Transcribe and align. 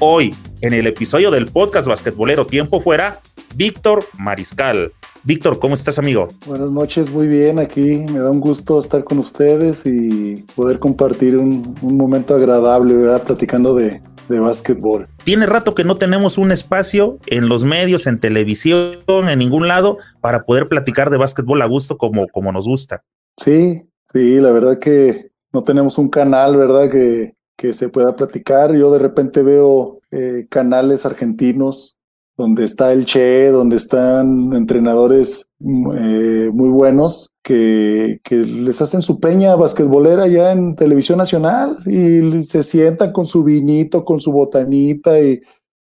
Hoy, 0.00 0.32
en 0.60 0.74
el 0.74 0.86
episodio 0.86 1.32
del 1.32 1.46
podcast 1.46 1.88
basquetbolero 1.88 2.46
Tiempo 2.46 2.80
Fuera, 2.80 3.20
Víctor 3.56 4.04
Mariscal. 4.16 4.92
Víctor, 5.24 5.58
¿cómo 5.58 5.74
estás, 5.74 5.98
amigo? 5.98 6.28
Buenas 6.46 6.70
noches, 6.70 7.10
muy 7.10 7.26
bien. 7.26 7.58
Aquí 7.58 8.06
me 8.08 8.20
da 8.20 8.30
un 8.30 8.38
gusto 8.38 8.78
estar 8.78 9.02
con 9.02 9.18
ustedes 9.18 9.84
y 9.86 10.44
poder 10.54 10.78
compartir 10.78 11.36
un, 11.36 11.74
momento 11.82 12.36
agradable, 12.36 12.94
¿verdad? 12.94 13.24
Platicando 13.24 13.74
de, 13.74 14.00
de 14.28 14.38
básquetbol. 14.38 15.08
Tiene 15.24 15.46
rato 15.46 15.74
que 15.74 15.82
no 15.82 15.96
tenemos 15.96 16.38
un 16.38 16.52
espacio 16.52 17.18
en 17.26 17.48
los 17.48 17.64
medios, 17.64 18.06
en 18.06 18.20
televisión, 18.20 18.98
en 19.08 19.38
ningún 19.40 19.66
lado, 19.66 19.98
para 20.20 20.44
poder 20.44 20.68
platicar 20.68 21.10
de 21.10 21.16
básquetbol 21.16 21.60
a 21.60 21.66
gusto 21.66 21.98
como, 21.98 22.28
como 22.28 22.52
nos 22.52 22.68
gusta. 22.68 23.02
Sí, 23.36 23.82
sí, 24.12 24.36
la 24.36 24.52
verdad 24.52 24.78
que 24.78 25.32
no 25.52 25.64
tenemos 25.64 25.98
un 25.98 26.08
canal, 26.08 26.56
¿verdad? 26.56 26.88
Que, 26.88 27.36
que 27.58 27.74
se 27.74 27.88
pueda 27.88 28.16
platicar. 28.16 28.74
Yo 28.74 28.90
de 28.92 29.00
repente 29.00 29.42
veo 29.42 30.00
eh, 30.12 30.46
canales 30.48 31.04
argentinos 31.04 31.96
donde 32.36 32.64
está 32.64 32.92
el 32.92 33.04
Che, 33.04 33.50
donde 33.50 33.74
están 33.76 34.52
entrenadores 34.54 35.48
mm, 35.58 35.90
eh, 35.92 36.50
muy 36.54 36.68
buenos 36.68 37.32
que, 37.42 38.20
les 38.30 38.80
hacen 38.80 39.02
su 39.02 39.18
peña 39.18 39.56
basquetbolera 39.56 40.28
ya 40.28 40.52
en 40.52 40.76
televisión 40.76 41.18
nacional 41.18 41.78
y 41.84 42.44
se 42.44 42.62
sientan 42.62 43.10
con 43.10 43.26
su 43.26 43.42
vinito, 43.42 44.04
con 44.04 44.20
su 44.20 44.30
botanita 44.30 45.20
y 45.20 45.40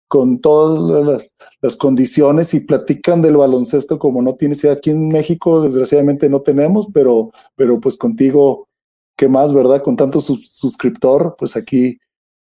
con 0.07 0.39
todas 0.41 1.03
las, 1.03 1.35
las 1.59 1.75
condiciones 1.75 2.53
y 2.53 2.59
platican 2.59 3.23
del 3.23 3.37
baloncesto 3.37 3.97
como 3.97 4.21
no 4.21 4.35
tienes 4.35 4.63
aquí 4.65 4.91
en 4.91 5.07
México, 5.07 5.63
desgraciadamente 5.63 6.29
no 6.29 6.41
tenemos, 6.41 6.87
pero, 6.93 7.31
pero 7.55 7.79
pues 7.79 7.97
contigo 7.97 8.67
¿qué 9.15 9.27
más, 9.27 9.53
verdad? 9.53 9.81
Con 9.81 9.95
tanto 9.95 10.21
suscriptor, 10.21 11.35
pues 11.37 11.55
aquí, 11.55 11.99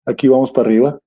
aquí 0.04 0.28
vamos 0.28 0.50
para 0.50 0.68
arriba. 0.68 0.98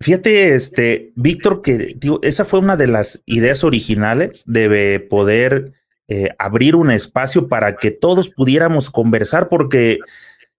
Fíjate, 0.00 0.54
este, 0.54 1.12
Víctor, 1.16 1.62
que 1.62 1.94
digo, 1.96 2.20
esa 2.22 2.44
fue 2.44 2.58
una 2.58 2.76
de 2.76 2.86
las 2.86 3.22
ideas 3.24 3.64
originales 3.64 4.44
de 4.46 5.00
poder 5.00 5.72
eh, 6.08 6.28
abrir 6.38 6.76
un 6.76 6.90
espacio 6.90 7.48
para 7.48 7.76
que 7.76 7.90
todos 7.90 8.30
pudiéramos 8.30 8.90
conversar, 8.90 9.48
porque 9.48 9.98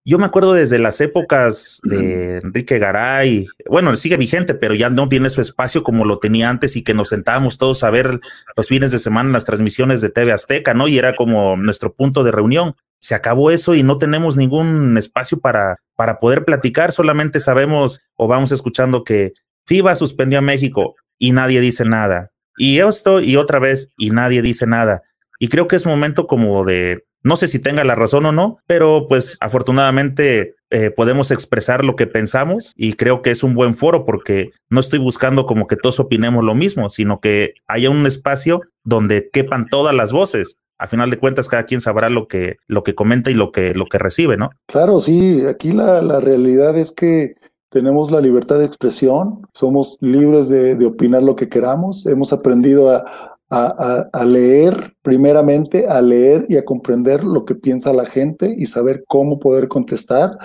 yo 0.04 0.18
me 0.18 0.26
acuerdo 0.26 0.54
desde 0.54 0.80
las 0.80 1.02
épocas 1.02 1.82
de 1.84 2.38
Enrique 2.38 2.80
Garay, 2.80 3.48
bueno, 3.70 3.96
sigue 3.98 4.16
vigente, 4.16 4.56
pero 4.56 4.74
ya 4.74 4.90
no 4.90 5.10
tiene 5.10 5.30
su 5.30 5.42
espacio 5.42 5.84
como 5.84 6.06
lo 6.06 6.18
tenía 6.18 6.50
antes 6.50 6.78
y 6.78 6.82
que 6.82 6.94
nos 6.94 7.10
sentábamos 7.10 7.58
todos 7.58 7.84
a 7.84 7.90
ver 7.90 8.22
los 8.56 8.68
fines 8.68 8.94
de 8.94 9.00
semana 9.00 9.32
las 9.32 9.44
transmisiones 9.44 10.00
de 10.00 10.10
TV 10.10 10.32
Azteca, 10.32 10.74
¿no? 10.74 10.88
Y 10.88 10.98
era 10.98 11.14
como 11.14 11.58
nuestro 11.58 11.94
punto 11.94 12.24
de 12.24 12.32
reunión 12.32 12.76
se 13.00 13.16
acabó 13.16 13.52
eso 13.52 13.76
y 13.76 13.84
no 13.84 13.98
tenemos 13.98 14.38
ningún 14.38 14.98
espacio 14.98 15.40
para, 15.40 15.78
para 15.96 16.20
poder 16.20 16.46
platicar, 16.46 16.92
solamente 16.92 17.40
sabemos 17.40 18.00
o 18.16 18.28
vamos 18.28 18.52
escuchando 18.52 19.04
que 19.04 19.34
FIBA 19.66 19.96
suspendió 19.96 20.40
a 20.40 20.44
México 20.44 20.96
y 21.18 21.32
nadie 21.32 21.62
dice 21.62 21.86
nada. 21.86 22.32
Y 22.58 22.80
esto 22.80 23.22
y 23.22 23.36
otra 23.36 23.60
vez 23.60 23.90
y 23.98 24.10
nadie 24.10 24.42
dice 24.42 24.66
nada. 24.66 25.04
Y 25.40 25.50
creo 25.50 25.68
que 25.68 25.76
es 25.76 25.86
momento 25.86 26.26
como 26.26 26.66
de, 26.66 27.06
no 27.22 27.36
sé 27.36 27.48
si 27.48 27.60
tenga 27.60 27.84
la 27.84 27.96
razón 27.96 28.26
o 28.26 28.32
no, 28.32 28.58
pero 28.66 29.06
pues 29.08 29.38
afortunadamente 29.40 30.56
eh, 30.70 30.90
podemos 30.90 31.32
expresar 31.32 31.86
lo 31.86 31.96
que 31.96 32.08
pensamos 32.08 32.74
y 32.76 32.94
creo 32.94 33.22
que 33.22 33.32
es 33.32 33.44
un 33.44 33.54
buen 33.54 33.76
foro 33.76 34.06
porque 34.06 34.52
no 34.70 34.80
estoy 34.80 35.00
buscando 35.00 35.46
como 35.46 35.68
que 35.68 35.76
todos 35.76 36.00
opinemos 36.00 36.44
lo 36.44 36.56
mismo, 36.56 36.90
sino 36.90 37.20
que 37.20 37.54
haya 37.68 37.90
un 37.90 38.06
espacio 38.06 38.62
donde 38.84 39.30
quepan 39.32 39.68
todas 39.68 39.96
las 39.96 40.12
voces 40.12 40.58
a 40.80 40.88
final 40.88 41.10
de 41.10 41.18
cuentas 41.18 41.48
cada 41.48 41.64
quien 41.64 41.82
sabrá 41.82 42.10
lo 42.10 42.28
que, 42.28 42.58
lo 42.68 42.84
que 42.84 42.96
comenta 42.96 43.32
y 43.32 43.34
lo 43.34 43.52
que, 43.52 43.74
lo 43.74 43.86
que 43.86 43.98
recibe, 43.98 44.38
¿no? 44.38 44.50
Claro, 44.68 45.00
sí, 45.00 45.46
aquí 45.46 45.72
la, 45.72 46.02
la 46.02 46.20
realidad 46.20 46.78
es 46.78 46.92
que 46.92 47.36
tenemos 47.70 48.12
la 48.12 48.22
libertad 48.22 48.60
de 48.60 48.66
expresión, 48.66 49.48
somos 49.54 49.98
libres 50.00 50.50
de, 50.50 50.86
opinar 50.86 51.24
lo 51.24 51.36
que 51.36 51.50
queramos, 51.50 52.06
hemos 52.06 52.32
aprendido 52.32 52.90
a, 52.90 53.06
a, 53.50 54.26
leer, 54.26 54.94
primeramente, 55.02 55.88
a 55.88 56.02
leer 56.02 56.46
y 56.50 56.58
a 56.58 56.66
comprender 56.66 57.24
lo 57.24 57.46
que 57.46 57.56
piensa 57.56 57.94
la 57.94 58.06
gente 58.06 58.54
y 58.58 58.66
saber 58.66 59.04
cómo 59.08 59.40
poder 59.40 59.68
contestar. 59.68 60.38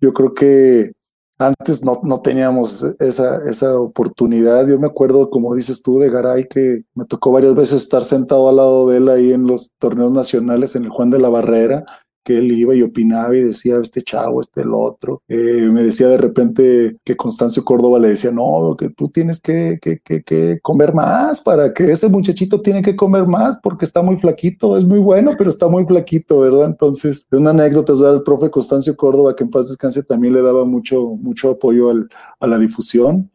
Yo 0.00 0.12
creo 0.12 0.34
que 0.34 0.92
antes 1.38 1.84
no, 1.84 2.00
no 2.02 2.20
teníamos 2.20 2.82
esa, 2.98 3.48
esa 3.48 3.78
oportunidad. 3.78 4.66
Yo 4.66 4.78
me 4.78 4.88
acuerdo, 4.88 5.30
como 5.30 5.54
dices 5.54 5.82
tú, 5.82 5.98
de 5.98 6.10
Garay, 6.10 6.48
que 6.48 6.82
me 6.94 7.04
tocó 7.04 7.30
varias 7.30 7.54
veces 7.54 7.82
estar 7.82 8.04
sentado 8.04 8.48
al 8.48 8.56
lado 8.56 8.88
de 8.88 8.96
él 8.98 9.08
ahí 9.08 9.32
en 9.32 9.46
los 9.46 9.70
torneos 9.78 10.12
nacionales 10.12 10.74
en 10.74 10.84
el 10.84 10.90
Juan 10.90 11.10
de 11.10 11.20
la 11.20 11.28
Barrera 11.28 11.84
que 12.24 12.38
él 12.38 12.52
iba 12.52 12.74
y 12.74 12.82
opinaba 12.82 13.36
y 13.36 13.42
decía, 13.42 13.78
este 13.78 14.02
chavo, 14.02 14.40
este 14.40 14.62
el 14.62 14.74
otro. 14.74 15.22
Eh, 15.28 15.68
me 15.72 15.82
decía 15.82 16.08
de 16.08 16.18
repente 16.18 16.96
que 17.04 17.16
Constancio 17.16 17.64
Córdoba 17.64 17.98
le 17.98 18.08
decía, 18.08 18.30
no, 18.30 18.76
que 18.78 18.90
tú 18.90 19.08
tienes 19.08 19.40
que, 19.40 19.78
que, 19.80 20.00
que, 20.00 20.22
que, 20.22 20.60
comer 20.60 20.94
más 20.94 21.40
para 21.40 21.72
que 21.72 21.90
ese 21.90 22.08
muchachito 22.08 22.60
tiene 22.60 22.82
que 22.82 22.96
comer 22.96 23.26
más 23.26 23.58
porque 23.62 23.84
está 23.84 24.02
muy 24.02 24.16
flaquito, 24.18 24.76
es 24.76 24.84
muy 24.84 24.98
bueno, 24.98 25.32
pero 25.38 25.50
está 25.50 25.68
muy 25.68 25.84
flaquito, 25.86 26.40
¿verdad? 26.40 26.66
Entonces, 26.66 27.26
de 27.30 27.38
una 27.38 27.50
anécdota, 27.50 27.92
es 27.92 28.00
el 28.00 28.22
profe 28.22 28.50
Constancio 28.50 28.96
Córdoba, 28.96 29.34
que 29.34 29.44
en 29.44 29.50
paz 29.50 29.68
descanse, 29.68 30.02
también 30.02 30.34
le 30.34 30.42
daba 30.42 30.64
mucho, 30.64 31.16
mucho 31.16 31.50
apoyo 31.50 31.90
al, 31.90 32.08
a 32.40 32.46
la 32.46 32.58
difusión 32.58 33.30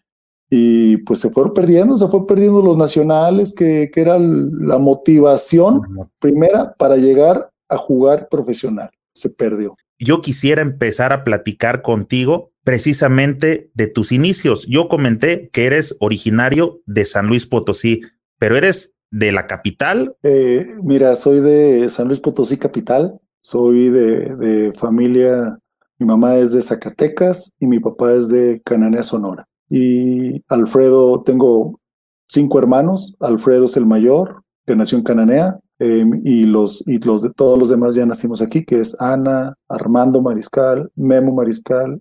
y 0.56 0.98
pues 0.98 1.20
se 1.20 1.32
fueron 1.32 1.52
perdiendo, 1.54 1.98
se 1.98 2.08
fue 2.08 2.28
perdiendo 2.28 2.62
los 2.62 2.78
nacionales, 2.78 3.56
que, 3.56 3.90
que 3.92 4.02
era 4.02 4.20
la 4.20 4.78
motivación 4.78 5.82
primera 6.20 6.76
para 6.76 6.98
llegar 6.98 7.50
a 7.70 7.78
jugar 7.78 8.28
profesional. 8.30 8.90
Se 9.14 9.30
perdió. 9.30 9.76
Yo 10.00 10.22
quisiera 10.22 10.62
empezar 10.62 11.14
a 11.14 11.24
platicar 11.24 11.82
contigo 11.82 12.52
precisamente 12.64 13.70
de 13.74 13.88
tus 13.88 14.12
inicios. 14.12 14.66
Yo 14.68 14.88
comenté 14.88 15.50
que 15.50 15.66
eres 15.66 15.96
originario 16.00 16.82
de 16.86 17.06
San 17.06 17.28
Luis 17.28 17.46
Potosí, 17.46 18.02
pero 18.40 18.58
eres 18.58 18.94
de 19.12 19.32
la 19.32 19.48
capital. 19.48 20.16
Eh, 20.24 20.76
mira, 20.82 21.16
soy 21.16 21.40
de 21.40 21.90
San 21.90 22.08
Luis 22.08 22.20
Potosí 22.20 22.58
capital, 22.58 23.20
soy 23.42 23.90
de, 23.90 24.36
de 24.36 24.74
familia, 24.74 25.60
mi 26.00 26.08
mamá 26.08 26.36
es 26.36 26.52
de 26.52 26.62
Zacatecas 26.62 27.54
y 27.60 27.68
mi 27.68 27.80
papá 27.80 28.14
es 28.14 28.28
de 28.30 28.62
Cananea, 28.66 29.04
Sonora. 29.04 29.46
Y 29.70 30.44
Alfredo, 30.48 31.22
tengo 31.24 31.80
cinco 32.28 32.60
hermanos, 32.60 33.16
Alfredo 33.20 33.68
es 33.68 33.78
el 33.78 33.86
mayor, 33.86 34.44
que 34.66 34.76
nació 34.76 34.98
en 34.98 35.04
Cananea, 35.04 35.60
Em, 35.80 36.22
y 36.24 36.46
los 36.46 36.84
y 36.88 37.00
los 37.00 37.24
de 37.24 37.32
todos 37.32 37.58
los 37.58 37.70
demás 37.70 37.96
ya 37.96 38.06
nacimos 38.06 38.42
aquí, 38.42 38.64
que 38.64 38.80
es 38.80 38.96
Ana, 39.00 39.56
Armando 39.68 40.22
Mariscal, 40.22 40.92
Memo 40.96 41.34
Mariscal, 41.34 42.00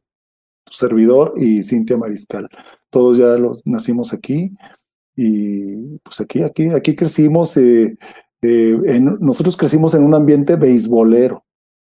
tu 0.65 0.73
servidor 0.73 1.35
y 1.37 1.63
Cintia 1.63 1.97
Mariscal. 1.97 2.49
Todos 2.91 3.19
ya 3.19 3.37
los 3.39 3.67
nacimos 3.67 4.13
aquí 4.13 4.53
y 5.17 5.99
pues 5.99 6.21
aquí 6.21 6.43
aquí 6.43 6.69
aquí 6.69 6.95
crecimos. 6.95 7.57
Eh, 7.57 7.97
eh, 8.43 8.79
en, 8.87 9.19
nosotros 9.21 9.57
crecimos 9.57 9.95
en 9.95 10.05
un 10.05 10.15
ambiente 10.15 10.57
beisbolero. 10.57 11.45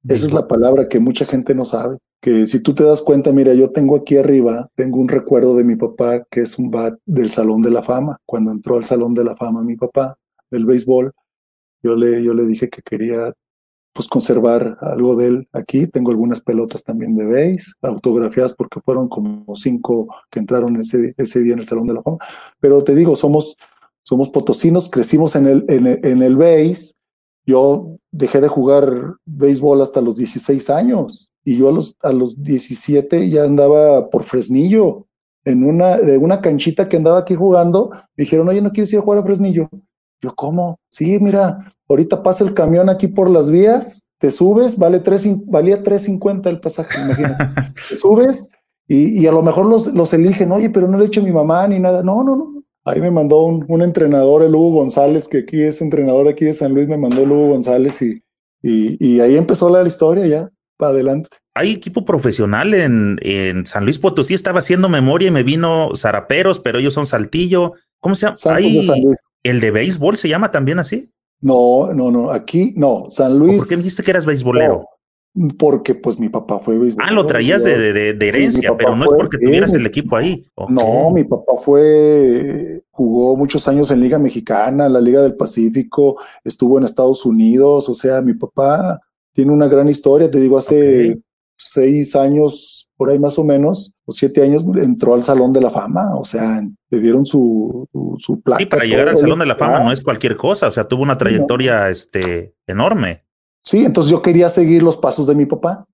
Esa 0.08 0.26
es 0.26 0.34
la 0.34 0.48
palabra 0.48 0.90
que 0.90 1.00
mucha 1.00 1.26
gente 1.26 1.56
no 1.56 1.66
sabe. 1.66 1.98
Que 2.22 2.46
si 2.46 2.62
tú 2.62 2.74
te 2.74 2.84
das 2.84 3.02
cuenta, 3.02 3.32
mira, 3.32 3.54
yo 3.54 3.72
tengo 3.72 3.96
aquí 3.96 4.18
arriba, 4.18 4.70
tengo 4.76 5.00
un 5.00 5.08
recuerdo 5.08 5.56
de 5.56 5.64
mi 5.64 5.76
papá 5.76 6.24
que 6.30 6.42
es 6.42 6.60
un 6.60 6.70
bat 6.72 6.98
del 7.06 7.30
Salón 7.32 7.62
de 7.62 7.72
la 7.72 7.84
Fama. 7.84 8.20
Cuando 8.26 8.52
entró 8.52 8.78
al 8.78 8.84
Salón 8.86 9.14
de 9.14 9.24
la 9.24 9.36
Fama 9.36 9.64
mi 9.64 9.76
papá 9.78 10.18
del 10.52 10.66
béisbol, 10.66 11.14
yo 11.84 11.96
le, 11.96 12.24
yo 12.24 12.34
le 12.34 12.46
dije 12.46 12.70
que 12.70 12.82
quería 12.82 13.34
pues 13.94 14.08
conservar 14.08 14.78
algo 14.82 15.16
de 15.16 15.28
él 15.28 15.48
aquí. 15.54 15.88
Tengo 15.88 16.12
algunas 16.12 16.42
pelotas 16.42 16.84
también 16.84 17.16
de 17.16 17.26
base, 17.26 17.74
autografiadas 17.82 18.56
porque 18.56 18.82
fueron 18.82 19.08
como 19.08 19.46
cinco 19.56 20.08
que 20.32 20.40
entraron 20.40 20.76
ese, 20.78 21.14
ese 21.18 21.42
día 21.42 21.54
en 21.54 21.60
el 21.60 21.66
Salón 21.66 21.88
de 21.88 21.94
la 21.94 22.02
Fama. 22.02 22.18
Pero 22.60 22.84
te 22.84 22.96
digo, 22.96 23.16
somos, 23.16 23.56
somos 24.04 24.30
potosinos, 24.30 24.90
crecimos 24.90 25.36
en 25.36 25.48
el, 25.48 25.66
en 25.68 25.88
el, 25.88 26.00
en 26.04 26.24
el 26.24 26.36
base. 26.36 26.94
Yo 27.46 27.98
dejé 28.12 28.42
de 28.42 28.48
jugar 28.48 29.16
béisbol 29.26 29.82
hasta 29.82 30.02
los 30.02 30.16
16 30.16 30.70
años 30.70 31.32
y 31.44 31.58
yo 31.58 31.70
a 31.70 31.72
los, 31.72 31.96
a 32.02 32.14
los 32.14 32.42
17 32.42 33.30
ya 33.30 33.44
andaba 33.44 34.10
por 34.10 34.24
Fresnillo. 34.24 35.08
En 35.46 35.66
una, 35.66 35.98
de 35.98 36.18
una 36.18 36.40
canchita 36.40 36.88
que 36.88 36.96
andaba 36.96 37.20
aquí 37.20 37.36
jugando, 37.36 37.92
dijeron, 38.16 38.48
oye, 38.48 38.62
¿no 38.62 38.72
quieres 38.72 38.94
ir 38.94 39.00
a 39.00 39.02
jugar 39.02 39.20
a 39.20 39.24
Fresnillo? 39.24 39.70
Yo, 40.24 40.34
¿cómo? 40.36 40.80
Sí, 40.90 41.20
mira, 41.20 41.74
ahorita 41.90 42.24
pasa 42.24 42.46
el 42.46 42.54
camión 42.54 42.90
aquí 42.90 43.08
por 43.08 43.30
las 43.30 43.52
vías, 43.52 44.06
te 44.20 44.32
subes, 44.32 44.78
vale 44.78 45.02
tres, 45.02 45.28
valía 45.46 45.84
3.50 45.84 46.48
el 46.48 46.62
pasaje, 46.62 46.98
imagínate. 46.98 47.44
te 47.90 47.98
subes 47.98 48.50
y, 48.88 49.22
y, 49.22 49.28
a 49.28 49.34
lo 49.34 49.42
mejor 49.42 49.66
los, 49.66 49.88
los 49.88 50.14
eligen, 50.14 50.54
oye, 50.54 50.70
pero 50.70 50.88
no 50.88 50.98
le 50.98 51.06
echo 51.06 51.20
a 51.20 51.26
mi 51.26 51.34
mamá 51.34 51.68
ni 51.68 51.78
nada. 51.80 52.04
No, 52.04 52.24
no, 52.24 52.38
no. 52.38 52.64
Ahí 52.86 53.02
me 53.02 53.12
mandó 53.12 53.44
un, 53.44 53.66
un, 53.68 53.82
entrenador, 53.82 54.44
el 54.44 54.56
Hugo 54.56 54.80
González, 54.80 55.28
que 55.28 55.40
aquí 55.40 55.62
es 55.62 55.82
entrenador 55.82 56.30
aquí 56.30 56.46
de 56.46 56.54
San 56.54 56.74
Luis, 56.74 56.88
me 56.88 56.98
mandó 56.98 57.22
el 57.22 57.32
Hugo 57.32 57.50
González 57.50 58.02
y, 58.02 58.24
y, 58.62 59.06
y 59.06 59.20
ahí 59.20 59.36
empezó 59.36 59.70
la 59.70 59.86
historia 59.86 60.26
ya, 60.26 60.50
para 60.78 60.94
adelante. 60.94 61.30
Hay 61.54 61.72
equipo 61.72 62.06
profesional 62.06 62.74
en, 62.74 63.20
en, 63.22 63.66
San 63.66 63.84
Luis 63.84 64.00
Potosí, 64.00 64.34
estaba 64.34 64.60
haciendo 64.60 64.88
memoria 64.88 65.28
y 65.28 65.32
me 65.32 65.44
vino 65.44 65.92
Zaraperos, 65.98 66.62
pero 66.62 66.80
ellos 66.80 66.94
son 66.94 67.08
Saltillo. 67.08 67.74
¿Cómo 68.00 68.16
se 68.16 68.26
llama? 68.26 68.38
Hay, 68.56 68.86
¿El 69.44 69.60
de 69.60 69.72
béisbol 69.72 70.18
se 70.18 70.30
llama 70.30 70.52
también 70.52 70.80
así? 70.80 71.12
No, 71.42 71.94
no, 71.94 72.10
no, 72.10 72.32
aquí 72.32 72.74
no, 72.78 73.06
San 73.10 73.38
Luis. 73.38 73.60
¿Por 73.60 73.68
qué 73.68 73.76
me 73.76 73.82
dijiste 73.82 74.02
que 74.02 74.12
eras 74.12 74.26
beisbolero? 74.26 74.88
Porque 75.58 75.96
pues 75.96 76.20
mi 76.20 76.30
papá 76.30 76.60
fue 76.60 76.78
béisbolero. 76.78 77.12
Ah, 77.12 77.14
lo 77.14 77.26
traías 77.26 77.64
de, 77.64 77.92
de, 77.92 78.14
de 78.14 78.28
herencia, 78.28 78.78
pero 78.78 78.96
no 78.96 79.04
es 79.04 79.10
porque 79.18 79.38
tuvieras 79.38 79.74
el 79.74 79.86
equipo 79.86 80.16
ahí. 80.16 80.46
No, 80.70 81.12
mi 81.12 81.24
papá 81.26 81.54
fue, 81.62 82.84
jugó 82.92 83.36
muchos 83.36 83.68
años 83.68 83.92
en 83.92 84.00
Liga 84.00 84.20
Mexicana, 84.20 84.88
la 84.88 85.02
Liga 85.02 85.22
del 85.22 85.36
Pacífico, 85.36 86.18
estuvo 86.44 86.78
en 86.78 86.86
Estados 86.86 87.26
Unidos, 87.26 87.90
o 87.90 87.96
sea, 87.96 88.22
mi 88.22 88.36
papá 88.36 89.02
tiene 89.34 89.52
una 89.52 89.68
gran 89.68 89.90
historia, 89.90 90.32
te 90.32 90.40
digo, 90.40 90.58
hace 90.58 91.20
seis 91.58 92.16
años, 92.16 92.88
por 92.96 93.10
ahí 93.10 93.20
más 93.20 93.38
o 93.40 93.44
menos, 93.44 93.94
o 94.06 94.12
siete 94.12 94.44
años, 94.44 94.64
entró 94.76 95.16
al 95.16 95.24
Salón 95.24 95.52
de 95.52 95.62
la 95.62 95.72
Fama, 95.72 96.16
o 96.16 96.24
sea, 96.24 96.62
le 96.94 97.00
dieron 97.00 97.26
su, 97.26 97.88
su, 97.92 98.16
su 98.20 98.42
placa. 98.42 98.60
Sí, 98.60 98.68
para 98.68 98.86
llegar 98.86 99.10
al 99.10 99.18
Salón 99.18 99.40
de 99.40 99.48
la 99.48 99.56
Fama 99.56 99.80
no 99.80 99.92
es 99.92 100.02
cualquier 100.02 100.36
cosa, 100.36 100.68
o 100.68 100.72
sea, 100.72 100.88
tuvo 100.88 101.02
una 101.02 101.18
trayectoria 101.18 101.90
este, 101.90 102.54
enorme. 102.68 103.26
Sí, 103.64 103.84
entonces 103.84 104.12
yo 104.12 104.22
quería 104.22 104.48
seguir 104.50 104.84
los 104.84 104.98
pasos 104.98 105.26
de 105.26 105.34
mi 105.34 105.48
papá. 105.48 105.88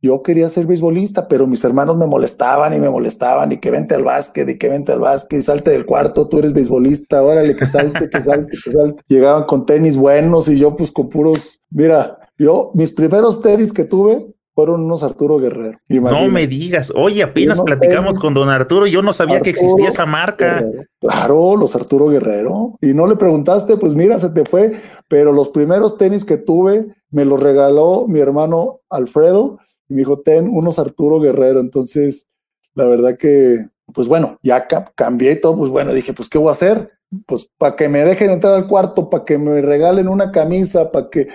Yo 0.00 0.22
quería 0.22 0.48
ser 0.50 0.66
beisbolista, 0.66 1.26
pero 1.26 1.46
mis 1.46 1.64
hermanos 1.64 1.96
me 1.96 2.06
molestaban 2.06 2.72
y 2.74 2.78
me 2.78 2.90
molestaban 2.90 3.50
y 3.50 3.58
que 3.58 3.70
vente 3.70 3.96
al 3.96 4.04
básquet 4.04 4.48
y 4.48 4.58
que 4.58 4.68
vente 4.68 4.92
al 4.92 5.00
básquet 5.00 5.40
y 5.40 5.42
salte 5.42 5.70
del 5.72 5.86
cuarto, 5.86 6.28
tú 6.28 6.38
eres 6.38 6.52
beisbolista, 6.52 7.22
órale 7.22 7.56
que 7.56 7.66
salte, 7.66 8.08
que 8.10 8.22
salte, 8.22 8.50
que 8.50 8.70
salte. 8.70 9.02
Llegaban 9.08 9.44
con 9.44 9.66
tenis 9.66 9.96
buenos 9.96 10.48
y 10.48 10.58
yo 10.58 10.76
pues 10.76 10.92
con 10.92 11.08
puros, 11.08 11.60
mira, 11.70 12.18
yo 12.38 12.70
mis 12.74 12.92
primeros 12.92 13.40
tenis 13.40 13.72
que 13.72 13.86
tuve 13.86 14.33
fueron 14.54 14.84
unos 14.84 15.02
Arturo 15.02 15.38
Guerrero. 15.38 15.78
No 15.88 16.28
me 16.28 16.46
digas, 16.46 16.92
oye, 16.94 17.22
apenas 17.22 17.60
platicamos 17.60 18.18
con 18.18 18.34
don 18.34 18.48
Arturo, 18.48 18.86
yo 18.86 19.02
no 19.02 19.12
sabía 19.12 19.40
que 19.40 19.50
existía 19.50 19.88
esa 19.88 20.06
marca. 20.06 20.64
Claro, 21.00 21.56
los 21.56 21.74
Arturo 21.74 22.08
Guerrero. 22.08 22.78
Y 22.80 22.94
no 22.94 23.06
le 23.06 23.16
preguntaste, 23.16 23.76
pues 23.76 23.94
mira, 23.94 24.18
se 24.18 24.30
te 24.30 24.44
fue, 24.44 24.72
pero 25.08 25.32
los 25.32 25.48
primeros 25.48 25.98
tenis 25.98 26.24
que 26.24 26.36
tuve 26.36 26.86
me 27.10 27.24
los 27.24 27.42
regaló 27.42 28.06
mi 28.08 28.20
hermano 28.20 28.80
Alfredo 28.88 29.58
y 29.88 29.94
me 29.94 29.98
dijo, 30.00 30.18
ten 30.18 30.48
unos 30.48 30.78
Arturo 30.78 31.18
Guerrero. 31.18 31.58
Entonces, 31.60 32.28
la 32.74 32.84
verdad 32.84 33.16
que, 33.18 33.66
pues 33.92 34.06
bueno, 34.06 34.38
ya 34.42 34.66
cambié 34.94 35.32
y 35.32 35.40
todo, 35.40 35.58
pues 35.58 35.70
bueno, 35.70 35.92
dije, 35.92 36.12
pues 36.12 36.28
¿qué 36.28 36.38
voy 36.38 36.48
a 36.48 36.52
hacer? 36.52 36.92
Pues 37.26 37.50
para 37.58 37.74
que 37.74 37.88
me 37.88 38.04
dejen 38.04 38.30
entrar 38.30 38.54
al 38.54 38.68
cuarto, 38.68 39.10
para 39.10 39.24
que 39.24 39.36
me 39.36 39.60
regalen 39.60 40.08
una 40.08 40.30
camisa, 40.30 40.92
para 40.92 41.10
que, 41.10 41.28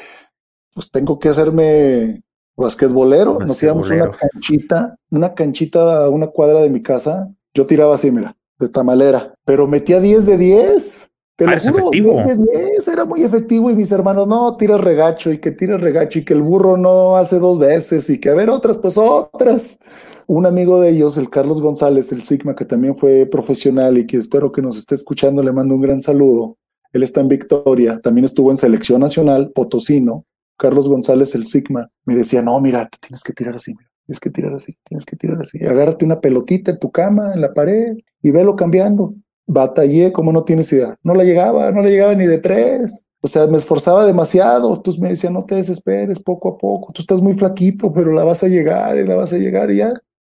pues 0.74 0.90
tengo 0.90 1.20
que 1.20 1.30
hacerme 1.30 2.24
basquetbolero. 2.60 3.40
Nos 3.40 3.62
íbamos 3.64 3.90
una 3.90 4.12
canchita, 4.12 4.96
una 5.10 5.34
canchita 5.34 6.04
a 6.04 6.10
una 6.10 6.28
cuadra 6.28 6.62
de 6.62 6.70
mi 6.70 6.82
casa. 6.82 7.34
Yo 7.54 7.66
tiraba 7.66 7.96
así, 7.96 8.12
mira, 8.12 8.36
de 8.60 8.70
tamalera, 8.70 9.34
pero 9.46 9.68
metía 9.68 10.00
10 10.00 10.26
de 10.26 10.38
10. 10.38 11.10
Te 11.36 11.46
lo 11.46 11.52
ah, 11.52 11.58
juro, 11.58 11.78
efectivo. 11.78 12.14
10 12.16 12.38
de 12.38 12.70
10, 12.72 12.88
era 12.90 13.06
muy 13.06 13.24
efectivo 13.24 13.72
y 13.72 13.76
mis 13.76 13.92
hermanos, 13.94 14.28
no, 14.28 14.58
tira 14.58 14.78
regacho 14.78 15.32
y 15.32 15.38
que 15.38 15.52
tira 15.52 15.78
regacho 15.78 16.20
y 16.20 16.26
que 16.26 16.34
el 16.34 16.42
burro 16.42 16.76
no 16.76 17.16
hace 17.16 17.40
dos 17.40 17.58
veces 17.58 18.10
y 18.10 18.20
que 18.20 18.30
a 18.30 18.34
ver 18.34 18.50
otras, 18.50 18.78
pues 18.78 18.98
otras. 18.98 19.80
Un 20.28 20.46
amigo 20.46 20.82
de 20.82 20.90
ellos, 20.90 21.18
el 21.18 21.30
Carlos 21.30 21.62
González, 21.62 22.12
el 22.12 22.24
Sigma, 22.24 22.56
que 22.56 22.66
también 22.66 22.98
fue 22.98 23.26
profesional 23.26 23.98
y 23.98 24.06
que 24.06 24.18
espero 24.18 24.52
que 24.52 24.62
nos 24.62 24.78
esté 24.78 24.96
escuchando, 24.96 25.42
le 25.42 25.54
mando 25.54 25.76
un 25.76 25.82
gran 25.82 26.02
saludo. 26.02 26.58
Él 26.92 27.04
está 27.04 27.22
en 27.22 27.30
Victoria, 27.30 28.02
también 28.02 28.26
estuvo 28.26 28.52
en 28.52 28.58
selección 28.58 29.00
nacional, 29.00 29.52
Potosino, 29.56 30.26
Carlos 30.60 30.90
González, 30.90 31.34
el 31.36 31.46
Sigma, 31.46 31.90
me 32.04 32.16
decía, 32.16 32.42
no, 32.42 32.60
mira, 32.60 32.88
te 32.90 32.98
tienes 33.00 33.24
que 33.24 33.32
tirar 33.32 33.56
así, 33.56 33.74
tienes 34.06 34.20
que 34.20 34.30
tirar 34.30 34.54
así, 34.54 34.78
tienes 34.84 35.06
que 35.06 35.16
tirar 35.16 35.40
así. 35.42 35.64
Agárrate 35.66 36.04
una 36.04 36.20
pelotita 36.20 36.72
en 36.72 36.80
tu 36.80 36.92
cama, 36.92 37.32
en 37.34 37.40
la 37.40 37.54
pared, 37.54 37.96
y 38.22 38.32
velo 38.32 38.58
cambiando. 38.58 39.14
Batallé 39.48 40.12
como 40.12 40.34
no 40.34 40.44
tienes 40.44 40.72
idea. 40.74 40.98
No 41.02 41.14
la 41.14 41.24
llegaba, 41.24 41.72
no 41.72 41.82
la 41.82 41.90
llegaba 41.90 42.14
ni 42.14 42.28
de 42.28 42.40
tres. 42.40 43.08
O 43.22 43.28
sea, 43.28 43.48
me 43.48 43.58
esforzaba 43.58 44.06
demasiado. 44.06 44.76
Entonces 44.76 45.02
me 45.02 45.10
decía, 45.10 45.30
no 45.30 45.46
te 45.46 45.56
desesperes, 45.56 46.20
poco 46.20 46.50
a 46.50 46.58
poco. 46.58 46.92
Tú 46.94 47.02
estás 47.02 47.22
muy 47.22 47.34
flaquito, 47.34 47.92
pero 47.94 48.12
la 48.14 48.24
vas 48.24 48.44
a 48.44 48.48
llegar 48.48 48.98
y 48.98 49.06
la 49.06 49.16
vas 49.16 49.32
a 49.32 49.38
llegar 49.38 49.72
y 49.72 49.78
ya. 49.78 49.94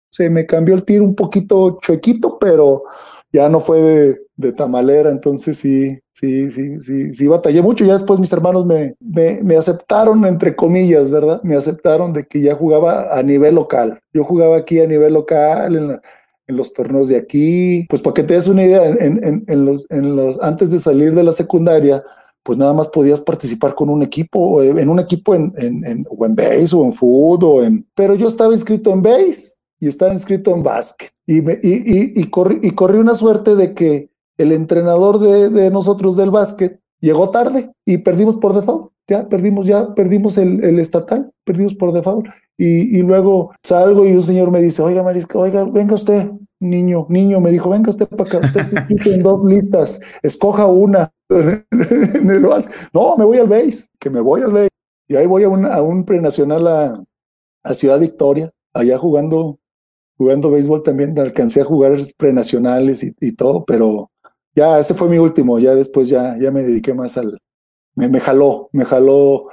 Se 0.09 0.29
me 0.29 0.45
cambió 0.45 0.73
el 0.73 0.83
tiro 0.83 1.03
un 1.03 1.15
poquito 1.15 1.77
chuequito, 1.81 2.37
pero 2.39 2.83
ya 3.35 3.49
no 3.49 3.59
fue 3.59 4.17
de, 4.35 4.51
tamalera. 4.53 5.11
Entonces 5.11 5.57
sí, 5.57 5.99
Sí, 6.17 6.49
sí, 6.49 7.11
sí, 7.13 7.27
batallé 7.27 7.61
mucho. 7.61 7.83
Ya 7.83 7.97
después 7.97 8.21
mis 8.21 8.31
hermanos 8.31 8.65
me, 8.65 8.95
me, 9.01 9.57
aceptaron, 9.57 10.23
entre 10.23 10.55
comillas, 10.55 11.11
¿verdad? 11.11 11.41
Me 11.43 11.57
aceptaron 11.57 12.13
de 12.13 12.25
que 12.25 12.39
ya 12.39 12.55
jugaba 12.55 13.17
a 13.17 13.21
nivel 13.21 13.55
local. 13.55 13.99
Yo 14.13 14.23
jugaba 14.23 14.55
aquí 14.55 14.79
a 14.79 14.87
nivel 14.87 15.13
local, 15.13 15.75
en, 15.75 16.01
los 16.55 16.71
torneos 16.71 17.09
de 17.09 17.17
aquí. 17.17 17.85
Pues 17.89 18.01
para 18.01 18.13
que 18.13 18.23
te 18.23 18.35
des 18.35 18.47
una 18.47 18.63
idea, 18.63 18.85
en, 18.87 19.65
los, 19.65 19.87
en 19.89 20.15
los, 20.15 20.41
antes 20.41 20.71
de 20.71 20.79
salir 20.79 21.13
de 21.13 21.23
la 21.23 21.33
secundaria, 21.33 22.01
pues 22.43 22.57
nada 22.57 22.71
más 22.71 22.87
podías 22.87 23.19
participar 23.19 23.75
con 23.75 23.89
un 23.89 24.01
equipo, 24.01 24.63
en 24.63 24.87
un 24.87 24.99
equipo 24.99 25.35
en, 25.35 25.51
en, 25.57 25.83
en 25.83 26.35
base 26.35 26.75
o 26.77 26.85
en 26.85 26.93
fútbol, 26.93 27.65
en... 27.65 27.85
pero 27.93 28.15
yo 28.15 28.27
estaba 28.27 28.53
inscrito 28.53 28.91
en 28.93 29.01
base 29.01 29.55
y 29.85 29.87
estaba 29.87 30.11
inscrito 30.11 30.49
en 30.55 30.63
básquet. 30.63 31.11
Y, 31.27 31.43
me, 31.43 31.59
y, 31.61 31.73
y, 31.73 32.13
y, 32.15 32.29
corrí, 32.31 32.57
y 32.63 32.71
corrí 32.71 32.97
una 32.97 33.13
suerte 33.13 33.55
de 33.55 33.75
que 33.75 34.09
el 34.35 34.51
entrenador 34.51 35.19
de, 35.19 35.49
de, 35.49 35.69
nosotros 35.69 36.17
del 36.17 36.31
básquet 36.31 36.79
llegó 36.99 37.29
tarde 37.29 37.71
y 37.85 37.99
perdimos 37.99 38.37
por 38.37 38.55
default. 38.55 38.91
Ya 39.07 39.29
perdimos, 39.29 39.67
ya 39.67 39.93
perdimos 39.93 40.39
el, 40.39 40.63
el 40.63 40.79
estatal, 40.79 41.31
perdimos 41.43 41.75
por 41.75 41.93
default. 41.93 42.25
Y, 42.57 42.97
y, 42.97 43.03
luego 43.03 43.51
salgo 43.61 44.07
y 44.07 44.13
un 44.13 44.23
señor 44.23 44.49
me 44.49 44.59
dice, 44.59 44.81
oiga, 44.81 45.03
Marisca, 45.03 45.37
oiga, 45.37 45.65
venga 45.65 45.93
usted, 45.93 46.31
niño, 46.59 47.05
niño, 47.09 47.39
me 47.39 47.51
dijo, 47.51 47.69
venga 47.69 47.91
usted 47.91 48.07
para 48.07 48.23
acá, 48.23 48.39
usted 48.39 48.63
se 48.63 48.79
en 49.13 49.21
dos 49.21 49.45
listas, 49.45 50.01
escoja 50.23 50.65
una. 50.65 51.11
no, 51.29 53.17
me 53.17 53.25
voy 53.25 53.37
al 53.37 53.47
base, 53.47 53.85
que 53.99 54.09
me 54.09 54.19
voy 54.19 54.41
al 54.41 54.51
base. 54.51 54.69
Y 55.07 55.15
ahí 55.15 55.27
voy 55.27 55.43
a 55.43 55.49
un, 55.49 55.67
a 55.67 55.83
un 55.83 56.05
prenacional 56.05 56.67
a, 56.67 57.03
a 57.63 57.73
Ciudad 57.75 57.99
Victoria, 57.99 58.49
allá 58.73 58.97
jugando, 58.97 59.59
jugando 60.17 60.51
béisbol 60.51 60.83
también, 60.83 61.17
alcancé 61.19 61.61
a 61.61 61.65
jugar 61.65 61.97
prenacionales 62.17 63.03
y, 63.03 63.13
y 63.19 63.33
todo, 63.33 63.65
pero 63.65 64.11
ya 64.55 64.79
ese 64.79 64.93
fue 64.93 65.09
mi 65.09 65.17
último, 65.17 65.59
ya 65.59 65.75
después 65.75 66.07
ya, 66.07 66.37
ya 66.39 66.51
me 66.51 66.63
dediqué 66.63 66.93
más 66.93 67.17
al, 67.17 67.39
me, 67.95 68.19
jaló, 68.19 68.69
me 68.71 68.85
jaló 68.85 69.47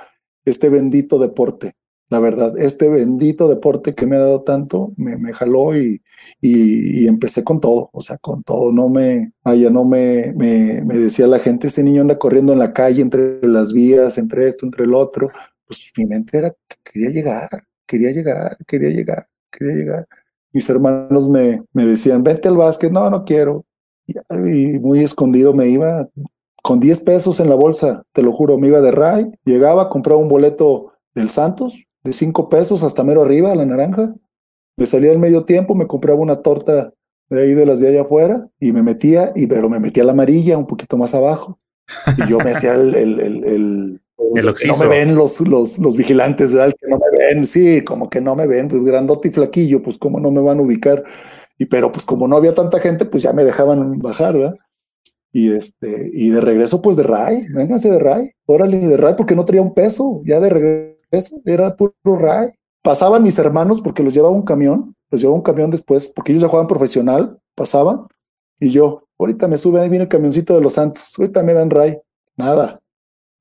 este 0.45 0.69
bendito 0.69 1.19
deporte, 1.19 1.75
la 2.09 2.21
verdad, 2.21 2.59
este 2.59 2.89
bendito 2.89 3.49
deporte 3.49 3.95
que 3.95 4.07
me 4.07 4.17
ha 4.17 4.21
dado 4.21 4.43
tanto, 4.43 4.93
me, 4.97 5.17
me 5.17 5.33
jaló 5.33 5.77
y, 5.77 6.03
y, 6.41 7.07
empecé 7.09 7.43
con 7.43 7.61
todo, 7.61 7.91
o 7.93 8.03
sea, 8.03 8.19
con 8.19 8.43
todo, 8.43 8.73
no 8.73 8.89
me, 8.89 9.33
vaya, 9.43 9.71
no 9.71 9.85
me, 9.85 10.33
me, 10.37 10.83
me 10.83 10.99
decía 10.99 11.27
la 11.27 11.39
gente, 11.39 11.69
ese 11.69 11.83
niño 11.83 12.03
anda 12.03 12.19
corriendo 12.19 12.53
en 12.53 12.59
la 12.59 12.73
calle 12.73 13.03
entre 13.03 13.41
las 13.47 13.73
vías, 13.73 14.19
entre 14.19 14.49
esto, 14.49 14.67
entre 14.67 14.85
el 14.85 14.95
otro, 14.95 15.31
pues 15.67 15.91
mi 15.97 16.05
mente 16.07 16.39
era 16.39 16.51
que 16.51 16.77
quería 16.85 17.11
llegar, 17.11 17.49
quería 17.87 18.11
llegar, 18.11 18.57
quería 18.67 18.91
llegar, 18.91 19.29
quería 19.51 19.75
llegar. 19.75 20.09
Mis 20.53 20.69
hermanos 20.69 21.29
me, 21.29 21.63
me 21.73 21.87
decían, 21.87 22.23
vete 22.23 22.49
al 22.49 22.57
básquet, 22.57 22.93
no, 22.93 23.09
no 23.09 23.25
quiero, 23.25 23.65
y 24.07 24.79
muy 24.79 25.01
escondido 25.01 25.55
me 25.55 25.69
iba 25.69 26.09
con 26.63 26.79
10 26.79 27.01
pesos 27.01 27.41
en 27.41 27.49
la 27.49 27.55
bolsa, 27.55 28.05
te 28.13 28.23
lo 28.23 28.33
juro, 28.33 28.59
me 28.59 28.69
iba 28.69 28.81
de 28.81 28.91
Ray, 28.91 29.33
llegaba, 29.45 29.89
compraba 29.89 30.21
un 30.21 30.29
boleto 30.29 30.93
del 31.15 31.29
Santos 31.29 31.87
de 32.05 32.13
5 32.13 32.49
pesos 32.49 32.83
hasta 32.83 33.05
mero 33.05 33.23
arriba, 33.23 33.55
la 33.55 33.65
naranja, 33.65 34.15
me 34.77 34.87
salía 34.87 35.13
al 35.13 35.19
medio 35.19 35.45
tiempo, 35.45 35.75
me 35.75 35.87
compraba 35.87 36.21
una 36.21 36.37
torta 36.37 36.93
de 37.29 37.43
ahí 37.43 37.55
de 37.55 37.67
las 37.67 37.81
de 37.81 37.89
allá 37.89 38.03
afuera 38.03 38.49
y 38.61 38.73
me 38.73 38.83
metía, 38.83 39.33
y, 39.35 39.47
pero 39.47 39.69
me 39.69 39.81
metía 39.81 40.05
la 40.05 40.13
amarilla 40.13 40.59
un 40.59 40.67
poquito 40.67 40.97
más 40.97 41.15
abajo. 41.15 41.59
Y 42.17 42.29
yo 42.29 42.39
me 42.39 42.53
hacía 42.53 42.75
el, 42.75 42.95
el 42.95 44.02
no 44.35 44.77
me 44.79 44.89
ven 44.89 45.15
los, 45.15 45.41
los, 45.41 45.79
los 45.79 45.97
vigilantes, 45.97 46.55
¿verdad? 46.55 46.75
Que 46.79 46.89
no 46.89 46.99
me 46.99 47.19
ven, 47.19 47.47
sí, 47.47 47.83
como 47.83 48.09
que 48.09 48.21
no 48.21 48.35
me 48.35 48.47
ven, 48.47 48.69
pues 48.69 48.83
grandote 48.83 49.29
y 49.29 49.31
flaquillo, 49.31 49.83
pues 49.83 49.99
cómo 49.99 50.21
no 50.21 50.31
me 50.31 50.41
van 50.41 50.59
a 50.59 50.63
ubicar. 50.63 51.05
Y 51.59 51.67
pero 51.67 51.93
pues 51.93 52.05
como 52.05 52.27
no 52.27 52.37
había 52.37 52.55
tanta 52.55 52.81
gente, 52.81 53.05
pues 53.05 53.23
ya 53.23 53.33
me 53.33 53.45
dejaban 53.45 53.99
bajar, 53.99 54.35
¿verdad? 54.35 54.57
Y 55.33 55.53
este, 55.53 56.11
y 56.13 56.31
de 56.31 56.41
regreso, 56.41 56.83
pues 56.83 56.97
de 56.97 57.05
Ray, 57.05 57.47
vénganse 57.49 57.91
de 57.91 57.99
Ray, 57.99 58.33
órale 58.47 58.79
de 58.79 58.97
Ray, 58.97 59.15
porque 59.17 59.35
no 59.35 59.45
traía 59.45 59.63
un 59.63 59.73
peso, 59.73 60.23
ya 60.27 60.41
de 60.41 60.51
regreso, 60.51 61.41
era 61.45 61.75
puro 61.75 61.95
Ray. 62.05 62.51
Pasaban 62.83 63.23
mis 63.23 63.39
hermanos 63.39 63.81
porque 63.81 64.03
los 64.03 64.13
llevaba 64.13 64.35
un 64.35 64.43
camión, 64.43 64.95
los 65.11 65.21
llevaba 65.21 65.37
un 65.37 65.43
camión 65.43 65.71
después, 65.71 66.09
porque 66.09 66.33
ellos 66.33 66.43
ya 66.43 66.49
jugaban 66.49 66.67
profesional, 66.67 67.39
pasaban, 67.55 68.07
y 68.61 68.71
yo, 68.71 69.05
ahorita 69.19 69.49
me 69.49 69.57
suben, 69.57 69.83
ahí 69.83 69.89
viene 69.89 70.05
el 70.05 70.09
camioncito 70.09 70.55
de 70.55 70.61
los 70.61 70.75
Santos, 70.75 71.15
ahorita 71.19 71.43
me 71.43 71.55
dan 71.55 71.71
Ray, 71.71 71.97
nada. 72.37 72.82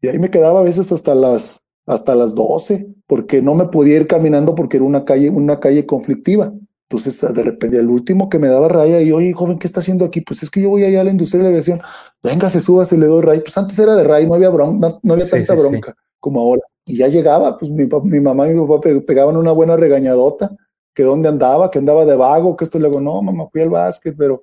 Y 0.01 0.07
ahí 0.07 0.19
me 0.19 0.31
quedaba 0.31 0.59
a 0.59 0.63
veces 0.63 0.91
hasta 0.91 1.13
las, 1.13 1.61
hasta 1.85 2.15
las 2.15 2.33
12, 2.35 2.87
porque 3.07 3.41
no 3.41 3.55
me 3.55 3.65
podía 3.65 3.97
ir 3.97 4.07
caminando 4.07 4.55
porque 4.55 4.77
era 4.77 4.85
una 4.85 5.05
calle, 5.05 5.29
una 5.29 5.59
calle 5.59 5.85
conflictiva 5.85 6.53
Entonces, 6.89 7.21
de 7.33 7.43
repente, 7.43 7.77
el 7.77 7.89
último 7.89 8.27
que 8.27 8.39
me 8.39 8.47
daba 8.47 8.67
raya, 8.67 9.01
y 9.01 9.11
oye, 9.11 9.31
joven, 9.33 9.59
¿qué 9.59 9.67
está 9.67 9.79
haciendo 9.79 10.03
aquí? 10.03 10.21
Pues 10.21 10.41
es 10.43 10.49
que 10.49 10.61
yo 10.61 10.69
voy 10.69 10.83
allá 10.83 11.01
a 11.01 11.03
la 11.03 11.11
industria 11.11 11.39
de 11.39 11.43
la 11.43 11.49
aviación. 11.49 11.81
Venga, 12.23 12.49
se 12.49 12.61
suba, 12.61 12.83
se 12.85 12.97
le 12.97 13.05
doy 13.05 13.21
raya. 13.21 13.41
Pues 13.41 13.57
antes 13.57 13.77
era 13.77 13.95
de 13.95 14.03
raya, 14.03 14.27
no 14.27 14.33
había 14.33 14.49
bronca, 14.49 14.99
no, 15.03 15.13
había 15.13 15.27
tanta 15.27 15.53
bronca 15.53 15.95
como 16.19 16.41
ahora. 16.41 16.61
Y 16.85 16.97
ya 16.97 17.07
llegaba, 17.07 17.57
pues 17.57 17.71
mi, 17.71 17.87
mi 18.03 18.19
mamá 18.19 18.47
y 18.47 18.53
mi 18.53 18.67
papá 18.67 18.89
pegaban 19.05 19.37
una 19.37 19.51
buena 19.51 19.77
regañadota, 19.77 20.55
que 20.93 21.03
dónde 21.03 21.29
andaba, 21.29 21.69
que 21.69 21.79
andaba 21.79 22.05
de 22.05 22.15
vago, 22.15 22.55
que 22.57 22.63
esto. 22.63 22.79
Le 22.79 22.87
digo, 22.87 23.01
no, 23.01 23.21
mamá, 23.21 23.47
fui 23.51 23.61
al 23.61 23.69
básquet, 23.69 24.15
pero 24.17 24.41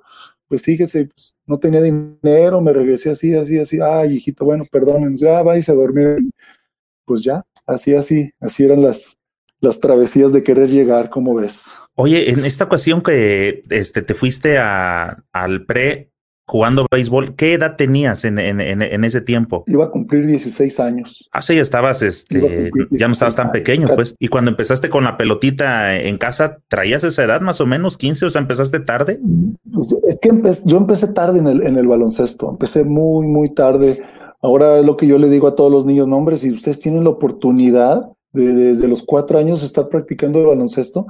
pues 0.48 0.62
fíjese, 0.62 1.06
pues, 1.06 1.34
no 1.46 1.58
tenía 1.58 1.80
dinero, 1.82 2.60
me 2.60 2.72
regresé 2.72 3.10
así, 3.10 3.34
así, 3.34 3.58
así. 3.58 3.78
Ay, 3.82 4.16
hijito, 4.16 4.44
bueno, 4.44 4.64
perdón, 4.70 5.14
ya 5.16 5.42
va 5.42 5.56
y 5.56 5.62
se 5.62 5.74
dormir. 5.74 6.18
Pues 7.04 7.22
ya, 7.22 7.44
así, 7.66 7.94
así, 7.94 8.30
así 8.40 8.64
eran 8.64 8.82
las, 8.82 9.18
las 9.60 9.80
travesías 9.80 10.32
de 10.32 10.42
querer 10.42 10.70
llegar, 10.70 11.10
como 11.10 11.34
ves. 11.34 11.72
Oye, 11.94 12.30
en 12.30 12.44
esta 12.44 12.64
ocasión 12.64 13.02
que 13.02 13.62
este, 13.70 14.02
te 14.02 14.14
fuiste 14.14 14.58
a, 14.58 15.24
al 15.32 15.66
pre 15.66 16.07
jugando 16.48 16.86
béisbol, 16.90 17.34
¿qué 17.34 17.52
edad 17.52 17.76
tenías 17.76 18.24
en, 18.24 18.38
en, 18.38 18.60
en, 18.60 19.04
ese 19.04 19.20
tiempo? 19.20 19.64
Iba 19.66 19.84
a 19.84 19.90
cumplir 19.90 20.26
16 20.26 20.80
años. 20.80 21.28
Ah, 21.30 21.42
sí, 21.42 21.54
ya 21.54 21.60
estabas, 21.60 22.00
este, 22.00 22.70
ya 22.90 23.06
no 23.06 23.12
estabas 23.12 23.36
tan 23.36 23.52
pequeño, 23.52 23.88
pues. 23.94 24.14
Y 24.18 24.28
cuando 24.28 24.50
empezaste 24.50 24.88
con 24.88 25.04
la 25.04 25.18
pelotita 25.18 25.94
en 25.94 26.16
casa, 26.16 26.58
¿traías 26.68 27.04
esa 27.04 27.22
edad 27.22 27.42
más 27.42 27.60
o 27.60 27.66
menos, 27.66 27.98
15? 27.98 28.26
O 28.26 28.30
sea, 28.30 28.40
¿empezaste 28.40 28.80
tarde? 28.80 29.20
Pues, 29.70 29.94
es 30.08 30.18
que 30.18 30.30
yo 30.64 30.78
empecé 30.78 31.12
tarde 31.12 31.38
en 31.38 31.48
el, 31.48 31.66
en 31.66 31.76
el 31.76 31.86
baloncesto, 31.86 32.50
empecé 32.50 32.82
muy, 32.82 33.26
muy 33.26 33.52
tarde. 33.52 34.00
Ahora 34.40 34.78
es 34.78 34.86
lo 34.86 34.96
que 34.96 35.06
yo 35.06 35.18
le 35.18 35.28
digo 35.28 35.48
a 35.48 35.54
todos 35.54 35.70
los 35.70 35.84
niños, 35.84 36.08
no, 36.08 36.16
hombre, 36.16 36.38
si 36.38 36.50
ustedes 36.50 36.80
tienen 36.80 37.04
la 37.04 37.10
oportunidad, 37.10 38.10
desde 38.32 38.88
los 38.88 39.02
cuatro 39.02 39.38
años 39.38 39.62
estar 39.62 39.88
practicando 39.88 40.38
el 40.38 40.46
baloncesto. 40.46 41.06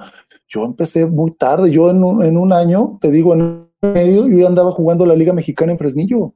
Yo 0.48 0.64
empecé 0.64 1.06
muy 1.06 1.32
tarde, 1.32 1.70
yo 1.70 1.90
en 1.90 2.02
un, 2.02 2.24
en 2.24 2.36
un 2.36 2.52
año, 2.52 2.98
te 3.00 3.10
digo, 3.10 3.34
en 3.34 3.67
medio, 3.82 4.28
yo 4.28 4.46
andaba 4.46 4.72
jugando 4.72 5.06
la 5.06 5.14
Liga 5.14 5.32
Mexicana 5.32 5.72
en 5.72 5.78
Fresnillo, 5.78 6.34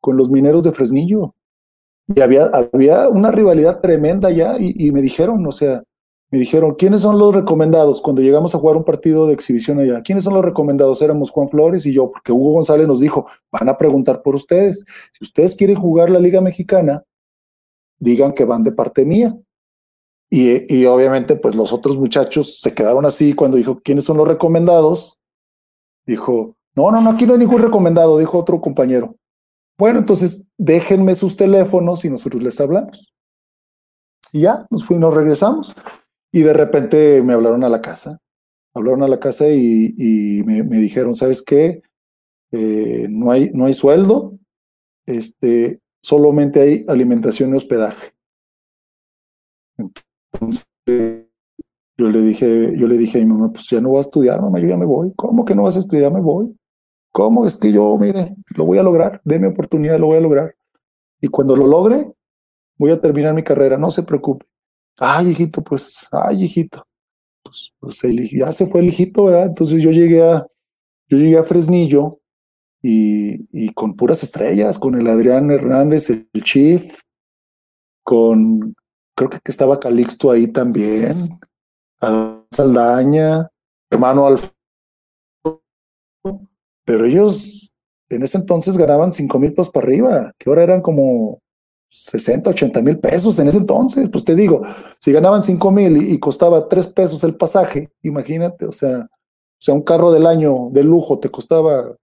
con 0.00 0.16
los 0.16 0.30
mineros 0.30 0.64
de 0.64 0.72
Fresnillo. 0.72 1.34
Y 2.06 2.20
había, 2.20 2.50
había 2.72 3.08
una 3.08 3.30
rivalidad 3.30 3.80
tremenda 3.80 4.30
ya 4.30 4.58
y, 4.58 4.74
y 4.76 4.92
me 4.92 5.00
dijeron, 5.00 5.46
o 5.46 5.52
sea, 5.52 5.82
me 6.34 6.40
dijeron, 6.40 6.74
¿quiénes 6.74 7.02
son 7.02 7.16
los 7.16 7.32
recomendados? 7.32 8.02
Cuando 8.02 8.20
llegamos 8.20 8.54
a 8.54 8.58
jugar 8.58 8.76
un 8.76 8.84
partido 8.84 9.26
de 9.26 9.34
exhibición 9.34 9.78
allá, 9.78 10.02
¿quiénes 10.02 10.24
son 10.24 10.34
los 10.34 10.44
recomendados? 10.44 11.00
Éramos 11.00 11.30
Juan 11.30 11.48
Flores 11.48 11.86
y 11.86 11.94
yo, 11.94 12.10
porque 12.10 12.32
Hugo 12.32 12.54
González 12.54 12.88
nos 12.88 13.00
dijo, 13.00 13.26
van 13.52 13.68
a 13.68 13.78
preguntar 13.78 14.20
por 14.20 14.34
ustedes. 14.34 14.84
Si 15.12 15.22
ustedes 15.24 15.54
quieren 15.54 15.76
jugar 15.76 16.10
la 16.10 16.18
Liga 16.18 16.40
Mexicana, 16.40 17.04
digan 18.00 18.32
que 18.32 18.44
van 18.44 18.64
de 18.64 18.72
parte 18.72 19.04
mía. 19.04 19.38
Y, 20.28 20.84
obviamente, 20.86 21.36
pues 21.36 21.54
los 21.54 21.72
otros 21.72 21.96
muchachos 21.96 22.58
se 22.60 22.74
quedaron 22.74 23.06
así 23.06 23.34
cuando 23.34 23.56
dijo, 23.56 23.78
¿quiénes 23.84 24.04
son 24.04 24.16
los 24.16 24.26
recomendados? 24.26 25.20
Dijo, 26.04 26.56
no, 26.76 26.90
no, 26.90 27.00
no, 27.00 27.10
aquí 27.10 27.26
no 27.26 27.34
hay 27.34 27.38
ningún 27.38 27.62
recomendado, 27.62 28.18
dijo 28.18 28.38
otro 28.38 28.60
compañero. 28.60 29.14
Bueno, 29.78 30.00
entonces 30.00 30.46
déjenme 30.56 31.14
sus 31.14 31.36
teléfonos 31.36 32.04
y 32.04 32.10
nosotros 32.10 32.42
les 32.42 32.60
hablamos. 32.60 33.12
Y 34.32 34.42
ya, 34.42 34.66
nos 34.70 34.84
fuimos, 34.84 35.10
nos 35.10 35.14
regresamos. 35.14 35.74
Y 36.32 36.42
de 36.42 36.52
repente 36.52 37.22
me 37.22 37.32
hablaron 37.32 37.62
a 37.64 37.68
la 37.68 37.80
casa. 37.80 38.18
Hablaron 38.74 39.02
a 39.04 39.08
la 39.08 39.20
casa 39.20 39.48
y, 39.48 40.42
me, 40.44 40.62
dijeron, 40.62 41.14
¿sabes 41.14 41.42
qué? 41.42 41.82
Eh, 42.50 43.06
no, 43.08 43.30
hay, 43.30 43.50
no 43.52 43.66
hay 43.66 43.74
sueldo, 43.74 44.36
este, 45.06 45.80
solamente 46.02 46.60
hay 46.60 46.84
alimentación 46.88 47.54
y 47.54 47.56
hospedaje. 47.56 48.12
Entonces, 49.76 50.66
yo 51.96 52.08
le 52.08 52.20
dije, 52.20 52.76
yo 52.76 52.88
le 52.88 52.98
dije 52.98 53.18
a 53.18 53.24
mi 53.24 53.26
mamá, 53.26 53.52
pues 53.52 53.66
ya 53.70 53.80
no 53.80 53.90
voy 53.90 53.98
a 53.98 54.02
estudiar, 54.02 54.40
mamá, 54.40 54.58
yo 54.58 54.68
ya 54.68 54.76
me 54.76 54.86
voy. 54.86 55.12
¿Cómo 55.14 55.44
que 55.44 55.54
no 55.54 55.62
vas 55.62 55.76
a 55.76 55.80
estudiar? 55.80 56.12
Me 56.12 56.20
voy. 56.20 56.56
¿Cómo? 57.14 57.46
Es 57.46 57.56
que 57.56 57.70
yo, 57.70 57.96
mire, 57.96 58.34
lo 58.56 58.66
voy 58.66 58.78
a 58.78 58.82
lograr, 58.82 59.20
déme 59.24 59.46
oportunidad, 59.46 60.00
lo 60.00 60.06
voy 60.06 60.16
a 60.16 60.20
lograr. 60.20 60.56
Y 61.20 61.28
cuando 61.28 61.54
lo 61.54 61.68
logre, 61.68 62.12
voy 62.76 62.90
a 62.90 63.00
terminar 63.00 63.32
mi 63.34 63.44
carrera, 63.44 63.78
no 63.78 63.92
se 63.92 64.02
preocupe. 64.02 64.46
Ay, 64.98 65.28
hijito, 65.28 65.62
pues, 65.62 66.08
ay, 66.10 66.42
hijito. 66.42 66.82
Pues, 67.44 67.72
pues 67.78 68.02
ya 68.32 68.50
se 68.50 68.66
fue 68.66 68.80
el 68.80 68.88
hijito, 68.88 69.26
¿verdad? 69.26 69.46
Entonces 69.46 69.80
yo 69.80 69.92
llegué 69.92 70.24
a, 70.24 70.44
yo 71.08 71.16
llegué 71.16 71.38
a 71.38 71.44
Fresnillo 71.44 72.18
y, 72.82 73.46
y 73.52 73.72
con 73.74 73.94
puras 73.94 74.24
estrellas, 74.24 74.76
con 74.76 74.96
el 74.96 75.06
Adrián 75.06 75.52
Hernández, 75.52 76.10
el 76.10 76.26
Chief, 76.42 77.00
con, 78.02 78.74
creo 79.14 79.30
que 79.30 79.38
estaba 79.44 79.78
Calixto 79.78 80.32
ahí 80.32 80.48
también, 80.48 81.14
Saldaña, 82.50 83.48
hermano 83.88 84.26
Alfonso, 84.26 84.54
pero 86.84 87.06
ellos 87.06 87.72
en 88.10 88.22
ese 88.22 88.38
entonces 88.38 88.76
ganaban 88.76 89.12
cinco 89.12 89.38
mil 89.38 89.52
pesos 89.52 89.70
para 89.70 89.86
arriba, 89.86 90.32
que 90.38 90.48
ahora 90.48 90.62
eran 90.62 90.82
como 90.82 91.40
60, 91.88 92.50
80 92.50 92.82
mil 92.82 92.98
pesos 92.98 93.38
en 93.38 93.48
ese 93.48 93.58
entonces. 93.58 94.08
Pues 94.10 94.24
te 94.24 94.34
digo, 94.34 94.62
si 94.98 95.12
ganaban 95.12 95.42
cinco 95.42 95.70
mil 95.70 95.96
y, 95.96 96.18
costaba 96.18 96.68
tres 96.68 96.88
pesos 96.88 97.24
el 97.24 97.36
pasaje, 97.36 97.90
imagínate, 98.02 98.66
o 98.66 98.72
sea, 98.72 98.98
o 99.00 99.60
sea, 99.64 99.74
un 99.74 99.82
carro 99.82 100.12
del 100.12 100.26
año 100.26 100.68
de 100.72 100.84
lujo 100.84 101.18
te 101.18 101.30
costaba 101.30 101.96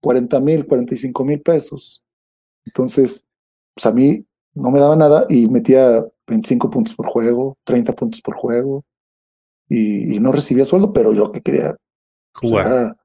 40 0.00 0.40
mil, 0.40 0.66
45 0.66 1.24
mil 1.24 1.40
pesos. 1.40 2.04
Entonces, 2.64 3.24
pues 3.74 3.86
a 3.86 3.92
mí 3.92 4.24
no 4.54 4.70
me 4.70 4.80
daba 4.80 4.96
nada 4.96 5.26
y 5.28 5.48
metía 5.48 6.04
25 6.26 6.70
puntos 6.70 6.94
por 6.94 7.06
juego, 7.06 7.56
30 7.64 7.92
puntos 7.94 8.20
por 8.20 8.36
juego, 8.36 8.84
y, 9.68 10.18
no 10.20 10.32
recibía 10.32 10.64
sueldo, 10.64 10.92
pero 10.92 11.12
yo 11.12 11.24
lo 11.24 11.32
que 11.32 11.42
quería 11.42 11.76
pues, 12.32 12.50
jugar. 12.52 12.96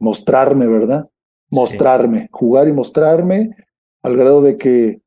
Mostrarme, 0.00 0.66
¿verdad? 0.66 1.08
Mostrarme, 1.50 2.28
jugar 2.32 2.66
y 2.66 2.72
mostrarme, 2.72 3.54
al 4.02 4.16
grado 4.16 4.42
de 4.42 4.56
que, 4.56 5.02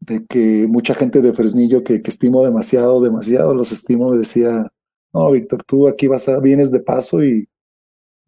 de 0.00 0.24
que 0.26 0.66
mucha 0.68 0.94
gente 0.94 1.20
de 1.20 1.32
Fresnillo 1.32 1.84
que, 1.84 2.00
que 2.00 2.10
estimo 2.10 2.44
demasiado, 2.44 3.02
demasiado, 3.02 3.54
los 3.54 3.72
estimo, 3.72 4.10
me 4.10 4.18
decía, 4.18 4.72
no, 5.12 5.30
Víctor, 5.30 5.64
tú 5.64 5.88
aquí 5.88 6.06
vas 6.06 6.28
a, 6.28 6.38
vienes 6.38 6.70
de 6.70 6.80
paso 6.80 7.22
y, 7.22 7.48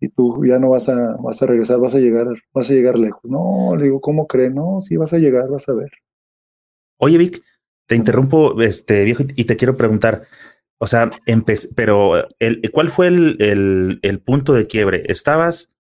y 0.00 0.08
tú 0.08 0.44
ya 0.44 0.58
no 0.58 0.70
vas 0.70 0.88
a, 0.88 1.16
vas 1.22 1.40
a 1.42 1.46
regresar, 1.46 1.78
vas 1.78 1.94
a 1.94 2.00
llegar, 2.00 2.26
vas 2.52 2.70
a 2.70 2.74
llegar 2.74 2.98
lejos. 2.98 3.22
No, 3.24 3.74
le 3.76 3.84
digo, 3.84 4.00
¿cómo 4.00 4.26
cree? 4.26 4.50
No, 4.50 4.80
sí 4.80 4.96
vas 4.96 5.12
a 5.12 5.18
llegar, 5.18 5.48
vas 5.48 5.68
a 5.68 5.74
ver. 5.74 5.90
Oye, 6.98 7.18
Vic, 7.18 7.42
te 7.86 7.96
interrumpo, 7.96 8.60
este 8.60 9.04
viejo, 9.04 9.22
y 9.34 9.44
te 9.44 9.56
quiero 9.56 9.76
preguntar, 9.76 10.24
o 10.84 10.86
sea, 10.86 11.10
pero 11.74 12.28
el, 12.40 12.60
¿cuál 12.70 12.90
fue 12.90 13.06
el, 13.06 14.00
el, 14.02 14.20
punto 14.20 14.52
de 14.52 14.66
quiebre? 14.66 15.04
¿Estabas 15.06 15.70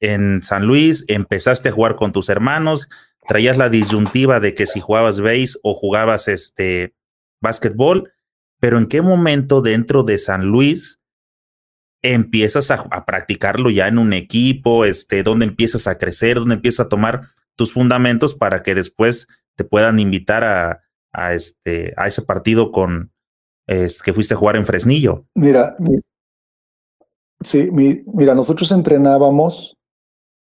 en 0.00 0.42
San 0.42 0.66
Luis, 0.66 1.06
empezaste 1.08 1.70
a 1.70 1.72
jugar 1.72 1.96
con 1.96 2.12
tus 2.12 2.28
hermanos, 2.28 2.90
traías 3.26 3.56
la 3.56 3.70
disyuntiva 3.70 4.38
de 4.38 4.52
que 4.52 4.66
si 4.66 4.78
jugabas 4.78 5.18
base 5.18 5.58
o 5.62 5.72
jugabas 5.72 6.28
este 6.28 6.94
básquetbol, 7.40 8.12
pero 8.60 8.76
¿en 8.76 8.84
qué 8.84 9.00
momento 9.00 9.62
dentro 9.62 10.02
de 10.02 10.18
San 10.18 10.44
Luis 10.44 11.00
empiezas 12.02 12.70
a, 12.70 13.06
practicarlo 13.06 13.70
ya 13.70 13.88
en 13.88 13.96
un 13.96 14.12
equipo? 14.12 14.84
Este, 14.84 15.22
¿Dónde 15.22 15.46
empiezas 15.46 15.86
a 15.86 15.96
crecer? 15.96 16.36
¿Dónde 16.36 16.56
empiezas 16.56 16.84
a 16.84 16.88
tomar 16.90 17.28
tus 17.56 17.72
fundamentos 17.72 18.34
para 18.34 18.62
que 18.62 18.74
después 18.74 19.26
te 19.56 19.64
puedan 19.64 19.98
invitar 20.00 20.44
a, 20.44 21.32
este, 21.32 21.94
a 21.96 22.08
ese 22.08 22.20
partido 22.20 22.72
con 22.72 23.10
es, 23.66 24.02
que 24.02 24.12
fuiste 24.12 24.34
a 24.34 24.36
jugar 24.36 24.56
en 24.56 24.66
Fresnillo. 24.66 25.24
Mira, 25.34 25.76
sí, 27.40 27.70
mira, 27.72 28.34
nosotros 28.34 28.70
entrenábamos, 28.72 29.76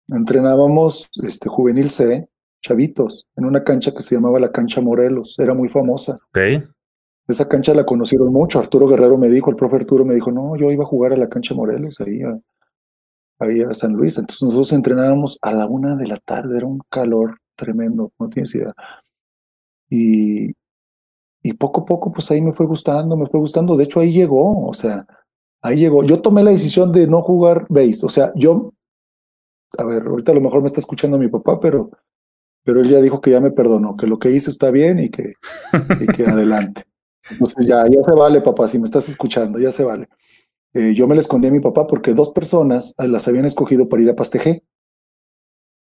entrenábamos 0.08 1.10
este 1.22 1.48
juvenil 1.48 1.90
C, 1.90 2.28
chavitos, 2.62 3.26
en 3.36 3.44
una 3.44 3.62
cancha 3.64 3.92
que 3.92 4.02
se 4.02 4.14
llamaba 4.14 4.40
la 4.40 4.52
cancha 4.52 4.80
Morelos, 4.80 5.38
era 5.38 5.54
muy 5.54 5.68
famosa. 5.68 6.18
Okay. 6.30 6.62
Esa 7.28 7.48
cancha 7.48 7.74
la 7.74 7.84
conocieron 7.84 8.32
mucho. 8.32 8.60
Arturo 8.60 8.86
Guerrero 8.86 9.18
me 9.18 9.28
dijo, 9.28 9.50
el 9.50 9.56
profe 9.56 9.76
Arturo 9.76 10.04
me 10.04 10.14
dijo, 10.14 10.30
no, 10.30 10.56
yo 10.56 10.70
iba 10.70 10.84
a 10.84 10.86
jugar 10.86 11.12
a 11.12 11.16
la 11.16 11.28
cancha 11.28 11.54
Morelos, 11.54 12.00
ahí 12.00 12.22
a, 12.22 12.38
ahí 13.40 13.62
a 13.62 13.74
San 13.74 13.92
Luis. 13.92 14.16
Entonces 14.18 14.42
nosotros 14.42 14.72
entrenábamos 14.72 15.38
a 15.42 15.52
la 15.52 15.66
una 15.66 15.96
de 15.96 16.06
la 16.06 16.18
tarde, 16.18 16.56
era 16.56 16.66
un 16.66 16.80
calor 16.88 17.38
tremendo, 17.56 18.12
no 18.18 18.28
tienes 18.28 18.54
idea. 18.54 18.72
Y, 19.90 20.52
y 21.46 21.52
poco 21.52 21.82
a 21.82 21.84
poco, 21.84 22.12
pues 22.12 22.28
ahí 22.32 22.42
me 22.42 22.52
fue 22.52 22.66
gustando, 22.66 23.16
me 23.16 23.26
fue 23.26 23.38
gustando. 23.38 23.76
De 23.76 23.84
hecho, 23.84 24.00
ahí 24.00 24.12
llegó, 24.12 24.66
o 24.66 24.72
sea, 24.72 25.06
ahí 25.62 25.78
llegó. 25.78 26.02
Yo 26.02 26.20
tomé 26.20 26.42
la 26.42 26.50
decisión 26.50 26.90
de 26.90 27.06
no 27.06 27.22
jugar 27.22 27.66
base. 27.68 28.00
O 28.04 28.08
sea, 28.08 28.32
yo, 28.34 28.72
a 29.78 29.84
ver, 29.84 30.02
ahorita 30.08 30.32
a 30.32 30.34
lo 30.34 30.40
mejor 30.40 30.60
me 30.60 30.66
está 30.66 30.80
escuchando 30.80 31.18
mi 31.18 31.28
papá, 31.28 31.60
pero, 31.60 31.90
pero 32.64 32.80
él 32.80 32.90
ya 32.90 33.00
dijo 33.00 33.20
que 33.20 33.30
ya 33.30 33.40
me 33.40 33.52
perdonó, 33.52 33.96
que 33.96 34.08
lo 34.08 34.18
que 34.18 34.32
hice 34.32 34.50
está 34.50 34.72
bien 34.72 34.98
y 34.98 35.08
que, 35.08 35.34
y 36.00 36.06
que 36.08 36.26
adelante. 36.26 36.82
Entonces 37.30 37.64
ya, 37.64 37.86
ya 37.86 38.02
se 38.02 38.12
vale, 38.12 38.40
papá, 38.40 38.66
si 38.66 38.80
me 38.80 38.86
estás 38.86 39.08
escuchando, 39.08 39.60
ya 39.60 39.70
se 39.70 39.84
vale. 39.84 40.08
Eh, 40.74 40.94
yo 40.94 41.06
me 41.06 41.14
le 41.14 41.20
escondí 41.20 41.46
a 41.46 41.52
mi 41.52 41.60
papá 41.60 41.86
porque 41.86 42.12
dos 42.12 42.30
personas 42.30 42.92
eh, 42.98 43.06
las 43.06 43.28
habían 43.28 43.44
escogido 43.44 43.88
para 43.88 44.02
ir 44.02 44.10
a 44.10 44.16
Pastejé. 44.16 44.64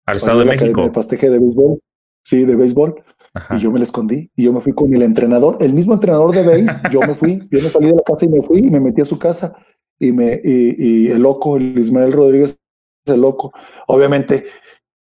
Al 0.07 0.17
Estado 0.17 0.39
de 0.39 0.45
México. 0.45 0.93
Pastejé 0.93 1.29
de 1.29 1.41
béisbol. 1.41 1.81
Sí, 2.23 2.45
de 2.45 2.55
béisbol. 2.55 3.03
Y 3.51 3.61
yo 3.61 3.71
me 3.71 3.79
la 3.79 3.85
escondí 3.85 4.31
y 4.35 4.45
yo 4.45 4.53
me 4.53 4.61
fui 4.61 4.73
con 4.73 4.93
el 4.95 5.03
entrenador, 5.03 5.59
el 5.61 5.73
mismo 5.73 5.95
entrenador 5.95 6.35
de 6.35 6.43
base. 6.43 6.81
yo 6.93 7.01
me 7.01 7.15
fui, 7.15 7.39
yo 7.51 7.61
me 7.61 7.69
salí 7.69 7.87
de 7.87 7.95
la 7.95 8.03
casa 8.03 8.25
y 8.25 8.29
me 8.29 8.43
fui 8.43 8.59
y 8.59 8.71
me 8.71 8.81
metí 8.81 9.01
a 9.01 9.05
su 9.05 9.19
casa 9.19 9.55
y 10.01 10.13
me, 10.13 10.41
y, 10.43 11.09
el 11.09 11.23
loco, 11.23 11.57
el 11.57 11.79
Ismael 11.79 12.13
Rodríguez, 12.13 12.59
el 13.07 13.21
loco, 13.21 13.53
obviamente, 13.87 14.47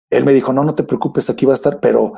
él 0.10 0.24
me 0.24 0.34
dijo, 0.34 0.54
no, 0.54 0.64
no 0.64 0.74
te 0.74 0.84
preocupes, 0.84 1.30
aquí 1.30 1.46
va 1.46 1.52
a 1.52 1.56
estar, 1.56 1.80
pero 1.82 2.14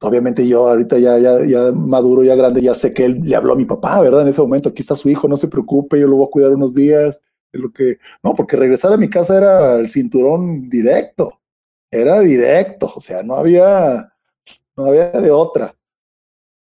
obviamente 0.00 0.46
yo 0.46 0.68
ahorita 0.68 0.98
ya, 0.98 1.18
ya, 1.18 1.44
ya 1.44 1.72
maduro, 1.72 2.22
ya 2.22 2.36
grande, 2.36 2.62
ya 2.62 2.72
sé 2.72 2.94
que 2.94 3.04
él 3.04 3.20
le 3.22 3.36
habló 3.36 3.54
a 3.54 3.56
mi 3.56 3.64
papá, 3.64 4.00
¿verdad? 4.00 4.22
En 4.22 4.28
ese 4.28 4.40
momento, 4.40 4.68
aquí 4.68 4.80
está 4.80 4.94
su 4.94 5.10
hijo, 5.10 5.28
no 5.28 5.36
se 5.36 5.48
preocupe, 5.48 5.98
yo 5.98 6.06
lo 6.06 6.16
voy 6.16 6.26
a 6.26 6.30
cuidar 6.30 6.52
unos 6.52 6.74
días. 6.74 7.22
Es 7.52 7.60
lo 7.60 7.72
que, 7.72 7.98
no, 8.22 8.34
porque 8.34 8.56
regresar 8.56 8.92
a 8.92 8.96
mi 8.96 9.10
casa 9.10 9.36
era 9.36 9.74
el 9.76 9.88
cinturón 9.88 10.68
directo, 10.68 11.40
era 11.90 12.20
directo, 12.20 12.92
o 12.94 13.00
sea, 13.00 13.24
no 13.24 13.34
había, 13.34 14.12
no 14.80 14.86
había 14.86 15.10
de 15.10 15.30
otra. 15.30 15.74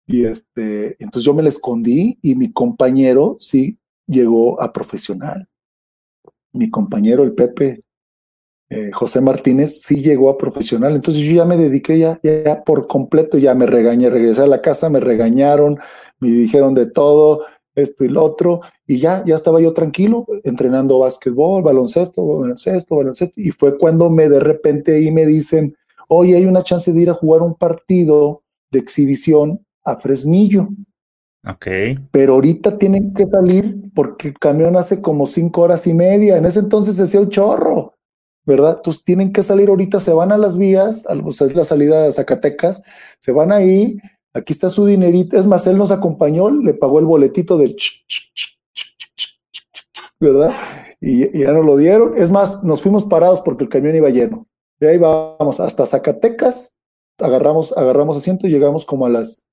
Y 0.05 0.25
este, 0.25 0.95
entonces 0.99 1.23
yo 1.23 1.33
me 1.33 1.43
la 1.43 1.49
escondí 1.49 2.17
y 2.21 2.35
mi 2.35 2.51
compañero 2.51 3.35
sí 3.39 3.77
llegó 4.07 4.61
a 4.61 4.73
profesional. 4.73 5.47
Mi 6.53 6.69
compañero, 6.69 7.23
el 7.23 7.33
Pepe, 7.33 7.83
eh, 8.69 8.91
José 8.91 9.21
Martínez, 9.21 9.81
sí 9.81 10.01
llegó 10.01 10.29
a 10.29 10.37
profesional. 10.37 10.95
Entonces 10.95 11.23
yo 11.23 11.33
ya 11.33 11.45
me 11.45 11.57
dediqué 11.57 11.99
ya, 11.99 12.19
ya 12.23 12.63
por 12.63 12.87
completo, 12.87 13.37
ya 13.37 13.53
me 13.53 13.65
regañé, 13.65 14.09
regresé 14.09 14.41
a 14.41 14.47
la 14.47 14.61
casa, 14.61 14.89
me 14.89 14.99
regañaron, 14.99 15.77
me 16.19 16.29
dijeron 16.29 16.73
de 16.73 16.87
todo, 16.87 17.45
esto 17.75 18.03
y 18.03 18.09
lo 18.09 18.23
otro, 18.23 18.61
y 18.85 18.99
ya, 18.99 19.23
ya 19.25 19.35
estaba 19.35 19.61
yo 19.61 19.73
tranquilo, 19.73 20.25
entrenando 20.43 20.99
básquetbol, 20.99 21.63
baloncesto, 21.63 22.25
baloncesto, 22.25 22.95
baloncesto, 22.95 23.39
y 23.39 23.51
fue 23.51 23.77
cuando 23.77 24.09
me 24.09 24.29
de 24.29 24.39
repente 24.39 24.95
ahí 24.95 25.11
me 25.11 25.25
dicen, 25.25 25.75
oye, 26.09 26.35
hay 26.35 26.45
una 26.45 26.63
chance 26.63 26.91
de 26.91 27.01
ir 27.01 27.09
a 27.09 27.13
jugar 27.13 27.41
un 27.41 27.55
partido 27.55 28.43
de 28.71 28.79
exhibición 28.79 29.65
a 29.85 29.95
Fresnillo. 29.95 30.67
Ok. 31.47 31.67
Pero 32.11 32.33
ahorita 32.33 32.77
tienen 32.77 33.13
que 33.13 33.25
salir 33.25 33.81
porque 33.93 34.29
el 34.29 34.39
camión 34.39 34.75
hace 34.75 35.01
como 35.01 35.25
cinco 35.25 35.61
horas 35.61 35.87
y 35.87 35.93
media. 35.93 36.37
En 36.37 36.45
ese 36.45 36.59
entonces 36.59 36.97
se 36.97 37.03
hacía 37.03 37.21
un 37.21 37.29
chorro, 37.29 37.93
¿verdad? 38.45 38.75
Entonces 38.77 39.03
tienen 39.03 39.31
que 39.31 39.43
salir 39.43 39.69
ahorita, 39.69 39.99
se 39.99 40.11
van 40.11 40.31
a 40.31 40.37
las 40.37 40.57
vías, 40.57 41.05
o 41.07 41.29
es 41.29 41.55
la 41.55 41.63
salida 41.63 42.03
de 42.03 42.11
Zacatecas, 42.11 42.83
se 43.19 43.31
van 43.31 43.51
ahí, 43.51 43.97
aquí 44.33 44.51
está 44.51 44.69
su 44.69 44.85
dinerito. 44.85 45.39
Es 45.39 45.45
más, 45.45 45.65
él 45.67 45.77
nos 45.77 45.91
acompañó, 45.91 46.49
le 46.49 46.73
pagó 46.73 46.99
el 46.99 47.05
boletito 47.05 47.57
del 47.57 47.77
¿verdad? 50.19 50.51
Y, 50.99 51.37
y 51.37 51.43
ya 51.43 51.53
nos 51.53 51.65
lo 51.65 51.77
dieron. 51.77 52.17
Es 52.17 52.29
más, 52.31 52.63
nos 52.63 52.81
fuimos 52.81 53.05
parados 53.05 53.39
porque 53.41 53.63
el 53.63 53.69
camión 53.69 53.95
iba 53.95 54.09
lleno. 54.09 54.48
De 54.79 54.89
ahí 54.89 54.97
vamos 54.97 55.59
hasta 55.59 55.85
Zacatecas, 55.85 56.73
agarramos, 57.17 57.75
agarramos 57.77 58.17
asiento 58.17 58.47
y 58.47 58.51
llegamos 58.51 58.85
como 58.85 59.05
a 59.05 59.09
las 59.09 59.45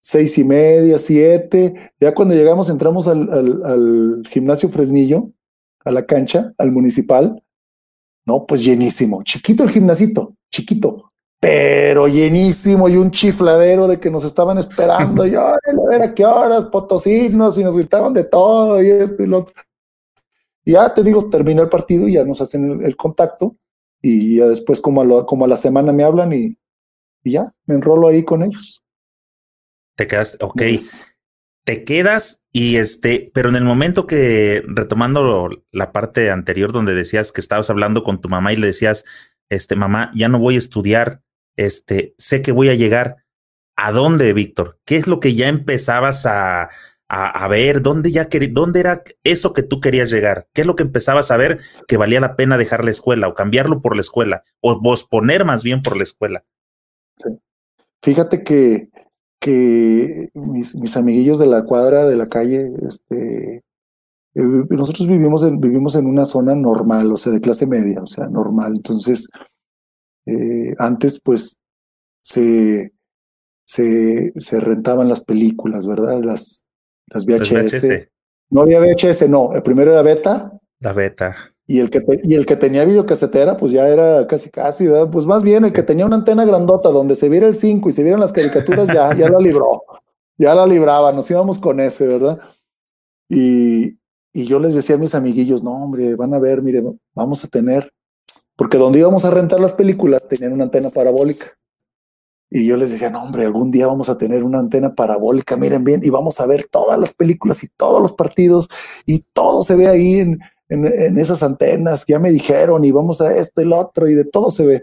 seis 0.00 0.36
y 0.38 0.44
media, 0.44 0.98
siete. 0.98 1.92
Ya 2.00 2.14
cuando 2.14 2.34
llegamos, 2.34 2.70
entramos 2.70 3.06
al, 3.06 3.30
al, 3.64 4.22
gimnasio 4.28 4.68
Fresnillo, 4.70 5.30
a 5.84 5.90
la 5.90 6.06
cancha, 6.06 6.52
al 6.58 6.72
municipal. 6.72 7.42
No, 8.26 8.46
pues 8.46 8.64
llenísimo. 8.64 9.22
Chiquito 9.22 9.62
el 9.62 9.70
gimnasito, 9.70 10.34
chiquito, 10.50 11.10
pero 11.40 12.06
llenísimo 12.06 12.86
y 12.90 12.96
un 12.96 13.10
chifladero 13.10 13.88
de 13.88 13.98
que 13.98 14.10
nos 14.10 14.24
estaban 14.24 14.58
esperando. 14.58 15.26
y 15.26 15.34
a 15.34 15.54
ver 15.88 16.02
a 16.02 16.14
qué 16.14 16.24
horas, 16.24 16.66
potosinos, 16.66 17.56
y 17.58 17.64
nos 17.64 17.74
gritaban 17.74 18.12
de 18.12 18.24
todo 18.24 18.82
y 18.82 18.90
esto 18.90 19.22
y 19.22 19.26
lo 19.26 19.38
otro. 19.38 19.54
Ya 20.66 20.92
te 20.92 21.02
digo, 21.02 21.30
termina 21.30 21.62
el 21.62 21.70
partido 21.70 22.06
y 22.06 22.12
ya 22.12 22.24
nos 22.24 22.42
hacen 22.42 22.84
el, 22.84 22.94
contacto. 22.94 23.56
Y 24.02 24.36
ya 24.36 24.46
después, 24.46 24.80
como 24.80 25.02
a, 25.02 25.26
como 25.26 25.44
a 25.44 25.48
la 25.48 25.56
semana, 25.56 25.92
me 25.92 26.04
hablan 26.04 26.32
y, 26.32 26.56
y 27.22 27.32
ya 27.32 27.52
me 27.66 27.74
enrolo 27.74 28.08
ahí 28.08 28.24
con 28.24 28.42
ellos. 28.42 28.82
Te 29.96 30.06
quedas, 30.06 30.38
ok. 30.40 30.62
Te 31.64 31.84
quedas 31.84 32.40
y 32.52 32.76
este, 32.76 33.30
pero 33.34 33.50
en 33.50 33.56
el 33.56 33.64
momento 33.64 34.06
que 34.06 34.62
retomando 34.66 35.50
la 35.70 35.92
parte 35.92 36.30
anterior 36.30 36.72
donde 36.72 36.94
decías 36.94 37.32
que 37.32 37.40
estabas 37.40 37.68
hablando 37.68 38.02
con 38.02 38.20
tu 38.20 38.28
mamá 38.28 38.52
y 38.52 38.56
le 38.56 38.68
decías, 38.68 39.04
este, 39.50 39.76
mamá, 39.76 40.10
ya 40.14 40.28
no 40.28 40.38
voy 40.38 40.54
a 40.54 40.58
estudiar, 40.58 41.22
este, 41.56 42.14
sé 42.16 42.40
que 42.42 42.52
voy 42.52 42.70
a 42.70 42.74
llegar. 42.74 43.24
¿A 43.76 43.92
dónde, 43.92 44.32
Víctor? 44.34 44.78
¿Qué 44.84 44.96
es 44.96 45.06
lo 45.06 45.20
que 45.20 45.34
ya 45.34 45.48
empezabas 45.48 46.26
a, 46.26 46.68
a, 47.12 47.48
ver? 47.48 47.82
¿Dónde 47.82 48.12
ya 48.12 48.28
dónde 48.52 48.80
era 48.80 49.02
eso 49.24 49.52
que 49.52 49.62
tú 49.62 49.80
querías 49.80 50.10
llegar? 50.10 50.46
¿Qué 50.54 50.60
es 50.60 50.66
lo 50.66 50.76
que 50.76 50.84
empezabas 50.84 51.30
a 51.30 51.36
ver 51.36 51.58
que 51.88 51.96
valía 51.96 52.20
la 52.20 52.36
pena 52.36 52.56
dejar 52.56 52.84
la 52.84 52.92
escuela 52.92 53.26
o 53.26 53.34
cambiarlo 53.34 53.82
por 53.82 53.96
la 53.96 54.02
escuela 54.02 54.44
o 54.60 54.80
posponer 54.80 55.44
más 55.44 55.64
bien 55.64 55.82
por 55.82 55.96
la 55.96 56.04
escuela? 56.04 56.44
Sí. 57.18 57.30
Fíjate 58.02 58.44
que 58.44 58.90
que 59.40 60.28
mis, 60.34 60.76
mis 60.76 60.96
amiguillos 60.96 61.38
de 61.38 61.46
la 61.46 61.64
cuadra, 61.64 62.04
de 62.04 62.14
la 62.14 62.28
calle, 62.28 62.70
este, 62.86 63.64
eh, 64.34 64.64
nosotros 64.68 65.08
vivimos 65.08 65.42
en, 65.44 65.58
vivimos 65.58 65.96
en 65.96 66.06
una 66.06 66.26
zona 66.26 66.54
normal, 66.54 67.10
o 67.10 67.16
sea, 67.16 67.32
de 67.32 67.40
clase 67.40 67.66
media, 67.66 68.02
o 68.02 68.06
sea, 68.06 68.28
normal. 68.28 68.74
Entonces, 68.76 69.28
eh, 70.26 70.74
antes, 70.78 71.20
pues, 71.20 71.58
se, 72.22 72.92
se, 73.66 74.32
se, 74.36 74.60
rentaban 74.60 75.08
las 75.08 75.24
películas, 75.24 75.86
¿verdad? 75.86 76.22
Las, 76.22 76.62
las 77.10 77.26
VHS. 77.26 78.08
No 78.50 78.62
había 78.62 78.80
VHS, 78.80 79.28
no. 79.28 79.52
El 79.54 79.62
primero 79.62 79.92
era 79.92 80.02
beta. 80.02 80.52
La 80.80 80.92
beta. 80.92 81.36
Y 81.66 81.78
el 81.78 81.88
que, 81.88 82.04
y 82.24 82.34
el 82.34 82.46
que 82.46 82.56
tenía 82.56 82.84
videocasetera, 82.84 83.56
pues 83.56 83.70
ya 83.70 83.88
era 83.88 84.26
casi 84.26 84.50
casi, 84.50 84.88
¿verdad? 84.88 85.08
Pues 85.10 85.24
más 85.26 85.42
bien 85.42 85.64
el 85.64 85.72
que 85.72 85.84
tenía 85.84 86.06
una 86.06 86.16
antena 86.16 86.44
grandota 86.44 86.88
donde 86.88 87.14
se 87.14 87.28
viera 87.28 87.46
el 87.46 87.54
5 87.54 87.88
y 87.88 87.92
se 87.92 88.02
vieran 88.02 88.18
las 88.18 88.32
caricaturas, 88.32 88.88
ya, 88.88 89.14
ya 89.14 89.28
la 89.28 89.38
libró. 89.38 89.84
Ya 90.36 90.54
la 90.54 90.66
libraba, 90.66 91.12
nos 91.12 91.30
íbamos 91.30 91.58
con 91.58 91.78
ese, 91.78 92.06
¿verdad? 92.06 92.40
Y, 93.28 93.98
y 94.32 94.46
yo 94.46 94.58
les 94.58 94.74
decía 94.74 94.96
a 94.96 94.98
mis 94.98 95.14
amiguillos, 95.14 95.62
no, 95.62 95.72
hombre, 95.72 96.16
van 96.16 96.34
a 96.34 96.38
ver, 96.38 96.62
mire, 96.62 96.82
vamos 97.14 97.44
a 97.44 97.48
tener, 97.48 97.92
porque 98.56 98.78
donde 98.78 98.98
íbamos 98.98 99.24
a 99.24 99.30
rentar 99.30 99.60
las 99.60 99.72
películas 99.72 100.26
tenían 100.28 100.54
una 100.54 100.64
antena 100.64 100.90
parabólica. 100.90 101.46
Y 102.50 102.66
yo 102.66 102.76
les 102.76 102.90
decía, 102.90 103.10
no, 103.10 103.22
hombre, 103.22 103.44
algún 103.44 103.70
día 103.70 103.86
vamos 103.86 104.08
a 104.08 104.18
tener 104.18 104.42
una 104.42 104.58
antena 104.58 104.94
parabólica, 104.94 105.56
miren 105.56 105.84
bien, 105.84 106.00
y 106.04 106.10
vamos 106.10 106.40
a 106.40 106.46
ver 106.46 106.66
todas 106.68 106.98
las 106.98 107.14
películas 107.14 107.62
y 107.62 107.68
todos 107.68 108.02
los 108.02 108.12
partidos, 108.12 108.68
y 109.06 109.20
todo 109.32 109.62
se 109.62 109.76
ve 109.76 109.86
ahí 109.86 110.14
en, 110.16 110.40
en, 110.68 111.18
esas 111.18 111.44
antenas, 111.44 112.04
ya 112.08 112.18
me 112.18 112.30
dijeron, 112.32 112.84
y 112.84 112.90
vamos 112.90 113.20
a 113.20 113.36
esto 113.36 113.62
y 113.62 113.66
lo 113.66 113.78
otro, 113.78 114.08
y 114.08 114.14
de 114.14 114.24
todo 114.24 114.50
se 114.50 114.66
ve. 114.66 114.82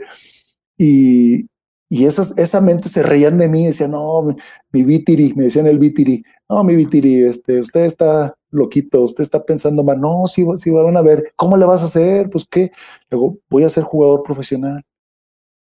Y, 0.77 1.47
y 1.89 2.05
esas, 2.05 2.37
esa 2.37 2.61
mente 2.61 2.89
se 2.89 3.03
reían 3.03 3.37
de 3.37 3.49
mí, 3.49 3.67
decían, 3.67 3.91
no, 3.91 4.21
mi, 4.21 4.35
mi 4.71 4.83
vitiri, 4.83 5.33
me 5.33 5.45
decían 5.45 5.67
el 5.67 5.79
vitiri, 5.79 6.23
no, 6.49 6.63
mi 6.63 6.75
vitiri, 6.75 7.23
este, 7.23 7.59
usted 7.61 7.81
está 7.85 8.33
loquito, 8.49 9.01
usted 9.01 9.23
está 9.23 9.43
pensando 9.43 9.83
mal, 9.83 9.99
no, 9.99 10.25
si, 10.27 10.45
si 10.57 10.69
van 10.71 10.97
a 10.97 11.01
ver, 11.01 11.33
¿cómo 11.35 11.57
le 11.57 11.65
vas 11.65 11.81
a 11.81 11.85
hacer? 11.85 12.29
Pues 12.29 12.45
qué, 12.49 12.71
luego 13.09 13.37
voy 13.49 13.63
a 13.63 13.69
ser 13.69 13.83
jugador 13.83 14.23
profesional 14.23 14.83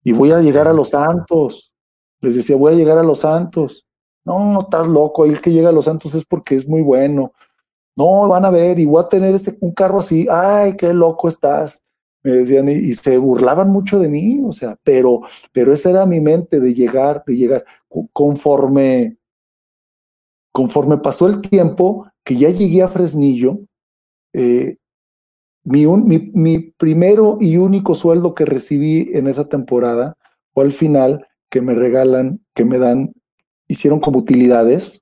y 0.03 0.13
voy 0.13 0.31
a 0.31 0.41
llegar 0.41 0.67
a 0.67 0.73
los 0.73 0.89
Santos. 0.89 1.68
Les 2.21 2.35
decía, 2.35 2.55
voy 2.55 2.73
a 2.73 2.75
llegar 2.75 2.97
a 2.97 3.03
los 3.03 3.19
Santos. 3.19 3.85
No, 4.25 4.59
estás 4.61 4.87
loco, 4.87 5.25
el 5.25 5.41
que 5.41 5.51
llega 5.51 5.69
a 5.69 5.73
los 5.73 5.85
Santos 5.85 6.13
es 6.15 6.25
porque 6.25 6.55
es 6.55 6.67
muy 6.67 6.81
bueno. 6.81 7.33
No, 7.95 8.27
van 8.27 8.45
a 8.45 8.49
ver, 8.49 8.79
y 8.79 8.85
voy 8.85 9.03
a 9.03 9.09
tener 9.09 9.33
este, 9.35 9.57
un 9.59 9.71
carro 9.71 9.99
así, 9.99 10.27
ay, 10.29 10.77
qué 10.77 10.93
loco 10.93 11.27
estás. 11.27 11.81
Me 12.23 12.31
decían, 12.31 12.69
y, 12.69 12.93
se 12.93 13.17
burlaban 13.17 13.69
mucho 13.69 13.99
de 13.99 14.09
mí, 14.09 14.41
o 14.45 14.51
sea, 14.51 14.77
pero, 14.83 15.21
pero 15.51 15.73
esa 15.73 15.89
era 15.89 16.05
mi 16.05 16.19
mente 16.19 16.59
de 16.59 16.73
llegar, 16.73 17.23
de 17.25 17.35
llegar. 17.35 17.65
Conforme, 18.13 19.17
conforme 20.51 20.97
pasó 20.97 21.27
el 21.27 21.41
tiempo, 21.41 22.07
que 22.23 22.37
ya 22.37 22.49
llegué 22.49 22.83
a 22.83 22.89
Fresnillo, 22.89 23.59
eh, 24.33 24.77
mi, 25.63 25.85
mi, 25.85 26.31
mi, 26.33 26.59
primero 26.59 27.37
y 27.39 27.57
único 27.57 27.95
sueldo 27.95 28.33
que 28.33 28.45
recibí 28.45 29.09
en 29.13 29.27
esa 29.27 29.47
temporada 29.47 30.15
fue 30.53 30.65
al 30.65 30.71
final 30.71 31.27
que 31.49 31.61
me 31.61 31.73
regalan, 31.73 32.45
que 32.53 32.65
me 32.65 32.77
dan, 32.77 33.13
hicieron 33.67 33.99
como 33.99 34.19
utilidades. 34.19 35.01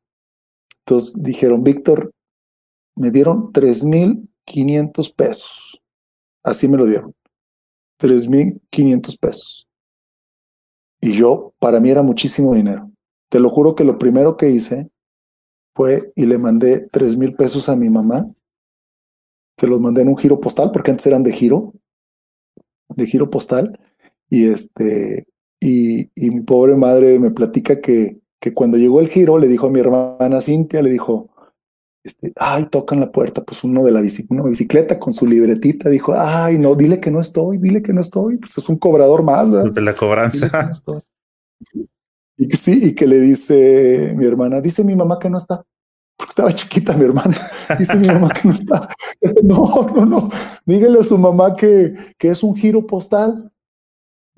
Entonces 0.85 1.21
dijeron, 1.21 1.63
Víctor, 1.63 2.11
me 2.95 3.11
dieron 3.11 3.51
3.500 3.51 5.13
pesos. 5.15 5.81
Así 6.43 6.67
me 6.67 6.77
lo 6.77 6.85
dieron. 6.85 7.13
3.500 7.99 9.19
pesos. 9.19 9.67
Y 11.01 11.13
yo, 11.13 11.53
para 11.59 11.79
mí 11.79 11.89
era 11.89 12.01
muchísimo 12.01 12.53
dinero. 12.53 12.91
Te 13.29 13.39
lo 13.39 13.49
juro 13.49 13.75
que 13.75 13.83
lo 13.83 13.97
primero 13.97 14.37
que 14.37 14.49
hice 14.49 14.89
fue 15.75 16.11
y 16.15 16.25
le 16.25 16.37
mandé 16.37 16.89
3.000 16.89 17.35
pesos 17.35 17.69
a 17.69 17.75
mi 17.75 17.89
mamá. 17.89 18.27
Se 19.57 19.67
los 19.67 19.79
mandé 19.79 20.01
en 20.01 20.09
un 20.09 20.17
giro 20.17 20.39
postal, 20.39 20.71
porque 20.71 20.91
antes 20.91 21.05
eran 21.05 21.23
de 21.23 21.33
giro, 21.33 21.73
de 22.89 23.05
giro 23.05 23.29
postal. 23.29 23.79
Y 24.29 24.47
este, 24.47 25.27
y, 25.59 26.09
y 26.15 26.31
mi 26.31 26.41
pobre 26.41 26.75
madre 26.75 27.19
me 27.19 27.31
platica 27.31 27.81
que, 27.81 28.19
que 28.39 28.53
cuando 28.53 28.77
llegó 28.77 28.99
el 28.99 29.09
giro 29.09 29.37
le 29.37 29.47
dijo 29.47 29.67
a 29.67 29.71
mi 29.71 29.79
hermana 29.79 30.41
Cintia, 30.41 30.81
le 30.81 30.89
dijo, 30.89 31.29
este, 32.03 32.31
ay, 32.37 32.67
tocan 32.67 32.99
la 32.99 33.11
puerta, 33.11 33.43
pues 33.43 33.63
uno 33.63 33.83
de 33.83 33.91
la 33.91 33.99
bicicleta 33.99 34.97
con 34.97 35.11
su 35.13 35.27
libretita 35.27 35.89
dijo, 35.89 36.13
ay, 36.15 36.57
no, 36.57 36.73
dile 36.75 37.01
que 37.01 37.11
no 37.11 37.19
estoy, 37.19 37.57
dile 37.57 37.81
que 37.81 37.91
no 37.91 38.01
estoy, 38.01 38.37
pues 38.37 38.57
es 38.57 38.69
un 38.69 38.77
cobrador 38.77 39.23
más. 39.23 39.49
Pues 39.49 39.73
de 39.73 39.81
la 39.81 39.93
cobranza. 39.93 40.71
y 42.37 42.47
que 42.47 42.55
sí, 42.55 42.79
y 42.81 42.95
que 42.95 43.07
le 43.07 43.19
dice 43.19 44.13
mi 44.15 44.25
hermana, 44.25 44.61
dice 44.61 44.83
mi 44.83 44.95
mamá 44.95 45.19
que 45.19 45.29
no 45.29 45.37
está. 45.37 45.65
porque 46.15 46.29
estaba 46.29 46.53
chiquita 46.53 46.93
mi 46.93 47.03
hermana. 47.05 47.35
Dice 47.77 47.97
mi 47.97 48.07
mamá 48.07 48.29
que 48.29 48.47
no 48.47 48.53
está. 48.53 48.89
No, 49.43 49.87
no, 49.93 50.05
no. 50.05 50.29
Dígale 50.65 50.99
a 50.99 51.03
su 51.03 51.17
mamá 51.17 51.55
que, 51.55 51.93
que 52.17 52.29
es 52.29 52.41
un 52.41 52.55
giro 52.55 52.87
postal, 52.87 53.51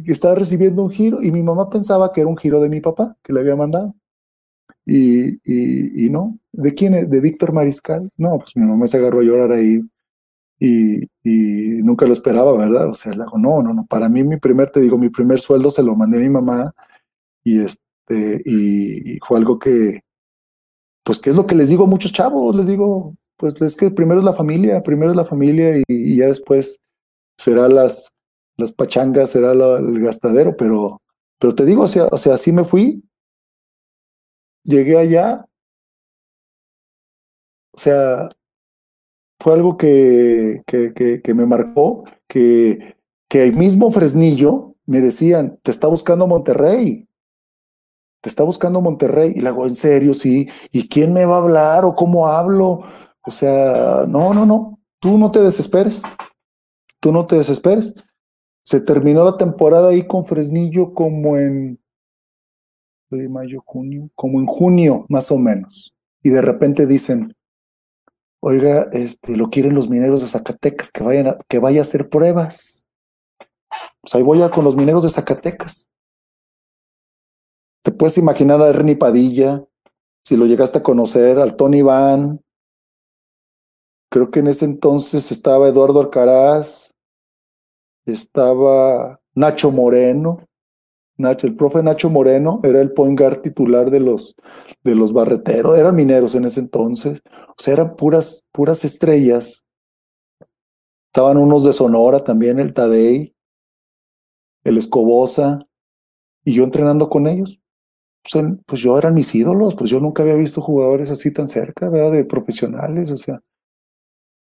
está 0.06 0.36
recibiendo 0.36 0.84
un 0.84 0.92
giro. 0.92 1.22
Y 1.22 1.32
mi 1.32 1.44
mamá 1.44 1.70
pensaba 1.70 2.12
que 2.12 2.22
era 2.22 2.30
un 2.30 2.38
giro 2.38 2.60
de 2.60 2.70
mi 2.70 2.82
papá, 2.82 3.16
que 3.24 3.34
le 3.34 3.42
había 3.42 3.56
mandado. 3.56 3.96
Y, 4.86 5.36
y, 5.44 6.06
y 6.06 6.10
no. 6.10 6.40
¿De 6.52 6.74
quién 6.74 6.96
es? 6.96 7.10
¿De 7.10 7.20
Víctor 7.22 7.54
Mariscal? 7.54 8.10
No, 8.18 8.38
pues 8.40 8.56
mi 8.56 8.66
mamá 8.66 8.88
se 8.88 8.98
agarró 8.98 9.20
a 9.20 9.24
llorar 9.24 9.52
ahí. 9.52 9.82
Y, 10.60 11.04
y 11.24 11.82
nunca 11.84 12.06
lo 12.06 12.14
esperaba, 12.14 12.54
¿verdad? 12.58 12.90
O 12.90 12.94
sea, 12.94 13.14
le 13.14 13.24
digo, 13.24 13.38
no, 13.38 13.62
no, 13.62 13.74
no. 13.74 13.86
Para 13.86 14.10
mí, 14.10 14.24
mi 14.24 14.38
primer, 14.38 14.72
te 14.72 14.82
digo, 14.82 14.98
mi 14.98 15.10
primer 15.10 15.40
sueldo 15.40 15.72
se 15.72 15.84
lo 15.84 15.96
mandé 15.96 16.18
a 16.18 16.22
mi 16.22 16.30
mamá. 16.30 16.74
Y 17.44 17.60
este, 17.60 18.42
y 18.46 19.20
fue 19.20 19.38
algo 19.38 19.60
que, 19.60 20.02
pues, 21.04 21.20
¿qué 21.20 21.32
es 21.32 21.36
lo 21.36 21.48
que 21.48 21.56
les 21.56 21.70
digo 21.70 21.86
a 21.86 21.88
muchos 21.88 22.12
chavos? 22.12 22.56
Les 22.56 22.68
digo, 22.68 23.16
pues 23.40 23.60
es 23.62 23.76
que 23.76 23.90
primero 23.90 24.20
es 24.20 24.26
la 24.26 24.34
familia, 24.34 24.84
primero 24.84 25.12
es 25.12 25.18
la 25.18 25.26
familia 25.26 25.82
y, 25.88 26.18
ya 26.18 26.28
después 26.28 26.82
será 27.38 27.70
las, 27.70 28.12
las 28.60 28.72
pachangas, 28.74 29.32
será 29.32 29.52
el 29.54 30.00
gastadero, 30.02 30.56
pero, 30.58 31.02
pero 31.40 31.56
te 31.56 31.66
digo, 31.66 31.84
o 31.84 31.88
sea, 31.88 32.08
o 32.12 32.18
sea, 32.18 32.36
así 32.36 32.52
me 32.52 32.66
fui, 32.66 33.04
llegué 34.64 34.98
allá, 34.98 35.46
o 37.74 37.78
sea, 37.78 38.30
fue 39.40 39.54
algo 39.54 39.78
que, 39.78 40.64
que, 40.68 40.94
que, 40.94 41.22
que 41.22 41.34
me 41.34 41.46
marcó, 41.46 42.04
que, 42.28 42.98
que 43.30 43.44
el 43.44 43.56
mismo 43.56 43.92
Fresnillo 43.92 44.76
me 44.86 45.00
decían, 45.02 45.60
te 45.64 45.72
está 45.72 45.88
buscando 45.88 46.28
Monterrey, 46.28 47.10
te 48.22 48.30
está 48.30 48.44
buscando 48.44 48.82
Monterrey. 48.82 49.34
Y 49.36 49.42
le 49.42 49.50
hago, 49.50 49.66
en 49.66 49.76
serio, 49.76 50.14
sí. 50.14 50.50
¿Y 50.72 50.88
quién 50.88 51.14
me 51.14 51.26
va 51.26 51.36
a 51.36 51.40
hablar 51.40 51.86
o 51.86 51.96
cómo 51.96 52.28
hablo? 52.28 52.82
O 53.22 53.32
sea, 53.32 54.04
no, 54.08 54.34
no, 54.34 54.46
no. 54.46 54.80
Tú 55.00 55.18
no 55.18 55.32
te 55.32 55.42
desesperes. 55.42 56.04
Tú 57.00 57.14
no 57.14 57.26
te 57.26 57.38
desesperes. 57.38 57.96
Se 58.70 58.80
terminó 58.80 59.26
la 59.26 59.36
temporada 59.36 59.90
ahí 59.90 60.06
con 60.06 60.28
Fresnillo 60.28 60.94
como 60.94 61.38
en 61.38 61.80
mayo, 63.10 63.64
junio, 63.66 64.12
como 64.14 64.40
en 64.40 64.46
junio, 64.46 65.08
más 65.10 65.32
o 65.32 65.40
menos. 65.40 65.96
Y 66.22 66.30
de 66.30 66.44
repente 66.44 66.86
dicen, 66.86 67.36
oiga, 68.40 68.88
este, 68.92 69.36
lo 69.36 69.50
quieren 69.50 69.74
los 69.74 69.90
mineros 69.90 70.22
de 70.22 70.28
Zacatecas, 70.28 70.92
que 70.92 71.02
vayan 71.02 71.28
a, 71.30 71.38
que 71.48 71.58
vaya 71.58 71.80
a 71.80 71.82
hacer 71.82 72.10
pruebas. 72.10 72.86
Pues 74.02 74.14
ahí 74.14 74.22
voy 74.22 74.44
a 74.44 74.52
con 74.52 74.66
los 74.66 74.76
mineros 74.76 75.02
de 75.02 75.10
Zacatecas. 75.10 75.88
Te 77.82 77.92
puedes 77.92 78.20
imaginar 78.20 78.62
a 78.62 78.70
Ernie 78.70 78.98
Padilla, 78.98 79.66
si 80.24 80.38
lo 80.38 80.46
llegaste 80.46 80.78
a 80.78 80.84
conocer, 80.84 81.40
al 81.40 81.56
Tony 81.56 81.82
Van. 81.82 82.40
Creo 84.12 84.30
que 84.30 84.42
en 84.42 84.48
ese 84.48 84.66
entonces 84.66 85.32
estaba 85.32 85.68
Eduardo 85.68 86.02
Alcaraz, 86.02 86.94
estaba 88.06 89.20
Nacho 89.36 89.72
Moreno. 89.72 90.46
Nacho, 91.18 91.48
el 91.48 91.56
profe 91.56 91.84
Nacho 91.84 92.10
Moreno 92.10 92.60
era 92.64 92.82
el 92.82 92.94
point 92.94 93.20
titular 93.42 93.92
de 93.92 94.00
los, 94.00 94.36
de 94.84 94.96
los 94.96 95.12
barreteros, 95.12 95.78
eran 95.78 95.96
mineros 95.96 96.36
en 96.36 96.46
ese 96.46 96.62
entonces. 96.62 97.22
O 97.50 97.56
sea, 97.58 97.74
eran 97.74 97.96
puras, 97.96 98.46
puras 98.52 98.86
estrellas. 98.86 99.64
Estaban 101.08 101.38
unos 101.38 101.66
de 101.66 101.74
Sonora 101.74 102.24
también, 102.24 102.60
el 102.60 102.74
Tadei, 102.74 103.36
el 104.64 104.78
Escobosa, 104.78 105.68
y 106.46 106.54
yo 106.54 106.64
entrenando 106.64 107.10
con 107.10 107.28
ellos 107.28 107.60
pues, 108.24 108.46
pues, 108.66 108.82
yo 108.82 108.98
eran 108.98 109.14
mis 109.14 109.34
ídolos, 109.36 109.76
pues 109.76 109.90
yo 109.90 110.00
nunca 110.00 110.24
había 110.24 110.36
visto 110.36 110.62
jugadores 110.62 111.12
así 111.12 111.32
tan 111.32 111.50
cerca, 111.50 111.90
¿verdad? 111.90 112.12
De 112.12 112.26
profesionales, 112.26 113.12
o 113.12 113.18
sea. 113.18 113.42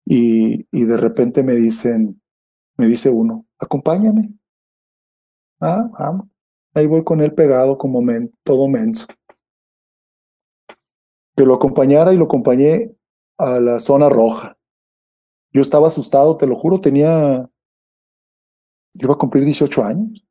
Y, 0.06 0.66
y 0.70 0.84
de 0.84 0.96
repente 0.96 1.42
me 1.42 1.54
dicen, 1.54 2.20
me 2.76 2.86
dice 2.86 3.10
uno, 3.10 3.46
acompáñame. 3.58 4.34
Ah, 5.60 5.88
vamos. 5.98 6.28
Ahí 6.74 6.86
voy 6.86 7.04
con 7.04 7.20
él 7.20 7.32
pegado 7.34 7.78
como 7.78 8.02
todo 8.42 8.68
menso. 8.68 9.06
Que 11.36 11.44
lo 11.44 11.54
acompañara 11.54 12.12
y 12.12 12.16
lo 12.16 12.24
acompañé 12.24 12.94
a 13.38 13.60
la 13.60 13.78
zona 13.78 14.08
roja. 14.08 14.58
Yo 15.52 15.62
estaba 15.62 15.86
asustado, 15.86 16.36
te 16.36 16.46
lo 16.46 16.56
juro, 16.56 16.80
tenía, 16.80 17.48
iba 18.94 19.14
a 19.14 19.18
cumplir 19.18 19.44
18 19.44 19.84
años. 19.84 20.26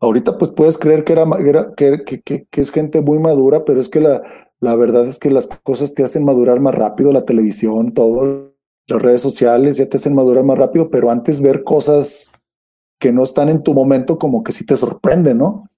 Ahorita 0.00 0.36
pues 0.38 0.50
puedes 0.50 0.78
creer 0.78 1.02
que, 1.02 1.14
era, 1.14 1.74
que, 1.74 2.46
es 2.52 2.70
gente 2.70 3.00
muy 3.00 3.18
madura, 3.18 3.64
pero 3.64 3.80
es 3.80 3.88
que 3.88 4.00
la, 4.00 4.22
la 4.60 4.76
verdad 4.76 5.06
es 5.06 5.18
que 5.18 5.30
las 5.30 5.46
cosas 5.46 5.94
te 5.94 6.04
hacen 6.04 6.24
madurar 6.24 6.60
más 6.60 6.74
rápido, 6.74 7.10
la 7.10 7.24
televisión, 7.24 7.94
todo, 7.94 8.47
las 8.88 9.02
redes 9.02 9.20
sociales 9.20 9.76
ya 9.76 9.88
te 9.88 9.98
hacen 9.98 10.14
madurar 10.14 10.44
más 10.44 10.58
rápido, 10.58 10.90
pero 10.90 11.10
antes 11.10 11.40
ver 11.40 11.62
cosas 11.62 12.32
que 12.98 13.12
no 13.12 13.22
están 13.22 13.48
en 13.48 13.62
tu 13.62 13.74
momento 13.74 14.18
como 14.18 14.42
que 14.42 14.52
sí 14.52 14.64
te 14.66 14.76
sorprende, 14.76 15.34
¿no? 15.34 15.68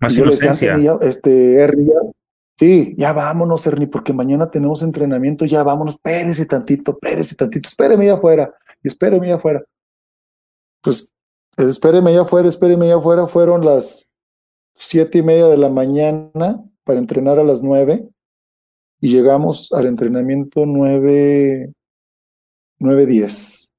Más 0.00 0.16
inocencia. 0.16 0.76
este, 1.02 1.54
Ernie, 1.60 1.92
sí, 2.58 2.94
ya 2.98 3.12
vámonos, 3.12 3.66
Ernie, 3.66 3.86
porque 3.86 4.12
mañana 4.12 4.50
tenemos 4.50 4.82
entrenamiento, 4.82 5.44
ya 5.44 5.62
vámonos, 5.62 5.94
espérese 5.94 6.46
tantito, 6.46 6.92
espérese 6.92 7.36
tantito, 7.36 7.68
espéreme 7.68 8.06
allá 8.06 8.14
afuera, 8.14 8.54
y 8.82 8.88
espéreme 8.88 9.26
allá 9.26 9.36
afuera. 9.36 9.62
Pues 10.82 11.08
espéreme 11.56 12.10
allá 12.10 12.22
afuera, 12.22 12.48
espéreme 12.48 12.86
allá 12.86 12.96
afuera, 12.96 13.28
fueron 13.28 13.64
las 13.64 14.08
siete 14.76 15.18
y 15.18 15.22
media 15.22 15.46
de 15.46 15.58
la 15.58 15.68
mañana 15.68 16.64
para 16.82 16.98
entrenar 16.98 17.38
a 17.38 17.44
las 17.44 17.62
nueve 17.62 18.08
y 19.00 19.10
llegamos 19.10 19.72
al 19.72 19.86
entrenamiento 19.86 20.66
nueve, 20.66 21.72
nueve 22.78 23.06
diez. 23.06 23.70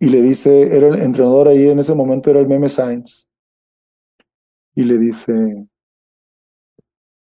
Y 0.00 0.08
le 0.08 0.22
dice, 0.22 0.76
era 0.76 0.88
el 0.88 1.02
entrenador 1.02 1.48
ahí 1.48 1.68
en 1.68 1.80
ese 1.80 1.94
momento, 1.94 2.30
era 2.30 2.38
el 2.38 2.46
Meme 2.46 2.68
Sainz. 2.68 3.28
Y 4.74 4.84
le 4.84 4.96
dice, 4.96 5.66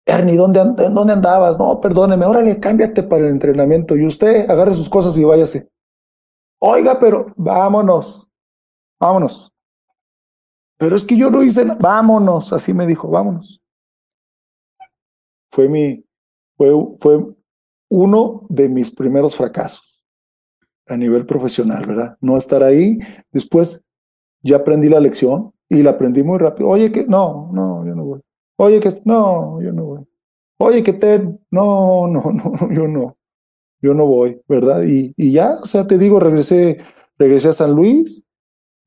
Ernie, 0.06 0.36
¿dónde, 0.36 0.60
¿dónde 0.92 1.14
andabas? 1.14 1.60
No, 1.60 1.80
perdóneme, 1.80 2.26
órale, 2.26 2.60
cámbiate 2.60 3.04
para 3.04 3.26
el 3.26 3.32
entrenamiento. 3.32 3.96
Y 3.96 4.08
usted 4.08 4.50
agarre 4.50 4.74
sus 4.74 4.90
cosas 4.90 5.16
y 5.18 5.24
váyase. 5.24 5.70
Oiga, 6.60 7.00
pero 7.00 7.28
vámonos, 7.36 8.28
vámonos. 9.00 9.52
Pero 10.78 10.96
es 10.96 11.06
que 11.06 11.16
yo 11.16 11.30
no 11.30 11.44
hice 11.44 11.64
nada. 11.66 11.80
Vámonos, 11.80 12.52
así 12.54 12.74
me 12.74 12.88
dijo, 12.88 13.08
vámonos. 13.10 13.62
Fue 15.52 15.70
mi, 15.70 16.04
fue, 16.58 16.72
fue 17.00 17.36
uno 17.90 18.48
de 18.50 18.68
mis 18.68 18.90
primeros 18.90 19.36
fracasos 19.36 19.93
a 20.94 20.98
nivel 20.98 21.26
profesional, 21.26 21.86
¿verdad? 21.86 22.18
No 22.22 22.38
estar 22.38 22.64
ahí. 22.64 23.00
Después 23.32 23.84
ya 24.42 24.58
aprendí 24.58 24.90
la 24.90 25.00
lección 25.00 25.52
y 25.70 25.84
la 25.84 25.92
aprendí 25.92 26.24
muy 26.24 26.38
rápido. 26.38 26.70
Oye, 26.70 26.92
que 26.92 27.06
no, 27.06 27.50
no, 27.54 27.86
yo 27.86 27.96
no 27.96 28.06
voy. 28.06 28.22
Oye, 28.58 28.80
que 28.80 28.92
no, 29.06 29.62
yo 29.62 29.72
no 29.74 29.86
voy. 29.86 30.08
Oye, 30.60 30.84
que 30.84 30.94
te, 30.94 31.20
no, 31.52 32.08
no, 32.08 32.32
no, 32.32 32.72
yo 32.72 32.88
no, 32.88 33.18
yo 33.82 33.94
no 33.94 34.06
voy, 34.06 34.40
¿verdad? 34.48 34.84
Y, 34.84 35.14
y 35.18 35.32
ya, 35.32 35.58
o 35.62 35.66
sea, 35.66 35.88
te 35.88 35.98
digo, 35.98 36.20
regresé, 36.20 36.80
regresé 37.18 37.50
a 37.50 37.54
San 37.54 37.76
Luis, 37.76 38.24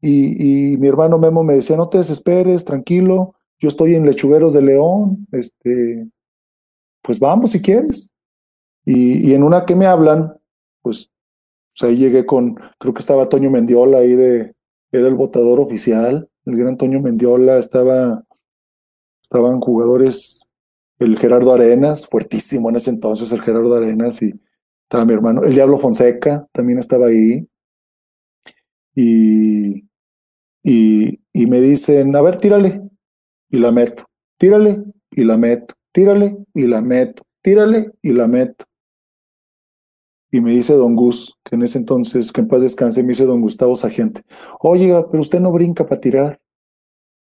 y, 0.01 0.77
mi 0.79 0.89
hermano 0.89 1.19
Memo 1.19 1.43
me 1.43 1.55
decía, 1.55 1.77
no 1.77 1.89
te 1.89 1.99
desesperes, 1.99 2.65
tranquilo, 2.65 3.35
yo 3.59 3.69
estoy 3.69 3.95
en 3.95 4.05
Lechugueros 4.05 4.55
de 4.55 4.63
León, 4.63 5.27
este, 5.33 6.09
pues 7.03 7.19
vamos 7.19 7.53
si 7.53 7.63
quieres. 7.63 8.13
Y, 8.85 9.33
en 9.33 9.43
una 9.43 9.65
que 9.65 9.75
me 9.75 9.87
hablan, 9.87 10.35
pues, 10.83 11.11
pues, 11.79 11.91
ahí 11.91 11.99
llegué 11.99 12.25
con, 12.25 12.55
creo 12.79 12.95
que 12.95 13.01
estaba 13.01 13.29
Toño 13.29 13.51
Mendiola 13.51 13.99
ahí 13.99 14.15
de, 14.15 14.55
era 14.93 15.09
el 15.09 15.15
votador 15.15 15.61
oficial, 15.61 16.29
el 16.47 16.57
gran 16.57 16.77
Toño 16.77 17.01
Mendiola, 17.01 17.59
estaba, 17.59 18.25
estaban 19.23 19.61
jugadores, 19.61 20.49
el 20.99 21.19
Gerardo 21.19 21.53
Arenas, 21.53 22.07
fuertísimo 22.07 22.71
en 22.71 22.77
ese 22.77 22.91
entonces 22.91 23.31
el 23.33 23.43
Gerardo 23.43 23.75
Arenas, 23.75 24.23
y 24.23 24.33
estaba 24.85 25.05
mi 25.05 25.13
hermano, 25.13 25.43
el 25.43 25.53
Diablo 25.53 25.79
Fonseca 25.79 26.47
también 26.53 26.79
estaba 26.79 27.09
ahí. 27.09 27.47
Y, 28.95 29.85
y, 30.63 31.21
y 31.33 31.47
me 31.47 31.61
dicen, 31.61 32.17
a 32.17 32.23
ver, 32.23 32.37
tírale, 32.37 32.81
y 33.51 33.59
la 33.59 33.73
meto, 33.73 34.05
tírale, 34.39 34.83
y 35.11 35.25
la 35.25 35.37
meto, 35.37 35.75
tírale, 35.93 36.39
y 36.55 36.67
la 36.67 36.81
meto, 36.81 37.25
tírale, 37.43 37.93
y 38.01 38.13
la 38.13 38.27
meto. 38.29 38.65
Y 40.37 40.41
me 40.43 40.53
dice 40.53 40.75
don 40.75 40.97
Gus, 40.97 41.39
que 41.43 41.57
en 41.57 41.63
ese 41.63 41.79
entonces, 41.79 42.31
que 42.31 42.43
en 42.43 42.49
paz 42.49 42.61
descanse, 42.61 43.03
me 43.03 43.09
dice 43.09 43.25
don 43.25 43.41
Gustavo 43.41 43.75
Sagente, 43.75 44.21
oye, 44.61 44.95
pero 45.11 45.23
usted 45.23 45.41
no 45.41 45.51
brinca 45.51 45.87
para 45.87 45.99
tirar. 45.99 46.39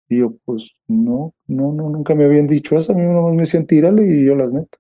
Y 0.07 0.19
yo, 0.19 0.37
pues 0.45 0.71
no, 0.87 1.35
no, 1.45 1.73
no, 1.73 1.89
nunca 1.89 2.15
me 2.15 2.23
habían 2.23 2.47
dicho 2.47 2.77
eso. 2.77 2.93
A 2.93 2.95
mí 2.95 3.01
nomás 3.01 3.35
me 3.35 3.41
decían, 3.41 3.65
tírale 3.65 4.07
y 4.07 4.25
yo 4.25 4.33
las 4.33 4.49
meto. 4.49 4.77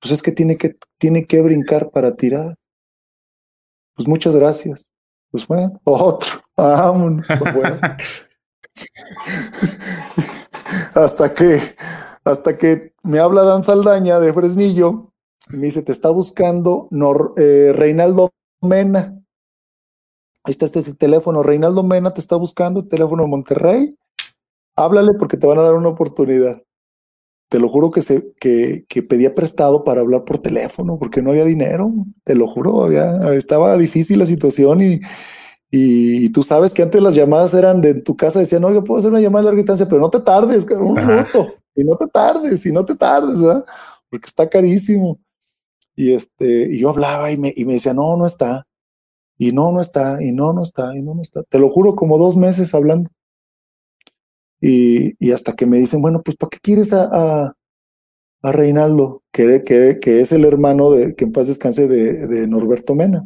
Pues 0.00 0.12
es 0.12 0.22
que 0.22 0.32
tiene 0.32 0.56
que, 0.56 0.78
tiene 0.96 1.26
que 1.26 1.42
brincar 1.42 1.90
para 1.90 2.16
tirar. 2.16 2.56
Pues 3.94 4.08
muchas 4.08 4.34
gracias. 4.34 4.90
Pues 5.30 5.46
bueno, 5.46 5.78
otro. 5.84 6.40
Vámonos. 6.56 7.26
Pues 7.38 7.54
bueno. 7.54 7.78
hasta 10.94 11.34
que, 11.34 11.60
hasta 12.24 12.56
que 12.56 12.94
me 13.02 13.18
habla 13.18 13.42
Dan 13.42 13.62
Saldaña 13.62 14.20
de 14.20 14.32
Fresnillo 14.32 15.12
me 15.50 15.66
dice, 15.66 15.82
te 15.82 15.92
está 15.92 16.10
buscando 16.10 16.88
eh, 17.36 17.72
Reinaldo 17.74 18.32
Mena. 18.60 19.20
Ahí 20.44 20.52
está 20.52 20.66
este 20.66 20.94
teléfono. 20.94 21.42
Reinaldo 21.42 21.82
Mena 21.82 22.12
te 22.12 22.20
está 22.20 22.36
buscando, 22.36 22.80
el 22.80 22.88
teléfono 22.88 23.22
de 23.22 23.28
Monterrey. 23.28 23.96
Háblale 24.76 25.12
porque 25.18 25.36
te 25.36 25.46
van 25.46 25.58
a 25.58 25.62
dar 25.62 25.74
una 25.74 25.88
oportunidad. 25.88 26.62
Te 27.48 27.60
lo 27.60 27.68
juro 27.68 27.90
que, 27.90 28.02
se, 28.02 28.32
que, 28.40 28.84
que 28.88 29.02
pedía 29.02 29.34
prestado 29.34 29.84
para 29.84 30.00
hablar 30.00 30.24
por 30.24 30.38
teléfono 30.38 30.98
porque 30.98 31.22
no 31.22 31.30
había 31.30 31.44
dinero. 31.44 31.92
Te 32.24 32.34
lo 32.34 32.48
juro, 32.48 32.84
había, 32.84 33.34
estaba 33.34 33.76
difícil 33.76 34.18
la 34.18 34.26
situación 34.26 34.80
y, 34.80 35.00
y, 35.70 36.28
tú 36.30 36.42
sabes 36.42 36.74
que 36.74 36.82
antes 36.82 37.02
las 37.02 37.14
llamadas 37.14 37.54
eran 37.54 37.80
de 37.80 37.94
tu 37.94 38.16
casa, 38.16 38.40
decían, 38.40 38.62
no, 38.62 38.72
yo 38.72 38.82
puedo 38.82 38.98
hacer 38.98 39.10
una 39.10 39.20
llamada 39.20 39.42
a 39.42 39.44
larga 39.44 39.58
distancia, 39.58 39.86
pero 39.86 40.00
no 40.00 40.10
te 40.10 40.20
tardes, 40.20 40.66
un 40.70 40.94
minuto, 40.94 41.54
y 41.74 41.84
no 41.84 41.96
te 41.96 42.06
tardes, 42.06 42.66
y 42.66 42.72
no 42.72 42.84
te 42.84 42.94
tardes, 42.94 43.40
¿verdad? 43.40 43.64
Porque 44.08 44.26
está 44.26 44.48
carísimo. 44.48 45.18
Y 45.96 46.12
este, 46.12 46.74
y 46.74 46.80
yo 46.80 46.90
hablaba 46.90 47.32
y 47.32 47.38
me, 47.38 47.52
y 47.56 47.64
me 47.64 47.74
decía, 47.74 47.94
no, 47.94 48.16
no 48.16 48.26
está. 48.26 48.66
Y 49.38 49.52
no, 49.52 49.72
no 49.72 49.80
está, 49.80 50.22
y 50.22 50.32
no, 50.32 50.52
no 50.52 50.62
está, 50.62 50.96
y 50.96 51.02
no, 51.02 51.14
no 51.14 51.22
está. 51.22 51.42
Te 51.44 51.58
lo 51.58 51.70
juro, 51.70 51.96
como 51.96 52.18
dos 52.18 52.36
meses 52.36 52.74
hablando. 52.74 53.10
Y, 54.60 55.14
y 55.24 55.32
hasta 55.32 55.54
que 55.54 55.66
me 55.66 55.78
dicen, 55.78 56.00
bueno, 56.00 56.22
pues 56.22 56.36
¿para 56.36 56.50
qué 56.50 56.58
quieres 56.60 56.92
a, 56.92 57.54
a, 58.42 58.52
Reinaldo? 58.52 59.22
Que, 59.32 59.62
que, 59.64 59.98
que, 60.00 60.20
es 60.20 60.32
el 60.32 60.44
hermano 60.44 60.90
de, 60.90 61.14
que 61.14 61.24
en 61.24 61.32
paz 61.32 61.48
descanse 61.48 61.88
de, 61.88 62.26
de 62.26 62.48
Norberto 62.48 62.94
Mena. 62.94 63.24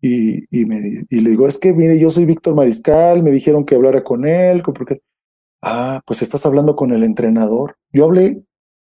Y, 0.00 0.44
y, 0.50 0.64
me, 0.66 0.80
y 1.08 1.20
le 1.20 1.30
digo, 1.30 1.46
es 1.46 1.58
que 1.58 1.72
mire, 1.72 1.98
yo 1.98 2.10
soy 2.10 2.24
Víctor 2.24 2.54
Mariscal, 2.54 3.22
me 3.22 3.30
dijeron 3.30 3.64
que 3.64 3.76
hablara 3.76 4.02
con 4.02 4.26
él, 4.26 4.62
porque, 4.62 5.00
ah, 5.62 6.00
pues 6.06 6.22
estás 6.22 6.44
hablando 6.46 6.76
con 6.76 6.92
el 6.92 7.04
entrenador. 7.04 7.76
Yo 7.92 8.06
hablé 8.06 8.42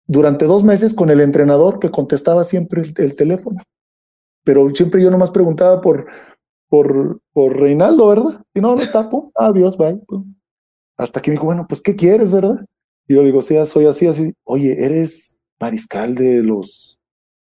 durante 0.09 0.45
dos 0.45 0.63
meses 0.63 0.95
con 0.95 1.11
el 1.11 1.21
entrenador 1.21 1.79
que 1.79 1.91
contestaba 1.91 2.43
siempre 2.43 2.81
el, 2.81 3.15
teléfono. 3.15 3.61
Pero 4.43 4.67
siempre 4.71 5.03
yo 5.03 5.11
nomás 5.11 5.29
preguntaba 5.29 5.81
por, 5.81 6.07
por, 6.67 7.21
por 7.31 7.55
Reinaldo, 7.55 8.07
¿verdad? 8.07 8.43
Y 8.55 8.59
no, 8.59 8.75
no 8.75 8.81
está, 8.81 9.07
adiós, 9.35 9.77
bye. 9.77 10.01
Hasta 10.97 11.21
que 11.21 11.29
me 11.29 11.35
dijo, 11.35 11.45
bueno, 11.45 11.67
pues, 11.69 11.79
¿qué 11.81 11.95
quieres, 11.95 12.31
verdad? 12.31 12.65
Y 13.07 13.13
yo 13.13 13.21
le 13.21 13.27
digo, 13.27 13.43
sí, 13.43 13.55
soy 13.67 13.85
así, 13.85 14.07
así. 14.07 14.33
Oye, 14.45 14.83
¿eres 14.83 15.37
mariscal 15.59 16.15
de 16.15 16.41
los, 16.41 16.99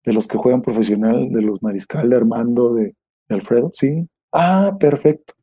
de 0.02 0.14
los 0.14 0.26
que 0.26 0.38
juegan 0.38 0.62
profesional, 0.62 1.28
de 1.30 1.42
los 1.42 1.62
mariscal 1.62 2.08
de 2.08 2.16
Armando, 2.16 2.72
de 2.72 2.94
Alfredo? 3.28 3.70
Sí. 3.74 4.08
Ah, 4.32 4.74
perfecto. 4.80 5.34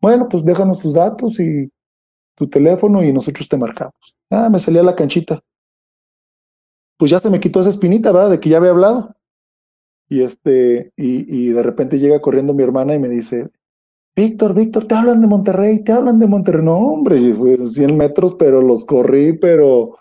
Bueno, 0.00 0.28
pues 0.28 0.44
déjanos 0.44 0.80
tus 0.80 0.94
datos 0.94 1.38
y 1.38 1.70
tu 2.34 2.48
teléfono 2.48 3.04
y 3.04 3.12
nosotros 3.12 3.48
te 3.48 3.56
marcamos. 3.56 4.16
Ah, 4.28 4.48
me 4.50 4.58
salía 4.58 4.82
la 4.82 4.96
canchita 4.96 5.40
pues 6.98 7.12
ya 7.12 7.18
se 7.20 7.30
me 7.30 7.40
quitó 7.40 7.60
esa 7.60 7.70
espinita, 7.70 8.12
¿verdad? 8.12 8.30
De 8.30 8.40
que 8.40 8.50
ya 8.50 8.58
había 8.58 8.70
hablado. 8.70 9.14
Y 10.10 10.22
este, 10.22 10.92
y, 10.96 11.50
de 11.50 11.62
repente 11.62 11.98
llega 11.98 12.20
corriendo 12.20 12.54
mi 12.54 12.62
hermana 12.62 12.94
y 12.94 12.98
me 12.98 13.08
dice, 13.08 13.50
Víctor, 14.16 14.54
Víctor, 14.54 14.86
te 14.86 14.94
hablan 14.94 15.20
de 15.20 15.28
Monterrey, 15.28 15.84
te 15.84 15.92
hablan 15.92 16.18
de 16.18 16.26
Monterrey. 16.26 16.64
No, 16.64 16.76
hombre, 16.78 17.34
fue 17.34 17.68
100 17.68 17.96
metros, 17.96 18.34
pero 18.36 18.60
los 18.60 18.84
corrí, 18.84 19.34
pero 19.34 19.96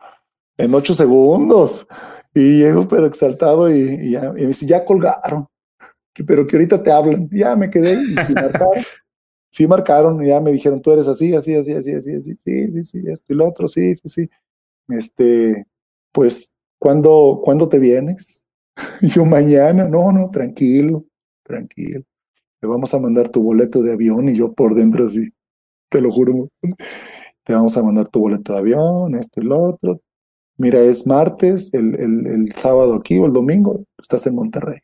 en 0.58 0.74
ocho 0.74 0.94
segundos. 0.94 1.88
Y 2.34 2.60
llego, 2.60 2.88
pero 2.88 3.06
exaltado, 3.06 3.70
y, 3.74 4.12
ya, 4.12 4.34
y 4.36 4.42
me 4.42 4.48
dice, 4.48 4.66
ya 4.66 4.86
colgaron, 4.86 5.48
pero 6.26 6.48
que 6.48 6.56
ahorita 6.56 6.82
te 6.82 6.92
hablan. 6.92 7.30
Ya 7.32 7.56
me 7.56 7.70
quedé 7.70 7.94
y 7.94 8.16
sí 8.26 8.34
marcaron. 8.34 8.74
sí 9.52 9.68
marcaron, 9.68 10.26
ya 10.26 10.40
me 10.40 10.52
dijeron, 10.52 10.82
tú 10.82 10.92
eres 10.92 11.08
así, 11.08 11.36
así, 11.36 11.54
así, 11.56 11.74
así, 11.74 11.94
así, 11.94 12.16
así, 12.16 12.36
sí, 12.38 12.72
sí, 12.72 12.84
sí, 12.84 13.04
esto 13.08 13.34
y 13.34 13.36
lo 13.36 13.48
otro, 13.48 13.68
sí, 13.68 13.96
sí, 13.96 14.10
sí. 14.10 14.30
Este, 14.88 15.66
pues 16.12 16.52
¿Cuándo, 16.80 17.42
¿cuándo 17.44 17.70
te 17.70 17.80
vienes? 17.80 18.46
yo 19.02 19.26
mañana, 19.26 19.88
no, 19.88 20.12
no, 20.12 20.26
tranquilo, 20.26 21.06
tranquilo. 21.44 22.04
Te 22.60 22.68
vamos 22.68 22.94
a 22.94 23.00
mandar 23.00 23.30
tu 23.30 23.44
boleto 23.44 23.84
de 23.84 23.94
avión 23.94 24.30
y 24.30 24.36
yo 24.38 24.54
por 24.54 24.76
dentro 24.76 25.06
así, 25.06 25.30
te 25.90 26.02
lo 26.02 26.12
juro. 26.12 26.50
Te 27.44 27.54
vamos 27.54 27.78
a 27.78 27.84
mandar 27.84 28.10
tu 28.10 28.20
boleto 28.22 28.54
de 28.54 28.60
avión, 28.60 29.16
esto 29.16 29.42
y 29.42 29.46
lo 29.46 29.62
otro. 29.62 30.02
Mira, 30.58 30.82
es 30.82 31.08
martes, 31.08 31.74
el, 31.74 31.96
el, 31.96 32.28
el 32.28 32.54
sábado 32.56 32.96
aquí 32.96 33.18
o 33.18 33.26
el 33.26 33.34
domingo, 33.34 33.86
estás 34.00 34.28
en 34.28 34.36
Monterrey. 34.36 34.80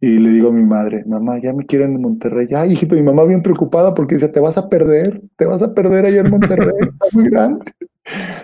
Y 0.00 0.18
le 0.18 0.30
digo 0.30 0.48
a 0.48 0.52
mi 0.52 0.62
madre, 0.62 1.04
mamá, 1.06 1.40
ya 1.42 1.52
me 1.52 1.64
quieren 1.64 1.94
en 1.94 2.02
Monterrey. 2.02 2.46
Ya, 2.48 2.66
hijito, 2.66 2.94
mi 2.96 3.02
mamá 3.02 3.24
bien 3.24 3.42
preocupada 3.42 3.94
porque 3.94 4.16
dice, 4.16 4.28
te 4.28 4.40
vas 4.40 4.58
a 4.58 4.68
perder, 4.68 5.22
te 5.36 5.46
vas 5.46 5.62
a 5.62 5.72
perder 5.72 6.06
allá 6.06 6.20
en 6.20 6.30
Monterrey, 6.30 6.74
está 6.80 7.06
muy 7.12 7.30
grande 7.30 7.64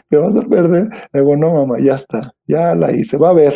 te 0.09 0.17
vas 0.17 0.37
a 0.37 0.43
perder. 0.43 0.89
Le 1.13 1.21
digo, 1.21 1.37
no, 1.37 1.55
mamá, 1.55 1.81
ya 1.81 1.95
está, 1.95 2.35
ya 2.47 2.75
la 2.75 2.93
hice, 2.93 3.17
va 3.17 3.31
a 3.31 3.33
ver, 3.33 3.55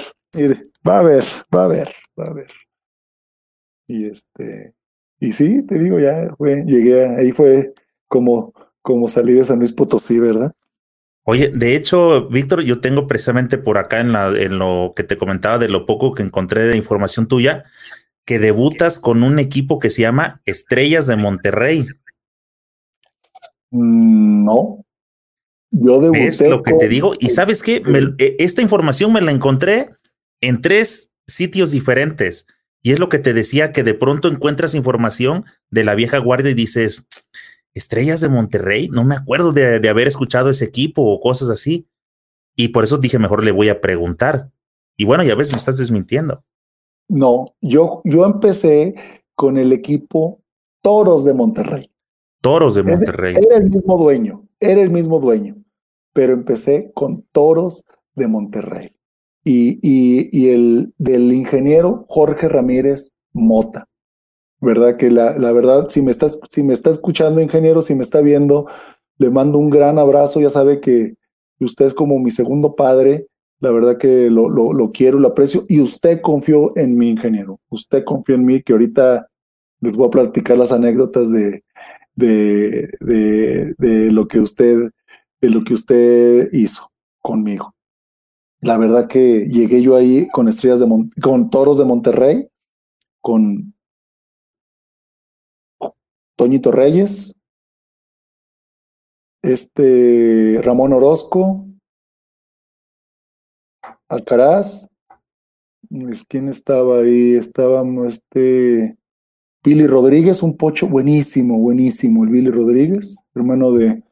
va 0.87 0.99
a 1.01 1.03
ver, 1.03 1.25
va 1.55 1.65
a 1.65 1.69
ver, 1.69 1.89
va 2.19 2.27
a 2.27 2.33
ver. 2.33 2.49
Y 3.89 4.07
este, 4.07 4.75
y 5.21 5.33
sí, 5.33 5.63
te 5.63 5.79
digo, 5.79 5.99
ya 5.99 6.35
fue, 6.37 6.65
llegué, 6.65 7.05
ahí 7.07 7.33
fue 7.33 7.73
como, 8.09 8.53
como 8.83 9.09
salí 9.09 9.33
de 9.35 9.45
San 9.45 9.59
Luis 9.59 9.73
Potosí, 9.73 10.19
¿verdad? 10.19 10.53
Oye, 11.29 11.51
de 11.53 11.75
hecho, 11.75 12.29
Víctor, 12.29 12.63
yo 12.63 12.81
tengo 12.81 13.09
precisamente 13.09 13.59
por 13.59 13.79
acá 13.79 13.99
en, 13.99 14.13
la, 14.13 14.29
en 14.29 14.61
lo 14.61 14.93
que 14.95 15.03
te 15.03 15.17
comentaba 15.17 15.59
de 15.59 15.69
lo 15.69 15.85
poco 15.85 16.15
que 16.15 16.23
encontré 16.23 16.63
de 16.65 16.77
información 16.77 17.27
tuya, 17.27 17.65
que 18.25 18.39
debutas 18.39 19.01
con 19.01 19.25
un 19.25 19.41
equipo 19.41 19.81
que 19.81 19.91
se 19.91 20.03
llama 20.03 20.41
Estrellas 20.45 21.09
de 21.09 21.17
Monterrey. 21.17 21.87
Mm, 23.73 24.45
no, 24.45 24.85
yo 25.73 26.01
debuté. 26.01 26.29
Es 26.29 26.41
lo 26.43 26.63
que 26.63 26.75
te 26.75 26.89
digo. 26.89 27.15
Y 27.19 27.31
sabes 27.31 27.65
qué? 27.65 27.83
Eh, 28.19 28.37
esta 28.39 28.63
información 28.63 29.13
me 29.13 29.21
la 29.21 29.33
encontré 29.33 29.91
en 30.41 30.63
tres 30.63 31.11
sitios 31.27 31.73
diferentes. 31.73 32.47
Y 32.83 32.93
es 32.93 33.01
lo 33.01 33.09
que 33.09 33.19
te 33.19 33.33
decía, 33.33 33.73
que 33.73 33.83
de 33.83 33.95
pronto 33.95 34.29
encuentras 34.29 34.77
información 34.77 35.45
de 35.71 35.85
la 35.85 35.97
vieja 35.97 36.19
guardia 36.19 36.53
y 36.53 36.55
dices, 36.55 37.05
Estrellas 37.77 38.21
de 38.21 38.29
Monterrey, 38.29 38.89
no 38.89 39.05
me 39.05 39.15
acuerdo 39.15 39.53
de, 39.53 39.89
haber 39.89 40.09
escuchado 40.09 40.51
ese 40.51 40.65
equipo 40.65 41.03
o 41.03 41.21
cosas 41.21 41.51
así. 41.51 41.87
Y 42.57 42.69
por 42.69 42.85
eso 42.85 42.99
dije, 42.99 43.19
mejor 43.19 43.45
le 43.45 43.53
voy 43.53 43.69
a 43.69 43.81
preguntar. 43.81 44.51
Y 44.97 45.05
bueno, 45.05 45.23
ya 45.23 45.35
ves, 45.35 45.53
me 45.53 45.59
estás 45.59 45.79
desmintiendo. 45.79 46.43
No, 47.09 47.55
yo, 47.61 48.01
yo 48.05 48.25
empecé 48.25 48.95
con 49.35 49.59
el 49.59 49.73
equipo 49.73 50.43
Toros 50.83 51.25
de 51.25 51.35
Monterrey. 51.35 51.91
Toros 52.41 52.75
de 52.75 52.83
Monterrey. 52.83 53.35
Era 53.37 53.59
el 53.59 53.71
mismo 53.71 53.97
dueño, 53.97 54.49
era 54.59 54.83
el 54.83 54.91
mismo 54.91 55.21
dueño 55.21 55.57
pero 56.17 56.33
empecé 56.33 56.93
con 56.95 57.27
Toros 57.31 57.85
de 58.15 58.27
Monterrey. 58.27 58.97
Y, 59.45 59.79
y, 59.83 60.49
el 60.49 60.95
del 60.97 61.31
ingeniero 61.31 62.07
Jorge 62.09 62.49
Ramírez 62.49 63.13
Mota. 63.35 63.87
¿Verdad? 64.67 64.97
Que 64.97 65.13
la, 65.13 65.39
la 65.39 65.53
verdad, 65.53 65.87
si 65.89 66.03
me, 66.03 66.11
estás, 66.11 66.41
si 66.51 66.65
me 66.65 66.73
está 66.73 66.91
escuchando, 66.91 67.41
ingeniero, 67.41 67.83
si 67.83 67.95
me 67.95 68.03
está 68.03 68.21
viendo, 68.21 68.67
le 69.17 69.31
mando 69.31 69.61
un 69.61 69.71
gran 69.71 69.97
abrazo. 69.97 70.41
Ya 70.41 70.51
sabe 70.51 70.81
que 70.81 71.15
usted 71.61 71.87
es 71.87 71.95
como 71.95 72.19
mi 72.19 72.33
segundo 72.33 72.75
padre. 72.75 73.29
La 73.61 73.71
verdad 73.71 73.97
que 73.97 74.29
lo, 74.29 74.49
lo, 74.49 74.73
lo 74.73 74.91
quiero, 74.91 75.21
lo 75.21 75.29
aprecio. 75.29 75.65
Y 75.69 75.81
usted 75.81 76.21
confió 76.21 76.77
en 76.77 76.99
mí, 76.99 77.11
ingeniero. 77.11 77.61
Usted 77.69 78.03
confió 78.03 78.35
en 78.35 78.45
mí, 78.45 78.61
que 78.61 78.73
ahorita 78.73 79.29
les 79.83 79.97
voy 79.97 80.09
a 80.09 80.11
platicar 80.11 80.59
las 80.59 80.73
anécdotas 80.73 81.31
de, 81.31 81.63
de, 82.17 82.91
de, 83.79 84.11
lo 84.11 84.27
que 84.27 84.41
usted 84.41 84.91
de 85.41 85.51
lo 85.51 85.63
que 85.63 85.75
usted 85.75 86.49
hizo 86.53 86.91
conmigo. 87.21 87.73
La 88.63 88.79
verdad 88.79 89.07
que 89.07 89.47
llegué 89.49 89.81
yo 89.81 89.95
ahí 89.95 90.27
con 90.33 90.49
estrellas 90.49 90.81
de 90.81 90.89
con 91.23 91.51
toros 91.51 91.79
de 91.79 91.85
Monterrey, 91.85 92.49
con 93.21 93.76
Toñito 96.37 96.71
Reyes, 96.71 97.35
este 99.43 100.61
Ramón 100.63 100.93
Orozco, 100.93 101.67
Alcaraz, 104.09 104.91
¿quién 106.29 106.49
estaba 106.49 106.99
ahí? 106.99 107.35
Estábamos 107.35 108.09
este 108.09 108.99
Billy 109.65 109.87
Rodríguez, 109.87 110.43
un 110.43 110.59
pocho 110.59 110.89
buenísimo, 110.89 111.59
buenísimo, 111.59 112.25
el 112.25 112.31
Billy 112.31 112.51
Rodríguez, 112.51 113.17
hermano 113.35 113.73
de 113.73 114.03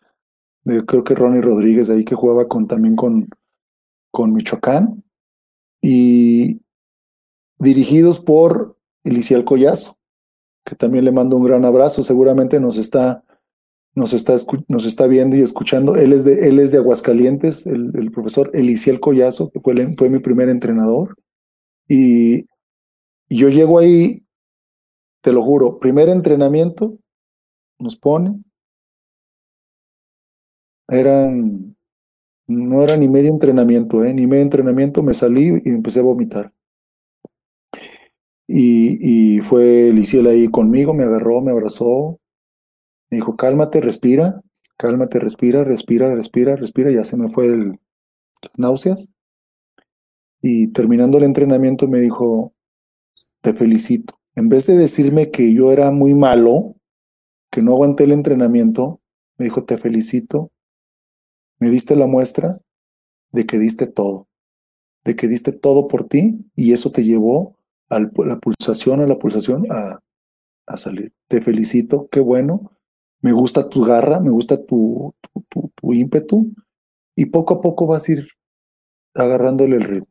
creo 0.87 1.05
que 1.05 1.15
Ronnie 1.15 1.43
Rodríguez 1.43 1.91
ahí 1.91 2.07
que 2.07 2.15
jugaba 2.15 2.49
con, 2.49 2.67
también 2.67 2.97
con, 2.97 3.29
con 4.11 4.33
Michoacán, 4.33 5.05
y 5.83 6.63
dirigidos 7.59 8.21
por 8.21 8.79
Elicial 9.05 9.45
Collazo, 9.45 9.99
que 10.65 10.75
también 10.75 11.05
le 11.05 11.13
mando 11.13 11.37
un 11.37 11.45
gran 11.45 11.65
abrazo, 11.65 12.03
seguramente 12.03 12.59
nos 12.59 12.79
está, 12.79 13.23
nos 13.95 14.13
está, 14.13 14.35
nos 14.69 14.87
está 14.87 15.07
viendo 15.07 15.37
y 15.37 15.43
escuchando. 15.43 15.97
Él 15.97 16.13
es 16.13 16.25
de, 16.25 16.49
él 16.49 16.59
es 16.59 16.73
de 16.73 16.79
Aguascalientes, 16.79 17.67
el, 17.67 18.11
profesor 18.13 18.51
Elicial 18.55 19.01
Collazo, 19.01 19.51
que 19.51 19.61
fue, 19.61 19.95
fue 19.97 20.09
mi 20.09 20.21
primer 20.21 20.49
entrenador. 20.49 21.17
Y 21.87 22.47
yo 23.29 23.49
llego 23.49 23.79
ahí, 23.79 24.25
te 25.21 25.33
lo 25.33 25.43
juro, 25.43 25.79
primer 25.79 26.09
entrenamiento, 26.09 26.99
nos 27.79 27.97
pone, 27.97 28.39
eran 30.89 31.77
No 32.47 32.83
era 32.83 32.97
ni 32.97 33.09
medio 33.09 33.31
entrenamiento, 33.31 34.05
¿eh? 34.05 34.13
ni 34.13 34.27
medio 34.27 34.43
entrenamiento, 34.43 35.03
me 35.03 35.15
salí 35.15 35.63
y 35.65 35.69
empecé 35.71 36.01
a 36.01 36.03
vomitar. 36.03 36.53
Y, 38.47 39.37
y 39.37 39.41
fue 39.41 39.93
Liciel 39.93 40.27
ahí 40.27 40.49
conmigo, 40.49 40.95
me 40.95 41.05
agarró, 41.05 41.41
me 41.41 41.51
abrazó, 41.51 42.21
me 43.11 43.17
dijo, 43.17 43.37
cálmate, 43.37 43.81
respira, 43.81 44.43
cálmate, 44.77 45.19
respira, 45.19 45.65
respira, 45.65 46.15
respira, 46.15 46.57
respira, 46.57 46.91
ya 46.91 47.05
se 47.05 47.17
me 47.17 47.29
fue 47.29 47.47
el, 47.47 47.69
las 48.43 48.59
náuseas. 48.59 49.11
Y 50.43 50.73
terminando 50.73 51.19
el 51.19 51.25
entrenamiento 51.25 51.89
me 51.89 52.01
dijo, 52.01 52.53
te 53.41 53.55
felicito. 53.55 54.19
En 54.35 54.49
vez 54.49 54.67
de 54.67 54.77
decirme 54.77 55.31
que 55.31 55.55
yo 55.55 55.73
era 55.73 55.91
muy 55.91 56.13
malo, 56.13 56.77
que 57.51 57.63
no 57.63 57.73
aguanté 57.73 58.05
el 58.05 58.13
entrenamiento, 58.13 59.01
me 59.39 59.47
dijo, 59.47 59.65
te 59.65 59.79
felicito, 59.79 60.51
me 61.59 61.71
diste 61.71 61.97
la 61.97 62.07
muestra 62.07 62.61
de 63.33 63.47
que 63.47 63.59
diste 63.59 63.87
todo, 63.87 64.29
de 65.05 65.17
que 65.17 65.29
diste 65.29 65.53
todo 65.53 65.89
por 65.89 66.09
ti 66.09 66.45
y 66.55 66.73
eso 66.73 66.91
te 66.91 67.05
llevó 67.05 67.57
a 67.97 68.25
la 68.27 68.39
pulsación, 68.39 69.01
a 69.01 69.07
la 69.07 69.19
pulsación, 69.19 69.67
a, 69.71 69.99
a 70.67 70.77
salir. 70.77 71.13
Te 71.29 71.41
felicito, 71.41 72.09
qué 72.11 72.21
bueno, 72.21 72.71
me 73.21 73.33
gusta 73.33 73.69
tu 73.69 73.85
garra, 73.85 74.21
me 74.21 74.31
gusta 74.31 74.63
tu, 74.65 75.15
tu, 75.49 75.71
tu, 75.75 75.93
ímpetu 75.93 76.53
y 77.17 77.27
poco 77.27 77.55
a 77.55 77.61
poco 77.61 77.87
vas 77.87 78.09
a 78.09 78.13
ir 78.13 78.29
agarrándole 79.15 79.77
el 79.77 79.85
ritmo, 79.85 80.09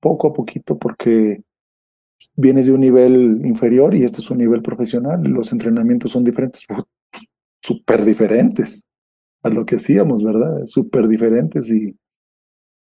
poco 0.00 0.28
a 0.28 0.32
poquito 0.32 0.78
porque 0.78 1.42
vienes 2.36 2.66
de 2.66 2.72
un 2.72 2.80
nivel 2.80 3.42
inferior 3.44 3.94
y 3.94 4.04
este 4.04 4.20
es 4.20 4.30
un 4.30 4.38
nivel 4.38 4.62
profesional, 4.62 5.22
los 5.22 5.52
entrenamientos 5.52 6.12
son 6.12 6.24
diferentes, 6.24 6.66
súper 7.60 8.04
diferentes 8.04 8.84
a 9.42 9.50
lo 9.50 9.66
que 9.66 9.76
hacíamos, 9.76 10.22
¿verdad? 10.22 10.64
Súper 10.64 11.06
diferentes 11.06 11.70
y, 11.70 11.96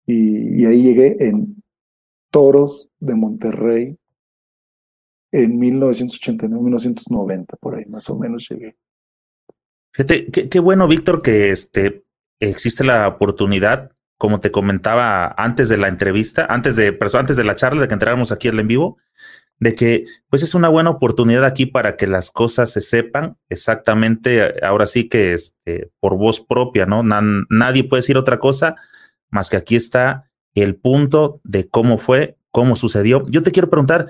y, 0.06 0.66
ahí 0.66 0.82
llegué 0.82 1.28
en 1.28 1.62
Toros 2.32 2.90
de 3.00 3.16
Monterrey 3.16 3.98
en 5.32 5.58
1989, 5.60 6.64
1990, 6.64 7.58
por 7.58 7.76
ahí 7.76 7.86
más 7.86 8.10
o 8.10 8.18
menos 8.18 8.48
llegué. 8.50 8.78
Fíjate, 9.94 10.28
qué, 10.28 10.60
bueno, 10.60 10.88
Víctor, 10.88 11.22
que 11.22 11.52
este, 11.52 12.06
existe 12.40 12.84
la 12.84 13.08
oportunidad, 13.08 13.92
como 14.18 14.40
te 14.40 14.52
comentaba 14.52 15.34
antes 15.38 15.70
de 15.70 15.78
la 15.78 15.88
entrevista, 15.88 16.46
antes 16.50 16.76
de, 16.76 16.98
antes 17.14 17.36
de 17.36 17.44
la 17.44 17.56
charla, 17.56 17.82
de 17.82 17.88
que 17.88 17.94
entráramos 17.94 18.32
aquí 18.32 18.48
en 18.48 18.68
vivo, 18.68 18.98
de 19.60 19.74
que 19.74 20.06
pues 20.30 20.44
es 20.44 20.54
una 20.54 20.70
buena 20.70 20.92
oportunidad 20.92 21.46
aquí 21.46 21.66
para 21.66 21.96
que 21.96 22.08
las 22.08 22.32
cosas 22.32 22.72
se 22.72 22.82
sepan 22.82 23.38
exactamente, 23.50 24.64
ahora 24.64 24.86
sí 24.86 25.10
que 25.10 25.34
este, 25.34 25.92
por 26.00 26.16
voz 26.16 26.42
propia, 26.42 26.86
¿no? 26.86 27.02
nadie 27.04 27.84
puede 27.84 28.02
decir 28.02 28.18
otra 28.18 28.38
cosa 28.38 28.76
más 29.30 29.50
que 29.50 29.58
aquí 29.58 29.76
está 29.76 30.30
el 30.54 30.76
punto 30.76 31.42
de 31.44 31.68
cómo 31.68 31.98
fue, 31.98 32.38
cómo 32.52 32.76
sucedió. 32.76 33.26
Yo 33.28 33.44
te 33.44 33.52
quiero 33.52 33.70
preguntar, 33.70 34.08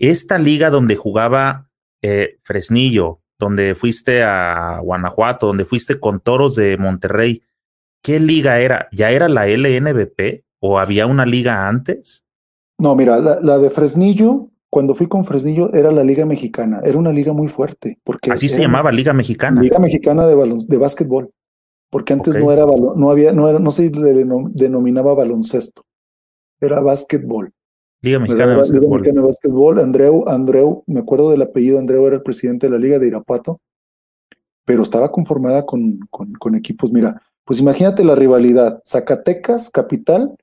esta 0.00 0.38
liga 0.38 0.70
donde 0.70 0.96
jugaba 0.96 1.68
eh, 2.02 2.38
Fresnillo, 2.42 3.20
donde 3.38 3.76
fuiste 3.76 4.24
a 4.24 4.80
Guanajuato, 4.82 5.46
donde 5.46 5.64
fuiste 5.64 6.00
con 6.00 6.18
Toros 6.18 6.56
de 6.56 6.76
Monterrey, 6.76 7.42
¿qué 8.02 8.18
liga 8.18 8.58
era? 8.58 8.88
¿Ya 8.90 9.10
era 9.10 9.28
la 9.28 9.46
LNBP 9.46 10.44
o 10.58 10.80
había 10.80 11.06
una 11.06 11.24
liga 11.24 11.68
antes? 11.68 12.24
No, 12.78 12.96
mira, 12.96 13.18
la 13.18 13.58
de 13.58 13.70
Fresnillo 13.70 14.50
cuando 14.70 14.94
fui 14.94 15.08
con 15.08 15.24
Fresnillo 15.24 15.72
era 15.74 15.90
la 15.90 16.04
Liga 16.04 16.24
Mexicana, 16.24 16.80
era 16.84 16.96
una 16.96 17.12
liga 17.12 17.32
muy 17.32 17.48
fuerte. 17.48 17.98
Porque 18.04 18.30
Así 18.30 18.48
se 18.48 18.62
llamaba 18.62 18.92
Liga 18.92 19.12
Mexicana. 19.12 19.60
Liga 19.60 19.80
Mexicana 19.80 20.26
de, 20.26 20.64
de 20.66 20.76
básquetbol, 20.76 21.30
porque 21.90 22.12
antes 22.12 22.36
no 22.36 22.52
era 22.52 22.64
no 22.64 23.10
había, 23.10 23.32
no 23.32 23.48
era, 23.48 23.58
no 23.58 23.72
se 23.72 23.90
denominaba 23.90 25.12
baloncesto, 25.14 25.84
era 26.60 26.80
básquetbol. 26.80 27.52
Liga 28.02 28.18
Mexicana 28.18 28.52
de 28.52 28.56
Básquetbol. 28.56 28.82
Liga 28.82 28.90
Mexicana 28.90 29.20
de 29.20 29.26
Básquetbol, 29.26 29.78
Andreu, 29.80 30.28
Andreu, 30.28 30.84
me 30.86 31.00
acuerdo 31.00 31.30
del 31.30 31.42
apellido, 31.42 31.78
Andreu 31.78 32.06
era 32.06 32.16
el 32.16 32.22
presidente 32.22 32.66
de 32.66 32.72
la 32.72 32.78
Liga 32.78 32.98
de 32.98 33.08
Irapuato, 33.08 33.60
pero 34.64 34.82
estaba 34.82 35.10
conformada 35.10 35.66
con, 35.66 35.98
con, 36.10 36.32
con 36.34 36.54
equipos, 36.54 36.92
mira, 36.92 37.20
pues 37.44 37.60
imagínate 37.60 38.04
la 38.04 38.14
rivalidad, 38.14 38.80
Zacatecas, 38.86 39.70
capital, 39.70 40.36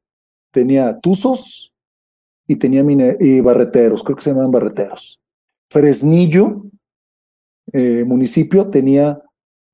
tenía 0.51 0.99
Tuzos, 0.99 1.73
y 2.47 2.55
tenía 2.55 2.83
y 3.19 3.41
barreteros, 3.41 4.03
creo 4.03 4.15
que 4.15 4.23
se 4.23 4.29
llamaban 4.29 4.51
barreteros. 4.51 5.19
Fresnillo, 5.69 6.63
eh, 7.73 8.05
municipio, 8.05 8.69
tenía 8.69 9.21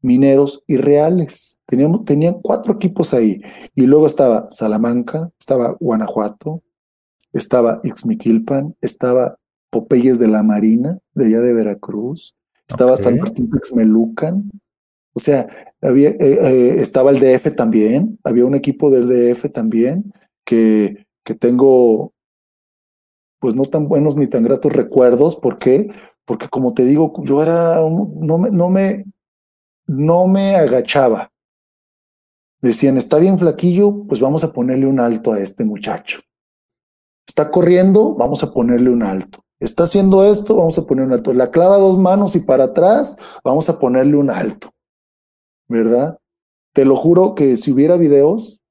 mineros 0.01 0.63
y 0.65 0.77
reales. 0.77 1.57
Teníamos, 1.67 2.03
tenían 2.03 2.41
cuatro 2.41 2.73
equipos 2.73 3.13
ahí. 3.13 3.41
Y 3.75 3.83
luego 3.83 4.07
estaba 4.07 4.47
Salamanca, 4.49 5.29
estaba 5.39 5.77
Guanajuato, 5.79 6.63
estaba 7.33 7.81
Ixmiquilpan, 7.83 8.75
estaba 8.81 9.37
Popeyes 9.69 10.19
de 10.19 10.27
la 10.27 10.43
Marina, 10.43 10.99
de 11.13 11.25
allá 11.25 11.41
de 11.41 11.53
Veracruz, 11.53 12.35
estaba 12.67 12.95
San 12.97 13.17
Martín 13.17 13.49
Texmelucan. 13.49 14.49
O 15.13 15.19
sea, 15.19 15.47
había, 15.81 16.09
eh, 16.09 16.17
eh, 16.19 16.75
estaba 16.79 17.11
el 17.11 17.19
DF 17.19 17.55
también, 17.55 18.19
había 18.23 18.45
un 18.45 18.55
equipo 18.55 18.89
del 18.89 19.07
DF 19.07 19.51
también 19.51 20.11
que, 20.43 21.05
que 21.23 21.35
tengo 21.35 22.13
pues 23.39 23.55
no 23.55 23.65
tan 23.65 23.89
buenos 23.89 24.15
ni 24.15 24.27
tan 24.27 24.43
gratos 24.43 24.71
recuerdos. 24.71 25.35
¿Por 25.35 25.59
qué? 25.59 25.91
Porque 26.25 26.47
como 26.47 26.73
te 26.73 26.85
digo, 26.85 27.13
yo 27.25 27.43
era, 27.43 27.75
no 27.75 28.37
me, 28.37 28.49
no 28.49 28.69
me, 28.69 29.03
no 29.85 30.27
me 30.27 30.55
agachaba. 30.55 31.29
Decían, 32.61 32.97
está 32.97 33.17
bien 33.17 33.37
flaquillo, 33.37 34.05
pues 34.07 34.21
vamos 34.21 34.45
a 34.45 34.53
ponerle 34.53 34.87
un 34.87 35.01
alto 35.01 35.33
a 35.33 35.41
este 35.41 35.65
muchacho. 35.65 36.21
Está 37.27 37.51
corriendo, 37.51 38.13
vamos 38.15 38.43
a 38.43 38.53
ponerle 38.53 38.89
un 38.89 39.03
alto. 39.03 39.43
Está 39.59 39.83
haciendo 39.83 40.29
esto, 40.29 40.57
vamos 40.57 40.77
a 40.77 40.85
ponerle 40.85 41.07
un 41.07 41.19
alto. 41.19 41.33
La 41.33 41.51
clava 41.51 41.77
dos 41.77 41.97
manos 41.97 42.35
y 42.35 42.39
para 42.39 42.65
atrás, 42.65 43.17
vamos 43.43 43.69
a 43.69 43.79
ponerle 43.79 44.17
un 44.17 44.29
alto. 44.29 44.71
¿Verdad? 45.67 46.19
Te 46.73 46.85
lo 46.85 46.95
juro 46.95 47.35
que 47.35 47.55
si 47.55 47.71
hubiera 47.71 47.97
videos, 47.97 48.61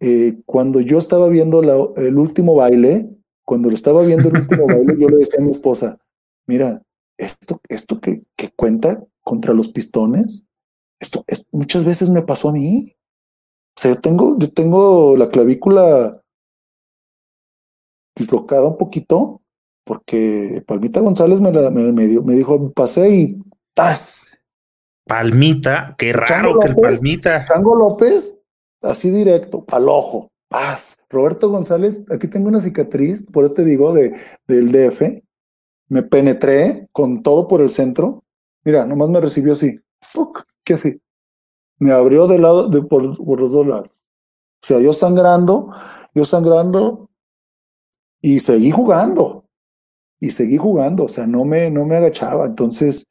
eh, 0.00 0.40
cuando 0.46 0.80
yo 0.80 0.98
estaba 0.98 1.28
viendo 1.28 1.60
el 1.96 2.16
último 2.16 2.54
baile, 2.54 3.10
cuando 3.44 3.68
lo 3.68 3.74
estaba 3.74 4.02
viendo 4.02 4.28
el 4.28 4.38
último 4.38 4.66
baile, 4.68 4.96
yo 4.98 5.08
le 5.08 5.16
decía 5.18 5.40
a 5.40 5.44
mi 5.44 5.50
esposa, 5.50 5.98
mira, 6.46 6.82
esto, 7.18 7.60
esto 7.68 8.00
que, 8.00 8.22
que 8.36 8.50
cuenta 8.52 9.04
contra 9.22 9.52
los 9.52 9.68
pistones, 9.68 10.46
esto, 10.98 11.24
muchas 11.50 11.84
veces 11.84 12.08
me 12.10 12.22
pasó 12.22 12.48
a 12.48 12.52
mí. 12.52 12.94
O 13.76 13.80
sea, 13.80 13.94
yo 13.94 14.00
tengo, 14.00 14.38
yo 14.38 14.50
tengo 14.50 15.16
la 15.16 15.28
clavícula 15.28 16.19
dislocada 18.20 18.66
un 18.66 18.78
poquito, 18.78 19.42
porque 19.84 20.62
Palmita 20.66 21.00
González 21.00 21.40
me, 21.40 21.52
la, 21.52 21.70
me, 21.70 21.92
me 21.92 22.34
dijo, 22.34 22.72
pasé 22.72 23.10
y 23.10 23.36
¡tas! 23.74 24.40
Palmita, 25.06 25.96
qué 25.98 26.12
raro 26.12 26.60
que 26.60 26.68
el 26.68 26.76
Palmita. 26.76 27.44
Chango 27.46 27.74
López 27.74 28.40
así 28.82 29.10
directo, 29.10 29.64
al 29.72 29.88
ojo, 29.88 30.30
paz. 30.48 30.98
Roberto 31.08 31.50
González, 31.50 32.04
aquí 32.10 32.28
tengo 32.28 32.48
una 32.48 32.60
cicatriz, 32.60 33.26
por 33.26 33.44
eso 33.44 33.54
te 33.54 33.64
digo, 33.64 33.92
de, 33.92 34.14
del 34.46 34.70
DF. 34.70 35.22
Me 35.88 36.02
penetré 36.02 36.88
con 36.92 37.22
todo 37.22 37.48
por 37.48 37.60
el 37.60 37.70
centro. 37.70 38.22
Mira, 38.64 38.86
nomás 38.86 39.08
me 39.08 39.20
recibió 39.20 39.54
así. 39.54 39.80
¿Qué 40.64 40.74
así? 40.74 41.00
Me 41.78 41.90
abrió 41.90 42.28
de 42.28 42.38
lado, 42.38 42.68
de, 42.68 42.82
por, 42.82 43.02
los 43.02 43.52
dos 43.52 43.66
lados. 43.66 43.88
O 43.88 44.66
sea, 44.66 44.78
yo 44.78 44.92
sangrando, 44.92 45.72
yo 46.14 46.24
sangrando 46.24 47.09
y 48.20 48.40
seguí 48.40 48.70
jugando. 48.70 49.44
Y 50.20 50.30
seguí 50.32 50.58
jugando, 50.58 51.04
o 51.04 51.08
sea, 51.08 51.26
no 51.26 51.44
me, 51.44 51.70
no 51.70 51.86
me 51.86 51.96
agachaba. 51.96 52.46
Entonces, 52.46 53.06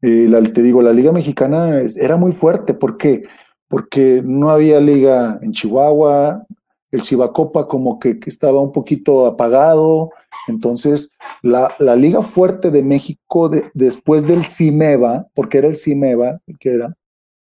eh, 0.00 0.30
te 0.54 0.62
digo, 0.62 0.80
la 0.80 0.92
Liga 0.92 1.12
Mexicana 1.12 1.80
era 1.96 2.16
muy 2.16 2.32
fuerte. 2.32 2.72
¿Por 2.72 2.96
qué? 2.96 3.24
porque 3.70 4.20
no 4.24 4.50
había 4.50 4.80
liga 4.80 5.38
en 5.42 5.52
Chihuahua, 5.52 6.44
el 6.90 7.04
Cibacopa 7.04 7.68
como 7.68 8.00
que, 8.00 8.18
estaba 8.26 8.60
un 8.60 8.72
poquito 8.72 9.26
apagado, 9.26 10.10
entonces 10.48 11.10
la, 11.40 11.72
la 11.78 11.94
liga 11.94 12.20
fuerte 12.20 12.72
de 12.72 12.82
México 12.82 13.48
después 13.72 14.26
del 14.26 14.44
CIMEVA, 14.44 15.28
porque 15.34 15.58
era 15.58 15.68
el 15.68 15.76
CIMEVA, 15.76 16.40
que 16.58 16.74
era, 16.74 16.96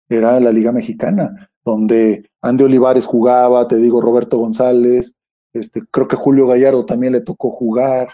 era 0.10 0.42
la 0.42 0.52
liga 0.52 0.74
mexicana, 0.74 1.50
donde 1.64 2.30
Andy 2.42 2.66
Olivares 2.66 3.06
jugaba, 3.06 3.66
te 3.70 3.78
digo 3.78 4.02
Roberto 4.02 4.38
González, 4.40 5.16
este, 5.54 5.82
creo 5.92 6.08
que 6.08 6.16
Julio 6.16 6.48
Gallardo 6.48 6.86
también 6.86 7.14
le 7.14 7.22
tocó 7.22 7.50
jugar, 7.50 8.10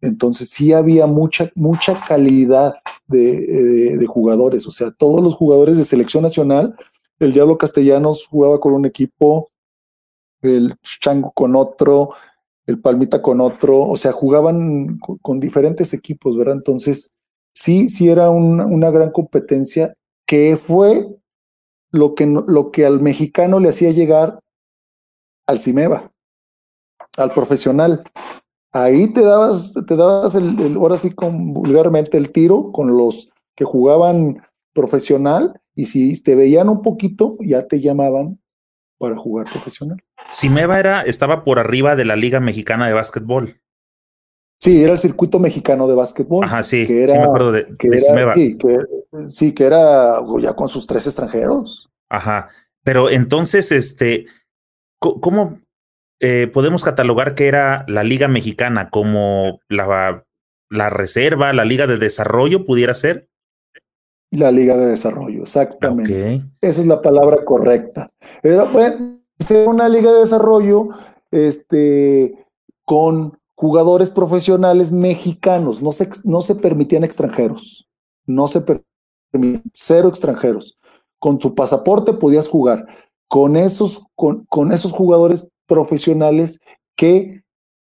entonces 0.00 0.50
sí 0.50 0.72
había 0.72 1.06
mucha, 1.06 1.50
mucha 1.54 1.98
calidad 2.06 2.74
de, 3.06 3.96
de, 3.96 4.06
jugadores, 4.06 4.66
o 4.66 4.70
sea, 4.70 4.90
todos 4.90 5.22
los 5.22 5.34
jugadores 5.34 5.76
de 5.76 5.84
selección 5.84 6.22
nacional 6.22 6.74
el 7.18 7.32
Diablo 7.32 7.56
Castellanos 7.56 8.26
jugaba 8.26 8.60
con 8.60 8.74
un 8.74 8.84
equipo, 8.84 9.50
el 10.42 10.76
Chango 11.00 11.32
con 11.32 11.56
otro, 11.56 12.10
el 12.66 12.80
Palmita 12.80 13.22
con 13.22 13.40
otro, 13.40 13.80
o 13.80 13.96
sea, 13.96 14.12
jugaban 14.12 14.98
con, 14.98 15.40
diferentes 15.40 15.94
equipos, 15.94 16.36
¿verdad? 16.36 16.56
Entonces, 16.56 17.14
sí, 17.54 17.88
sí 17.88 18.08
era 18.08 18.30
una, 18.30 18.66
una 18.66 18.90
gran 18.90 19.10
competencia 19.12 19.94
que 20.26 20.56
fue 20.56 21.06
lo 21.90 22.14
que, 22.14 22.26
lo 22.26 22.70
que 22.70 22.84
al 22.84 23.00
mexicano 23.00 23.60
le 23.60 23.70
hacía 23.70 23.92
llegar 23.92 24.40
al 25.46 25.58
Cimeva, 25.58 26.10
al 27.16 27.30
profesional. 27.32 28.02
Ahí 28.72 29.12
te 29.12 29.22
dabas, 29.22 29.74
te 29.86 29.96
dabas 29.96 30.34
el, 30.34 30.76
ahora 30.76 30.96
sí 30.96 31.10
con 31.10 31.54
vulgarmente 31.54 32.16
el 32.18 32.30
tiro 32.32 32.72
con 32.72 32.96
los 32.96 33.30
que 33.54 33.64
jugaban 33.64 34.42
profesional 34.74 35.60
y 35.74 35.86
si 35.86 36.22
te 36.22 36.34
veían 36.34 36.68
un 36.68 36.82
poquito, 36.82 37.36
ya 37.40 37.66
te 37.66 37.80
llamaban 37.80 38.38
para 38.98 39.16
jugar 39.16 39.46
profesional. 39.50 40.02
Cimeva 40.30 40.78
era, 40.78 41.02
estaba 41.02 41.44
por 41.44 41.58
arriba 41.58 41.96
de 41.96 42.04
la 42.04 42.16
Liga 42.16 42.40
Mexicana 42.40 42.86
de 42.86 42.92
Básquetbol. 42.94 43.60
Sí, 44.60 44.82
era 44.82 44.92
el 44.94 44.98
circuito 44.98 45.38
mexicano 45.38 45.86
de 45.86 45.94
básquetbol. 45.94 46.44
Ajá, 46.44 46.62
sí, 46.62 46.86
que 46.86 47.04
era, 47.04 47.12
sí 47.12 47.18
me 47.18 47.24
acuerdo 47.26 47.52
de, 47.52 47.76
que 47.76 47.88
de 47.88 47.98
era- 47.98 48.06
Cimeva. 48.06 48.34
sí, 48.34 48.56
que, 48.58 48.78
sí, 49.28 49.52
que 49.52 49.64
era 49.64 50.18
ya 50.40 50.54
con 50.54 50.68
sus 50.68 50.86
tres 50.86 51.06
extranjeros. 51.06 51.88
Ajá. 52.08 52.48
Pero 52.82 53.10
entonces, 53.10 53.70
este, 53.70 54.26
¿cómo 54.98 55.60
eh, 56.20 56.50
podemos 56.52 56.84
catalogar 56.84 57.34
que 57.34 57.48
era 57.48 57.84
la 57.88 58.04
Liga 58.04 58.28
Mexicana? 58.28 58.90
¿Como 58.90 59.60
la, 59.68 60.24
la 60.70 60.90
reserva, 60.90 61.52
la 61.52 61.64
Liga 61.64 61.86
de 61.86 61.98
Desarrollo 61.98 62.64
pudiera 62.64 62.94
ser? 62.94 63.28
La 64.30 64.50
Liga 64.50 64.76
de 64.76 64.86
Desarrollo, 64.86 65.42
exactamente. 65.42 66.42
Esa 66.60 66.80
es 66.80 66.86
la 66.86 67.00
palabra 67.00 67.44
correcta. 67.44 68.10
Era 68.42 68.64
bueno, 68.64 69.20
una 69.66 69.88
liga 69.88 70.12
de 70.12 70.20
desarrollo 70.20 70.88
este, 71.30 72.46
con 72.84 73.38
jugadores 73.54 74.10
profesionales 74.10 74.92
mexicanos. 74.92 75.80
No 75.82 75.92
se, 75.92 76.08
no 76.24 76.42
se 76.42 76.56
permitían 76.56 77.04
extranjeros. 77.04 77.88
No 78.26 78.48
se 78.48 78.62
per- 78.62 78.82
permitían 79.30 79.62
cero 79.72 80.08
extranjeros. 80.08 80.78
Con 81.18 81.40
su 81.40 81.54
pasaporte 81.54 82.12
podías 82.12 82.48
jugar. 82.48 82.86
Con 83.28 83.56
esos, 83.56 84.06
con, 84.14 84.44
con 84.46 84.72
esos 84.72 84.92
jugadores 84.92 85.48
profesionales 85.66 86.60
que 86.96 87.42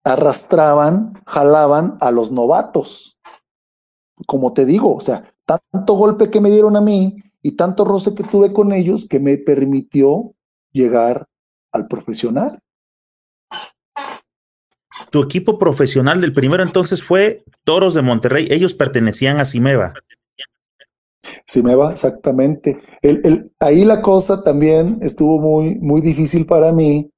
arrastraban, 0.04 1.14
jalaban 1.26 1.96
a 2.00 2.10
los 2.10 2.32
novatos. 2.32 3.18
Como 4.26 4.52
te 4.52 4.64
digo, 4.64 4.94
o 4.94 5.00
sea, 5.00 5.32
tanto 5.44 5.94
golpe 5.94 6.30
que 6.30 6.40
me 6.40 6.50
dieron 6.50 6.76
a 6.76 6.80
mí 6.80 7.16
y 7.42 7.52
tanto 7.52 7.84
roce 7.84 8.14
que 8.14 8.24
tuve 8.24 8.52
con 8.52 8.72
ellos 8.72 9.06
que 9.08 9.20
me 9.20 9.38
permitió 9.38 10.34
llegar 10.72 11.26
al 11.72 11.86
profesional. 11.86 12.58
Tu 15.10 15.22
equipo 15.22 15.58
profesional 15.58 16.20
del 16.20 16.32
primero 16.32 16.62
entonces 16.62 17.02
fue 17.02 17.44
Toros 17.64 17.94
de 17.94 18.02
Monterrey. 18.02 18.48
Ellos 18.50 18.74
pertenecían 18.74 19.40
a 19.40 19.44
Cimeva. 19.44 19.94
Si 21.46 21.62
me 21.62 21.74
va, 21.74 21.92
exactamente. 21.92 22.80
El, 23.02 23.20
el, 23.24 23.52
ahí 23.60 23.84
la 23.84 24.02
cosa 24.02 24.42
también 24.42 24.98
estuvo 25.02 25.38
muy, 25.38 25.76
muy 25.78 26.00
difícil 26.00 26.46
para 26.46 26.72
mí 26.72 27.10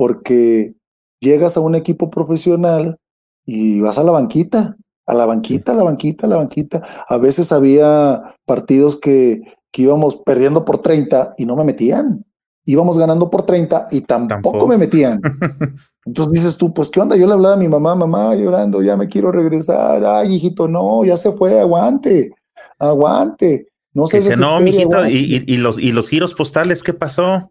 porque 0.00 0.72
llegas 1.20 1.58
a 1.58 1.60
un 1.60 1.74
equipo 1.74 2.08
profesional 2.08 2.96
y 3.44 3.80
vas 3.82 3.98
a 3.98 4.02
la 4.02 4.12
banquita, 4.12 4.74
a 5.06 5.12
la 5.12 5.26
banquita, 5.26 5.72
a 5.72 5.74
la 5.74 5.82
banquita, 5.82 6.24
a 6.26 6.30
la 6.30 6.36
banquita. 6.36 6.82
A 7.06 7.18
veces 7.18 7.52
había 7.52 8.22
partidos 8.46 8.98
que, 8.98 9.42
que 9.70 9.82
íbamos 9.82 10.16
perdiendo 10.24 10.64
por 10.64 10.78
30 10.78 11.34
y 11.36 11.44
no 11.44 11.54
me 11.54 11.64
metían. 11.64 12.24
Íbamos 12.64 12.96
ganando 12.96 13.28
por 13.28 13.42
30 13.44 13.88
y 13.90 14.00
tampoco, 14.00 14.28
Tampoco. 14.52 14.66
me 14.68 14.78
metían. 14.78 15.20
Entonces 16.06 16.32
dices 16.32 16.56
tú, 16.56 16.72
pues 16.72 16.88
qué 16.88 17.00
onda, 17.00 17.14
yo 17.16 17.26
le 17.26 17.34
hablaba 17.34 17.56
a 17.56 17.58
mi 17.58 17.68
mamá, 17.68 17.94
mamá 17.94 18.34
llorando, 18.34 18.80
ya 18.80 18.96
me 18.96 19.06
quiero 19.06 19.30
regresar. 19.30 20.02
Ay, 20.06 20.36
hijito, 20.36 20.66
no, 20.66 21.04
ya 21.04 21.18
se 21.18 21.30
fue, 21.32 21.60
aguante, 21.60 22.30
aguante. 22.78 23.66
No 23.92 24.06
se 24.06 24.16
Dice, 24.16 24.34
no, 24.38 24.60
mijito, 24.60 24.94
aguante". 24.96 25.12
y, 25.12 25.36
y- 25.36 25.44
y 25.46 25.56
los, 25.58 25.78
y 25.78 25.92
los 25.92 26.08
giros 26.08 26.32
postales, 26.32 26.82
¿qué 26.82 26.94
pasó? 26.94 27.50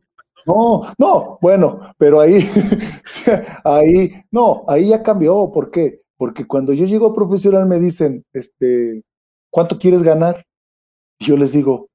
No, 0.49 0.81
no, 0.97 1.37
bueno, 1.41 1.79
pero 1.99 2.19
ahí, 2.21 2.43
ahí, 3.63 4.11
no, 4.31 4.63
ahí 4.67 4.89
ya 4.89 5.03
cambió. 5.03 5.51
¿Por 5.51 5.69
qué? 5.69 6.01
Porque 6.17 6.47
cuando 6.47 6.73
yo 6.73 6.85
llego 6.85 7.05
a 7.07 7.13
profesional 7.13 7.67
me 7.67 7.77
dicen, 7.77 8.25
este, 8.33 9.03
¿cuánto 9.51 9.77
quieres 9.77 10.01
ganar? 10.01 10.43
Y 11.19 11.25
yo 11.25 11.37
les 11.37 11.53
digo, 11.53 11.89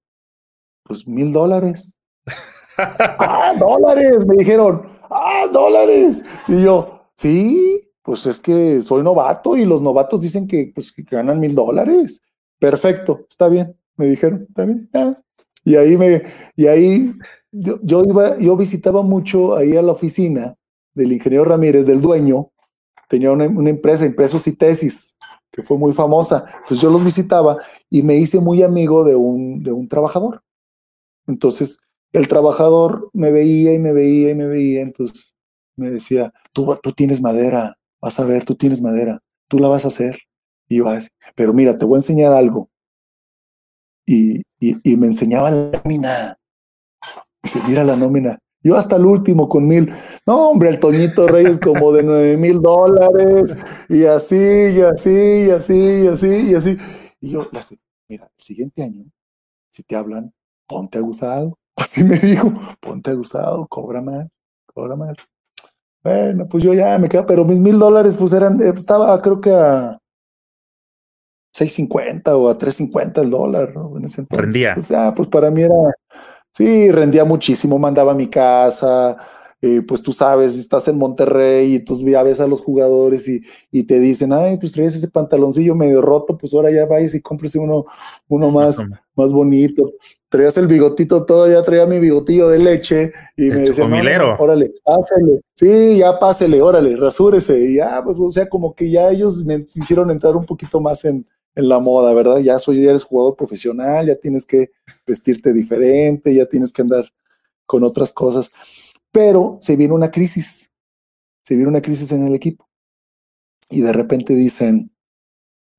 pues 0.85 1.09
mil 1.09 1.33
dólares. 1.33 1.97
ah, 2.79 3.55
dólares, 3.59 4.25
me 4.25 4.37
dijeron, 4.37 4.87
ah, 5.11 5.47
dólares. 5.53 6.25
Y 6.47 6.63
yo, 6.63 7.09
sí, 7.17 7.91
pues 8.03 8.25
es 8.27 8.39
que 8.39 8.83
soy 8.83 9.03
novato 9.03 9.57
y 9.57 9.65
los 9.65 9.83
novatos 9.83 10.21
dicen 10.21 10.47
que, 10.47 10.71
pues, 10.73 10.93
que 10.93 11.03
ganan 11.03 11.41
mil 11.41 11.57
dólares. 11.57 12.21
Perfecto, 12.61 13.27
está 13.29 13.49
bien, 13.49 13.77
me 13.97 14.07
dijeron, 14.07 14.47
está 14.49 14.65
bien. 14.65 14.89
Y 15.65 15.75
ahí 15.77 15.97
me, 15.97 16.23
y 16.55 16.67
ahí 16.67 17.15
yo, 17.55 17.79
yo 17.83 18.03
iba, 18.05 18.39
yo 18.39 18.57
visitaba 18.57 19.03
mucho 19.03 19.57
ahí 19.57 19.77
a 19.77 19.83
la 19.83 19.93
oficina 19.93 20.57
del 20.93 21.13
ingeniero 21.13 21.45
Ramírez, 21.45 21.87
del 21.87 22.01
dueño, 22.01 22.51
tenía 23.09 23.31
una, 23.31 23.47
una 23.47 23.71
empresa, 23.71 24.07
Impresos 24.07 24.47
y 24.49 24.57
Tesis, 24.57 25.17
que 25.53 25.63
fue 25.63 25.79
muy 25.79 25.93
famosa. 25.93 26.45
Entonces 26.47 26.81
yo 26.81 26.91
los 26.91 27.05
visitaba 27.05 27.59
y 27.89 28.03
me 28.03 28.17
hice 28.17 28.41
muy 28.41 28.63
amigo 28.63 29.05
de 29.05 29.15
un, 29.15 29.63
de 29.63 29.73
un 29.73 29.89
trabajador. 29.89 30.43
Entonces 31.27 31.79
el 32.13 32.29
trabajador 32.29 33.11
me 33.13 33.31
veía 33.31 33.73
y 33.73 33.79
me 33.79 33.93
veía 33.93 34.31
y 34.31 34.35
me 34.35 34.47
veía, 34.47 34.83
entonces 34.83 35.37
me 35.77 35.91
decía, 35.91 36.33
tú, 36.53 36.77
tú 36.83 36.93
tienes 36.93 37.21
madera, 37.21 37.77
vas 38.01 38.19
a 38.21 38.25
ver, 38.25 38.45
tú 38.45 38.55
tienes 38.55 38.83
madera, 38.83 39.21
tú 39.49 39.59
la 39.59 39.69
vas 39.69 39.85
a 39.85 39.89
hacer. 39.89 40.19
Y 40.69 40.79
yo 40.79 40.89
así, 40.89 41.09
pero 41.35 41.53
mira, 41.53 41.77
te 41.79 41.85
voy 41.85 41.97
a 41.97 41.99
enseñar 41.99 42.33
algo. 42.33 42.69
Y, 44.07 44.43
y, 44.61 44.77
y 44.83 44.97
me 44.97 45.07
enseñaba 45.07 45.51
la 45.51 45.71
nómina. 45.83 46.39
Dice, 47.45 47.61
mira 47.69 47.85
la 47.85 47.95
nómina. 47.95 48.39
Yo 48.63 48.77
hasta 48.77 48.97
el 48.97 49.05
último 49.05 49.49
con 49.49 49.69
mil. 49.69 49.93
No, 50.27 50.49
hombre, 50.49 50.71
el 50.71 50.81
Toñito 50.81 51.29
Reyes 51.29 51.61
como 51.61 51.93
de 51.93 52.03
nueve 52.03 52.37
mil 52.39 52.63
dólares. 52.63 53.57
Y 53.91 54.07
así, 54.07 54.37
y 54.37 54.81
así, 54.81 55.45
y 55.47 55.51
así, 55.51 55.75
y 55.75 56.07
así, 56.09 56.51
y 56.51 56.55
así. 56.55 56.79
Y 57.21 57.31
yo, 57.33 57.47
mira, 58.09 58.25
el 58.25 58.43
siguiente 58.43 58.83
año, 58.83 59.05
si 59.71 59.83
te 59.83 59.95
hablan, 59.95 60.33
ponte 60.67 60.99
abusado. 60.99 61.59
Así 61.77 62.05
me 62.05 62.17
dijo, 62.17 62.53
ponte 62.81 63.11
abusado, 63.11 63.67
cobra 63.67 64.01
más, 64.01 64.29
cobra 64.73 64.95
más. 64.95 65.17
Bueno, 66.05 66.47
pues 66.47 66.63
yo 66.63 66.73
ya 66.73 66.97
me 66.99 67.09
quedo, 67.09 67.27
pero 67.27 67.45
mis 67.45 67.59
mil 67.59 67.79
dólares, 67.81 68.17
pues 68.17 68.33
eran, 68.33 68.63
eh, 68.63 68.73
estaba 68.77 69.21
creo 69.21 69.41
que 69.41 69.51
a 69.51 69.99
6.50 71.59 72.33
o 72.37 72.49
a 72.49 72.57
3.50 72.57 73.23
el 73.23 73.31
dólar, 73.31 73.75
¿no? 73.75 73.97
En 73.97 74.05
ese 74.05 74.21
entonces. 74.21 74.45
Rendía. 74.45 74.69
Entonces, 74.69 74.97
ah, 74.97 75.13
pues 75.17 75.29
para 75.29 75.51
mí 75.51 75.63
era, 75.63 75.75
sí, 76.57 76.91
rendía 76.91 77.25
muchísimo, 77.25 77.79
mandaba 77.79 78.13
a 78.13 78.15
mi 78.15 78.29
casa, 78.29 79.17
eh, 79.67 79.81
pues 79.81 80.03
tú 80.03 80.13
sabes, 80.13 80.59
estás 80.59 80.89
en 80.89 80.99
Monterrey 80.99 81.77
y 81.77 81.79
tú 81.79 81.97
ya 82.07 82.23
ves 82.23 82.39
a 82.41 82.47
los 82.47 82.61
jugadores 82.61 83.27
y, 83.27 83.41
y 83.73 83.85
te 83.85 83.99
dicen, 83.99 84.31
ay, 84.35 84.59
pues 84.59 84.73
traes 84.73 84.95
ese 84.95 85.09
pantaloncillo 85.09 85.75
medio 85.75 86.03
roto, 86.03 86.37
pues 86.37 86.53
ahora 86.53 86.71
ya 86.71 86.85
vayas 86.85 87.15
y 87.15 87.23
cómprese 87.23 87.59
uno, 87.59 87.87
uno 88.29 88.51
más, 88.51 88.87
Más 89.17 89.33
bonito. 89.33 89.93
Traías 90.29 90.59
el 90.59 90.67
bigotito, 90.67 91.25
todavía 91.25 91.63
traía 91.63 91.87
mi 91.87 91.99
bigotillo 91.99 92.49
de 92.49 92.59
leche 92.59 93.13
y 93.37 93.49
El 93.49 93.55
me 93.55 93.63
decía, 93.63 93.87
no, 93.87 94.37
órale, 94.39 94.73
pásele. 94.85 95.41
Sí, 95.55 95.99
ya 95.99 96.19
pásele, 96.19 96.61
órale, 96.61 96.95
rasúrese. 96.97 97.59
Y 97.59 97.77
ya, 97.77 98.03
pues, 98.05 98.19
o 98.21 98.31
sea, 98.31 98.47
como 98.49 98.75
que 98.75 98.91
ya 98.91 99.09
ellos 99.09 99.45
me 99.47 99.65
hicieron 99.75 100.11
entrar 100.11 100.37
un 100.37 100.45
poquito 100.45 100.79
más 100.79 101.07
en, 101.07 101.25
en 101.55 101.69
la 101.69 101.79
moda, 101.79 102.13
¿verdad? 102.15 102.39
Ya 102.39 102.59
soy, 102.59 102.83
ya 102.83 102.91
eres 102.91 103.05
jugador 103.05 103.37
profesional, 103.37 104.07
ya 104.07 104.17
tienes 104.17 104.45
que 104.45 104.73
vestirte 105.07 105.53
diferente, 105.53 106.35
ya 106.35 106.47
tienes 106.47 106.73
que 106.73 106.83
andar 106.83 107.13
con 107.67 107.85
otras 107.85 108.13
cosas. 108.13 108.51
Pero 109.13 109.59
se 109.61 109.77
viene 109.77 109.95
una 109.95 110.11
crisis, 110.11 110.71
se 111.43 111.55
viene 111.55 111.71
una 111.71 111.83
crisis 111.83 112.11
en 112.13 112.27
el 112.27 112.35
equipo. 112.35 112.69
Y 113.71 113.81
de 113.81 113.93
repente 113.93 114.35
dicen, 114.35 114.91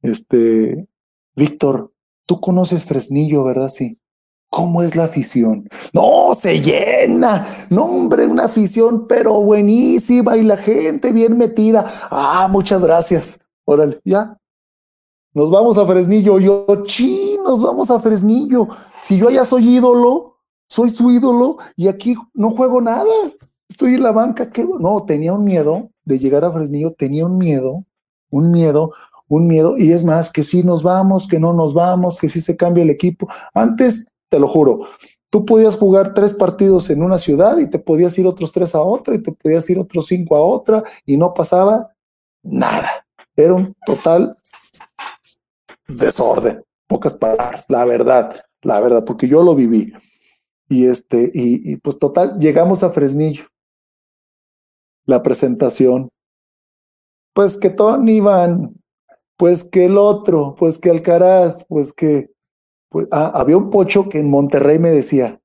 este, 0.02 0.88
Víctor, 1.36 1.94
tú 2.26 2.40
conoces 2.40 2.86
Fresnillo, 2.86 3.44
¿verdad? 3.44 3.70
Sí. 3.70 4.00
¿Cómo 4.50 4.84
es 4.84 4.96
la 4.96 5.06
afición? 5.06 5.68
No, 5.92 6.34
se 6.34 6.62
llena. 6.62 7.46
No, 7.70 7.84
hombre, 7.84 8.26
una 8.26 8.46
afición, 8.46 9.06
pero 9.06 9.42
buenísima 9.42 10.38
y 10.38 10.44
la 10.44 10.56
gente 10.56 11.12
bien 11.12 11.38
metida. 11.38 12.08
Ah, 12.10 12.48
muchas 12.50 12.82
gracias. 12.82 13.40
Órale, 13.66 14.00
ya. 14.06 14.38
Nos 15.36 15.52
vamos 15.52 15.78
a 15.78 15.86
Fresnillo. 15.86 16.40
Yo, 16.40 16.66
sí, 16.88 17.38
nos 17.44 17.62
vamos 17.62 17.92
a 17.92 18.00
Fresnillo. 18.00 18.70
Si 19.02 19.18
yo 19.18 19.30
ya 19.30 19.44
soy 19.44 19.76
ídolo, 19.76 20.38
soy 20.70 20.90
su 20.90 21.12
ídolo 21.12 21.58
y 21.76 21.90
aquí 21.90 22.16
no 22.34 22.52
juego 22.52 22.80
nada. 22.80 23.04
Estoy 23.68 23.96
en 23.96 24.04
la 24.04 24.14
banca. 24.14 24.50
¿qué? 24.50 24.66
No, 24.80 25.04
tenía 25.06 25.34
un 25.34 25.44
miedo 25.44 25.90
de 26.06 26.20
llegar 26.20 26.46
a 26.46 26.54
Fresnillo, 26.54 26.94
tenía 26.94 27.26
un 27.26 27.38
miedo, 27.38 27.84
un 28.30 28.50
miedo, 28.50 28.94
un 29.28 29.46
miedo. 29.46 29.78
Y 29.78 29.92
es 29.92 30.06
más, 30.06 30.32
que 30.32 30.42
si 30.42 30.64
nos 30.64 30.84
vamos, 30.84 31.28
que 31.28 31.38
no 31.38 31.52
nos 31.52 31.74
vamos, 31.74 32.18
que 32.18 32.30
si 32.30 32.40
se 32.40 32.56
cambia 32.56 32.84
el 32.84 32.90
equipo. 32.90 33.28
Antes, 33.54 34.08
te 34.30 34.40
lo 34.40 34.48
juro, 34.48 34.88
tú 35.30 35.44
podías 35.44 35.76
jugar 35.76 36.14
tres 36.14 36.34
partidos 36.34 36.90
en 36.90 37.04
una 37.04 37.18
ciudad 37.18 37.58
y 37.58 37.70
te 37.70 37.80
podías 37.80 38.18
ir 38.18 38.26
otros 38.26 38.54
tres 38.54 38.74
a 38.74 38.82
otra 38.82 39.16
y 39.16 39.22
te 39.22 39.34
podías 39.34 39.70
ir 39.70 39.80
otros 39.80 40.08
cinco 40.08 40.38
a 40.38 40.44
otra 40.46 40.82
y 41.06 41.18
no 41.18 41.34
pasaba 41.34 41.92
nada. 42.42 43.06
Era 43.36 43.54
un 43.54 43.76
total 43.86 44.32
desorden, 45.88 46.64
pocas 46.88 47.14
palabras, 47.14 47.66
la 47.70 47.86
verdad, 47.86 48.36
la 48.62 48.80
verdad, 48.80 49.04
porque 49.06 49.28
yo 49.28 49.44
lo 49.44 49.56
viví. 49.56 49.94
Y 50.68 50.88
este, 50.88 51.32
y, 51.34 51.78
pues 51.78 52.00
total, 52.00 52.40
llegamos 52.40 52.84
a 52.84 52.90
Fresnillo. 52.90 53.46
La 55.06 55.22
presentación. 55.22 56.10
Pues 57.34 57.58
que 57.58 57.70
Tony 57.70 58.20
Van, 58.20 58.74
pues 59.38 59.64
que 59.64 59.86
el 59.86 59.98
otro, 59.98 60.56
pues 60.58 60.78
que 60.78 60.90
Alcaraz, 60.90 61.66
pues 61.68 61.94
que 61.94 62.32
pues, 62.90 63.08
ah, 63.12 63.32
había 63.36 63.58
un 63.58 63.70
pocho 63.70 64.10
que 64.10 64.20
en 64.20 64.30
Monterrey 64.30 64.80
me 64.80 64.90
decía, 64.90 65.40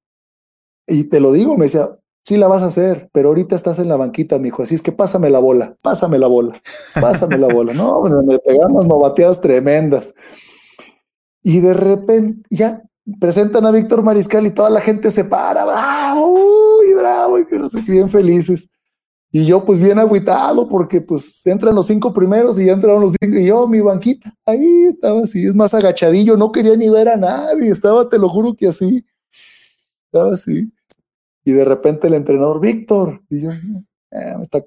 y 0.86 1.04
te 1.04 1.20
lo 1.20 1.32
digo, 1.32 1.56
me 1.56 1.66
decía, 1.66 1.99
sí 2.22 2.36
la 2.36 2.48
vas 2.48 2.62
a 2.62 2.66
hacer, 2.66 3.08
pero 3.12 3.28
ahorita 3.28 3.56
estás 3.56 3.78
en 3.78 3.88
la 3.88 3.96
banquita, 3.96 4.38
mijo, 4.38 4.62
así 4.62 4.74
es 4.74 4.82
que 4.82 4.92
pásame 4.92 5.30
la 5.30 5.38
bola, 5.38 5.76
pásame 5.82 6.18
la 6.18 6.26
bola, 6.26 6.60
pásame 7.00 7.38
la 7.38 7.48
bola. 7.48 7.72
No, 7.72 8.02
me 8.02 8.38
pegamos 8.38 8.86
novateadas 8.86 9.40
tremendas. 9.40 10.14
Y 11.42 11.60
de 11.60 11.74
repente, 11.74 12.42
ya, 12.50 12.82
presentan 13.18 13.66
a 13.66 13.70
Víctor 13.70 14.02
Mariscal 14.02 14.46
y 14.46 14.50
toda 14.50 14.70
la 14.70 14.80
gente 14.80 15.10
se 15.10 15.24
para, 15.24 15.64
bravo, 15.64 16.82
y 16.88 16.94
bravo, 16.94 17.38
y 17.38 17.46
que 17.46 17.58
no 17.58 17.68
sé 17.68 17.80
bien 17.82 18.08
felices. 18.08 18.68
Y 19.32 19.46
yo 19.46 19.64
pues 19.64 19.78
bien 19.78 19.98
agüitado 19.98 20.68
porque 20.68 21.00
pues 21.00 21.46
entran 21.46 21.74
los 21.74 21.86
cinco 21.86 22.12
primeros 22.12 22.58
y 22.58 22.66
ya 22.66 22.72
entraron 22.72 23.00
los 23.00 23.14
cinco 23.20 23.36
y 23.38 23.46
yo 23.46 23.68
mi 23.68 23.80
banquita 23.80 24.34
ahí 24.44 24.86
estaba 24.92 25.20
así, 25.20 25.46
es 25.46 25.54
más 25.54 25.72
agachadillo, 25.72 26.36
no 26.36 26.50
quería 26.50 26.76
ni 26.76 26.88
ver 26.88 27.08
a 27.08 27.16
nadie, 27.16 27.70
estaba, 27.70 28.08
te 28.08 28.18
lo 28.18 28.28
juro 28.28 28.54
que 28.56 28.66
así, 28.66 29.06
estaba 30.06 30.32
así. 30.32 30.72
Y 31.50 31.52
de 31.52 31.64
repente 31.64 32.06
el 32.06 32.14
entrenador, 32.14 32.60
Víctor, 32.60 33.24
y 33.28 33.40
yo, 33.40 33.50
eh, 33.50 34.36
me, 34.36 34.42
está, 34.42 34.62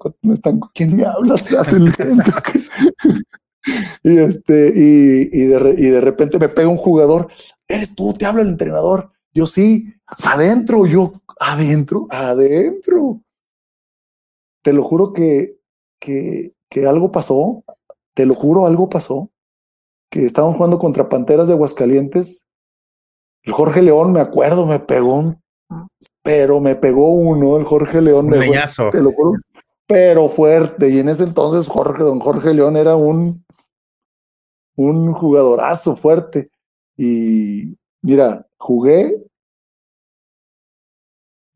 me 0.52 0.60
¿quién 0.74 0.94
me 0.94 1.06
habla 1.06 1.34
y 4.02 4.18
este, 4.18 4.70
y, 4.76 5.30
y, 5.32 5.46
de, 5.46 5.74
y 5.78 5.88
de 5.88 6.00
repente 6.02 6.38
me 6.38 6.50
pega 6.50 6.68
un 6.68 6.76
jugador, 6.76 7.28
eres 7.66 7.94
tú, 7.94 8.12
te 8.12 8.26
habla 8.26 8.42
el 8.42 8.50
entrenador. 8.50 9.12
Yo 9.32 9.46
sí, 9.46 9.94
adentro, 10.22 10.84
yo, 10.84 11.14
adentro, 11.40 12.06
adentro 12.10 13.22
te 14.60 14.74
lo 14.74 14.82
juro 14.82 15.14
que, 15.14 15.58
que, 15.98 16.52
que 16.68 16.86
algo 16.86 17.10
pasó, 17.10 17.64
te 18.12 18.26
lo 18.26 18.34
juro, 18.34 18.66
algo 18.66 18.90
pasó, 18.90 19.30
que 20.10 20.26
estaban 20.26 20.52
jugando 20.52 20.78
contra 20.78 21.08
Panteras 21.08 21.48
de 21.48 21.54
Aguascalientes. 21.54 22.44
Jorge 23.46 23.80
León, 23.80 24.12
me 24.12 24.20
acuerdo, 24.20 24.66
me 24.66 24.80
pegó 24.80 25.18
un, 25.18 25.43
pero 26.22 26.60
me 26.60 26.74
pegó 26.74 27.10
uno, 27.10 27.56
el 27.56 27.64
Jorge 27.64 28.00
León. 28.00 28.26
Un 28.26 28.30
me 28.30 28.50
te 28.90 29.02
lo 29.02 29.12
juro, 29.12 29.34
pero 29.86 30.28
fuerte. 30.28 30.90
Y 30.90 30.98
en 30.98 31.08
ese 31.08 31.24
entonces 31.24 31.68
Jorge, 31.68 32.02
don 32.02 32.18
Jorge 32.20 32.54
León 32.54 32.76
era 32.76 32.96
un, 32.96 33.44
un 34.76 35.12
jugadorazo 35.12 35.96
fuerte. 35.96 36.50
Y 36.96 37.76
mira, 38.02 38.46
jugué 38.56 39.22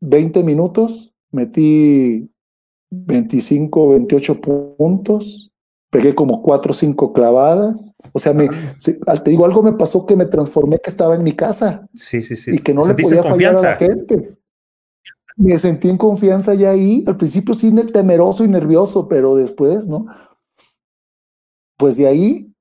20 0.01 0.43
minutos, 0.43 1.13
metí 1.31 2.31
25, 2.91 3.89
28 3.89 4.41
puntos, 4.41 5.51
pegué 5.89 6.15
como 6.15 6.41
4 6.41 6.71
o 6.71 6.73
5 6.73 7.13
clavadas. 7.13 7.95
O 8.13 8.19
sea, 8.19 8.33
me, 8.33 8.49
te 8.49 9.29
digo, 9.29 9.45
algo 9.45 9.63
me 9.63 9.73
pasó 9.73 10.05
que 10.05 10.15
me 10.15 10.25
transformé 10.25 10.79
que 10.79 10.89
estaba 10.89 11.15
en 11.15 11.23
mi 11.23 11.33
casa. 11.33 11.87
Sí, 11.93 12.21
sí, 12.21 12.35
sí. 12.35 12.55
Y 12.55 12.59
que 12.59 12.73
no 12.73 12.85
le 12.85 12.95
podía 12.95 13.23
fallar 13.23 13.55
a 13.55 13.61
la 13.61 13.75
gente. 13.75 14.37
Me 15.35 15.57
sentí 15.57 15.89
en 15.89 15.97
confianza 15.97 16.53
ya 16.53 16.71
ahí. 16.71 17.03
Al 17.07 17.17
principio 17.17 17.53
sí 17.53 17.73
temeroso 17.93 18.43
y 18.43 18.49
nervioso, 18.49 19.07
pero 19.07 19.35
después, 19.35 19.87
¿no? 19.87 20.05
Pues 21.77 21.95
de 21.97 22.07
ahí, 22.07 22.53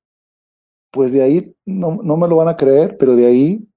pues 0.91 1.13
de 1.13 1.23
ahí, 1.23 1.57
no, 1.67 1.99
no 2.03 2.17
me 2.17 2.29
lo 2.29 2.37
van 2.37 2.49
a 2.49 2.57
creer, 2.57 2.97
pero 2.99 3.17
de 3.17 3.27
ahí 3.27 3.69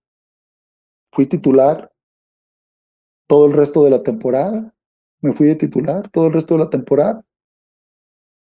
fui 1.12 1.26
titular 1.26 1.91
todo 3.28 3.47
el 3.47 3.54
resto 3.54 3.84
de 3.84 3.89
la 3.89 4.04
temporada 4.04 4.74
me 5.22 5.34
fui 5.34 5.47
de 5.47 5.56
titular 5.56 6.10
todo 6.10 6.28
el 6.28 6.34
resto 6.34 6.56
de 6.56 6.64
la 6.64 6.70
temporada. 6.70 7.24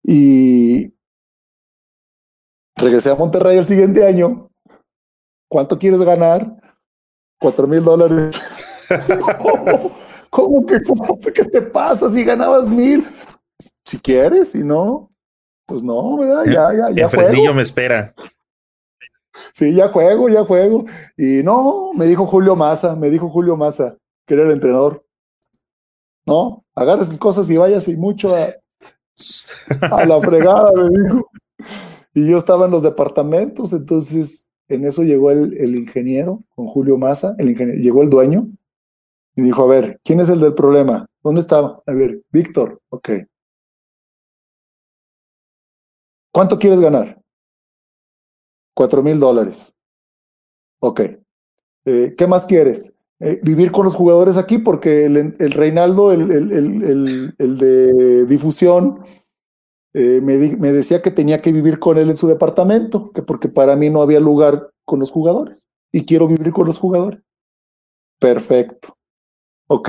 Y 0.02 0.94
regresé 2.76 3.10
a 3.10 3.14
Monterrey 3.14 3.58
el 3.58 3.66
siguiente 3.66 4.06
año. 4.06 4.48
¿Cuánto 5.48 5.78
quieres 5.78 6.00
ganar? 6.00 6.46
Cuatro 7.40 7.66
mil 7.66 7.82
dólares. 7.82 8.40
¿Cómo, 10.30 10.66
que 10.66 10.82
qué 11.32 11.44
te 11.44 11.62
pasa 11.62 12.10
si 12.10 12.24
ganabas 12.24 12.68
mil? 12.68 13.06
Si 13.84 13.98
quieres, 13.98 14.50
si 14.50 14.62
no, 14.62 15.10
pues 15.64 15.82
no, 15.82 16.18
¿verdad? 16.18 16.44
Ya, 16.44 16.76
ya, 16.76 16.90
ya. 16.94 17.04
El 17.04 17.10
Fresnillo 17.10 17.54
me 17.54 17.62
espera. 17.62 18.14
Sí, 19.52 19.74
ya 19.74 19.88
juego, 19.88 20.28
ya 20.28 20.44
juego. 20.44 20.84
Y 21.16 21.42
no, 21.42 21.92
me 21.94 22.06
dijo 22.06 22.26
Julio 22.26 22.56
Massa, 22.56 22.96
me 22.96 23.10
dijo 23.10 23.28
Julio 23.28 23.56
Massa, 23.56 23.96
que 24.26 24.34
era 24.34 24.44
el 24.44 24.50
entrenador. 24.50 25.04
No, 26.26 26.64
agarra 26.74 27.04
sus 27.04 27.18
cosas 27.18 27.48
y 27.50 27.56
váyase 27.56 27.96
mucho 27.96 28.34
a, 28.34 28.48
a 29.90 30.04
la 30.04 30.20
fregada, 30.20 30.72
me 30.72 31.02
dijo. 31.02 31.30
Y 32.16 32.26
yo 32.26 32.38
estaba 32.38 32.64
en 32.64 32.70
los 32.70 32.82
departamentos, 32.82 33.74
entonces 33.74 34.50
en 34.68 34.86
eso 34.86 35.02
llegó 35.02 35.30
el, 35.30 35.54
el 35.58 35.76
ingeniero 35.76 36.42
con 36.54 36.66
Julio 36.66 36.96
Massa, 36.96 37.34
el 37.36 37.50
ingeniero, 37.50 37.78
llegó 37.78 38.02
el 38.02 38.08
dueño 38.08 38.48
y 39.34 39.42
dijo, 39.42 39.62
a 39.62 39.66
ver, 39.66 40.00
¿quién 40.02 40.20
es 40.20 40.30
el 40.30 40.40
del 40.40 40.54
problema? 40.54 41.06
¿Dónde 41.22 41.42
estaba? 41.42 41.82
A 41.84 41.92
ver, 41.92 42.22
Víctor, 42.30 42.80
ok. 42.88 43.10
¿Cuánto 46.32 46.58
quieres 46.58 46.80
ganar? 46.80 47.20
Cuatro 48.74 49.02
mil 49.02 49.20
dólares. 49.20 49.74
Ok. 50.80 51.00
Eh, 51.84 52.14
¿Qué 52.16 52.26
más 52.26 52.46
quieres? 52.46 52.94
Eh, 53.20 53.40
vivir 53.42 53.70
con 53.70 53.84
los 53.84 53.94
jugadores 53.94 54.38
aquí, 54.38 54.56
porque 54.56 55.04
el, 55.04 55.36
el 55.38 55.52
Reinaldo, 55.52 56.12
el, 56.12 56.30
el, 56.30 57.34
el, 57.36 57.56
de 57.58 58.24
difusión, 58.24 59.02
eh, 59.98 60.20
me, 60.20 60.36
me, 60.58 60.72
decía 60.72 61.00
que 61.00 61.10
tenía 61.10 61.40
que 61.40 61.52
vivir 61.52 61.78
con 61.78 61.96
él 61.96 62.10
en 62.10 62.18
su 62.18 62.28
departamento, 62.28 63.12
que 63.12 63.22
porque 63.22 63.48
para 63.48 63.76
mí 63.76 63.88
no 63.88 64.02
había 64.02 64.20
lugar 64.20 64.70
con 64.84 64.98
los 64.98 65.10
jugadores 65.10 65.66
y 65.90 66.04
quiero 66.04 66.28
vivir 66.28 66.52
con 66.52 66.66
los 66.66 66.78
jugadores. 66.78 67.22
Perfecto. 68.20 68.94
Ok. 69.68 69.88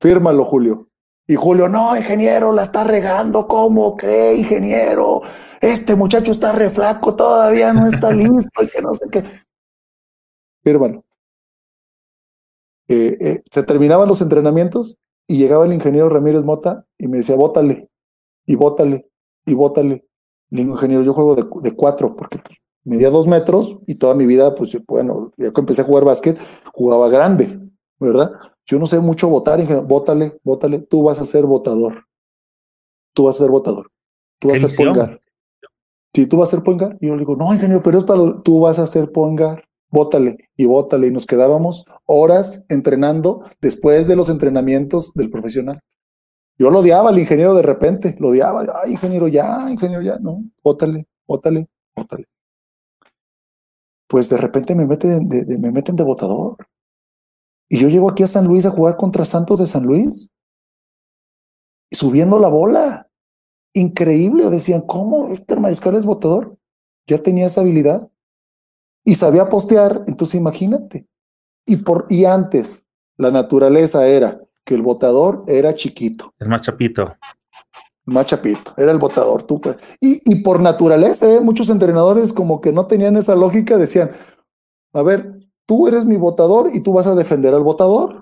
Fírmalo, 0.00 0.44
Julio. 0.44 0.88
Y 1.26 1.34
Julio, 1.34 1.68
no, 1.68 1.96
ingeniero, 1.96 2.52
la 2.52 2.62
está 2.62 2.84
regando. 2.84 3.48
¿Cómo 3.48 3.96
cree, 3.96 4.36
ingeniero? 4.36 5.22
Este 5.60 5.96
muchacho 5.96 6.30
está 6.30 6.52
re 6.52 6.70
flaco, 6.70 7.16
todavía 7.16 7.72
no 7.72 7.84
está 7.84 8.12
listo 8.12 8.62
y 8.62 8.68
que 8.68 8.80
no 8.80 8.94
sé 8.94 9.06
qué. 9.10 9.24
Fírmalo. 10.62 11.04
Eh, 12.86 13.16
eh, 13.20 13.42
se 13.50 13.62
terminaban 13.64 14.06
los 14.06 14.22
entrenamientos 14.22 14.98
y 15.26 15.36
llegaba 15.36 15.66
el 15.66 15.72
ingeniero 15.72 16.08
Ramírez 16.08 16.44
Mota 16.44 16.86
y 16.96 17.08
me 17.08 17.16
decía, 17.16 17.34
bótale, 17.34 17.88
y 18.48 18.56
bótale, 18.56 19.08
y 19.46 19.54
bótale. 19.54 20.04
Le 20.50 20.62
digo, 20.62 20.74
ingeniero, 20.74 21.04
yo 21.04 21.12
juego 21.12 21.36
de, 21.36 21.76
cuatro, 21.76 22.16
porque 22.16 22.38
pues, 22.38 22.58
medía 22.82 23.10
dos 23.10 23.28
metros 23.28 23.78
y 23.86 23.96
toda 23.96 24.14
mi 24.14 24.26
vida, 24.26 24.54
pues 24.54 24.76
bueno, 24.88 25.32
ya 25.36 25.52
que 25.52 25.60
empecé 25.60 25.82
a 25.82 25.84
jugar 25.84 26.04
básquet, 26.04 26.38
jugaba 26.72 27.08
grande, 27.08 27.60
¿verdad? 28.00 28.32
Yo 28.66 28.78
no 28.78 28.86
sé 28.86 28.98
mucho 28.98 29.28
votar, 29.28 29.60
ingeniero, 29.60 29.86
bótale, 29.86 30.40
bótale, 30.42 30.80
tú 30.80 31.02
vas 31.02 31.20
a 31.20 31.26
ser 31.26 31.44
votador. 31.44 32.06
Tú 33.12 33.24
vas 33.24 33.36
a 33.36 33.40
ser 33.40 33.50
votador. 33.50 33.90
Tú 34.40 34.48
vas 34.48 34.64
a 34.64 34.68
ser 34.68 34.86
pongar. 34.86 35.20
Si 36.14 36.26
tú 36.26 36.38
vas 36.38 36.48
a 36.48 36.56
ser 36.56 36.64
pongar, 36.64 36.96
yo 37.00 37.12
le 37.12 37.20
digo, 37.20 37.36
no, 37.36 37.52
ingeniero, 37.52 37.82
pero 37.82 37.98
es 37.98 38.04
para, 38.04 38.40
tú 38.42 38.60
vas 38.60 38.78
a 38.78 38.86
ser 38.86 39.12
pongar 39.12 39.68
bótale 39.90 40.48
y 40.56 40.66
bótale 40.66 41.06
y 41.06 41.10
nos 41.10 41.26
quedábamos 41.26 41.84
horas 42.06 42.64
entrenando 42.68 43.42
después 43.60 44.06
de 44.06 44.16
los 44.16 44.30
entrenamientos 44.30 45.12
del 45.14 45.30
profesional. 45.30 45.80
Yo 46.58 46.70
lo 46.70 46.80
odiaba 46.80 47.10
al 47.10 47.18
ingeniero 47.18 47.54
de 47.54 47.62
repente, 47.62 48.16
lo 48.18 48.30
odiaba, 48.30 48.66
ay 48.82 48.92
ingeniero 48.92 49.28
ya, 49.28 49.70
ingeniero 49.70 50.02
ya, 50.02 50.18
no, 50.18 50.44
bótale, 50.62 51.06
bótale, 51.26 51.68
bótale. 51.94 52.26
Pues 54.08 54.28
de 54.28 54.38
repente 54.38 54.74
me 54.74 54.86
meten 54.86 55.28
de, 55.28 55.58
me 55.58 55.70
meten 55.70 55.94
de 55.94 56.02
votador. 56.02 56.56
Y 57.68 57.78
yo 57.78 57.88
llego 57.88 58.10
aquí 58.10 58.24
a 58.24 58.26
San 58.26 58.46
Luis 58.46 58.66
a 58.66 58.70
jugar 58.70 58.96
contra 58.96 59.24
Santos 59.24 59.60
de 59.60 59.66
San 59.68 59.84
Luis, 59.84 60.30
subiendo 61.92 62.40
la 62.40 62.48
bola. 62.48 63.08
Increíble, 63.74 64.48
decían, 64.50 64.80
¿cómo 64.80 65.28
Víctor 65.28 65.60
Mariscal 65.60 65.94
es 65.94 66.06
votador? 66.06 66.58
Ya 67.06 67.22
tenía 67.22 67.46
esa 67.46 67.60
habilidad 67.60 68.10
y 69.04 69.14
sabía 69.14 69.48
postear, 69.48 70.04
entonces 70.08 70.40
imagínate. 70.40 71.06
Y, 71.66 71.76
por, 71.76 72.06
y 72.08 72.24
antes, 72.24 72.84
la 73.16 73.30
naturaleza 73.30 74.08
era 74.08 74.47
que 74.68 74.74
el 74.74 74.82
votador 74.82 75.44
era 75.46 75.74
chiquito. 75.74 76.34
El 76.38 76.48
más 76.48 76.60
chapito. 76.60 77.08
Más 78.04 78.26
chapito, 78.26 78.74
era 78.76 78.92
el 78.92 78.98
votador, 78.98 79.44
tú. 79.44 79.62
Pues. 79.62 79.76
Y, 79.98 80.20
y 80.26 80.42
por 80.42 80.60
naturaleza, 80.60 81.26
¿eh? 81.26 81.40
muchos 81.40 81.70
entrenadores 81.70 82.34
como 82.34 82.60
que 82.60 82.70
no 82.70 82.86
tenían 82.86 83.16
esa 83.16 83.34
lógica, 83.34 83.78
decían, 83.78 84.10
a 84.92 85.02
ver, 85.02 85.38
tú 85.64 85.88
eres 85.88 86.04
mi 86.04 86.18
votador 86.18 86.68
y 86.74 86.80
tú 86.80 86.92
vas 86.92 87.06
a 87.06 87.14
defender 87.14 87.54
al 87.54 87.62
votador. 87.62 88.20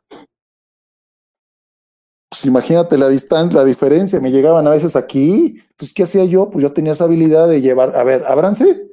Pues 2.31 2.45
imagínate 2.45 2.97
la 2.97 3.09
distancia, 3.09 3.59
la 3.59 3.65
diferencia, 3.65 4.21
me 4.21 4.31
llegaban 4.31 4.69
a 4.69 4.71
veces 4.71 4.95
aquí, 4.95 5.61
pues 5.77 5.93
¿qué 5.93 6.05
hacía 6.05 6.25
yo? 6.27 6.49
Pues 6.49 6.63
yo 6.63 6.71
tenía 6.71 6.93
esa 6.93 7.05
habilidad 7.05 7.49
de 7.49 7.61
llevar, 7.61 7.97
a 7.97 8.05
ver, 8.05 8.25
ábranse, 8.29 8.87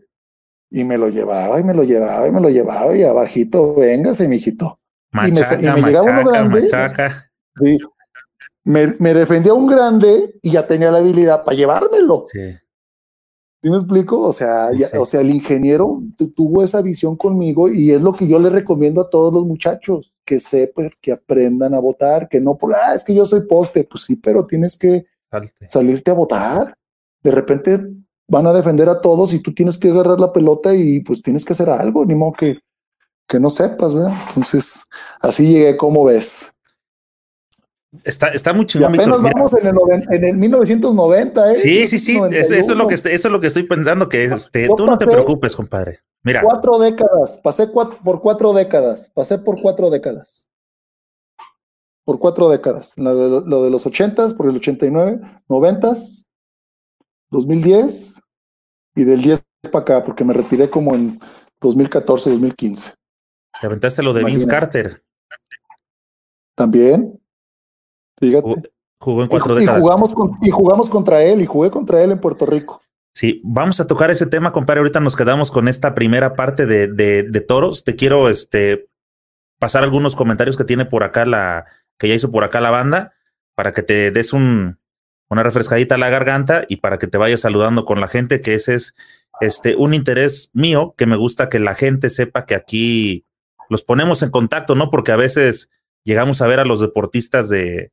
y 0.71 0.83
me 0.85 0.97
lo 0.97 1.09
llevaba 1.09 1.59
y 1.59 1.63
me 1.63 1.75
lo 1.75 1.83
llevaba 1.83 2.27
y 2.27 2.31
me 2.31 2.41
lo 2.41 2.49
llevaba 2.49 2.95
y 2.97 3.03
abajito, 3.03 3.75
véngase, 3.75 4.27
mijito, 4.27 4.79
Machaca, 5.11 5.61
y 5.61 5.81
me, 5.81 5.87
llegaba 5.87 6.11
uno 6.11 6.29
grande. 6.29 6.67
Sí, 7.55 7.77
me, 8.63 9.13
defendía 9.13 9.53
un 9.53 9.67
grande 9.67 10.35
y 10.41 10.51
ya 10.51 10.65
tenía 10.65 10.91
la 10.91 10.99
habilidad 10.99 11.43
para 11.43 11.57
llevármelo. 11.57 12.25
Sí. 12.31 12.55
¿Sí 13.61 13.69
me 13.69 13.77
explico? 13.77 14.19
O 14.19 14.33
sea, 14.33 14.69
o 14.99 15.05
sea, 15.05 15.21
el 15.21 15.29
ingeniero 15.29 16.01
tuvo 16.35 16.63
esa 16.63 16.81
visión 16.81 17.15
conmigo 17.15 17.69
y 17.69 17.91
es 17.91 18.01
lo 18.01 18.11
que 18.11 18.27
yo 18.27 18.37
le 18.37 18.49
recomiendo 18.49 18.99
a 18.99 19.09
todos 19.09 19.33
los 19.33 19.45
muchachos, 19.45 20.17
que 20.25 20.39
sepan, 20.39 20.91
que 21.01 21.13
aprendan 21.13 21.73
a 21.73 21.79
votar, 21.79 22.27
que 22.27 22.41
no 22.41 22.57
por, 22.57 22.73
ah, 22.73 22.93
es 22.93 23.05
que 23.05 23.15
yo 23.15 23.25
soy 23.25 23.47
poste, 23.47 23.85
pues 23.85 24.03
sí, 24.03 24.17
pero 24.17 24.45
tienes 24.45 24.77
que 24.77 25.05
salirte 25.67 26.11
a 26.11 26.13
votar. 26.13 26.77
De 27.21 27.31
repente 27.31 27.79
van 28.27 28.47
a 28.47 28.53
defender 28.53 28.89
a 28.89 28.99
todos 28.99 29.33
y 29.33 29.41
tú 29.41 29.53
tienes 29.53 29.77
que 29.77 29.91
agarrar 29.91 30.19
la 30.19 30.33
pelota 30.33 30.75
y 30.75 30.99
pues 30.99 31.21
tienes 31.21 31.45
que 31.45 31.53
hacer 31.53 31.69
algo, 31.69 32.05
ni 32.05 32.15
modo 32.15 32.33
que, 32.33 32.57
que 33.25 33.39
no 33.39 33.49
sepas, 33.49 33.93
¿verdad? 33.93 34.13
Entonces, 34.27 34.83
así 35.21 35.47
llegué, 35.47 35.77
como 35.77 36.03
ves? 36.03 36.52
Está, 38.03 38.29
está 38.29 38.53
muy 38.53 38.65
chingón. 38.65 38.93
apenas 38.93 39.21
vamos 39.21 39.53
en 39.53 39.67
el, 39.67 39.75
en 40.09 40.23
el, 40.23 40.37
1990, 40.37 41.51
¿eh? 41.51 41.53
Sí, 41.53 41.87
sí, 41.87 41.99
sí. 41.99 42.19
Eso, 42.31 42.55
es 42.55 42.67
lo 42.69 42.87
que, 42.87 42.95
eso 42.95 43.07
es 43.09 43.25
lo 43.25 43.39
que 43.39 43.47
estoy 43.47 43.63
pensando, 43.63 44.09
que 44.09 44.25
este, 44.25 44.67
tú 44.75 44.85
no 44.85 44.97
te 44.97 45.05
preocupes, 45.05 45.55
compadre. 45.55 45.99
Mira. 46.23 46.41
Cuatro 46.41 46.79
décadas, 46.79 47.39
pasé 47.43 47.67
por 47.67 48.21
cuatro 48.21 48.53
décadas, 48.53 49.11
pasé 49.13 49.37
por 49.37 49.61
cuatro 49.61 49.89
décadas. 49.89 50.49
Por 52.03 52.17
cuatro 52.17 52.49
décadas. 52.49 52.93
Lo 52.97 53.15
de, 53.15 53.47
lo 53.47 53.63
de 53.63 53.69
los 53.69 53.85
ochentas, 53.85 54.33
por 54.33 54.49
el 54.49 54.55
89, 54.55 55.21
noventas, 55.47 56.27
2010 57.29 58.21
y 58.95 59.03
del 59.03 59.21
10 59.21 59.43
para 59.71 59.81
acá, 59.81 60.03
porque 60.03 60.23
me 60.23 60.33
retiré 60.33 60.69
como 60.69 60.95
en 60.95 61.19
2014, 61.61 62.31
2015. 62.31 62.93
Te 63.59 63.67
aventaste 63.67 64.03
lo 64.03 64.13
de 64.13 64.23
Vince 64.23 64.47
Carter. 64.47 65.03
También. 66.55 67.19
Fíjate. 68.20 68.72
Jugó 68.99 69.24
en 69.24 69.28
cuatro 69.28 69.55
y, 69.55 69.59
décadas. 69.59 69.80
Y 69.80 69.82
jugamos, 69.82 70.14
y 70.41 70.49
jugamos 70.49 70.89
contra 70.89 71.24
él 71.24 71.41
y 71.41 71.45
jugué 71.45 71.70
contra 71.70 72.01
él 72.01 72.11
en 72.11 72.20
Puerto 72.20 72.45
Rico. 72.45 72.82
Sí, 73.14 73.41
vamos 73.43 73.80
a 73.80 73.86
tocar 73.86 74.09
ese 74.09 74.26
tema, 74.26 74.51
compadre. 74.51 74.80
Ahorita 74.80 74.99
nos 74.99 75.16
quedamos 75.16 75.51
con 75.51 75.68
esta 75.68 75.93
primera 75.93 76.36
parte 76.36 76.66
de, 76.66 76.88
de, 76.88 77.41
toros. 77.41 77.84
Te 77.84 77.95
quiero 77.95 78.28
este, 78.30 78.88
pasar 79.59 79.84
algunos 79.84 80.16
comentarios 80.16 80.57
que 80.57 80.64
tiene 80.64 80.86
por 80.86 81.03
acá 81.03 81.26
la, 81.26 81.66
que 81.99 82.07
ya 82.07 82.16
hizo 82.16 82.32
por 82.32 82.43
acá 82.43 82.59
la 82.59 82.72
banda, 82.72 83.14
para 83.55 83.72
que 83.72 83.84
te 83.84 84.09
des 84.09 84.34
un, 84.34 84.80
una 85.30 85.43
refrescadita 85.43 85.95
a 85.95 85.99
la 85.99 86.09
garganta 86.09 86.66
y 86.68 86.78
para 86.78 86.97
que 86.97 87.07
te 87.07 87.20
vayas 87.20 87.41
saludando 87.41 87.86
con 87.86 87.99
la 87.99 88.07
gente, 88.07 88.41
que 88.41 88.55
ese 88.55 88.76
es 88.76 88.95
este, 89.41 89.76
un 89.76 89.93
interés 89.93 90.49
mío, 90.53 90.95
que 90.97 91.05
me 91.05 91.16
gusta 91.16 91.49
que 91.49 91.59
la 91.59 91.76
gente 91.76 92.09
sepa 92.09 92.45
que 92.45 92.55
aquí 92.55 93.26
los 93.70 93.84
ponemos 93.84 94.24
en 94.24 94.32
contacto, 94.32 94.74
¿no? 94.74 94.89
Porque 94.89 95.11
a 95.11 95.18
veces 95.18 95.70
llegamos 96.03 96.41
a 96.41 96.47
ver 96.47 96.59
a 96.59 96.66
los 96.66 96.80
deportistas 96.82 97.47
de, 97.47 97.91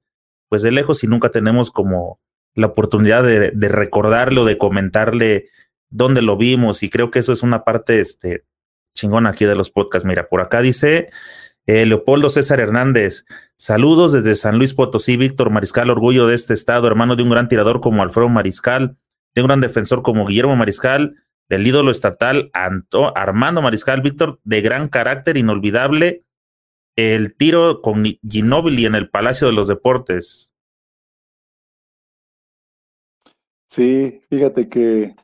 pues 0.50 0.60
de 0.60 0.72
lejos 0.72 1.02
y 1.02 1.06
nunca 1.06 1.30
tenemos 1.30 1.70
como 1.70 2.20
la 2.54 2.66
oportunidad 2.66 3.22
de, 3.22 3.52
de 3.52 3.68
recordarle 3.68 4.40
o 4.40 4.44
de 4.44 4.58
comentarle 4.58 5.46
dónde 5.88 6.20
lo 6.20 6.36
vimos 6.36 6.82
y 6.82 6.90
creo 6.90 7.10
que 7.10 7.20
eso 7.20 7.32
es 7.32 7.42
una 7.42 7.64
parte 7.64 8.00
este, 8.00 8.44
chingona 8.94 9.30
aquí 9.30 9.46
de 9.46 9.54
los 9.54 9.70
podcasts. 9.70 10.06
Mira, 10.06 10.28
por 10.28 10.40
acá 10.40 10.60
dice 10.60 11.08
eh, 11.66 11.86
Leopoldo 11.86 12.30
César 12.30 12.60
Hernández, 12.60 13.24
saludos 13.56 14.12
desde 14.12 14.36
San 14.36 14.58
Luis 14.58 14.74
Potosí, 14.74 15.16
Víctor 15.16 15.50
Mariscal, 15.50 15.90
orgullo 15.90 16.26
de 16.26 16.34
este 16.34 16.54
estado, 16.54 16.86
hermano 16.86 17.16
de 17.16 17.22
un 17.22 17.30
gran 17.30 17.48
tirador 17.48 17.80
como 17.80 18.02
Alfredo 18.02 18.28
Mariscal, 18.28 18.96
de 19.34 19.42
un 19.42 19.46
gran 19.46 19.60
defensor 19.60 20.02
como 20.02 20.26
Guillermo 20.26 20.56
Mariscal, 20.56 21.14
del 21.48 21.66
ídolo 21.66 21.90
estatal 21.90 22.50
Armando 22.52 23.62
Mariscal, 23.62 24.02
Víctor, 24.02 24.40
de 24.44 24.60
gran 24.60 24.88
carácter 24.88 25.36
inolvidable, 25.36 26.24
el 27.00 27.34
tiro 27.36 27.82
con 27.82 28.04
Ginóbili 28.04 28.86
en 28.86 28.94
el 28.94 29.10
Palacio 29.10 29.46
de 29.46 29.52
los 29.52 29.68
Deportes. 29.68 30.52
Sí, 33.68 34.20
fíjate 34.28 34.68
que 34.68 35.14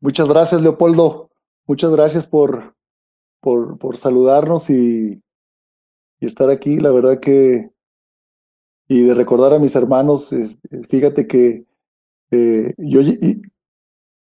muchas 0.00 0.28
gracias, 0.28 0.60
Leopoldo. 0.62 1.30
Muchas 1.66 1.92
gracias 1.92 2.26
por, 2.26 2.74
por, 3.40 3.78
por 3.78 3.96
saludarnos 3.96 4.68
y, 4.70 5.22
y, 6.18 6.26
estar 6.26 6.50
aquí. 6.50 6.78
La 6.78 6.90
verdad 6.90 7.20
que, 7.20 7.70
y 8.88 9.02
de 9.04 9.14
recordar 9.14 9.54
a 9.54 9.60
mis 9.60 9.76
hermanos, 9.76 10.34
fíjate 10.88 11.26
que 11.28 11.64
eh, 12.32 12.74
yo 12.78 13.00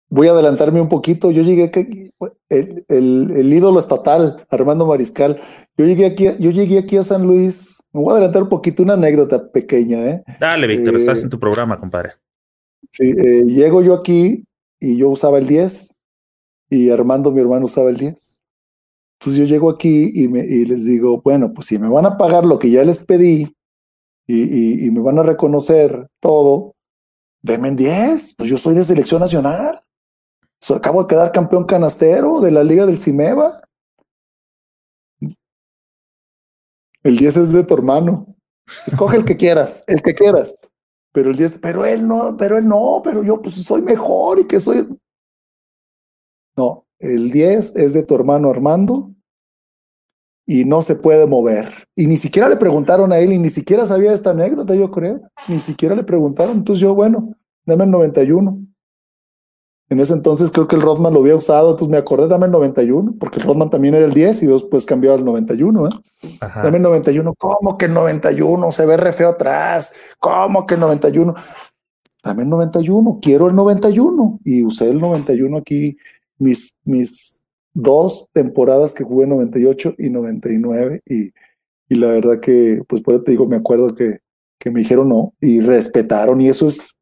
voy 0.09 0.27
a 0.27 0.31
adelantarme 0.31 0.81
un 0.81 0.89
poquito. 0.89 1.31
Yo 1.31 1.43
llegué 1.43 1.63
aquí, 1.65 2.11
el, 2.49 2.85
el, 2.87 3.31
el, 3.35 3.53
ídolo 3.53 3.79
estatal, 3.79 4.45
Armando 4.49 4.85
Mariscal. 4.87 5.41
Yo 5.77 5.85
llegué 5.85 6.05
aquí, 6.05 6.25
yo 6.39 6.51
llegué 6.51 6.79
aquí 6.79 6.97
a 6.97 7.03
San 7.03 7.25
Luis. 7.25 7.79
Me 7.93 8.01
voy 8.01 8.11
a 8.11 8.17
adelantar 8.17 8.43
un 8.43 8.49
poquito, 8.49 8.83
una 8.83 8.93
anécdota 8.93 9.51
pequeña, 9.51 10.05
¿eh? 10.05 10.23
Dale, 10.39 10.67
Víctor, 10.67 10.95
eh, 10.95 10.99
estás 10.99 11.23
en 11.23 11.29
tu 11.29 11.39
programa, 11.39 11.77
compadre. 11.77 12.13
Sí, 12.89 13.09
eh, 13.09 13.43
llego 13.45 13.81
yo 13.81 13.93
aquí 13.93 14.45
y 14.79 14.97
yo 14.97 15.09
usaba 15.09 15.37
el 15.39 15.47
10 15.47 15.93
y 16.69 16.89
Armando, 16.89 17.31
mi 17.31 17.41
hermano, 17.41 17.65
usaba 17.65 17.89
el 17.89 17.97
10. 17.97 18.43
Entonces 19.19 19.39
yo 19.39 19.45
llego 19.45 19.69
aquí 19.69 20.11
y, 20.13 20.27
me, 20.27 20.41
y 20.41 20.65
les 20.65 20.85
digo, 20.85 21.21
bueno, 21.21 21.51
pues 21.53 21.67
si 21.67 21.79
me 21.79 21.89
van 21.89 22.05
a 22.05 22.17
pagar 22.17 22.45
lo 22.45 22.59
que 22.59 22.69
ya 22.69 22.83
les 22.83 22.99
pedí 22.99 23.55
y, 24.27 24.85
y, 24.85 24.91
me 24.91 24.99
van 25.01 25.17
a 25.17 25.23
reconocer 25.23 26.07
todo, 26.19 26.75
denme 27.41 27.71
10, 27.71 28.35
pues 28.37 28.49
yo 28.49 28.57
soy 28.57 28.75
de 28.75 28.83
selección 28.83 29.21
nacional. 29.21 29.81
Acabo 30.75 31.03
de 31.03 31.07
quedar 31.07 31.31
campeón 31.31 31.65
canastero 31.65 32.41
de 32.41 32.51
la 32.51 32.63
Liga 32.63 32.85
del 32.85 32.99
Cimeva. 32.99 33.61
El 37.03 37.17
10 37.17 37.37
es 37.37 37.53
de 37.53 37.63
tu 37.63 37.73
hermano. 37.73 38.35
Escoge 38.85 39.17
el 39.17 39.25
que 39.25 39.37
quieras, 39.37 39.83
el 39.87 40.01
que 40.01 40.13
quieras. 40.13 40.55
Pero 41.13 41.31
el 41.31 41.37
10, 41.37 41.59
pero 41.61 41.85
él 41.85 42.07
no, 42.07 42.35
pero 42.37 42.57
él 42.57 42.67
no, 42.67 43.01
pero 43.03 43.23
yo 43.23 43.41
pues 43.41 43.55
soy 43.55 43.81
mejor 43.81 44.39
y 44.39 44.45
que 44.45 44.59
soy. 44.59 44.87
No, 46.55 46.85
el 46.99 47.31
10 47.31 47.75
es 47.75 47.93
de 47.93 48.03
tu 48.03 48.15
hermano 48.15 48.49
Armando 48.49 49.13
y 50.45 50.63
no 50.65 50.81
se 50.81 50.95
puede 50.95 51.27
mover. 51.27 51.87
Y 51.95 52.07
ni 52.07 52.17
siquiera 52.17 52.47
le 52.47 52.55
preguntaron 52.55 53.11
a 53.11 53.19
él 53.19 53.33
y 53.33 53.37
ni 53.37 53.49
siquiera 53.49 53.85
sabía 53.85 54.13
esta 54.13 54.31
anécdota, 54.31 54.73
yo 54.75 54.89
creo. 54.89 55.21
Ni 55.47 55.59
siquiera 55.59 55.93
le 55.93 56.03
preguntaron. 56.03 56.57
Entonces 56.57 56.81
yo, 56.81 56.95
bueno, 56.95 57.35
dame 57.65 57.83
el 57.83 57.91
91. 57.91 58.66
En 59.89 59.99
ese 60.01 60.13
entonces 60.13 60.51
creo 60.51 60.67
que 60.67 60.75
el 60.75 60.81
Rodman 60.81 61.13
lo 61.13 61.21
había 61.21 61.35
usado, 61.35 61.71
entonces 61.71 61.89
me 61.89 61.97
acordé, 61.97 62.27
dame 62.27 62.45
el 62.45 62.51
91, 62.51 63.15
porque 63.19 63.39
el 63.39 63.45
Rodman 63.45 63.69
también 63.69 63.95
era 63.95 64.05
el 64.05 64.13
10 64.13 64.43
y 64.43 64.47
después 64.47 64.85
cambió 64.85 65.13
al 65.13 65.23
91. 65.23 65.87
¿eh? 65.87 65.89
Dame 66.61 66.77
el 66.77 66.83
91. 66.83 67.33
¿Cómo 67.37 67.77
que 67.77 67.85
el 67.85 67.93
91? 67.93 68.71
Se 68.71 68.85
ve 68.85 68.97
re 68.97 69.13
feo 69.13 69.29
atrás. 69.29 69.93
¿Cómo 70.19 70.65
que 70.65 70.73
el 70.73 70.81
91? 70.81 71.33
Dame 72.21 72.43
el 72.43 72.49
91, 72.49 73.19
quiero 73.21 73.47
el 73.47 73.55
91. 73.55 74.39
Y 74.43 74.63
usé 74.63 74.89
el 74.89 74.99
91 74.99 75.57
aquí 75.57 75.95
mis, 76.37 76.75
mis 76.83 77.43
dos 77.73 78.27
temporadas 78.33 78.93
que 78.93 79.03
jugué 79.03 79.27
98 79.27 79.95
y 79.97 80.09
99 80.09 81.01
y, 81.05 81.31
y 81.89 81.95
la 81.95 82.07
verdad 82.07 82.39
que, 82.39 82.81
pues 82.87 83.01
por 83.01 83.15
eso 83.15 83.23
te 83.23 83.31
digo, 83.31 83.45
me 83.45 83.55
acuerdo 83.55 83.95
que, 83.95 84.19
que 84.59 84.71
me 84.71 84.79
dijeron 84.79 85.09
no 85.09 85.33
y 85.39 85.61
respetaron 85.61 86.41
y 86.41 86.49
eso 86.49 86.67
es 86.67 86.96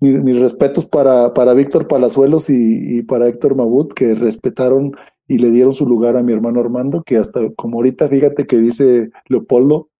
mis, 0.00 0.40
respetos 0.40 0.86
para, 0.86 1.32
para 1.32 1.54
Víctor 1.54 1.88
Palazuelos 1.88 2.50
y, 2.50 2.98
y, 2.98 3.02
para 3.02 3.28
Héctor 3.28 3.56
Mabut 3.56 3.92
que 3.92 4.14
respetaron 4.14 4.96
y 5.28 5.38
le 5.38 5.50
dieron 5.50 5.72
su 5.72 5.86
lugar 5.86 6.16
a 6.16 6.22
mi 6.22 6.32
hermano 6.32 6.60
Armando, 6.60 7.02
que 7.02 7.16
hasta 7.16 7.40
como 7.56 7.78
ahorita 7.78 8.08
fíjate 8.08 8.46
que 8.46 8.58
dice 8.58 9.10
Leopoldo, 9.28 9.90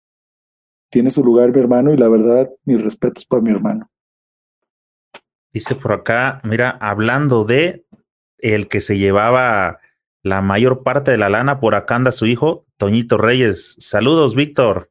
tiene 0.90 1.10
su 1.10 1.24
lugar 1.24 1.52
mi 1.52 1.60
hermano 1.60 1.92
y 1.92 1.96
la 1.96 2.08
verdad 2.08 2.50
mis 2.64 2.82
respetos 2.82 3.26
para 3.26 3.42
mi 3.42 3.50
hermano. 3.50 3.90
Dice 5.52 5.74
por 5.74 5.92
acá, 5.92 6.40
mira, 6.44 6.70
hablando 6.80 7.44
de, 7.44 7.86
el 8.38 8.68
que 8.68 8.80
se 8.80 8.98
llevaba 8.98 9.80
la 10.22 10.42
mayor 10.42 10.82
parte 10.82 11.10
de 11.10 11.18
la 11.18 11.30
lana, 11.30 11.60
por 11.60 11.74
acá 11.74 11.96
anda 11.96 12.12
su 12.12 12.26
hijo, 12.26 12.66
Toñito 12.76 13.16
Reyes. 13.16 13.76
Saludos, 13.78 14.34
Víctor. 14.34 14.90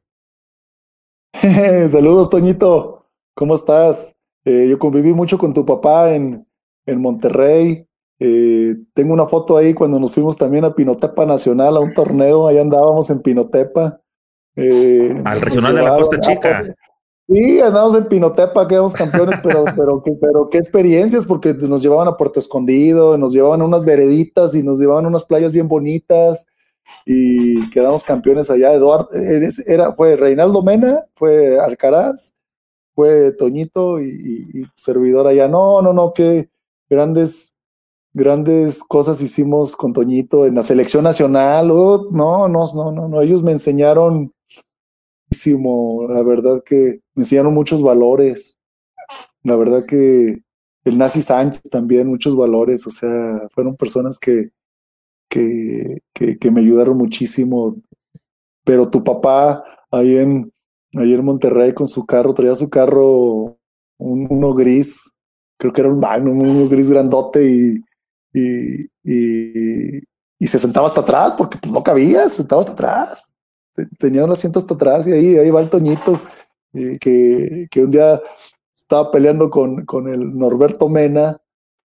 Saludos, 1.90 2.30
Toñito. 2.30 3.06
¿Cómo 3.34 3.54
estás? 3.54 4.15
Eh, 4.46 4.68
yo 4.70 4.78
conviví 4.78 5.12
mucho 5.12 5.36
con 5.38 5.52
tu 5.52 5.66
papá 5.66 6.14
en, 6.14 6.46
en 6.86 7.00
Monterrey. 7.00 7.84
Eh, 8.20 8.76
tengo 8.94 9.12
una 9.12 9.26
foto 9.26 9.56
ahí 9.56 9.74
cuando 9.74 9.98
nos 9.98 10.12
fuimos 10.12 10.36
también 10.36 10.64
a 10.64 10.74
Pinotepa 10.74 11.26
Nacional, 11.26 11.76
a 11.76 11.80
un 11.80 11.92
torneo. 11.92 12.46
Ahí 12.46 12.56
andábamos 12.56 13.10
en 13.10 13.20
Pinotepa. 13.20 14.00
Eh, 14.54 15.20
Al 15.24 15.40
regional 15.40 15.74
de 15.74 15.82
la 15.82 15.96
Costa 15.96 16.20
Chica. 16.20 16.64
Sí, 17.28 17.60
andamos 17.60 17.98
en 17.98 18.06
Pinotepa, 18.06 18.68
quedamos 18.68 18.94
campeones, 18.94 19.40
pero, 19.42 19.64
pero, 19.76 20.02
pero 20.20 20.48
qué 20.48 20.58
experiencias, 20.58 21.24
porque 21.26 21.52
nos 21.54 21.82
llevaban 21.82 22.06
a 22.06 22.16
Puerto 22.16 22.38
Escondido, 22.38 23.18
nos 23.18 23.32
llevaban 23.32 23.62
a 23.62 23.64
unas 23.64 23.84
vereditas 23.84 24.54
y 24.54 24.62
nos 24.62 24.78
llevaban 24.78 25.06
a 25.06 25.08
unas 25.08 25.24
playas 25.24 25.50
bien 25.50 25.66
bonitas 25.66 26.46
y 27.04 27.68
quedamos 27.70 28.04
campeones 28.04 28.48
allá. 28.48 28.72
Eduardo, 28.72 29.08
era, 29.66 29.92
fue 29.94 30.14
Reinaldo 30.14 30.62
Mena, 30.62 31.00
fue 31.14 31.58
Alcaraz, 31.58 32.35
fue 32.96 33.32
Toñito 33.32 34.00
y, 34.00 34.66
servidor 34.74 35.26
allá. 35.26 35.46
No, 35.48 35.82
no, 35.82 35.92
no, 35.92 36.14
qué 36.14 36.48
grandes, 36.88 37.54
grandes 38.14 38.82
cosas 38.82 39.20
hicimos 39.20 39.76
con 39.76 39.92
Toñito 39.92 40.46
en 40.46 40.54
la 40.54 40.62
selección 40.62 41.04
nacional. 41.04 41.70
Oh, 41.70 42.08
no, 42.10 42.48
no, 42.48 42.64
no, 42.74 42.90
no, 42.90 43.08
no. 43.08 43.20
Ellos 43.20 43.42
me 43.42 43.52
enseñaron 43.52 44.32
muchísimo. 45.28 46.06
La 46.08 46.22
verdad 46.22 46.62
que 46.64 47.02
me 47.14 47.22
enseñaron 47.22 47.52
muchos 47.52 47.82
valores. 47.82 48.58
La 49.42 49.56
verdad 49.56 49.84
que 49.84 50.42
el 50.84 50.98
Nazi 50.98 51.20
Sánchez 51.20 51.64
también, 51.70 52.06
muchos 52.06 52.34
valores. 52.34 52.86
O 52.86 52.90
sea, 52.90 53.46
fueron 53.52 53.76
personas 53.76 54.18
que, 54.18 54.52
que, 55.28 56.00
que, 56.14 56.50
me 56.50 56.62
ayudaron 56.62 56.96
muchísimo. 56.96 57.76
Pero 58.64 58.88
tu 58.88 59.04
papá, 59.04 59.62
ahí 59.90 60.16
en, 60.16 60.50
ahí 60.98 61.12
en 61.12 61.24
Monterrey, 61.24 61.72
con 61.74 61.86
su 61.86 62.04
carro, 62.06 62.34
traía 62.34 62.54
su 62.54 62.68
carro, 62.68 63.56
uno 63.98 64.54
gris, 64.54 65.10
creo 65.58 65.72
que 65.72 65.80
era 65.80 65.90
un 65.90 66.00
Magnum, 66.00 66.38
uno 66.40 66.68
gris 66.68 66.90
grandote 66.90 67.48
y 67.48 67.80
y, 68.36 68.90
y, 70.38 70.46
se 70.46 70.58
sentaba 70.58 70.86
hasta 70.86 71.00
atrás 71.00 71.34
porque 71.36 71.58
pues, 71.58 71.72
no 71.72 71.82
cabía, 71.82 72.28
se 72.28 72.36
sentaba 72.36 72.60
hasta 72.60 72.72
atrás. 72.72 73.32
Tenía 73.98 74.24
un 74.24 74.30
asiento 74.30 74.58
hasta 74.58 74.74
atrás 74.74 75.06
y 75.06 75.12
ahí, 75.12 75.36
ahí 75.36 75.50
va 75.50 75.60
el 75.60 75.70
Toñito, 75.70 76.20
que, 76.72 77.66
que 77.70 77.84
un 77.84 77.90
día 77.90 78.20
estaba 78.74 79.10
peleando 79.10 79.50
con, 79.50 79.84
con 79.84 80.08
el 80.08 80.36
Norberto 80.36 80.88
Mena, 80.88 81.40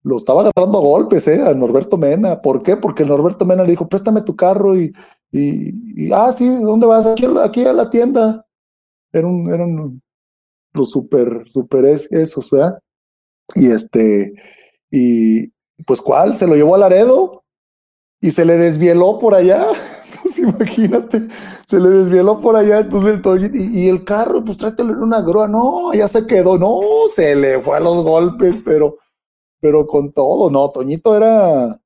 lo 0.03 0.18
estaba 0.18 0.41
agarrando 0.41 0.78
a 0.78 0.82
golpes, 0.82 1.28
¿eh? 1.28 1.41
A 1.41 1.53
Norberto 1.53 1.97
Mena. 1.97 2.41
¿Por 2.41 2.64
qué? 2.64 2.78
Porque 2.78 3.03
el 3.03 3.10
Norberto 3.10 3.45
Mena 3.45 3.64
le 3.64 3.72
dijo, 3.72 3.88
préstame 3.88 4.22
tu 4.22 4.36
carro 4.36 4.78
y, 4.78 4.93
y, 5.32 6.12
ah, 6.12 6.32
sí, 6.32 6.47
¿dónde 6.47 6.88
vas? 6.88 7.05
Aquí, 7.05 7.26
aquí 7.43 7.66
a 7.66 7.74
la 7.74 7.89
tienda. 7.89 8.45
Eran, 9.12 9.47
eran 9.53 10.01
los 10.74 10.91
super, 10.91 11.43
super 11.47 11.86
esos, 11.86 12.49
¿verdad? 12.51 12.80
Y 13.55 13.72
este, 13.72 14.34
y, 14.91 15.47
pues 15.86 16.01
cuál, 16.01 16.36
se 16.36 16.47
lo 16.47 16.55
llevó 16.55 16.76
a 16.76 16.80
Laredo 16.80 17.43
y 18.22 18.32
se 18.32 18.45
le 18.45 18.57
desvieló 18.57 19.18
por 19.20 19.34
allá. 19.36 19.66
Entonces 20.05 20.39
imagínate, 20.39 21.28
se 21.68 21.80
le 21.80 21.89
desvieló 21.89 22.41
por 22.41 22.55
allá, 22.55 22.80
entonces 22.80 23.12
el 23.12 23.22
Toñito, 23.22 23.55
y, 23.55 23.88
el 23.88 24.03
carro, 24.03 24.43
pues 24.43 24.57
tráetelo 24.57 24.93
en 24.93 25.03
una 25.03 25.22
grúa, 25.22 25.47
no, 25.47 25.93
ya 25.93 26.07
se 26.07 26.28
quedó, 26.28 26.57
no, 26.57 26.80
se 27.07 27.36
le 27.36 27.60
fue 27.60 27.78
a 27.78 27.80
los 27.80 28.03
golpes, 28.03 28.57
pero, 28.66 28.97
pero 29.62 29.88
con 29.88 30.12
todo, 30.12 30.49
no, 30.49 30.70
Toñito 30.72 31.16
era, 31.16 31.80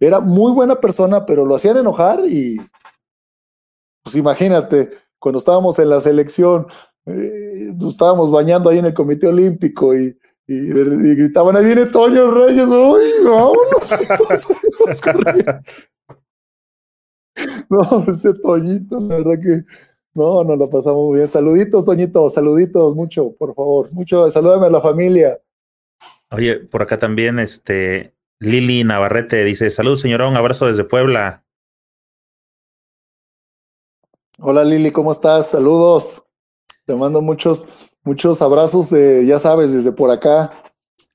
era 0.00 0.20
muy 0.20 0.52
buena 0.52 0.76
persona, 0.76 1.26
pero 1.26 1.44
lo 1.44 1.56
hacían 1.56 1.76
enojar 1.76 2.20
y, 2.26 2.56
pues 4.02 4.16
imagínate, 4.16 4.90
cuando 5.18 5.38
estábamos 5.38 5.78
en 5.78 5.90
la 5.90 6.00
selección, 6.00 6.66
eh, 7.06 7.72
nos 7.74 7.90
estábamos 7.90 8.30
bañando 8.30 8.70
ahí 8.70 8.78
en 8.78 8.86
el 8.86 8.94
Comité 8.94 9.26
Olímpico 9.28 9.94
y, 9.94 10.16
gritaban, 10.46 11.56
ahí 11.56 11.64
viene 11.64 11.86
Toño 11.86 12.30
Reyes, 12.30 12.66
uy, 12.66 13.02
vámonos. 13.24 13.94
no, 17.68 18.04
ese 18.08 18.34
Toñito, 18.34 19.00
la 19.00 19.18
verdad 19.18 19.38
que 19.42 19.64
no, 20.14 20.42
nos 20.44 20.58
lo 20.58 20.68
pasamos 20.70 21.06
muy 21.06 21.16
bien. 21.16 21.28
Saluditos, 21.28 21.84
Toñito, 21.84 22.28
saluditos, 22.30 22.94
mucho, 22.94 23.32
por 23.38 23.54
favor, 23.54 23.92
mucho, 23.92 24.30
salúdame 24.30 24.66
a 24.66 24.70
la 24.70 24.80
familia. 24.80 25.38
Oye, 26.30 26.60
por 26.60 26.82
acá 26.82 26.98
también, 26.98 27.38
este, 27.38 28.14
Lili 28.40 28.84
Navarrete 28.84 29.44
dice, 29.44 29.70
salud, 29.70 29.96
señorón, 29.96 30.36
abrazo 30.36 30.66
desde 30.66 30.84
Puebla. 30.84 31.44
Hola 34.40 34.62
Lili, 34.62 34.92
¿cómo 34.92 35.10
estás? 35.10 35.48
Saludos. 35.48 36.22
Te 36.86 36.94
mando 36.94 37.20
muchos, 37.20 37.66
muchos 38.04 38.40
abrazos, 38.40 38.90
ya 38.90 39.36
sabes, 39.40 39.72
desde 39.72 39.90
por 39.90 40.12
acá. 40.12 40.52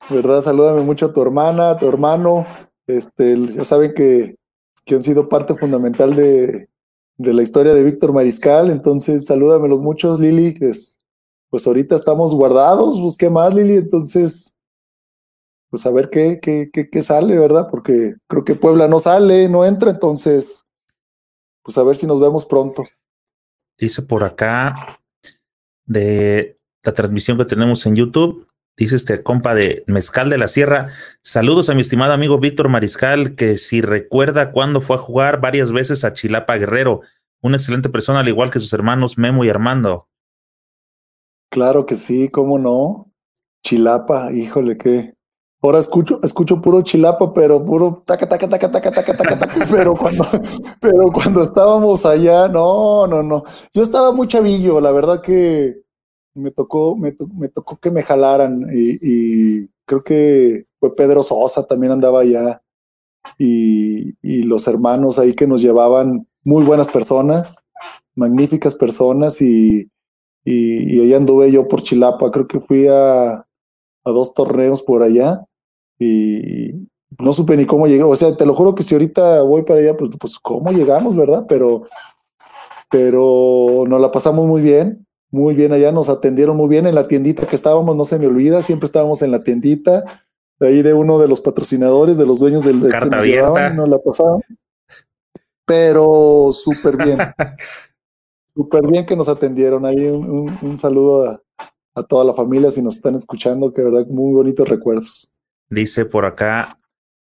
¿Verdad? 0.09 0.43
Salúdame 0.43 0.81
mucho 0.81 1.05
a 1.05 1.13
tu 1.13 1.21
hermana, 1.21 1.69
a 1.69 1.77
tu 1.77 1.87
hermano. 1.87 2.45
Este, 2.85 3.37
ya 3.53 3.63
saben 3.63 3.93
que, 3.93 4.35
que 4.83 4.95
han 4.95 5.03
sido 5.03 5.29
parte 5.29 5.55
fundamental 5.55 6.13
de, 6.13 6.67
de 7.15 7.33
la 7.33 7.41
historia 7.43 7.73
de 7.73 7.85
Víctor 7.85 8.11
Mariscal. 8.11 8.69
Entonces, 8.69 9.25
salúdamelos 9.25 9.79
muchos, 9.79 10.19
Lili. 10.19 10.59
Pues, 10.59 10.99
pues 11.49 11.65
ahorita 11.65 11.95
estamos 11.95 12.35
guardados. 12.35 12.99
Busqué 12.99 13.29
más, 13.29 13.53
Lili. 13.55 13.75
Entonces, 13.75 14.53
pues 15.69 15.85
a 15.85 15.91
ver 15.91 16.09
qué, 16.09 16.41
qué, 16.41 16.69
qué, 16.73 16.89
qué 16.89 17.01
sale, 17.01 17.39
¿verdad? 17.39 17.69
Porque 17.71 18.15
creo 18.27 18.43
que 18.43 18.55
Puebla 18.55 18.89
no 18.89 18.99
sale, 18.99 19.47
no 19.47 19.63
entra. 19.63 19.91
Entonces, 19.91 20.65
pues 21.63 21.77
a 21.77 21.83
ver 21.83 21.95
si 21.95 22.05
nos 22.05 22.19
vemos 22.19 22.45
pronto. 22.45 22.83
Dice 23.77 24.01
por 24.01 24.23
acá 24.23 24.75
de 25.85 26.55
la 26.83 26.93
transmisión 26.93 27.37
que 27.37 27.45
tenemos 27.45 27.85
en 27.85 27.95
YouTube. 27.95 28.47
Dice 28.75 28.95
este 28.95 29.21
compa 29.21 29.53
de 29.53 29.83
Mezcal 29.87 30.29
de 30.29 30.37
la 30.37 30.47
Sierra. 30.47 30.87
Saludos 31.21 31.69
a 31.69 31.75
mi 31.75 31.81
estimado 31.81 32.13
amigo 32.13 32.39
Víctor 32.39 32.69
Mariscal, 32.69 33.35
que 33.35 33.57
si 33.57 33.81
recuerda 33.81 34.51
cuando 34.51 34.81
fue 34.81 34.95
a 34.95 34.99
jugar 34.99 35.41
varias 35.41 35.71
veces 35.71 36.03
a 36.03 36.13
Chilapa 36.13 36.57
Guerrero. 36.57 37.01
Una 37.41 37.57
excelente 37.57 37.89
persona, 37.89 38.21
al 38.21 38.29
igual 38.29 38.49
que 38.49 38.59
sus 38.59 38.73
hermanos 38.73 39.17
Memo 39.17 39.43
y 39.45 39.49
Armando. 39.49 40.07
Claro 41.51 41.85
que 41.85 41.95
sí, 41.95 42.29
cómo 42.29 42.57
no. 42.57 43.11
Chilapa, 43.63 44.31
híjole, 44.33 44.77
qué. 44.77 45.13
Ahora 45.63 45.79
escucho, 45.79 46.19
escucho 46.21 46.61
puro 46.61 46.81
chilapa, 46.81 47.33
pero 47.33 47.63
puro 47.63 48.03
taca, 48.05 48.27
taca, 48.27 48.49
taca, 48.49 48.69
taca, 48.69 48.91
taca, 48.91 49.15
taca, 49.15 49.39
taca. 49.39 49.65
Pero 49.71 49.95
cuando, 49.95 50.25
pero 50.81 51.09
cuando 51.09 51.41
estábamos 51.41 52.05
allá, 52.05 52.49
no, 52.49 53.07
no, 53.07 53.23
no. 53.23 53.45
Yo 53.73 53.81
estaba 53.81 54.11
muy 54.11 54.27
chavillo, 54.27 54.81
la 54.81 54.91
verdad 54.91 55.21
que 55.21 55.81
me 56.33 56.51
tocó, 56.51 56.97
me, 56.97 57.13
tocó 57.13 57.77
que 57.77 57.91
me 57.91 58.03
jalaran 58.03 58.67
y, 58.73 59.69
creo 59.85 60.03
que 60.03 60.65
fue 60.81 60.93
Pedro 60.97 61.23
Sosa 61.23 61.65
también 61.65 61.93
andaba 61.93 62.19
allá 62.19 62.61
y, 63.37 64.15
los 64.43 64.67
hermanos 64.67 65.17
ahí 65.17 65.33
que 65.33 65.47
nos 65.47 65.61
llevaban 65.61 66.27
muy 66.43 66.65
buenas 66.65 66.89
personas, 66.89 67.63
magníficas 68.15 68.75
personas 68.75 69.41
y, 69.41 69.89
y, 70.43 70.99
ahí 70.99 71.13
anduve 71.13 71.53
yo 71.53 71.69
por 71.69 71.83
Chilapa, 71.83 72.31
creo 72.31 72.47
que 72.47 72.59
fui 72.59 72.85
a, 72.87 73.31
a 73.35 74.11
dos 74.11 74.33
torneos 74.33 74.83
por 74.83 75.03
allá 75.03 75.47
y 76.03 76.87
no 77.19 77.33
supe 77.33 77.55
ni 77.57 77.65
cómo 77.65 77.87
llegué, 77.87 78.03
o 78.03 78.15
sea, 78.15 78.35
te 78.35 78.45
lo 78.45 78.55
juro 78.55 78.75
que 78.75 78.83
si 78.83 78.95
ahorita 78.95 79.41
voy 79.41 79.63
para 79.63 79.79
allá, 79.79 79.95
pues, 79.95 80.11
pues 80.19 80.37
cómo 80.39 80.71
llegamos, 80.71 81.15
¿verdad? 81.15 81.45
Pero, 81.47 81.83
pero 82.89 83.85
nos 83.87 84.01
la 84.01 84.11
pasamos 84.11 84.45
muy 84.45 84.61
bien 84.61 85.05
muy 85.33 85.55
bien 85.55 85.73
allá, 85.73 85.91
nos 85.91 86.09
atendieron 86.09 86.55
muy 86.55 86.69
bien 86.69 86.85
en 86.85 86.93
la 86.93 87.07
tiendita 87.07 87.47
que 87.47 87.55
estábamos, 87.55 87.95
no 87.95 88.05
se 88.05 88.19
me 88.19 88.27
olvida, 88.27 88.61
siempre 88.61 88.85
estábamos 88.85 89.23
en 89.23 89.31
la 89.31 89.41
tiendita, 89.41 90.03
de 90.59 90.67
ahí 90.67 90.83
de 90.83 90.93
uno 90.93 91.17
de 91.17 91.27
los 91.27 91.41
patrocinadores, 91.41 92.19
de 92.19 92.25
los 92.27 92.39
dueños 92.39 92.63
del... 92.63 92.87
Carta 92.87 93.17
abierta. 93.17 93.73
nos 93.73 93.89
la 93.89 93.97
pasaban. 93.97 94.41
Pero 95.65 96.51
súper 96.53 96.97
bien. 96.97 97.17
súper 98.53 98.85
bien 98.85 99.07
que 99.07 99.15
nos 99.15 99.27
atendieron. 99.27 99.87
Ahí 99.87 100.05
un, 100.05 100.77
saludo 100.77 101.27
a, 101.27 101.41
a, 101.95 102.03
toda 102.03 102.23
la 102.23 102.35
familia 102.35 102.69
si 102.69 102.83
nos 102.83 102.97
están 102.97 103.15
escuchando, 103.15 103.73
que 103.73 103.81
verdad, 103.81 104.05
muy 104.05 104.35
bonitos 104.35 104.69
recuerdos. 104.69 105.31
Dice 105.69 106.05
por 106.05 106.25
acá 106.25 106.79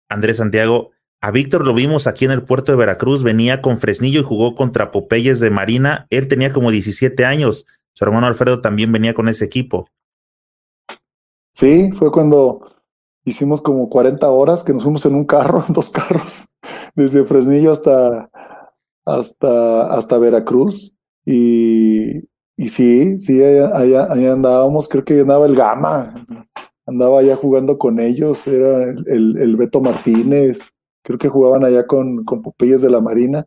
Andrés 0.09 0.37
Santiago, 0.37 0.91
a 1.21 1.29
Víctor 1.29 1.65
lo 1.67 1.73
vimos 1.75 2.07
aquí 2.07 2.25
en 2.25 2.31
el 2.31 2.43
puerto 2.43 2.71
de 2.71 2.77
Veracruz, 2.79 3.23
venía 3.23 3.61
con 3.61 3.77
Fresnillo 3.77 4.21
y 4.21 4.23
jugó 4.23 4.55
contra 4.55 4.89
Popeyes 4.89 5.39
de 5.39 5.51
Marina. 5.51 6.07
Él 6.09 6.27
tenía 6.27 6.51
como 6.51 6.71
17 6.71 7.25
años. 7.25 7.67
Su 7.93 8.05
hermano 8.05 8.25
Alfredo 8.25 8.59
también 8.59 8.91
venía 8.91 9.13
con 9.13 9.29
ese 9.29 9.45
equipo. 9.45 9.87
Sí, 11.53 11.91
fue 11.91 12.11
cuando 12.11 12.65
hicimos 13.23 13.61
como 13.61 13.87
40 13.89 14.27
horas 14.29 14.63
que 14.63 14.73
nos 14.73 14.83
fuimos 14.83 15.05
en 15.05 15.15
un 15.15 15.25
carro, 15.25 15.63
en 15.67 15.73
dos 15.75 15.89
carros, 15.89 16.49
desde 16.95 17.23
Fresnillo 17.23 17.71
hasta, 17.71 18.29
hasta, 19.05 19.93
hasta 19.93 20.17
Veracruz. 20.17 20.93
Y, 21.23 22.17
y 22.57 22.69
sí, 22.69 23.19
sí, 23.19 23.43
allá, 23.43 24.11
allá, 24.11 24.33
andábamos, 24.33 24.89
creo 24.89 25.05
que 25.05 25.19
andaba 25.19 25.45
el 25.45 25.55
Gama, 25.55 26.25
andaba 26.91 27.19
allá 27.19 27.35
jugando 27.35 27.77
con 27.77 27.99
ellos, 27.99 28.47
era 28.47 28.83
el, 28.83 29.37
el, 29.37 29.55
Beto 29.55 29.81
Martínez, 29.81 30.71
creo 31.03 31.17
que 31.17 31.29
jugaban 31.29 31.65
allá 31.65 31.87
con, 31.87 32.23
con 32.23 32.41
Popeyes 32.41 32.81
de 32.81 32.89
la 32.89 33.01
Marina. 33.01 33.45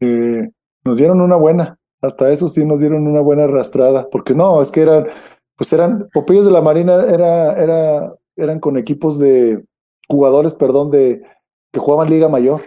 Eh, 0.00 0.48
nos 0.84 0.98
dieron 0.98 1.20
una 1.20 1.36
buena, 1.36 1.78
hasta 2.00 2.30
eso 2.30 2.48
sí 2.48 2.64
nos 2.64 2.80
dieron 2.80 3.06
una 3.06 3.20
buena 3.20 3.44
arrastrada, 3.44 4.08
porque 4.10 4.34
no, 4.34 4.60
es 4.60 4.70
que 4.70 4.82
eran, 4.82 5.06
pues 5.56 5.72
eran, 5.72 6.08
Popeyes 6.12 6.46
de 6.46 6.52
la 6.52 6.62
Marina 6.62 7.04
era, 7.04 7.52
era, 7.62 8.14
eran 8.36 8.58
con 8.58 8.76
equipos 8.76 9.18
de 9.18 9.64
jugadores, 10.08 10.54
perdón, 10.54 10.90
de 10.90 11.22
que 11.72 11.80
jugaban 11.80 12.10
Liga 12.10 12.28
Mayor. 12.28 12.62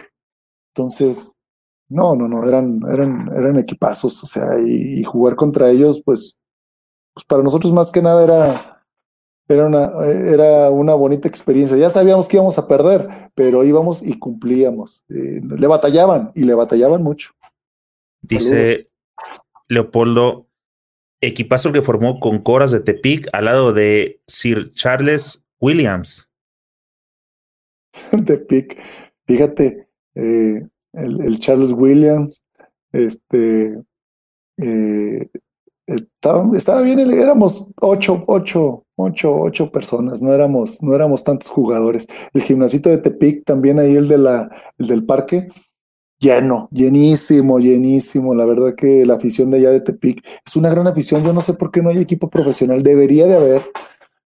Entonces, 0.74 1.36
no, 1.88 2.16
no, 2.16 2.28
no, 2.28 2.43
eran, 2.48 2.82
eran, 2.91 3.30
eran 3.36 3.60
equipazos, 3.60 4.24
o 4.24 4.28
sea, 4.28 4.60
y, 4.66 5.04
jugar 5.04 5.36
contra 5.36 5.70
ellos, 5.70 6.02
pues, 6.04 6.38
pues 7.14 7.26
para 7.26 7.43
nosotros 7.43 7.72
más 7.72 7.91
que 7.91 8.02
nada 8.02 8.24
era, 8.24 8.74
era 9.48 9.68
una, 9.68 9.91
era 10.06 10.70
una 10.70 10.96
bonita 10.96 11.28
experiencia. 11.28 11.78
Ya 11.78 11.89
sabíamos 11.89 12.28
que 12.28 12.38
íbamos 12.38 12.58
a 12.58 12.68
perder, 12.68 13.08
pero 13.36 13.64
íbamos 13.64 14.02
y 14.02 14.18
cumplíamos. 14.18 15.04
Eh, 15.10 15.41
le 15.43 15.68
batallaban 15.68 16.32
y 16.34 16.43
le 16.43 16.56
batallaban 16.56 17.04
mucho. 17.04 17.32
Dice, 18.22 18.88
Leopoldo, 19.68 20.48
equipazo 21.22 21.72
que 21.72 21.82
formó 21.82 22.20
con 22.20 22.39
Coras 22.39 22.72
de 22.72 22.80
Tepic 22.80 23.28
al 23.34 23.46
lado 23.46 23.74
de 23.74 24.22
Sir 24.28 24.70
Charles 24.70 25.43
Williams. 25.60 26.30
Tepic. 28.26 28.82
Fíjate, 29.28 29.88
eh, 30.16 30.68
el, 30.93 31.39
Charles 31.39 31.72
Williams, 31.72 32.43
este, 32.91 33.82
eh, 34.58 35.30
estaba, 35.88 36.56
estaba, 36.56 36.82
bien, 36.82 37.00
éramos 37.00 37.68
ocho, 37.82 38.24
ocho, 38.28 38.85
ocho, 38.96 39.36
ocho 39.36 39.72
personas, 39.72 40.22
no 40.22 40.34
éramos, 40.34 40.82
no 40.84 40.96
éramos 40.96 41.24
tantos 41.24 41.50
jugadores. 41.50 42.08
El 42.34 42.41
gimnasito 42.41 42.89
de 42.89 42.98
Tepic, 42.98 43.43
también 43.46 43.80
ahí 43.80 43.96
el 43.96 44.08
de 44.08 44.18
la, 44.18 44.50
el 44.78 44.88
del 44.88 45.06
parque, 45.06 45.50
lleno, 46.20 46.70
llenísimo, 46.72 47.60
llenísimo. 47.60 48.36
La 48.36 48.46
verdad 48.46 48.76
que 48.76 49.06
la 49.06 49.16
afición 49.16 49.52
de 49.52 49.58
allá 49.58 49.72
de 49.72 49.82
Tepic 49.82 50.26
es 50.46 50.56
una 50.56 50.70
gran 50.70 50.88
afición. 50.88 51.24
Yo 51.24 51.34
no 51.34 51.41
sé 51.41 51.54
por 51.54 51.72
qué 51.72 51.82
no 51.82 51.89
hay 51.89 52.00
equipo 52.00 52.30
profesional, 52.30 52.84
debería 52.84 53.28
de 53.28 53.36
haber, 53.36 53.62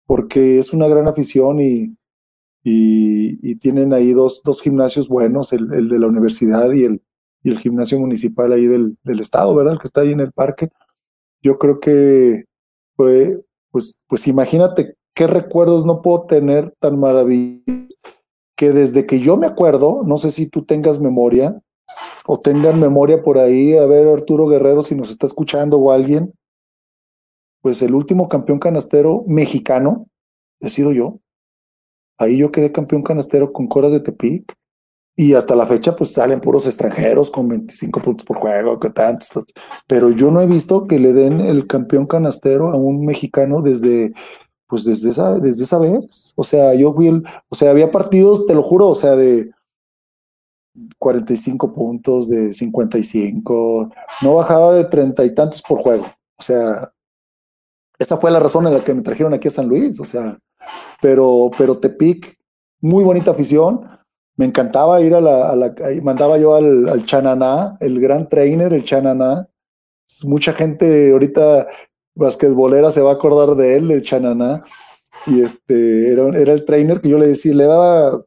porque 0.05 0.59
es 0.59 0.73
una 0.73 0.87
gran 0.87 1.07
afición 1.07 1.59
y, 1.61 1.95
y, 2.63 3.55
tienen 3.55 3.93
ahí 3.93 4.13
dos, 4.13 4.41
dos 4.43 4.61
gimnasios 4.61 5.07
buenos, 5.07 5.53
el, 5.53 5.71
el, 5.73 5.89
de 5.89 5.99
la 5.99 6.07
universidad 6.07 6.71
y 6.71 6.83
el, 6.83 7.01
y 7.43 7.51
el 7.51 7.59
gimnasio 7.59 7.99
municipal 7.99 8.51
ahí 8.51 8.67
del, 8.67 8.97
del 9.03 9.19
estado, 9.19 9.55
¿verdad? 9.55 9.73
El 9.73 9.79
que 9.79 9.87
está 9.87 10.01
ahí 10.01 10.11
en 10.11 10.19
el 10.19 10.31
parque. 10.31 10.69
Yo 11.41 11.57
creo 11.57 11.79
que 11.79 12.45
fue, 12.95 13.41
pues, 13.77 13.99
pues 14.07 14.27
imagínate 14.27 14.95
qué 15.13 15.27
recuerdos 15.27 15.85
no 15.85 16.01
puedo 16.01 16.23
tener 16.23 16.73
tan 16.79 16.99
maravillosos 16.99 17.63
que 18.57 18.71
desde 18.71 19.05
que 19.05 19.19
yo 19.19 19.37
me 19.37 19.45
acuerdo, 19.45 20.01
no 20.03 20.17
sé 20.17 20.31
si 20.31 20.49
tú 20.49 20.65
tengas 20.65 20.99
memoria 20.99 21.61
o 22.25 22.39
tengan 22.39 22.79
memoria 22.79 23.21
por 23.21 23.37
ahí, 23.37 23.77
a 23.77 23.85
ver 23.85 24.07
Arturo 24.07 24.47
Guerrero 24.47 24.81
si 24.81 24.95
nos 24.95 25.11
está 25.11 25.27
escuchando 25.27 25.77
o 25.77 25.91
alguien, 25.91 26.33
pues 27.61 27.83
el 27.83 27.93
último 27.93 28.27
campeón 28.27 28.57
canastero 28.57 29.23
mexicano 29.27 30.07
he 30.59 30.69
sido 30.69 30.91
yo. 30.91 31.19
Ahí 32.17 32.37
yo 32.37 32.51
quedé 32.51 32.71
campeón 32.71 33.03
canastero 33.03 33.53
con 33.53 33.67
Coras 33.67 33.91
de 33.91 33.99
Tepic. 33.99 34.55
Y 35.19 35.33
hasta 35.33 35.55
la 35.55 35.65
fecha, 35.65 35.95
pues 35.95 36.13
salen 36.13 36.39
puros 36.39 36.67
extranjeros 36.67 37.31
con 37.31 37.47
25 37.47 38.01
puntos 38.01 38.23
por 38.23 38.37
juego, 38.37 38.79
que 38.79 38.91
tantos. 38.91 39.45
Pero 39.87 40.11
yo 40.11 40.29
no 40.29 40.41
he 40.41 40.45
visto 40.45 40.85
que 40.85 40.99
le 40.99 41.11
den 41.11 41.41
el 41.41 41.65
campeón 41.65 42.05
canastero 42.05 42.69
a 42.69 42.77
un 42.77 43.03
mexicano 43.03 43.63
desde, 43.63 44.13
pues 44.67 44.85
desde 44.85 45.09
esa, 45.09 45.39
desde 45.39 45.63
esa 45.63 45.79
vez. 45.79 46.33
O 46.35 46.43
sea, 46.43 46.75
yo 46.75 46.93
fui 46.93 47.07
el, 47.07 47.23
o 47.49 47.55
sea, 47.55 47.71
había 47.71 47.89
partidos, 47.89 48.45
te 48.45 48.53
lo 48.53 48.61
juro, 48.61 48.89
o 48.89 48.95
sea, 48.95 49.15
de 49.15 49.49
45 50.99 51.73
puntos, 51.73 52.27
de 52.27 52.53
55, 52.53 53.89
no 54.21 54.35
bajaba 54.35 54.73
de 54.73 54.85
treinta 54.85 55.25
y 55.25 55.33
tantos 55.33 55.63
por 55.63 55.79
juego. 55.79 56.05
O 56.37 56.43
sea, 56.43 56.91
esta 57.97 58.17
fue 58.17 58.29
la 58.29 58.39
razón 58.39 58.67
en 58.67 58.73
la 58.73 58.81
que 58.81 58.93
me 58.93 59.01
trajeron 59.01 59.33
aquí 59.33 59.47
a 59.47 59.51
San 59.51 59.67
Luis. 59.67 59.99
O 59.99 60.05
sea, 60.05 60.37
pero, 61.01 61.49
pero 61.57 61.79
Tepic, 61.79 62.37
muy 62.81 63.03
bonita 63.03 63.31
afición. 63.31 63.81
Me 64.37 64.45
encantaba 64.45 65.01
ir 65.01 65.13
a 65.15 65.21
la, 65.21 65.73
mandaba 66.03 66.37
yo 66.37 66.55
al, 66.55 66.87
al 66.87 67.05
Chananá, 67.05 67.77
el 67.79 67.99
gran 67.99 68.29
trainer, 68.29 68.73
el 68.73 68.83
Chananá. 68.83 69.49
Mucha 70.23 70.53
gente 70.53 71.11
ahorita 71.11 71.67
basquetbolera 72.15 72.91
se 72.91 73.01
va 73.01 73.11
a 73.11 73.13
acordar 73.15 73.55
de 73.55 73.77
él, 73.77 73.91
el 73.91 74.03
Chananá. 74.03 74.63
Y 75.25 75.41
este, 75.41 76.11
era, 76.11 76.29
era 76.37 76.53
el 76.53 76.65
trainer 76.65 77.01
que 77.01 77.09
yo 77.09 77.17
le 77.17 77.27
decía, 77.27 77.53
le 77.53 77.65
daba 77.65 78.23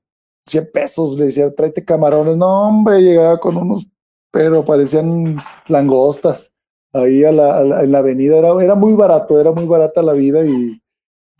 100 0.46 0.70
pesos, 0.72 1.16
le 1.16 1.26
decía, 1.26 1.54
tráete 1.54 1.84
camarones. 1.84 2.36
No, 2.36 2.68
hombre, 2.68 3.00
llegaba 3.00 3.38
con 3.38 3.56
unos, 3.56 3.88
pero 4.32 4.64
parecían 4.64 5.36
langostas. 5.68 6.52
Ahí 6.92 7.22
a 7.22 7.30
la, 7.30 7.61
en 7.82 7.92
la 7.92 7.98
avenida 7.98 8.36
era, 8.36 8.61
era 8.62 8.74
muy 8.74 8.94
barato, 8.94 9.40
era 9.40 9.52
muy 9.52 9.66
barata 9.66 10.02
la 10.02 10.12
vida 10.12 10.44
y, 10.44 10.80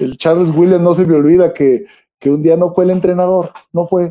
el 0.01 0.17
Charles 0.17 0.49
Williams 0.57 0.83
no 0.83 0.95
se 0.95 1.05
me 1.05 1.15
olvida 1.15 1.53
que, 1.53 1.85
que 2.19 2.31
un 2.31 2.43
día 2.43 2.57
no 2.57 2.73
fue 2.73 2.85
el 2.85 2.91
entrenador, 2.91 3.51
no 3.73 3.87
fue. 3.87 4.11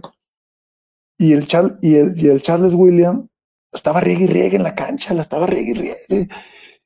Y 1.19 1.33
el, 1.33 1.47
y 1.81 1.95
el, 1.95 2.17
y 2.17 2.27
el 2.27 2.41
Charles 2.41 2.73
Williams 2.73 3.25
estaba 3.71 3.99
riegue 3.99 4.23
y 4.23 4.27
riegue 4.27 4.55
en 4.55 4.63
la 4.63 4.73
cancha, 4.73 5.13
la 5.13 5.21
estaba 5.21 5.45
riegue 5.45 5.71
y 5.71 5.73
riegue. 5.73 6.27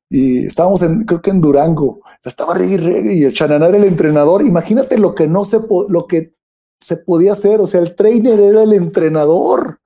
Y 0.09 0.45
estábamos 0.45 0.81
en, 0.81 1.05
creo 1.05 1.21
que 1.21 1.29
en 1.29 1.39
Durango, 1.39 2.01
la 2.05 2.29
estaba 2.29 2.53
riegue 2.53 2.73
y 2.73 2.77
riegue 2.77 3.13
y 3.13 3.23
el 3.23 3.33
Chananá 3.33 3.67
era 3.67 3.77
el 3.77 3.85
entrenador. 3.85 4.41
Imagínate 4.41 4.97
lo 4.97 5.15
que 5.15 5.27
no 5.27 5.45
se, 5.45 5.59
lo 5.87 6.07
que 6.07 6.35
se 6.81 6.97
podía 6.97 7.31
hacer, 7.31 7.61
o 7.61 7.67
sea, 7.67 7.79
el 7.79 7.95
trainer 7.95 8.37
era 8.37 8.63
el 8.63 8.73
entrenador, 8.73 9.79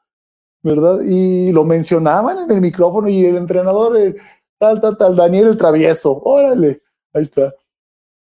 ¿verdad? 0.64 1.02
Y 1.06 1.52
lo 1.52 1.64
mencionaban 1.64 2.40
en 2.40 2.50
el 2.50 2.62
micrófono 2.62 3.08
y 3.08 3.24
el 3.24 3.36
entrenador, 3.36 3.96
eh, 3.98 4.16
tal, 4.58 4.82
tal, 4.82 4.98
tal, 4.98 5.16
Daniel 5.16 5.50
el 5.50 5.58
travieso, 5.58 6.20
órale, 6.24 6.82
ahí 7.14 7.22
está 7.22 7.54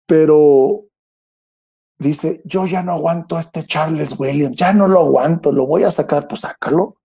pero 0.06 0.85
dice, 1.98 2.42
yo 2.44 2.66
ya 2.66 2.82
no 2.82 2.92
aguanto 2.92 3.36
a 3.36 3.40
este 3.40 3.64
Charles 3.64 4.18
Williams, 4.18 4.56
ya 4.56 4.72
no 4.72 4.88
lo 4.88 5.00
aguanto, 5.00 5.52
lo 5.52 5.66
voy 5.66 5.84
a 5.84 5.90
sacar, 5.90 6.28
pues 6.28 6.42
sácalo. 6.42 6.96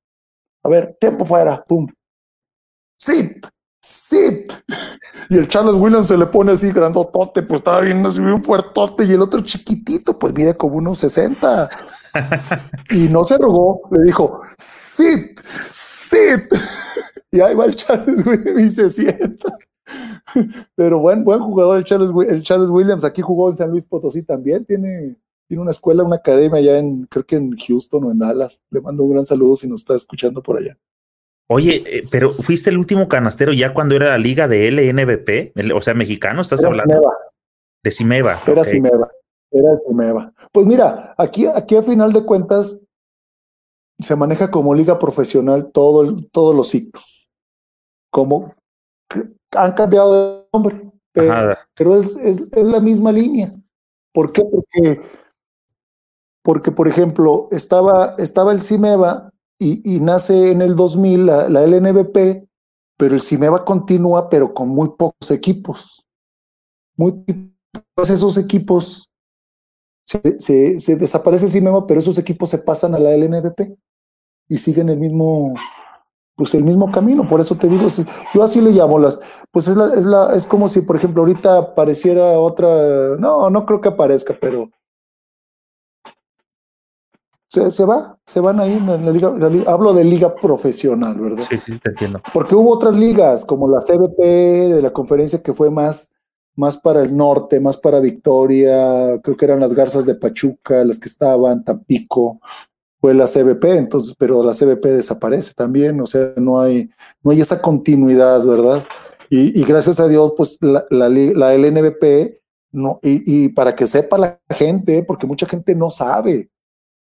A 0.64 0.70
ver, 0.70 0.98
tiempo 1.00 1.26
fuera, 1.26 1.64
pum. 1.64 1.88
Sit, 2.98 3.46
sit. 3.82 4.54
Y 5.30 5.38
el 5.38 5.48
Charles 5.48 5.76
Williams 5.76 6.08
se 6.08 6.18
le 6.18 6.26
pone 6.28 6.52
así 6.52 6.72
grandotote, 6.72 7.42
pues 7.42 7.60
estaba 7.60 7.82
bien, 7.82 8.06
así 8.06 8.20
un 8.20 8.44
fuertote, 8.44 9.06
y 9.06 9.14
el 9.14 9.22
otro 9.22 9.42
chiquitito, 9.42 10.20
pues 10.20 10.34
mide 10.34 10.56
como 10.56 10.76
unos 10.76 11.00
60. 11.00 11.70
y 12.92 13.08
no 13.08 13.24
se 13.24 13.38
rogó, 13.38 13.82
le 13.92 14.04
dijo, 14.04 14.42
sit, 14.58 15.40
sit. 15.44 16.54
Y 17.32 17.40
ahí 17.40 17.56
va 17.56 17.66
el 17.66 17.76
Charles 17.76 18.26
Williams 18.26 18.62
y 18.62 18.70
se 18.70 18.90
sienta. 18.90 19.58
Pero 20.76 21.00
buen, 21.00 21.24
buen 21.24 21.40
jugador 21.40 21.78
el 21.78 21.84
Charles, 21.84 22.12
el 22.30 22.44
Charles 22.44 22.70
Williams. 22.70 23.04
Aquí 23.04 23.22
jugó 23.22 23.50
en 23.50 23.56
San 23.56 23.70
Luis 23.70 23.88
Potosí 23.88 24.24
también. 24.24 24.66
Tiene, 24.66 25.16
tiene 25.48 25.62
una 25.62 25.72
escuela, 25.72 26.04
una 26.04 26.18
academia 26.18 26.60
allá 26.60 26.78
en, 26.78 27.04
creo 27.04 27.26
que 27.26 27.36
en 27.36 27.56
Houston 27.58 28.04
o 28.04 28.12
en 28.12 28.20
Dallas. 28.20 28.64
Le 28.70 28.82
mando 28.82 29.04
un 29.04 29.12
gran 29.12 29.26
saludo 29.26 29.56
si 29.56 29.68
nos 29.68 29.82
está 29.82 29.96
escuchando 29.96 30.42
por 30.42 30.58
allá. 30.58 30.78
Oye, 31.54 31.84
eh, 31.86 32.04
pero 32.10 32.32
fuiste 32.32 32.70
el 32.70 32.78
último 32.78 33.10
canastero 33.10 33.52
ya 33.52 33.74
cuando 33.74 33.96
era 33.96 34.12
la 34.12 34.18
liga 34.18 34.48
de 34.48 34.72
LNBP, 34.72 35.74
o 35.76 35.82
sea, 35.82 35.94
mexicano, 35.94 36.42
estás 36.42 36.64
hablando. 36.64 37.02
De 37.84 37.92
Cimeva. 37.92 38.40
Era 38.48 38.64
Cimeva. 38.64 39.12
Era 39.52 39.78
Cimeva. 39.86 40.34
Pues 40.54 40.66
mira, 40.66 41.14
aquí, 41.18 41.48
aquí 41.48 41.76
a 41.76 41.84
final 41.84 42.14
de 42.14 42.24
cuentas 42.24 42.82
se 44.00 44.16
maneja 44.16 44.50
como 44.50 44.74
liga 44.74 44.98
profesional 44.98 45.72
todo 45.74 46.24
todos 46.32 46.56
los 46.56 46.70
ciclos. 46.70 47.30
Como 48.10 48.56
han 49.52 49.74
cambiado 49.74 50.14
de 50.14 50.48
nombre, 50.54 50.92
pero, 51.14 51.96
es, 51.96 52.16
es, 52.16 52.64
la 52.64 52.80
misma 52.80 53.12
línea. 53.12 53.54
¿Por 54.14 54.32
qué? 54.32 54.44
Porque, 54.44 55.02
porque 56.44 56.72
por 56.72 56.88
ejemplo, 56.88 57.48
estaba, 57.52 58.16
estaba 58.18 58.52
el 58.52 58.62
CIMEVA 58.62 59.32
y, 59.60 59.96
y, 59.96 60.00
nace 60.00 60.52
en 60.52 60.62
el 60.62 60.76
2000 60.76 61.26
la, 61.26 61.50
la 61.50 61.64
LNBP, 61.64 62.48
pero 62.98 63.16
el 63.16 63.22
CIMEVA 63.22 63.66
continúa, 63.66 64.30
pero 64.30 64.54
con 64.54 64.70
muy 64.70 64.90
pocos 64.90 65.32
equipos. 65.32 66.06
Muy 66.98 67.24
pocos 67.72 68.10
esos 68.10 68.38
equipos 68.38 69.12
se, 70.06 70.40
se, 70.40 70.80
se, 70.80 70.96
desaparece 70.98 71.46
el 71.46 71.52
CIMEVA, 71.52 71.88
pero 71.88 72.00
esos 72.00 72.18
equipos 72.18 72.50
se 72.50 72.58
pasan 72.60 72.96
a 72.96 73.00
la 73.00 73.16
LNBP 73.16 73.78
y 74.50 74.58
siguen 74.58 74.90
el 74.90 75.00
mismo, 75.00 75.54
pues 76.42 76.56
el 76.56 76.64
mismo 76.64 76.92
camino, 76.92 77.30
por 77.30 77.40
eso 77.40 77.56
te 77.56 77.68
digo, 77.68 77.88
yo 78.34 78.42
así 78.42 78.62
le 78.62 78.72
llamo 78.72 78.98
las, 78.98 79.22
pues 79.52 79.68
es, 79.68 79.78
la, 79.78 79.94
es, 79.94 80.04
la, 80.04 80.34
es 80.34 80.48
como 80.48 80.70
si, 80.70 80.82
por 80.82 80.96
ejemplo, 80.96 81.22
ahorita 81.22 81.56
apareciera 81.56 82.32
otra, 82.40 83.16
no, 83.20 83.52
no 83.52 83.64
creo 83.64 83.80
que 83.80 83.90
aparezca, 83.90 84.36
pero 84.42 84.72
se, 87.48 87.70
se 87.70 87.86
va, 87.86 88.18
se 88.26 88.40
van 88.40 88.60
ahí 88.60 88.74
en 88.74 88.88
la 88.88 89.12
liga, 89.12 89.32
hablo 89.68 89.94
de 89.94 90.04
liga 90.04 90.34
profesional, 90.34 91.14
¿verdad? 91.20 91.44
Sí, 91.48 91.60
sí, 91.60 91.78
te 91.78 91.92
entiendo. 91.92 92.20
Porque 92.34 92.56
hubo 92.56 92.72
otras 92.72 92.96
ligas, 92.96 93.46
como 93.46 93.68
la 93.68 93.78
CBP 93.78 94.20
de 94.74 94.82
la 94.82 94.92
conferencia 94.92 95.44
que 95.44 95.54
fue 95.54 95.70
más, 95.70 96.12
más 96.56 96.78
para 96.78 97.04
el 97.04 97.16
norte, 97.16 97.60
más 97.60 97.78
para 97.78 98.00
Victoria, 98.00 99.22
creo 99.22 99.38
que 99.38 99.46
eran 99.46 99.60
las 99.60 99.76
Garzas 99.76 100.08
de 100.08 100.16
Pachuca, 100.16 100.84
las 100.86 100.98
que 100.98 101.08
estaban, 101.08 101.64
Tampico, 101.64 102.40
fue 103.02 103.16
la 103.16 103.26
CBP, 103.26 103.66
entonces, 103.78 104.16
pero 104.18 104.44
la 104.44 104.54
CBP 104.54 104.86
desaparece 104.86 105.54
también, 105.56 106.00
o 106.00 106.06
sea, 106.06 106.34
no 106.38 106.62
hay, 106.62 106.90
no 107.24 107.32
hay 107.32 107.42
esa 107.42 107.60
continuidad, 107.60 108.46
¿verdad? 108.46 108.86
Y, 109.30 109.64
gracias 109.64 110.00
a 110.00 110.08
Dios, 110.08 110.34
pues 110.38 110.58
la, 110.62 110.86
la, 110.90 111.10
la 111.10 111.56
LNBP, 111.56 112.42
no, 112.74 113.00
y, 113.02 113.46
y, 113.46 113.50
para 113.50 113.76
que 113.76 113.88
sepa 113.88 114.18
la 114.18 114.40
gente, 114.50 115.04
porque 115.04 115.26
mucha 115.26 115.48
gente 115.48 115.74
no 115.74 115.90
sabe, 115.90 116.52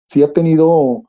sí 0.06 0.22
ha 0.22 0.32
tenido, 0.32 1.04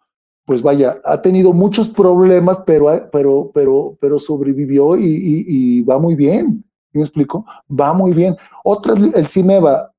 pues 0.46 0.62
vaya, 0.62 1.02
ha 1.04 1.22
tenido 1.22 1.52
muchos 1.54 1.90
problemas, 1.90 2.60
pero, 2.66 3.10
pero, 3.12 3.52
pero, 3.54 3.98
pero 4.00 4.20
sobrevivió 4.20 4.96
y, 4.96 5.44
y 5.48 5.82
va 5.82 6.00
muy 6.00 6.16
bien. 6.16 6.64
¿Me 6.94 7.02
explico? 7.02 7.46
Va 7.70 7.94
muy 7.94 8.14
bien. 8.14 8.36
Otra, 8.64 8.94
el 8.94 9.28
CIMEVA, 9.28 9.94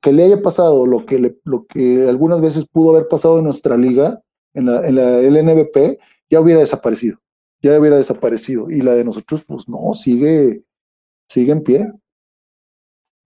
que 0.00 0.12
le 0.12 0.24
haya 0.24 0.42
pasado 0.42 0.86
lo 0.86 1.04
que, 1.04 1.18
le, 1.18 1.38
lo 1.44 1.66
que 1.66 2.08
algunas 2.08 2.40
veces 2.40 2.68
pudo 2.68 2.94
haber 2.94 3.08
pasado 3.08 3.38
en 3.38 3.44
nuestra 3.44 3.76
liga, 3.76 4.22
en 4.54 4.66
la, 4.66 4.86
en 4.86 4.94
la 4.96 5.20
LNBP, 5.20 5.98
ya 6.30 6.40
hubiera 6.40 6.60
desaparecido, 6.60 7.18
ya 7.62 7.78
hubiera 7.78 7.96
desaparecido. 7.96 8.70
Y 8.70 8.82
la 8.82 8.94
de 8.94 9.04
nosotros, 9.04 9.44
pues 9.44 9.68
no, 9.68 9.92
sigue, 9.94 10.64
sigue 11.28 11.52
en 11.52 11.62
pie. 11.62 11.92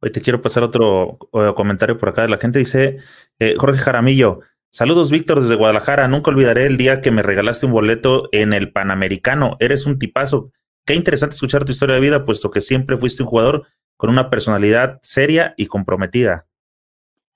Hoy 0.01 0.13
te 0.13 0.21
quiero 0.21 0.41
pasar 0.41 0.63
otro 0.63 1.19
comentario 1.57 1.99
por 1.99 2.11
acá. 2.11 2.27
La 2.29 2.39
gente 2.39 2.61
dice, 2.61 2.99
eh, 3.39 3.57
Jorge 3.59 3.79
Jaramillo, 3.79 4.41
Saludos, 4.71 5.11
Víctor, 5.11 5.41
desde 5.41 5.55
Guadalajara. 5.55 6.09
Nunca 6.09 6.31
olvidaré 6.31 6.67
el 6.67 6.77
día 6.77 7.01
que 7.01 7.11
me 7.11 7.23
regalaste 7.23 7.65
un 7.65 7.73
boleto 7.73 8.29
en 8.33 8.53
el 8.53 8.71
Panamericano. 8.71 9.57
Eres 9.61 9.87
un 9.87 9.99
tipazo. 9.99 10.53
Qué 10.85 10.95
interesante 10.95 11.35
escuchar 11.35 11.65
tu 11.65 11.73
historia 11.73 11.95
de 11.95 12.03
vida, 12.03 12.25
puesto 12.25 12.51
que 12.51 12.61
siempre 12.61 12.99
fuiste 12.99 13.23
un 13.23 13.29
jugador 13.29 13.67
con 13.99 14.11
una 14.11 14.31
personalidad 14.31 14.99
seria 15.03 15.53
y 15.59 15.67
comprometida. 15.67 16.47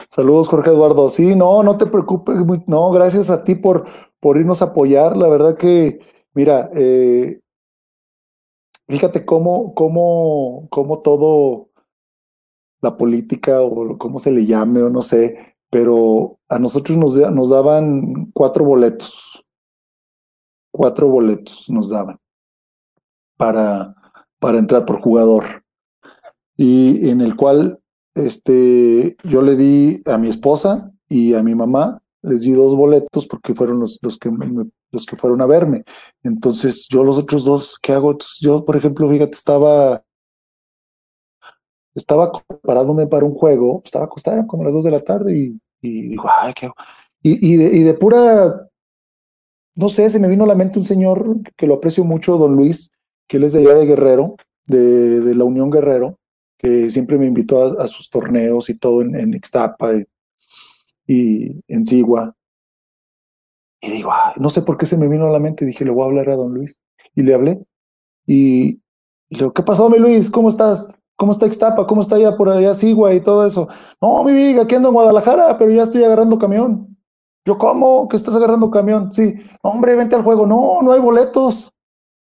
Saludos, 0.09 0.49
Jorge 0.49 0.71
Eduardo. 0.71 1.11
Sí, 1.11 1.35
no, 1.35 1.63
no 1.63 1.77
te 1.77 1.87
preocupes. 1.87 2.37
No, 2.67 2.91
gracias 2.93 3.31
a 3.31 3.45
ti 3.45 3.57
por, 3.57 3.85
por 4.21 4.39
irnos 4.39 4.63
a 4.63 4.67
apoyar. 4.67 5.17
La 5.17 5.29
verdad 5.29 5.57
que, 5.57 6.01
mira, 6.35 6.71
eh, 6.75 7.41
fíjate 8.89 9.25
cómo, 9.25 9.75
cómo, 9.75 10.69
cómo 10.71 11.01
todo 11.01 11.69
la 12.81 12.97
política 12.97 13.61
o 13.61 13.99
cómo 13.99 14.19
se 14.19 14.31
le 14.31 14.47
llame 14.47 14.83
o 14.83 14.91
no 14.91 15.03
sé, 15.03 15.57
pero 15.71 16.39
a 16.49 16.59
nosotros 16.59 16.97
nos, 16.97 17.17
nos 17.33 17.51
daban 17.51 18.31
cuatro 18.33 18.65
boletos. 18.65 19.45
Cuatro 20.71 21.09
boletos 21.09 21.69
nos 21.71 21.91
daban 21.91 22.19
para, 23.37 23.95
para 24.39 24.59
entrar 24.59 24.85
por 24.87 25.01
jugador. 25.01 25.62
Y 26.57 27.09
en 27.09 27.21
el 27.21 27.37
cual 27.37 27.81
este, 28.15 29.17
yo 29.25 29.43
le 29.43 29.57
di 29.57 30.03
a 30.07 30.19
mi 30.19 30.29
esposa 30.29 30.93
y 31.09 31.35
a 31.35 31.43
mi 31.43 31.55
mamá, 31.55 32.03
les 32.23 32.43
di 32.43 32.53
dos 32.53 32.77
boletos 32.77 33.27
porque 33.27 33.55
fueron 33.55 33.81
los, 33.81 33.99
los, 34.03 34.19
que, 34.19 34.31
los 34.91 35.07
que 35.07 35.17
fueron 35.17 35.43
a 35.43 35.47
verme. 35.47 35.85
Entonces, 36.23 36.87
yo 36.89 37.05
los 37.05 37.19
otros 37.19 37.45
dos, 37.45 37.79
¿qué 37.83 37.93
hago? 37.93 38.17
yo, 38.41 38.65
por 38.65 38.77
ejemplo, 38.77 39.11
fíjate, 39.11 39.33
estaba 39.33 40.03
estaba 41.95 42.33
preparándome 42.33 43.07
para 43.07 43.27
un 43.27 43.35
juego, 43.35 43.83
estaba 43.85 44.07
acostada 44.07 44.47
como 44.47 44.63
a 44.63 44.67
las 44.67 44.75
dos 44.75 44.85
de 44.85 44.91
la 44.91 45.01
tarde 45.01 45.37
y, 45.37 45.61
digo, 45.83 46.25
ay, 46.39 46.55
qué 46.55 46.71
y, 47.23 47.53
y, 47.53 47.57
de, 47.57 47.77
y 47.77 47.83
de 47.83 47.95
pura, 47.95 48.69
no 49.75 49.89
sé, 49.89 50.09
se 50.11 50.19
me 50.19 50.29
vino 50.29 50.45
a 50.45 50.47
la 50.47 50.55
mente 50.55 50.79
un 50.79 50.85
señor 50.85 51.41
que 51.57 51.67
lo 51.67 51.75
aprecio 51.75 52.05
mucho, 52.05 52.39
don 52.39 52.57
Luis, 52.57 52.91
que 53.29 53.37
él 53.37 53.45
es 53.45 53.53
de 53.53 53.61
allá 53.61 53.75
de 53.75 53.87
Guerrero, 53.87 54.37
de 54.67 55.35
la 55.35 55.45
Unión 55.45 55.71
Guerrero, 55.71 56.19
que 56.63 56.91
siempre 56.91 57.19
me 57.19 57.27
invitó 57.27 57.81
a, 57.81 57.87
sus 57.89 58.09
torneos 58.09 58.71
y 58.71 58.79
todo 58.79 59.03
en, 59.03 59.17
en 59.17 59.35
Ixtapa 59.35 59.95
y, 61.07 61.61
en 61.67 61.87
Sigua. 61.87 62.35
Y 63.81 63.91
digo, 63.91 64.13
no 64.37 64.49
sé 64.49 64.63
por 64.63 64.79
qué 64.79 64.87
se 64.87 64.97
me 64.97 65.09
vino 65.09 65.27
a 65.27 65.31
la 65.31 65.41
mente, 65.41 65.65
dije, 65.65 65.85
le 65.85 65.91
voy 65.91 66.05
a 66.05 66.07
hablar 66.07 66.31
a 66.31 66.37
don 66.37 66.55
Luis. 66.55 66.81
Y 67.17 67.23
le 67.23 67.35
hablé. 67.35 67.61
Y, 68.27 68.81
y 69.29 69.35
le 69.35 69.39
digo, 69.39 69.53
¿qué 69.53 69.65
pasó, 69.65 69.91
mi 69.91 69.99
Luis? 69.99 70.31
¿Cómo 70.31 70.49
estás? 70.49 70.95
¿Cómo 71.17 71.33
está 71.33 71.47
Ixtapa? 71.47 71.87
¿Cómo 71.87 72.03
está 72.03 72.15
allá 72.15 72.37
por 72.37 72.49
allá 72.49 72.75
Sigua 72.75 73.13
y 73.13 73.21
todo 73.21 73.45
eso? 73.45 73.69
No, 74.01 74.23
mi 74.23 74.33
vida, 74.33 74.63
aquí 74.63 74.77
ando 74.77 74.89
en 74.89 74.95
Guadalajara, 74.95 75.59
pero 75.59 75.73
ya 75.73 75.83
estoy 75.83 76.05
agarrando 76.05 76.39
camión. 76.39 76.97
Yo, 77.45 77.59
¿cómo? 77.59 78.09
¿Que 78.09 78.17
estás 78.17 78.37
agarrando 78.37 78.71
camión? 78.71 79.13
Sí. 79.13 79.35
Hombre, 79.63 79.97
vente 79.97 80.15
al 80.15 80.23
juego. 80.23 80.47
No, 80.47 80.81
no 80.83 80.93
hay 80.93 81.01
boletos. 81.01 81.73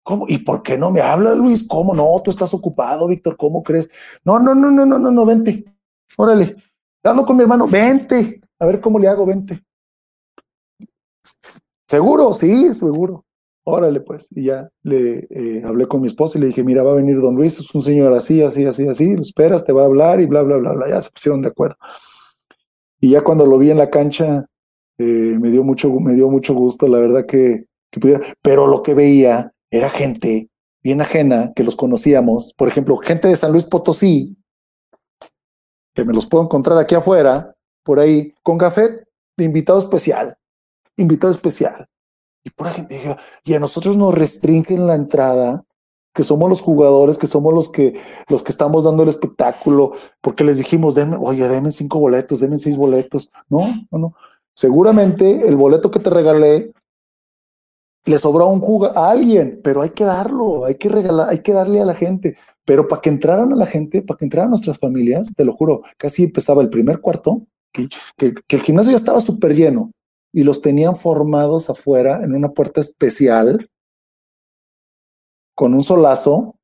¿Cómo? 0.09 0.25
¿Y 0.27 0.39
por 0.39 0.63
qué 0.63 0.79
no 0.79 0.91
me 0.91 1.03
hablas, 1.03 1.37
Luis? 1.37 1.69
¿Cómo 1.69 1.95
no? 1.95 2.19
Tú 2.25 2.31
estás 2.31 2.55
ocupado, 2.55 3.07
Víctor. 3.09 3.37
¿Cómo 3.37 3.63
crees? 3.63 3.91
No, 4.25 4.39
no, 4.39 4.55
no, 4.55 4.71
no, 4.71 4.87
no, 4.87 4.99
no, 4.99 5.11
no, 5.11 5.27
vente. 5.27 5.67
Órale. 6.17 6.57
Ando 7.05 7.27
con 7.27 7.37
mi 7.37 7.43
hermano. 7.43 7.67
Vente. 7.69 8.41
A 8.59 8.65
ver 8.65 8.81
cómo 8.81 8.99
le 8.99 9.07
hago, 9.07 9.27
vente. 9.27 9.63
¿Seguro? 11.87 12.33
Sí, 12.33 12.75
seguro. 12.75 13.27
Órale, 13.65 14.01
pues. 14.01 14.29
Y 14.31 14.45
ya 14.45 14.71
le 14.83 15.27
eh, 15.29 15.63
hablé 15.63 15.87
con 15.87 16.01
mi 16.01 16.07
esposa 16.07 16.39
y 16.39 16.41
le 16.41 16.47
dije, 16.47 16.65
mira, 16.65 16.83
va 16.83 16.93
a 16.93 16.95
venir 16.95 17.21
don 17.21 17.35
Luis, 17.35 17.59
es 17.59 17.75
un 17.75 17.83
señor 17.83 18.15
así, 18.15 18.41
así, 18.41 18.65
así, 18.65 18.89
así, 18.89 19.15
lo 19.15 19.21
esperas, 19.21 19.67
te 19.67 19.75
va 19.75 19.83
a 19.83 19.87
hablar 19.87 20.23
y 20.23 20.25
bla, 20.25 20.41
bla, 20.41 20.57
bla, 20.57 20.73
bla. 20.73 20.89
Ya 20.89 21.03
se 21.03 21.11
pusieron 21.11 21.43
de 21.43 21.49
acuerdo. 21.49 21.77
Y 22.99 23.11
ya 23.11 23.23
cuando 23.23 23.45
lo 23.45 23.59
vi 23.59 23.73
en 23.73 23.77
la 23.77 23.91
cancha, 23.91 24.47
eh, 24.97 25.37
me 25.39 25.51
dio 25.51 25.65
mucho, 25.65 25.91
me 26.01 26.15
dio 26.15 26.31
mucho 26.31 26.55
gusto, 26.55 26.89
la 26.89 26.99
verdad 26.99 27.27
que, 27.27 27.67
que 27.91 28.01
pudiera. 28.01 28.23
Pero 28.41 28.67
lo 28.67 28.81
que 28.81 28.95
veía 28.95 29.53
era 29.71 29.91
gente 29.91 30.49
bien 30.83 31.01
ajena, 31.01 31.53
que 31.55 31.65
los 31.65 31.77
conocíamos. 31.77 32.55
Por 32.55 32.69
ejemplo, 32.69 32.97
gente 32.99 33.29
de 33.29 33.37
San 33.37 33.53
Luis 33.53 33.65
Potosí, 33.65 34.37
que 35.95 36.05
me 36.05 36.15
los 36.15 36.27
puedo 36.27 36.45
encontrar 36.45 36.79
aquí 36.79 36.95
afuera, 36.95 37.55
por 37.83 37.99
ahí, 37.99 38.35
con 38.43 38.59
café 38.59 39.05
de 39.37 39.45
invitado 39.45 39.79
especial. 39.79 40.37
Invitado 40.97 41.33
especial 41.33 41.89
y 42.49 42.51
pura 42.51 42.71
gente 42.71 43.01
y 43.45 43.55
a 43.55 43.61
nosotros 43.61 43.97
nos 43.97 44.15
restringen 44.15 44.87
la 44.87 44.95
entrada, 44.95 45.65
que 46.15 46.23
somos 46.23 46.49
los 46.51 46.61
jugadores, 46.61 47.19
que 47.19 47.27
somos 47.27 47.55
los 47.55 47.69
que, 47.69 48.01
los 48.29 48.43
que 48.43 48.51
estamos 48.51 48.85
dando 48.85 49.03
el 49.05 49.09
espectáculo, 49.09 49.93
porque 50.21 50.45
les 50.45 50.59
dijimos, 50.59 50.95
denme, 50.95 51.17
oye, 51.17 51.49
denme 51.49 51.71
cinco 51.71 52.01
boletos, 52.01 52.41
denme 52.41 52.59
seis 52.59 52.77
boletos. 52.77 53.31
No, 53.49 53.67
no, 53.91 53.99
no. 53.99 54.15
Seguramente 54.55 55.47
el 55.47 55.57
boleto 55.57 55.91
que 55.91 56.01
te 56.01 56.11
regalé 56.11 56.73
le 58.09 58.19
sobró 58.19 58.49
un 58.49 58.61
jugador, 58.61 58.97
a 58.97 59.11
alguien, 59.11 59.61
pero 59.63 59.83
hay 59.83 59.91
que 59.91 60.05
darlo, 60.05 60.65
hay 60.65 60.77
que 60.77 60.89
regalar, 60.89 61.29
hay 61.29 61.41
que 61.41 61.53
darle 61.53 61.81
a 61.81 61.85
la 61.85 61.95
gente. 61.95 62.37
Pero 62.65 62.89
para 62.89 63.03
que 63.03 63.11
entraran 63.11 63.53
a 63.53 63.57
la 63.57 63.67
gente, 63.67 64.03
para 64.03 64.19
que 64.19 64.25
entraran 64.25 64.51
nuestras 64.51 64.79
familias, 64.79 65.33
te 65.37 65.45
lo 65.45 65.53
juro, 65.53 65.83
casi 65.97 66.25
empezaba 66.25 66.63
el 66.63 66.71
primer 66.71 67.01
cuarto, 67.01 67.47
que, 67.73 67.89
el 68.49 68.63
gimnasio 68.63 68.93
ya 68.93 68.97
estaba 68.97 69.21
súper 69.21 69.55
lleno 69.55 69.93
y 70.33 70.43
los 70.43 70.63
tenían 70.63 70.97
formados 70.97 71.71
afuera 71.71 72.23
en 72.23 72.35
una 72.35 72.51
puerta 72.51 72.81
especial 72.81 73.69
con 75.55 75.75
un 75.75 75.83
solazo 75.83 76.57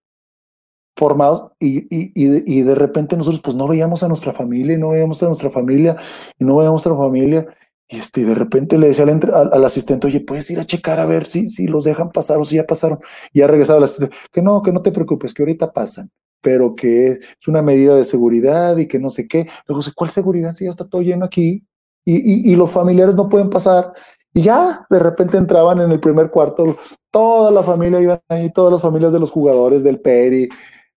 formados 0.96 1.50
y, 1.58 2.62
de, 2.62 2.74
repente 2.74 3.16
nosotros 3.16 3.42
pues 3.42 3.56
no 3.56 3.66
veíamos 3.66 4.02
a 4.02 4.08
nuestra 4.08 4.32
familia 4.32 4.76
y 4.76 4.78
no 4.78 4.90
veíamos 4.90 5.22
a 5.22 5.26
nuestra 5.26 5.50
familia 5.50 5.96
y 6.38 6.44
no 6.44 6.56
veíamos 6.56 6.86
a 6.86 6.90
nuestra 6.90 7.04
familia 7.04 7.46
y 7.94 7.98
este, 7.98 8.24
de 8.24 8.34
repente 8.34 8.76
le 8.76 8.88
decía 8.88 9.04
al, 9.04 9.50
al, 9.52 9.64
asistente, 9.64 10.08
oye, 10.08 10.20
puedes 10.20 10.50
ir 10.50 10.58
a 10.58 10.64
checar 10.64 10.98
a 10.98 11.06
ver 11.06 11.26
si, 11.26 11.48
si 11.48 11.68
los 11.68 11.84
dejan 11.84 12.10
pasar 12.10 12.38
o 12.38 12.44
si 12.44 12.56
ya 12.56 12.64
pasaron. 12.64 12.98
Y 13.32 13.38
ya 13.38 13.46
regresaba 13.46 13.78
el 13.78 13.84
asistente, 13.84 14.16
que 14.32 14.42
no, 14.42 14.62
que 14.62 14.72
no 14.72 14.82
te 14.82 14.90
preocupes, 14.90 15.32
que 15.32 15.42
ahorita 15.42 15.72
pasan, 15.72 16.10
pero 16.40 16.74
que 16.74 17.12
es 17.12 17.48
una 17.48 17.62
medida 17.62 17.94
de 17.94 18.04
seguridad 18.04 18.76
y 18.78 18.88
que 18.88 18.98
no 18.98 19.10
sé 19.10 19.28
qué. 19.28 19.46
Luego, 19.68 19.84
¿cuál 19.94 20.10
seguridad? 20.10 20.54
Si 20.54 20.64
ya 20.64 20.72
está 20.72 20.88
todo 20.88 21.02
lleno 21.02 21.24
aquí 21.24 21.64
y, 22.04 22.50
y, 22.52 22.56
los 22.56 22.72
familiares 22.72 23.14
no 23.14 23.28
pueden 23.28 23.48
pasar. 23.48 23.92
Y 24.32 24.42
ya 24.42 24.84
de 24.90 24.98
repente 24.98 25.38
entraban 25.38 25.80
en 25.80 25.92
el 25.92 26.00
primer 26.00 26.30
cuarto, 26.30 26.76
toda 27.12 27.52
la 27.52 27.62
familia 27.62 28.00
iban 28.00 28.20
ahí, 28.28 28.52
todas 28.52 28.72
las 28.72 28.82
familias 28.82 29.12
de 29.12 29.20
los 29.20 29.30
jugadores, 29.30 29.84
del 29.84 30.00
Peri, 30.00 30.48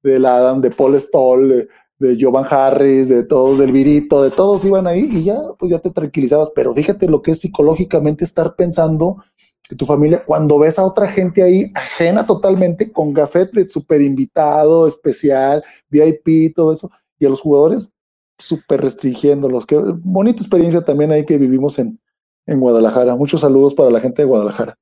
del 0.02 0.26
Adam, 0.26 0.62
de 0.62 0.72
Paul 0.72 0.98
Stoll, 0.98 1.50
de, 1.50 1.68
de 2.00 2.18
Jovan 2.20 2.46
Harris, 2.50 3.10
de 3.10 3.24
todos, 3.24 3.58
del 3.58 3.72
Virito, 3.72 4.22
de 4.22 4.32
todos 4.32 4.66
iban 4.66 4.88
ahí 4.88 5.08
y 5.12 5.24
ya, 5.24 5.38
pues 5.58 5.72
ya 5.72 5.80
te 5.80 5.91
tranquilizabas. 5.91 6.52
Pero 6.54 6.74
fíjate 6.74 7.08
lo 7.08 7.22
que 7.22 7.32
es 7.32 7.39
psicológicamente 7.39 8.26
estar 8.26 8.56
pensando 8.56 9.24
que 9.68 9.76
tu 9.76 9.86
familia, 9.86 10.24
cuando 10.26 10.60
ves 10.60 10.78
a 10.78 10.84
otra 10.84 11.08
gente 11.08 11.41
ahí 11.41 11.72
ajena 11.74 12.26
totalmente, 12.26 12.91
con 12.91 13.14
gafet 13.14 13.52
de 13.52 13.68
super 13.68 14.02
invitado, 14.02 14.88
especial, 14.88 15.64
VIP, 15.89 16.54
todo 16.56 16.72
eso, 16.72 16.91
y 17.18 17.26
a 17.26 17.30
los 17.30 17.41
jugadores 17.41 17.91
súper 18.38 18.82
restringiéndolos. 18.82 19.66
Qué 19.66 19.78
bonita 19.78 20.41
experiencia 20.41 20.82
también 20.82 21.12
ahí 21.12 21.26
que 21.26 21.38
vivimos 21.38 21.80
en, 21.80 22.00
en 22.46 22.60
Guadalajara. 22.60 23.16
Muchos 23.16 23.41
saludos 23.41 23.74
para 23.74 23.89
la 23.89 24.02
gente 24.02 24.22
de 24.22 24.28
Guadalajara. 24.28 24.78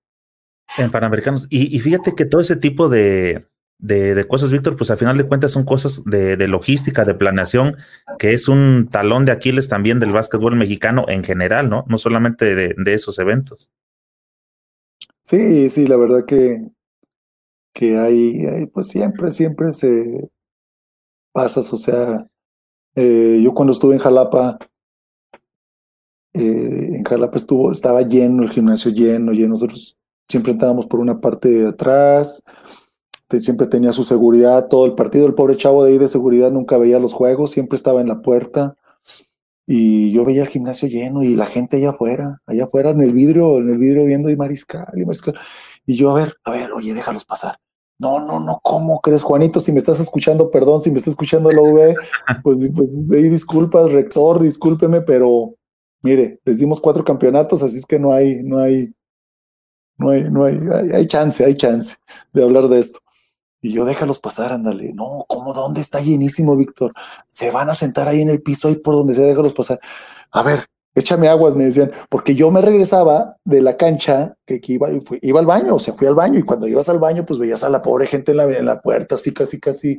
En 0.78 0.90
Panamericanos. 0.90 1.46
Y, 1.50 1.76
y 1.76 1.80
fíjate 1.80 2.16
que 2.16 2.26
todo 2.26 2.42
ese 2.42 2.56
tipo 2.56 2.90
de, 2.90 3.46
de, 3.84 4.16
de, 4.16 4.28
cosas, 4.28 4.50
Víctor, 4.50 4.78
pues 4.78 4.90
al 4.92 4.98
final 4.98 5.18
de 5.18 5.28
cuentas 5.28 5.52
son 5.52 5.66
cosas 5.66 6.04
de, 6.06 6.38
de, 6.38 6.48
logística, 6.48 7.04
de 7.04 7.16
planeación, 7.16 7.76
que 8.18 8.34
es 8.34 8.48
un 8.48 8.88
talón 8.90 9.26
de 9.26 9.34
Aquiles 9.34 9.68
también 9.68 10.00
del 10.00 10.14
básquetbol 10.14 10.56
mexicano 10.56 11.06
en 11.10 11.22
general, 11.22 11.70
¿no? 11.70 11.84
No 11.90 11.98
solamente 11.98 12.56
de, 12.56 12.76
de 12.78 12.94
esos 12.94 13.20
eventos. 13.20 13.70
Sí, 15.22 15.70
sí, 15.70 15.86
la 15.86 15.98
verdad 15.98 16.24
que, 16.26 16.66
que 17.74 17.98
hay, 17.98 18.68
pues 18.68 18.88
siempre, 18.88 19.32
siempre 19.32 19.74
se 19.74 20.30
pasas, 21.34 21.74
o 21.74 21.78
sea, 21.78 22.26
eh, 22.96 23.42
yo 23.44 23.54
cuando 23.54 23.74
estuve 23.74 23.96
en 23.96 24.00
Jalapa, 24.00 24.58
eh, 26.34 26.96
en 26.96 27.04
Jalapa 27.04 27.38
estuvo, 27.38 27.72
estaba 27.72 28.02
lleno, 28.04 28.44
el 28.44 28.52
gimnasio 28.52 28.92
lleno, 28.92 29.34
lleno. 29.34 29.50
Nosotros 29.50 29.98
siempre 30.30 30.54
estábamos 30.54 30.86
por 30.86 31.02
una 31.02 31.20
parte 31.20 31.50
de 31.50 31.68
atrás, 31.68 32.44
siempre 33.40 33.68
tenía 33.68 33.92
su 33.92 34.04
seguridad, 34.04 34.68
todo 34.68 34.86
el 34.86 34.96
partido, 34.96 35.26
el 35.26 35.34
pobre 35.34 35.56
chavo 35.58 35.84
de 35.84 35.92
ahí 35.92 35.98
de 35.98 36.08
seguridad 36.08 36.52
nunca 36.52 36.78
veía 36.78 37.00
los 37.00 37.14
juegos, 37.14 37.52
siempre 37.52 37.76
estaba 37.76 38.02
en 38.02 38.08
la 38.08 38.22
puerta. 38.22 38.76
Y 39.66 40.12
yo 40.12 40.26
veía 40.26 40.42
el 40.42 40.50
gimnasio 40.50 40.90
lleno 40.90 41.24
y 41.24 41.36
la 41.36 41.46
gente 41.46 41.78
allá 41.78 41.92
afuera, 41.92 42.42
allá 42.46 42.66
afuera 42.66 42.90
en 42.90 43.02
el 43.02 43.14
vidrio, 43.14 43.58
en 43.60 43.70
el 43.70 43.78
vidrio 43.78 44.06
viendo 44.06 44.30
y 44.30 44.36
mariscal 44.36 44.88
y 44.96 45.06
mariscal. 45.06 45.36
Y 45.86 45.96
yo, 45.96 46.12
a 46.12 46.16
ver, 46.16 46.36
a 46.44 46.52
ver, 46.52 46.72
oye, 46.74 46.94
déjalos 46.94 47.26
pasar. 47.26 47.58
No, 48.00 48.20
no, 48.20 48.40
no, 48.40 48.60
¿cómo 48.62 49.00
crees, 49.00 49.24
Juanito? 49.24 49.62
Si 49.62 49.72
me 49.72 49.80
estás 49.80 50.00
escuchando, 50.00 50.52
perdón, 50.52 50.82
si 50.82 50.92
me 50.92 50.98
está 50.98 51.10
escuchando 51.10 51.50
la 51.52 51.62
V, 51.62 51.96
pues, 52.44 52.70
pues 52.76 53.08
disculpas, 53.08 53.92
rector, 53.92 54.42
discúlpeme, 54.42 55.02
pero 55.02 55.56
mire, 56.02 56.40
les 56.44 56.60
dimos 56.60 56.82
cuatro 56.82 57.04
campeonatos, 57.04 57.64
así 57.64 57.78
es 57.78 57.86
que 57.86 58.00
no 58.00 58.12
hay, 58.12 58.44
no 58.44 58.60
hay, 58.60 58.90
no 59.98 60.10
hay, 60.10 60.30
no 60.30 60.44
hay, 60.44 60.60
hay, 60.94 61.08
chance, 61.08 61.46
hay 61.46 61.56
chance 61.56 61.96
de 62.34 62.44
hablar 62.44 62.68
de 62.68 62.80
esto. 62.80 63.00
Y 63.64 63.72
yo 63.72 63.86
déjalos 63.86 64.20
pasar, 64.20 64.52
ándale. 64.52 64.92
No, 64.94 65.24
¿cómo? 65.26 65.54
¿Dónde 65.54 65.80
está 65.80 66.02
llenísimo, 66.02 66.58
Víctor? 66.58 66.94
Se 67.30 67.50
van 67.50 67.70
a 67.70 67.76
sentar 67.76 68.10
ahí 68.10 68.22
en 68.22 68.30
el 68.30 68.42
piso, 68.42 68.68
ahí 68.68 68.76
por 68.76 68.94
donde 68.94 69.16
se 69.16 69.22
déjalos 69.22 69.54
pasar. 69.54 69.80
A 70.32 70.44
ver, 70.44 70.66
échame 70.94 71.30
aguas, 71.30 71.56
me 71.56 71.64
decían, 71.64 71.90
porque 72.10 72.36
yo 72.36 72.52
me 72.52 72.62
regresaba 72.62 73.38
de 73.46 73.62
la 73.62 73.78
cancha, 73.78 74.36
que, 74.46 74.60
iba, 74.68 74.90
iba 75.22 75.40
al 75.40 75.46
baño, 75.46 75.76
o 75.76 75.80
sea, 75.80 75.94
fui 75.94 76.08
al 76.08 76.16
baño 76.16 76.40
y 76.40 76.44
cuando 76.44 76.68
ibas 76.68 76.90
al 76.90 77.00
baño, 77.00 77.24
pues 77.26 77.40
veías 77.40 77.64
a 77.64 77.70
la 77.70 77.82
pobre 77.82 78.06
gente 78.08 78.32
en 78.32 78.38
la, 78.38 78.44
en 78.44 78.66
la 78.66 78.82
puerta, 78.82 79.16
así, 79.16 79.34
casi, 79.34 79.62
casi, 79.62 79.98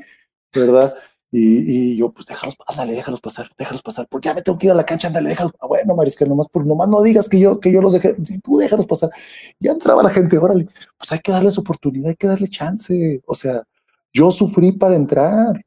¿verdad? 0.54 0.94
Y, 1.36 1.96
yo, 1.96 2.12
pues 2.12 2.26
déjalos, 2.26 2.56
ándale, 2.64 2.94
déjalos 2.94 3.20
pasar, 3.20 3.50
déjalos 3.58 3.82
pasar, 3.82 4.06
porque 4.08 4.28
ya 4.28 4.34
me 4.34 4.42
tengo 4.42 4.56
que 4.56 4.66
ir 4.68 4.70
a 4.70 4.74
la 4.76 4.86
cancha, 4.86 5.08
ándale, 5.08 5.30
déjalos. 5.30 5.52
Ah, 5.58 5.66
bueno, 5.66 5.96
Mariscal, 5.96 6.28
nomás, 6.28 6.48
por, 6.48 6.64
nomás 6.64 6.88
no 6.88 7.02
digas 7.02 7.28
que 7.28 7.40
yo, 7.40 7.58
que 7.58 7.72
yo 7.72 7.82
los 7.82 7.92
dejé, 7.92 8.14
si 8.22 8.38
tú 8.38 8.58
déjalos 8.58 8.86
pasar. 8.86 9.10
Ya 9.58 9.72
entraba 9.72 10.00
la 10.04 10.10
gente, 10.10 10.38
órale, 10.38 10.68
pues 10.96 11.10
hay 11.10 11.18
que 11.18 11.32
darles 11.32 11.58
oportunidad, 11.58 12.10
hay 12.10 12.14
que 12.14 12.28
darle 12.28 12.46
chance. 12.46 13.20
O 13.26 13.34
sea, 13.34 13.64
yo 14.12 14.30
sufrí 14.30 14.70
para 14.72 14.94
entrar. 14.94 15.60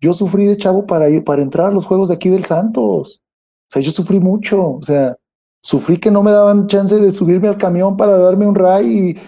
Yo 0.00 0.14
sufrí 0.14 0.46
de 0.46 0.56
chavo 0.56 0.86
para 0.86 1.10
ir, 1.10 1.24
para 1.24 1.42
entrar 1.42 1.66
a 1.66 1.72
los 1.72 1.84
juegos 1.84 2.08
de 2.08 2.14
aquí 2.14 2.30
del 2.30 2.46
Santos. 2.46 3.22
O 3.68 3.70
sea, 3.70 3.82
yo 3.82 3.90
sufrí 3.90 4.18
mucho. 4.18 4.76
O 4.76 4.82
sea, 4.82 5.14
sufrí 5.62 6.00
que 6.00 6.10
no 6.10 6.22
me 6.22 6.30
daban 6.32 6.68
chance 6.68 6.96
de 6.96 7.10
subirme 7.10 7.48
al 7.48 7.58
camión 7.58 7.98
para 7.98 8.16
darme 8.16 8.46
un 8.46 8.54
ray 8.54 9.10
y 9.10 9.18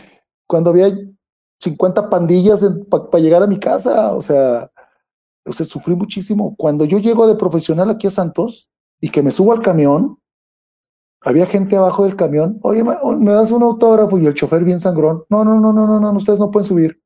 cuando 0.47 0.71
había 0.71 0.91
50 1.61 2.09
pandillas 2.09 2.67
para 2.89 3.23
llegar 3.23 3.43
a 3.43 3.47
mi 3.47 3.59
casa. 3.59 4.15
O 4.15 4.23
sea, 4.23 4.71
o 5.49 5.53
sea, 5.53 5.67
sufrí 5.67 5.95
muchísimo. 5.95 6.55
Cuando 6.57 6.85
yo 6.85 6.99
llego 6.99 7.27
de 7.27 7.35
profesional 7.35 7.91
aquí 7.91 8.07
a 8.07 8.11
Santos 8.11 8.71
y 9.01 9.11
que 9.11 9.23
me 9.23 9.31
subo 9.31 9.53
al 9.53 9.63
camión, 9.63 10.19
había 11.21 11.47
gente 11.47 11.77
abajo 11.77 12.05
del 12.05 12.17
camión. 12.17 12.59
Oye, 12.63 12.85
me 12.85 13.33
das 13.33 13.51
un 13.51 13.63
autógrafo 13.63 14.19
y 14.19 14.27
el 14.27 14.35
chofer 14.35 14.65
bien 14.65 14.81
sangrón. 14.81 15.25
No, 15.29 15.45
no, 15.45 15.61
no, 15.61 15.73
no, 15.73 15.87
no, 15.87 16.01
no, 16.01 16.13
ustedes 16.13 16.39
no 16.39 16.51
pueden 16.51 16.67
subir. 16.67 17.03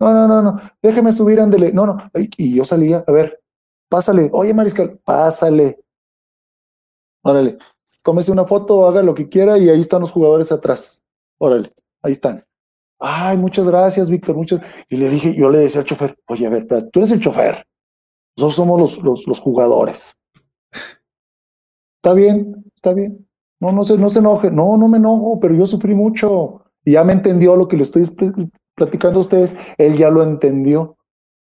No, 0.00 0.12
no, 0.12 0.28
no, 0.28 0.42
no, 0.42 0.60
déjeme 0.80 1.12
subir, 1.12 1.40
ándele. 1.40 1.72
No, 1.72 1.86
no. 1.86 1.96
Y 2.36 2.54
yo 2.54 2.64
salía, 2.64 3.04
a 3.06 3.12
ver, 3.12 3.42
pásale. 3.88 4.30
Oye, 4.32 4.54
Mariscal, 4.54 5.00
pásale. 5.04 5.82
Órale, 7.22 7.58
tómese 8.02 8.30
una 8.30 8.44
foto, 8.44 8.86
haga 8.86 9.02
lo 9.02 9.14
que 9.14 9.28
quiera 9.28 9.58
y 9.58 9.68
ahí 9.68 9.80
están 9.80 10.00
los 10.00 10.12
jugadores 10.12 10.52
atrás. 10.52 11.04
Órale, 11.38 11.72
ahí 12.02 12.12
están. 12.12 12.44
Ay, 13.00 13.36
muchas 13.36 13.66
gracias, 13.66 14.10
Víctor, 14.10 14.36
muchas. 14.36 14.60
Y 14.88 14.96
le 14.96 15.08
dije, 15.08 15.34
yo 15.36 15.50
le 15.50 15.58
decía 15.58 15.80
al 15.80 15.86
chofer, 15.86 16.16
oye, 16.26 16.46
a 16.46 16.50
ver, 16.50 16.66
tú 16.66 17.00
eres 17.00 17.12
el 17.12 17.20
chofer. 17.20 17.66
Nosotros 18.38 18.54
somos 18.54 18.80
los, 18.80 19.02
los, 19.02 19.26
los 19.26 19.40
jugadores. 19.40 20.16
Está 21.96 22.14
bien, 22.14 22.64
está 22.76 22.94
bien. 22.94 23.28
No, 23.58 23.72
no 23.72 23.84
se, 23.84 23.98
no 23.98 24.08
se 24.10 24.20
enoje. 24.20 24.52
No, 24.52 24.76
no 24.76 24.86
me 24.86 24.98
enojo, 24.98 25.40
pero 25.40 25.56
yo 25.56 25.66
sufrí 25.66 25.92
mucho. 25.96 26.62
Y 26.84 26.92
ya 26.92 27.02
me 27.02 27.14
entendió 27.14 27.56
lo 27.56 27.66
que 27.66 27.76
le 27.76 27.82
estoy 27.82 28.08
platicando 28.76 29.18
a 29.18 29.22
ustedes. 29.22 29.56
Él 29.76 29.96
ya 29.96 30.08
lo 30.10 30.22
entendió. 30.22 30.96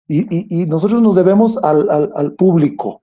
Y, 0.06 0.26
y, 0.28 0.62
y 0.62 0.66
nosotros 0.66 1.00
nos 1.00 1.14
debemos 1.14 1.56
al, 1.64 1.88
al, 1.90 2.34
público. 2.34 3.02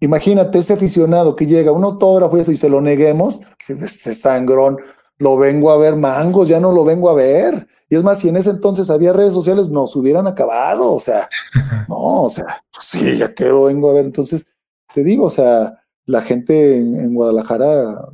Imagínate 0.00 0.58
ese 0.58 0.74
aficionado 0.74 1.34
que 1.34 1.46
llega, 1.46 1.72
un 1.72 1.84
autógrafo 1.84 2.36
y 2.36 2.40
eso, 2.40 2.54
se 2.54 2.68
lo 2.68 2.82
neguemos, 2.82 3.40
ese 3.66 4.12
sangrón, 4.12 4.76
lo 5.18 5.36
vengo 5.36 5.70
a 5.70 5.78
ver 5.78 5.96
mangos, 5.96 6.48
ya 6.48 6.60
no 6.60 6.72
lo 6.72 6.84
vengo 6.84 7.08
a 7.08 7.14
ver. 7.14 7.66
Y 7.88 7.96
es 7.96 8.02
más, 8.02 8.20
si 8.20 8.28
en 8.28 8.36
ese 8.36 8.50
entonces 8.50 8.90
había 8.90 9.12
redes 9.12 9.32
sociales, 9.32 9.68
nos 9.68 9.94
hubieran 9.96 10.26
acabado. 10.26 10.92
O 10.92 11.00
sea, 11.00 11.28
no, 11.88 12.24
o 12.24 12.30
sea, 12.30 12.62
pues 12.72 12.86
sí, 12.86 13.18
ya 13.18 13.34
que 13.34 13.46
lo 13.46 13.64
vengo 13.64 13.90
a 13.90 13.94
ver. 13.94 14.04
Entonces, 14.04 14.46
te 14.92 15.02
digo, 15.02 15.26
o 15.26 15.30
sea, 15.30 15.82
la 16.06 16.22
gente 16.22 16.76
en, 16.78 17.14
Guadalajara 17.14 18.08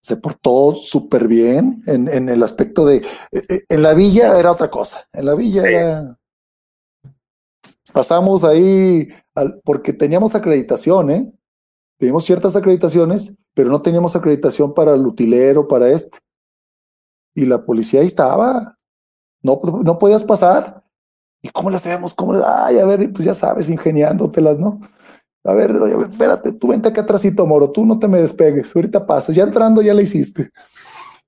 se 0.00 0.16
portó 0.18 0.72
súper 0.72 1.28
bien 1.28 1.82
en, 1.86 2.08
en, 2.08 2.28
el 2.28 2.42
aspecto 2.42 2.84
de, 2.84 2.96
eh, 2.96 3.42
eh, 3.48 3.64
en 3.68 3.82
la 3.82 3.94
villa 3.94 4.38
era 4.38 4.52
otra 4.52 4.68
cosa, 4.70 5.08
en 5.12 5.24
la 5.24 5.34
villa 5.34 5.62
era, 5.62 6.18
pasamos 7.94 8.44
ahí, 8.44 9.08
al, 9.34 9.62
porque 9.64 9.94
teníamos 9.94 10.34
acreditación, 10.34 11.10
¿eh? 11.10 11.32
Teníamos 11.98 12.24
ciertas 12.24 12.56
acreditaciones, 12.56 13.34
pero 13.54 13.70
no 13.70 13.82
teníamos 13.82 14.16
acreditación 14.16 14.74
para 14.74 14.94
el 14.94 15.06
utilero, 15.06 15.68
para 15.68 15.88
este. 15.88 16.18
Y 17.34 17.46
la 17.46 17.64
policía 17.64 18.00
ahí 18.00 18.06
estaba. 18.06 18.76
No, 19.42 19.60
no 19.82 19.98
podías 19.98 20.24
pasar. 20.24 20.84
¿Y 21.42 21.50
cómo 21.50 21.70
le 21.70 21.76
hacemos? 21.76 22.14
¿Cómo 22.14 22.32
le... 22.32 22.42
Ay, 22.44 22.78
a 22.78 22.86
ver, 22.86 23.12
pues 23.12 23.26
ya 23.26 23.34
sabes, 23.34 23.68
ingeniándotelas, 23.68 24.58
¿no? 24.58 24.80
A 25.44 25.52
ver, 25.52 25.72
a 25.72 25.84
ver, 25.84 26.08
espérate, 26.10 26.52
tú 26.52 26.68
vente 26.68 26.88
acá 26.88 27.02
atrásito, 27.02 27.44
Moro, 27.44 27.70
tú 27.70 27.84
no 27.84 27.98
te 27.98 28.08
me 28.08 28.18
despegues, 28.18 28.74
ahorita 28.74 29.04
pasas, 29.04 29.36
ya 29.36 29.42
entrando 29.42 29.82
ya 29.82 29.92
la 29.92 30.00
hiciste. 30.00 30.50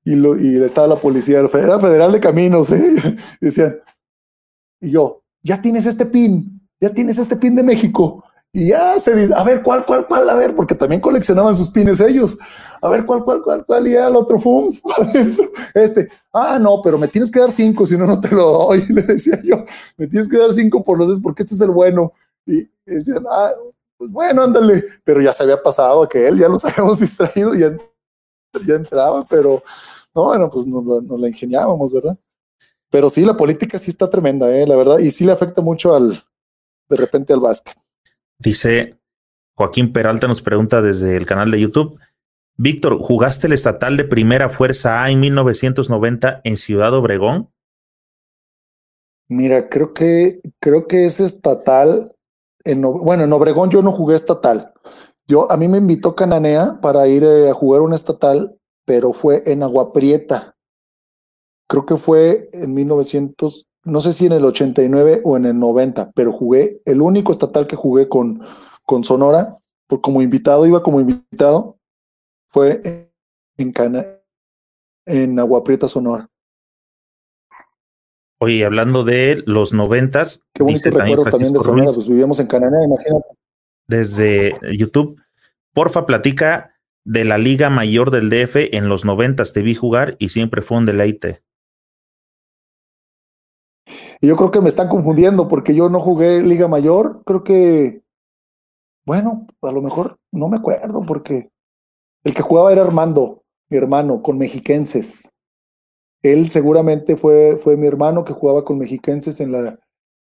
Y, 0.04 0.14
lo, 0.14 0.40
y 0.40 0.62
estaba 0.62 0.86
la 0.86 0.96
policía, 0.96 1.40
el 1.40 1.50
Federal, 1.50 1.80
Federal 1.82 2.12
de 2.12 2.20
Caminos, 2.20 2.70
¿eh? 2.70 3.16
Decían, 3.40 3.76
y 4.80 4.92
yo, 4.92 5.22
ya 5.42 5.60
tienes 5.60 5.84
este 5.84 6.06
pin, 6.06 6.66
ya 6.80 6.90
tienes 6.94 7.18
este 7.18 7.36
pin 7.36 7.54
de 7.54 7.62
México. 7.62 8.24
Y 8.56 8.68
ya 8.68 8.98
se 8.98 9.14
dice, 9.14 9.34
a 9.34 9.44
ver, 9.44 9.62
¿cuál, 9.62 9.84
cuál, 9.84 10.06
cuál? 10.06 10.30
A 10.30 10.34
ver, 10.34 10.56
porque 10.56 10.74
también 10.74 10.98
coleccionaban 10.98 11.54
sus 11.54 11.68
pines 11.68 12.00
ellos. 12.00 12.38
A 12.80 12.88
ver, 12.88 13.04
¿cuál, 13.04 13.22
cuál, 13.22 13.42
cuál, 13.42 13.66
cuál? 13.66 13.86
Y 13.86 13.92
ya 13.92 14.08
el 14.08 14.16
otro, 14.16 14.40
fum, 14.40 14.74
este, 15.74 16.08
ah, 16.32 16.58
no, 16.58 16.80
pero 16.82 16.96
me 16.96 17.06
tienes 17.06 17.30
que 17.30 17.38
dar 17.38 17.50
cinco, 17.50 17.84
si 17.84 17.98
no, 17.98 18.06
no 18.06 18.18
te 18.18 18.34
lo 18.34 18.44
doy. 18.44 18.86
Le 18.88 19.02
decía 19.02 19.38
yo, 19.44 19.62
me 19.98 20.06
tienes 20.06 20.26
que 20.30 20.38
dar 20.38 20.54
cinco 20.54 20.82
por 20.82 20.96
los 20.96 21.08
dos, 21.08 21.20
porque 21.22 21.42
este 21.42 21.54
es 21.54 21.60
el 21.60 21.70
bueno. 21.70 22.14
Y 22.46 22.66
decían, 22.86 23.26
ah, 23.30 23.52
pues 23.98 24.10
bueno, 24.10 24.44
ándale. 24.44 24.84
Pero 25.04 25.20
ya 25.20 25.34
se 25.34 25.42
había 25.42 25.62
pasado 25.62 26.08
que 26.08 26.26
él, 26.26 26.38
ya 26.38 26.48
los 26.48 26.64
habíamos 26.64 26.98
distraído, 27.00 27.54
y 27.54 27.60
ya, 27.60 27.76
ya 28.66 28.74
entraba, 28.76 29.22
pero 29.28 29.62
no, 30.14 30.24
bueno, 30.24 30.48
pues 30.48 30.66
nos, 30.66 30.82
nos 30.82 31.20
la 31.20 31.28
ingeniábamos, 31.28 31.92
¿verdad? 31.92 32.16
Pero 32.88 33.10
sí, 33.10 33.22
la 33.22 33.36
política 33.36 33.76
sí 33.76 33.90
está 33.90 34.08
tremenda, 34.08 34.50
¿eh? 34.50 34.66
la 34.66 34.76
verdad, 34.76 34.98
y 34.98 35.10
sí 35.10 35.26
le 35.26 35.32
afecta 35.32 35.60
mucho 35.60 35.94
al, 35.94 36.24
de 36.88 36.96
repente 36.96 37.34
al 37.34 37.40
básquet. 37.40 37.76
Dice 38.38 38.98
Joaquín 39.54 39.92
Peralta, 39.92 40.28
nos 40.28 40.42
pregunta 40.42 40.82
desde 40.82 41.16
el 41.16 41.26
canal 41.26 41.50
de 41.50 41.60
YouTube. 41.60 41.98
Víctor, 42.58 42.98
¿jugaste 43.00 43.46
el 43.46 43.52
estatal 43.52 43.96
de 43.96 44.04
primera 44.04 44.48
fuerza 44.48 45.02
A 45.02 45.10
en 45.10 45.20
1990 45.20 46.40
en 46.44 46.56
Ciudad 46.56 46.94
Obregón? 46.94 47.50
Mira, 49.28 49.68
creo 49.68 49.92
que 49.92 50.40
creo 50.60 50.86
que 50.86 51.04
es 51.04 51.20
estatal. 51.20 52.14
En, 52.64 52.82
bueno, 52.82 53.24
en 53.24 53.32
Obregón 53.32 53.70
yo 53.70 53.82
no 53.82 53.92
jugué 53.92 54.16
estatal. 54.16 54.72
Yo 55.26 55.50
a 55.50 55.56
mí 55.56 55.68
me 55.68 55.78
invitó 55.78 56.14
Cananea 56.14 56.78
para 56.80 57.08
ir 57.08 57.24
eh, 57.24 57.50
a 57.50 57.54
jugar 57.54 57.80
un 57.80 57.92
estatal, 57.92 58.56
pero 58.84 59.12
fue 59.12 59.42
en 59.46 59.62
Agua 59.62 59.92
Prieta. 59.92 60.56
Creo 61.68 61.84
que 61.84 61.96
fue 61.96 62.48
en 62.52 62.74
1900, 62.74 63.66
no 63.86 64.00
sé 64.00 64.12
si 64.12 64.26
en 64.26 64.32
el 64.32 64.44
89 64.44 65.20
o 65.24 65.36
en 65.36 65.46
el 65.46 65.58
90, 65.58 66.10
pero 66.12 66.32
jugué, 66.32 66.82
el 66.84 67.00
único 67.00 67.30
estatal 67.30 67.66
que 67.66 67.76
jugué 67.76 68.08
con, 68.08 68.40
con 68.84 69.04
Sonora, 69.04 69.56
por, 69.86 70.00
como 70.00 70.22
invitado, 70.22 70.66
iba 70.66 70.82
como 70.82 71.00
invitado, 71.00 71.78
fue 72.48 73.10
en 73.56 73.72
Cana, 73.72 74.04
en 75.06 75.38
Agua 75.38 75.62
Prieta, 75.62 75.86
Sonora. 75.86 76.28
Oye, 78.38 78.64
hablando 78.64 79.04
de 79.04 79.42
los 79.46 79.72
noventas. 79.72 80.42
Qué 80.52 80.64
bonitos 80.64 80.92
recuerdos 80.92 81.30
también 81.30 81.52
de 81.52 81.60
Sonora, 81.60 81.90
pues 81.94 82.08
vivíamos 82.08 82.40
en 82.40 82.48
Cananea, 82.48 82.84
imagínate. 82.84 83.26
Desde 83.86 84.58
YouTube, 84.76 85.22
porfa, 85.72 86.06
platica 86.06 86.74
de 87.04 87.24
la 87.24 87.38
Liga 87.38 87.70
Mayor 87.70 88.10
del 88.10 88.30
DF 88.30 88.74
en 88.74 88.88
los 88.88 89.04
noventas. 89.04 89.52
Te 89.52 89.62
vi 89.62 89.76
jugar 89.76 90.16
y 90.18 90.30
siempre 90.30 90.60
fue 90.60 90.78
un 90.78 90.86
deleite. 90.86 91.45
Y 94.20 94.28
yo 94.28 94.36
creo 94.36 94.50
que 94.50 94.60
me 94.60 94.68
están 94.68 94.88
confundiendo 94.88 95.48
porque 95.48 95.74
yo 95.74 95.88
no 95.88 96.00
jugué 96.00 96.42
Liga 96.42 96.68
Mayor. 96.68 97.22
Creo 97.24 97.44
que, 97.44 98.02
bueno, 99.04 99.46
a 99.62 99.72
lo 99.72 99.82
mejor 99.82 100.18
no 100.32 100.48
me 100.48 100.56
acuerdo 100.56 101.02
porque 101.02 101.50
el 102.24 102.34
que 102.34 102.42
jugaba 102.42 102.72
era 102.72 102.82
Armando, 102.82 103.44
mi 103.68 103.76
hermano, 103.78 104.22
con 104.22 104.38
mexiquenses. 104.38 105.32
Él 106.22 106.48
seguramente 106.50 107.16
fue, 107.16 107.56
fue 107.56 107.76
mi 107.76 107.86
hermano 107.86 108.24
que 108.24 108.32
jugaba 108.32 108.64
con 108.64 108.78
mexiquenses 108.78 109.40
en 109.40 109.52
la, 109.52 109.78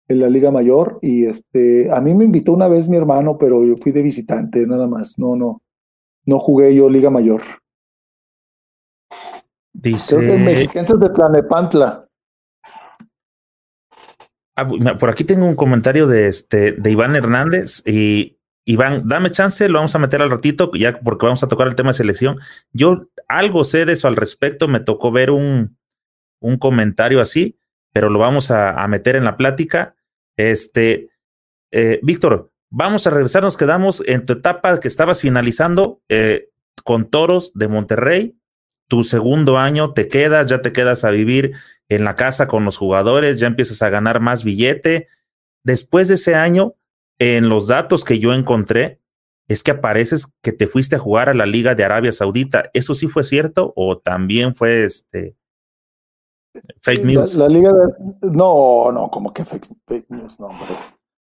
en 0.08 0.20
la 0.20 0.30
Liga 0.30 0.52
Mayor. 0.52 1.00
Y 1.02 1.26
este, 1.26 1.92
a 1.92 2.02
mí 2.02 2.14
me 2.14 2.26
invitó 2.26 2.54
una 2.54 2.68
vez 2.68 2.90
mi 2.90 2.98
hermano, 2.98 3.38
pero 3.38 3.64
yo 3.64 3.76
fui 3.78 3.92
de 3.92 4.04
visitante 4.04 4.68
nada 4.68 4.88
más. 4.88 5.18
No, 5.18 5.36
no, 5.36 5.62
no 6.26 6.40
jugué 6.40 6.76
yo 6.76 6.90
Liga 6.90 7.10
Mayor. 7.10 7.42
Dice... 9.74 10.18
Creo 10.18 10.28
que 10.28 10.36
el 10.36 10.46
mexiquenses 10.46 11.00
de 11.00 11.10
Tlanepantla. 11.10 12.05
Ah, 14.56 14.68
por 14.68 15.10
aquí 15.10 15.23
tengo 15.23 15.45
un 15.45 15.56
comentario 15.56 16.07
de 16.07 16.27
este 16.27 16.72
de 16.72 16.91
Iván 16.91 17.15
Hernández 17.15 17.84
y 17.86 18.38
Iván, 18.65 19.03
dame 19.06 19.30
chance, 19.30 19.69
lo 19.69 19.77
vamos 19.77 19.94
a 19.94 19.99
meter 19.99 20.22
al 20.22 20.32
ratito, 20.32 20.72
ya 20.73 20.99
porque 20.99 21.26
vamos 21.26 21.44
a 21.44 21.48
tocar 21.48 21.68
el 21.68 21.76
tema 21.76 21.91
de 21.91 21.95
selección. 21.95 22.40
Yo 22.73 23.10
algo 23.27 23.64
sé 23.64 23.86
de 23.86 23.94
eso 23.94 24.07
al 24.07 24.15
respecto, 24.15 24.68
me 24.68 24.80
tocó 24.80 25.11
ver 25.11 25.30
un, 25.30 25.77
un 26.40 26.57
comentario 26.57 27.22
así, 27.22 27.60
pero 27.94 28.10
lo 28.10 28.18
vamos 28.18 28.49
a, 28.49 28.88
meter 28.88 29.15
en 29.15 29.23
la 29.23 29.38
plática. 29.38 29.95
Este, 30.36 31.10
eh, 31.72 31.99
Víctor, 32.02 32.52
vamos 32.72 33.06
a 33.06 33.11
regresar, 33.11 33.44
nos 33.44 33.56
quedamos 33.56 34.02
en 34.07 34.26
tu 34.26 34.34
etapa 34.34 34.80
que 34.80 34.88
estabas 34.88 35.22
finalizando 35.22 36.02
eh, 36.10 36.49
con 36.84 37.06
Toros 37.06 37.52
de 37.53 37.68
Monterrey, 37.68 38.36
tu 38.88 39.03
segundo 39.03 39.60
año, 39.60 39.94
te 39.94 40.07
quedas, 40.07 40.48
ya 40.48 40.61
te 40.61 40.72
quedas 40.72 41.03
a 41.03 41.11
vivir 41.11 41.53
en 41.90 42.03
la 42.03 42.16
casa 42.16 42.48
con 42.48 42.66
los 42.66 42.78
jugadores, 42.78 43.40
ya 43.40 43.48
empiezas 43.48 43.82
a 43.82 43.90
ganar 43.90 44.20
más 44.20 44.44
billete. 44.44 45.07
Después 45.64 46.07
de 46.07 46.16
ese 46.16 46.36
año, 46.36 46.76
en 47.20 47.49
los 47.49 47.68
datos 47.68 48.03
que 48.03 48.20
yo 48.20 48.34
encontré, 48.34 49.02
es 49.48 49.62
que 49.62 49.72
apareces 49.72 50.28
que 50.41 50.52
te 50.52 50.68
fuiste 50.68 50.95
a 50.95 50.99
jugar 50.99 51.30
a 51.30 51.34
la 51.34 51.45
Liga 51.45 51.76
de 51.76 51.84
Arabia 51.84 52.12
Saudita. 52.12 52.70
¿Eso 52.74 52.95
sí 52.95 53.07
fue 53.07 53.24
cierto 53.24 53.74
o 53.76 53.98
también 53.98 54.56
fue 54.56 54.84
este 54.84 55.36
fake 56.82 57.06
news? 57.06 57.38
La, 57.38 57.48
Liga 57.48 57.72
de... 57.72 58.32
No, 58.32 58.91
no, 58.91 59.10
como 59.10 59.32
que 59.32 59.45
fake, 59.45 59.68
news, 60.10 60.40
no, 60.40 60.48
hombre. 60.48 60.68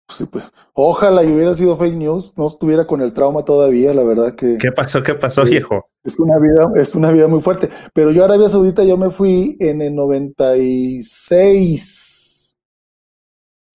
Pues 0.07 0.29
pues, 0.31 0.45
ojalá 0.75 1.25
y 1.25 1.33
hubiera 1.33 1.55
sido 1.55 1.79
fake 1.79 1.97
news, 1.97 2.35
no 2.37 2.47
estuviera 2.47 2.87
con 2.87 3.01
el 3.01 3.15
trauma 3.15 3.43
todavía, 3.43 3.95
la 3.95 4.05
verdad 4.05 4.35
que... 4.35 4.59
¿Qué 4.59 4.71
pasó? 4.71 5.03
¿Qué 5.03 5.15
pasó, 5.15 5.45
viejo? 5.45 5.89
Es 6.05 6.19
una 6.19 6.39
vida, 6.39 6.71
es 6.77 6.95
una 6.95 7.11
vida 7.11 7.27
muy 7.27 7.41
fuerte. 7.41 7.71
Pero 7.95 8.11
yo 8.11 8.21
a 8.23 8.27
Arabia 8.27 8.51
Saudita 8.51 8.85
yo 8.85 8.99
me 8.99 9.11
fui 9.11 9.57
en 9.61 9.81
el 9.81 9.95
96. 9.95 12.59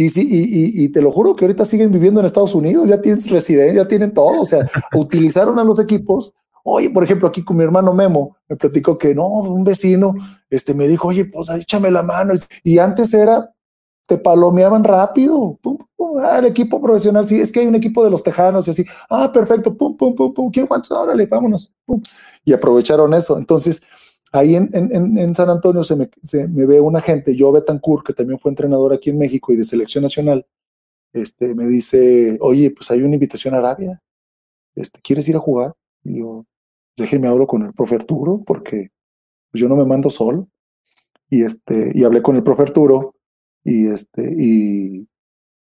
Y 0.00 0.10
sí, 0.10 0.28
y, 0.30 0.84
y, 0.84 0.88
te 0.90 1.02
lo 1.02 1.10
juro 1.10 1.34
que 1.34 1.44
ahorita 1.44 1.64
siguen 1.64 1.90
viviendo 1.90 2.20
en 2.20 2.26
Estados 2.26 2.54
Unidos, 2.54 2.88
ya 2.88 3.00
tienen 3.00 3.20
residencia, 3.30 3.82
ya 3.82 3.88
tienen 3.88 4.14
todo, 4.14 4.42
o 4.42 4.44
sea, 4.44 4.64
utilizaron 4.94 5.58
a 5.58 5.64
los 5.64 5.80
equipos. 5.80 6.32
Oye, 6.62 6.88
por 6.90 7.02
ejemplo, 7.02 7.26
aquí 7.26 7.42
con 7.42 7.56
mi 7.56 7.64
hermano 7.64 7.92
Memo, 7.92 8.36
me 8.48 8.54
platicó 8.54 8.96
que 8.96 9.12
no, 9.12 9.26
un 9.26 9.64
vecino, 9.64 10.14
este, 10.50 10.72
me 10.72 10.86
dijo, 10.86 11.08
oye, 11.08 11.24
pues 11.24 11.48
échame 11.48 11.90
la 11.90 12.04
mano. 12.04 12.32
Y 12.62 12.78
antes 12.78 13.12
era, 13.12 13.52
te 14.06 14.18
palomeaban 14.18 14.84
rápido, 14.84 15.58
pum, 15.60 15.78
pum, 15.96 16.18
ah, 16.20 16.38
el 16.38 16.44
equipo 16.44 16.80
profesional, 16.80 17.28
sí, 17.28 17.40
es 17.40 17.50
que 17.50 17.58
hay 17.58 17.66
un 17.66 17.74
equipo 17.74 18.04
de 18.04 18.10
los 18.10 18.22
tejanos 18.22 18.68
y 18.68 18.70
así, 18.70 18.84
ah, 19.10 19.32
perfecto, 19.32 19.76
pum, 19.76 19.96
pum, 19.96 20.14
pum, 20.14 20.32
pum, 20.32 20.48
quiero 20.52 20.68
cuántos, 20.68 20.92
órale, 20.92 21.26
vámonos, 21.26 21.72
pum. 21.84 22.00
Y 22.44 22.52
aprovecharon 22.52 23.12
eso. 23.14 23.36
Entonces, 23.36 23.82
Ahí 24.32 24.56
en, 24.56 25.34
San 25.34 25.48
Antonio 25.48 25.82
se 25.82 25.96
me, 25.96 26.10
se 26.20 26.48
me 26.48 26.66
ve 26.66 26.80
una 26.80 27.00
gente, 27.00 27.34
yo 27.34 27.50
Betancourt, 27.50 28.06
que 28.06 28.12
también 28.12 28.38
fue 28.38 28.50
entrenador 28.50 28.92
aquí 28.92 29.10
en 29.10 29.18
México 29.18 29.52
y 29.52 29.56
de 29.56 29.64
selección 29.64 30.02
nacional, 30.02 30.46
este, 31.12 31.54
me 31.54 31.66
dice, 31.66 32.36
oye, 32.40 32.70
pues 32.70 32.90
hay 32.90 33.02
una 33.02 33.14
invitación 33.14 33.54
a 33.54 33.58
Arabia, 33.58 34.02
este, 34.74 35.00
¿quieres 35.00 35.28
ir 35.28 35.36
a 35.36 35.40
jugar? 35.40 35.74
Y 36.04 36.20
yo, 36.20 36.44
déjeme 36.96 37.28
hablo 37.28 37.46
con 37.46 37.62
el 37.62 37.72
profe 37.72 37.94
Arturo, 37.96 38.42
porque 38.46 38.90
yo 39.52 39.68
no 39.68 39.76
me 39.76 39.86
mando 39.86 40.10
solo. 40.10 40.48
Y, 41.30 41.42
este, 41.42 41.92
y 41.94 42.04
hablé 42.04 42.22
con 42.22 42.36
el 42.36 42.42
profe 42.42 42.62
Arturo, 42.62 43.14
y, 43.64 43.88
este, 43.88 44.34
y, 44.36 45.08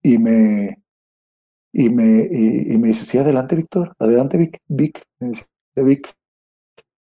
y 0.02 0.18
me, 0.18 0.82
y 1.72 1.90
me, 1.90 2.28
y, 2.31 2.78
me 2.78 2.89
dice, 2.89 3.05
sí, 3.05 3.18
adelante, 3.18 3.56
Víctor, 3.56 3.94
adelante, 3.98 4.39
Vic, 4.39 4.59
Vic, 4.68 5.02
me 5.18 5.31
dice, 5.31 5.47
Vic, 5.77 6.12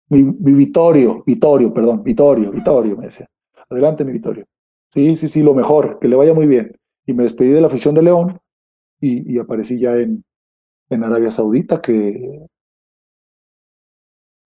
mi, 0.09 0.22
Vitorio, 0.22 1.22
Vitorio, 1.26 1.72
perdón, 1.72 2.02
Vitorio, 2.02 2.51
Vitorio, 2.51 2.97
me 2.97 3.06
decía. 3.06 3.26
Adelante, 3.68 4.05
mi 4.05 4.12
Vitorio. 4.12 4.47
Sí, 4.93 5.16
sí, 5.16 5.28
sí, 5.28 5.43
lo 5.43 5.55
mejor, 5.55 5.98
que 5.98 6.09
le 6.09 6.16
vaya 6.16 6.35
muy 6.35 6.47
bien. 6.47 6.76
Y 7.06 7.12
me 7.12 7.24
despedí 7.24 7.51
de 7.51 7.60
la 7.60 7.66
afición 7.66 7.94
de 7.94 8.02
León 8.02 8.39
y, 9.01 9.35
y 9.35 9.39
aparecí 9.39 9.78
ya 9.78 9.97
en, 9.97 10.24
en 10.90 11.05
Arabia 11.05 11.30
Saudita, 11.30 11.80
que 11.80 12.47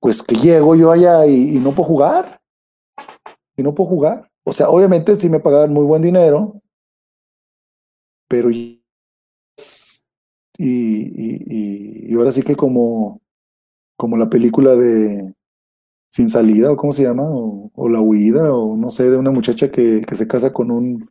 pues 0.02 0.20
que 0.24 0.34
llego 0.34 0.74
yo 0.74 0.90
allá 0.90 1.26
y, 1.26 1.58
no 1.60 1.70
puedo 1.70 1.88
jugar. 1.88 2.40
Y 3.56 3.62
no 3.62 3.72
puedo 3.72 3.88
jugar. 3.88 4.28
O 4.44 4.52
sea, 4.52 4.68
obviamente 4.68 5.14
sí 5.14 5.28
me 5.28 5.38
pagaban 5.38 5.72
muy 5.72 5.84
buen 5.84 6.02
dinero, 6.02 6.60
pero 8.28 8.50
y, 8.50 8.82
y, 10.58 12.10
y, 12.10 12.14
ahora 12.16 12.32
sí 12.32 12.42
que 12.42 12.56
como, 12.56 13.20
como 13.96 14.16
la 14.16 14.28
película 14.28 14.74
de, 14.74 15.32
sin 16.12 16.28
salida, 16.28 16.70
o 16.70 16.76
cómo 16.76 16.92
se 16.92 17.04
llama, 17.04 17.24
o, 17.26 17.88
la 17.88 18.00
huida, 18.00 18.52
o 18.54 18.76
no 18.76 18.90
sé, 18.90 19.10
de 19.10 19.16
una 19.16 19.30
muchacha 19.30 19.68
que, 19.68 20.02
que 20.06 20.14
se 20.14 20.26
casa 20.28 20.52
con 20.52 20.70
un, 20.70 21.08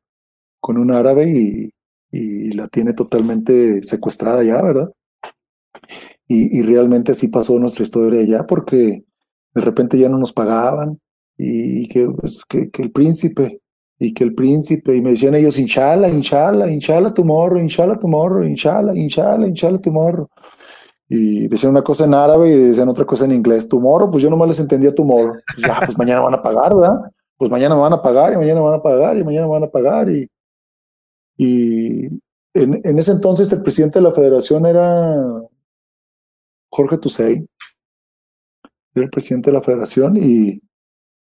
con 0.60 0.78
un 0.78 0.92
árabe 0.92 1.30
y, 1.30 1.72
y, 2.12 2.52
la 2.52 2.68
tiene 2.68 2.94
totalmente 2.94 3.82
secuestrada 3.84 4.44
ya, 4.44 4.62
¿verdad? 4.62 4.92
Y, 6.28 6.60
y, 6.60 6.62
realmente 6.62 7.14
así 7.14 7.30
pasó 7.30 7.58
nuestra 7.60 7.84
historia 7.84 8.24
ya, 8.24 8.46
porque 8.46 9.04
de 9.54 9.62
repente 9.62 9.98
ya 9.98 10.08
no 10.10 10.18
nos 10.20 10.34
pagaban 10.34 11.00
y 11.38 11.88
que, 11.88 12.08
pues, 12.08 12.44
que 12.48 12.70
el 12.84 12.92
príncipe, 12.92 13.62
y 13.98 14.14
que 14.14 14.24
el 14.24 14.36
príncipe, 14.36 14.96
y 14.96 15.02
me 15.02 15.12
decían 15.12 15.36
ellos, 15.36 15.58
inshallah, 15.60 16.10
inshallah, 16.10 16.72
inshallah 16.72 17.14
tomorrow, 17.14 17.60
inshallah 17.60 17.98
tomorrow, 17.98 18.44
inshallah, 18.44 18.96
inshallah, 18.96 19.48
inshallah 19.48 19.82
tomorrow 19.82 20.30
y 21.14 21.50
decían 21.50 21.72
una 21.72 21.82
cosa 21.82 22.06
en 22.06 22.14
árabe 22.14 22.50
y 22.54 22.58
decían 22.58 22.88
otra 22.88 23.04
cosa 23.04 23.26
en 23.26 23.34
inglés. 23.34 23.68
Tomorrow, 23.68 24.10
pues 24.10 24.24
yo 24.24 24.30
nomás 24.30 24.48
les 24.48 24.62
entendía 24.62 24.96
tomorrow. 24.96 25.36
Pues 25.46 25.68
ya, 25.68 25.82
pues 25.86 25.98
mañana 25.98 26.22
van 26.22 26.36
a 26.36 26.42
pagar, 26.42 26.74
¿verdad? 26.74 27.02
Pues 27.36 27.52
mañana 27.52 27.76
me 27.76 27.82
van 27.82 27.92
a 27.92 28.02
pagar 28.02 28.32
y 28.32 28.38
mañana 28.38 28.62
van 28.62 28.76
a 28.76 28.82
pagar 28.82 29.18
y 29.18 29.24
mañana 29.26 29.46
van 29.46 29.64
a 29.66 29.70
pagar. 29.70 30.10
Y, 30.10 30.32
y 31.36 32.06
en, 32.54 32.80
en 32.82 32.98
ese 32.98 33.12
entonces 33.12 33.52
el 33.52 33.62
presidente 33.62 34.00
de 34.00 34.04
la 34.04 34.14
federación 34.14 34.66
era 34.66 35.18
Jorge 36.70 36.98
Tusey. 36.98 37.46
Era 38.96 39.04
el 39.04 39.12
presidente 39.12 39.52
de 39.52 39.58
la 39.58 39.62
federación 39.62 40.16
y, 40.16 40.62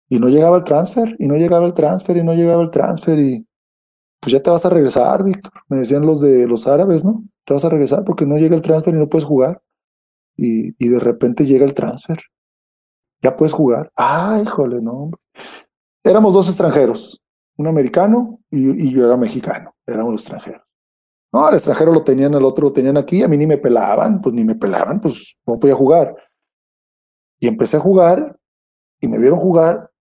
y 0.09 0.19
no 0.19 0.27
llegaba 0.27 0.57
el 0.57 0.65
transfer, 0.65 1.15
y 1.17 1.29
no 1.29 1.35
llegaba 1.35 1.65
el 1.65 1.73
transfer, 1.73 2.17
y 2.17 2.23
no 2.23 2.33
llegaba 2.33 2.61
el 2.61 2.71
transfer. 2.71 3.19
Y 3.19 3.47
pues 4.19 4.33
ya 4.33 4.43
te 4.43 4.49
vas 4.49 4.65
a 4.65 4.69
regresar, 4.69 5.23
Víctor. 5.23 5.53
Me 5.69 5.77
decían 5.77 6.05
los 6.05 6.19
de 6.19 6.45
los 6.45 6.67
árabes, 6.67 7.05
¿no? 7.05 7.23
Te 7.45 7.53
vas 7.53 7.63
a 7.63 7.69
regresar 7.69 8.03
porque 8.03 8.25
no 8.25 8.37
llega 8.37 8.53
el 8.53 8.61
transfer 8.61 8.93
y 8.93 8.97
no 8.97 9.07
puedes 9.07 9.23
jugar 9.23 9.61
y, 10.37 10.87
de 10.87 10.99
repente 10.99 11.45
llega 11.45 11.65
el 11.65 11.73
transfer. 11.73 12.19
Ya 13.21 13.35
puedes 13.35 13.53
jugar. 13.53 13.91
Ah, 13.97 14.39
híjole, 14.41 14.79
no. 14.79 15.11
Éramos 16.03 16.33
dos 16.33 16.47
extranjeros, 16.47 17.21
un 17.57 17.67
americano 17.67 18.39
y, 18.51 18.91
yo 18.93 19.05
era 19.05 19.17
mexicano. 19.17 19.75
Éramos 19.85 20.11
los 20.13 20.21
extranjeros. 20.21 20.61
No, 21.33 21.45
al 21.45 21.55
extranjero 21.55 21.91
lo 21.91 22.03
tenían, 22.03 22.35
al 22.35 22.45
otro 22.45 22.67
lo 22.67 22.73
tenían 22.73 22.95
aquí, 22.95 23.21
a 23.21 23.27
mí 23.27 23.35
ni 23.35 23.45
me 23.45 23.57
pelaban, 23.57 24.21
pues 24.21 24.33
ni 24.33 24.45
me 24.45 24.55
pelaban, 24.55 25.01
pues 25.01 25.37
no 25.45 25.59
podía 25.59 25.75
jugar. 25.75 26.15
Y 27.39 27.47
empecé 27.47 27.77
a 27.77 27.81
jugar 27.81 28.33
y 29.01 29.07
me 29.07 29.19
vieron 29.19 29.39
jugar, 29.39 29.91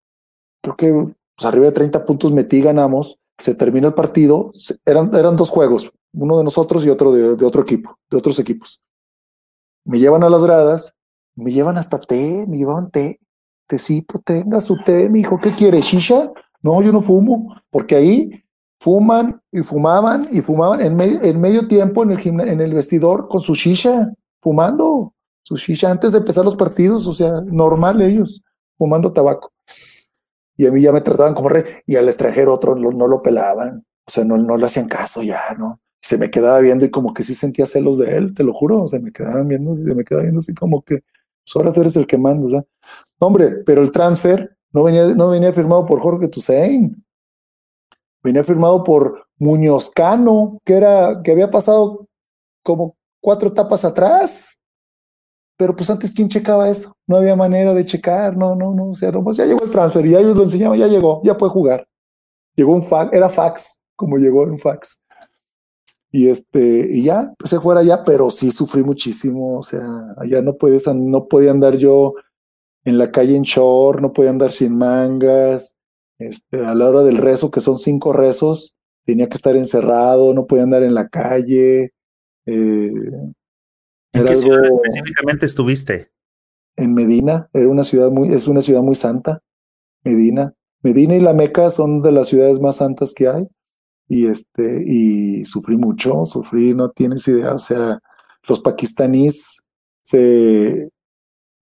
creo 0.63 0.77
que 0.77 0.93
pues, 1.35 1.47
arriba 1.47 1.67
de 1.67 1.73
30 1.73 2.05
puntos 2.07 2.33
metí, 2.33 2.63
ganamos, 2.63 3.19
se 3.39 3.55
termina 3.55 3.89
el 3.89 3.95
partido, 3.95 4.53
eran, 4.85 5.13
eran 5.15 5.37
dos 5.37 5.51
juegos, 5.51 5.91
uno 6.15 6.39
de 6.39 6.45
nosotros 6.45 6.87
y 6.87 6.91
otro 6.91 7.13
de 7.13 7.45
otro 7.45 7.63
equipo, 7.63 7.99
de 8.09 8.17
otros 8.17 8.39
equipos 8.39 8.81
me 9.87 9.99
llevan 9.99 10.25
a 10.25 10.29
las 10.29 10.45
gradas, 10.45 10.95
me 11.37 11.53
llevan 11.53 11.79
hasta 11.79 11.99
té, 11.99 12.45
me 12.49 12.59
llevaban 12.59 12.91
té, 12.91 13.21
tecito, 13.67 14.21
tenga 14.21 14.61
su 14.61 14.77
té, 14.83 15.09
mi 15.09 15.21
hijo, 15.21 15.39
¿qué 15.41 15.53
quiere? 15.53 15.81
¿Shisha? 15.81 16.33
No, 16.63 16.83
yo 16.83 16.93
no 16.93 17.03
fumo, 17.03 17.55
porque 17.71 17.95
ahí 17.95 18.31
fuman 18.81 19.41
y 19.53 19.63
fumaban 19.63 20.27
y 20.31 20.41
fumaban 20.41 20.81
en 20.81 20.97
medio, 20.97 21.23
en 21.23 21.41
medio 21.41 21.69
tiempo 21.69 22.03
en 22.03 22.11
el, 22.11 22.49
en 22.49 22.61
el 22.61 22.75
vestidor 22.75 23.29
con 23.29 23.41
su 23.41 23.55
shisha, 23.55 24.13
fumando 24.41 25.15
su 25.43 25.57
shisha 25.57 25.91
antes 25.91 26.13
de 26.13 26.19
empezar 26.19 26.45
los 26.45 26.57
partidos, 26.57 27.07
o 27.07 27.13
sea, 27.13 27.41
normal 27.47 28.03
ellos, 28.03 28.43
fumando 28.77 29.13
tabaco. 29.13 29.53
Y 30.57 30.67
a 30.67 30.73
mí 30.73 30.83
ya 30.83 30.91
me 30.91 31.01
trataban 31.01 31.35
como 31.35 31.49
rey, 31.49 31.65
y 31.87 31.95
al 31.97 32.09
extranjero 32.09 32.53
otro 32.53 32.75
no, 32.75 33.07
lo 33.07 33.23
pelaban, 33.23 33.85
o 34.07 34.11
sea, 34.11 34.25
no, 34.25 34.37
no 34.37 34.57
le 34.57 34.67
hacían 34.67 34.89
caso 34.89 35.23
ya, 35.23 35.55
¿no? 35.57 35.81
Se 36.07 36.19
me 36.19 36.31
quedaba 36.31 36.61
viendo 36.61 36.85
y 36.85 36.91
como 36.91 37.13
que 37.13 37.25
sí 37.25 37.35
sentía 37.35 37.67
celos 37.67 37.99
de 37.99 38.17
él, 38.17 38.33
te 38.33 38.45
lo 38.45 38.53
juro, 38.53 38.87
se 38.87 39.01
me 39.01 39.11
quedaban 39.11 39.49
viendo, 39.49 39.75
se 39.75 39.83
me 39.83 40.05
quedaba 40.05 40.23
viendo 40.23 40.39
así 40.39 40.55
como 40.55 40.81
que, 40.83 41.01
pues 41.01 41.57
ahora 41.57 41.73
tú 41.73 41.81
eres 41.81 41.97
el 41.97 42.07
que 42.07 42.17
manda, 42.17 42.47
o 42.47 42.49
sea, 42.49 42.65
hombre, 43.19 43.65
pero 43.67 43.83
el 43.83 43.91
transfer 43.91 44.57
no 44.71 44.85
venía, 44.85 45.09
no 45.17 45.31
venía 45.31 45.53
firmado 45.53 45.85
por 45.85 45.99
Jorge 45.99 46.29
Tusein, 46.29 47.05
venía 48.23 48.45
firmado 48.45 48.85
por 48.85 49.27
Muñoz 49.37 49.91
Cano, 49.91 50.61
que 50.65 50.75
era, 50.75 51.23
que 51.25 51.33
había 51.33 51.51
pasado 51.51 52.07
como 52.63 52.97
cuatro 53.21 53.49
etapas 53.49 53.85
atrás. 53.85 54.61
Pero 55.57 55.75
pues 55.75 55.91
antes, 55.91 56.13
¿quién 56.13 56.29
checaba 56.29 56.69
eso? 56.69 56.93
No 57.09 57.17
había 57.17 57.35
manera 57.35 57.75
de 57.75 57.85
checar, 57.85 58.37
no, 58.37 58.55
no, 58.55 58.75
no, 58.75 58.91
o 58.91 58.95
sea, 58.95 59.11
no, 59.11 59.25
pues 59.25 59.39
ya 59.39 59.45
llegó 59.45 59.65
el 59.65 59.73
transfer 59.73 60.07
y 60.07 60.11
ya 60.11 60.21
ellos 60.21 60.37
lo 60.37 60.45
enseñaban, 60.45 60.79
ya 60.79 60.87
llegó, 60.87 61.21
ya 61.25 61.37
puede 61.37 61.51
jugar. 61.51 61.89
Llegó 62.55 62.75
un 62.75 62.85
fax, 62.85 63.13
era 63.13 63.29
fax, 63.29 63.81
como 63.97 64.19
llegó 64.19 64.45
un 64.45 64.59
fax. 64.61 65.01
Y 66.17 66.29
este, 66.29 66.89
y 66.91 67.03
ya, 67.03 67.35
se 67.45 67.61
fuera 67.61 67.83
ya, 67.83 68.03
pero 68.03 68.31
sí 68.31 68.51
sufrí 68.51 68.83
muchísimo, 68.83 69.59
o 69.59 69.63
sea, 69.63 69.87
allá 70.17 70.41
no 70.41 70.57
puedes, 70.57 70.87
no 70.95 71.29
podía 71.29 71.51
andar 71.51 71.77
yo 71.77 72.15
en 72.87 72.97
la 72.97 73.11
calle 73.11 73.37
en 73.37 73.43
short, 73.43 74.01
no 74.01 74.15
podía 74.15 74.31
andar 74.31 74.51
sin 74.51 74.79
mangas, 74.79 75.77
este, 76.19 76.65
a 76.65 76.75
la 76.75 76.89
hora 76.89 77.03
del 77.03 77.19
rezo, 77.19 77.51
que 77.51 77.61
son 77.61 77.77
cinco 77.77 78.15
rezos, 78.15 78.77
tenía 79.05 79.29
que 79.29 79.35
estar 79.35 79.57
encerrado, 79.57 80.33
no 80.33 80.47
podía 80.47 80.63
andar 80.63 80.85
en 80.85 80.95
la 80.95 81.07
calle. 81.07 81.93
Eh, 82.47 82.93
¿En 84.15 84.25
qué 84.25 84.37
ciudad 84.37 84.65
específicamente 84.65 85.45
estuviste? 85.45 86.13
En 86.77 86.95
Medina, 86.95 87.51
era 87.53 87.69
una 87.69 87.85
ciudad 87.85 88.11
muy, 88.11 88.33
es 88.33 88.49
una 88.49 88.63
ciudad 88.63 88.81
muy 88.81 88.95
santa, 88.95 89.43
Medina. 90.03 90.55
Medina 90.81 91.15
y 91.15 91.21
la 91.21 91.35
Meca 91.35 91.71
son 91.71 92.01
de 92.01 92.13
las 92.13 92.29
ciudades 92.29 92.59
más 92.59 92.77
santas 92.77 93.13
que 93.13 93.29
hay. 93.29 93.47
Y 94.09 94.27
este, 94.27 94.85
y 94.87 95.45
sufrí 95.45 95.77
mucho, 95.77 96.25
sufrí, 96.25 96.75
no 96.75 96.91
tienes 96.91 97.27
idea. 97.29 97.55
O 97.55 97.59
sea, 97.59 97.99
los 98.49 98.61
pakistaníes 98.61 99.63
se, 100.03 100.91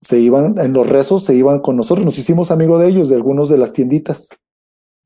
se 0.00 0.20
iban, 0.20 0.58
en 0.58 0.72
los 0.72 0.88
rezos 0.88 1.24
se 1.24 1.34
iban 1.34 1.60
con 1.60 1.76
nosotros, 1.76 2.04
nos 2.04 2.18
hicimos 2.18 2.50
amigos 2.50 2.80
de 2.80 2.88
ellos, 2.88 3.08
de 3.08 3.16
algunos 3.16 3.48
de 3.48 3.58
las 3.58 3.72
tienditas 3.72 4.28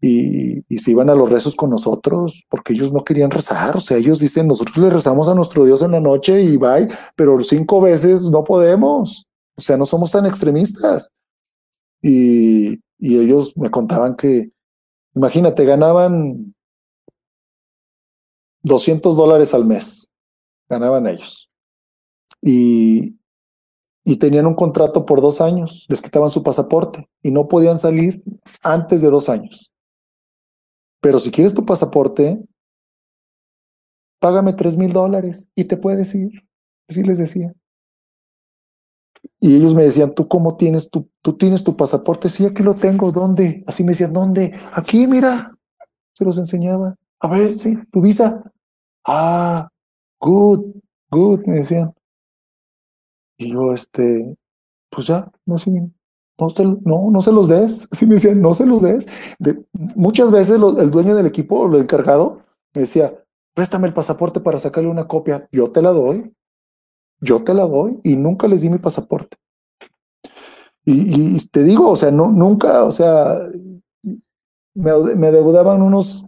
y, 0.01 0.63
se 0.79 0.93
iban 0.93 1.11
a 1.11 1.15
los 1.15 1.29
rezos 1.29 1.57
con 1.57 1.71
nosotros 1.71 2.45
porque 2.49 2.73
ellos 2.73 2.93
no 2.93 3.05
querían 3.05 3.31
rezar. 3.31 3.77
O 3.77 3.81
sea, 3.81 3.97
ellos 3.97 4.21
dicen, 4.21 4.47
nosotros 4.47 4.79
le 4.79 4.91
rezamos 4.91 5.29
a 5.29 5.35
nuestro 5.35 5.65
Dios 5.65 5.83
en 5.83 5.93
la 5.93 6.01
noche 6.01 6.41
y 6.43 6.57
bye, 6.57 6.89
pero 7.17 7.41
cinco 7.43 7.81
veces 7.81 8.23
no 8.25 8.45
podemos. 8.45 9.27
O 9.57 9.61
sea, 9.61 9.77
no 9.77 9.87
somos 9.87 10.13
tan 10.13 10.27
extremistas. 10.27 11.11
Y, 12.01 12.75
y 12.99 13.19
ellos 13.19 13.57
me 13.57 13.71
contaban 13.71 14.15
que, 14.15 14.51
imagínate, 15.15 15.65
ganaban 15.65 16.55
200 18.69 19.17
dólares 19.17 19.55
al 19.55 19.65
mes, 19.65 20.09
ganaban 20.69 21.07
ellos. 21.07 21.51
Y, 22.41 23.19
y 24.05 24.17
tenían 24.17 24.47
un 24.47 24.55
contrato 24.55 25.05
por 25.05 25.21
dos 25.21 25.41
años, 25.41 25.87
les 25.89 26.01
quitaban 26.01 26.31
su 26.31 26.43
pasaporte 26.43 27.09
y 27.23 27.31
no 27.31 27.49
podían 27.49 27.79
salir 27.79 28.23
antes 28.63 29.03
de 29.03 29.11
dos 29.11 29.29
años. 29.29 29.73
Pero 31.01 31.19
si 31.19 31.31
quieres 31.31 31.55
tu 31.55 31.65
pasaporte, 31.65 32.41
págame 34.21 34.53
tres 34.53 34.77
mil 34.77 34.93
dólares 34.93 35.49
y 35.55 35.65
te 35.65 35.77
puedes 35.77 36.15
ir. 36.15 36.31
Así 36.89 37.03
les 37.03 37.19
decía. 37.19 37.53
Y 39.41 39.57
ellos 39.57 39.75
me 39.75 39.85
decían, 39.85 40.15
¿tú 40.15 40.27
cómo 40.27 40.57
tienes 40.57 40.91
tu, 40.91 41.09
tú 41.23 41.37
tienes 41.37 41.63
tu 41.63 41.77
pasaporte? 41.77 42.29
Sí, 42.29 42.45
aquí 42.45 42.63
lo 42.63 42.75
tengo. 42.75 43.13
¿Dónde? 43.13 43.63
Así 43.67 43.85
me 43.85 43.93
decían, 43.93 44.13
¿dónde? 44.13 44.59
Aquí, 44.73 45.07
mira. 45.07 45.47
Se 46.15 46.25
los 46.25 46.39
enseñaba. 46.39 46.97
A 47.21 47.29
ver, 47.29 47.57
sí, 47.59 47.77
tu 47.93 48.01
visa. 48.01 48.43
Ah, 49.05 49.69
good, 50.21 50.75
good, 51.11 51.41
me 51.47 51.57
decían. 51.57 51.95
Y 53.39 53.53
yo, 53.53 53.73
este, 53.73 54.37
pues 54.91 55.07
ya, 55.07 55.31
no 55.47 55.59
sé, 55.59 55.71
no, 56.85 57.11
no, 57.11 57.21
se 57.23 57.33
los 57.33 57.49
des. 57.49 57.89
Así 57.93 58.07
me 58.07 58.15
decían, 58.15 58.41
no 58.41 58.55
se 58.55 58.67
los 58.67 58.83
des. 58.83 59.07
De, 59.39 59.65
muchas 59.97 60.31
veces 60.31 60.61
el 60.61 60.91
dueño 60.91 61.15
del 61.15 61.27
equipo, 61.27 61.67
el 61.67 61.81
encargado, 61.81 62.43
me 62.75 62.83
decía, 62.83 63.13
préstame 63.55 63.89
el 63.89 63.95
pasaporte 63.95 64.41
para 64.41 64.59
sacarle 64.59 64.91
una 64.91 65.09
copia. 65.09 65.49
Yo 65.53 65.71
te 65.71 65.83
la 65.83 65.91
doy. 65.91 66.33
Yo 67.21 67.43
te 67.43 67.55
la 67.55 67.67
doy 67.67 68.01
y 68.05 68.17
nunca 68.17 68.47
les 68.47 68.63
di 68.63 68.71
mi 68.71 68.79
pasaporte. 68.79 69.37
Y, 70.85 71.37
y 71.37 71.49
te 71.49 71.65
digo, 71.65 71.91
o 71.91 71.97
sea, 71.97 72.11
no, 72.11 72.31
nunca, 72.31 72.85
o 72.85 72.93
sea, 72.93 73.41
me, 74.75 74.93
me 75.17 75.31
deudaban 75.31 75.83
unos 75.83 76.25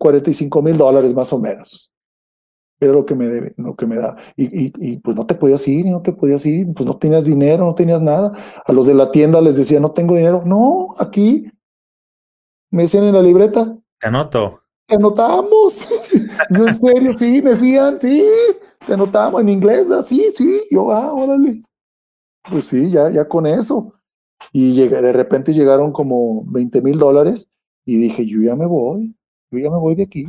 45 0.00 0.62
mil 0.62 0.78
dólares 0.78 1.14
más 1.14 1.30
o 1.32 1.38
menos 1.38 1.92
era 2.80 2.92
lo 2.92 3.04
que 3.04 3.14
me 3.14 3.28
debe, 3.28 3.52
lo 3.58 3.76
que 3.76 3.86
me 3.86 3.96
da. 3.96 4.16
Y, 4.36 4.72
y, 4.74 4.96
pues 4.98 5.14
no 5.14 5.26
te 5.26 5.34
podías 5.34 5.66
ir, 5.68 5.84
no 5.84 6.00
te 6.00 6.12
podías 6.12 6.44
ir, 6.46 6.72
pues 6.72 6.86
no 6.86 6.96
tenías 6.96 7.26
dinero, 7.26 7.66
no 7.66 7.74
tenías 7.74 8.00
nada. 8.00 8.32
A 8.64 8.72
los 8.72 8.86
de 8.86 8.94
la 8.94 9.12
tienda 9.12 9.40
les 9.42 9.58
decía, 9.58 9.78
no 9.80 9.92
tengo 9.92 10.16
dinero. 10.16 10.42
No, 10.46 10.94
aquí 10.98 11.44
me 12.70 12.82
decían 12.82 13.04
en 13.04 13.14
la 13.14 13.22
libreta. 13.22 13.76
Te 13.98 14.08
anoto. 14.08 14.62
Te 14.86 14.96
anotamos. 14.96 15.88
Yo 16.50 16.66
en 16.66 16.74
serio, 16.74 17.12
sí, 17.18 17.42
me 17.42 17.54
fían, 17.54 18.00
sí, 18.00 18.24
te 18.86 18.94
anotamos 18.94 19.42
en 19.42 19.50
inglés, 19.50 19.90
así, 19.90 20.24
ah, 20.26 20.32
sí. 20.34 20.62
Yo, 20.70 20.90
ah, 20.90 21.12
órale. 21.12 21.60
Pues 22.50 22.64
sí, 22.64 22.90
ya, 22.90 23.10
ya 23.10 23.28
con 23.28 23.46
eso. 23.46 23.92
Y 24.52 24.72
llegué, 24.72 25.02
de 25.02 25.12
repente 25.12 25.52
llegaron 25.52 25.92
como 25.92 26.44
20 26.46 26.80
mil 26.80 26.98
dólares 26.98 27.50
y 27.84 27.98
dije, 27.98 28.24
yo 28.24 28.40
ya 28.40 28.56
me 28.56 28.66
voy, 28.66 29.14
yo 29.50 29.58
ya 29.58 29.70
me 29.70 29.78
voy 29.78 29.94
de 29.94 30.04
aquí 30.04 30.26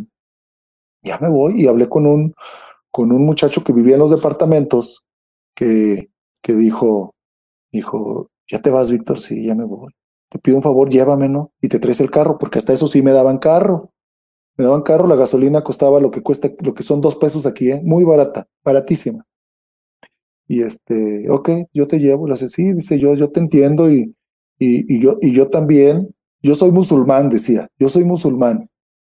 ya 1.03 1.17
me 1.19 1.29
voy 1.29 1.61
y 1.61 1.67
hablé 1.67 1.89
con 1.89 2.05
un, 2.05 2.33
con 2.91 3.11
un 3.11 3.25
muchacho 3.25 3.63
que 3.63 3.73
vivía 3.73 3.95
en 3.95 4.01
los 4.01 4.11
departamentos 4.11 5.05
que, 5.55 6.09
que 6.41 6.53
dijo, 6.53 7.15
dijo, 7.71 8.29
ya 8.49 8.59
te 8.61 8.69
vas, 8.69 8.89
Víctor, 8.91 9.19
sí, 9.19 9.45
ya 9.45 9.55
me 9.55 9.65
voy. 9.65 9.93
Te 10.29 10.39
pido 10.39 10.57
un 10.57 10.63
favor, 10.63 10.89
llévame, 10.89 11.27
¿no? 11.27 11.51
Y 11.61 11.67
te 11.67 11.79
traes 11.79 11.99
el 11.99 12.11
carro, 12.11 12.37
porque 12.37 12.59
hasta 12.59 12.73
eso 12.73 12.87
sí 12.87 13.01
me 13.01 13.11
daban 13.11 13.37
carro. 13.37 13.91
Me 14.57 14.65
daban 14.65 14.81
carro, 14.81 15.07
la 15.07 15.15
gasolina 15.15 15.63
costaba 15.63 15.99
lo 15.99 16.11
que 16.11 16.21
cuesta, 16.21 16.49
lo 16.59 16.73
que 16.73 16.83
son 16.83 17.01
dos 17.01 17.15
pesos 17.15 17.45
aquí, 17.45 17.71
¿eh? 17.71 17.81
Muy 17.83 18.03
barata, 18.03 18.47
baratísima. 18.63 19.25
Y 20.47 20.61
este, 20.63 21.29
ok, 21.29 21.49
yo 21.73 21.87
te 21.87 21.99
llevo, 21.99 22.27
le 22.27 22.33
hace, 22.33 22.49
sí, 22.49 22.73
dice 22.73 22.99
yo, 22.99 23.15
yo 23.15 23.31
te 23.31 23.39
entiendo 23.39 23.89
y, 23.89 24.15
y, 24.59 24.95
y, 24.95 25.01
yo, 25.01 25.17
y 25.21 25.33
yo 25.33 25.49
también, 25.49 26.13
yo 26.41 26.55
soy 26.55 26.71
musulmán, 26.71 27.29
decía, 27.29 27.69
yo 27.79 27.87
soy 27.87 28.03
musulmán 28.03 28.70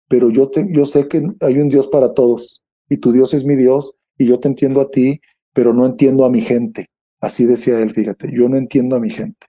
pero 0.10 0.30
yo, 0.30 0.50
te, 0.50 0.68
yo 0.74 0.86
sé 0.86 1.08
que 1.08 1.24
hay 1.40 1.60
un 1.60 1.70
Dios 1.70 1.88
para 1.88 2.14
todos 2.14 2.64
y 2.90 2.98
tu 2.98 3.14
Dios 3.14 3.34
es 3.34 3.46
mi 3.46 3.56
Dios 3.56 3.94
y 4.18 4.26
yo 4.26 4.40
te 4.40 4.50
entiendo 4.50 4.82
a 4.82 4.90
ti, 4.90 5.22
pero 5.54 5.74
no 5.74 5.86
entiendo 5.86 6.26
a 6.26 6.30
mi 6.30 6.42
gente. 6.42 6.88
Así 7.22 7.46
decía 7.46 7.80
él, 7.80 7.94
fíjate, 7.94 8.30
yo 8.34 8.50
no 8.50 8.58
entiendo 8.58 8.96
a 8.96 9.00
mi 9.00 9.12
gente. 9.12 9.48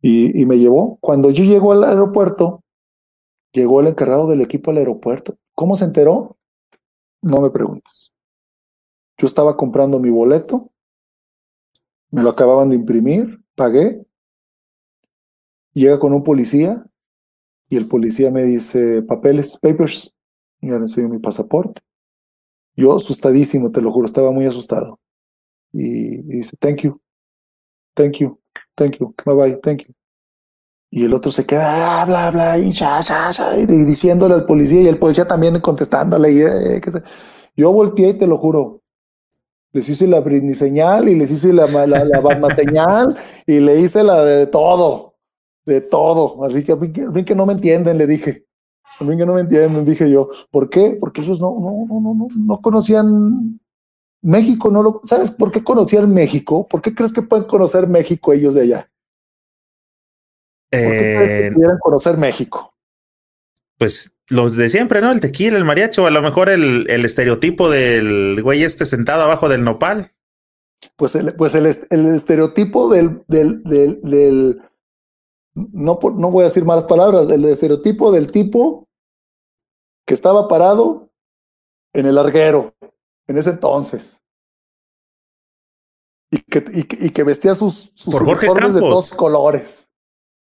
Y, 0.00 0.40
y 0.40 0.46
me 0.46 0.56
llevó, 0.56 0.98
cuando 1.00 1.30
yo 1.30 1.44
llego 1.44 1.72
al 1.72 1.84
aeropuerto, 1.84 2.62
llegó 3.52 3.80
el 3.80 3.88
encargado 3.88 4.28
del 4.28 4.40
equipo 4.40 4.70
al 4.70 4.78
aeropuerto. 4.78 5.36
¿Cómo 5.54 5.76
se 5.76 5.84
enteró? 5.84 6.38
No 7.20 7.40
me 7.40 7.50
preguntes. 7.50 8.12
Yo 9.18 9.26
estaba 9.26 9.56
comprando 9.56 9.98
mi 9.98 10.10
boleto, 10.10 10.70
me 12.10 12.22
lo 12.22 12.30
acababan 12.30 12.70
de 12.70 12.76
imprimir, 12.76 13.42
pagué, 13.54 14.06
llega 15.74 15.98
con 15.98 16.14
un 16.14 16.24
policía 16.24 16.86
y 17.70 17.76
el 17.76 17.86
policía 17.86 18.32
me 18.32 18.42
dice, 18.42 19.00
papeles, 19.02 19.56
papers, 19.56 20.14
y 20.60 20.66
le 20.66 20.76
enseño 20.76 21.08
mi 21.08 21.20
pasaporte. 21.20 21.80
Yo 22.74 22.96
asustadísimo, 22.96 23.70
te 23.70 23.80
lo 23.80 23.92
juro, 23.92 24.06
estaba 24.06 24.32
muy 24.32 24.44
asustado. 24.44 24.98
Y, 25.72 26.22
dice, 26.22 26.56
thank 26.58 26.80
you, 26.80 27.00
thank 27.94 28.16
you, 28.18 28.40
thank 28.74 28.98
you, 28.98 29.14
bye 29.24 29.34
bye, 29.34 29.56
thank 29.62 29.84
you. 29.86 29.94
Y 30.90 31.04
el 31.04 31.14
otro 31.14 31.30
se 31.30 31.46
queda, 31.46 32.02
ah, 32.02 32.04
bla, 32.04 32.32
bla, 32.32 32.58
y, 32.58 32.72
ya, 32.72 33.00
ya, 33.00 33.30
ya, 33.30 33.56
y 33.56 33.66
diciéndole 33.66 34.34
al 34.34 34.44
policía, 34.44 34.82
y 34.82 34.88
el 34.88 34.98
policía 34.98 35.28
también 35.28 35.60
contestándole. 35.60 36.32
Y, 36.32 36.40
eh, 36.40 36.80
Yo 37.56 37.72
volteé 37.72 38.08
y 38.08 38.14
te 38.14 38.26
lo 38.26 38.36
juro, 38.36 38.82
les 39.72 39.88
hice 39.88 40.08
la 40.08 40.18
Britney 40.18 40.56
señal 40.56 41.08
y 41.08 41.14
les 41.14 41.30
hice 41.30 41.52
la, 41.52 41.66
la, 41.86 42.04
la 42.04 43.16
y 43.46 43.60
le 43.60 43.80
hice 43.80 44.02
la 44.02 44.24
de 44.24 44.48
todo 44.48 45.09
de 45.64 45.80
todo. 45.80 46.44
Así 46.44 46.64
que 46.64 46.72
a 46.72 46.76
mí, 46.76 46.92
que 46.92 47.34
no 47.34 47.46
me 47.46 47.54
entienden, 47.54 47.98
le 47.98 48.06
dije. 48.06 48.46
A 48.98 49.04
mí 49.04 49.16
que 49.16 49.26
no 49.26 49.34
me 49.34 49.42
entienden, 49.42 49.84
dije 49.84 50.10
yo. 50.10 50.28
¿Por 50.50 50.68
qué? 50.68 50.96
Porque 50.98 51.20
ellos 51.20 51.40
no, 51.40 51.52
no, 51.60 51.86
no, 51.88 52.00
no, 52.00 52.14
no, 52.14 52.28
no 52.36 52.60
conocían 52.60 53.60
México. 54.22 54.70
No 54.70 54.82
lo, 54.82 55.00
¿Sabes 55.04 55.30
por 55.30 55.52
qué 55.52 55.62
conocían 55.62 56.12
México? 56.12 56.66
¿Por 56.66 56.82
qué 56.82 56.94
crees 56.94 57.12
que 57.12 57.22
pueden 57.22 57.46
conocer 57.46 57.86
México 57.86 58.32
ellos 58.32 58.54
de 58.54 58.62
allá? 58.62 58.90
¿Por 60.70 60.80
qué 60.80 61.14
crees 61.16 61.28
que 61.28 61.46
eh, 61.46 61.52
pudieran 61.52 61.78
conocer 61.78 62.16
México? 62.16 62.74
Pues 63.78 64.12
los 64.28 64.56
de 64.56 64.68
siempre, 64.68 65.00
¿no? 65.00 65.10
El 65.10 65.20
tequila, 65.20 65.56
el 65.56 65.64
mariacho, 65.64 66.06
a 66.06 66.10
lo 66.10 66.22
mejor 66.22 66.48
el, 66.48 66.88
el 66.90 67.04
estereotipo 67.04 67.70
del 67.70 68.42
güey 68.42 68.62
este 68.62 68.86
sentado 68.86 69.22
abajo 69.22 69.48
del 69.48 69.64
nopal. 69.64 70.12
Pues 70.96 71.14
el, 71.14 71.34
pues 71.34 71.54
el, 71.54 71.66
el 71.66 72.14
estereotipo 72.14 72.90
del, 72.90 73.22
del, 73.26 73.62
del, 73.64 74.00
del 74.00 74.62
no, 75.72 75.98
no 76.16 76.30
voy 76.30 76.42
a 76.42 76.48
decir 76.48 76.64
malas 76.64 76.84
palabras, 76.84 77.28
el 77.30 77.44
estereotipo 77.44 78.12
del 78.12 78.30
tipo 78.30 78.88
que 80.06 80.14
estaba 80.14 80.48
parado 80.48 81.10
en 81.92 82.06
el 82.06 82.14
larguero, 82.14 82.74
en 83.26 83.38
ese 83.38 83.50
entonces. 83.50 84.20
Y 86.32 86.38
que, 86.38 86.64
y, 86.72 87.10
que 87.10 87.22
vestía 87.24 87.54
sus, 87.54 87.90
sus 87.94 88.12
Por 88.12 88.24
Jorge 88.24 88.46
Campos. 88.46 88.74
de 88.74 88.80
todos 88.80 89.14
colores. 89.14 89.88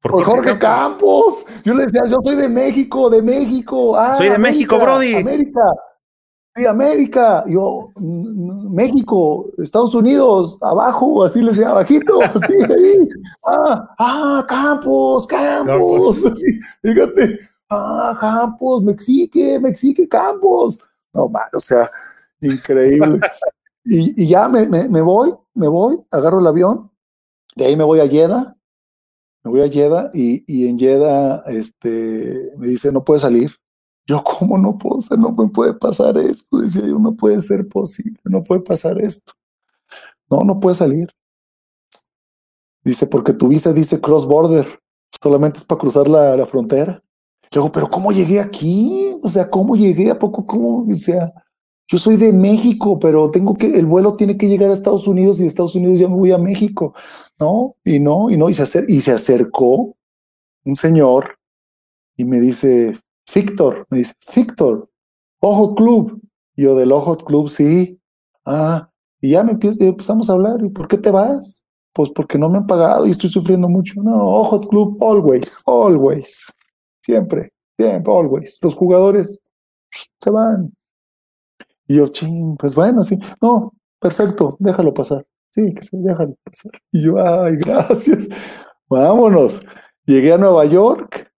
Por, 0.01 0.23
Jorge, 0.23 0.57
Campos. 0.59 1.45
Yo 1.65 1.73
le 1.73 1.83
decía, 1.83 2.03
yo 2.07 2.19
soy 2.23 2.35
de 2.35 2.47
México, 2.47 3.09
de 3.09 3.21
México. 3.21 3.97
Ah, 3.97 4.13
soy 4.13 4.29
de 4.29 4.37
México, 4.37 4.77
Brody. 4.77 5.15
América. 5.15 5.61
Sí, 6.59 6.65
América. 6.65 7.45
Yo, 7.47 7.91
México, 7.95 9.49
Estados 9.57 9.95
Unidos, 9.95 10.57
abajo, 10.61 11.23
así 11.23 11.41
le 11.41 11.51
decía, 11.51 11.69
abajito, 11.69 12.19
así, 12.35 12.53
ahí. 12.53 13.09
Ah, 13.45 13.95
ah, 13.97 14.45
Campos, 14.47 15.25
Campos. 15.25 16.23
fíjate. 16.81 17.39
Ah, 17.69 18.17
Campos, 18.19 18.83
Mexique, 18.83 19.57
Mexique, 19.59 20.07
Campos. 20.09 20.81
No, 21.13 21.29
man, 21.29 21.47
o 21.53 21.59
sea, 21.59 21.89
increíble. 22.41 23.19
y, 23.85 24.23
y, 24.23 24.27
ya 24.27 24.49
me, 24.49 24.67
me, 24.67 24.89
me 24.89 25.01
voy, 25.01 25.33
me 25.53 25.69
voy, 25.69 26.03
agarro 26.11 26.39
el 26.39 26.47
avión, 26.47 26.91
de 27.55 27.65
ahí 27.65 27.77
me 27.77 27.85
voy 27.85 28.01
a 28.01 28.05
Yeda 28.05 28.57
me 29.43 29.51
voy 29.51 29.61
a 29.61 29.67
Yeda 29.67 30.11
y, 30.13 30.43
y 30.47 30.67
en 30.67 30.77
Yeda 30.77 31.43
este, 31.47 32.51
me 32.57 32.67
dice, 32.67 32.91
no 32.91 33.03
puede 33.03 33.21
salir. 33.21 33.51
Yo, 34.09 34.23
¿cómo 34.23 34.57
no 34.57 34.75
puedo 34.75 34.99
ser? 35.01 35.19
No 35.19 35.31
me 35.31 35.47
puede 35.49 35.75
pasar 35.75 36.17
esto. 36.17 36.57
Decía 36.57 36.81
yo, 36.81 36.97
no 36.97 37.13
puede 37.13 37.39
ser 37.41 37.67
posible, 37.67 38.19
no 38.23 38.43
puede 38.43 38.61
pasar 38.61 38.99
esto. 38.99 39.33
No, 40.27 40.43
no 40.43 40.59
puede 40.59 40.75
salir. 40.75 41.09
Dice, 42.83 43.05
porque 43.05 43.33
tu 43.33 43.49
visa 43.49 43.71
dice 43.71 44.01
cross 44.01 44.25
border, 44.25 44.79
solamente 45.21 45.59
es 45.59 45.65
para 45.65 45.77
cruzar 45.77 46.07
la, 46.07 46.35
la 46.35 46.47
frontera. 46.47 47.03
Luego, 47.51 47.71
pero 47.71 47.87
¿cómo 47.87 48.11
llegué 48.11 48.39
aquí? 48.39 49.13
O 49.21 49.29
sea, 49.29 49.47
¿cómo 49.47 49.75
llegué? 49.75 50.09
¿A 50.09 50.17
poco? 50.17 50.43
¿Cómo? 50.43 50.87
O 50.89 50.93
sea, 50.93 51.31
yo 51.87 51.99
soy 51.99 52.15
de 52.15 52.33
México, 52.33 52.97
pero 52.97 53.29
tengo 53.29 53.53
que, 53.53 53.67
el 53.77 53.85
vuelo 53.85 54.15
tiene 54.15 54.37
que 54.37 54.47
llegar 54.47 54.71
a 54.71 54.73
Estados 54.73 55.07
Unidos 55.07 55.39
y 55.39 55.43
de 55.43 55.49
Estados 55.49 55.75
Unidos 55.75 55.99
ya 55.99 56.07
me 56.07 56.15
voy 56.15 56.31
a 56.31 56.39
México, 56.39 56.95
¿no? 57.39 57.75
Y 57.85 57.99
no, 57.99 58.31
y 58.31 58.37
no, 58.37 58.49
y 58.49 58.55
se, 58.55 58.85
y 58.87 59.01
se 59.01 59.11
acercó 59.11 59.95
un 60.65 60.73
señor 60.73 61.37
y 62.17 62.25
me 62.25 62.39
dice, 62.39 62.99
Víctor, 63.33 63.85
me 63.89 63.99
dice, 63.99 64.13
Víctor, 64.35 64.89
Ojo 65.39 65.75
Club. 65.75 66.21
Y 66.55 66.63
yo 66.63 66.75
del 66.75 66.91
Ojo 66.91 67.15
Club, 67.17 67.49
sí. 67.49 67.99
Ah, 68.45 68.89
y 69.21 69.31
ya 69.31 69.43
me 69.43 69.51
empezamos 69.51 70.29
a 70.29 70.33
hablar. 70.33 70.63
¿Y 70.63 70.69
por 70.69 70.87
qué 70.87 70.97
te 70.97 71.11
vas? 71.11 71.63
Pues 71.93 72.09
porque 72.09 72.37
no 72.37 72.49
me 72.49 72.57
han 72.57 72.67
pagado 72.67 73.05
y 73.05 73.11
estoy 73.11 73.29
sufriendo 73.29 73.69
mucho. 73.69 74.01
No, 74.01 74.27
Ojo 74.29 74.61
Club, 74.61 74.97
always, 75.03 75.57
always. 75.65 76.53
Siempre, 77.01 77.51
siempre, 77.77 78.13
always. 78.13 78.57
Los 78.61 78.75
jugadores 78.75 79.39
se 80.19 80.29
van, 80.29 80.71
y 81.89 81.95
yo, 81.95 82.07
ching, 82.09 82.55
pues 82.55 82.75
bueno, 82.75 83.03
sí, 83.03 83.17
no, 83.41 83.73
perfecto, 83.99 84.55
déjalo 84.59 84.93
pasar. 84.93 85.25
Sí, 85.49 85.73
que 85.73 85.81
se 85.81 85.97
déjalo 85.97 86.35
pasar. 86.43 86.71
Y 86.91 87.01
yo, 87.01 87.17
ay, 87.17 87.55
gracias. 87.65 88.29
Vámonos. 88.87 89.63
Llegué 90.05 90.33
a 90.33 90.37
Nueva 90.37 90.65
York. 90.65 91.28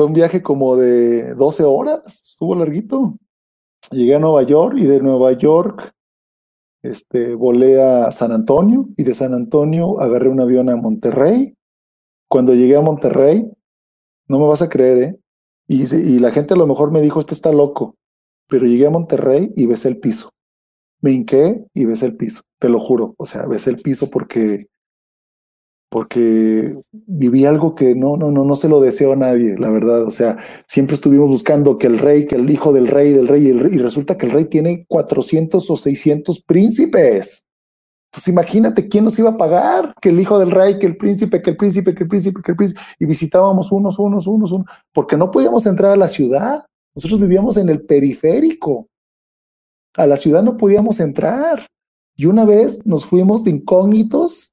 Fue 0.00 0.06
un 0.06 0.14
viaje 0.14 0.42
como 0.42 0.76
de 0.76 1.34
12 1.34 1.62
horas, 1.64 2.22
estuvo 2.24 2.54
larguito. 2.54 3.18
Llegué 3.90 4.14
a 4.14 4.18
Nueva 4.18 4.44
York 4.44 4.76
y 4.78 4.86
de 4.86 4.98
Nueva 4.98 5.32
York 5.32 5.92
este, 6.82 7.34
volé 7.34 7.82
a 7.82 8.10
San 8.10 8.32
Antonio 8.32 8.88
y 8.96 9.02
de 9.02 9.12
San 9.12 9.34
Antonio 9.34 10.00
agarré 10.00 10.30
un 10.30 10.40
avión 10.40 10.70
a 10.70 10.76
Monterrey. 10.76 11.54
Cuando 12.30 12.54
llegué 12.54 12.76
a 12.76 12.80
Monterrey, 12.80 13.52
no 14.26 14.38
me 14.38 14.46
vas 14.46 14.62
a 14.62 14.70
creer, 14.70 15.02
¿eh? 15.02 15.20
Y, 15.68 15.94
y 15.94 16.18
la 16.18 16.30
gente 16.30 16.54
a 16.54 16.56
lo 16.56 16.66
mejor 16.66 16.92
me 16.92 17.02
dijo, 17.02 17.20
este 17.20 17.34
está 17.34 17.52
loco 17.52 17.96
pero 18.48 18.64
llegué 18.64 18.86
a 18.86 18.90
Monterrey 18.90 19.52
y 19.54 19.66
besé 19.66 19.88
el 19.88 20.00
piso. 20.00 20.30
Me 21.02 21.10
hinqué 21.10 21.62
y 21.74 21.84
besé 21.84 22.06
el 22.06 22.16
piso, 22.16 22.40
te 22.58 22.70
lo 22.70 22.80
juro. 22.80 23.14
O 23.18 23.26
sea, 23.26 23.44
besé 23.44 23.68
el 23.68 23.76
piso 23.76 24.08
porque, 24.08 24.68
porque 25.90 26.78
viví 26.92 27.44
algo 27.44 27.74
que 27.74 27.96
no, 27.96 28.16
no, 28.16 28.30
no, 28.30 28.44
no 28.44 28.54
se 28.54 28.68
lo 28.68 28.80
deseo 28.80 29.12
a 29.12 29.16
nadie, 29.16 29.58
la 29.58 29.70
verdad. 29.70 30.04
O 30.04 30.10
sea, 30.12 30.38
siempre 30.68 30.94
estuvimos 30.94 31.28
buscando 31.28 31.78
que 31.78 31.88
el 31.88 31.98
rey, 31.98 32.26
que 32.26 32.36
el 32.36 32.48
hijo 32.48 32.72
del 32.72 32.86
rey, 32.86 33.12
del 33.12 33.26
rey, 33.26 33.48
y, 33.48 33.48
y 33.48 33.78
resulta 33.78 34.16
que 34.16 34.26
el 34.26 34.32
rey 34.32 34.44
tiene 34.44 34.86
400 34.88 35.68
o 35.68 35.76
600 35.76 36.42
príncipes. 36.42 37.44
Entonces 38.06 38.28
imagínate 38.28 38.88
quién 38.88 39.04
nos 39.04 39.18
iba 39.18 39.30
a 39.30 39.36
pagar, 39.36 39.92
que 40.00 40.10
el 40.10 40.20
hijo 40.20 40.38
del 40.38 40.52
rey, 40.52 40.78
que 40.78 40.86
el 40.86 40.96
príncipe, 40.96 41.42
que 41.42 41.50
el 41.50 41.56
príncipe, 41.56 41.92
que 41.92 42.04
el 42.04 42.08
príncipe, 42.08 42.40
que 42.40 42.52
el 42.52 42.56
príncipe, 42.56 42.80
y 43.00 43.06
visitábamos 43.06 43.72
unos, 43.72 43.98
unos, 43.98 44.28
unos, 44.28 44.52
unos, 44.52 44.66
porque 44.92 45.16
no 45.16 45.30
podíamos 45.32 45.66
entrar 45.66 45.92
a 45.92 45.96
la 45.96 46.08
ciudad. 46.08 46.64
Nosotros 46.94 47.20
vivíamos 47.20 47.56
en 47.56 47.68
el 47.68 47.82
periférico. 47.82 48.86
A 49.94 50.06
la 50.06 50.16
ciudad 50.16 50.44
no 50.44 50.56
podíamos 50.56 51.00
entrar. 51.00 51.66
Y 52.16 52.26
una 52.26 52.44
vez 52.44 52.86
nos 52.86 53.06
fuimos 53.06 53.42
de 53.42 53.50
incógnitos 53.50 54.49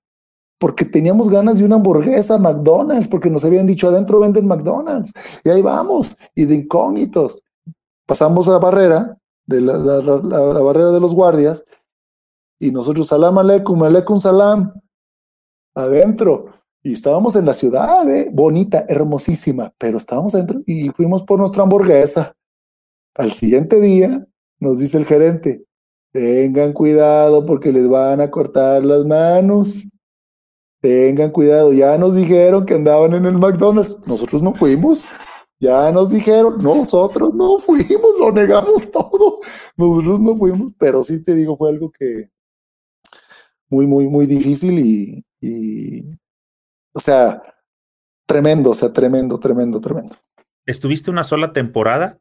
porque 0.59 0.85
teníamos 0.85 1.29
ganas 1.29 1.57
de 1.57 1.65
una 1.65 1.75
hamburguesa 1.75 2.37
McDonald's, 2.37 3.07
porque 3.07 3.29
nos 3.29 3.45
habían 3.45 3.67
dicho 3.67 3.87
adentro 3.87 4.19
venden 4.19 4.47
McDonald's. 4.47 5.13
Y 5.43 5.49
ahí 5.49 5.61
vamos, 5.61 6.17
y 6.35 6.45
de 6.45 6.55
incógnitos. 6.55 7.43
Pasamos 8.05 8.47
la 8.47 8.57
barrera, 8.57 9.17
de 9.45 9.61
la, 9.61 9.75
barrera 9.77 10.91
de 10.91 10.99
los 10.99 11.13
guardias, 11.13 11.63
y 12.59 12.71
nosotros, 12.71 13.07
salam 13.07 13.37
aleikum, 13.37 13.83
aleikum 13.83 14.19
salam, 14.19 14.73
adentro. 15.75 16.47
Y 16.81 16.93
estábamos 16.93 17.35
en 17.35 17.45
la 17.45 17.53
ciudad, 17.53 18.09
¿eh? 18.09 18.29
bonita, 18.31 18.85
hermosísima, 18.87 19.73
pero 19.77 19.97
estábamos 19.97 20.33
adentro 20.35 20.61
y 20.65 20.89
fuimos 20.89 21.23
por 21.23 21.39
nuestra 21.39 21.63
hamburguesa. 21.63 22.33
Al 23.13 23.31
siguiente 23.31 23.79
día 23.81 24.25
nos 24.59 24.79
dice 24.79 24.97
el 24.97 25.05
gerente, 25.05 25.65
tengan 26.11 26.73
cuidado 26.73 27.45
porque 27.45 27.71
les 27.71 27.87
van 27.89 28.21
a 28.21 28.31
cortar 28.31 28.85
las 28.85 29.05
manos. 29.05 29.87
Tengan 30.79 31.31
cuidado, 31.31 31.73
ya 31.73 31.97
nos 31.97 32.15
dijeron 32.15 32.65
que 32.65 32.75
andaban 32.75 33.13
en 33.15 33.25
el 33.25 33.37
McDonald's. 33.37 33.99
Nosotros 34.07 34.41
no 34.41 34.53
fuimos. 34.53 35.05
Ya 35.59 35.91
nos 35.91 36.11
dijeron, 36.11 36.57
nosotros 36.61 37.33
no 37.33 37.57
fuimos, 37.57 38.13
lo 38.19 38.31
negamos 38.31 38.91
todo. 38.91 39.39
Nosotros 39.75 40.19
no 40.19 40.37
fuimos, 40.37 40.73
pero 40.77 41.03
sí 41.03 41.23
te 41.23 41.33
digo, 41.33 41.57
fue 41.57 41.69
algo 41.69 41.91
que 41.91 42.29
muy, 43.69 43.87
muy, 43.87 44.07
muy 44.07 44.27
difícil 44.27 44.79
y, 44.79 45.25
y 45.41 46.03
o 46.93 46.99
sea, 46.99 47.41
tremendo, 48.27 48.71
o 48.71 48.73
sea, 48.75 48.93
tremendo, 48.93 49.39
tremendo, 49.39 49.81
tremendo. 49.81 50.15
¿Estuviste 50.65 51.09
una 51.09 51.23
sola 51.23 51.53
temporada? 51.53 52.19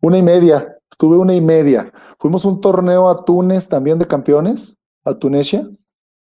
Una 0.00 0.18
y 0.18 0.22
media, 0.22 0.78
estuve 0.90 1.16
una 1.16 1.34
y 1.34 1.40
media. 1.40 1.92
Fuimos 2.18 2.44
un 2.44 2.60
torneo 2.60 3.08
a 3.08 3.24
Túnez 3.24 3.68
también 3.68 3.98
de 3.98 4.06
campeones, 4.06 4.76
a 5.04 5.18
Tunesia, 5.18 5.68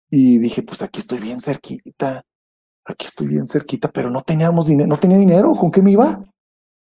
y 0.09 0.37
dije, 0.37 0.63
pues 0.63 0.81
aquí 0.81 0.99
estoy 0.99 1.19
bien 1.19 1.39
cerquita, 1.39 2.23
aquí 2.85 3.05
estoy 3.05 3.27
bien 3.27 3.47
cerquita, 3.47 3.89
pero 3.89 4.09
no 4.09 4.21
teníamos 4.21 4.67
dinero, 4.67 4.87
no 4.87 4.97
tenía 4.97 5.17
dinero, 5.17 5.51
¿con 5.53 5.71
qué 5.71 5.81
me 5.81 5.91
iba? 5.91 6.17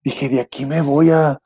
Dije, 0.04 0.30
de 0.30 0.42
aquí 0.42 0.66
me 0.66 0.82
voy 0.82 1.12
a, 1.12 1.40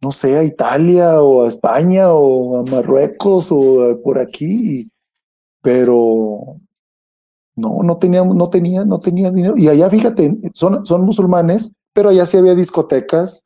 no 0.00 0.12
sé, 0.12 0.38
a 0.38 0.42
Italia 0.42 1.20
o 1.20 1.44
a 1.44 1.48
España 1.48 2.12
o 2.12 2.58
a 2.58 2.62
Marruecos 2.64 3.48
o 3.50 4.00
por 4.02 4.18
aquí, 4.18 4.90
pero 5.62 6.58
no, 7.56 7.82
no 7.82 7.98
teníamos, 7.98 8.36
no 8.36 8.50
tenía, 8.50 8.84
no 8.84 8.98
tenía 8.98 9.30
dinero. 9.30 9.54
Y 9.56 9.68
allá, 9.68 9.88
fíjate, 9.90 10.36
son, 10.54 10.84
son 10.84 11.02
musulmanes, 11.02 11.72
pero 11.92 12.08
allá 12.08 12.26
sí 12.26 12.36
había 12.36 12.54
discotecas, 12.54 13.44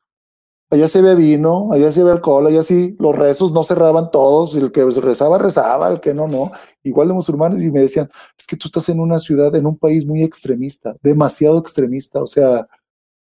allá 0.69 0.87
se 0.87 1.01
ve 1.01 1.15
vino, 1.15 1.71
allá 1.71 1.91
se 1.91 2.03
ve 2.03 2.11
alcohol, 2.11 2.47
allá 2.47 2.63
sí 2.63 2.95
los 2.99 3.15
rezos 3.15 3.51
no 3.51 3.63
cerraban 3.63 4.11
todos, 4.11 4.55
el 4.55 4.71
que 4.71 4.83
rezaba, 4.85 5.37
rezaba, 5.37 5.91
el 5.91 5.99
que 5.99 6.13
no, 6.13 6.27
no. 6.27 6.51
Igual 6.83 7.07
de 7.07 7.13
musulmanes, 7.13 7.61
y 7.61 7.71
me 7.71 7.81
decían, 7.81 8.09
es 8.37 8.45
que 8.45 8.55
tú 8.55 8.67
estás 8.67 8.89
en 8.89 8.99
una 8.99 9.19
ciudad, 9.19 9.53
en 9.55 9.65
un 9.65 9.77
país 9.77 10.05
muy 10.05 10.23
extremista, 10.23 10.95
demasiado 11.01 11.59
extremista, 11.59 12.21
o 12.21 12.27
sea, 12.27 12.67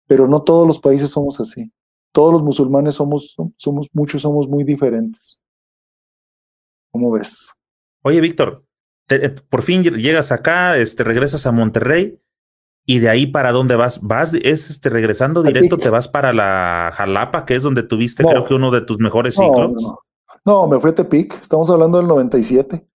pero 0.07 0.27
no 0.27 0.43
todos 0.43 0.67
los 0.67 0.79
países 0.79 1.09
somos 1.09 1.39
así. 1.39 1.71
Todos 2.11 2.33
los 2.33 2.43
musulmanes 2.43 2.95
somos, 2.95 3.35
somos, 3.55 3.87
muchos 3.93 4.21
somos 4.21 4.47
muy 4.47 4.63
diferentes. 4.63 5.41
¿Cómo 6.91 7.11
ves? 7.11 7.53
Oye, 8.03 8.19
Víctor, 8.19 8.65
eh, 9.09 9.33
por 9.49 9.61
fin 9.61 9.81
llegas 9.83 10.31
acá, 10.31 10.77
este, 10.77 11.03
regresas 11.03 11.45
a 11.45 11.51
Monterrey 11.51 12.19
y 12.85 12.99
de 12.99 13.09
ahí 13.09 13.27
para 13.27 13.51
dónde 13.51 13.75
vas? 13.75 14.01
Vas, 14.01 14.33
es 14.33 14.69
este, 14.69 14.89
regresando 14.89 15.43
directo, 15.43 15.77
te 15.77 15.89
vas 15.89 16.07
para 16.07 16.33
la 16.33 16.91
Jalapa, 16.93 17.45
que 17.45 17.55
es 17.55 17.63
donde 17.63 17.83
tuviste 17.83 18.23
creo 18.23 18.45
que 18.45 18.53
uno 18.53 18.71
de 18.71 18.81
tus 18.81 18.99
mejores 18.99 19.35
ciclos. 19.35 19.93
No, 20.45 20.67
me 20.67 20.79
fui 20.79 20.89
a 20.89 20.95
Tepic, 20.95 21.39
estamos 21.39 21.69
hablando 21.69 21.97
del 21.99 22.07
97. 22.07 22.87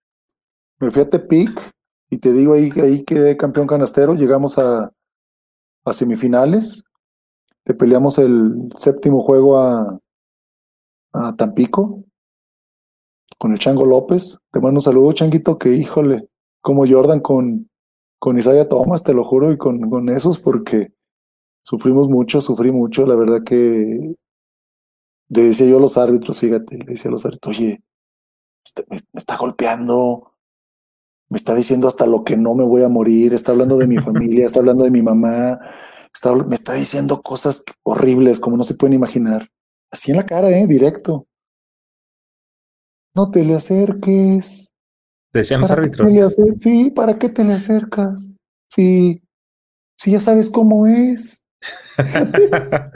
Me 0.81 0.91
fui 0.91 1.03
a 1.03 1.09
Tepic 1.09 1.75
y 2.11 2.19
te 2.19 2.33
digo 2.33 2.55
ahí, 2.55 2.71
ahí 2.83 3.05
quedé 3.05 3.37
campeón 3.37 3.67
canastero, 3.67 4.15
llegamos 4.15 4.59
a, 4.59 4.93
a 5.85 5.93
semifinales, 5.93 6.85
le 7.65 7.75
peleamos 7.75 8.19
el 8.19 8.69
séptimo 8.77 9.23
juego 9.23 9.59
a, 9.59 9.99
a 11.13 11.37
Tampico 11.37 12.05
con 13.39 13.53
el 13.53 13.59
Chango 13.59 13.85
López. 13.85 14.39
Te 14.51 14.61
mando 14.61 14.79
un 14.79 14.83
saludo, 14.83 15.13
Changuito, 15.13 15.59
que 15.59 15.71
híjole, 15.71 16.29
como 16.61 16.87
Jordan 16.87 17.21
con, 17.21 17.69
con 18.19 18.39
Isaiah 18.39 18.69
Thomas, 18.69 19.03
te 19.03 19.15
lo 19.15 19.25
juro, 19.25 19.53
y 19.53 19.59
con, 19.59 19.89
con 19.91 20.09
esos, 20.09 20.41
porque 20.41 20.93
sufrimos 21.63 22.09
mucho, 22.09 22.41
sufrí 22.41 22.73
mucho. 22.73 23.07
La 23.07 23.17
verdad 23.17 23.43
que 23.45 24.15
le 25.29 25.43
decía 25.43 25.67
yo 25.67 25.79
a 25.79 25.81
los 25.81 25.99
árbitros, 25.99 26.41
fíjate, 26.41 26.79
le 26.79 26.85
decía 26.85 27.09
a 27.09 27.13
los 27.13 27.25
árbitros, 27.27 27.57
oye, 27.57 27.83
este, 28.65 28.85
me, 28.89 28.99
está 29.15 29.37
golpeando, 29.37 30.33
me 31.29 31.37
está 31.37 31.55
diciendo 31.55 31.89
hasta 31.89 32.07
lo 32.07 32.25
que 32.25 32.37
no 32.37 32.55
me 32.55 32.65
voy 32.65 32.83
a 32.83 32.89
morir, 32.89 33.35
está 33.35 33.53
hablando 33.53 33.77
de 33.77 33.87
mi 33.87 33.99
familia, 33.99 34.47
está 34.47 34.61
hablando 34.61 34.85
de 34.85 34.91
mi 34.91 35.03
mamá, 35.03 35.59
está, 36.13 36.35
me 36.35 36.55
está 36.55 36.75
diciendo 36.75 37.23
cosas 37.23 37.65
horribles 37.83 38.41
como 38.41 38.57
no 38.57 38.65
se 38.65 38.75
pueden 38.75 38.95
imaginar. 38.95 39.51
Así 39.91 40.11
en 40.11 40.19
la 40.19 40.27
cara, 40.27 40.51
¿eh? 40.51 40.67
Directo. 40.67 41.27
No 43.15 43.31
te 43.31 43.45
le 43.45 43.55
acerques. 43.55 44.69
Decían 45.37 45.61
los 45.61 45.71
árbitros. 45.71 46.11
Sí, 46.59 46.91
¿para 46.91 47.19
qué 47.19 47.29
te 47.29 47.45
le 47.45 47.53
acercas? 47.53 48.31
Sí, 48.71 49.21
sí, 49.99 50.13
ya 50.13 50.21
sabes 50.21 50.49
cómo 50.49 50.87
es. 50.87 51.43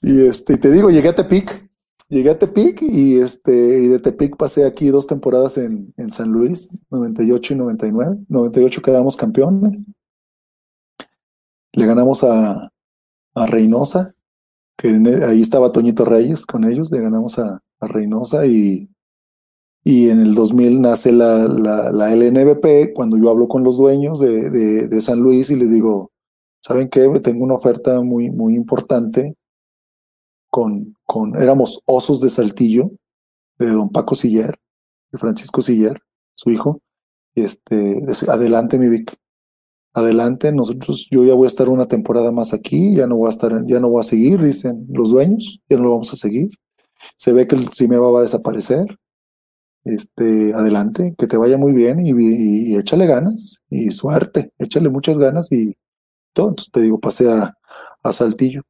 y 0.00 0.26
este, 0.26 0.56
te 0.58 0.70
digo, 0.70 0.90
llegué 0.90 1.08
a 1.08 1.16
Tepic, 1.16 1.68
llegué 2.08 2.30
a 2.30 2.38
Tepic 2.38 2.82
y 2.82 3.18
este, 3.18 3.52
y 3.52 3.88
de 3.88 3.98
Tepic 3.98 4.36
pasé 4.36 4.64
aquí 4.64 4.90
dos 4.90 5.08
temporadas 5.08 5.58
en, 5.58 5.92
en 5.96 6.12
San 6.12 6.30
Luis, 6.30 6.68
98 6.90 7.54
y 7.54 7.56
99. 7.56 8.18
98 8.28 8.80
quedamos 8.80 9.16
campeones. 9.16 9.86
Le 11.72 11.84
ganamos 11.84 12.22
a, 12.22 12.70
a 13.34 13.46
Reynosa, 13.46 14.14
que 14.76 14.88
ahí 15.26 15.40
estaba 15.40 15.72
Toñito 15.72 16.04
Reyes 16.04 16.46
con 16.46 16.62
ellos, 16.62 16.92
le 16.92 17.00
ganamos 17.00 17.40
a, 17.40 17.60
a 17.80 17.86
Reynosa 17.88 18.46
y, 18.46 18.88
y 19.84 20.10
en 20.10 20.20
el 20.20 20.34
2000 20.34 20.80
nace 20.80 21.12
la, 21.12 21.48
la, 21.48 21.92
la, 21.92 22.14
LNBP, 22.14 22.92
cuando 22.94 23.16
yo 23.16 23.30
hablo 23.30 23.48
con 23.48 23.64
los 23.64 23.78
dueños 23.78 24.20
de, 24.20 24.50
de, 24.50 25.00
San 25.00 25.20
Luis 25.20 25.50
y 25.50 25.56
les 25.56 25.70
digo, 25.70 26.10
¿saben 26.60 26.88
qué? 26.88 27.08
Tengo 27.20 27.44
una 27.44 27.54
oferta 27.54 28.00
muy, 28.02 28.30
muy 28.30 28.54
importante 28.54 29.36
con, 30.50 30.94
con, 31.04 31.40
éramos 31.40 31.82
osos 31.86 32.20
de 32.20 32.28
Saltillo, 32.28 32.90
de 33.58 33.68
don 33.68 33.90
Paco 33.90 34.14
Siller, 34.14 34.58
de 35.10 35.18
Francisco 35.18 35.62
Siller, 35.62 36.00
su 36.34 36.50
hijo, 36.50 36.80
este, 37.34 38.02
adelante 38.28 38.78
mi 38.78 38.88
Vic, 38.88 39.16
adelante, 39.94 40.52
nosotros, 40.52 41.08
yo 41.10 41.24
ya 41.24 41.34
voy 41.34 41.46
a 41.46 41.48
estar 41.48 41.68
una 41.68 41.86
temporada 41.86 42.32
más 42.32 42.52
aquí, 42.52 42.94
ya 42.94 43.06
no 43.06 43.16
voy 43.16 43.28
a 43.28 43.30
estar, 43.30 43.64
ya 43.66 43.80
no 43.80 43.88
voy 43.88 44.00
a 44.00 44.04
seguir, 44.04 44.42
dicen 44.42 44.86
los 44.90 45.10
dueños, 45.10 45.60
ya 45.68 45.76
no 45.76 45.84
lo 45.84 45.90
vamos 45.92 46.12
a 46.12 46.16
seguir. 46.16 46.50
Se 47.16 47.32
ve 47.32 47.46
que 47.46 47.56
el 47.56 47.70
Cimeba 47.72 48.10
va 48.10 48.20
a 48.20 48.22
desaparecer. 48.22 48.98
Este, 49.88 50.52
adelante, 50.52 51.14
que 51.16 51.26
te 51.26 51.38
vaya 51.38 51.56
muy 51.56 51.72
bien 51.72 51.98
y, 52.04 52.76
échale 52.76 53.06
ganas 53.06 53.62
y 53.70 53.90
suerte, 53.90 54.52
échale 54.58 54.90
muchas 54.90 55.18
ganas 55.18 55.50
y 55.50 55.78
todo. 56.34 56.50
Entonces 56.50 56.72
te 56.72 56.82
digo, 56.82 57.00
pasé 57.00 57.32
a, 57.32 57.54
a 58.02 58.12
Saltillo. 58.12 58.62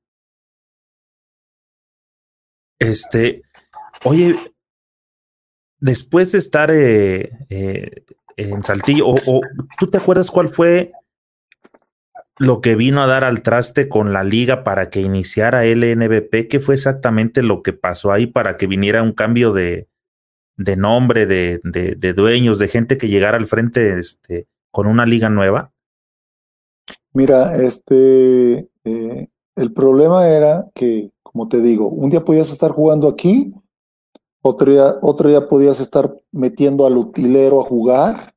Este, 2.79 3.43
oye, 4.05 4.37
después 5.81 6.31
de 6.31 6.39
estar 6.39 6.71
eh, 6.71 7.33
eh, 7.51 8.05
en 8.37 8.63
Saltillo, 8.63 9.09
o, 9.09 9.41
¿tú 9.77 9.91
te 9.91 9.99
acuerdas 9.99 10.31
cuál 10.31 10.49
fue 10.49 10.93
lo 12.39 12.61
que 12.61 12.77
vino 12.77 13.03
a 13.03 13.09
dar 13.09 13.25
al 13.25 13.43
traste 13.43 13.89
con 13.89 14.13
la 14.13 14.23
liga 14.23 14.63
para 14.63 14.89
que 14.89 15.01
iniciara 15.01 15.65
LNBP, 15.65 16.47
¿qué 16.49 16.61
fue 16.61 16.77
exactamente 16.77 17.43
lo 17.43 17.65
que 17.65 17.73
pasó 17.73 18.13
ahí 18.13 18.29
para 18.29 18.57
que 18.57 18.69
viniera 18.69 19.03
un 19.03 19.11
cambio 19.11 19.53
de, 19.53 19.89
de 20.59 20.77
nombre, 20.77 21.25
de, 21.25 21.61
de, 21.63 22.13
dueños, 22.13 22.59
de 22.59 22.69
gente 22.69 22.99
que 22.99 23.09
llegara 23.09 23.39
al 23.39 23.47
frente 23.47 23.99
este, 23.99 24.49
con 24.71 24.87
una 24.87 25.07
liga 25.07 25.31
nueva? 25.31 25.73
Mira, 27.15 27.57
este, 27.57 28.69
eh, 28.85 29.29
el 29.57 29.73
problema 29.73 30.29
era 30.29 30.69
que, 30.75 31.13
como 31.23 31.49
te 31.49 31.63
digo, 31.63 31.89
un 31.89 32.11
día 32.11 32.25
podías 32.25 32.51
estar 32.51 32.73
jugando 32.73 33.09
aquí, 33.09 33.55
otro 34.43 34.73
día, 34.73 34.97
otro 35.01 35.29
día 35.29 35.49
podías 35.49 35.79
estar 35.81 36.13
metiendo 36.33 36.87
al 36.87 36.97
utilero 36.97 37.61
a 37.61 37.65
jugar, 37.65 38.35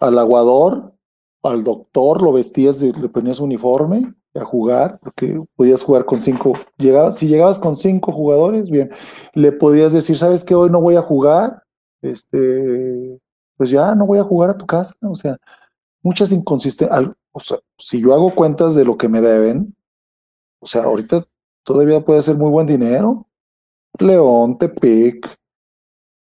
al 0.00 0.18
aguador, 0.18 0.94
al 1.42 1.64
doctor, 1.64 2.22
lo 2.22 2.32
vestías, 2.32 2.80
le 2.82 3.08
ponías 3.08 3.40
uniforme 3.40 4.14
a 4.34 4.44
jugar, 4.44 4.98
porque 5.00 5.40
podías 5.56 5.82
jugar 5.82 6.04
con 6.04 6.20
cinco, 6.20 6.52
llegabas, 6.76 7.16
si 7.16 7.28
llegabas 7.28 7.58
con 7.58 7.76
cinco 7.76 8.12
jugadores, 8.12 8.70
bien, 8.70 8.90
le 9.34 9.52
podías 9.52 9.92
decir, 9.92 10.18
sabes 10.18 10.44
que 10.44 10.54
hoy 10.54 10.70
no 10.70 10.80
voy 10.80 10.96
a 10.96 11.02
jugar, 11.02 11.62
este, 12.02 13.20
pues 13.56 13.70
ya 13.70 13.94
no 13.94 14.06
voy 14.06 14.18
a 14.18 14.24
jugar 14.24 14.50
a 14.50 14.58
tu 14.58 14.66
casa, 14.66 14.94
o 15.02 15.14
sea, 15.14 15.36
muchas 16.02 16.32
inconsistencias, 16.32 17.14
o 17.32 17.40
sea, 17.40 17.58
si 17.78 18.00
yo 18.00 18.12
hago 18.12 18.34
cuentas 18.34 18.74
de 18.74 18.84
lo 18.84 18.96
que 18.96 19.08
me 19.08 19.20
deben, 19.20 19.74
o 20.60 20.66
sea, 20.66 20.84
ahorita 20.84 21.24
todavía 21.62 22.04
puede 22.04 22.22
ser 22.22 22.36
muy 22.36 22.50
buen 22.50 22.66
dinero, 22.66 23.26
León, 23.98 24.58
Tepic, 24.58 25.28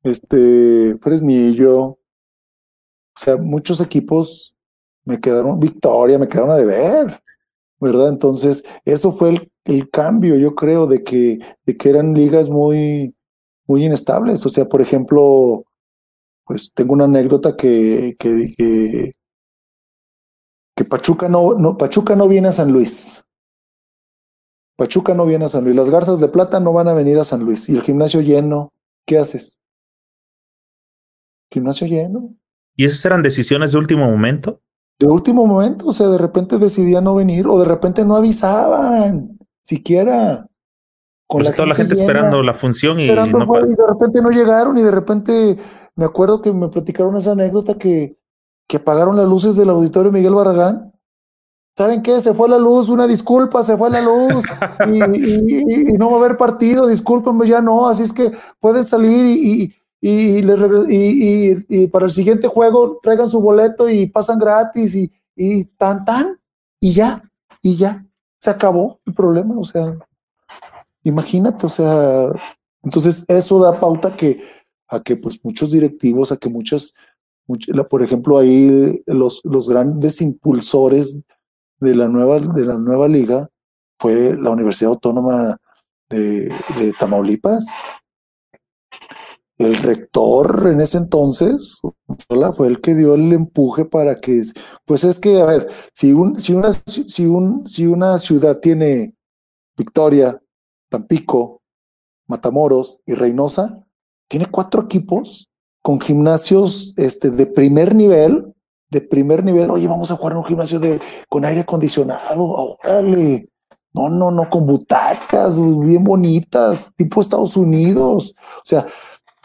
este, 0.02 0.96
Fresnillo, 1.00 1.78
o 1.78 1.98
sea, 3.16 3.36
muchos 3.36 3.80
equipos 3.80 4.56
me 5.04 5.20
quedaron, 5.20 5.58
Victoria, 5.58 6.18
me 6.18 6.28
quedaron 6.28 6.52
a 6.52 6.56
deber, 6.56 7.20
¿verdad? 7.81 8.09
Entonces, 8.09 8.65
eso 8.85 9.12
fue 9.12 9.51
el, 9.65 9.90
cambio, 9.90 10.36
yo 10.36 10.55
creo, 10.55 10.86
de 10.86 11.03
que, 11.03 11.39
de 11.65 11.77
que 11.77 11.89
eran 11.89 12.15
ligas 12.15 12.48
muy, 12.48 13.15
muy 13.66 13.85
inestables. 13.85 14.44
O 14.47 14.48
sea, 14.48 14.66
por 14.66 14.81
ejemplo, 14.81 15.65
pues 16.44 16.73
tengo 16.73 16.93
una 16.94 17.05
anécdota 17.05 17.57
que, 17.57 18.16
que, 18.19 18.55
que, 18.57 19.12
que 20.74 20.85
Pachuca 20.85 21.28
no, 21.28 21.55
no, 21.55 21.77
Pachuca 21.77 22.15
no 22.15 22.28
viene 22.28 22.48
a 22.48 22.53
San 22.53 22.73
Luis. 22.73 23.24
Pachuca 24.77 25.15
no 25.15 25.27
viene 25.27 25.47
a 25.47 25.48
San 25.48 25.65
Luis. 25.65 25.74
Las 25.74 25.90
garzas 25.90 26.20
de 26.20 26.28
plata 26.28 26.61
no 26.61 26.73
van 26.73 26.89
a 26.89 26.94
venir 26.94 27.19
a 27.19 27.24
San 27.24 27.40
Luis. 27.40 27.69
Y 27.69 27.77
el 27.77 27.82
gimnasio 27.82 28.20
lleno, 28.20 28.73
¿qué 29.07 29.19
haces? 29.19 29.59
Gimnasio 31.51 31.86
lleno. 31.86 32.36
¿Y 32.77 32.85
esas 32.85 33.05
eran 33.07 33.23
decisiones 33.23 33.73
de 33.73 33.78
último 33.78 34.05
momento? 34.05 34.61
De 34.98 35.06
último 35.06 35.47
momento, 35.47 35.86
o 35.86 35.93
sea, 35.93 36.09
de 36.09 36.18
repente 36.18 36.59
decidían 36.59 37.05
no 37.05 37.14
venir 37.14 37.47
o 37.47 37.59
de 37.59 37.66
repente 37.66 38.05
no 38.05 38.16
avisaban, 38.16 39.39
siquiera. 39.62 40.47
Con 41.27 41.43
pues 41.43 41.55
toda 41.55 41.68
la 41.68 41.74
gente 41.74 41.94
esperando 41.94 42.43
la 42.43 42.55
función 42.55 43.01
y, 43.01 43.09
no 43.09 43.66
y 43.66 43.74
de 43.74 43.86
repente 43.89 44.23
no 44.23 44.31
llegaron 44.31 44.78
y 44.78 44.82
de 44.82 44.93
repente 44.93 45.59
me 45.97 46.05
acuerdo 46.05 46.40
que 46.40 46.52
me 46.52 46.68
platicaron 46.68 47.16
esa 47.16 47.32
anécdota 47.32 47.74
que, 47.74 48.16
que 48.68 48.77
apagaron 48.77 49.16
las 49.16 49.27
luces 49.27 49.56
del 49.56 49.70
auditorio 49.70 50.12
Miguel 50.12 50.35
Barragán. 50.35 50.93
¿Saben 51.77 52.02
qué? 52.02 52.20
Se 52.20 52.32
fue 52.32 52.48
la 52.48 52.59
luz, 52.59 52.89
una 52.89 53.06
disculpa, 53.06 53.62
se 53.62 53.77
fue 53.77 53.90
la 53.90 54.01
luz 54.01 54.47
y, 54.86 55.90
y, 55.90 55.93
no 55.94 56.10
va 56.10 56.16
a 56.16 56.20
haber 56.20 56.36
partido, 56.39 56.86
discúlpenme, 56.86 57.47
ya 57.47 57.60
no, 57.60 57.89
así 57.89 58.05
es 58.05 58.12
que 58.12 58.32
pueden 58.60 58.85
salir 58.85 59.27
y, 59.27 59.74
y, 60.01 60.40
y, 60.40 61.66
y, 61.68 61.86
para 61.89 62.05
el 62.06 62.10
siguiente 62.10 62.48
juego 62.48 62.98
traigan 63.02 63.31
su 63.31 63.40
boleto 63.40 63.89
y 63.89 64.06
pasan 64.06 64.39
gratis 64.39 64.94
y, 64.94 65.12
y 65.35 65.64
tan, 65.64 66.05
tan, 66.05 66.39
y 66.81 66.93
ya, 66.93 67.20
y 67.62 67.77
ya, 67.77 67.97
se 68.39 68.51
acabó 68.51 69.01
el 69.06 69.14
problema, 69.14 69.59
o 69.59 69.64
sea, 69.64 69.97
imagínate, 71.02 71.66
o 71.66 71.68
sea, 71.68 72.31
entonces 72.82 73.24
eso 73.28 73.59
da 73.60 73.81
pauta 73.81 74.14
que, 74.16 74.43
a 74.89 75.01
que 75.01 75.16
pues 75.16 75.40
muchos 75.43 75.73
directivos, 75.73 76.31
a 76.31 76.36
que 76.36 76.48
muchos, 76.48 76.94
por 77.90 78.02
ejemplo, 78.02 78.39
ahí 78.39 79.02
los, 79.06 79.40
los 79.44 79.68
grandes 79.68 80.20
impulsores 80.20 81.23
de 81.81 81.94
la 81.94 82.09
nueva, 82.09 82.40
de 82.40 82.64
la 82.64 82.78
nueva 82.78 83.09
liga 83.09 83.48
fue 83.98 84.36
la 84.36 84.51
Universidad 84.51 84.93
Autónoma 84.93 85.56
de, 86.09 86.48
de 86.78 86.93
Tamaulipas, 86.98 87.66
el 89.58 89.76
rector 89.76 90.68
en 90.70 90.80
ese 90.80 90.98
entonces 90.98 91.80
fue 92.56 92.68
el 92.68 92.80
que 92.80 92.94
dio 92.94 93.14
el 93.14 93.32
empuje 93.32 93.84
para 93.84 94.20
que, 94.20 94.42
pues 94.84 95.04
es 95.04 95.18
que, 95.18 95.40
a 95.40 95.46
ver, 95.46 95.68
si, 95.94 96.12
un, 96.12 96.38
si, 96.38 96.52
una, 96.52 96.72
si, 96.72 97.26
un, 97.26 97.66
si 97.66 97.86
una 97.86 98.18
ciudad 98.18 98.58
tiene 98.58 99.14
Victoria, 99.76 100.40
Tampico, 100.90 101.62
Matamoros 102.28 103.00
y 103.06 103.14
Reynosa, 103.14 103.84
tiene 104.28 104.46
cuatro 104.46 104.82
equipos 104.82 105.48
con 105.82 106.00
gimnasios 106.00 106.92
este, 106.96 107.30
de 107.30 107.46
primer 107.46 107.94
nivel, 107.94 108.52
de 108.90 109.00
primer 109.00 109.44
nivel, 109.44 109.70
oye, 109.70 109.88
vamos 109.88 110.10
a 110.10 110.16
jugar 110.16 110.32
en 110.32 110.38
un 110.38 110.44
gimnasio 110.44 110.78
de, 110.78 111.00
con 111.28 111.44
aire 111.44 111.60
acondicionado, 111.60 112.44
órale. 112.44 113.48
No, 113.92 114.10
no, 114.10 114.30
no, 114.30 114.46
con 114.50 114.66
butacas 114.66 115.58
bien 115.80 116.04
bonitas, 116.04 116.92
tipo 116.96 117.22
Estados 117.22 117.56
Unidos. 117.56 118.34
O 118.58 118.62
sea, 118.62 118.84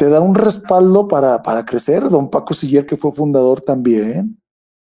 te 0.02 0.10
da 0.10 0.20
un 0.20 0.34
respaldo 0.34 1.08
para, 1.08 1.44
para 1.44 1.64
crecer. 1.64 2.10
Don 2.10 2.28
Paco 2.28 2.56
Siller, 2.56 2.88
que 2.88 2.98
fue 2.98 3.12
fundador 3.12 3.62
también, 3.62 4.42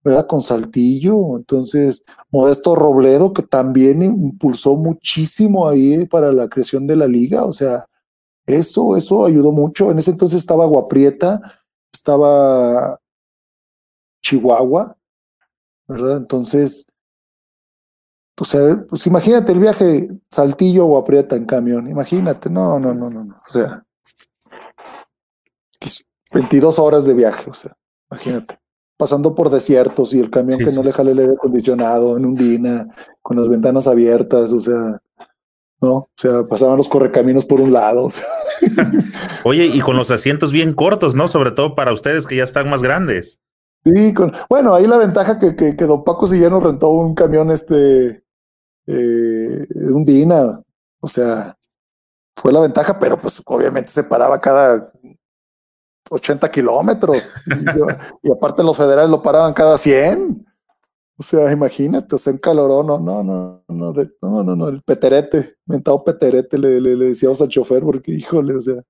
¿verdad? 0.02 0.26
Con 0.26 0.40
Saltillo. 0.40 1.36
Entonces, 1.36 2.02
Modesto 2.30 2.74
Robledo, 2.74 3.34
que 3.34 3.42
también 3.42 4.00
impulsó 4.00 4.76
muchísimo 4.76 5.68
ahí 5.68 6.06
para 6.06 6.32
la 6.32 6.48
creación 6.48 6.86
de 6.86 6.96
la 6.96 7.06
liga. 7.06 7.44
O 7.44 7.52
sea, 7.52 7.84
eso, 8.46 8.96
eso 8.96 9.26
ayudó 9.26 9.52
mucho. 9.52 9.90
En 9.90 9.98
ese 9.98 10.10
entonces 10.10 10.40
estaba 10.40 10.64
Guaprieta, 10.64 11.38
estaba 11.92 12.98
Chihuahua, 14.22 14.96
¿verdad? 15.86 16.16
Entonces, 16.16 16.86
O 18.40 18.44
sea, 18.46 18.86
pues 18.88 19.06
imagínate 19.06 19.52
el 19.52 19.58
viaje 19.58 20.08
Saltillo 20.30 20.86
o 20.86 20.96
Aprieta 20.96 21.36
en 21.36 21.44
camión. 21.44 21.88
Imagínate, 21.88 22.48
no, 22.48 22.80
no, 22.80 22.94
no, 22.94 23.10
no, 23.10 23.22
no. 23.22 23.34
O 23.34 23.52
sea, 23.52 23.84
22 26.34 26.78
horas 26.78 27.06
de 27.06 27.14
viaje, 27.14 27.48
o 27.48 27.54
sea, 27.54 27.72
imagínate. 28.10 28.58
Pasando 28.96 29.34
por 29.34 29.50
desiertos 29.50 30.14
y 30.14 30.20
el 30.20 30.30
camión 30.30 30.58
que 30.58 30.70
no 30.70 30.82
le 30.82 30.92
jale 30.92 31.12
el 31.12 31.18
aire 31.18 31.32
acondicionado 31.32 32.16
en 32.16 32.26
un 32.26 32.34
dina, 32.34 32.88
con 33.22 33.36
las 33.36 33.48
ventanas 33.48 33.88
abiertas, 33.88 34.52
o 34.52 34.60
sea, 34.60 35.00
¿no? 35.80 35.94
O 35.94 36.10
sea, 36.16 36.46
pasaban 36.46 36.76
los 36.76 36.88
correcaminos 36.88 37.44
por 37.44 37.60
un 37.60 37.72
lado. 37.72 38.08
Oye, 39.44 39.66
y 39.66 39.80
con 39.80 39.96
los 39.96 40.10
asientos 40.10 40.52
bien 40.52 40.74
cortos, 40.74 41.14
¿no? 41.14 41.26
Sobre 41.26 41.50
todo 41.50 41.74
para 41.74 41.92
ustedes 41.92 42.26
que 42.26 42.36
ya 42.36 42.44
están 42.44 42.70
más 42.70 42.82
grandes. 42.82 43.40
Sí, 43.84 44.14
con, 44.14 44.32
bueno, 44.48 44.74
ahí 44.74 44.86
la 44.86 44.96
ventaja 44.96 45.38
que, 45.38 45.56
que, 45.56 45.76
que 45.76 45.84
don 45.84 46.04
Paco 46.04 46.26
nos 46.26 46.62
rentó 46.62 46.90
un 46.90 47.14
camión, 47.14 47.50
este, 47.50 48.22
eh, 48.86 49.66
un 49.92 50.04
Dina, 50.04 50.62
o 51.00 51.08
sea, 51.08 51.56
fue 52.36 52.52
la 52.52 52.60
ventaja, 52.60 52.98
pero 52.98 53.18
pues 53.18 53.42
obviamente 53.44 53.90
se 53.90 54.04
paraba 54.04 54.40
cada 54.40 54.92
80 56.14 56.50
kilómetros. 56.50 57.34
y, 58.22 58.30
aparte 58.30 58.62
los 58.62 58.76
federales 58.76 59.10
lo 59.10 59.22
paraban 59.22 59.52
cada 59.52 59.76
100. 59.76 60.46
O 61.16 61.22
sea, 61.22 61.52
imagínate, 61.52 62.14
o 62.14 62.18
sea, 62.18 62.32
un 62.32 62.38
calorón, 62.38 62.86
no, 62.86 62.98
no, 62.98 63.22
no, 63.22 63.62
no, 63.68 63.92
no, 63.92 64.42
no, 64.42 64.56
no, 64.56 64.68
el 64.68 64.82
peterete, 64.82 65.56
mentado 65.64 66.02
peterete, 66.02 66.58
le, 66.58 66.80
le, 66.80 66.96
le, 66.96 67.06
decíamos 67.06 67.40
al 67.40 67.48
chofer, 67.48 67.84
porque 67.84 68.10
híjole, 68.10 68.56
o 68.56 68.60
sea, 68.60 68.82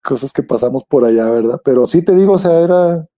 cosas 0.00 0.32
que 0.32 0.44
pasamos 0.44 0.84
por 0.84 1.04
allá, 1.04 1.28
¿verdad? 1.30 1.60
Pero 1.64 1.84
sí 1.86 2.04
te 2.04 2.14
digo, 2.14 2.34
o 2.34 2.38
sea, 2.38 2.60
era, 2.60 3.08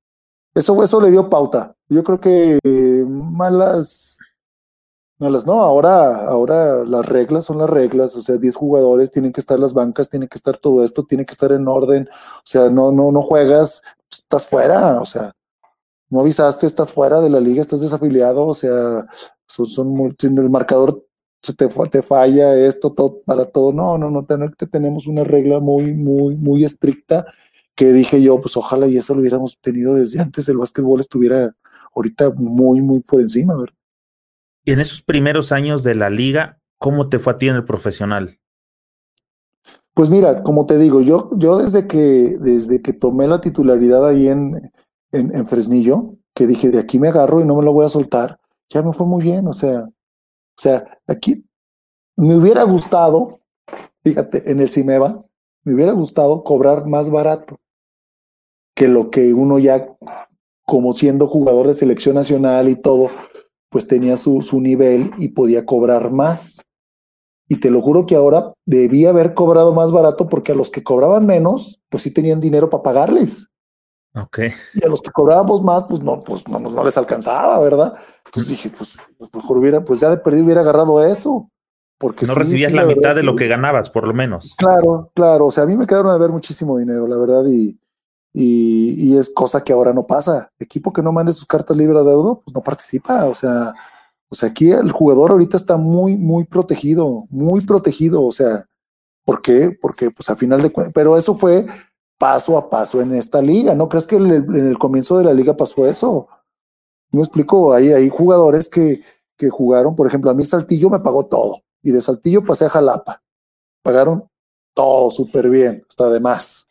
eso, 0.54 0.82
eso 0.82 1.00
le 1.02 1.10
dio 1.10 1.28
pauta. 1.28 1.74
Yo 1.88 2.02
creo 2.02 2.18
que 2.18 2.58
malas, 3.06 4.18
malas, 5.18 5.46
no, 5.46 5.54
ahora, 5.54 6.22
ahora 6.26 6.84
las 6.84 7.06
reglas 7.06 7.44
son 7.46 7.58
las 7.58 7.70
reglas, 7.70 8.16
o 8.16 8.22
sea, 8.22 8.36
10 8.36 8.54
jugadores, 8.56 9.10
tienen 9.10 9.32
que 9.32 9.40
estar 9.40 9.58
las 9.58 9.74
bancas, 9.74 10.10
tiene 10.10 10.28
que 10.28 10.36
estar 10.38 10.56
todo 10.56 10.84
esto, 10.84 11.04
tiene 11.04 11.24
que 11.24 11.32
estar 11.32 11.52
en 11.52 11.68
orden, 11.68 12.08
o 12.10 12.40
sea, 12.44 12.70
no, 12.70 12.92
no, 12.92 13.12
no 13.12 13.22
juegas, 13.22 13.82
estás 14.10 14.48
fuera, 14.48 15.00
o 15.00 15.06
sea, 15.06 15.32
no 16.10 16.20
avisaste, 16.20 16.66
estás 16.66 16.92
fuera 16.92 17.20
de 17.20 17.30
la 17.30 17.40
liga, 17.40 17.60
estás 17.60 17.80
desafiliado, 17.80 18.46
o 18.46 18.54
sea, 18.54 19.06
son, 19.46 19.66
son 19.66 20.16
el 20.38 20.50
marcador 20.50 21.06
te, 21.54 21.68
te 21.68 22.02
falla 22.02 22.56
esto, 22.56 22.90
todo, 22.90 23.16
para 23.26 23.44
todo. 23.46 23.72
No, 23.72 23.98
no, 23.98 24.10
no, 24.10 24.24
tenemos 24.24 25.06
una 25.06 25.24
regla 25.24 25.60
muy, 25.60 25.94
muy, 25.94 26.36
muy 26.36 26.64
estricta 26.64 27.26
que 27.74 27.92
dije 27.92 28.22
yo, 28.22 28.40
pues 28.40 28.56
ojalá 28.56 28.86
y 28.88 28.96
eso 28.96 29.14
lo 29.14 29.20
hubiéramos 29.20 29.58
tenido 29.60 29.94
desde 29.94 30.20
antes, 30.20 30.48
el 30.48 30.56
básquetbol 30.56 31.00
estuviera 31.00 31.54
ahorita 31.94 32.30
muy, 32.36 32.80
muy 32.80 33.00
por 33.00 33.20
encima. 33.20 33.54
¿verdad? 33.56 33.75
En 34.66 34.80
esos 34.80 35.00
primeros 35.00 35.52
años 35.52 35.84
de 35.84 35.94
la 35.94 36.10
liga, 36.10 36.60
¿cómo 36.78 37.08
te 37.08 37.20
fue 37.20 37.32
a 37.32 37.38
ti 37.38 37.48
en 37.48 37.54
el 37.54 37.64
profesional? 37.64 38.40
Pues 39.94 40.10
mira, 40.10 40.42
como 40.42 40.66
te 40.66 40.76
digo, 40.76 41.00
yo, 41.00 41.30
yo 41.36 41.58
desde 41.58 41.86
que, 41.86 42.36
desde 42.40 42.82
que 42.82 42.92
tomé 42.92 43.28
la 43.28 43.40
titularidad 43.40 44.06
ahí 44.06 44.28
en, 44.28 44.72
en, 45.12 45.46
Fresnillo, 45.46 46.16
que 46.34 46.48
dije, 46.48 46.70
de 46.70 46.80
aquí 46.80 46.98
me 46.98 47.08
agarro 47.08 47.40
y 47.40 47.44
no 47.44 47.56
me 47.56 47.64
lo 47.64 47.72
voy 47.72 47.86
a 47.86 47.88
soltar, 47.88 48.40
ya 48.68 48.82
me 48.82 48.92
fue 48.92 49.06
muy 49.06 49.22
bien, 49.22 49.46
o 49.46 49.52
sea, 49.52 49.84
o 49.84 50.60
sea, 50.60 50.98
aquí 51.06 51.46
me 52.16 52.34
hubiera 52.34 52.64
gustado, 52.64 53.40
fíjate, 54.02 54.50
en 54.50 54.60
el 54.60 54.68
Cimeba, 54.68 55.24
me 55.62 55.74
hubiera 55.74 55.92
gustado 55.92 56.42
cobrar 56.42 56.86
más 56.86 57.08
barato 57.08 57.60
que 58.74 58.88
lo 58.88 59.10
que 59.10 59.32
uno 59.32 59.60
ya, 59.60 59.96
como 60.64 60.92
siendo 60.92 61.28
jugador 61.28 61.68
de 61.68 61.74
selección 61.74 62.16
nacional 62.16 62.68
y 62.68 62.76
todo, 62.76 63.10
pues 63.70 63.86
tenía 63.86 64.16
su, 64.16 64.42
su 64.42 64.60
nivel 64.60 65.10
y 65.18 65.28
podía 65.28 65.64
cobrar 65.66 66.10
más. 66.10 66.62
Y 67.48 67.60
te 67.60 67.70
lo 67.70 67.80
juro 67.80 68.06
que 68.06 68.16
ahora 68.16 68.52
debía 68.64 69.10
haber 69.10 69.34
cobrado 69.34 69.72
más 69.72 69.92
barato 69.92 70.28
porque 70.28 70.52
a 70.52 70.54
los 70.56 70.70
que 70.70 70.82
cobraban 70.82 71.26
menos, 71.26 71.80
pues 71.88 72.02
sí 72.02 72.10
tenían 72.10 72.40
dinero 72.40 72.70
para 72.70 72.82
pagarles. 72.82 73.48
Okay. 74.14 74.50
Y 74.74 74.84
a 74.84 74.88
los 74.88 75.02
que 75.02 75.10
cobrábamos 75.10 75.62
más, 75.62 75.84
pues 75.88 76.00
no, 76.00 76.22
pues 76.24 76.48
no, 76.48 76.58
no 76.58 76.84
les 76.84 76.96
alcanzaba, 76.96 77.58
¿verdad? 77.60 77.94
Pues 78.32 78.48
dije, 78.48 78.70
pues, 78.70 78.96
pues, 79.18 79.32
mejor 79.32 79.58
hubiera, 79.58 79.84
pues 79.84 80.00
ya 80.00 80.10
de 80.10 80.16
perdido 80.16 80.44
hubiera 80.44 80.62
agarrado 80.62 81.04
eso. 81.04 81.50
Porque 81.98 82.26
no 82.26 82.34
recibías 82.34 82.72
la, 82.72 82.84
mitad 82.84 83.14
de 83.14 83.22
lo 83.22 83.36
que 83.36 83.48
ganabas, 83.48 83.88
por 83.88 84.06
lo 84.06 84.12
menos. 84.12 84.54
Claro, 84.56 85.10
claro. 85.14 85.46
O 85.46 85.50
sea, 85.50 85.64
a 85.64 85.66
mí 85.66 85.76
me 85.76 85.86
quedaron 85.86 86.12
a 86.12 86.18
ver 86.18 86.30
muchísimo 86.30 86.78
dinero, 86.78 87.06
la 87.06 87.16
verdad, 87.16 87.44
y, 87.46 87.78
y, 88.38 89.16
es 89.16 89.30
cosa 89.30 89.64
que 89.64 89.72
ahora 89.72 89.94
no 89.94 90.06
pasa. 90.06 90.52
Equipo 90.58 90.92
que 90.92 91.00
no 91.02 91.10
mande 91.10 91.32
sus 91.32 91.46
cartas 91.46 91.74
libres 91.74 92.04
de 92.04 92.10
deuda, 92.10 92.34
pues 92.34 92.54
no 92.54 92.60
participa. 92.60 93.24
O 93.24 93.34
sea, 93.34 93.74
o 94.28 94.34
sea, 94.34 94.50
aquí 94.50 94.70
el 94.70 94.92
jugador 94.92 95.30
ahorita 95.30 95.56
está 95.56 95.78
muy, 95.78 96.18
muy 96.18 96.44
protegido, 96.44 97.24
muy 97.30 97.62
protegido. 97.62 98.22
O 98.22 98.32
sea, 98.32 98.66
¿por 99.24 99.40
qué? 99.40 99.74
Porque, 99.80 100.10
pues 100.10 100.28
a 100.28 100.36
final 100.36 100.60
de 100.60 100.70
cuentas, 100.70 100.92
pero 100.94 101.16
eso 101.16 101.34
fue 101.34 101.64
paso 102.18 102.58
a 102.58 102.68
paso 102.68 103.00
en 103.00 103.14
esta 103.14 103.40
liga. 103.40 103.74
¿No 103.74 103.88
crees 103.88 104.06
que 104.06 104.16
en 104.16 104.26
el, 104.30 104.78
comienzo 104.78 105.16
de 105.16 105.24
la 105.24 105.32
liga 105.32 105.56
pasó 105.56 105.86
eso? 105.86 106.28
Me 107.12 107.20
explico, 107.20 107.72
hay, 107.72 107.92
hay 107.92 108.10
jugadores 108.10 108.68
que, 108.68 109.00
que 109.38 109.48
jugaron, 109.48 109.96
por 109.96 110.08
ejemplo, 110.08 110.30
a 110.30 110.34
mí 110.34 110.44
Saltillo 110.44 110.90
me 110.90 110.98
pagó 110.98 111.24
todo 111.24 111.62
y 111.82 111.90
de 111.90 112.02
Saltillo 112.02 112.44
pasé 112.44 112.66
a 112.66 112.70
Jalapa. 112.70 113.22
Pagaron 113.82 114.28
todo 114.74 115.10
súper 115.10 115.48
bien, 115.48 115.82
hasta 115.88 116.10
de 116.10 116.20
más, 116.20 116.68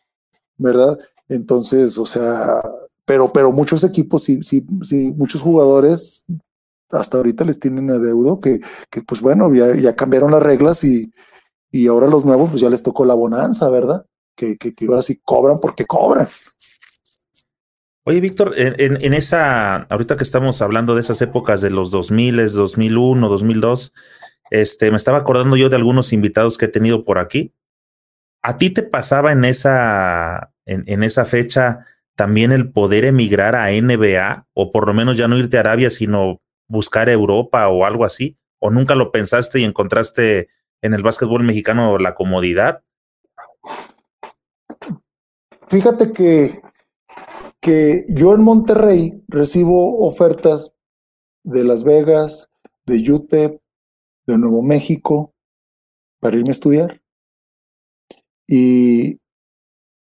¿verdad? 0.57 0.99
Entonces, 1.29 1.97
o 1.97 2.05
sea, 2.05 2.61
pero, 3.05 3.31
pero 3.33 3.51
muchos 3.51 3.83
equipos, 3.83 4.23
sí, 4.23 4.43
sí, 4.43 4.65
sí, 4.83 5.13
muchos 5.15 5.41
jugadores 5.41 6.25
hasta 6.91 7.17
ahorita 7.17 7.43
les 7.43 7.59
tienen 7.59 7.89
adeudo 7.89 8.39
que, 8.39 8.59
que 8.89 9.01
pues 9.01 9.21
bueno, 9.21 9.53
ya, 9.53 9.95
cambiaron 9.95 10.31
las 10.31 10.43
reglas 10.43 10.83
y, 10.83 11.11
y 11.71 11.87
ahora 11.87 12.07
los 12.07 12.25
nuevos, 12.25 12.49
pues 12.49 12.61
ya 12.61 12.69
les 12.69 12.83
tocó 12.83 13.05
la 13.05 13.15
bonanza, 13.15 13.69
¿verdad? 13.69 14.05
que, 14.35 14.57
que, 14.57 14.73
ahora 14.87 15.01
sí 15.01 15.19
cobran 15.23 15.57
porque 15.59 15.85
cobran. 15.85 16.27
Oye, 18.03 18.19
Víctor, 18.19 18.53
en, 18.55 19.03
en, 19.03 19.13
esa, 19.13 19.77
ahorita 19.77 20.15
que 20.15 20.23
estamos 20.23 20.61
hablando 20.61 20.93
de 20.93 21.01
esas 21.01 21.21
épocas 21.21 21.61
de 21.61 21.71
los 21.71 21.89
2000, 21.89 22.53
2001, 22.53 23.27
2002, 23.27 23.93
este, 24.51 24.91
me 24.91 24.97
estaba 24.97 25.17
acordando 25.17 25.57
yo 25.57 25.69
de 25.69 25.75
algunos 25.75 26.13
invitados 26.13 26.57
que 26.57 26.65
he 26.65 26.69
tenido 26.69 27.03
por 27.03 27.17
aquí. 27.17 27.51
¿A 28.47 28.59
ti 28.59 28.69
te 28.69 28.83
pasaba 28.83 29.31
en 29.31 29.43
esa, 29.43 30.53
en, 30.67 31.01
esa 31.01 31.25
fecha 31.25 31.83
también 32.13 32.51
el 32.51 32.71
poder 32.71 33.03
emigrar 33.03 33.55
a 33.55 33.71
NBA 33.71 34.45
o 34.53 34.69
por 34.69 34.85
lo 34.85 34.93
menos 34.93 35.17
ya 35.17 35.27
no 35.27 35.35
irte 35.35 35.57
a 35.57 35.61
Arabia, 35.61 35.89
sino 35.89 36.43
buscar 36.67 37.09
Europa 37.09 37.67
o 37.69 37.85
algo 37.85 38.05
así? 38.05 38.37
¿O 38.59 38.69
nunca 38.69 38.93
lo 38.93 39.11
pensaste 39.11 39.61
y 39.61 39.63
encontraste 39.63 40.49
en 40.83 40.93
el 40.93 41.01
básquetbol 41.01 41.41
mexicano 41.41 41.97
la 41.97 42.13
comodidad? 42.13 42.83
Fíjate 45.67 46.11
que, 46.11 46.61
que 47.59 48.05
yo 48.09 48.35
en 48.35 48.43
Monterrey 48.43 49.23
recibo 49.27 50.05
ofertas 50.05 50.75
de 51.41 51.63
Las 51.63 51.83
Vegas, 51.83 52.47
de 52.85 53.11
UTEP, 53.11 53.59
de 54.27 54.37
Nuevo 54.37 54.61
México, 54.61 55.33
para 56.19 56.37
irme 56.37 56.49
a 56.49 56.51
estudiar. 56.51 57.01
Y, 58.47 59.19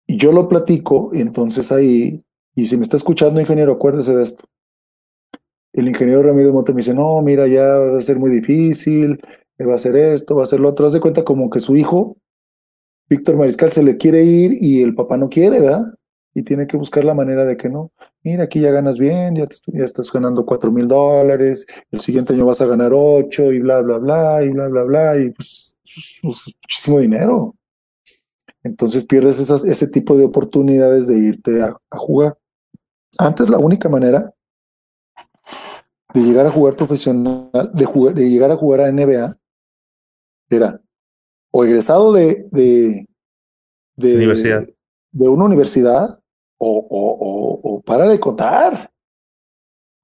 yo 0.06 0.32
lo 0.32 0.48
platico, 0.48 1.10
entonces 1.14 1.72
ahí, 1.72 2.22
y 2.54 2.66
si 2.66 2.76
me 2.76 2.82
está 2.82 2.98
escuchando, 2.98 3.40
ingeniero, 3.40 3.72
acuérdese 3.72 4.14
de 4.14 4.24
esto. 4.24 4.44
El 5.72 5.88
ingeniero 5.88 6.22
Ramírez 6.22 6.52
Monte 6.52 6.72
me 6.72 6.78
dice, 6.78 6.94
no, 6.94 7.20
mira, 7.22 7.46
ya 7.48 7.74
va 7.74 7.98
a 7.98 8.00
ser 8.00 8.18
muy 8.18 8.30
difícil, 8.30 9.18
va 9.66 9.72
a 9.72 9.76
hacer 9.76 9.96
esto, 9.96 10.36
va 10.36 10.42
a 10.42 10.44
hacer 10.44 10.60
lo 10.60 10.68
otro. 10.68 10.86
Haz 10.86 10.92
de 10.92 11.00
cuenta 11.00 11.24
como 11.24 11.48
que 11.48 11.58
su 11.58 11.74
hijo 11.74 12.18
Víctor 13.08 13.36
Mariscal 13.36 13.72
se 13.72 13.82
le 13.82 13.96
quiere 13.96 14.24
ir 14.24 14.52
y 14.60 14.82
el 14.82 14.94
papá 14.94 15.16
no 15.16 15.28
quiere, 15.28 15.60
¿verdad? 15.60 15.94
Y 16.34 16.42
tiene 16.42 16.66
que 16.66 16.76
buscar 16.76 17.04
la 17.04 17.14
manera 17.14 17.44
de 17.44 17.56
que 17.56 17.68
no. 17.68 17.92
Mira, 18.22 18.44
aquí 18.44 18.60
ya 18.60 18.70
ganas 18.70 18.98
bien, 18.98 19.36
ya, 19.36 19.46
ya 19.66 19.84
estás 19.84 20.10
ganando 20.12 20.44
cuatro 20.44 20.72
mil 20.72 20.88
dólares, 20.88 21.66
el 21.90 22.00
siguiente 22.00 22.32
año 22.32 22.46
vas 22.46 22.60
a 22.60 22.66
ganar 22.66 22.92
ocho 22.94 23.52
y 23.52 23.60
bla, 23.60 23.80
bla, 23.82 23.98
bla, 23.98 24.42
y 24.44 24.48
bla, 24.48 24.68
bla, 24.68 24.82
bla, 24.82 25.18
y 25.18 25.30
pues, 25.30 25.76
es 25.84 26.20
muchísimo 26.22 26.98
dinero. 26.98 27.54
Entonces 28.64 29.04
pierdes 29.06 29.38
esas, 29.38 29.64
ese 29.64 29.86
tipo 29.86 30.16
de 30.16 30.24
oportunidades 30.24 31.06
de 31.06 31.18
irte 31.18 31.62
a, 31.62 31.78
jugar. 31.90 32.38
Antes 33.18 33.48
la 33.48 33.58
única 33.58 33.88
manera 33.88 34.34
de 36.14 36.22
llegar 36.22 36.46
a 36.46 36.50
jugar 36.50 36.74
profesional, 36.74 37.70
de, 37.74 37.84
jugar, 37.84 38.14
de 38.14 38.28
llegar 38.28 38.50
a 38.50 38.56
jugar 38.56 38.80
a 38.80 38.90
NBA, 38.90 39.36
era 40.50 40.80
o 41.52 41.64
egresado 41.64 42.12
de, 42.12 42.48
de, 42.50 43.06
de, 43.96 44.16
universidad. 44.16 44.66
de 45.12 45.28
una 45.28 45.44
universidad 45.44 46.20
o, 46.58 46.86
o, 46.90 47.60
o, 47.62 47.82
para 47.82 48.08
de 48.08 48.18
contar. 48.18 48.90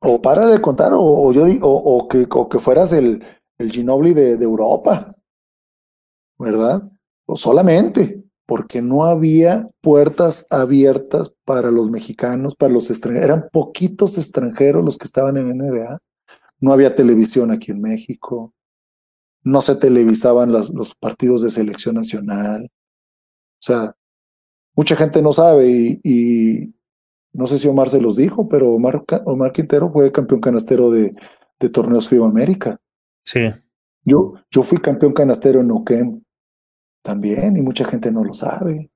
O 0.02 0.22
para 0.22 0.46
de 0.46 0.60
contar, 0.60 0.92
o, 0.94 1.32
yo 1.32 1.44
o, 1.62 1.72
o, 1.72 2.08
que, 2.08 2.26
o 2.30 2.48
que 2.48 2.58
fueras 2.58 2.92
el, 2.92 3.22
el 3.58 3.70
Ginobili 3.70 4.14
de, 4.14 4.36
de 4.36 4.44
Europa, 4.44 5.14
¿verdad? 6.38 6.90
O 7.26 7.36
solamente, 7.36 8.24
porque 8.50 8.82
no 8.82 9.04
había 9.04 9.70
puertas 9.80 10.48
abiertas 10.50 11.32
para 11.44 11.70
los 11.70 11.88
mexicanos, 11.88 12.56
para 12.56 12.72
los 12.72 12.90
extranjeros. 12.90 13.24
Eran 13.24 13.48
poquitos 13.52 14.18
extranjeros 14.18 14.84
los 14.84 14.98
que 14.98 15.04
estaban 15.04 15.36
en 15.36 15.56
NBA 15.56 16.00
no 16.58 16.72
había 16.72 16.96
televisión 16.96 17.52
aquí 17.52 17.70
en 17.70 17.80
México, 17.80 18.52
no 19.44 19.60
se 19.60 19.76
televisaban 19.76 20.50
los 20.50 20.96
partidos 20.96 21.42
de 21.42 21.52
selección 21.52 21.94
nacional. 21.94 22.64
O 22.64 23.62
sea, 23.62 23.94
mucha 24.74 24.96
gente 24.96 25.22
no 25.22 25.32
sabe 25.32 26.00
y, 26.02 26.74
no 27.32 27.46
sé 27.46 27.56
si 27.56 27.68
Omar 27.68 27.88
se 27.88 28.00
los 28.00 28.16
dijo, 28.16 28.48
pero 28.48 28.72
Omar, 28.72 29.04
Omar 29.26 29.52
Quintero 29.52 29.92
fue 29.92 30.10
campeón 30.10 30.40
canastero 30.40 30.90
de, 30.90 31.12
de 31.60 31.68
torneos 31.68 32.08
FIBA 32.08 32.26
América. 32.26 32.80
Sí. 33.24 33.52
Yo, 34.02 34.34
yo 34.50 34.64
fui 34.64 34.78
campeón 34.78 35.12
canastero 35.12 35.60
en 35.60 35.70
Oquem 35.70 36.22
también 37.02 37.56
y 37.56 37.62
mucha 37.62 37.84
gente 37.84 38.10
no 38.10 38.24
lo 38.24 38.34
sabe. 38.34 38.90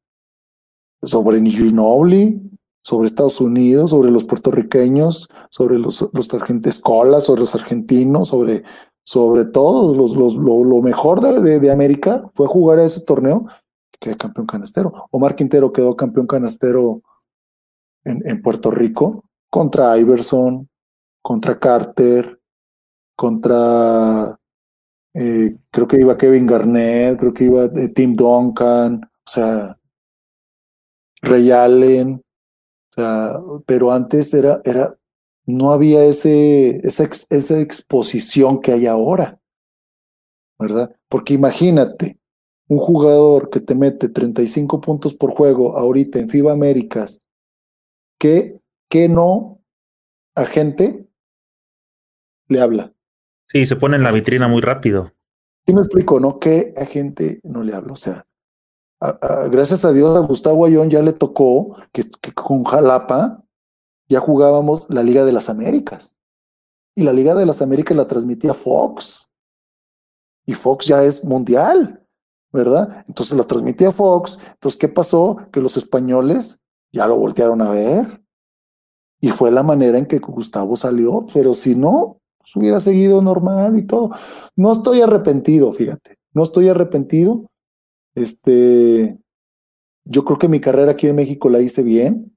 Sobre 1.03 1.41
Ginobili, 1.43 2.41
sobre 2.83 3.09
Estados 3.09 3.41
Unidos, 3.41 3.91
sobre 3.91 4.11
los 4.11 4.25
puertorriqueños, 4.25 5.29
sobre 5.51 5.79
los, 5.79 6.09
los 6.13 6.29
escolas, 6.67 7.25
sobre 7.25 7.41
los 7.41 7.55
argentinos, 7.55 8.29
sobre, 8.29 8.63
sobre 9.03 9.47
todo 9.47 9.95
los, 9.95 10.17
los, 10.17 10.37
lo, 10.37 10.83
mejor 10.83 11.21
de, 11.21 11.61
de, 11.61 11.71
América 11.71 12.31
fue 12.35 12.47
jugar 12.47 12.79
a 12.79 12.85
ese 12.85 13.03
torneo 13.03 13.47
que 13.99 14.17
campeón 14.17 14.47
canastero. 14.47 15.09
Omar 15.11 15.35
Quintero 15.35 15.73
quedó 15.73 15.97
campeón 15.97 16.27
canastero 16.27 17.03
en, 18.05 18.23
en 18.29 18.43
Puerto 18.43 18.71
Rico 18.71 19.25
contra 19.51 19.97
Iverson, 19.97 20.69
contra 21.23 21.59
Carter, 21.59 22.39
contra 23.17 24.39
eh, 25.15 25.57
creo 25.71 25.87
que 25.87 26.01
iba 26.01 26.19
Kevin 26.19 26.47
Garnett, 26.47 27.19
creo 27.19 27.33
que 27.33 27.45
iba 27.45 27.65
eh, 27.65 27.89
Tim 27.89 28.17
Duncan, 28.17 29.01
o 29.05 29.31
sea, 29.31 29.79
Ray 31.23 31.51
Allen, 31.53 32.23
o 32.91 32.95
sea, 32.95 33.41
pero 33.65 33.93
antes 33.93 34.35
era, 34.35 34.61
era, 34.65 34.97
no 35.47 35.71
había 35.73 36.05
ese, 36.05 36.81
esa, 36.87 37.09
esa 37.31 37.61
exposición 37.61 38.61
que 38.61 38.73
hay 38.73 38.87
ahora, 38.87 39.41
¿verdad? 40.59 40.95
Porque 41.09 41.35
imagínate, 41.35 42.19
un 42.69 42.79
jugador 42.79 43.51
que 43.51 43.61
te 43.61 43.75
mete 43.75 44.09
35 44.09 44.81
puntos 44.81 45.15
por 45.15 45.31
juego 45.31 45.77
ahorita 45.77 46.19
en 46.19 46.29
FIBA 46.29 46.53
Américas, 46.53 47.25
que, 48.19 48.59
que 48.89 49.09
no 49.09 49.61
a 50.35 50.45
gente 50.47 51.07
le 52.49 52.61
habla. 52.61 52.94
Sí, 53.55 53.67
se 53.67 53.77
pone 53.77 53.95
en 53.95 54.03
la 54.03 54.11
vitrina 54.11 54.49
muy 54.49 54.61
rápido. 54.61 55.13
Sí 55.65 55.73
me 55.73 55.83
explico, 55.83 56.19
¿no? 56.19 56.41
Que 56.41 56.75
a 56.77 56.87
gente 56.87 57.39
no 57.45 57.63
le 57.63 57.73
habla. 57.73 57.93
O 57.93 57.97
sea, 57.97 58.27
gracias 59.49 59.85
a 59.85 59.93
Dios 59.93 60.17
a 60.17 60.27
Gustavo 60.27 60.67
Ayón 60.67 60.91
ya 60.91 61.03
le 61.03 61.13
tocó 61.13 61.77
que, 61.93 62.03
con 62.35 62.65
Jalapa 62.65 63.45
ya 64.09 64.19
jugábamos 64.19 64.87
la 64.91 65.05
Liga 65.05 65.25
de 65.25 65.31
las 65.31 65.49
Américas. 65.49 66.19
Y 66.97 67.05
la 67.05 67.13
Liga 67.13 67.37
de 67.37 67.47
las 67.47 67.63
Américas 67.63 67.97
la 67.97 68.09
transmitía 68.09 68.55
Fox. 68.55 69.31
Y 70.47 70.55
Fox 70.55 70.87
ya 70.87 71.05
es 71.05 71.23
mundial, 71.23 72.05
¿verdad? 72.53 73.05
Entonces 73.07 73.39
la 73.39 73.45
transmitía 73.45 73.93
Fox. 73.93 74.37
Entonces, 74.55 74.81
¿qué 74.81 74.89
pasó? 74.89 75.37
Que 75.53 75.61
los 75.61 75.77
españoles 75.77 76.61
ya 76.91 77.07
lo 77.07 77.19
voltearon 77.19 77.63
a 77.63 77.71
ver. 77.71 78.21
Y 79.21 79.31
fue 79.31 79.53
la 79.53 79.63
manera 79.63 79.97
en 79.97 80.07
que 80.07 80.19
Gustavo 80.19 80.77
salió. 80.77 81.25
Pero 81.33 81.55
si 81.55 81.77
no, 81.77 82.21
pues, 82.45 82.57
hubiera 82.57 82.79
seguido 82.79 83.23
normal 83.23 83.79
y 83.79 83.87
todo. 83.87 84.11
No 84.55 84.73
estoy 84.73 85.01
arrepentido, 85.01 85.73
fíjate, 85.73 86.19
no 86.35 86.43
estoy 86.43 86.69
arrepentido. 86.69 87.51
Este, 88.15 89.19
yo 90.05 90.25
creo 90.27 90.39
que 90.39 90.49
mi 90.49 90.61
carrera 90.61 90.93
aquí 90.93 91.07
en 91.07 91.17
México 91.17 91.49
la 91.49 91.63
hice 91.63 91.83
bien, 91.83 92.37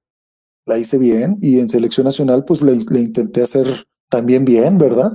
la 0.65 0.77
hice 0.77 0.97
bien 0.97 1.37
y 1.41 1.59
en 1.59 1.67
selección 1.67 2.05
nacional 2.05 2.45
pues 2.45 2.61
le, 2.61 2.73
intenté 2.73 3.41
hacer 3.41 3.67
también 4.09 4.45
bien, 4.45 4.77
¿verdad? 4.77 5.11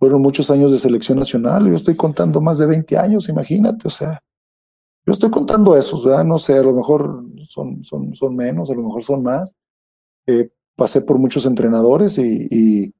Fueron 0.00 0.20
muchos 0.20 0.50
años 0.50 0.72
de 0.72 0.78
selección 0.78 1.20
nacional, 1.20 1.68
yo 1.68 1.76
estoy 1.76 1.94
contando 1.94 2.40
más 2.40 2.58
de 2.58 2.66
20 2.66 2.98
años, 2.98 3.28
imagínate, 3.28 3.86
o 3.86 3.90
sea, 3.90 4.18
yo 5.06 5.12
estoy 5.12 5.30
contando 5.30 5.76
esos, 5.76 6.04
¿verdad? 6.04 6.24
No 6.24 6.40
sé, 6.40 6.58
a 6.58 6.62
lo 6.62 6.74
mejor 6.74 7.24
son, 7.46 7.84
son, 7.84 8.12
son 8.12 8.34
menos, 8.34 8.70
a 8.70 8.74
lo 8.74 8.82
mejor 8.82 9.02
son 9.04 9.22
más. 9.22 9.56
Eh, 10.26 10.50
pasé 10.76 11.02
por 11.02 11.18
muchos 11.18 11.46
entrenadores 11.46 12.18
y, 12.18 12.48
y, 12.50 12.94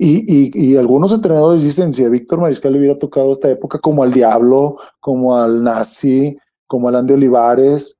y, 0.00 0.76
algunos 0.76 1.12
entrenadores 1.12 1.64
dicen, 1.64 1.92
si 1.92 2.04
a 2.04 2.08
Víctor 2.08 2.40
Mariscal 2.40 2.72
le 2.72 2.78
hubiera 2.78 2.98
tocado 2.98 3.32
esta 3.32 3.50
época 3.50 3.80
como 3.80 4.04
al 4.04 4.12
Diablo, 4.12 4.76
como 5.00 5.36
al 5.36 5.62
Nazi, 5.64 6.38
como 6.68 6.88
al 6.88 6.96
Andy 6.96 7.14
Olivares, 7.14 7.98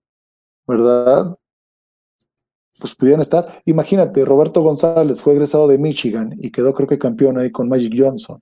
¿verdad? 0.66 1.36
Pues 2.78 2.94
pudieran 2.94 3.20
estar. 3.20 3.62
Imagínate, 3.64 4.24
Roberto 4.24 4.62
González 4.62 5.20
fue 5.20 5.32
egresado 5.32 5.66
de 5.66 5.78
Michigan 5.78 6.32
y 6.36 6.52
quedó 6.52 6.72
creo 6.72 6.86
que 6.86 6.98
campeón 6.98 7.38
ahí 7.38 7.50
con 7.50 7.68
Magic 7.68 7.92
Johnson. 7.96 8.40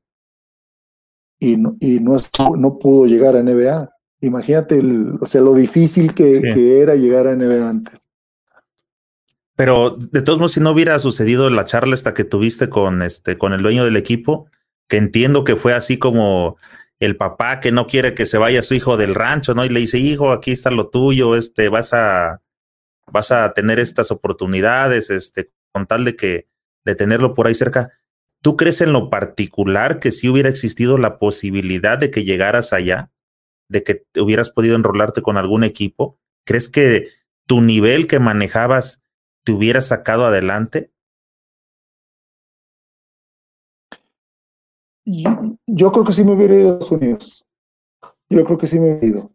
Y 1.39 1.57
no, 1.57 1.77
y 1.81 2.01
no, 2.01 2.17
no 2.59 2.79
pudo 2.79 3.07
llegar 3.07 3.37
a 3.37 3.43
NBA. 3.43 3.91
Imagínate, 4.21 4.83
o 5.21 5.25
sea, 5.25 5.41
lo 5.41 5.55
difícil 5.55 6.15
que, 6.15 6.43
que 6.43 6.81
era 6.81 6.95
llegar 6.95 7.27
a 7.27 7.35
NBA 7.35 7.69
antes. 7.69 8.06
Pero 9.57 9.97
de 9.99 10.21
todos 10.23 10.39
modos, 10.39 10.53
si 10.53 10.61
no 10.61 10.71
hubiera 10.71 10.99
sucedido 10.99 11.49
la 11.49 11.65
charla 11.65 11.95
esta 11.95 12.15
que 12.15 12.25
tuviste 12.25 12.69
con 12.69 13.03
este, 13.03 13.39
con 13.39 13.55
el 13.55 13.63
dueño 13.63 13.85
del 13.85 13.97
equipo, 13.97 14.51
que 14.87 14.99
entiendo 14.99 15.45
que 15.45 15.57
fue 15.57 15.73
así 15.73 15.99
como 15.99 16.59
el 17.01 17.17
papá 17.17 17.61
que 17.61 17.73
no 17.73 17.87
quiere 17.87 18.15
que 18.15 18.27
se 18.27 18.39
vaya 18.39 18.63
su 18.63 18.75
hijo 18.75 18.97
del 18.97 19.15
rancho, 19.15 19.55
¿no? 19.55 19.65
Y 19.65 19.71
le 19.71 19.81
dice, 19.81 19.99
hijo, 19.99 20.31
aquí 20.31 20.53
está 20.53 20.71
lo 20.71 20.89
tuyo, 20.89 21.37
este, 21.37 21.69
vas 21.71 21.95
a, 21.95 22.43
vas 23.11 23.33
a 23.33 23.53
tener 23.55 23.79
estas 23.79 24.11
oportunidades, 24.11 25.11
este, 25.11 25.51
con 25.73 25.87
tal 25.87 26.05
de 26.05 26.17
que, 26.17 26.49
de 26.85 26.95
tenerlo 26.95 27.35
por 27.35 27.47
ahí 27.47 27.55
cerca. 27.55 27.93
¿Tú 28.43 28.57
crees 28.57 28.81
en 28.83 28.93
lo 28.93 29.11
particular 29.11 29.99
que 30.01 30.13
si 30.13 30.29
hubiera 30.29 30.49
existido 30.49 30.99
la 30.99 31.19
posibilidad 31.19 31.99
de 31.99 32.11
que 32.11 32.25
llegaras 32.25 32.73
allá, 32.73 33.11
de 33.69 33.83
que 33.83 34.05
hubieras 34.21 34.51
podido 34.51 34.77
enrolarte 34.77 35.23
con 35.23 35.37
algún 35.37 35.65
equipo? 35.65 36.19
¿Crees 36.45 36.69
que 36.69 37.09
tu 37.47 37.61
nivel 37.61 38.07
que 38.07 38.21
manejabas 38.21 39.01
te 39.47 39.53
hubiera 39.53 39.81
sacado 39.81 40.27
adelante? 40.27 40.91
Yo, 45.05 45.93
creo 45.93 46.05
que 46.05 46.13
sí 46.13 46.25
me 46.25 46.33
hubiera 46.33 46.57
ido 46.57 46.71
a 46.71 46.73
Estados 46.73 46.91
Unidos. 46.91 47.47
Yo 48.29 48.45
creo 48.45 48.59
que 48.59 48.67
sí 48.67 48.81
me 48.81 48.91
hubiera 48.91 49.07
ido. 49.07 49.33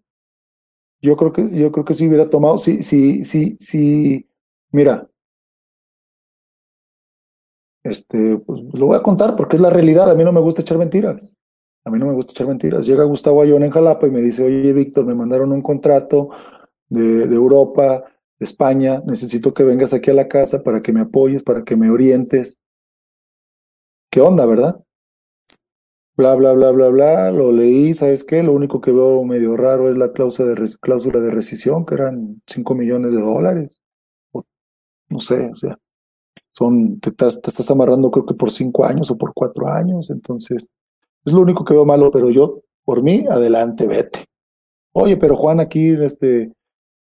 Yo 1.01 1.15
creo 1.15 1.31
que, 1.31 1.49
yo 1.57 1.71
creo 1.71 1.85
que 1.85 1.93
sí 1.93 2.09
hubiera 2.09 2.29
tomado, 2.29 2.57
sí, 2.57 2.83
sí, 2.83 3.23
sí, 3.23 3.55
sí. 3.61 4.29
Mira, 4.71 5.09
este, 7.81 8.37
pues 8.39 8.61
lo 8.73 8.87
voy 8.87 8.97
a 8.97 9.01
contar 9.01 9.37
porque 9.37 9.55
es 9.55 9.61
la 9.61 9.69
realidad. 9.69 10.11
A 10.11 10.15
mí 10.15 10.25
no 10.25 10.33
me 10.33 10.41
gusta 10.41 10.61
echar 10.61 10.77
mentiras. 10.77 11.33
A 11.85 11.89
mí 11.89 11.97
no 11.99 12.07
me 12.07 12.13
gusta 12.13 12.33
echar 12.33 12.47
mentiras. 12.47 12.85
Llega 12.85 13.05
Gustavo 13.05 13.41
Ayón 13.41 13.63
en 13.63 13.71
Jalapa 13.71 14.07
y 14.07 14.11
me 14.11 14.21
dice, 14.21 14.43
oye, 14.43 14.73
Víctor, 14.73 15.05
me 15.05 15.15
mandaron 15.15 15.53
un 15.53 15.61
contrato 15.61 16.31
de, 16.89 17.27
de 17.29 17.35
Europa 17.35 18.03
España, 18.41 19.03
necesito 19.05 19.53
que 19.53 19.63
vengas 19.63 19.93
aquí 19.93 20.09
a 20.09 20.15
la 20.15 20.27
casa 20.27 20.63
para 20.63 20.81
que 20.81 20.91
me 20.91 21.01
apoyes, 21.01 21.43
para 21.43 21.63
que 21.63 21.77
me 21.77 21.91
orientes. 21.91 22.57
¿Qué 24.09 24.19
onda, 24.19 24.45
verdad? 24.45 24.83
Bla, 26.17 26.35
bla, 26.35 26.53
bla, 26.53 26.71
bla, 26.71 26.89
bla, 26.89 27.31
lo 27.31 27.51
leí, 27.51 27.93
¿sabes 27.93 28.23
qué? 28.23 28.43
Lo 28.43 28.53
único 28.53 28.81
que 28.81 28.91
veo 28.91 29.23
medio 29.23 29.55
raro 29.55 29.89
es 29.89 29.97
la 29.97 30.11
cláusula 30.11 30.49
de, 30.49 31.25
de 31.25 31.31
rescisión, 31.31 31.85
que 31.85 31.93
eran 31.93 32.41
5 32.47 32.75
millones 32.75 33.11
de 33.11 33.21
dólares. 33.21 33.81
no 35.09 35.19
sé, 35.19 35.51
o 35.51 35.55
sea, 35.55 35.77
son, 36.51 36.99
te 36.99 37.09
estás, 37.09 37.41
te 37.41 37.49
estás 37.49 37.69
amarrando 37.71 38.11
creo 38.11 38.25
que 38.25 38.33
por 38.33 38.51
5 38.51 38.85
años 38.85 39.11
o 39.11 39.17
por 39.17 39.33
4 39.33 39.67
años, 39.69 40.09
entonces, 40.09 40.69
es 41.25 41.33
lo 41.33 41.41
único 41.41 41.63
que 41.63 41.73
veo 41.73 41.85
malo, 41.85 42.11
pero 42.11 42.29
yo, 42.31 42.61
por 42.83 43.03
mí, 43.03 43.25
adelante, 43.29 43.87
vete. 43.87 44.25
Oye, 44.93 45.15
pero 45.17 45.37
Juan 45.37 45.59
aquí, 45.59 45.89
este, 46.01 46.51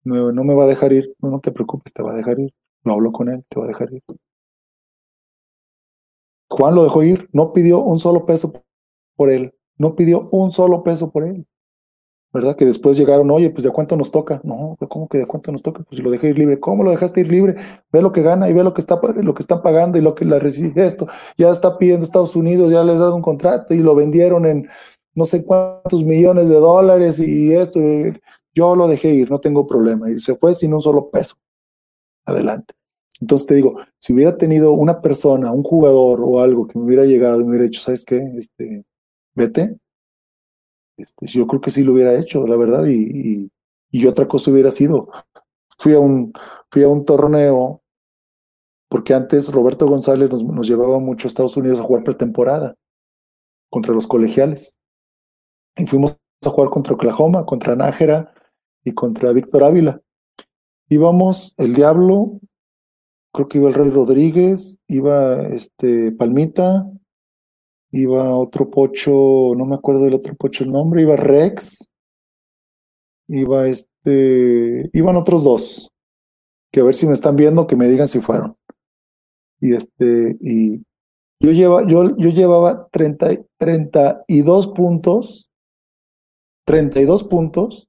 no, 0.06 0.44
me 0.44 0.54
va 0.54 0.64
a 0.64 0.68
dejar 0.68 0.92
ir, 0.92 1.14
no, 1.20 1.30
no 1.30 1.40
te 1.40 1.52
preocupes, 1.52 1.92
te 1.92 2.02
va 2.02 2.12
a 2.12 2.16
dejar 2.16 2.38
ir. 2.38 2.54
No 2.84 2.92
hablo 2.92 3.10
con 3.12 3.28
él, 3.28 3.44
te 3.48 3.58
va 3.58 3.66
a 3.66 3.68
dejar 3.68 3.92
ir. 3.92 4.02
Juan 6.48 6.74
lo 6.74 6.84
dejó 6.84 7.02
ir, 7.02 7.28
no 7.32 7.52
pidió 7.52 7.80
un 7.80 7.98
solo 7.98 8.24
peso 8.24 8.52
por 9.16 9.30
él, 9.30 9.52
no 9.76 9.96
pidió 9.96 10.28
un 10.30 10.52
solo 10.52 10.84
peso 10.84 11.10
por 11.10 11.24
él. 11.24 11.46
¿Verdad? 12.32 12.54
Que 12.54 12.66
después 12.66 12.98
llegaron, 12.98 13.30
oye, 13.30 13.48
pues 13.50 13.64
de 13.64 13.70
cuánto 13.70 13.96
nos 13.96 14.12
toca. 14.12 14.42
No, 14.44 14.76
¿cómo 14.88 15.08
que 15.08 15.16
de 15.16 15.26
cuánto 15.26 15.50
nos 15.52 15.62
toca? 15.62 15.82
Pues 15.84 15.96
si 15.96 16.02
lo 16.02 16.10
dejé 16.10 16.28
ir 16.28 16.38
libre. 16.38 16.60
¿Cómo 16.60 16.82
lo 16.84 16.90
dejaste 16.90 17.20
ir 17.20 17.28
libre? 17.28 17.54
Ve 17.90 18.02
lo 18.02 18.12
que 18.12 18.20
gana 18.20 18.50
y 18.50 18.52
ve 18.52 18.62
lo 18.62 18.74
que 18.74 18.82
está 18.82 19.00
lo 19.02 19.34
que 19.34 19.42
están 19.42 19.62
pagando 19.62 19.96
y 19.96 20.02
lo 20.02 20.14
que 20.14 20.26
la 20.26 20.38
recibe 20.38 20.84
esto. 20.86 21.06
Ya 21.38 21.50
está 21.50 21.78
pidiendo 21.78 22.04
Estados 22.04 22.36
Unidos, 22.36 22.70
ya 22.70 22.84
le 22.84 22.92
ha 22.92 22.96
dado 22.96 23.16
un 23.16 23.22
contrato 23.22 23.72
y 23.72 23.78
lo 23.78 23.94
vendieron 23.94 24.44
en 24.44 24.68
no 25.14 25.24
sé 25.24 25.46
cuántos 25.46 26.04
millones 26.04 26.48
de 26.50 26.56
dólares 26.56 27.18
y 27.20 27.54
esto. 27.54 27.80
Yo 28.56 28.74
lo 28.74 28.88
dejé 28.88 29.12
ir, 29.12 29.30
no 29.30 29.38
tengo 29.38 29.66
problema. 29.66 30.10
Y 30.10 30.18
se 30.18 30.34
fue 30.34 30.54
sin 30.54 30.72
un 30.72 30.80
solo 30.80 31.10
peso. 31.10 31.36
Adelante. 32.24 32.74
Entonces 33.20 33.46
te 33.46 33.54
digo, 33.54 33.76
si 33.98 34.14
hubiera 34.14 34.36
tenido 34.38 34.72
una 34.72 35.00
persona, 35.02 35.52
un 35.52 35.62
jugador 35.62 36.20
o 36.22 36.40
algo 36.40 36.66
que 36.66 36.78
me 36.78 36.86
hubiera 36.86 37.04
llegado 37.04 37.40
y 37.40 37.44
me 37.44 37.50
hubiera 37.50 37.64
dicho, 37.66 37.80
¿sabes 37.80 38.04
qué? 38.06 38.18
Este, 38.38 38.84
vete. 39.34 39.78
Este, 40.96 41.26
yo 41.26 41.46
creo 41.46 41.60
que 41.60 41.70
sí 41.70 41.84
lo 41.84 41.92
hubiera 41.92 42.18
hecho, 42.18 42.46
la 42.46 42.56
verdad. 42.56 42.86
Y, 42.86 43.50
y, 43.90 44.06
otra 44.06 44.26
cosa 44.26 44.50
hubiera 44.50 44.70
sido, 44.70 45.08
fui 45.78 45.94
a 45.94 45.98
un, 45.98 46.32
fui 46.70 46.82
a 46.82 46.88
un 46.88 47.04
torneo, 47.04 47.82
porque 48.88 49.14
antes 49.14 49.52
Roberto 49.52 49.86
González 49.86 50.30
nos, 50.30 50.44
nos 50.44 50.66
llevaba 50.66 50.98
mucho 50.98 51.26
a 51.26 51.30
Estados 51.30 51.56
Unidos 51.56 51.80
a 51.80 51.82
jugar 51.82 52.04
pretemporada. 52.04 52.74
contra 53.70 53.94
los 53.94 54.06
colegiales. 54.06 54.78
Y 55.76 55.86
fuimos 55.86 56.16
a 56.44 56.50
jugar 56.50 56.70
contra 56.70 56.94
Oklahoma, 56.94 57.44
contra 57.44 57.76
Nájera 57.76 58.32
y 58.86 58.92
contra 58.92 59.32
Víctor 59.32 59.64
Ávila. 59.64 60.00
Íbamos 60.88 61.54
el 61.58 61.74
Diablo, 61.74 62.38
creo 63.32 63.48
que 63.48 63.58
iba 63.58 63.68
el 63.68 63.74
Rey 63.74 63.90
Rodríguez, 63.90 64.78
iba 64.86 65.42
este 65.48 66.12
Palmita, 66.12 66.88
iba 67.90 68.36
otro 68.36 68.70
pocho, 68.70 69.54
no 69.56 69.66
me 69.66 69.74
acuerdo 69.74 70.04
del 70.04 70.14
otro 70.14 70.36
pocho 70.36 70.62
el 70.62 70.70
nombre, 70.70 71.02
iba 71.02 71.16
Rex, 71.16 71.90
iba 73.26 73.66
este, 73.66 74.88
iban 74.92 75.16
otros 75.16 75.42
dos, 75.42 75.90
que 76.72 76.78
a 76.78 76.84
ver 76.84 76.94
si 76.94 77.08
me 77.08 77.14
están 77.14 77.34
viendo, 77.34 77.66
que 77.66 77.74
me 77.74 77.88
digan 77.88 78.06
si 78.06 78.20
fueron. 78.20 78.54
Y 79.60 79.72
este, 79.72 80.36
y 80.40 80.76
yo, 81.40 81.50
lleva, 81.50 81.84
yo, 81.88 82.16
yo 82.16 82.30
llevaba 82.30 82.86
30, 82.92 83.42
32 83.58 84.68
puntos, 84.68 85.50
32 86.66 87.24
puntos 87.24 87.88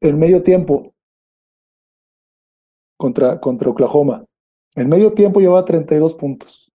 en 0.00 0.18
medio 0.18 0.42
tiempo 0.42 0.94
contra, 2.96 3.40
contra 3.40 3.70
Oklahoma. 3.70 4.24
En 4.74 4.88
medio 4.88 5.12
tiempo 5.12 5.40
llevaba 5.40 5.64
32 5.64 6.14
puntos. 6.14 6.72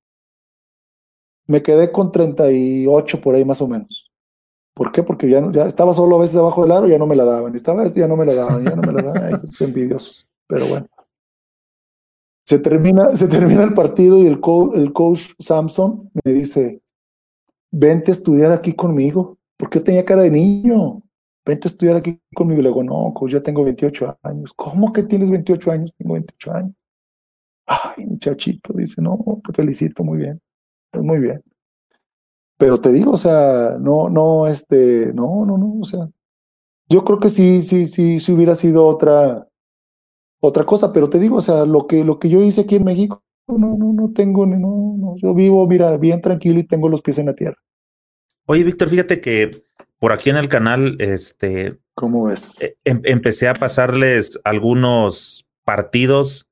Me 1.48 1.62
quedé 1.62 1.92
con 1.92 2.12
38 2.12 3.22
por 3.22 3.36
ahí 3.36 3.46
más 3.46 3.62
o 3.62 3.68
menos. 3.68 4.12
¿Por 4.74 4.92
qué? 4.92 5.04
Porque 5.04 5.30
ya, 5.30 5.52
ya 5.52 5.66
estaba 5.66 5.94
solo 5.94 6.16
a 6.16 6.20
veces 6.20 6.38
abajo 6.38 6.62
del 6.62 6.72
aro, 6.72 6.88
ya 6.88 6.98
no 6.98 7.08
me 7.08 7.16
la 7.16 7.26
daban. 7.26 7.54
Estaba 7.56 7.86
ya 7.88 8.08
no 8.08 8.16
me 8.16 8.26
la 8.26 8.34
daban, 8.34 8.64
ya 8.64 8.76
no 8.76 8.82
me 8.82 8.94
la 8.94 9.02
daban. 9.02 9.42
envidiosos. 9.60 10.28
Pero 10.48 10.66
bueno. 10.68 10.88
Se 12.46 12.60
termina, 12.60 13.16
se 13.16 13.28
termina 13.28 13.64
el 13.64 13.74
partido 13.74 14.18
y 14.18 14.28
el, 14.28 14.42
el 14.74 14.94
coach 14.94 15.32
Samson 15.40 16.10
me 16.24 16.34
dice, 16.34 16.82
vente 17.72 18.12
a 18.12 18.14
estudiar 18.14 18.52
aquí 18.52 18.74
conmigo, 18.74 19.38
porque 19.58 19.80
yo 19.80 19.86
tenía 19.86 20.04
cara 20.04 20.24
de 20.24 20.32
niño. 20.32 21.02
Vente 21.46 21.68
a 21.68 21.72
estudiar 21.72 21.96
aquí 21.98 22.20
conmigo. 22.34 22.62
Le 22.62 22.70
digo, 22.70 22.84
no, 22.84 23.14
coach, 23.14 23.32
yo 23.32 23.42
tengo 23.44 23.64
28 23.64 24.20
años. 24.24 24.54
¿Cómo 24.56 24.92
que 24.94 25.04
tienes 25.04 25.32
28 25.32 25.72
años? 25.72 25.94
Tengo 25.98 26.14
28 26.14 26.54
años. 26.54 26.76
Ay, 27.66 28.06
muchachito, 28.06 28.74
dice, 28.74 29.02
no, 29.02 29.42
te 29.46 29.54
felicito, 29.54 30.04
muy 30.04 30.18
bien. 30.18 30.42
Pues 30.92 31.04
muy 31.04 31.20
bien. 31.20 31.42
Pero 32.58 32.80
te 32.80 32.92
digo, 32.92 33.12
o 33.12 33.18
sea, 33.18 33.78
no, 33.80 34.10
no, 34.10 34.46
este, 34.48 35.14
no, 35.14 35.46
no, 35.46 35.58
no, 35.58 35.80
o 35.80 35.86
sea, 35.86 36.10
yo 36.90 37.04
creo 37.04 37.20
que 37.20 37.30
sí, 37.30 37.64
sí, 37.64 37.88
sí, 37.88 38.20
sí 38.20 38.32
hubiera 38.32 38.56
sido 38.56 38.86
otra, 38.86 39.48
otra 40.42 40.66
cosa, 40.66 40.92
pero 40.94 41.10
te 41.10 41.18
digo, 41.18 41.38
o 41.38 41.42
sea, 41.42 41.66
lo 41.66 41.88
que, 41.88 42.04
lo 42.04 42.20
que 42.20 42.30
yo 42.30 42.42
hice 42.44 42.62
aquí 42.62 42.76
en 42.76 42.84
México, 42.84 43.24
no, 43.48 43.58
no, 43.78 43.94
no 43.94 44.12
tengo, 44.14 44.46
no, 44.46 44.58
no, 44.98 45.16
yo 45.18 45.34
vivo, 45.34 45.66
mira, 45.68 45.98
bien 45.98 46.22
tranquilo 46.22 46.60
y 46.60 46.68
tengo 46.68 46.90
los 46.90 47.02
pies 47.02 47.18
en 47.20 47.28
la 47.28 47.34
tierra. 47.34 47.58
Oye, 48.46 48.64
Víctor, 48.64 48.90
fíjate 48.90 49.22
que 49.22 49.50
por 50.02 50.14
aquí 50.14 50.32
en 50.32 50.38
el 50.38 50.50
canal, 50.50 50.96
este, 50.98 51.78
¿cómo 51.94 52.32
es? 52.32 52.60
E, 52.60 52.76
em, 52.86 53.02
empecé 53.04 53.48
a 53.48 53.54
pasarles 53.54 54.40
algunos 54.44 55.46
partidos 55.64 56.48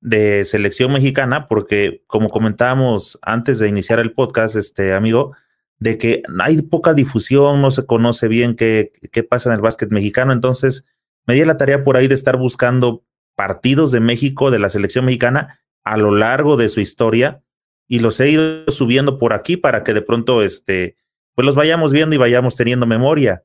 de 0.00 0.44
selección 0.44 0.92
mexicana, 0.92 1.48
porque 1.48 2.04
como 2.06 2.30
comentábamos 2.30 3.18
antes 3.20 3.58
de 3.58 3.68
iniciar 3.68 3.98
el 3.98 4.12
podcast, 4.12 4.54
este 4.54 4.94
amigo, 4.94 5.34
de 5.80 5.98
que 5.98 6.22
hay 6.38 6.62
poca 6.62 6.94
difusión, 6.94 7.60
no 7.60 7.72
se 7.72 7.86
conoce 7.86 8.28
bien 8.28 8.54
qué, 8.54 8.92
qué 9.10 9.24
pasa 9.24 9.50
en 9.50 9.56
el 9.56 9.62
básquet 9.62 9.90
mexicano, 9.90 10.32
entonces 10.32 10.86
me 11.26 11.34
di 11.34 11.44
la 11.44 11.56
tarea 11.56 11.82
por 11.82 11.96
ahí 11.96 12.06
de 12.06 12.14
estar 12.14 12.36
buscando 12.36 13.04
partidos 13.34 13.90
de 13.90 13.98
México, 13.98 14.52
de 14.52 14.60
la 14.60 14.70
selección 14.70 15.06
mexicana, 15.06 15.58
a 15.82 15.96
lo 15.96 16.12
largo 16.12 16.56
de 16.56 16.68
su 16.68 16.78
historia, 16.78 17.42
y 17.88 17.98
los 17.98 18.20
he 18.20 18.30
ido 18.30 18.70
subiendo 18.70 19.18
por 19.18 19.32
aquí 19.32 19.56
para 19.56 19.82
que 19.82 19.92
de 19.92 20.02
pronto, 20.02 20.44
este, 20.44 20.94
pues 21.34 21.46
los 21.46 21.54
vayamos 21.54 21.92
viendo 21.92 22.14
y 22.14 22.18
vayamos 22.18 22.56
teniendo 22.56 22.86
memoria. 22.86 23.44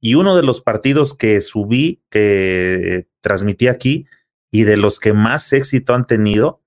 Y 0.00 0.14
uno 0.14 0.36
de 0.36 0.42
los 0.42 0.60
partidos 0.60 1.14
que 1.14 1.40
subí, 1.40 2.02
que 2.10 3.08
transmití 3.20 3.68
aquí, 3.68 4.06
y 4.50 4.64
de 4.64 4.76
los 4.76 5.00
que 5.00 5.12
más 5.12 5.52
éxito 5.52 5.94
han 5.94 6.06
tenido, 6.06 6.62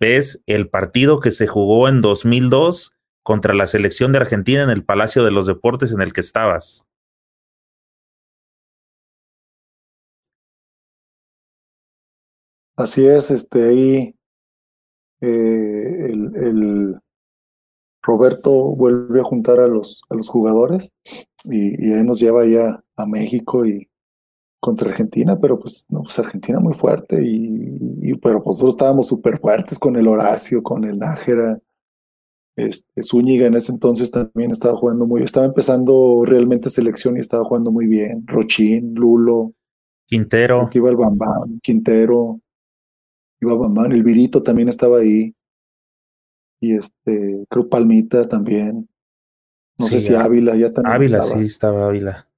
es 0.00 0.42
el 0.46 0.68
partido 0.68 1.20
que 1.20 1.30
se 1.30 1.46
jugó 1.46 1.88
en 1.88 2.00
2002 2.00 2.94
contra 3.22 3.54
la 3.54 3.66
selección 3.66 4.12
de 4.12 4.18
Argentina 4.18 4.62
en 4.62 4.70
el 4.70 4.84
Palacio 4.84 5.24
de 5.24 5.30
los 5.30 5.46
Deportes 5.46 5.92
en 5.92 6.00
el 6.00 6.12
que 6.12 6.20
estabas. 6.20 6.86
Así 12.76 13.06
es, 13.06 13.30
este 13.30 13.68
ahí 13.68 14.14
eh, 15.20 16.12
el, 16.12 16.98
Roberto 18.02 18.52
vuelve 18.52 19.20
a 19.20 19.24
juntar 19.24 19.60
a 19.60 19.68
los, 19.68 20.02
a 20.08 20.14
los 20.14 20.28
jugadores 20.28 20.92
y, 21.44 21.92
ahí 21.92 22.04
nos 22.04 22.20
lleva 22.20 22.46
ya 22.46 22.82
a 22.96 23.06
México 23.06 23.66
y 23.66 23.88
contra 24.58 24.90
Argentina, 24.90 25.38
pero 25.38 25.58
pues 25.58 25.86
no, 25.88 26.02
pues 26.02 26.18
Argentina 26.18 26.60
muy 26.60 26.74
fuerte 26.74 27.22
y, 27.24 28.14
pero 28.16 28.42
pues 28.42 28.56
nosotros 28.56 28.74
estábamos 28.74 29.06
súper 29.08 29.38
fuertes 29.38 29.78
con 29.78 29.96
el 29.96 30.06
Horacio, 30.06 30.62
con 30.62 30.84
el 30.84 30.98
Nájera, 30.98 31.58
este, 32.56 33.02
Zúñiga 33.02 33.46
en 33.46 33.54
ese 33.54 33.72
entonces 33.72 34.10
también 34.10 34.50
estaba 34.50 34.76
jugando 34.76 35.06
muy, 35.06 35.22
estaba 35.22 35.46
empezando 35.46 36.24
realmente 36.26 36.68
selección 36.68 37.16
y 37.16 37.20
estaba 37.20 37.44
jugando 37.44 37.70
muy 37.70 37.86
bien, 37.86 38.26
Rochín, 38.26 38.94
Lulo, 38.94 39.54
Quintero, 40.10 40.68
iba 40.74 40.90
el 40.90 40.96
Bambam, 40.96 41.60
Quintero, 41.62 42.40
iba 43.40 43.54
Bambán, 43.54 43.92
el 43.92 44.02
Virito 44.02 44.42
también 44.42 44.68
estaba 44.68 44.98
ahí. 44.98 45.32
Y 46.60 46.74
este, 46.74 47.44
creo 47.48 47.68
Palmita 47.68 48.28
también. 48.28 48.88
No 49.78 49.86
sé 49.86 50.00
si 50.00 50.14
Ávila 50.14 50.54
ya 50.56 50.72
también. 50.72 50.94
Ávila, 50.94 51.22
sí, 51.22 51.40
estaba 51.40 51.88
Ávila. 51.88 52.28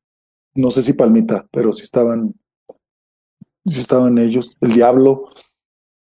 No 0.55 0.71
sé 0.71 0.83
si 0.83 0.93
Palmita, 0.93 1.47
pero 1.51 1.73
sí 1.73 1.83
estaban, 1.83 2.35
sí 3.67 3.81
estaban 3.81 4.19
ellos, 4.19 4.57
el 4.61 4.73
Diablo. 4.73 5.25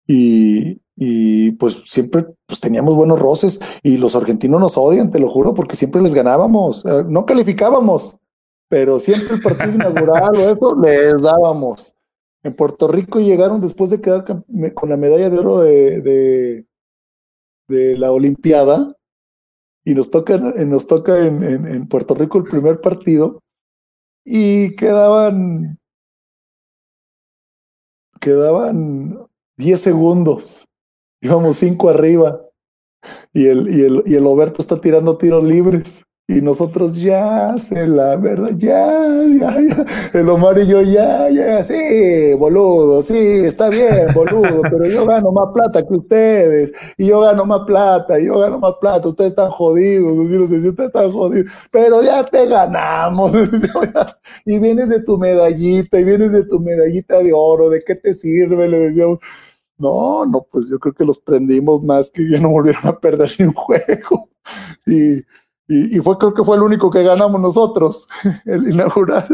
Y, 0.06 0.82
y 0.96 1.52
pues 1.54 1.82
siempre 1.86 2.28
pues 2.46 2.60
teníamos 2.60 2.96
buenos 2.96 3.20
roces 3.20 3.60
y 3.82 3.98
los 3.98 4.16
argentinos 4.16 4.60
nos 4.60 4.78
odian, 4.78 5.10
te 5.10 5.20
lo 5.20 5.30
juro, 5.30 5.54
porque 5.54 5.76
siempre 5.76 6.02
les 6.02 6.14
ganábamos, 6.14 6.86
eh, 6.86 7.04
no 7.08 7.26
calificábamos, 7.26 8.20
pero 8.68 9.00
siempre 9.00 9.36
el 9.36 9.42
partido 9.42 9.74
inaugural 9.74 10.36
o 10.36 10.40
eso 10.40 10.80
les 10.80 11.22
dábamos. 11.22 11.96
En 12.44 12.56
Puerto 12.56 12.88
Rico 12.88 13.20
llegaron 13.20 13.62
después 13.62 13.90
de 13.90 14.02
quedar 14.02 14.26
con 14.26 14.90
la 14.90 14.98
medalla 14.98 15.30
de 15.30 15.40
oro 15.40 15.60
de, 15.60 16.02
de, 16.02 16.66
de 17.72 17.98
la 17.98 18.12
Olimpiada 18.12 18.96
y 19.84 19.96
nos 19.96 20.12
toca, 20.12 20.38
nos 20.38 20.86
toca 20.86 21.26
en, 21.26 21.88
Puerto 21.88 22.14
Rico 22.14 22.38
el 22.38 22.44
primer 22.44 22.80
partido 22.82 23.40
y 24.24 24.76
quedaban 24.76 25.80
quedaban 28.20 29.26
10 29.58 29.82
segundos, 29.82 30.68
íbamos 31.22 31.58
5 31.58 31.90
arriba 31.90 32.40
y 33.34 33.48
el, 33.48 33.68
y, 33.76 33.82
el, 33.82 34.04
y 34.06 34.14
el 34.14 34.28
Oberto 34.28 34.62
está 34.62 34.80
tirando 34.80 35.18
tiros 35.18 35.44
libres 35.44 36.06
y 36.28 36.42
nosotros 36.42 36.96
ya 36.96 37.58
se 37.58 37.86
la 37.88 38.16
verdad, 38.16 38.52
ya, 38.58 38.88
ya, 39.40 39.54
ya. 39.62 39.86
El 40.14 40.30
Omar 40.30 40.58
y 40.60 40.68
yo, 40.68 40.82
ya, 40.82 41.30
ya, 41.30 41.62
sí, 41.62 42.34
boludo, 42.38 43.04
sí, 43.04 43.18
está 43.18 43.70
bien, 43.70 44.08
boludo, 44.14 44.62
pero 44.64 44.86
yo 44.88 45.06
gano 45.06 45.32
más 45.32 45.50
plata 45.54 45.86
que 45.86 45.94
ustedes, 45.94 46.72
y 46.98 47.08
yo 47.08 47.20
gano 47.20 47.46
más 47.46 47.62
plata, 47.66 48.18
y 48.20 48.28
yo 48.28 48.40
gano 48.40 48.60
más 48.60 48.76
plata, 48.80 49.10
ustedes 49.10 49.32
están 49.32 49.52
jodidos, 49.52 50.16
no 50.16 50.48
sé 50.48 50.62
si 50.62 50.70
ustedes 50.70 50.88
están 50.88 51.12
jodidos, 51.12 51.52
pero 51.70 52.02
ya 52.02 52.24
te 52.24 52.46
ganamos, 52.48 53.34
y 54.46 54.58
vienes 54.60 54.88
de 54.90 55.04
tu 55.04 55.18
medallita, 55.18 56.00
y 56.00 56.06
vienes 56.06 56.32
de 56.32 56.46
tu 56.46 56.62
medallita 56.62 57.18
de 57.22 57.34
oro, 57.34 57.70
¿de 57.70 57.84
qué 57.86 57.96
te 57.96 58.14
sirve? 58.14 58.68
Le 58.70 58.80
decíamos. 58.80 59.20
No, 59.78 60.26
no, 60.28 60.46
pues 60.52 60.68
yo 60.70 60.78
creo 60.80 60.94
que 60.94 61.04
los 61.06 61.18
prendimos 61.20 61.84
más 61.84 62.12
que 62.12 62.30
ya 62.30 62.40
no 62.40 62.50
volvieron 62.50 62.86
a 62.88 63.00
perder 63.00 63.32
ni 63.40 63.46
un 63.46 63.54
juego. 63.54 64.30
Y, 64.86 65.24
y, 65.74 66.00
fue, 66.00 66.18
creo 66.18 66.34
que 66.34 66.44
fue 66.44 66.58
el 66.58 66.64
único 66.64 66.92
que 66.92 67.02
ganamos 67.02 67.40
nosotros, 67.40 68.10
el 68.46 68.74
inaugural. 68.74 69.28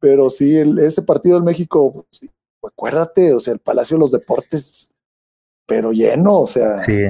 Pero 0.00 0.28
sí, 0.28 0.56
ese 0.56 1.02
partido 1.02 1.38
en 1.38 1.44
México, 1.44 2.04
acuérdate, 2.64 3.32
o 3.32 3.38
sea, 3.38 3.54
el 3.54 3.60
Palacio 3.60 3.96
de 3.96 4.00
los 4.00 4.10
Deportes, 4.10 4.92
pero 5.66 5.92
lleno, 5.92 6.40
o 6.40 6.46
sea. 6.46 6.78
Sí. 6.78 7.04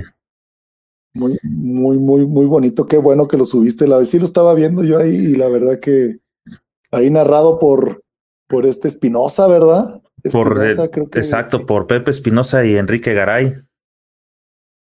Muy, 1.14 1.38
muy, 1.42 1.98
muy, 1.98 2.26
muy 2.26 2.44
bonito. 2.44 2.86
Qué 2.86 2.98
bueno 2.98 3.28
que 3.28 3.36
lo 3.38 3.46
subiste. 3.46 3.86
La 3.86 3.98
vez 3.98 4.10
sí 4.10 4.18
lo 4.18 4.24
estaba 4.24 4.54
viendo 4.54 4.82
yo 4.84 4.98
ahí 4.98 5.14
y 5.14 5.34
la 5.36 5.48
verdad 5.48 5.78
que 5.78 6.18
ahí 6.90 7.10
narrado 7.10 7.58
por, 7.58 8.02
por 8.48 8.66
este 8.66 8.88
Espinosa, 8.88 9.46
¿verdad? 9.46 10.02
por, 10.30 10.62
eh, 10.62 10.76
exacto, 11.14 11.66
por 11.66 11.86
Pepe 11.86 12.10
Espinosa 12.10 12.64
y 12.64 12.76
Enrique 12.76 13.14
Garay. 13.14 13.52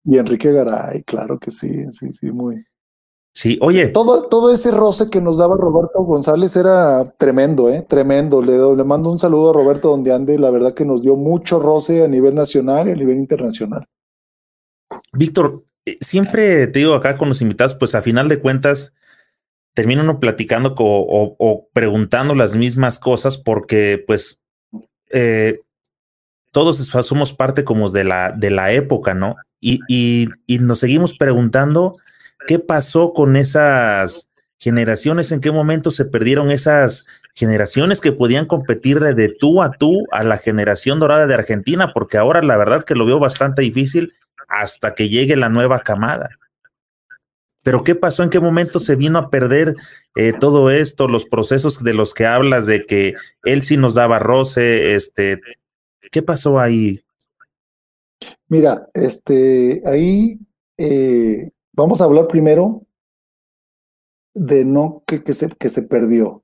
Y 0.05 0.19
Enrique 0.19 0.53
Garay, 0.53 1.03
claro 1.05 1.39
que 1.39 1.51
sí, 1.51 1.91
sí, 1.93 2.13
sí, 2.13 2.31
muy, 2.31 2.65
Sí, 3.35 3.59
oye. 3.61 3.89
Todo, 3.89 4.29
todo 4.29 4.53
ese 4.53 4.71
roce 4.71 5.09
que 5.11 5.21
nos 5.21 5.39
daba 5.39 5.57
Roberto 5.57 6.03
González 6.05 6.55
era 6.57 7.05
tremendo, 7.17 7.71
¿eh? 7.71 7.85
Tremendo. 7.89 8.43
Le, 8.43 8.77
le 8.77 8.85
mando 8.85 9.11
un 9.11 9.19
saludo 9.19 9.51
a 9.51 9.53
Roberto 9.55 9.89
donde 9.89 10.13
ande. 10.13 10.39
La 10.39 10.51
verdad 10.51 10.75
que 10.75 10.85
nos 10.85 11.03
dio 11.03 11.17
mucho 11.17 11.59
roce 11.59 12.05
a 12.05 12.09
nivel 12.09 12.35
nacional 12.35 12.89
y 12.89 12.93
a 12.93 12.97
nivel 12.97 13.17
internacional. 13.17 13.87
Víctor, 15.13 15.65
eh, 15.87 15.97
siempre 16.01 16.67
te 16.67 16.81
digo 16.81 16.95
acá 16.95 17.17
con 17.17 17.29
los 17.29 17.43
invitados, 17.43 17.75
pues 17.75 17.95
a 17.95 18.03
final 18.03 18.29
de 18.29 18.39
cuentas, 18.39 18.93
termina 19.75 20.03
uno 20.03 20.21
platicando 20.21 20.75
o, 20.77 21.69
preguntando 21.73 22.35
las 22.35 22.55
mismas 22.55 22.99
cosas 22.99 23.39
porque 23.39 24.03
pues 24.07 24.41
eh, 25.11 25.59
todos 26.51 26.77
somos 26.79 27.33
parte 27.33 27.65
como 27.65 27.89
de 27.91 28.05
la, 28.05 28.33
de 28.33 28.51
la 28.51 28.73
época, 28.73 29.15
¿no? 29.15 29.37
Y, 29.61 29.81
y, 29.89 30.29
y, 30.47 30.59
nos 30.59 30.81
seguimos 30.81 31.17
preguntando 31.17 31.93
qué 32.47 32.59
pasó 32.59 33.13
con 33.13 33.37
esas 33.37 34.29
generaciones, 34.59 35.33
en 35.33 35.41
qué 35.41 35.51
momento 35.51 35.91
se 35.91 36.05
perdieron 36.05 36.51
esas 36.51 37.07
generaciones 37.35 38.01
que 38.01 38.13
podían 38.13 38.47
competir 38.47 39.01
de, 39.01 39.29
tú 39.29 39.63
a 39.63 39.73
tú 39.73 40.07
a 40.13 40.23
la 40.23 40.39
generación 40.39 41.01
dorada 41.01 41.27
de 41.27 41.35
Argentina, 41.35 41.93
porque 41.93 42.19
ahora 42.19 42.43
la 42.43 42.57
verdad 42.57 42.85
que 42.85 42.95
lo 42.95 43.07
veo 43.07 43.19
bastante 43.19 43.63
difícil 43.63 44.15
hasta 44.49 44.95
que 44.95 45.09
llegue 45.09 45.37
la 45.37 45.49
nueva 45.49 45.81
camada. 45.81 46.31
Pero 47.65 47.85
¿qué 47.85 47.95
pasó? 47.95 48.23
¿En 48.23 48.31
qué 48.31 48.41
momento 48.41 48.81
se 48.81 48.97
vino 48.97 49.19
a 49.19 49.31
perder 49.31 49.75
eh, 50.15 50.33
todo 50.39 50.71
esto, 50.71 51.09
los 51.09 51.25
procesos 51.25 51.83
de 51.83 51.95
los 51.95 52.13
que 52.13 52.27
hablas, 52.27 52.67
de 52.67 52.85
que 52.85 53.15
él 53.45 53.63
sí 53.63 53.77
nos 53.77 53.95
daba 53.95 54.19
roce, 54.19 54.95
este, 54.95 55.41
¿qué 56.11 56.23
pasó 56.23 56.59
ahí? 56.59 57.03
Mira, 58.49 58.89
este, 58.95 59.83
ahí 59.87 60.39
eh, 60.77 61.51
vamos 61.73 62.01
a 62.01 62.05
hablar 62.05 62.29
primero 62.29 62.87
de 64.35 64.65
no 64.65 65.03
que, 65.07 65.23
que, 65.23 65.35
se, 65.35 65.49
que 65.49 65.69
se 65.69 65.83
perdió. 65.83 66.43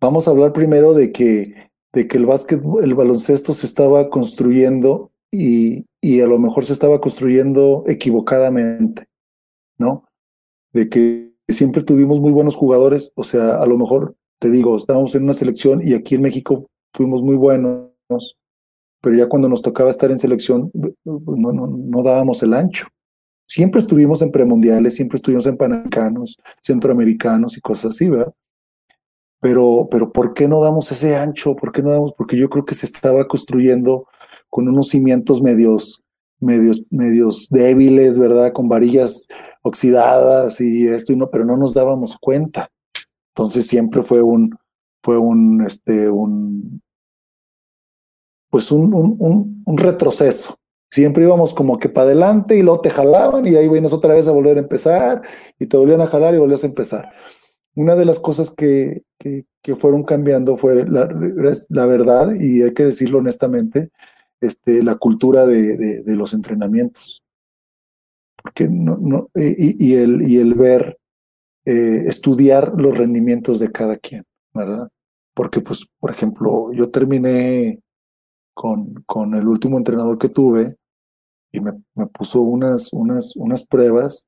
Vamos 0.00 0.28
a 0.28 0.30
hablar 0.30 0.52
primero 0.52 0.94
de 0.94 1.12
que, 1.12 1.70
de 1.92 2.08
que 2.08 2.18
el 2.18 2.26
básquet, 2.26 2.62
el 2.82 2.94
baloncesto 2.94 3.52
se 3.52 3.66
estaba 3.66 4.10
construyendo 4.10 5.12
y, 5.30 5.86
y 6.00 6.20
a 6.20 6.26
lo 6.26 6.38
mejor 6.38 6.64
se 6.64 6.72
estaba 6.72 7.00
construyendo 7.00 7.84
equivocadamente. 7.86 9.08
¿no? 9.78 10.04
De 10.72 10.88
que 10.88 11.32
siempre 11.48 11.82
tuvimos 11.82 12.20
muy 12.20 12.32
buenos 12.32 12.56
jugadores, 12.56 13.12
o 13.14 13.24
sea, 13.24 13.56
a 13.56 13.66
lo 13.66 13.78
mejor, 13.78 14.16
te 14.40 14.50
digo, 14.50 14.76
estábamos 14.76 15.14
en 15.14 15.24
una 15.24 15.34
selección 15.34 15.80
y 15.82 15.94
aquí 15.94 16.16
en 16.16 16.22
México 16.22 16.66
fuimos 16.92 17.22
muy 17.22 17.36
buenos, 17.36 18.36
pero 19.00 19.16
ya 19.16 19.28
cuando 19.28 19.48
nos 19.48 19.62
tocaba 19.62 19.90
estar 19.90 20.10
en 20.10 20.18
selección, 20.18 20.70
no, 21.04 21.52
no, 21.52 21.66
no 21.66 22.02
dábamos 22.02 22.42
el 22.42 22.52
ancho. 22.54 22.88
Siempre 23.48 23.80
estuvimos 23.80 24.20
en 24.20 24.30
premundiales, 24.30 24.94
siempre 24.94 25.16
estuvimos 25.16 25.46
en 25.46 25.56
panamericanos, 25.56 26.38
centroamericanos 26.62 27.56
y 27.56 27.62
cosas 27.62 27.92
así, 27.92 28.08
¿verdad? 28.10 28.34
Pero, 29.40 29.88
pero 29.90 30.12
¿por 30.12 30.34
qué 30.34 30.48
no 30.48 30.60
damos 30.60 30.92
ese 30.92 31.16
ancho? 31.16 31.56
¿Por 31.56 31.72
qué 31.72 31.82
no 31.82 31.90
damos? 31.90 32.12
Porque 32.12 32.36
yo 32.36 32.50
creo 32.50 32.66
que 32.66 32.74
se 32.74 32.84
estaba 32.84 33.26
construyendo 33.26 34.06
con 34.50 34.68
unos 34.68 34.88
cimientos 34.88 35.40
medios, 35.40 36.02
medios, 36.40 36.82
medios 36.90 37.48
débiles, 37.48 38.18
¿verdad? 38.18 38.52
Con 38.52 38.68
varillas 38.68 39.26
oxidadas 39.62 40.60
y 40.60 40.86
esto 40.86 41.14
y 41.14 41.16
no, 41.16 41.30
pero 41.30 41.46
no 41.46 41.56
nos 41.56 41.72
dábamos 41.72 42.18
cuenta. 42.18 42.70
Entonces 43.34 43.66
siempre 43.66 44.02
fue 44.02 44.20
un, 44.20 44.58
fue 45.02 45.16
un, 45.16 45.64
este, 45.64 46.10
un, 46.10 46.82
pues 48.50 48.70
un, 48.72 48.92
un, 48.92 49.62
un, 49.64 49.78
retroceso. 49.78 50.56
Siempre 50.90 51.24
íbamos 51.24 51.52
como 51.52 51.78
que 51.78 51.88
para 51.88 52.06
adelante 52.06 52.56
y 52.56 52.62
luego 52.62 52.80
te 52.80 52.90
jalaban 52.90 53.46
y 53.46 53.56
ahí 53.56 53.68
vienes 53.68 53.92
otra 53.92 54.14
vez 54.14 54.26
a 54.26 54.32
volver 54.32 54.56
a 54.56 54.60
empezar 54.60 55.22
y 55.58 55.66
te 55.66 55.76
volvían 55.76 56.00
a 56.00 56.06
jalar 56.06 56.34
y 56.34 56.38
volvías 56.38 56.64
a 56.64 56.68
empezar. 56.68 57.12
Una 57.74 57.94
de 57.94 58.06
las 58.06 58.18
cosas 58.18 58.50
que, 58.50 59.02
que, 59.18 59.44
que 59.62 59.76
fueron 59.76 60.02
cambiando 60.02 60.56
fue 60.56 60.86
la, 60.88 61.08
la, 61.68 61.86
verdad, 61.86 62.34
y 62.34 62.62
hay 62.62 62.72
que 62.72 62.86
decirlo 62.86 63.18
honestamente, 63.18 63.90
este, 64.40 64.82
la 64.82 64.96
cultura 64.96 65.46
de, 65.46 65.76
de, 65.76 66.16
los 66.16 66.32
entrenamientos. 66.32 67.22
Porque 68.42 68.68
no, 68.68 68.96
no, 68.96 69.28
y, 69.34 69.90
y, 69.90 69.94
el, 69.94 70.22
y 70.22 70.38
el 70.38 70.54
ver, 70.54 70.98
eh, 71.66 72.04
estudiar 72.06 72.72
los 72.76 72.96
rendimientos 72.96 73.60
de 73.60 73.70
cada 73.70 73.96
quien, 73.96 74.24
¿verdad? 74.54 74.88
Porque, 75.34 75.60
pues, 75.60 75.86
por 76.00 76.10
ejemplo, 76.10 76.72
yo 76.72 76.90
terminé 76.90 77.80
con, 78.58 79.04
con 79.06 79.36
el 79.36 79.46
último 79.46 79.78
entrenador 79.78 80.18
que 80.18 80.28
tuve 80.28 80.66
y 81.52 81.60
me, 81.60 81.80
me 81.94 82.06
puso 82.08 82.40
unas, 82.40 82.92
unas, 82.92 83.36
unas 83.36 83.64
pruebas 83.64 84.26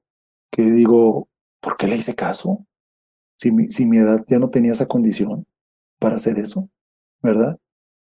que 0.52 0.62
digo, 0.62 1.28
¿por 1.61 1.77
qué 1.77 1.89
le 1.89 1.97
hice 1.97 2.15
caso? 2.15 2.65
Si 3.40 3.51
mi, 3.51 3.73
si 3.73 3.86
mi 3.86 3.98
edad 3.98 4.24
ya 4.28 4.39
no 4.39 4.48
tenía 4.48 4.70
esa 4.70 4.86
condición 4.86 5.47
para 5.98 6.15
hacer 6.15 6.39
eso, 6.39 6.70
¿verdad? 7.20 7.59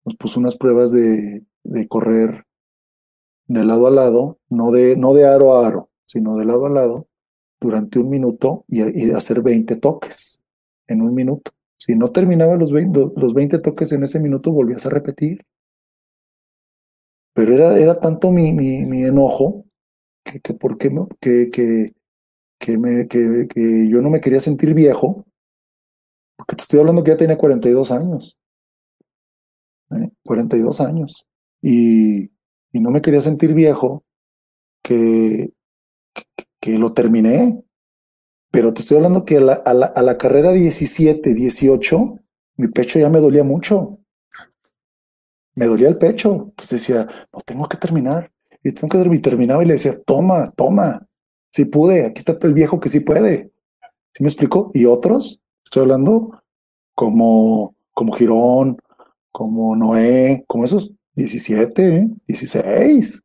Nos 0.06 0.16
puso 0.16 0.40
unas 0.40 0.56
pruebas 0.58 0.92
de, 0.92 1.44
de 1.64 1.88
correr 1.88 2.46
de 3.48 3.66
lado 3.66 3.88
a 3.88 3.92
lado, 3.92 4.38
no 4.48 4.70
de, 4.70 4.96
no 4.98 5.16
de 5.16 5.26
aro 5.26 5.58
a 5.58 5.68
aro, 5.68 5.90
sino 6.06 6.38
de 6.38 6.46
lado 6.46 6.68
a 6.68 6.70
lado, 6.70 7.08
durante 7.60 7.98
un 7.98 8.10
minuto 8.10 8.64
y, 8.68 9.10
hacer 9.10 9.42
20 9.42 9.76
toques 9.78 10.40
en 10.88 11.02
un 11.02 11.16
minuto. 11.16 11.52
Si 11.78 11.96
no 11.96 12.12
terminaba 12.12 12.58
los 12.58 12.72
20, 12.72 13.14
los 13.16 13.34
20 13.34 13.58
toques 13.58 13.92
en 13.92 14.04
ese 14.04 14.20
minuto, 14.20 14.52
volvías 14.52 14.86
a 14.86 14.92
repetir. 14.92 15.44
Pero 17.42 17.56
era, 17.56 17.76
era 17.76 18.00
tanto 18.00 18.30
mi, 18.30 18.54
mi, 18.54 19.04
enojo 19.04 19.66
que, 20.24 20.40
que, 20.42 20.54
¿por 20.54 20.78
qué 20.78 20.92
no? 20.92 21.08
que, 21.20 21.50
que, 21.50 21.88
que, 22.60 23.08
que, 23.10 23.48
que 23.48 23.90
yo 23.90 24.00
no 24.00 24.12
me 24.12 24.22
quería 24.22 24.40
sentir 24.40 24.76
viejo, 24.76 25.26
porque 26.38 26.56
te 26.56 26.62
estoy 26.62 26.82
hablando 26.82 27.04
que 27.04 27.10
ya 27.10 27.18
tenía 27.18 27.40
42 27.40 27.92
años. 27.92 28.38
¿eh? 29.90 30.12
42 30.24 30.82
años 30.82 31.26
y, 31.64 32.26
y 32.72 32.80
no 32.80 32.92
me 32.92 33.02
quería 33.02 33.22
sentir 33.22 33.56
viejo, 33.56 34.04
que, 34.84 35.52
que, 36.60 36.78
lo 36.78 36.94
terminé. 36.94 37.60
Pero 38.52 38.72
te 38.72 38.82
estoy 38.82 38.98
hablando 38.98 39.26
que 39.26 39.38
a 39.38 39.42
la, 39.42 39.54
a 39.54 39.74
la, 39.74 39.88
a 39.88 40.04
la 40.04 40.20
carrera 40.20 40.52
17, 40.52 41.34
18, 41.34 42.20
mi 42.58 42.68
pecho 42.68 43.00
ya 43.00 43.10
me 43.10 43.20
dolía 43.20 43.44
mucho. 43.44 43.98
Me 45.62 45.68
dolía 45.68 45.90
el 45.90 45.98
pecho. 46.00 46.48
Entonces 46.50 46.70
decía, 46.72 47.08
no 47.32 47.40
tengo 47.46 47.70
que 47.70 47.78
terminar. 47.78 48.32
Y 48.64 48.72
tengo 48.72 48.90
que 48.90 48.98
terminar. 48.98 49.20
Y 49.20 49.22
terminaba 49.22 49.64
y 49.64 49.68
le 49.68 49.74
decía, 49.74 50.02
toma, 50.02 50.50
toma. 50.56 51.08
Si 51.52 51.66
pude, 51.66 52.08
aquí 52.08 52.18
está 52.18 52.36
el 52.42 52.56
viejo 52.56 52.80
que 52.80 52.90
sí 52.90 53.02
puede. 53.02 53.52
¿Sí 54.12 54.24
me 54.24 54.30
explico? 54.30 54.72
Y 54.74 54.86
otros, 54.86 55.40
estoy 55.64 55.84
hablando 55.84 56.42
como, 56.96 57.76
como 57.92 58.12
Girón, 58.14 58.80
como 59.32 59.76
Noé, 59.76 60.46
como 60.48 60.64
esos 60.64 60.94
17, 61.14 62.08
16. 62.26 63.22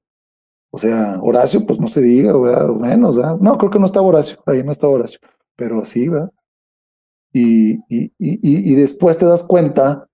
O 0.70 0.78
sea, 0.78 1.18
Horacio, 1.22 1.64
pues 1.64 1.80
no 1.80 1.88
se 1.88 2.02
diga, 2.02 2.36
¿verdad? 2.36 2.68
menos, 2.68 3.16
¿verdad? 3.16 3.36
No, 3.40 3.56
creo 3.56 3.70
que 3.70 3.78
no 3.78 3.86
está 3.86 4.02
Horacio, 4.02 4.42
ahí 4.44 4.62
no 4.62 4.72
está 4.72 4.86
Horacio, 4.88 5.20
pero 5.56 5.82
sí, 5.86 6.06
¿verdad? 6.06 6.30
Y, 7.32 7.76
y, 7.88 8.12
y, 8.18 8.72
y 8.72 8.74
después 8.74 9.16
te 9.16 9.24
das 9.24 9.42
cuenta 9.42 10.06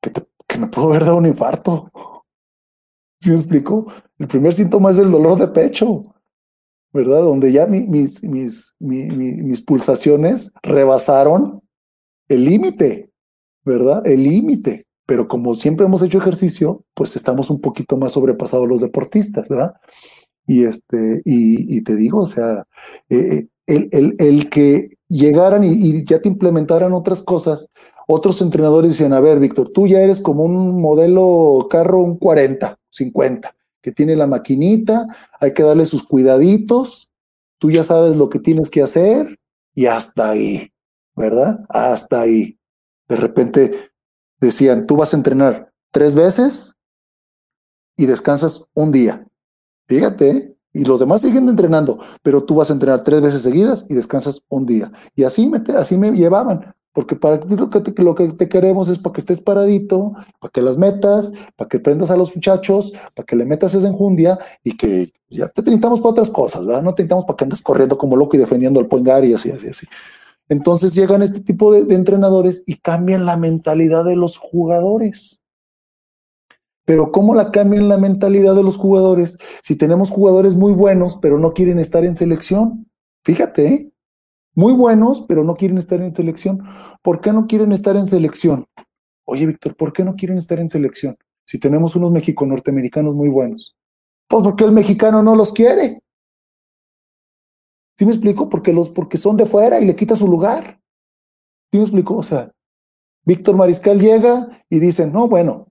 que, 0.00 0.10
te, 0.10 0.22
que 0.52 0.58
me 0.58 0.66
pudo 0.68 0.90
haber 0.90 1.04
dado 1.04 1.16
un 1.16 1.26
infarto. 1.26 1.90
¿Sí 3.20 3.30
me 3.30 3.36
explico? 3.36 3.86
El 4.18 4.28
primer 4.28 4.52
síntoma 4.52 4.90
es 4.90 4.98
el 4.98 5.10
dolor 5.10 5.38
de 5.38 5.48
pecho, 5.48 6.14
¿verdad? 6.92 7.20
Donde 7.20 7.52
ya 7.52 7.66
mis, 7.66 8.22
mis, 8.22 8.74
mis, 8.78 9.62
pulsaciones 9.62 10.52
rebasaron 10.62 11.62
el 12.28 12.44
límite, 12.44 13.10
¿verdad? 13.64 14.06
El 14.06 14.24
límite 14.24 14.86
pero 15.06 15.28
como 15.28 15.54
siempre 15.54 15.84
hemos 15.84 16.02
hecho 16.02 16.16
ejercicio, 16.16 16.84
pues 16.94 17.16
estamos 17.16 17.50
un 17.50 17.60
poquito 17.60 17.96
más 17.96 18.12
sobrepasados 18.12 18.68
los 18.68 18.80
deportistas, 18.80 19.48
¿verdad? 19.48 19.74
Y 20.46 20.64
este, 20.64 21.20
y, 21.24 21.82
te 21.82 21.96
digo, 21.96 22.20
o 22.20 22.26
sea, 22.26 22.66
eh, 23.10 23.46
el, 23.66 23.88
el, 23.92 24.14
el, 24.18 24.48
que 24.48 24.88
llegaran 25.08 25.64
y, 25.64 26.04
ya 26.04 26.20
te 26.20 26.28
implementaran 26.28 26.92
otras 26.94 27.22
cosas, 27.22 27.68
otros 28.12 28.40
entrenadores 28.42 28.92
decían, 28.92 29.12
a 29.12 29.20
ver, 29.20 29.38
Víctor, 29.38 29.70
tú 29.72 29.86
ya 29.86 30.00
eres 30.00 30.20
como 30.20 30.44
un 30.44 30.80
modelo 30.80 31.66
carro, 31.70 32.00
un 32.00 32.16
40, 32.16 32.78
50, 32.90 33.54
que 33.80 33.92
tiene 33.92 34.16
la 34.16 34.26
maquinita, 34.26 35.06
hay 35.40 35.54
que 35.54 35.62
darle 35.62 35.84
sus 35.84 36.04
cuidaditos, 36.04 37.10
tú 37.58 37.70
ya 37.70 37.82
sabes 37.82 38.16
lo 38.16 38.28
que 38.28 38.38
tienes 38.38 38.70
que 38.70 38.82
hacer 38.82 39.38
y 39.74 39.86
hasta 39.86 40.30
ahí, 40.30 40.72
¿verdad? 41.16 41.64
Hasta 41.68 42.20
ahí. 42.20 42.58
De 43.08 43.16
repente 43.16 43.90
decían, 44.40 44.86
tú 44.86 44.96
vas 44.96 45.14
a 45.14 45.16
entrenar 45.16 45.72
tres 45.90 46.14
veces 46.14 46.74
y 47.96 48.06
descansas 48.06 48.66
un 48.74 48.92
día. 48.92 49.26
Fíjate, 49.86 50.56
y 50.72 50.84
los 50.84 51.00
demás 51.00 51.20
siguen 51.20 51.48
entrenando, 51.48 51.98
pero 52.22 52.42
tú 52.42 52.54
vas 52.54 52.70
a 52.70 52.72
entrenar 52.72 53.04
tres 53.04 53.20
veces 53.20 53.42
seguidas 53.42 53.84
y 53.88 53.94
descansas 53.94 54.42
un 54.48 54.66
día. 54.66 54.90
Y 55.14 55.24
así 55.24 55.48
me, 55.48 55.62
así 55.76 55.96
me 55.96 56.10
llevaban, 56.12 56.74
porque 56.92 57.16
para 57.16 57.36
lo 57.36 57.70
que, 57.70 57.80
te, 57.80 58.02
lo 58.02 58.14
que 58.14 58.28
te 58.28 58.48
queremos 58.48 58.88
es 58.88 58.98
para 58.98 59.14
que 59.14 59.20
estés 59.20 59.40
paradito, 59.40 60.12
para 60.38 60.50
que 60.50 60.60
las 60.60 60.76
metas, 60.76 61.32
para 61.56 61.68
que 61.68 61.80
prendas 61.80 62.10
a 62.10 62.16
los 62.16 62.34
muchachos, 62.34 62.92
para 63.14 63.24
que 63.24 63.36
le 63.36 63.44
metas 63.46 63.74
esa 63.74 63.88
enjundia 63.88 64.38
y 64.62 64.76
que 64.76 65.10
ya 65.30 65.48
te 65.48 65.62
necesitamos 65.62 66.00
para 66.00 66.10
otras 66.10 66.30
cosas, 66.30 66.66
¿verdad? 66.66 66.82
No 66.82 66.94
te 66.94 67.02
necesitamos 67.02 67.24
para 67.24 67.36
que 67.36 67.44
andes 67.44 67.62
corriendo 67.62 67.96
como 67.96 68.16
loco 68.16 68.36
y 68.36 68.40
defendiendo 68.40 68.78
al 68.78 68.88
poingar 68.88 69.24
y 69.24 69.32
así, 69.32 69.50
así, 69.50 69.68
así. 69.68 69.86
Entonces 70.48 70.94
llegan 70.94 71.22
este 71.22 71.40
tipo 71.40 71.72
de, 71.72 71.84
de 71.84 71.94
entrenadores 71.94 72.62
y 72.66 72.76
cambian 72.76 73.24
la 73.24 73.38
mentalidad 73.38 74.04
de 74.04 74.16
los 74.16 74.36
jugadores. 74.36 75.40
Pero 76.84 77.10
¿cómo 77.10 77.34
la 77.34 77.50
cambian 77.50 77.88
la 77.88 77.96
mentalidad 77.96 78.54
de 78.54 78.64
los 78.64 78.76
jugadores 78.76 79.38
si 79.62 79.76
tenemos 79.76 80.10
jugadores 80.10 80.56
muy 80.56 80.72
buenos 80.72 81.18
pero 81.22 81.38
no 81.38 81.52
quieren 81.52 81.78
estar 81.78 82.04
en 82.04 82.16
selección? 82.16 82.86
Fíjate, 83.24 83.66
¿eh? 83.66 83.91
Muy 84.54 84.72
buenos, 84.72 85.24
pero 85.26 85.44
no 85.44 85.54
quieren 85.54 85.78
estar 85.78 86.00
en 86.02 86.14
selección. 86.14 86.62
¿Por 87.02 87.20
qué 87.20 87.32
no 87.32 87.46
quieren 87.46 87.72
estar 87.72 87.96
en 87.96 88.06
selección? 88.06 88.66
Oye, 89.24 89.46
Víctor, 89.46 89.76
¿por 89.76 89.92
qué 89.92 90.04
no 90.04 90.14
quieren 90.14 90.38
estar 90.38 90.58
en 90.58 90.68
selección? 90.68 91.16
Si 91.44 91.58
tenemos 91.58 91.96
unos 91.96 92.12
México-norteamericanos 92.12 93.14
muy 93.14 93.28
buenos. 93.28 93.76
Pues 94.28 94.42
porque 94.42 94.64
el 94.64 94.72
mexicano 94.72 95.22
no 95.22 95.34
los 95.34 95.52
quiere. 95.52 96.02
¿Sí 97.98 98.06
me 98.06 98.12
explico? 98.12 98.48
Porque, 98.48 98.72
los, 98.72 98.90
porque 98.90 99.16
son 99.16 99.36
de 99.36 99.46
fuera 99.46 99.80
y 99.80 99.84
le 99.84 99.96
quita 99.96 100.14
su 100.14 100.26
lugar. 100.26 100.80
¿Sí 101.70 101.78
me 101.78 101.84
explico? 101.84 102.16
O 102.16 102.22
sea, 102.22 102.50
Víctor 103.24 103.56
Mariscal 103.56 104.00
llega 104.00 104.64
y 104.68 104.80
dicen, 104.80 105.12
no, 105.12 105.28
bueno, 105.28 105.68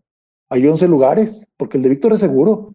hay 0.50 0.66
11 0.68 0.88
lugares, 0.88 1.48
porque 1.58 1.78
el 1.78 1.84
de 1.84 1.90
Víctor 1.90 2.14
es 2.14 2.20
seguro. 2.20 2.74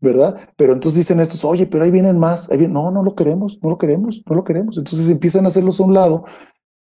¿Verdad? 0.00 0.38
Pero 0.56 0.74
entonces 0.74 0.98
dicen 0.98 1.18
estos, 1.18 1.44
oye, 1.44 1.66
pero 1.66 1.84
ahí 1.84 1.90
vienen 1.90 2.18
más. 2.18 2.50
Ahí 2.50 2.68
No, 2.68 2.90
no 2.90 3.02
lo 3.02 3.14
queremos, 3.14 3.58
no 3.62 3.70
lo 3.70 3.78
queremos, 3.78 4.22
no 4.26 4.36
lo 4.36 4.44
queremos. 4.44 4.78
Entonces 4.78 5.08
empiezan 5.08 5.44
a 5.44 5.48
hacerlos 5.48 5.80
a 5.80 5.84
un 5.84 5.94
lado 5.94 6.24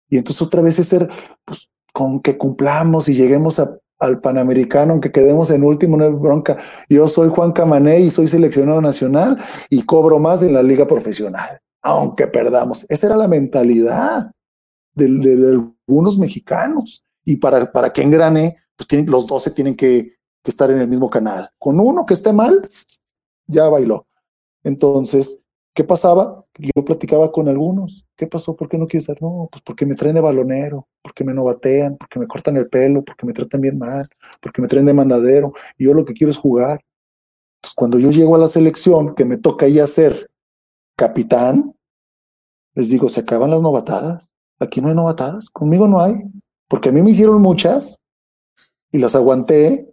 y 0.09 0.19
entonces 0.19 0.43
otra 0.43 0.63
vez 0.63 0.79
es 0.79 0.89
ser, 0.89 1.09
pues, 1.45 1.69
con 1.93 2.21
que 2.21 2.37
cumplamos 2.37 3.09
y 3.09 3.15
lleguemos 3.15 3.61
al 3.99 4.21
Panamericano, 4.21 4.93
aunque 4.93 5.11
quedemos 5.11 5.51
en 5.51 5.65
último, 5.65 5.97
no 5.97 6.05
es 6.05 6.19
bronca. 6.19 6.59
Yo 6.89 7.09
soy 7.09 7.29
Juan 7.29 7.53
Camané 7.53 8.01
y 8.01 8.11
soy 8.11 8.29
seleccionado 8.29 8.81
nacional 8.81 9.39
y 9.71 9.83
cobro 9.83 10.19
más 10.19 10.43
en 10.43 10.53
la 10.53 10.63
liga 10.63 10.87
profesional, 10.87 11.61
aunque 11.83 12.27
perdamos. 12.27 12.85
Esa 12.89 13.07
era 13.07 13.17
la 13.17 13.29
mentalidad 13.29 14.31
de, 14.95 15.61
algunos 15.87 16.19
mexicanos. 16.19 17.03
Y 17.25 17.37
para, 17.37 17.73
para 17.73 17.93
que 17.93 18.03
engrane, 18.03 18.57
pues 18.77 18.87
tienen, 18.87 19.11
los 19.11 19.27
12 19.27 19.51
tienen 19.53 19.75
que 19.75 20.17
estar 20.45 20.71
en 20.71 20.79
el 20.79 20.89
mismo 20.89 21.11
canal. 21.11 21.51
Con 21.59 21.81
uno 21.81 22.07
que 22.07 22.15
esté 22.15 22.33
mal, 22.33 22.63
ya 23.47 23.69
bailó. 23.69 24.07
Entonces, 24.65 25.41
¿qué 25.75 25.85
pasaba? 25.85 26.45
Yo 26.59 26.85
platicaba 26.85 27.31
con 27.31 27.49
algunos. 27.49 28.05
¿Qué 28.17 28.27
pasó? 28.27 28.57
¿Por 28.57 28.69
qué 28.69 28.79
no 28.79 28.87
quieres 28.87 29.09
estar? 29.09 29.23
No, 29.23 29.49
pues 29.51 29.63
porque 29.63 29.87
me 29.87 29.95
traen 29.95 30.15
de 30.15 30.21
balonero, 30.21 30.89
porque 31.03 31.23
me 31.25 31.35
novatean, 31.35 31.97
porque 31.97 32.19
me 32.19 32.27
cortan 32.27 32.57
el 32.57 32.69
pelo, 32.69 33.05
porque 33.05 33.27
me 33.27 33.33
tratan 33.33 33.61
bien 33.61 33.79
mal, 33.79 34.09
porque 34.41 34.63
me 34.63 34.69
traen 34.69 34.87
de 34.87 34.95
mandadero. 34.95 35.53
Y 35.79 35.85
yo 35.85 35.95
lo 35.95 36.05
que 36.05 36.15
quiero 36.15 36.31
es 36.31 36.39
jugar. 36.39 36.81
Cuando 37.75 37.99
yo 37.99 38.11
llego 38.11 38.37
a 38.37 38.39
la 38.39 38.49
selección, 38.49 39.15
que 39.15 39.25
me 39.25 39.37
toca 39.37 39.69
ya 39.69 39.87
ser 39.87 40.31
capitán, 40.97 41.75
les 42.75 42.91
digo, 42.91 43.09
se 43.09 43.21
acaban 43.21 43.51
las 43.51 43.63
novatadas. 43.63 44.29
Aquí 44.59 44.81
no 44.81 44.89
hay 44.89 44.95
novatadas, 44.95 45.51
conmigo 45.51 45.87
no 45.87 46.01
hay, 46.01 46.23
porque 46.69 46.89
a 46.89 46.93
mí 46.93 47.03
me 47.03 47.11
hicieron 47.11 47.43
muchas 47.43 48.01
y 48.91 48.99
las 48.99 49.15
aguanté, 49.15 49.93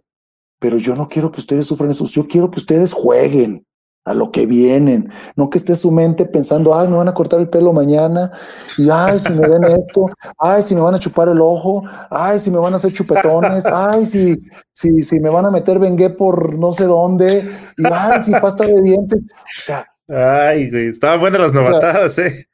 pero 0.64 0.78
yo 0.78 0.96
no 0.96 1.08
quiero 1.08 1.30
que 1.30 1.40
ustedes 1.40 1.66
sufran 1.66 1.90
eso, 1.90 2.06
yo 2.06 2.26
quiero 2.26 2.50
que 2.50 2.58
ustedes 2.58 2.94
jueguen 2.94 3.66
a 4.02 4.14
lo 4.14 4.30
que 4.32 4.46
vienen, 4.46 5.10
no 5.36 5.50
que 5.50 5.58
esté 5.58 5.76
su 5.76 5.90
mente 5.90 6.24
pensando, 6.24 6.74
ay, 6.74 6.88
me 6.88 6.96
van 6.96 7.08
a 7.08 7.12
cortar 7.12 7.38
el 7.38 7.50
pelo 7.50 7.74
mañana, 7.74 8.30
y 8.78 8.88
ay, 8.88 9.20
si 9.20 9.34
me 9.34 9.46
ven 9.46 9.62
esto, 9.64 10.06
ay, 10.38 10.62
si 10.62 10.74
me 10.74 10.80
van 10.80 10.94
a 10.94 10.98
chupar 10.98 11.28
el 11.28 11.38
ojo, 11.42 11.82
ay, 12.08 12.38
si 12.38 12.50
me 12.50 12.56
van 12.56 12.72
a 12.72 12.78
hacer 12.78 12.94
chupetones, 12.94 13.66
ay, 13.70 14.06
si, 14.06 14.42
si, 14.72 15.02
si 15.02 15.20
me 15.20 15.28
van 15.28 15.44
a 15.44 15.50
meter 15.50 15.78
vengué 15.78 16.08
por 16.08 16.58
no 16.58 16.72
sé 16.72 16.84
dónde, 16.86 17.46
y 17.76 17.84
ay, 17.84 18.22
si 18.22 18.32
pasta 18.32 18.64
de 18.64 18.80
dientes, 18.80 19.20
o 19.20 19.60
sea. 19.66 19.86
Ay, 20.08 20.70
güey, 20.70 20.86
estaban 20.86 21.20
buenas 21.20 21.42
las 21.42 21.52
novatadas, 21.52 22.18
eh. 22.20 22.46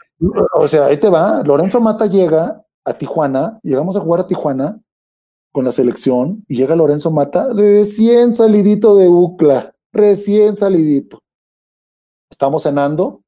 O 0.54 0.66
sea, 0.66 0.86
ahí 0.86 0.96
te 0.96 1.08
va, 1.08 1.44
Lorenzo 1.44 1.80
Mata 1.80 2.06
llega 2.06 2.60
a 2.84 2.92
Tijuana, 2.92 3.60
llegamos 3.62 3.96
a 3.96 4.00
jugar 4.00 4.22
a 4.22 4.26
Tijuana 4.26 4.80
con 5.52 5.64
la 5.64 5.72
selección, 5.72 6.44
y 6.48 6.56
llega 6.56 6.76
Lorenzo 6.76 7.10
Mata 7.10 7.52
recién 7.52 8.34
salidito 8.34 8.96
de 8.96 9.08
UCLA, 9.08 9.74
recién 9.92 10.56
salidito 10.56 11.20
estamos 12.30 12.62
cenando 12.62 13.22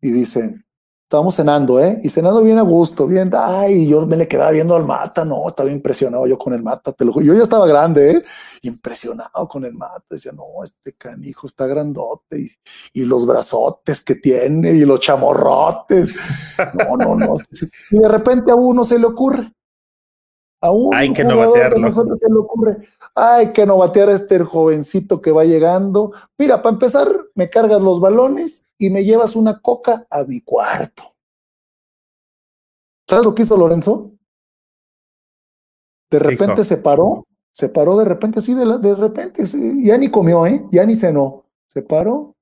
y 0.00 0.10
dicen, 0.12 0.64
estamos 1.04 1.34
cenando, 1.34 1.80
¿eh? 1.82 1.98
Y 2.02 2.10
cenando 2.10 2.42
bien 2.42 2.58
a 2.58 2.62
gusto, 2.62 3.06
bien, 3.06 3.30
ay, 3.34 3.88
yo 3.88 4.06
me 4.06 4.16
le 4.16 4.28
quedaba 4.28 4.50
viendo 4.50 4.76
al 4.76 4.84
mata, 4.84 5.24
no, 5.24 5.48
estaba 5.48 5.70
impresionado 5.70 6.26
yo 6.26 6.36
con 6.38 6.52
el 6.52 6.62
mata, 6.62 6.92
te 6.92 7.04
lo 7.04 7.12
juro, 7.12 7.24
yo 7.24 7.34
ya 7.34 7.42
estaba 7.42 7.66
grande, 7.66 8.12
¿eh? 8.12 8.22
Impresionado 8.62 9.48
con 9.48 9.64
el 9.64 9.72
mata, 9.72 10.04
decía, 10.10 10.32
no, 10.32 10.62
este 10.62 10.92
canijo 10.92 11.46
está 11.46 11.66
grandote 11.66 12.40
y, 12.40 12.50
y 12.92 13.04
los 13.04 13.26
brazotes 13.26 14.04
que 14.04 14.16
tiene 14.16 14.72
y 14.72 14.84
los 14.84 15.00
chamorrotes, 15.00 16.16
no, 16.74 16.96
no, 16.96 17.16
no, 17.16 17.34
y 17.90 17.98
de 17.98 18.08
repente 18.08 18.52
a 18.52 18.56
uno 18.56 18.84
se 18.84 18.98
le 18.98 19.06
ocurre, 19.06 19.53
a 20.64 20.70
un 20.70 20.94
Hay 20.94 21.12
que 21.12 21.24
no 21.24 21.36
batearlo. 21.36 21.92
Se 22.18 22.28
le 22.30 22.38
ocurre, 22.38 22.88
hay 23.14 23.52
que 23.52 23.66
no 23.66 23.76
batear 23.76 24.08
a 24.08 24.14
este 24.14 24.38
jovencito 24.38 25.20
que 25.20 25.30
va 25.30 25.44
llegando. 25.44 26.12
Mira, 26.38 26.62
para 26.62 26.72
empezar, 26.72 27.06
me 27.34 27.50
cargas 27.50 27.82
los 27.82 28.00
balones 28.00 28.66
y 28.78 28.88
me 28.88 29.04
llevas 29.04 29.36
una 29.36 29.60
coca 29.60 30.06
a 30.08 30.24
mi 30.24 30.40
cuarto. 30.40 31.02
¿Sabes 33.06 33.26
lo 33.26 33.34
que 33.34 33.42
hizo 33.42 33.58
Lorenzo? 33.58 34.12
De 36.10 36.18
repente 36.18 36.64
se 36.64 36.78
paró, 36.78 37.26
se 37.52 37.68
paró 37.68 37.98
de 37.98 38.06
repente, 38.06 38.40
sí, 38.40 38.54
de, 38.54 38.78
de 38.78 38.94
repente, 38.94 39.44
ya 39.82 39.98
ni 39.98 40.10
comió, 40.10 40.46
¿eh? 40.46 40.64
Ya 40.70 40.86
ni 40.86 40.94
cenó. 40.94 41.44
Se 41.68 41.82
paró, 41.82 42.34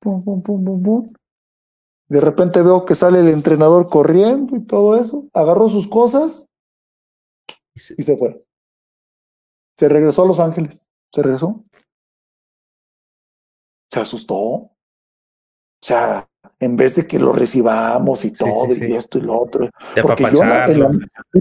pum, 0.00 0.24
pum, 0.24 0.42
pum, 0.42 0.64
pum, 0.64 0.82
pum. 0.82 1.08
De 2.08 2.20
repente 2.20 2.62
veo 2.62 2.84
que 2.84 2.96
sale 2.96 3.20
el 3.20 3.28
entrenador 3.28 3.88
corriendo 3.88 4.56
y 4.56 4.60
todo 4.60 4.96
eso. 4.96 5.26
Agarró 5.32 5.68
sus 5.68 5.86
cosas 5.86 6.48
y 7.74 8.02
se 8.02 8.16
fue. 8.16 8.36
Se 9.76 9.88
regresó 9.88 10.22
a 10.22 10.26
Los 10.26 10.40
Ángeles. 10.40 10.88
Se 11.12 11.22
regresó. 11.22 11.62
Se 13.90 14.00
asustó. 14.00 14.36
O 14.36 14.70
sea, 15.80 16.28
en 16.60 16.76
vez 16.76 16.96
de 16.96 17.06
que 17.06 17.18
lo 17.18 17.32
recibamos 17.32 18.24
y 18.24 18.32
todo, 18.32 18.66
y 18.74 18.94
esto 18.94 19.18
y 19.18 19.22
lo 19.22 19.40
otro. 19.40 19.68
Porque 20.00 20.24
yo, 20.32 20.42
en 20.42 20.48
la, 20.80 20.90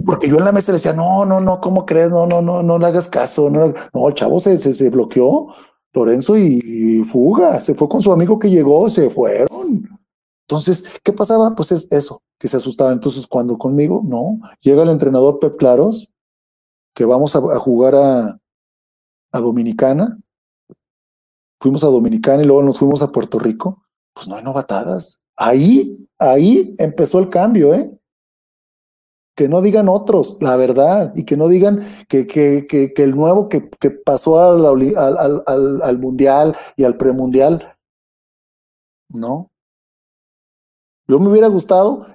porque 0.05 0.27
yo, 0.27 0.37
en 0.37 0.45
la, 0.45 0.51
mesa 0.51 0.71
le 0.71 0.77
decía, 0.77 0.93
no, 0.93 1.25
no, 1.25 1.39
no, 1.39 1.61
¿cómo 1.61 1.85
crees? 1.85 2.09
No, 2.09 2.25
no, 2.25 2.41
no, 2.41 2.61
no 2.61 2.77
le 2.77 2.87
hagas 2.87 3.07
caso. 3.07 3.49
No, 3.49 3.73
no 3.93 4.07
el 4.07 4.13
chavo 4.15 4.39
se, 4.39 4.57
se, 4.57 4.89
bloqueó, 4.89 5.47
Lorenzo, 5.93 6.37
y, 6.37 7.03
fuga. 7.05 7.61
Se 7.61 7.73
fue 7.75 7.87
con 7.87 8.01
su 8.01 8.11
amigo 8.11 8.37
que 8.37 8.49
llegó, 8.49 8.89
se 8.89 9.09
fueron. 9.09 9.87
Entonces, 10.47 10.85
¿qué 11.03 11.13
pasaba? 11.13 11.55
Pues 11.55 11.71
es 11.71 11.87
eso, 11.89 12.21
que 12.37 12.47
se 12.47 12.57
asustaba. 12.57 12.91
Entonces, 12.91 13.27
cuando 13.27 13.57
conmigo, 13.57 14.01
no, 14.03 14.39
llega 14.59 14.83
el 14.83 14.89
entrenador 14.89 15.39
Pep 15.39 15.55
Claros 15.55 16.12
que 16.93 17.05
vamos 17.05 17.35
a, 17.35 17.39
jugar 17.59 17.95
a, 17.95 18.39
a, 19.31 19.39
Dominicana. 19.39 20.19
Fuimos 21.59 21.83
a 21.83 21.87
Dominicana 21.87 22.43
y 22.43 22.45
luego 22.45 22.63
nos 22.63 22.79
fuimos 22.79 23.01
a 23.01 23.11
Puerto 23.11 23.39
Rico. 23.39 23.83
Pues 24.13 24.27
no 24.27 24.35
hay 24.35 24.43
novatadas. 24.43 25.19
Ahí, 25.35 26.07
ahí 26.19 26.75
empezó 26.77 27.19
el 27.19 27.29
cambio, 27.29 27.73
¿eh? 27.73 27.91
Que 29.35 29.47
no 29.49 29.61
digan 29.61 29.89
otros, 29.89 30.37
la 30.41 30.55
verdad, 30.57 31.11
y 31.15 31.23
que 31.23 31.35
no 31.35 31.47
digan 31.47 31.83
que, 32.07 32.27
que, 32.27 32.67
que, 32.69 32.93
que 32.93 33.03
el 33.03 33.15
nuevo 33.15 33.49
que, 33.49 33.63
que 33.63 33.89
pasó 33.89 34.39
al, 34.39 34.63
al, 34.95 35.43
al, 35.47 35.81
al 35.81 35.99
mundial 35.99 36.55
y 36.75 36.83
al 36.83 36.97
premundial, 36.97 37.75
no. 39.09 39.49
Yo 41.07 41.19
me 41.19 41.29
hubiera 41.29 41.47
gustado 41.47 42.05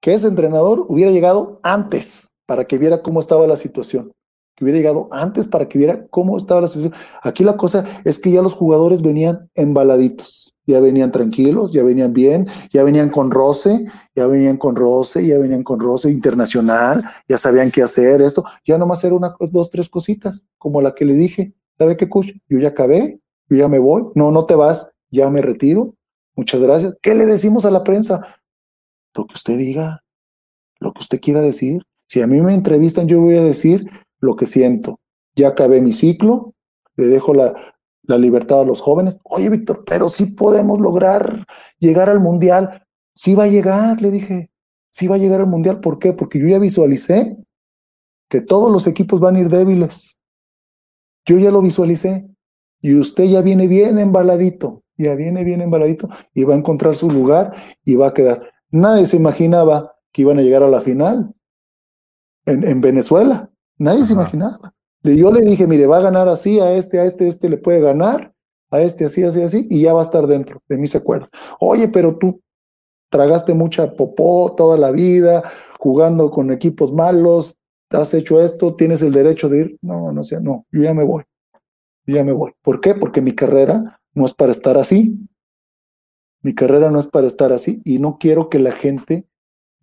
que 0.00 0.14
ese 0.14 0.26
entrenador 0.26 0.84
hubiera 0.88 1.12
llegado 1.12 1.60
antes 1.62 2.32
para 2.48 2.64
que 2.64 2.78
viera 2.78 3.02
cómo 3.02 3.20
estaba 3.20 3.46
la 3.46 3.58
situación, 3.58 4.10
que 4.56 4.64
hubiera 4.64 4.78
llegado 4.78 5.10
antes 5.12 5.46
para 5.46 5.68
que 5.68 5.76
viera 5.76 6.06
cómo 6.08 6.38
estaba 6.38 6.62
la 6.62 6.68
situación. 6.68 6.94
Aquí 7.22 7.44
la 7.44 7.58
cosa 7.58 7.84
es 8.06 8.18
que 8.18 8.30
ya 8.30 8.40
los 8.40 8.54
jugadores 8.54 9.02
venían 9.02 9.50
embaladitos, 9.54 10.54
ya 10.66 10.80
venían 10.80 11.12
tranquilos, 11.12 11.74
ya 11.74 11.84
venían 11.84 12.14
bien, 12.14 12.48
ya 12.72 12.84
venían 12.84 13.10
con 13.10 13.30
roce, 13.30 13.84
ya 14.14 14.26
venían 14.26 14.56
con 14.56 14.76
roce, 14.76 15.26
ya 15.26 15.38
venían 15.38 15.62
con 15.62 15.78
roce 15.78 16.10
internacional, 16.10 17.04
ya 17.28 17.36
sabían 17.36 17.70
qué 17.70 17.82
hacer, 17.82 18.22
esto, 18.22 18.42
ya 18.64 18.78
nomás 18.78 19.04
era 19.04 19.14
una, 19.14 19.36
dos, 19.52 19.68
tres 19.68 19.90
cositas, 19.90 20.48
como 20.56 20.80
la 20.80 20.94
que 20.94 21.04
le 21.04 21.12
dije, 21.12 21.52
¿sabe 21.76 21.98
qué, 21.98 22.08
coach? 22.08 22.28
Yo 22.48 22.58
ya 22.58 22.68
acabé, 22.68 23.20
yo 23.50 23.58
ya 23.58 23.68
me 23.68 23.78
voy, 23.78 24.04
no, 24.14 24.32
no 24.32 24.46
te 24.46 24.54
vas, 24.54 24.90
ya 25.10 25.28
me 25.28 25.42
retiro, 25.42 25.94
muchas 26.34 26.62
gracias. 26.62 26.94
¿Qué 27.02 27.14
le 27.14 27.26
decimos 27.26 27.66
a 27.66 27.70
la 27.70 27.84
prensa? 27.84 28.24
Lo 29.14 29.26
que 29.26 29.34
usted 29.34 29.58
diga, 29.58 30.02
lo 30.80 30.94
que 30.94 31.00
usted 31.00 31.20
quiera 31.20 31.42
decir. 31.42 31.82
Si 32.08 32.22
a 32.22 32.26
mí 32.26 32.40
me 32.40 32.54
entrevistan, 32.54 33.06
yo 33.06 33.20
voy 33.20 33.36
a 33.36 33.44
decir 33.44 33.88
lo 34.18 34.34
que 34.34 34.46
siento. 34.46 34.98
Ya 35.36 35.48
acabé 35.48 35.82
mi 35.82 35.92
ciclo, 35.92 36.54
le 36.96 37.06
dejo 37.06 37.34
la, 37.34 37.54
libertad 38.02 38.62
a 38.62 38.64
los 38.64 38.80
jóvenes. 38.80 39.20
Oye, 39.24 39.50
Víctor, 39.50 39.84
pero 39.86 40.08
sí 40.08 40.26
podemos 40.26 40.80
lograr 40.80 41.46
llegar 41.78 42.08
al 42.08 42.20
mundial. 42.20 42.82
Sí 43.14 43.34
va 43.34 43.44
a 43.44 43.48
llegar, 43.48 44.00
le 44.00 44.10
dije. 44.10 44.50
Sí 44.90 45.06
va 45.06 45.16
a 45.16 45.18
llegar 45.18 45.40
al 45.40 45.46
mundial. 45.46 45.80
¿Por 45.80 45.98
qué? 45.98 46.14
Porque 46.14 46.40
yo 46.40 46.46
ya 46.46 46.58
visualicé 46.58 47.36
que 48.30 48.40
todos 48.40 48.72
los 48.72 48.86
equipos 48.86 49.20
van 49.20 49.36
a 49.36 49.40
ir 49.40 49.50
débiles. 49.50 50.18
Yo 51.26 51.36
ya 51.38 51.50
lo 51.50 51.60
visualicé. 51.60 52.26
Y 52.80 52.94
usted 52.94 53.24
ya 53.24 53.42
viene 53.42 53.66
bien 53.66 53.98
embaladito, 53.98 54.84
ya 54.96 55.14
viene 55.14 55.44
bien 55.44 55.60
embaladito 55.60 56.08
y 56.32 56.44
va 56.44 56.54
a 56.54 56.58
encontrar 56.58 56.94
su 56.94 57.10
lugar 57.10 57.52
y 57.84 57.96
va 57.96 58.08
a 58.08 58.14
quedar. 58.14 58.52
Nadie 58.70 59.04
se 59.04 59.16
imaginaba 59.16 59.96
que 60.12 60.22
iban 60.22 60.38
a 60.38 60.42
llegar 60.42 60.62
a 60.62 60.68
la 60.68 60.80
final 60.80 61.34
en, 62.48 62.80
Venezuela. 62.80 63.50
Nadie 63.78 64.04
se 64.04 64.14
imaginaba. 64.14 64.74
Yo 65.02 65.30
le 65.32 65.42
dije, 65.42 65.66
mire, 65.66 65.86
va 65.86 65.98
a 65.98 66.02
ganar 66.02 66.28
así, 66.28 66.60
a 66.60 66.72
este, 66.72 66.98
a 66.98 67.04
este, 67.04 67.28
este 67.28 67.48
le 67.48 67.56
puede 67.56 67.80
ganar, 67.80 68.32
a 68.70 68.80
este 68.80 69.04
así, 69.04 69.22
así, 69.22 69.40
así, 69.42 69.66
y 69.70 69.82
ya 69.82 69.92
va 69.92 70.00
a 70.00 70.04
estar 70.04 70.26
dentro. 70.26 70.60
De 70.68 70.76
mí 70.76 70.86
se 70.86 70.98
acuerda. 70.98 71.28
Oye, 71.60 71.88
pero 71.88 72.16
tú, 72.16 72.40
tragaste 73.08 73.54
mucha 73.54 73.92
popó 73.92 74.54
toda 74.56 74.76
la 74.76 74.90
vida, 74.90 75.42
jugando 75.78 76.30
con 76.30 76.50
equipos 76.50 76.92
malos, 76.92 77.56
has 77.90 78.12
hecho 78.14 78.40
esto, 78.40 78.74
tienes 78.74 79.02
el 79.02 79.12
derecho 79.12 79.48
de 79.48 79.60
ir. 79.60 79.78
No, 79.80 80.12
no 80.12 80.22
sé, 80.22 80.40
no, 80.40 80.66
yo 80.70 80.82
ya 80.82 80.94
me 80.94 81.04
voy. 81.04 81.24
Yo 82.06 82.16
ya 82.16 82.24
me 82.24 82.32
voy. 82.32 82.52
¿Por 82.62 82.80
qué? 82.80 82.94
Porque 82.94 83.20
mi 83.20 83.32
carrera 83.32 84.00
no 84.14 84.26
es 84.26 84.34
para 84.34 84.52
estar 84.52 84.76
así. 84.76 85.16
Mi 86.42 86.54
carrera 86.54 86.90
no 86.90 86.98
es 86.98 87.06
para 87.06 87.26
estar 87.26 87.52
así 87.52 87.82
y 87.84 87.98
no 87.98 88.18
quiero 88.18 88.48
que 88.48 88.58
la 88.58 88.72
gente 88.72 89.27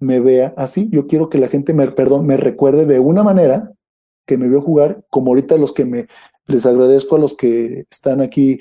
me 0.06 0.20
vea 0.20 0.54
así. 0.58 0.90
Yo 0.92 1.08
quiero 1.08 1.30
que 1.30 1.38
la 1.38 1.48
gente 1.48 1.74
me, 1.74 1.88
perdón, 1.92 2.26
me 2.26 2.38
recuerde 2.38 2.86
de 2.86 3.00
una 3.00 3.24
manera 3.24 3.72
que 4.26 4.38
me 4.38 4.50
veo 4.50 4.62
jugar, 4.62 5.04
como 5.10 5.32
ahorita 5.32 5.58
los 5.58 5.74
que 5.74 5.86
me 5.86 6.08
les 6.48 6.66
agradezco 6.66 7.16
a 7.16 7.20
los 7.20 7.36
que 7.36 7.86
están 7.90 8.22
aquí 8.22 8.60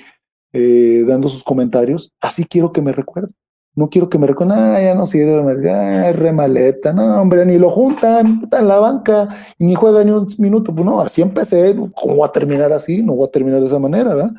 eh, 0.53 1.03
dando 1.07 1.29
sus 1.29 1.43
comentarios. 1.43 2.11
Así 2.21 2.45
quiero 2.45 2.71
que 2.71 2.81
me 2.81 2.91
recuerden. 2.91 3.33
No 3.77 3.89
quiero 3.89 4.09
que 4.09 4.17
me 4.17 4.25
recuerden, 4.25 4.57
ah, 4.57 4.81
ya 4.81 4.95
no 4.95 5.05
sirve, 5.05 5.69
ah, 5.69 6.13
remaleta, 6.13 6.93
no, 6.93 7.21
hombre, 7.21 7.45
ni 7.45 7.57
lo 7.57 7.69
juntan, 7.69 8.43
está 8.43 8.59
en 8.59 8.69
la 8.69 8.79
banca 8.79 9.27
ni 9.59 9.75
juega 9.75 10.01
ni 10.05 10.11
un 10.11 10.27
minuto. 10.37 10.73
Pues 10.73 10.85
no, 10.85 11.01
así 11.01 11.21
empecé, 11.21 11.75
¿cómo 11.93 12.15
voy 12.15 12.27
a 12.27 12.31
terminar 12.31 12.71
así? 12.71 13.03
No 13.03 13.15
voy 13.15 13.27
a 13.27 13.31
terminar 13.31 13.59
de 13.59 13.67
esa 13.67 13.79
manera. 13.79 14.31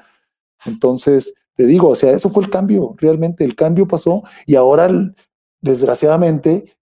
Entonces, 0.64 1.34
te 1.54 1.66
digo, 1.66 1.88
o 1.88 1.94
sea, 1.94 2.12
eso 2.12 2.30
fue 2.30 2.44
el 2.44 2.50
cambio, 2.50 2.94
realmente 2.98 3.44
el 3.44 3.54
cambio 3.54 3.86
pasó 3.86 4.22
y 4.46 4.54
ahora, 4.54 4.88
desgraciadamente, 5.60 6.75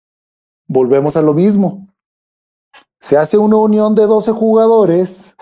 volvemos 0.66 1.16
a 1.16 1.22
lo 1.22 1.34
mismo. 1.34 1.86
Se 3.00 3.16
hace 3.16 3.36
una 3.38 3.56
unión 3.56 3.94
de 3.94 4.06
12 4.06 4.32
jugadores 4.32 5.36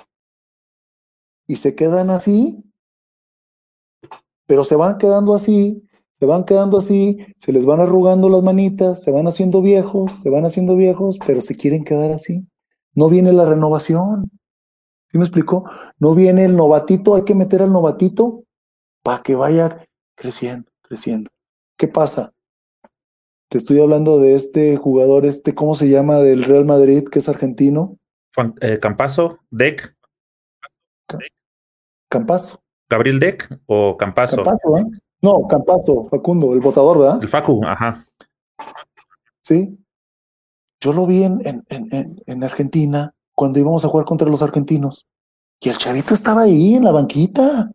y 1.47 1.57
se 1.57 1.75
quedan 1.75 2.11
así, 2.11 2.65
pero 4.47 4.65
se 4.65 4.77
van 4.77 4.99
quedando 4.99 5.35
así, 5.35 5.89
se 6.19 6.27
van 6.27 6.45
quedando 6.45 6.79
así, 6.79 7.19
se 7.39 7.53
les 7.53 7.65
van 7.65 7.81
arrugando 7.81 8.29
las 8.29 8.43
manitas, 8.43 9.03
se 9.03 9.11
van 9.11 9.27
haciendo 9.27 9.63
viejos, 9.63 10.13
se 10.21 10.31
van 10.31 10.45
haciendo 10.45 10.77
viejos, 10.77 11.19
pero 11.27 11.41
se 11.41 11.57
quieren 11.57 11.85
quedar 11.85 12.13
así. 12.13 12.49
No 12.95 13.09
viene 13.09 13.33
la 13.33 13.45
renovación. 13.45 14.31
¿Sí 15.11 15.19
me 15.19 15.25
explico? 15.25 15.65
No 15.99 16.15
viene 16.15 16.45
el 16.45 16.57
novatito, 16.57 17.15
hay 17.15 17.25
que 17.25 17.35
meter 17.35 17.63
al 17.63 17.73
novatito 17.73 18.45
para 19.03 19.23
que 19.23 19.35
vaya 19.35 19.85
creciendo, 20.15 20.71
creciendo. 20.83 21.31
¿Qué 21.77 21.89
pasa? 21.89 22.32
Te 23.53 23.59
estoy 23.59 23.81
hablando 23.81 24.19
de 24.19 24.35
este 24.35 24.77
jugador, 24.77 25.27
este, 25.27 25.55
¿cómo 25.55 25.75
se 25.75 25.87
llama? 25.87 26.17
Del 26.17 26.43
Real 26.43 26.65
Madrid, 26.65 27.05
que 27.07 27.19
es 27.19 27.29
argentino. 27.29 27.99
Eh, 28.63 28.79
Campazo, 28.79 29.41
Deck. 29.51 29.95
Campazo. 32.09 32.63
¿Gabriel 32.89 33.21
Deck 33.21 33.61
o 33.67 33.95
Campazo? 33.99 34.37
Campazo, 34.37 34.79
¿eh? 34.79 34.85
No, 35.21 35.47
Campazo, 35.47 36.07
Facundo, 36.11 36.55
el 36.55 36.61
votador, 36.61 36.99
¿verdad? 36.99 37.19
El 37.21 37.29
Facu, 37.29 37.61
ajá. 37.67 38.03
Sí. 39.43 39.79
Yo 40.81 40.95
lo 40.95 41.07
vi 41.07 41.25
en, 41.25 41.43
en, 41.45 41.63
en, 41.69 42.23
en 42.25 42.45
Argentina 42.45 43.15
cuando 43.35 43.61
íbamos 43.61 43.85
a 43.85 43.89
jugar 43.89 44.07
contra 44.07 44.31
los 44.31 44.43
argentinos. 44.43 45.07
Y 45.61 45.69
el 45.69 45.77
chavito 45.77 46.15
estaba 46.15 46.45
ahí 46.45 46.77
en 46.77 46.85
la 46.85 46.93
banquita. 46.93 47.71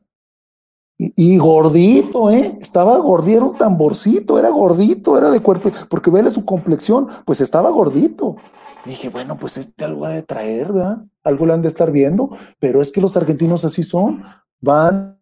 Y, 0.99 1.38
gordito, 1.38 2.32
¿eh? 2.32 2.57
Estaba 2.60 2.98
gordito, 2.98 3.38
era 3.38 3.45
un 3.45 3.56
tamborcito, 3.56 4.40
era 4.40 4.49
gordito, 4.49 5.15
era 5.15 5.30
de 5.30 5.41
cuerpo, 5.41 5.72
porque 5.90 6.10
vele 6.10 6.32
su 6.32 6.44
complexión, 6.44 7.07
pues 7.24 7.40
estaba 7.40 7.69
gordito. 7.69 8.36
dije, 8.84 9.10
bueno, 9.10 9.38
pues 9.38 9.57
este 9.57 9.86
algo 9.86 10.06
ha 10.06 10.10
de 10.10 10.24
traer, 10.24 10.74
¿verdad? 10.74 11.06
Algo 11.24 11.45
le 11.45 11.53
han 11.53 11.61
de 11.61 11.68
estar 11.68 11.91
viendo, 11.91 12.32
pero 12.57 12.82
es 12.82 12.90
que 12.90 12.99
los 12.99 13.15
argentinos 13.15 13.64
así 13.64 13.84
son, 13.84 14.24
van 14.60 15.22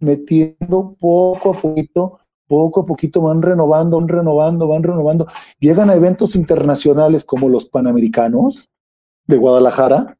metiendo 0.00 0.96
poco 0.98 1.50
a 1.50 1.52
poquito, 1.52 2.18
poco 2.48 2.80
a 2.80 2.86
poquito 2.86 3.20
van 3.20 3.42
renovando, 3.42 4.00
van 4.00 4.08
renovando, 4.08 4.66
van 4.66 4.82
renovando. 4.82 5.26
Llegan 5.60 5.90
a 5.90 5.94
eventos 5.94 6.34
internacionales 6.34 7.24
como 7.24 7.48
los 7.48 7.66
Panamericanos 7.66 8.68
de 9.26 9.36
Guadalajara, 9.36 10.18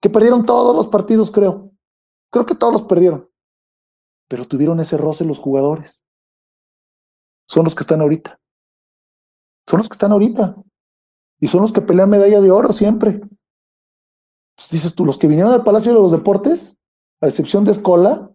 que 0.00 0.08
perdieron 0.08 0.46
todos 0.46 0.76
los 0.76 0.86
partidos, 0.86 1.32
creo 1.32 1.71
Creo 2.32 2.46
que 2.46 2.54
todos 2.54 2.72
los 2.72 2.82
perdieron, 2.84 3.28
pero 4.26 4.48
tuvieron 4.48 4.80
ese 4.80 4.96
roce 4.96 5.24
los 5.24 5.38
jugadores. 5.38 6.02
Son 7.46 7.64
los 7.64 7.74
que 7.74 7.82
están 7.82 8.00
ahorita. 8.00 8.40
Son 9.68 9.80
los 9.80 9.88
que 9.88 9.94
están 9.94 10.12
ahorita. 10.12 10.56
Y 11.38 11.48
son 11.48 11.60
los 11.60 11.72
que 11.72 11.82
pelean 11.82 12.08
medalla 12.08 12.40
de 12.40 12.50
oro 12.50 12.72
siempre. 12.72 13.20
dices 14.70 14.94
tú, 14.94 15.04
los 15.04 15.18
que 15.18 15.28
vinieron 15.28 15.52
al 15.52 15.62
Palacio 15.62 15.92
de 15.92 16.00
los 16.00 16.10
Deportes, 16.10 16.78
a 17.20 17.26
excepción 17.26 17.64
de 17.64 17.72
Escola, 17.72 18.31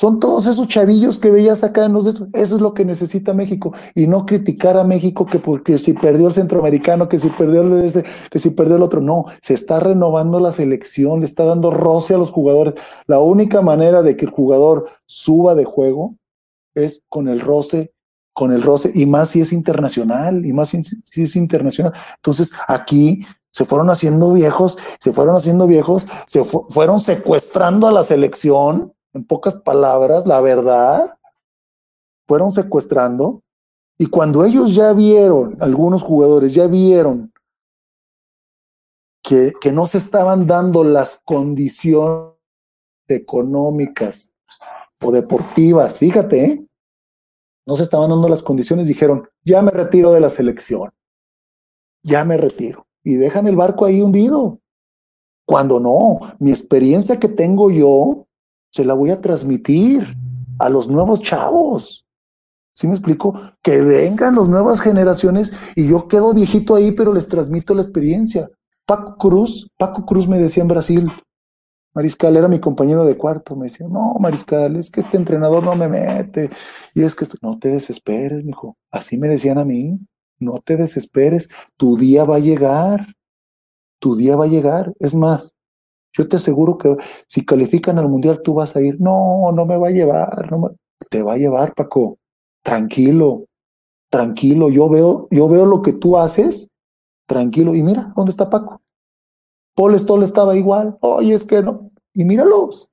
son 0.00 0.18
todos 0.18 0.46
esos 0.46 0.66
chavillos 0.66 1.18
que 1.18 1.30
veías 1.30 1.62
acá 1.62 1.84
en 1.84 1.92
los 1.92 2.06
de 2.06 2.40
Eso 2.40 2.56
es 2.56 2.62
lo 2.62 2.72
que 2.72 2.86
necesita 2.86 3.34
México. 3.34 3.74
Y 3.94 4.06
no 4.06 4.24
criticar 4.24 4.78
a 4.78 4.84
México 4.84 5.26
que 5.26 5.40
porque 5.40 5.76
si 5.76 5.92
perdió 5.92 6.26
el 6.26 6.32
centroamericano, 6.32 7.06
que 7.06 7.20
si 7.20 7.28
perdió 7.28 7.60
el 7.60 7.84
ese, 7.84 8.02
que 8.30 8.38
si 8.38 8.48
perdió 8.48 8.76
el 8.76 8.82
otro. 8.82 9.02
No, 9.02 9.26
se 9.42 9.52
está 9.52 9.78
renovando 9.78 10.40
la 10.40 10.52
selección, 10.52 11.20
le 11.20 11.26
está 11.26 11.44
dando 11.44 11.70
roce 11.70 12.14
a 12.14 12.16
los 12.16 12.30
jugadores. 12.30 12.76
La 13.06 13.18
única 13.18 13.60
manera 13.60 14.00
de 14.00 14.16
que 14.16 14.24
el 14.24 14.30
jugador 14.30 14.88
suba 15.04 15.54
de 15.54 15.66
juego 15.66 16.14
es 16.74 17.02
con 17.10 17.28
el 17.28 17.40
roce, 17.40 17.92
con 18.32 18.52
el 18.52 18.62
roce, 18.62 18.90
y 18.94 19.04
más 19.04 19.28
si 19.28 19.42
es 19.42 19.52
internacional, 19.52 20.46
y 20.46 20.54
más 20.54 20.70
si, 20.70 20.80
es 21.22 21.36
internacional. 21.36 21.92
Entonces, 22.16 22.52
aquí 22.68 23.26
se 23.50 23.66
fueron 23.66 23.90
haciendo 23.90 24.32
viejos, 24.32 24.78
se 24.98 25.12
fueron 25.12 25.36
haciendo 25.36 25.66
viejos, 25.66 26.06
se 26.26 26.42
fueron 26.42 27.00
secuestrando 27.00 27.86
a 27.86 27.92
la 27.92 28.02
selección 28.02 28.94
en 29.12 29.24
pocas 29.24 29.56
palabras, 29.56 30.26
la 30.26 30.40
verdad, 30.40 31.16
fueron 32.26 32.52
secuestrando. 32.52 33.42
Y 33.98 34.06
cuando 34.06 34.44
ellos 34.44 34.74
ya 34.74 34.92
vieron, 34.92 35.56
algunos 35.60 36.02
jugadores 36.02 36.54
ya 36.54 36.66
vieron 36.66 37.32
que, 39.22 39.52
que 39.60 39.72
no 39.72 39.86
se 39.86 39.98
estaban 39.98 40.46
dando 40.46 40.84
las 40.84 41.20
condiciones 41.24 42.34
económicas 43.08 44.32
o 45.02 45.10
deportivas, 45.10 45.98
fíjate, 45.98 46.44
¿eh? 46.44 46.66
no 47.66 47.76
se 47.76 47.82
estaban 47.82 48.10
dando 48.10 48.28
las 48.28 48.42
condiciones, 48.42 48.86
dijeron, 48.86 49.28
ya 49.44 49.62
me 49.62 49.70
retiro 49.70 50.12
de 50.12 50.20
la 50.20 50.30
selección, 50.30 50.90
ya 52.02 52.24
me 52.24 52.36
retiro. 52.36 52.86
Y 53.02 53.14
dejan 53.14 53.46
el 53.46 53.56
barco 53.56 53.84
ahí 53.84 54.02
hundido. 54.02 54.60
Cuando 55.46 55.80
no, 55.80 56.20
mi 56.38 56.50
experiencia 56.50 57.18
que 57.18 57.28
tengo 57.28 57.70
yo 57.70 58.26
se 58.70 58.84
la 58.84 58.94
voy 58.94 59.10
a 59.10 59.20
transmitir 59.20 60.16
a 60.58 60.68
los 60.68 60.88
nuevos 60.88 61.20
chavos. 61.20 62.06
¿Sí 62.72 62.86
me 62.86 62.94
explico? 62.94 63.38
Que 63.62 63.82
vengan 63.82 64.36
las 64.36 64.48
nuevas 64.48 64.80
generaciones 64.80 65.52
y 65.76 65.88
yo 65.88 66.08
quedo 66.08 66.32
viejito 66.32 66.76
ahí, 66.76 66.92
pero 66.92 67.12
les 67.12 67.28
transmito 67.28 67.74
la 67.74 67.82
experiencia. 67.82 68.48
Paco 68.86 69.16
Cruz, 69.16 69.68
Paco 69.76 70.06
Cruz 70.06 70.26
me 70.26 70.38
decía 70.38 70.62
en 70.62 70.68
Brasil, 70.68 71.10
Mariscal 71.92 72.36
era 72.36 72.48
mi 72.48 72.60
compañero 72.60 73.04
de 73.04 73.16
cuarto, 73.16 73.56
me 73.56 73.66
decía, 73.66 73.86
no, 73.88 74.14
Mariscal, 74.20 74.76
es 74.76 74.90
que 74.90 75.00
este 75.00 75.16
entrenador 75.16 75.62
no 75.64 75.74
me 75.74 75.88
mete. 75.88 76.50
Y 76.94 77.02
es 77.02 77.14
que 77.14 77.26
no 77.42 77.58
te 77.58 77.68
desesperes, 77.68 78.44
mijo. 78.44 78.76
Así 78.90 79.18
me 79.18 79.28
decían 79.28 79.58
a 79.58 79.64
mí, 79.64 80.00
no 80.38 80.60
te 80.64 80.76
desesperes, 80.76 81.48
tu 81.76 81.96
día 81.96 82.24
va 82.24 82.36
a 82.36 82.40
llegar, 82.40 83.14
tu 83.98 84.16
día 84.16 84.36
va 84.36 84.44
a 84.44 84.48
llegar. 84.48 84.92
Es 85.00 85.14
más, 85.14 85.54
yo 86.12 86.28
te 86.28 86.36
aseguro 86.36 86.76
que 86.76 86.96
si 87.26 87.44
califican 87.44 87.98
al 87.98 88.08
mundial, 88.08 88.40
tú 88.42 88.54
vas 88.54 88.74
a 88.76 88.80
ir. 88.80 89.00
No, 89.00 89.52
no 89.52 89.64
me 89.64 89.76
va 89.76 89.88
a 89.88 89.92
llevar. 89.92 90.50
No 90.50 90.70
Te 91.10 91.22
va 91.22 91.34
a 91.34 91.38
llevar, 91.38 91.74
Paco. 91.74 92.18
Tranquilo, 92.62 93.46
tranquilo. 94.10 94.70
Yo 94.70 94.88
veo, 94.88 95.28
yo 95.30 95.48
veo 95.48 95.66
lo 95.66 95.82
que 95.82 95.92
tú 95.92 96.18
haces. 96.18 96.68
Tranquilo. 97.26 97.74
Y 97.74 97.82
mira, 97.82 98.12
¿dónde 98.16 98.30
está 98.30 98.50
Paco? 98.50 98.82
Paul 99.74 99.98
Stoll 99.98 100.24
estaba 100.24 100.56
igual. 100.56 100.98
Oye, 101.00 101.34
es 101.34 101.44
que 101.44 101.62
no. 101.62 101.90
Y 102.12 102.24
míralos. 102.24 102.90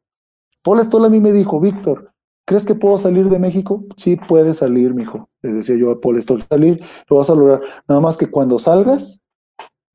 Paul 0.64 0.80
Stoll 0.84 1.06
a 1.06 1.10
mí 1.10 1.20
me 1.20 1.32
dijo, 1.32 1.60
Víctor, 1.60 2.12
¿crees 2.46 2.66
que 2.66 2.76
puedo 2.76 2.98
salir 2.98 3.30
de 3.30 3.40
México? 3.40 3.84
Sí, 3.96 4.16
puedes 4.16 4.58
salir, 4.58 4.94
mijo. 4.94 5.28
Le 5.42 5.54
decía 5.54 5.76
yo 5.76 5.90
a 5.92 6.00
Paul 6.00 6.22
Stoll, 6.22 6.46
salir, 6.48 6.84
lo 7.10 7.18
vas 7.18 7.30
a 7.30 7.36
lograr. 7.36 7.62
Nada 7.88 8.00
más 8.00 8.16
que 8.16 8.30
cuando 8.30 8.60
salgas, 8.60 9.22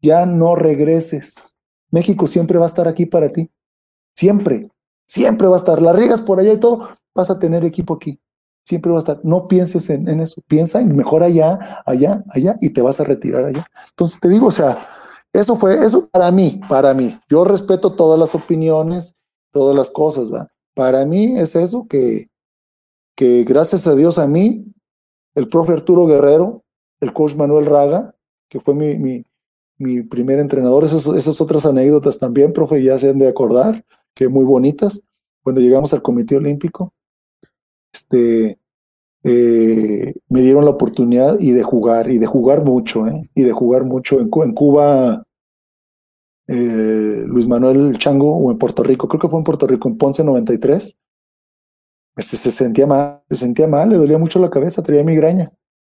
ya 0.00 0.26
no 0.26 0.56
regreses 0.56 1.51
México 1.92 2.26
siempre 2.26 2.58
va 2.58 2.64
a 2.64 2.68
estar 2.68 2.88
aquí 2.88 3.06
para 3.06 3.30
ti. 3.30 3.48
Siempre, 4.16 4.68
siempre 5.06 5.46
va 5.46 5.54
a 5.54 5.58
estar. 5.58 5.80
La 5.80 5.92
riegas 5.92 6.22
por 6.22 6.40
allá 6.40 6.54
y 6.54 6.58
todo, 6.58 6.88
vas 7.14 7.30
a 7.30 7.38
tener 7.38 7.64
equipo 7.64 7.94
aquí. 7.94 8.18
Siempre 8.64 8.90
va 8.90 8.98
a 8.98 9.00
estar. 9.00 9.20
No 9.22 9.46
pienses 9.46 9.88
en, 9.90 10.08
eso. 10.20 10.42
Piensa 10.46 10.80
en 10.80 10.96
mejor 10.96 11.22
allá, 11.22 11.82
allá, 11.86 12.24
allá 12.28 12.56
y 12.60 12.70
te 12.70 12.82
vas 12.82 13.00
a 13.00 13.04
retirar 13.04 13.44
allá. 13.44 13.66
Entonces 13.90 14.18
te 14.18 14.28
digo, 14.28 14.46
o 14.46 14.50
sea, 14.50 14.78
eso 15.32 15.56
fue, 15.56 15.84
eso 15.84 16.08
para 16.08 16.30
mí, 16.30 16.60
para 16.68 16.94
mí. 16.94 17.18
Yo 17.28 17.44
respeto 17.44 17.94
todas 17.94 18.18
las 18.18 18.34
opiniones, 18.34 19.14
todas 19.52 19.76
las 19.76 19.90
cosas, 19.90 20.32
¿va? 20.32 20.48
Para 20.74 21.04
mí 21.04 21.38
es 21.38 21.54
eso 21.56 21.86
que, 21.86 22.30
que 23.14 23.44
gracias 23.44 23.86
a 23.86 23.94
Dios 23.94 24.18
a 24.18 24.26
mí, 24.26 24.64
el 25.34 25.48
profe 25.48 25.72
Arturo 25.72 26.06
Guerrero, 26.06 26.64
el 27.00 27.12
coach 27.12 27.34
Manuel 27.34 27.66
Raga, 27.66 28.14
que 28.48 28.60
fue 28.60 28.74
mi, 28.74 28.98
mi, 28.98 29.24
mi 29.78 30.02
primer 30.02 30.38
entrenador. 30.38 30.84
Esas, 30.84 31.06
esas 31.08 31.40
otras 31.40 31.66
anécdotas 31.66 32.18
también, 32.18 32.52
profe, 32.52 32.82
ya 32.82 32.98
se 32.98 33.10
han 33.10 33.18
de 33.18 33.28
acordar, 33.28 33.84
que 34.14 34.28
muy 34.28 34.44
bonitas. 34.44 35.02
Cuando 35.42 35.60
llegamos 35.60 35.92
al 35.92 36.02
Comité 36.02 36.36
Olímpico, 36.36 36.92
este, 37.92 38.58
eh, 39.24 40.14
me 40.28 40.40
dieron 40.40 40.64
la 40.64 40.72
oportunidad 40.72 41.38
y 41.38 41.52
de 41.52 41.62
jugar, 41.62 42.10
y 42.10 42.18
de 42.18 42.26
jugar 42.26 42.64
mucho, 42.64 43.06
¿eh? 43.06 43.30
y 43.34 43.42
de 43.42 43.52
jugar 43.52 43.84
mucho. 43.84 44.20
En, 44.20 44.28
Cuba, 44.28 45.24
eh, 46.48 47.24
Luis 47.26 47.46
Manuel 47.46 47.98
Chango, 47.98 48.36
o 48.36 48.50
en 48.50 48.58
Puerto 48.58 48.82
Rico, 48.82 49.08
creo 49.08 49.20
que 49.20 49.28
fue 49.28 49.38
en 49.38 49.44
Puerto 49.44 49.66
Rico, 49.66 49.88
en 49.88 49.96
Ponce 49.96 50.24
93, 50.24 50.96
se, 52.16 52.36
se 52.36 52.50
sentía 52.50 52.86
mal, 52.86 53.22
se 53.30 53.36
sentía 53.36 53.68
mal, 53.68 53.90
le 53.90 53.96
dolía 53.96 54.18
mucho 54.18 54.38
la 54.38 54.50
cabeza, 54.50 54.82
traía 54.82 55.04
migraña. 55.04 55.50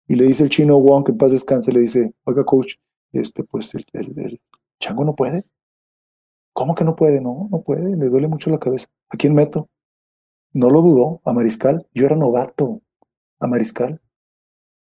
Y 0.07 0.17
le 0.17 0.27
dice 0.27 0.43
el 0.43 0.51
chino 0.51 0.79
Wong, 0.79 1.05
que 1.05 1.13
en 1.13 1.19
paz 1.19 1.33
descanse, 1.33 1.73
le 1.73 1.81
dice, 1.81 2.15
oiga, 2.25 2.45
coach, 2.45 2.75
este, 3.21 3.45
pues 3.45 3.75
el, 3.75 3.85
el 3.93 4.41
Chango 4.81 5.05
no 5.05 5.15
puede. 5.15 5.45
¿Cómo 6.53 6.75
que 6.75 6.85
no 6.85 6.95
puede? 6.95 7.21
No, 7.21 7.49
no 7.51 7.63
puede, 7.63 7.97
le 7.97 8.09
duele 8.09 8.29
mucho 8.29 8.51
la 8.51 8.59
cabeza. 8.59 8.89
¿A 9.09 9.17
quién 9.17 9.35
meto? 9.35 9.69
No 10.53 10.71
lo 10.71 10.83
dudó, 10.83 11.21
a 11.25 11.33
Mariscal. 11.33 11.87
Yo 11.93 12.07
era 12.07 12.17
novato, 12.17 12.83
a 13.41 13.47
Mariscal. 13.47 14.01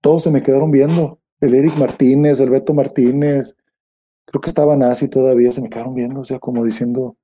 Todos 0.01 0.23
se 0.23 0.31
me 0.31 0.43
quedaron 0.43 0.71
viendo. 0.71 1.21
El 1.41 1.55
Eric 1.55 1.77
Martínez, 1.79 2.41
el 2.41 2.51
Beto 2.51 2.75
Martínez, 2.75 3.57
creo 4.29 4.41
que 4.41 4.51
estaban 4.51 4.83
así 4.83 5.09
todavía, 5.09 5.53
se 5.53 5.63
me 5.63 5.71
quedaron 5.71 5.95
viendo, 5.95 6.21
o 6.21 6.25
sea, 6.25 6.39
como 6.39 6.65
diciendo, 6.65 7.17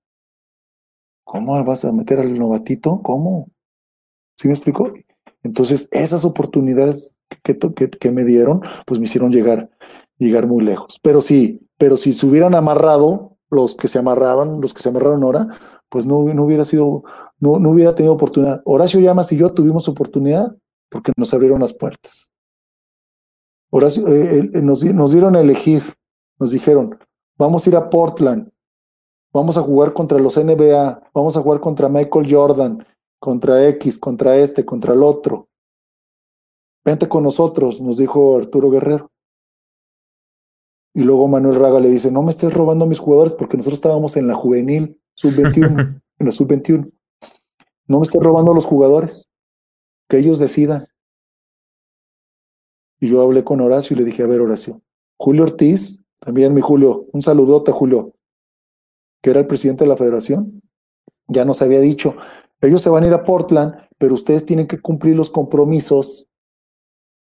¿cómo 1.23 1.63
vas 1.65 1.85
a 1.85 1.93
meter 1.93 2.19
al 2.19 2.39
novatito? 2.39 3.03
¿Cómo? 3.03 3.51
¿Sí 4.37 4.49
me 4.49 4.55
explico? 4.55 4.93
Entonces, 5.43 5.89
esas 5.91 6.25
oportunidades 6.25 7.19
que, 7.43 7.59
que, 7.59 8.11
me 8.11 8.25
dieron, 8.25 8.63
pues 8.87 8.99
me 8.99 9.05
hicieron 9.05 9.33
llegar, 9.33 9.71
llegar 10.19 10.47
muy 10.47 10.65
lejos. 10.65 10.99
Pero 11.03 11.21
sí, 11.21 11.61
pero 11.79 11.97
si 11.97 12.15
se 12.15 12.27
hubieran 12.27 12.55
amarrado 12.55 13.37
los 13.51 13.75
que 13.75 13.89
se 13.89 13.99
amarraban, 13.99 14.61
los 14.61 14.75
que 14.75 14.83
se 14.83 14.89
amarraron 14.89 15.23
ahora, 15.23 15.49
pues 15.89 16.07
no, 16.07 16.25
no 16.25 16.45
hubiera 16.45 16.65
sido, 16.65 17.05
no, 17.39 17.59
no 17.59 17.71
hubiera 17.71 17.95
tenido 17.95 18.15
oportunidad. 18.15 18.63
Horacio 18.65 19.01
Llamas 19.01 19.31
y 19.33 19.37
yo 19.37 19.53
tuvimos 19.53 19.89
oportunidad 19.89 20.57
porque 20.91 21.13
nos 21.17 21.33
abrieron 21.35 21.61
las 21.61 21.73
puertas. 21.73 22.31
Horacio, 23.71 24.07
eh, 24.09 24.51
eh, 24.55 24.63
nos, 24.63 24.85
nos 24.85 25.13
dieron 25.13 25.37
a 25.37 25.41
elegir, 25.41 25.83
nos 26.39 26.51
dijeron, 26.51 26.99
vamos 27.37 27.67
a 27.67 27.71
ir 27.71 27.77
a 27.77 27.91
Portland, 27.91 28.51
vamos 29.33 29.59
a 29.59 29.63
jugar 29.63 29.93
contra 29.93 30.19
los 30.19 30.37
NBA, 30.37 31.11
vamos 31.13 31.37
a 31.37 31.41
jugar 31.41 31.61
contra 31.61 31.89
Michael 31.89 32.27
Jordan, 32.33 32.87
contra 33.19 33.67
X, 33.69 33.99
contra 33.99 34.37
este, 34.37 34.65
contra 34.65 34.95
el 34.95 35.03
otro. 35.03 35.49
Vente 36.85 37.09
con 37.09 37.25
nosotros, 37.25 37.81
nos 37.81 37.97
dijo 37.97 38.37
Arturo 38.37 38.71
Guerrero. 38.71 39.11
Y 40.95 41.03
luego 41.03 41.27
Manuel 41.27 41.59
Raga 41.59 41.81
le 41.81 41.91
dice, 41.91 42.13
no 42.13 42.23
me 42.23 42.31
estés 42.31 42.55
robando 42.55 42.85
a 42.85 42.89
mis 42.89 43.01
jugadores 43.01 43.35
porque 43.35 43.57
nosotros 43.57 43.79
estábamos 43.79 44.17
en 44.17 44.29
la 44.29 44.35
juvenil, 44.35 45.01
sub-21, 45.15 46.01
en 46.19 46.27
la 46.27 46.33
sub-21. 46.33 46.91
No 47.89 47.99
me 47.99 48.05
estés 48.05 48.23
robando 48.23 48.53
a 48.53 48.55
los 48.55 48.65
jugadores, 48.65 49.29
que 50.09 50.19
ellos 50.19 50.39
decidan. 50.39 50.87
Y 53.01 53.09
yo 53.09 53.23
hablé 53.23 53.43
con 53.43 53.61
Horacio 53.61 53.95
y 53.95 53.99
le 53.99 54.05
dije, 54.05 54.23
a 54.23 54.27
ver, 54.27 54.41
Horacio, 54.41 54.83
Julio 55.19 55.43
Ortiz, 55.43 56.01
también 56.21 56.55
mi 56.55 56.61
Julio, 56.61 57.07
un 57.13 57.23
saludote, 57.23 57.73
Julio, 57.73 58.15
que 59.21 59.31
era 59.31 59.41
el 59.41 59.47
presidente 59.47 59.85
de 59.85 59.89
la 59.89 59.97
federación, 59.97 60.63
ya 61.27 61.45
nos 61.45 61.61
había 61.61 61.81
dicho, 61.81 62.15
ellos 62.61 62.81
se 62.81 62.89
van 62.89 63.05
a 63.05 63.09
ir 63.09 63.13
a 63.13 63.25
Portland, 63.25 63.75
pero 63.99 64.15
ustedes 64.15 64.47
tienen 64.47 64.67
que 64.67 64.81
cumplir 64.81 65.17
los 65.17 65.31
compromisos 65.31 66.29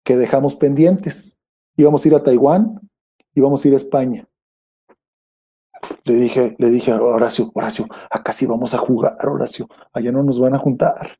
que 0.03 0.18
dejamos 0.18 0.56
pendientes. 0.56 1.40
Íbamos 1.77 2.03
a 2.03 2.07
ir 2.07 2.15
a 2.15 2.23
Taiwán, 2.23 2.80
íbamos 3.34 3.64
a 3.64 3.68
ir 3.68 3.73
a 3.73 3.77
España. 3.77 4.27
Le 6.05 6.15
dije, 6.15 6.55
le 6.60 6.69
dije 6.69 6.91
a 6.91 7.01
Horacio, 7.01 7.51
Horacio, 7.53 7.88
acá 8.10 8.31
sí 8.31 8.45
vamos 8.45 8.73
a 8.73 8.77
jugar, 8.77 9.18
Horacio, 9.27 9.68
allá 9.91 10.11
no 10.11 10.23
nos 10.23 10.39
van 10.39 10.55
a 10.55 10.60
juntar. 10.60 11.18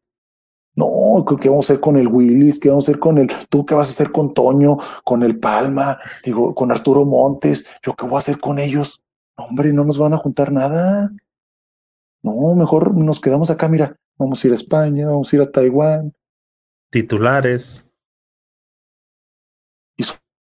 No, 0.76 1.24
¿qué 1.40 1.50
vamos 1.50 1.70
a 1.70 1.74
hacer 1.74 1.82
con 1.82 1.98
el 1.98 2.08
Willis? 2.08 2.60
¿Qué 2.60 2.70
vamos 2.70 2.88
a 2.88 2.92
hacer 2.92 3.00
con 3.00 3.20
el, 3.20 3.32
tú 3.50 3.66
qué 3.66 3.76
vas 3.76 3.90
a 3.90 3.92
hacer 3.92 4.12
con 4.12 4.34
Toño, 4.34 4.78
con 5.04 5.22
el 5.22 5.40
Palma, 5.40 6.00
digo, 6.26 6.56
con 6.56 6.72
Arturo 6.72 7.06
Montes? 7.06 7.68
¿Yo 7.86 7.94
qué 7.94 8.06
voy 8.06 8.16
a 8.16 8.20
hacer 8.20 8.40
con 8.40 8.58
ellos? 8.58 9.04
hombre, 9.36 9.74
no 9.74 9.84
nos 9.84 9.98
van 9.98 10.14
a 10.14 10.18
juntar 10.18 10.52
nada. 10.52 11.12
No, 12.22 12.56
mejor 12.56 12.96
nos 12.96 13.20
quedamos 13.20 13.50
acá, 13.50 13.68
mira, 13.68 13.98
vamos 14.18 14.44
a 14.44 14.48
ir 14.48 14.54
a 14.54 14.56
España, 14.56 15.08
vamos 15.08 15.32
a 15.32 15.36
ir 15.36 15.42
a 15.42 15.52
Taiwán. 15.52 16.14
Titulares 16.90 17.88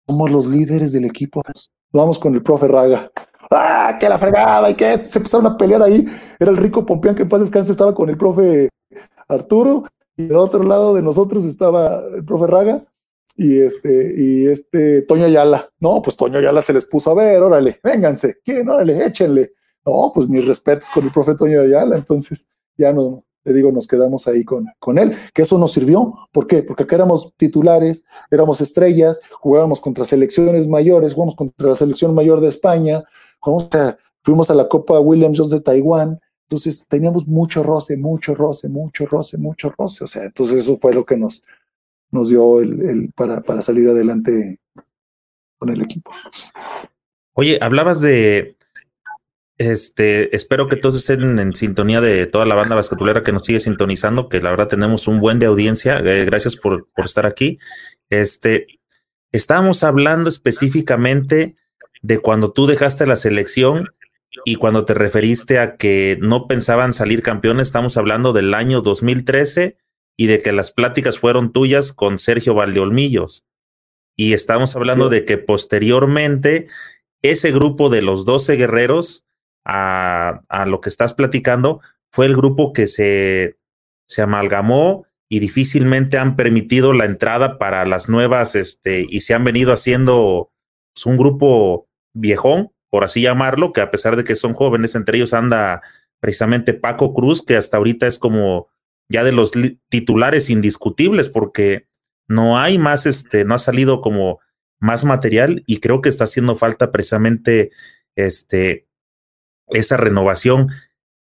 somos 0.07 0.31
los 0.31 0.47
líderes 0.47 0.93
del 0.93 1.05
equipo. 1.05 1.43
Vamos 1.93 2.19
con 2.19 2.35
el 2.35 2.43
profe 2.43 2.69
Raga. 2.69 3.11
¡Ah, 3.51 3.97
que 4.01 4.09
la 4.09 4.19
fregada! 4.19 4.71
Y 4.71 4.75
que 4.75 5.05
se 5.05 5.19
empezaron 5.19 5.47
a 5.47 5.57
pelear 5.57 5.83
ahí. 5.83 6.07
Era 6.39 6.51
el 6.51 6.57
rico 6.57 6.87
Pompeán 6.87 7.15
que 7.15 7.23
en 7.23 7.29
paz 7.29 7.41
descanse 7.41 7.73
estaba 7.73 7.95
con 7.95 8.09
el 8.09 8.17
profe 8.17 8.69
Arturo. 9.29 9.85
Y 10.17 10.27
del 10.27 10.37
otro 10.37 10.63
lado 10.63 10.95
de 10.95 11.03
nosotros 11.03 11.45
estaba 11.45 12.03
el 12.15 12.25
profe 12.25 12.47
Raga 12.47 12.85
y 13.37 13.61
este, 13.61 14.15
y 14.17 14.47
este 14.47 15.03
Toño 15.03 15.25
Ayala. 15.25 15.71
No, 15.81 16.03
pues 16.03 16.17
Toño 16.17 16.39
Ayala 16.39 16.63
se 16.63 16.73
les 16.73 16.85
puso 16.85 17.11
a 17.11 17.15
ver, 17.15 17.43
órale, 17.43 17.81
vénganse, 17.83 18.37
¿quién? 18.45 18.69
Órale, 18.69 19.07
échenle. 19.07 19.53
No, 19.85 20.13
pues 20.15 20.29
mis 20.29 20.47
respetos 20.47 20.91
con 20.91 21.05
el 21.05 21.11
profe 21.11 21.35
Toño 21.35 21.61
Ayala. 21.61 21.97
Entonces 21.97 22.47
ya 22.77 22.93
no, 22.93 23.25
te 23.43 23.53
digo, 23.53 23.73
nos 23.73 23.87
quedamos 23.87 24.27
ahí 24.29 24.45
con, 24.45 24.67
con 24.79 24.99
él, 24.99 25.15
que 25.35 25.43
eso 25.43 25.59
nos 25.59 25.73
sirvió. 25.73 26.15
¿Por 26.33 26.47
qué? 26.47 26.63
Porque 26.63 26.85
acá 26.85 26.97
éramos 26.97 27.33
titulares, 27.37 28.05
éramos 28.31 28.61
estrellas, 28.61 29.21
jugábamos 29.41 29.81
contra 29.81 30.05
selecciones 30.05 30.69
mayores, 30.69 31.15
jugamos 31.15 31.35
contra 31.35 31.71
la 31.71 31.77
selección 31.77 32.15
mayor 32.15 32.41
de 32.41 32.49
España, 32.49 33.05
fuimos 34.23 34.51
a 34.51 34.55
la 34.55 34.69
Copa 34.69 35.01
Williams 35.01 35.39
Jones 35.39 35.53
de 35.53 35.61
Taiwán, 35.61 36.21
entonces 36.45 36.87
teníamos 36.87 37.27
mucho 37.27 37.63
roce, 37.63 37.97
mucho 37.97 38.35
roce, 38.35 38.69
mucho 38.69 39.07
roce, 39.07 39.39
mucho 39.39 39.73
roce. 39.77 40.05
O 40.05 40.07
sea, 40.07 40.25
entonces 40.25 40.59
eso 40.59 40.79
fue 40.79 40.93
lo 40.93 41.05
que 41.05 41.17
nos, 41.17 41.43
nos 42.11 42.29
dio 42.29 42.61
el 42.61 43.11
para, 43.17 43.41
para 43.41 43.63
salir 43.63 43.89
adelante 43.89 44.61
con 45.59 45.71
el 45.71 45.81
equipo. 45.81 46.11
Oye, 47.35 47.59
hablabas 47.63 48.01
de, 48.01 48.57
este, 49.59 50.35
espero 50.35 50.67
que 50.67 50.77
todos 50.77 50.97
estén 50.97 51.39
en 51.39 51.55
sintonía 51.55 52.01
de 52.01 52.27
toda 52.27 52.47
la 52.47 52.55
banda 52.55 52.75
basquetbolera 52.75 53.23
que 53.23 53.33
nos 53.33 53.45
sigue 53.45 53.61
sintonizando, 53.61 54.29
que 54.29 54.41
la 54.41 54.51
verdad 54.51 54.69
tenemos 54.69 55.09
un 55.09 55.21
buen 55.21 55.39
de 55.39 55.47
audiencia. 55.47 55.99
Eh, 55.99 56.25
gracias 56.25 56.57
por, 56.57 56.89
por, 56.95 57.05
estar 57.05 57.27
aquí. 57.27 57.59
Este, 58.11 58.67
estábamos 59.31 59.83
hablando 59.83 60.29
específicamente 60.29 61.57
de 62.01 62.19
cuando 62.19 62.53
tú 62.53 62.67
dejaste 62.67 63.07
la 63.07 63.17
selección 63.17 63.89
y 64.45 64.57
cuando 64.57 64.85
te 64.85 64.95
referiste 64.95 65.59
a 65.59 65.77
que 65.77 66.19
no 66.21 66.47
pensaban 66.47 66.93
salir 66.93 67.23
campeones, 67.23 67.69
estamos 67.69 67.97
hablando 67.97 68.33
del 68.33 68.55
año 68.55 68.81
2013 68.81 69.77
y 70.17 70.27
de 70.27 70.41
que 70.41 70.53
las 70.53 70.73
pláticas 70.73 71.19
fueron 71.19 71.53
tuyas 71.53 71.93
con 71.93 72.19
Sergio 72.19 72.55
Valdeolmillos. 72.55 73.45
Y 74.17 74.33
estamos 74.33 74.75
hablando 74.77 75.09
sí. 75.09 75.17
de 75.17 75.25
que 75.25 75.39
posteriormente 75.39 76.69
ese 77.23 77.53
grupo 77.53 77.89
de 77.89 78.03
los 78.03 78.25
12 78.25 78.57
guerreros 78.57 79.25
a, 79.65 80.65
lo 80.67 80.81
que 80.81 80.89
estás 80.89 81.15
platicando, 81.15 81.81
fue 82.13 82.27
el 82.27 82.37
grupo 82.37 82.73
que 82.73 82.87
se, 82.87 83.59
se 84.07 84.23
amalgamó 84.23 85.07
y 85.29 85.39
difícilmente 85.39 86.19
han 86.19 86.37
permitido 86.37 86.93
la 86.93 87.07
entrada 87.07 87.59
para 87.59 87.87
las 87.87 88.09
nuevas, 88.09 88.55
este, 88.55 89.07
y 89.09 89.21
se 89.21 89.35
han 89.35 89.45
venido 89.45 89.73
haciendo 89.73 90.51
pues, 90.95 91.07
un 91.07 91.17
grupo 91.17 91.89
viejón, 92.13 92.71
por 92.91 93.05
así 93.05 93.23
llamarlo, 93.23 93.73
que 93.73 93.81
a 93.81 93.91
pesar 93.91 94.17
de 94.17 94.25
que 94.25 94.37
son 94.37 94.53
jóvenes, 94.53 94.95
entre 94.95 95.17
ellos 95.17 95.33
anda 95.33 95.81
precisamente 96.21 96.75
Paco 96.75 97.15
Cruz, 97.15 97.43
que 97.43 97.57
hasta 97.57 97.79
ahorita 97.79 98.07
es 98.07 98.19
como 98.19 98.69
ya 99.09 99.25
de 99.25 99.33
los 99.33 99.53
titulares 99.89 100.51
indiscutibles, 100.51 101.31
porque 101.31 101.89
no 102.29 102.59
hay 102.59 102.79
más, 102.79 103.07
este, 103.07 103.45
no 103.45 103.55
ha 103.55 103.59
salido 103.59 104.01
como 104.01 104.41
más 104.79 105.05
material 105.05 105.63
y 105.67 105.79
creo 105.79 106.01
que 106.01 106.09
está 106.09 106.25
haciendo 106.25 106.57
falta 106.57 106.91
precisamente 106.91 107.71
este 108.17 108.87
esa 109.73 109.97
renovación. 109.97 110.69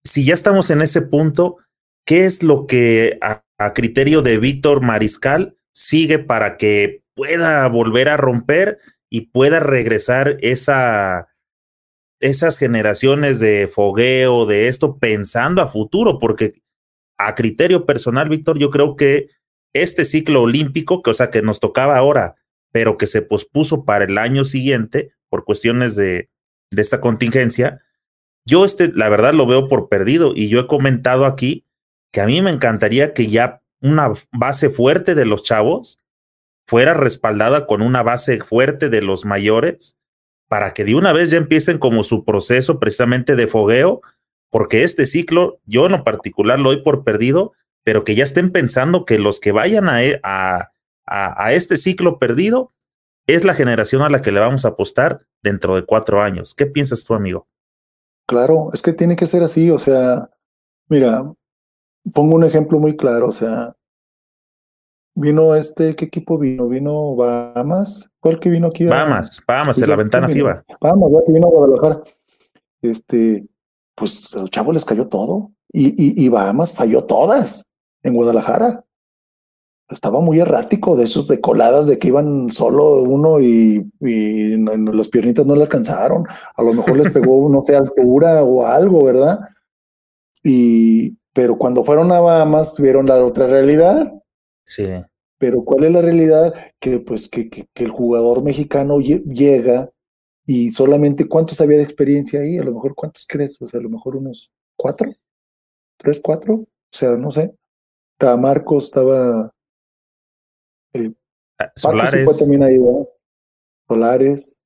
Si 0.03 0.25
ya 0.25 0.33
estamos 0.33 0.69
en 0.69 0.81
ese 0.81 1.01
punto, 1.01 1.57
¿qué 2.05 2.25
es 2.25 2.43
lo 2.43 2.67
que 2.67 3.17
a, 3.21 3.43
criterio 3.73 4.21
de 4.21 4.37
Víctor 4.37 4.81
Mariscal 4.81 5.55
sigue 5.71 6.19
para 6.19 6.57
que 6.57 7.03
pueda 7.15 7.67
volver 7.67 8.09
a 8.09 8.17
romper 8.17 8.79
y 9.09 9.27
pueda 9.27 9.59
regresar 9.59 10.37
esa, 10.41 11.27
esas 12.19 12.57
generaciones 12.57 13.39
de 13.39 13.67
fogueo, 13.67 14.45
de 14.45 14.67
esto, 14.67 14.97
pensando 14.97 15.61
a 15.61 15.67
futuro? 15.67 16.17
Porque 16.17 16.61
a 17.17 17.35
criterio 17.35 17.85
personal, 17.85 18.29
Víctor, 18.29 18.57
yo 18.57 18.71
creo 18.71 18.95
que 18.95 19.29
este 19.73 20.05
ciclo 20.05 20.41
olímpico, 20.41 21.01
que 21.01 21.11
o 21.11 21.13
sea, 21.13 21.29
que 21.29 21.41
nos 21.41 21.59
tocaba 21.59 21.97
ahora, 21.97 22.35
pero 22.71 22.97
que 22.97 23.05
se 23.05 23.21
pospuso 23.21 23.85
para 23.85 24.05
el 24.05 24.17
año 24.17 24.43
siguiente 24.43 25.13
por 25.29 25.45
cuestiones 25.45 25.95
de, 25.95 26.29
de 26.71 26.81
esta 26.81 26.99
contingencia, 26.99 27.81
yo 28.45 28.65
este, 28.65 28.91
la 28.93 29.09
verdad 29.09 29.33
lo 29.33 29.45
veo 29.45 29.67
por 29.67 29.89
perdido 29.89 30.33
y 30.35 30.49
yo 30.49 30.59
he 30.59 30.67
comentado 30.67 31.25
aquí 31.25 31.65
que 32.11 32.21
a 32.21 32.25
mí 32.25 32.41
me 32.41 32.51
encantaría 32.51 33.13
que 33.13 33.27
ya 33.27 33.61
una 33.81 34.11
base 34.31 34.69
fuerte 34.69 35.15
de 35.15 35.25
los 35.25 35.43
chavos 35.43 35.99
fuera 36.65 36.93
respaldada 36.93 37.65
con 37.65 37.81
una 37.81 38.03
base 38.03 38.39
fuerte 38.41 38.89
de 38.89 39.01
los 39.01 39.25
mayores 39.25 39.97
para 40.47 40.73
que 40.73 40.83
de 40.83 40.95
una 40.95 41.13
vez 41.13 41.29
ya 41.29 41.37
empiecen 41.37 41.77
como 41.77 42.03
su 42.03 42.25
proceso 42.25 42.79
precisamente 42.79 43.35
de 43.35 43.47
fogueo, 43.47 44.01
porque 44.49 44.83
este 44.83 45.05
ciclo 45.05 45.59
yo 45.65 45.85
en 45.85 45.93
lo 45.93 46.03
particular 46.03 46.59
lo 46.59 46.71
doy 46.71 46.83
por 46.83 47.03
perdido 47.03 47.53
pero 47.83 48.03
que 48.03 48.15
ya 48.15 48.23
estén 48.23 48.51
pensando 48.51 49.05
que 49.05 49.19
los 49.19 49.39
que 49.39 49.51
vayan 49.51 49.89
a, 49.89 50.03
e, 50.03 50.19
a, 50.23 50.71
a, 51.05 51.53
este 51.53 51.77
ciclo 51.77 52.19
perdido 52.19 52.73
es 53.27 53.43
la 53.43 53.53
generación 53.53 54.01
a 54.01 54.09
la 54.09 54.21
que 54.21 54.31
le 54.31 54.39
vamos 54.39 54.65
a 54.65 54.69
apostar 54.69 55.25
dentro 55.41 55.75
de 55.75 55.83
cuatro 55.83 56.21
años. 56.21 56.53
¿Qué 56.53 56.65
piensas 56.65 57.03
tú, 57.03 57.13
amigo? 57.13 57.47
Claro, 58.31 58.69
es 58.71 58.81
que 58.81 58.93
tiene 58.93 59.17
que 59.17 59.25
ser 59.25 59.43
así, 59.43 59.69
o 59.71 59.77
sea, 59.77 60.29
mira, 60.87 61.29
pongo 62.13 62.35
un 62.35 62.45
ejemplo 62.45 62.79
muy 62.79 62.95
claro, 62.95 63.27
o 63.27 63.33
sea, 63.33 63.75
vino 65.13 65.53
este, 65.53 65.97
¿qué 65.97 66.05
equipo 66.05 66.37
vino? 66.37 66.69
¿Vino 66.69 67.13
Bahamas? 67.13 68.09
¿Cuál 68.21 68.39
que 68.39 68.49
vino 68.49 68.67
aquí? 68.67 68.85
Bahamas, 68.85 69.41
Bahamas, 69.45 69.79
en 69.79 69.89
la 69.89 69.97
ventana 69.97 70.29
FIBA. 70.29 70.63
Bahamas, 70.79 71.11
ya 71.11 71.25
que 71.25 71.33
vino 71.33 71.47
a 71.47 71.49
Guadalajara. 71.49 72.03
Este, 72.81 73.45
pues 73.95 74.33
a 74.33 74.39
los 74.39 74.49
chavos 74.49 74.73
les 74.75 74.85
cayó 74.85 75.09
todo 75.09 75.51
y, 75.69 75.89
y, 75.89 76.25
y 76.25 76.29
Bahamas 76.29 76.71
falló 76.71 77.03
todas 77.03 77.65
en 78.01 78.13
Guadalajara. 78.13 78.85
Estaba 79.91 80.21
muy 80.21 80.39
errático 80.39 80.95
de 80.95 81.03
esos 81.03 81.27
de 81.27 81.41
coladas 81.41 81.85
de 81.85 81.99
que 81.99 82.07
iban 82.07 82.49
solo 82.49 83.01
uno 83.01 83.39
y, 83.39 83.91
y 83.99 84.57
las 84.57 85.09
piernitas 85.09 85.45
no 85.45 85.55
le 85.55 85.63
alcanzaron. 85.63 86.23
A 86.55 86.63
lo 86.63 86.73
mejor 86.73 86.97
les 86.97 87.11
pegó, 87.11 87.49
no 87.49 87.63
sé, 87.65 87.75
altura 87.75 88.43
o 88.43 88.65
algo, 88.65 89.03
¿verdad? 89.03 89.39
Y, 90.43 91.17
pero 91.33 91.57
cuando 91.57 91.83
fueron 91.83 92.11
a 92.11 92.19
Bahamas 92.19 92.79
vieron 92.79 93.05
la 93.07 93.23
otra 93.23 93.47
realidad. 93.47 94.13
Sí. 94.65 94.87
Pero 95.37 95.63
¿cuál 95.63 95.83
es 95.83 95.91
la 95.91 96.01
realidad? 96.01 96.53
Que 96.79 96.99
pues 96.99 97.27
que, 97.27 97.49
que, 97.49 97.65
que 97.73 97.83
el 97.83 97.91
jugador 97.91 98.43
mexicano 98.43 98.99
llega 98.99 99.89
y 100.45 100.71
solamente 100.71 101.27
cuántos 101.27 101.61
había 101.61 101.77
de 101.77 101.83
experiencia 101.83 102.41
ahí, 102.41 102.57
a 102.57 102.63
lo 102.63 102.73
mejor 102.73 102.95
cuántos 102.95 103.25
crees, 103.27 103.61
o 103.61 103.67
sea, 103.67 103.79
a 103.79 103.83
lo 103.83 103.89
mejor 103.89 104.15
unos 104.17 104.51
cuatro, 104.75 105.13
tres, 105.97 106.19
cuatro, 106.21 106.55
o 106.55 106.67
sea, 106.91 107.11
no 107.11 107.31
sé. 107.31 107.53
Estaba 108.13 108.37
Marcos, 108.37 108.85
estaba 108.85 109.51
eh, 110.93 111.11
Solares. 111.75 112.37
También 112.37 112.63
ahí, 112.63 112.77
¿verdad? 112.77 113.07
Solares. 113.87 114.57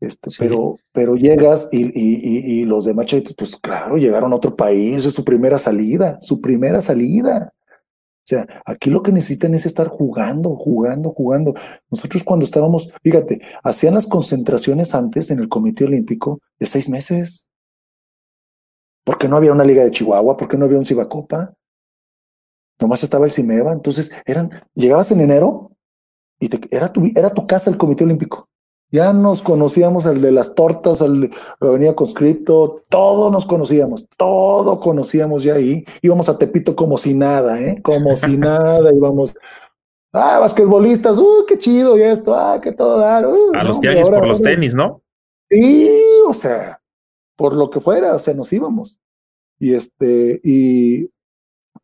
Este, 0.00 0.30
pero, 0.38 0.76
pero 0.92 1.14
llegas 1.14 1.68
y, 1.72 1.84
y, 1.84 2.60
y, 2.60 2.64
los 2.64 2.86
de 2.86 2.94
Machete, 2.94 3.34
pues 3.36 3.56
claro, 3.56 3.98
llegaron 3.98 4.32
a 4.32 4.36
otro 4.36 4.56
país, 4.56 5.04
es 5.04 5.12
su 5.12 5.24
primera 5.24 5.58
salida, 5.58 6.18
su 6.22 6.40
primera 6.40 6.80
salida. 6.80 7.52
O 8.20 8.26
sea, 8.30 8.46
aquí 8.64 8.88
lo 8.88 9.02
que 9.02 9.12
necesitan 9.12 9.54
es 9.54 9.66
estar 9.66 9.88
jugando, 9.88 10.56
jugando, 10.56 11.10
jugando. 11.10 11.54
Nosotros 11.90 12.24
cuando 12.24 12.44
estábamos, 12.44 12.88
fíjate, 13.02 13.42
hacían 13.62 13.94
las 13.94 14.06
concentraciones 14.06 14.94
antes 14.94 15.30
en 15.30 15.40
el 15.40 15.48
Comité 15.48 15.84
Olímpico 15.84 16.40
de 16.58 16.66
seis 16.66 16.88
meses. 16.88 17.48
Porque 19.04 19.28
no 19.28 19.36
había 19.36 19.52
una 19.52 19.64
Liga 19.64 19.84
de 19.84 19.90
Chihuahua, 19.90 20.36
porque 20.36 20.56
no 20.56 20.64
había 20.64 20.78
un 20.78 20.84
Cibacopa. 20.84 21.54
Nomás 22.80 23.02
estaba 23.02 23.24
el 23.24 23.32
Cimeva. 23.32 23.72
Entonces 23.72 24.12
eran, 24.26 24.50
llegabas 24.74 25.10
en 25.12 25.20
enero 25.20 25.70
y 26.38 26.48
era, 26.74 26.92
tu, 26.92 27.02
era 27.14 27.30
tu 27.30 27.46
casa 27.46 27.70
el 27.70 27.76
Comité 27.76 28.04
Olímpico. 28.04 28.48
Ya 28.92 29.12
nos 29.12 29.40
conocíamos, 29.40 30.06
el 30.06 30.20
de 30.20 30.32
las 30.32 30.56
tortas, 30.56 31.00
el 31.00 31.30
venía 31.60 31.94
conscripto, 31.94 32.80
todo 32.88 33.30
nos 33.30 33.46
conocíamos, 33.46 34.08
todo 34.16 34.80
conocíamos 34.80 35.44
ya 35.44 35.54
ahí. 35.54 35.84
Íbamos 36.02 36.28
a 36.28 36.36
Tepito 36.36 36.74
como 36.74 36.98
si 36.98 37.14
nada, 37.14 37.60
¿eh? 37.60 37.80
Como 37.82 38.16
si 38.16 38.36
nada, 38.36 38.92
íbamos. 38.92 39.32
Ah, 40.12 40.40
basquetbolistas, 40.40 41.16
uh, 41.18 41.44
qué 41.46 41.56
chido 41.56 41.96
y 41.96 42.02
esto, 42.02 42.34
ah, 42.34 42.60
qué 42.60 42.72
todo 42.72 42.98
dar. 42.98 43.28
Uh, 43.28 43.54
a 43.54 43.62
los 43.62 43.80
tianguis 43.80 44.08
por 44.08 44.26
los 44.26 44.42
tenis, 44.42 44.74
¿no? 44.74 45.02
Sí, 45.48 45.88
o 46.26 46.34
sea, 46.34 46.80
por 47.36 47.54
lo 47.54 47.70
que 47.70 47.80
fuera, 47.80 48.16
o 48.16 48.18
sea, 48.18 48.34
nos 48.34 48.52
íbamos. 48.52 48.98
Y 49.60 49.74
este, 49.74 50.40
y, 50.42 51.08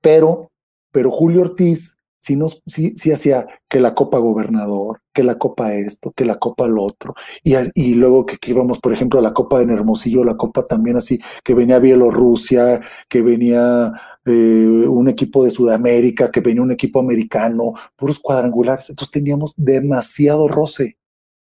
pero 0.00 0.50
pero 0.96 1.10
Julio 1.10 1.42
Ortiz 1.42 1.98
sí, 2.18 2.36
nos, 2.36 2.62
sí, 2.64 2.94
sí 2.96 3.12
hacía 3.12 3.46
que 3.68 3.80
la 3.80 3.94
Copa 3.94 4.16
Gobernador, 4.16 5.02
que 5.12 5.22
la 5.22 5.36
Copa 5.36 5.74
esto, 5.74 6.10
que 6.12 6.24
la 6.24 6.38
Copa 6.38 6.68
lo 6.68 6.84
otro, 6.84 7.14
y, 7.44 7.94
luego 7.96 8.24
que, 8.24 8.38
íbamos, 8.50 8.78
por 8.78 8.94
ejemplo, 8.94 9.20
a 9.20 9.22
la 9.22 9.34
Copa 9.34 9.62
de 9.62 9.70
Hermosillo, 9.74 10.24
la 10.24 10.38
Copa 10.38 10.66
también 10.66 10.96
así, 10.96 11.20
que 11.44 11.52
venía 11.52 11.80
Bielorrusia, 11.80 12.80
que 13.10 13.20
venía 13.20 13.92
eh, 14.24 14.86
un 14.88 15.08
equipo 15.08 15.44
de 15.44 15.50
Sudamérica, 15.50 16.30
que 16.30 16.40
venía 16.40 16.62
un 16.62 16.72
equipo 16.72 16.98
americano, 16.98 17.74
puros 17.94 18.18
cuadrangulares, 18.18 18.88
entonces 18.88 19.12
teníamos 19.12 19.52
demasiado 19.58 20.48
roce, 20.48 20.96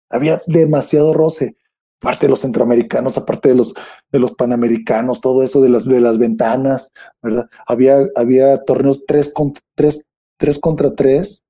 había 0.09 0.41
demasiado 0.47 1.13
roce 1.13 1.55
aparte 2.01 2.25
de 2.25 2.29
los 2.29 2.41
centroamericanos, 2.41 3.17
aparte 3.17 3.49
de 3.49 3.55
los, 3.55 3.73
de 4.11 4.19
los 4.19 4.33
panamericanos, 4.33 5.21
todo 5.21 5.43
eso 5.43 5.61
de 5.61 5.69
las, 5.69 5.85
de 5.85 6.01
las 6.01 6.17
ventanas, 6.17 6.91
¿verdad? 7.21 7.49
Había, 7.67 7.97
había 8.15 8.57
torneos 8.59 9.05
tres, 9.05 9.31
contra 9.33 9.61
tres, 9.75 10.05
tres 10.37 10.59
contra 10.59 10.93
tres, 10.93 11.43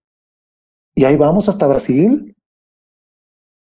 y 0.95 1.03
ahí 1.03 1.17
vamos 1.17 1.49
hasta 1.49 1.67
Brasil. 1.67 2.35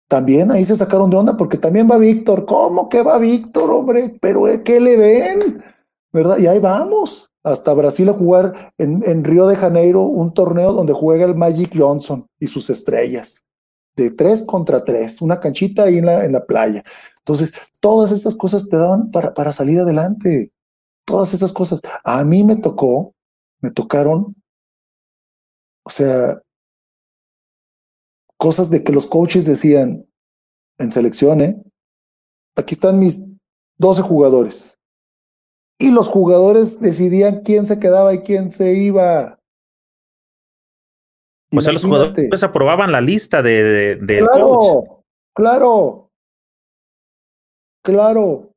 También 0.09 0.51
ahí 0.51 0.65
se 0.65 0.75
sacaron 0.75 1.09
de 1.09 1.17
onda 1.17 1.37
porque 1.37 1.57
también 1.57 1.89
va 1.89 1.97
Víctor. 1.97 2.45
¿Cómo 2.45 2.89
que 2.89 3.01
va 3.01 3.17
Víctor, 3.17 3.71
hombre? 3.71 4.17
Pero 4.21 4.43
¿qué 4.63 4.79
le 4.79 4.97
ven? 4.97 5.63
¿Verdad? 6.11 6.37
Y 6.37 6.47
ahí 6.47 6.59
vamos 6.59 7.31
hasta 7.41 7.73
Brasil 7.73 8.09
a 8.09 8.13
jugar 8.13 8.73
en, 8.77 9.01
en 9.05 9.23
Río 9.23 9.47
de 9.47 9.55
Janeiro 9.55 10.01
un 10.03 10.33
torneo 10.33 10.73
donde 10.73 10.93
juega 10.93 11.25
el 11.25 11.35
Magic 11.35 11.71
Johnson 11.75 12.27
y 12.39 12.47
sus 12.47 12.69
estrellas 12.69 13.43
de 13.95 14.11
tres 14.11 14.43
contra 14.43 14.83
tres, 14.83 15.21
una 15.21 15.39
canchita 15.39 15.83
ahí 15.83 15.97
en 15.97 16.05
la, 16.05 16.25
en 16.25 16.31
la 16.31 16.45
playa. 16.45 16.83
Entonces, 17.19 17.53
todas 17.79 18.11
esas 18.11 18.35
cosas 18.35 18.69
te 18.69 18.77
daban 18.77 19.11
para, 19.11 19.33
para 19.33 19.53
salir 19.53 19.79
adelante. 19.79 20.51
Todas 21.05 21.33
esas 21.33 21.51
cosas. 21.51 21.81
A 22.03 22.23
mí 22.23 22.43
me 22.43 22.55
tocó, 22.55 23.13
me 23.61 23.71
tocaron, 23.71 24.35
o 25.85 25.89
sea, 25.89 26.41
cosas 28.37 28.69
de 28.69 28.83
que 28.83 28.93
los 28.93 29.05
coaches 29.05 29.45
decían 29.45 30.05
en 30.77 30.91
selección, 30.91 31.41
¿eh? 31.41 31.61
aquí 32.55 32.73
están 32.73 32.99
mis 32.99 33.25
12 33.77 34.01
jugadores. 34.01 34.79
Y 35.79 35.91
los 35.91 36.07
jugadores 36.07 36.79
decidían 36.79 37.41
quién 37.41 37.65
se 37.65 37.79
quedaba 37.79 38.13
y 38.13 38.21
quién 38.21 38.51
se 38.51 38.73
iba. 38.75 39.39
O 41.55 41.61
sea, 41.61 41.73
los 41.73 41.85
jugadores 41.85 42.43
aprobaban 42.43 42.91
la 42.91 43.01
lista 43.01 43.41
de, 43.41 43.95
de 43.95 44.19
claro, 44.19 44.47
coach. 44.47 44.89
Claro, 45.35 46.11
claro. 47.83 48.49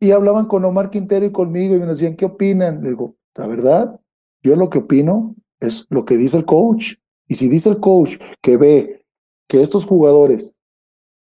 Y 0.00 0.10
hablaban 0.10 0.46
con 0.46 0.64
Omar 0.64 0.90
Quintero 0.90 1.24
y 1.24 1.32
conmigo 1.32 1.74
y 1.74 1.78
me 1.78 1.86
decían, 1.86 2.16
¿qué 2.16 2.24
opinan? 2.24 2.82
Le 2.82 2.90
digo, 2.90 3.16
la 3.36 3.46
verdad, 3.46 4.00
yo 4.42 4.56
lo 4.56 4.68
que 4.68 4.78
opino 4.78 5.36
es 5.60 5.86
lo 5.90 6.04
que 6.04 6.16
dice 6.16 6.36
el 6.36 6.44
coach. 6.44 6.94
Y 7.28 7.34
si 7.34 7.48
dice 7.48 7.68
el 7.68 7.78
coach 7.78 8.16
que 8.40 8.56
ve 8.56 9.06
que 9.48 9.62
estos 9.62 9.86
jugadores 9.86 10.56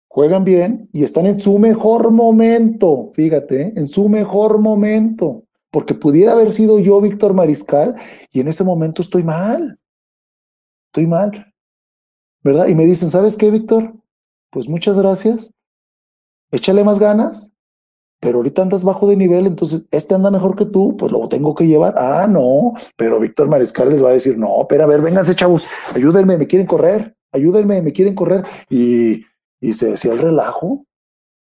juegan 0.09 0.43
bien 0.43 0.89
y 0.93 1.03
están 1.03 1.25
en 1.25 1.39
su 1.39 1.57
mejor 1.59 2.11
momento, 2.11 3.09
fíjate, 3.13 3.61
¿eh? 3.61 3.73
en 3.75 3.87
su 3.87 4.09
mejor 4.09 4.59
momento, 4.59 5.43
porque 5.71 5.93
pudiera 5.93 6.33
haber 6.33 6.51
sido 6.51 6.79
yo 6.79 7.01
Víctor 7.01 7.33
Mariscal 7.33 7.95
y 8.31 8.39
en 8.39 8.47
ese 8.47 8.63
momento 8.63 9.01
estoy 9.01 9.23
mal 9.23 9.79
estoy 10.97 11.05
mal, 11.07 11.53
¿verdad? 12.43 12.67
Y 12.67 12.75
me 12.75 12.85
dicen, 12.85 13.11
¿sabes 13.11 13.37
qué, 13.37 13.51
Víctor? 13.51 13.93
Pues 14.49 14.67
muchas 14.67 14.97
gracias, 14.97 15.53
échale 16.51 16.83
más 16.83 16.97
ganas, 16.97 17.53
pero 18.19 18.37
ahorita 18.37 18.63
andas 18.63 18.83
bajo 18.83 19.07
de 19.07 19.15
nivel, 19.15 19.45
entonces 19.45 19.85
este 19.91 20.15
anda 20.15 20.31
mejor 20.31 20.55
que 20.55 20.65
tú, 20.65 20.97
pues 20.97 21.11
lo 21.11 21.27
tengo 21.27 21.53
que 21.53 21.67
llevar. 21.67 21.93
Ah, 21.97 22.25
no, 22.27 22.73
pero 22.95 23.19
Víctor 23.19 23.47
Mariscal 23.47 23.89
les 23.89 24.03
va 24.03 24.09
a 24.09 24.13
decir, 24.13 24.39
no, 24.39 24.65
pero 24.67 24.85
a 24.85 24.87
ver, 24.87 25.01
vénganse, 25.01 25.35
chavos, 25.35 25.67
ayúdenme, 25.93 26.35
me 26.35 26.47
quieren 26.47 26.65
correr, 26.65 27.15
ayúdenme, 27.31 27.83
me 27.83 27.91
quieren 27.91 28.15
correr. 28.15 28.43
Y, 28.67 29.23
y 29.61 29.73
se 29.73 29.91
decía 29.91 30.13
el 30.13 30.19
relajo. 30.19 30.83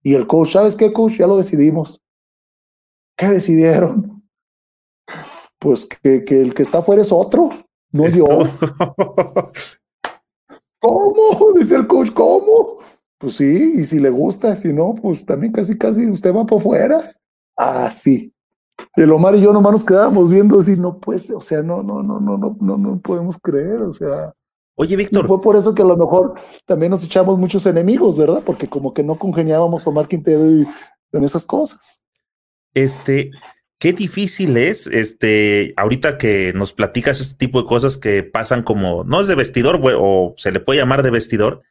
Y 0.03 0.15
el 0.15 0.27
coach, 0.27 0.51
¿sabes 0.51 0.75
qué, 0.75 0.91
coach? 0.91 1.13
Ya 1.17 1.27
lo 1.27 1.37
decidimos. 1.37 2.01
¿Qué 3.17 3.27
decidieron? 3.27 4.23
Pues 5.57 5.87
que, 5.87 6.25
que 6.25 6.41
el 6.41 6.53
que 6.53 6.61
está 6.61 6.79
afuera 6.79 7.01
es 7.01 7.11
otro. 7.11 7.49
No 7.95 8.09
dio. 8.09 8.25
¿Cómo? 10.79 11.53
Dice 11.57 11.75
el 11.77 11.87
coach, 11.87 12.11
¿cómo? 12.13 12.77
Pues 13.17 13.37
sí, 13.37 13.73
y 13.77 13.85
si 13.85 13.99
le 13.99 14.09
gusta, 14.09 14.55
si 14.55 14.73
no, 14.73 14.93
pues 14.93 15.25
también 15.25 15.53
casi, 15.53 15.77
casi 15.77 16.05
usted 16.09 16.35
va 16.35 16.45
para 16.45 16.59
afuera. 16.59 17.11
Ah, 17.57 17.89
sí. 17.89 18.33
El 18.97 19.11
Omar 19.11 19.35
y 19.35 19.41
yo 19.41 19.53
nomás 19.53 19.71
nos 19.71 19.85
quedábamos 19.85 20.29
viendo 20.29 20.59
así, 20.59 20.73
no 20.73 20.99
pues, 20.99 21.31
o 21.31 21.39
sea, 21.39 21.63
no, 21.63 21.81
no, 21.81 22.03
no, 22.03 22.19
no, 22.19 22.37
no, 22.37 22.55
no, 22.59 22.77
no 22.77 22.97
podemos 22.97 23.37
creer, 23.41 23.81
o 23.81 23.93
sea. 23.93 24.33
Oye, 24.77 24.97
Víctor. 24.97 25.25
fue 25.25 25.41
por 25.41 25.55
eso 25.55 25.73
que 25.73 25.83
a 25.83 25.85
lo 25.85 25.95
mejor 25.95 26.33
también 26.65 26.91
nos 26.91 27.05
echamos 27.05 27.39
muchos 27.39 27.65
enemigos, 27.65 28.17
¿verdad? 28.17 28.43
Porque 28.45 28.67
como 28.67 28.93
que 28.93 29.03
no 29.03 29.17
congeniábamos 29.17 29.87
Omar 29.87 30.09
Quintero 30.09 30.45
y 30.51 30.67
en 31.13 31.23
esas 31.23 31.45
cosas. 31.45 32.01
Este, 32.73 33.31
qué 33.79 33.93
difícil 33.93 34.57
es, 34.57 34.87
este, 34.87 35.73
ahorita 35.77 36.17
que 36.17 36.53
nos 36.53 36.73
platicas 36.73 37.21
este 37.21 37.35
tipo 37.35 37.61
de 37.61 37.67
cosas 37.67 37.97
que 37.97 38.23
pasan 38.23 38.63
como, 38.63 39.03
no 39.03 39.21
es 39.21 39.27
de 39.27 39.35
vestidor, 39.35 39.79
o 39.83 40.33
se 40.37 40.51
le 40.51 40.59
puede 40.59 40.79
llamar 40.79 41.03
de 41.03 41.11
vestidor, 41.11 41.61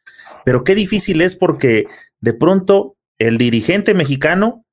pero 0.43 0.63
qué 0.63 0.75
difícil 0.75 1.21
es 1.21 1.35
porque 1.35 1.87
de 2.19 2.33
pronto 2.33 2.95
el 3.17 3.37
dirigente 3.37 3.93
mexicano 3.93 4.65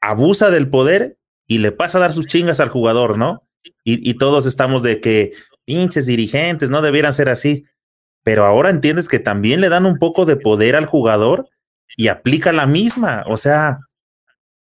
abusa 0.00 0.50
del 0.50 0.68
poder 0.68 1.18
y 1.46 1.58
le 1.58 1.72
pasa 1.72 1.98
a 1.98 2.02
dar 2.02 2.12
sus 2.12 2.26
chingas 2.26 2.60
al 2.60 2.68
jugador, 2.68 3.16
¿no? 3.18 3.46
y, 3.84 4.08
y 4.08 4.14
todos 4.14 4.46
estamos 4.46 4.82
de 4.82 5.00
que 5.00 5.32
pinches 5.64 6.06
dirigentes 6.06 6.70
no 6.70 6.82
debieran 6.82 7.12
ser 7.12 7.28
así, 7.28 7.64
pero 8.22 8.44
ahora 8.44 8.70
entiendes 8.70 9.08
que 9.08 9.18
también 9.18 9.60
le 9.60 9.68
dan 9.68 9.86
un 9.86 9.98
poco 9.98 10.26
de 10.26 10.36
poder 10.36 10.76
al 10.76 10.86
jugador 10.86 11.48
y 11.96 12.08
aplica 12.08 12.52
la 12.52 12.66
misma, 12.66 13.24
o 13.26 13.36
sea, 13.36 13.78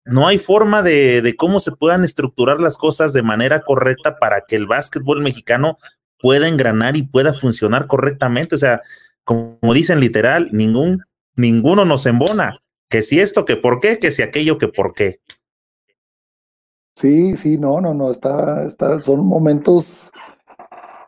no 0.05 0.27
hay 0.27 0.39
forma 0.39 0.83
de, 0.83 1.35
cómo 1.39 1.61
se 1.61 1.73
puedan 1.73 2.05
estructurar 2.05 2.61
las 2.61 2.77
cosas 2.77 3.13
de 3.13 3.23
manera 3.23 3.61
correcta 3.61 4.19
para 4.19 4.43
que 4.43 4.57
el 4.57 4.67
básquetbol 4.67 5.23
mexicano 5.23 5.79
pueda 6.21 6.49
engranar 6.49 6.97
y 6.97 7.03
pueda 7.03 7.33
funcionar 7.33 7.87
correctamente. 7.87 8.55
O 8.55 8.59
sea, 8.59 8.83
como, 9.25 9.59
dicen 9.73 10.01
literal, 10.01 10.51
ningún, 10.53 11.03
ninguno 11.37 11.85
nos 11.85 12.05
embona. 12.07 12.61
Que 12.89 13.03
si 13.03 13.19
esto, 13.19 13.45
que 13.45 13.57
por 13.57 13.81
qué, 13.81 13.99
que 13.99 14.11
si 14.11 14.23
aquello, 14.23 14.59
que 14.59 14.69
por 14.69 14.93
qué. 14.93 15.21
Sí, 16.97 17.37
sí, 17.37 17.59
no, 17.59 17.81
no, 17.81 17.95
no, 17.95 18.11
está, 18.11 18.65
está, 18.65 19.01
son 19.01 19.27
momentos 19.27 20.13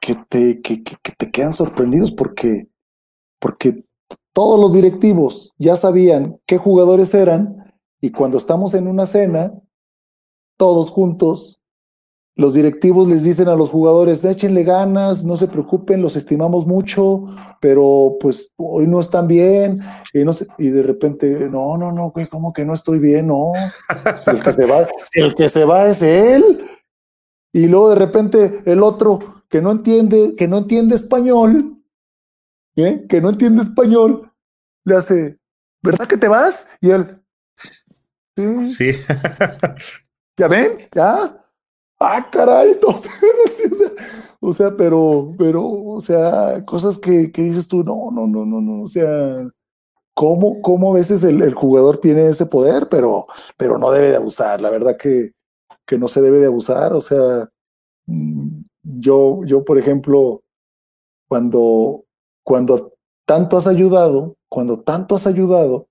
que 0.01 0.17
te, 0.29 0.61
que 0.61 0.79
te 1.17 1.31
quedan 1.31 1.55
sorprendidos 1.55 2.11
porque, 2.13 2.67
porque 3.39 3.85
todos 4.33 4.59
los 4.59 4.73
directivos 4.73 5.55
ya 5.59 5.77
sabían 5.77 6.41
qué 6.47 6.59
jugadores 6.59 7.15
eran 7.15 7.66
y 8.07 8.11
cuando 8.13 8.39
estamos 8.39 8.75
en 8.75 8.87
una 8.87 9.05
cena, 9.05 9.53
todos 10.57 10.91
juntos, 10.91 11.61
los 12.37 12.55
directivos 12.55 13.09
les 13.09 13.25
dicen 13.25 13.49
a 13.49 13.57
los 13.57 13.71
jugadores, 13.71 14.25
échenle 14.25 14.63
ganas, 14.63 15.25
no 15.25 15.35
se 15.35 15.49
preocupen, 15.49 16.01
los 16.01 16.15
estimamos 16.15 16.69
mucho, 16.69 17.25
pero 17.61 18.17
pues 18.21 18.53
hoy 18.59 18.87
no 18.87 19.01
están 19.01 19.27
bien. 19.27 19.81
Y, 20.13 20.23
no 20.25 20.31
y 20.57 20.69
de 20.69 20.85
repente, 20.85 21.51
no, 21.51 21.77
no, 21.77 21.91
no, 21.91 22.13
güey, 22.13 22.29
¿cómo 22.29 22.53
que 22.53 22.65
no 22.65 22.75
estoy 22.75 23.01
bien? 23.01 23.27
No, 23.27 23.55
el 24.27 24.41
que 24.41 24.53
se 24.53 24.67
va, 24.67 24.87
el 25.15 25.35
que 25.35 25.49
se 25.49 25.65
va 25.65 25.89
es 25.89 26.01
él. 26.03 26.65
Y 27.53 27.67
luego 27.67 27.91
de 27.91 27.97
repente 27.97 28.63
el 28.67 28.85
otro 28.85 29.19
que 29.49 29.61
no 29.61 29.73
entiende, 29.73 30.37
que 30.37 30.47
no 30.47 30.59
entiende 30.59 30.95
español, 30.95 31.83
¿eh? 32.77 33.05
que 33.09 33.21
no 33.21 33.31
entiende 33.31 33.63
español, 33.63 34.31
le 34.85 34.95
hace, 34.95 35.41
¿verdad 35.83 36.07
que 36.07 36.19
te 36.19 36.29
vas? 36.29 36.69
Y 36.81 36.91
él, 36.91 37.21
Sí. 38.65 38.91
¿Ya 40.37 40.49
ven? 40.49 40.77
¿Ya? 40.95 41.43
Ah, 41.99 42.29
caray, 42.31 42.73
entonces, 42.73 43.11
o, 44.41 44.53
sea, 44.53 44.71
pero, 44.77 45.35
pero, 45.39 45.67
o 45.67 46.01
sea, 46.01 46.63
cosas 46.67 46.99
que, 46.99 47.33
que, 47.33 47.43
dices 47.43 47.67
tú, 47.69 47.83
no, 47.83 48.11
no, 48.13 48.27
no, 48.27 48.45
no, 48.45 48.61
no, 48.61 48.83
o 48.83 48.87
sea, 48.87 49.49
¿cómo, 50.13 50.61
cómo 50.61 50.91
a 50.93 50.95
veces 50.97 51.25
el, 51.25 51.43
el, 51.43 51.55
jugador 51.55 51.99
tiene 51.99 52.29
ese 52.29 52.45
poder, 52.45 52.89
pero, 52.91 53.27
pero 53.57 53.79
no 53.79 53.91
debe 53.91 54.11
de 54.11 54.17
abusar, 54.17 54.61
la 54.61 54.71
verdad 54.71 54.99
que, 54.99 55.33
que 55.87 55.99
no 55.99 56.09
se 56.09 56.21
debe 56.21 56.39
de 56.39 56.47
abusar, 56.47 56.93
o 56.93 57.01
sea, 57.01 57.51
mm, 58.07 58.63
yo, 58.83 59.41
yo, 59.47 59.65
por 59.65 59.79
ejemplo, 59.79 60.43
cuando, 61.29 62.05
cuando 62.45 62.93
tanto 63.25 63.57
has 63.57 63.67
ayudado, 63.67 64.37
cuando 64.51 64.81
tanto 64.81 65.17
has 65.17 65.27
ayudado, 65.27 65.89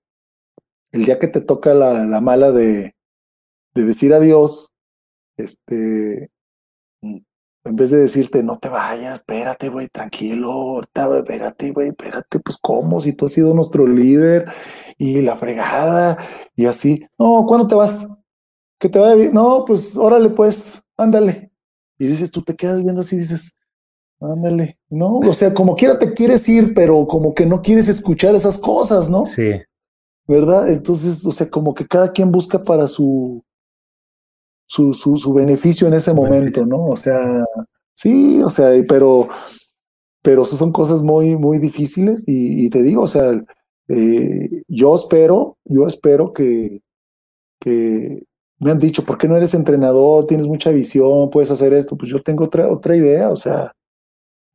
el 0.92 1.04
día 1.04 1.18
que 1.18 1.28
te 1.28 1.40
toca 1.40 1.74
la, 1.74 2.04
la 2.04 2.20
mala 2.20 2.52
de, 2.52 2.94
de 3.74 3.84
decir 3.84 4.14
adiós, 4.14 4.68
este, 5.36 6.30
en 7.66 7.74
vez 7.74 7.90
de 7.90 7.98
decirte, 7.98 8.42
no 8.42 8.58
te 8.58 8.68
vayas, 8.68 9.20
espérate, 9.20 9.68
güey, 9.68 9.88
tranquilo, 9.88 10.80
espérate, 10.80 11.72
güey, 11.72 11.88
espérate, 11.88 12.38
pues 12.40 12.58
cómo, 12.60 13.00
si 13.00 13.12
tú 13.12 13.26
has 13.26 13.32
sido 13.32 13.54
nuestro 13.54 13.86
líder 13.86 14.46
y 14.96 15.20
la 15.20 15.36
fregada 15.36 16.16
y 16.54 16.66
así, 16.66 17.04
no, 17.18 17.44
¿cuándo 17.46 17.66
te 17.66 17.74
vas? 17.74 18.06
Que 18.78 18.88
te 18.88 18.98
vaya 18.98 19.14
bien, 19.14 19.34
no, 19.34 19.64
pues 19.66 19.96
órale, 19.96 20.30
pues, 20.30 20.82
ándale. 20.96 21.50
Y 21.98 22.06
dices, 22.06 22.30
tú 22.30 22.42
te 22.42 22.54
quedas 22.54 22.82
viendo 22.84 23.00
así, 23.00 23.16
dices, 23.16 23.56
ándale, 24.20 24.78
no, 24.88 25.18
o 25.18 25.34
sea, 25.34 25.52
como 25.52 25.74
quiera 25.74 25.98
te 25.98 26.12
quieres 26.12 26.48
ir, 26.48 26.72
pero 26.72 27.06
como 27.06 27.34
que 27.34 27.46
no 27.46 27.62
quieres 27.62 27.88
escuchar 27.88 28.34
esas 28.34 28.58
cosas, 28.58 29.10
¿no? 29.10 29.26
Sí. 29.26 29.50
¿Verdad? 30.26 30.70
Entonces, 30.70 31.24
o 31.24 31.32
sea, 31.32 31.48
como 31.48 31.74
que 31.74 31.86
cada 31.86 32.12
quien 32.12 32.32
busca 32.32 32.62
para 32.62 32.88
su, 32.88 33.42
su, 34.66 34.94
su, 34.94 35.16
su 35.16 35.32
beneficio 35.32 35.86
en 35.88 35.94
ese 35.94 36.10
su 36.10 36.16
momento, 36.16 36.60
beneficio. 36.60 36.66
¿no? 36.66 36.86
O 36.86 36.96
sea, 36.96 37.44
sí, 37.94 38.42
o 38.42 38.50
sea, 38.50 38.70
pero, 38.88 39.28
pero 40.22 40.44
son 40.44 40.72
cosas 40.72 41.02
muy, 41.02 41.36
muy 41.36 41.58
difíciles 41.58 42.24
y, 42.26 42.66
y 42.66 42.70
te 42.70 42.82
digo, 42.82 43.02
o 43.02 43.06
sea, 43.06 43.32
eh, 43.88 44.62
yo 44.68 44.94
espero, 44.94 45.58
yo 45.64 45.86
espero 45.86 46.32
que, 46.32 46.80
que 47.60 48.24
me 48.58 48.70
han 48.70 48.78
dicho, 48.78 49.04
¿por 49.04 49.18
qué 49.18 49.28
no 49.28 49.36
eres 49.36 49.54
entrenador? 49.54 50.26
Tienes 50.26 50.46
mucha 50.48 50.70
visión, 50.70 51.30
puedes 51.30 51.50
hacer 51.50 51.72
esto. 51.74 51.96
Pues 51.96 52.10
yo 52.10 52.22
tengo 52.22 52.44
otra, 52.44 52.68
otra 52.68 52.96
idea, 52.96 53.30
o 53.30 53.36
sea, 53.36 53.72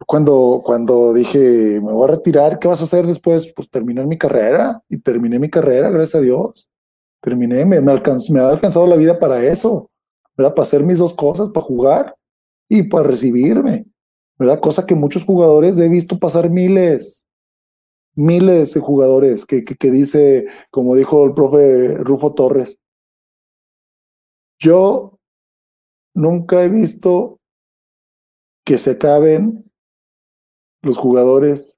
cuando, 0.08 0.62
cuando 0.64 1.14
dije, 1.14 1.80
me 1.82 1.92
voy 1.92 2.06
a 2.06 2.12
retirar, 2.12 2.60
¿qué 2.60 2.68
vas 2.68 2.82
a 2.82 2.86
hacer 2.86 3.06
después? 3.06 3.52
Pues 3.54 3.70
terminar 3.70 4.08
mi 4.08 4.18
carrera 4.18 4.82
y 4.90 4.98
terminé 5.00 5.40
mi 5.40 5.50
carrera, 5.50 5.90
gracias 5.90 6.16
a 6.16 6.24
Dios. 6.24 6.70
Terminé, 7.22 7.66
me, 7.66 7.82
me, 7.82 7.94
me 8.30 8.40
ha 8.42 8.50
alcanzado 8.50 8.88
la 8.88 8.96
vida 8.96 9.20
para 9.20 9.46
eso. 9.46 9.90
Para 10.36 10.50
hacer 10.58 10.84
mis 10.84 10.98
dos 10.98 11.14
cosas, 11.14 11.50
para 11.50 11.66
jugar 11.66 12.16
y 12.68 12.84
para 12.84 13.08
recibirme, 13.08 13.86
¿verdad? 14.40 14.60
Cosa 14.60 14.86
que 14.86 14.96
muchos 14.96 15.26
jugadores 15.26 15.78
he 15.78 15.90
visto 15.90 16.18
pasar 16.18 16.50
miles, 16.50 17.28
miles 18.16 18.74
de 18.74 18.80
jugadores 18.80 19.46
que, 19.46 19.64
que, 19.64 19.76
que 19.76 19.92
dice, 19.92 20.48
como 20.72 20.96
dijo 20.96 21.26
el 21.26 21.34
profe 21.34 21.98
Rufo 21.98 22.34
Torres, 22.34 22.80
yo 24.58 25.20
nunca 26.14 26.64
he 26.64 26.70
visto 26.70 27.40
que 28.64 28.78
se 28.78 28.92
acaben 28.92 29.71
los 30.82 30.98
jugadores 30.98 31.78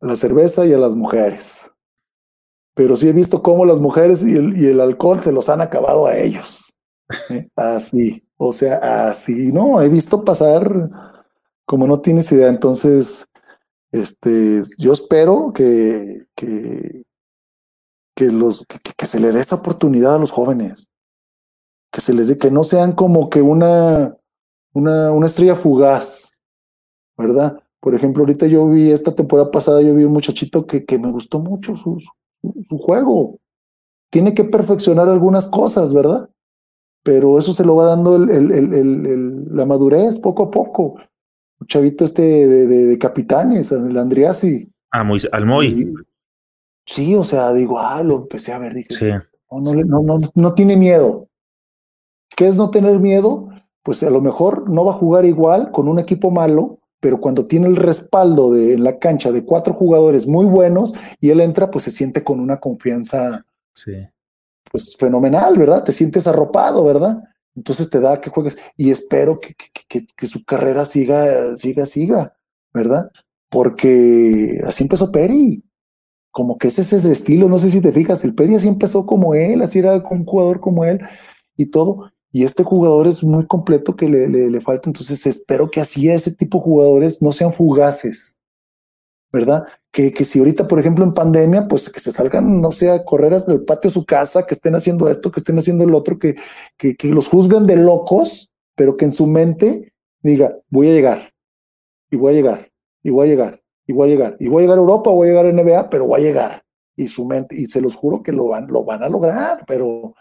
a 0.00 0.06
la 0.06 0.16
cerveza 0.16 0.66
y 0.66 0.72
a 0.72 0.78
las 0.78 0.94
mujeres. 0.94 1.72
Pero 2.74 2.96
sí 2.96 3.08
he 3.08 3.12
visto 3.12 3.42
cómo 3.42 3.64
las 3.64 3.80
mujeres 3.80 4.24
y 4.24 4.34
el, 4.36 4.56
y 4.56 4.66
el 4.66 4.80
alcohol 4.80 5.20
se 5.20 5.32
los 5.32 5.48
han 5.48 5.60
acabado 5.60 6.06
a 6.06 6.16
ellos. 6.16 6.74
¿eh? 7.30 7.48
Así, 7.56 8.24
o 8.36 8.52
sea, 8.52 9.10
así, 9.10 9.52
no, 9.52 9.80
he 9.80 9.88
visto 9.88 10.24
pasar 10.24 10.90
como 11.64 11.86
no 11.86 12.00
tienes 12.00 12.32
idea. 12.32 12.48
Entonces, 12.48 13.24
este, 13.92 14.62
yo 14.78 14.92
espero 14.92 15.52
que, 15.54 16.24
que, 16.34 17.04
que 18.16 18.24
los, 18.26 18.66
que, 18.66 18.78
que 18.96 19.06
se 19.06 19.20
le 19.20 19.30
dé 19.30 19.40
esa 19.40 19.56
oportunidad 19.56 20.16
a 20.16 20.18
los 20.18 20.32
jóvenes. 20.32 20.90
Que 21.92 22.00
se 22.00 22.14
les 22.14 22.26
dé, 22.26 22.38
que 22.38 22.50
no 22.50 22.64
sean 22.64 22.92
como 22.92 23.30
que 23.30 23.42
una, 23.42 24.16
una, 24.72 25.12
una 25.12 25.26
estrella 25.26 25.54
fugaz, 25.54 26.32
¿verdad? 27.16 27.62
Por 27.82 27.96
ejemplo, 27.96 28.22
ahorita 28.22 28.46
yo 28.46 28.68
vi 28.68 28.92
esta 28.92 29.12
temporada 29.12 29.50
pasada, 29.50 29.82
yo 29.82 29.92
vi 29.96 30.04
un 30.04 30.12
muchachito 30.12 30.68
que, 30.68 30.84
que 30.84 31.00
me 31.00 31.10
gustó 31.10 31.40
mucho 31.40 31.76
su, 31.76 31.98
su, 31.98 32.64
su, 32.68 32.78
juego. 32.78 33.40
Tiene 34.08 34.34
que 34.34 34.44
perfeccionar 34.44 35.08
algunas 35.08 35.48
cosas, 35.48 35.92
¿verdad? 35.92 36.30
Pero 37.02 37.40
eso 37.40 37.52
se 37.52 37.64
lo 37.64 37.74
va 37.74 37.86
dando 37.86 38.14
el, 38.14 38.30
el, 38.30 38.52
el, 38.52 39.56
la 39.56 39.66
madurez 39.66 40.20
poco 40.20 40.44
a 40.44 40.50
poco. 40.52 40.94
Un 41.58 41.66
chavito 41.66 42.04
este 42.04 42.22
de, 42.22 42.66
de, 42.68 42.86
de 42.86 42.98
capitanes, 42.98 43.72
el 43.72 43.98
Andriasi. 43.98 44.70
Ah, 44.92 45.02
muy, 45.02 45.18
al 45.32 45.44
Moy. 45.44 45.92
Sí, 46.86 47.16
o 47.16 47.24
sea, 47.24 47.52
digo, 47.52 47.80
ah, 47.80 48.00
lo 48.04 48.18
empecé 48.18 48.52
a 48.52 48.60
ver, 48.60 48.74
dije, 48.74 48.90
sí. 48.90 49.06
no, 49.50 49.60
no, 49.60 50.02
no, 50.02 50.20
no 50.32 50.54
tiene 50.54 50.76
miedo. 50.76 51.26
¿Qué 52.36 52.46
es 52.46 52.56
no 52.56 52.70
tener 52.70 53.00
miedo? 53.00 53.48
Pues 53.82 54.04
a 54.04 54.10
lo 54.10 54.20
mejor 54.20 54.70
no 54.70 54.84
va 54.84 54.92
a 54.92 54.98
jugar 54.98 55.24
igual 55.24 55.72
con 55.72 55.88
un 55.88 55.98
equipo 55.98 56.30
malo, 56.30 56.78
pero 57.02 57.20
cuando 57.20 57.44
tiene 57.44 57.66
el 57.66 57.74
respaldo 57.74 58.52
de, 58.52 58.74
en 58.74 58.84
la 58.84 59.00
cancha 59.00 59.32
de 59.32 59.44
cuatro 59.44 59.74
jugadores 59.74 60.28
muy 60.28 60.46
buenos 60.46 60.94
y 61.20 61.30
él 61.30 61.40
entra, 61.40 61.68
pues 61.68 61.82
se 61.82 61.90
siente 61.90 62.22
con 62.22 62.38
una 62.38 62.60
confianza 62.60 63.44
sí. 63.74 64.06
pues 64.70 64.96
fenomenal, 64.96 65.58
¿verdad? 65.58 65.82
Te 65.82 65.90
sientes 65.90 66.28
arropado, 66.28 66.84
¿verdad? 66.84 67.24
Entonces 67.56 67.90
te 67.90 67.98
da 67.98 68.20
que 68.20 68.30
juegues 68.30 68.56
y 68.76 68.92
espero 68.92 69.40
que, 69.40 69.52
que, 69.54 69.70
que, 69.88 70.06
que 70.16 70.26
su 70.28 70.44
carrera 70.44 70.84
siga, 70.84 71.56
siga, 71.56 71.86
siga, 71.86 72.36
¿verdad? 72.72 73.10
Porque 73.50 74.60
así 74.64 74.84
empezó 74.84 75.10
Peri. 75.10 75.60
Como 76.30 76.56
que 76.56 76.68
ese 76.68 76.82
es 76.82 77.04
el 77.04 77.10
estilo, 77.10 77.48
no 77.48 77.58
sé 77.58 77.68
si 77.68 77.80
te 77.80 77.90
fijas, 77.90 78.22
el 78.22 78.36
Peri 78.36 78.54
así 78.54 78.68
empezó 78.68 79.06
como 79.06 79.34
él, 79.34 79.60
así 79.60 79.80
era 79.80 79.96
un 80.08 80.24
jugador 80.24 80.60
como 80.60 80.84
él 80.84 81.00
y 81.56 81.66
todo. 81.66 82.11
Y 82.34 82.44
este 82.44 82.64
jugador 82.64 83.06
es 83.06 83.22
muy 83.22 83.46
completo 83.46 83.94
que 83.94 84.08
le, 84.08 84.26
le, 84.26 84.60
falta. 84.62 84.88
Entonces 84.88 85.26
espero 85.26 85.70
que 85.70 85.80
así 85.82 86.08
ese 86.08 86.34
tipo 86.34 86.58
de 86.58 86.64
jugadores 86.64 87.20
no 87.20 87.30
sean 87.30 87.52
fugaces, 87.52 88.38
¿verdad? 89.30 89.66
Que, 89.90 90.14
que 90.14 90.24
si 90.24 90.38
ahorita, 90.38 90.66
por 90.66 90.80
ejemplo, 90.80 91.04
en 91.04 91.12
pandemia, 91.12 91.68
pues 91.68 91.90
que 91.90 92.00
se 92.00 92.10
salgan, 92.10 92.62
no 92.62 92.72
sé, 92.72 92.90
a 92.90 93.04
correr 93.04 93.34
hasta 93.34 93.52
el 93.52 93.64
patio 93.64 93.90
de 93.90 93.94
su 93.94 94.06
casa, 94.06 94.46
que 94.46 94.54
estén 94.54 94.74
haciendo 94.74 95.10
esto, 95.10 95.30
que 95.30 95.40
estén 95.40 95.58
haciendo 95.58 95.84
el 95.84 95.94
otro, 95.94 96.18
que, 96.18 96.36
que, 96.78 96.96
que 96.96 97.08
los 97.08 97.28
juzgan 97.28 97.66
de 97.66 97.76
locos, 97.76 98.50
pero 98.74 98.96
que 98.96 99.04
en 99.04 99.12
su 99.12 99.26
mente 99.26 99.92
diga, 100.22 100.56
voy 100.70 100.88
a 100.88 100.92
llegar, 100.92 101.34
y 102.10 102.16
voy 102.16 102.32
a 102.32 102.36
llegar, 102.36 102.70
y 103.02 103.10
voy 103.10 103.26
a 103.26 103.30
llegar, 103.30 103.62
y 103.86 103.92
voy 103.92 104.08
a 104.08 104.10
llegar, 104.10 104.36
y 104.40 104.48
voy 104.48 104.62
a 104.62 104.62
llegar 104.62 104.78
a 104.78 104.80
Europa, 104.80 105.10
voy 105.10 105.28
a 105.28 105.30
llegar 105.32 105.46
a 105.46 105.52
NBA, 105.52 105.90
pero 105.90 106.06
voy 106.06 106.20
a 106.22 106.24
llegar. 106.24 106.64
Y 106.96 107.08
su 107.08 107.26
mente, 107.26 107.56
y 107.56 107.66
se 107.66 107.82
los 107.82 107.94
juro 107.94 108.22
que 108.22 108.32
lo 108.32 108.46
van, 108.48 108.68
lo 108.68 108.84
van 108.84 109.02
a 109.02 109.08
lograr, 109.10 109.64
pero, 109.66 110.14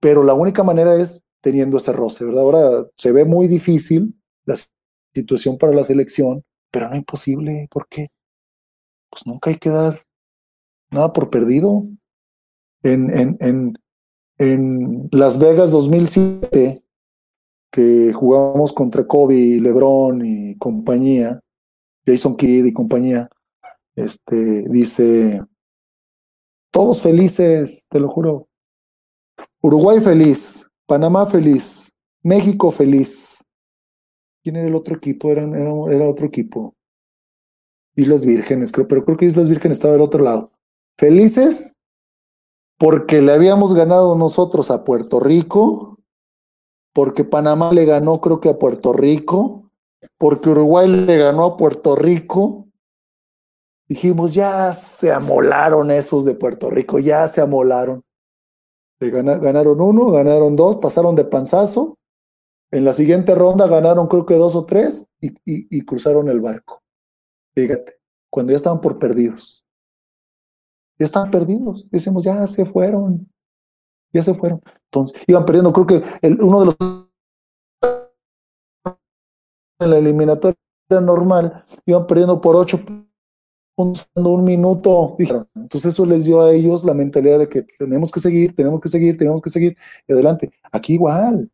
pero 0.00 0.22
la 0.22 0.32
única 0.32 0.62
manera 0.62 0.94
es 0.96 1.22
teniendo 1.44 1.76
ese 1.76 1.92
roce, 1.92 2.24
¿verdad? 2.24 2.42
Ahora 2.42 2.88
se 2.96 3.12
ve 3.12 3.26
muy 3.26 3.46
difícil 3.46 4.18
la 4.46 4.56
situación 5.14 5.58
para 5.58 5.74
la 5.74 5.84
selección, 5.84 6.42
pero 6.70 6.88
no 6.88 6.96
imposible. 6.96 7.68
¿Por 7.70 7.86
qué? 7.86 8.08
Pues 9.10 9.26
nunca 9.26 9.50
hay 9.50 9.56
que 9.56 9.68
dar 9.68 10.06
nada 10.90 11.12
por 11.12 11.28
perdido. 11.28 11.86
En, 12.82 13.10
en, 13.16 13.36
en, 13.40 13.78
en 14.38 15.08
Las 15.12 15.38
Vegas 15.38 15.70
2007, 15.70 16.82
que 17.70 18.12
jugamos 18.14 18.72
contra 18.72 19.06
Kobe, 19.06 19.60
LeBron 19.60 20.24
y 20.24 20.56
compañía, 20.56 21.40
Jason 22.06 22.36
Kidd 22.36 22.64
y 22.64 22.72
compañía, 22.72 23.28
este, 23.96 24.64
dice, 24.70 25.42
todos 26.70 27.02
felices, 27.02 27.86
te 27.90 28.00
lo 28.00 28.08
juro. 28.08 28.48
Uruguay 29.60 30.00
feliz, 30.00 30.66
Panamá 30.86 31.26
feliz, 31.26 31.92
México 32.22 32.70
feliz. 32.70 33.42
¿Quién 34.42 34.56
era 34.56 34.68
el 34.68 34.74
otro 34.74 34.96
equipo? 34.96 35.30
Era, 35.30 35.48
otro 36.04 36.26
equipo. 36.26 36.74
Islas 37.96 38.26
Vírgenes, 38.26 38.72
creo, 38.72 38.86
pero 38.86 39.04
creo 39.04 39.16
que 39.16 39.24
Islas 39.24 39.48
Vírgenes 39.48 39.78
estaba 39.78 39.94
del 39.94 40.02
otro 40.02 40.22
lado. 40.22 40.52
Felices 40.98 41.72
porque 42.78 43.22
le 43.22 43.32
habíamos 43.32 43.72
ganado 43.72 44.16
nosotros 44.16 44.70
a 44.70 44.84
Puerto 44.84 45.20
Rico, 45.20 45.98
porque 46.92 47.24
Panamá 47.24 47.72
le 47.72 47.84
ganó 47.84 48.20
creo 48.20 48.40
que 48.40 48.50
a 48.50 48.58
Puerto 48.58 48.92
Rico, 48.92 49.70
porque 50.18 50.50
Uruguay 50.50 50.88
le 50.88 51.16
ganó 51.16 51.44
a 51.44 51.56
Puerto 51.56 51.96
Rico. 51.96 52.66
Dijimos, 53.88 54.34
ya 54.34 54.72
se 54.72 55.12
amolaron 55.12 55.90
esos 55.90 56.24
de 56.24 56.34
Puerto 56.34 56.70
Rico, 56.70 56.98
ya 56.98 57.26
se 57.28 57.40
amolaron 57.40 58.02
ganaron 59.10 59.80
uno, 59.80 60.10
ganaron 60.10 60.56
dos, 60.56 60.76
pasaron 60.76 61.14
de 61.14 61.24
panzazo. 61.24 61.96
En 62.70 62.84
la 62.84 62.92
siguiente 62.92 63.34
ronda 63.34 63.66
ganaron 63.68 64.08
creo 64.08 64.26
que 64.26 64.34
dos 64.34 64.54
o 64.56 64.64
tres 64.64 65.06
y, 65.20 65.84
cruzaron 65.84 66.28
el 66.28 66.40
barco. 66.40 66.82
Fíjate, 67.54 67.98
cuando 68.30 68.52
ya 68.52 68.56
estaban 68.56 68.80
por 68.80 68.98
perdidos. 68.98 69.64
Ya 70.98 71.06
estaban 71.06 71.30
perdidos. 71.30 71.88
Decimos, 71.90 72.24
ya 72.24 72.46
se 72.46 72.64
fueron. 72.64 73.30
Ya 74.12 74.22
se 74.22 74.34
fueron. 74.34 74.60
Entonces, 74.86 75.22
iban 75.26 75.44
perdiendo, 75.44 75.72
creo 75.72 75.86
que 75.86 76.02
el, 76.20 76.42
uno 76.42 76.60
de 76.60 76.66
los 76.66 76.76
en 79.80 79.90
la 79.90 79.98
eliminatoria 79.98 80.56
normal, 80.90 81.64
iban 81.84 82.06
perdiendo 82.06 82.40
por 82.40 82.56
ocho 82.56 82.80
un 83.76 84.44
minuto. 84.44 85.16
Entonces 85.54 85.92
eso 85.92 86.06
les 86.06 86.24
dio 86.24 86.42
a 86.42 86.52
ellos 86.52 86.84
la 86.84 86.94
mentalidad 86.94 87.38
de 87.38 87.48
que 87.48 87.62
tenemos 87.78 88.12
que 88.12 88.20
seguir, 88.20 88.54
tenemos 88.54 88.80
que 88.80 88.88
seguir, 88.88 89.16
tenemos 89.16 89.42
que 89.42 89.50
seguir 89.50 89.76
y 90.06 90.12
adelante. 90.12 90.50
Aquí 90.72 90.94
igual, 90.94 91.50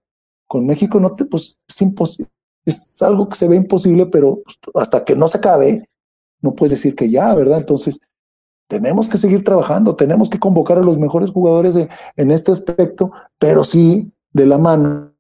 con 0.47 0.67
México 0.67 1.01
no 1.01 1.15
te, 1.15 1.25
pues 1.25 1.59
es 1.69 1.83
imposible, 1.83 2.31
es 2.65 3.01
algo 3.03 3.29
que 3.29 3.37
se 3.37 3.49
ve 3.49 3.57
imposible, 3.57 4.07
pero 4.07 4.43
pues, 4.45 4.59
hasta 4.75 5.05
que 5.05 5.17
no 5.17 5.29
se 5.29 5.39
acabe, 5.39 5.89
no 6.41 6.55
puedes 6.55 6.73
decir 6.73 6.95
que 6.95 7.11
ya, 7.11 7.35
¿verdad? 7.35 7.59
Entonces 7.59 8.01
tenemos 8.69 9.09
que 9.09 9.19
seguir 9.19 9.43
trabajando, 9.43 9.97
tenemos 9.97 10.31
que 10.31 10.39
convocar 10.39 10.79
a 10.79 10.83
los 10.83 10.99
mejores 10.99 11.31
jugadores 11.31 11.75
en 12.17 12.31
este 12.31 12.53
aspecto, 12.53 13.11
pero 13.39 13.65
sí 13.65 14.13
de 14.33 14.47
la 14.47 14.59
mano 14.59 15.13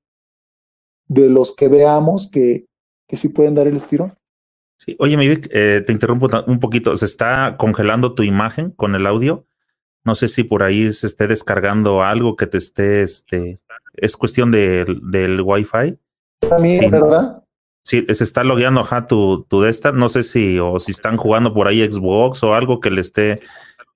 de 1.09 1.29
los 1.29 1.57
que 1.57 1.69
veamos 1.69 2.31
que, 2.31 2.67
que 3.09 3.17
sí 3.17 3.29
pueden 3.31 3.57
dar 3.57 3.67
el 3.67 3.77
estirón. 3.77 4.15
Sí. 4.81 4.97
Oye, 4.99 5.19
mi 5.19 5.27
eh, 5.27 5.83
te 5.85 5.93
interrumpo 5.93 6.31
un 6.47 6.59
poquito. 6.59 6.97
Se 6.97 7.05
está 7.05 7.57
congelando 7.59 8.15
tu 8.15 8.23
imagen 8.23 8.71
con 8.71 8.95
el 8.95 9.07
audio. 9.07 9.47
No 10.05 10.15
sé 10.15 10.27
si 10.29 10.43
por 10.43 10.63
ahí 10.63 10.91
se 10.95 11.07
esté 11.07 11.27
descargando 11.27 12.03
algo 12.03 12.35
que 12.35 12.47
te 12.47 12.57
esté, 12.57 13.03
este, 13.03 13.57
es 13.93 14.17
cuestión 14.17 14.51
de, 14.51 14.87
del 15.03 15.43
Wi-Fi. 15.43 15.99
A 16.51 16.59
mí, 16.59 16.81
¿verdad? 16.89 17.43
Sí, 17.83 18.07
se 18.09 18.25
está 18.25 18.43
logueando 18.43 18.81
ajá, 18.81 19.07
tu, 19.07 19.45
tu 19.45 19.61
de 19.61 19.69
esta. 19.69 19.93
No 19.93 20.09
sé 20.09 20.23
si, 20.23 20.59
o 20.59 20.81
si 20.81 20.93
están 20.93 21.19
jugando 21.19 21.53
por 21.53 21.69
ahí 21.69 21.85
Xbox 21.85 22.43
o 22.43 22.55
algo 22.55 22.81
que 22.81 22.91
le 22.91 23.03
esté, 23.03 23.43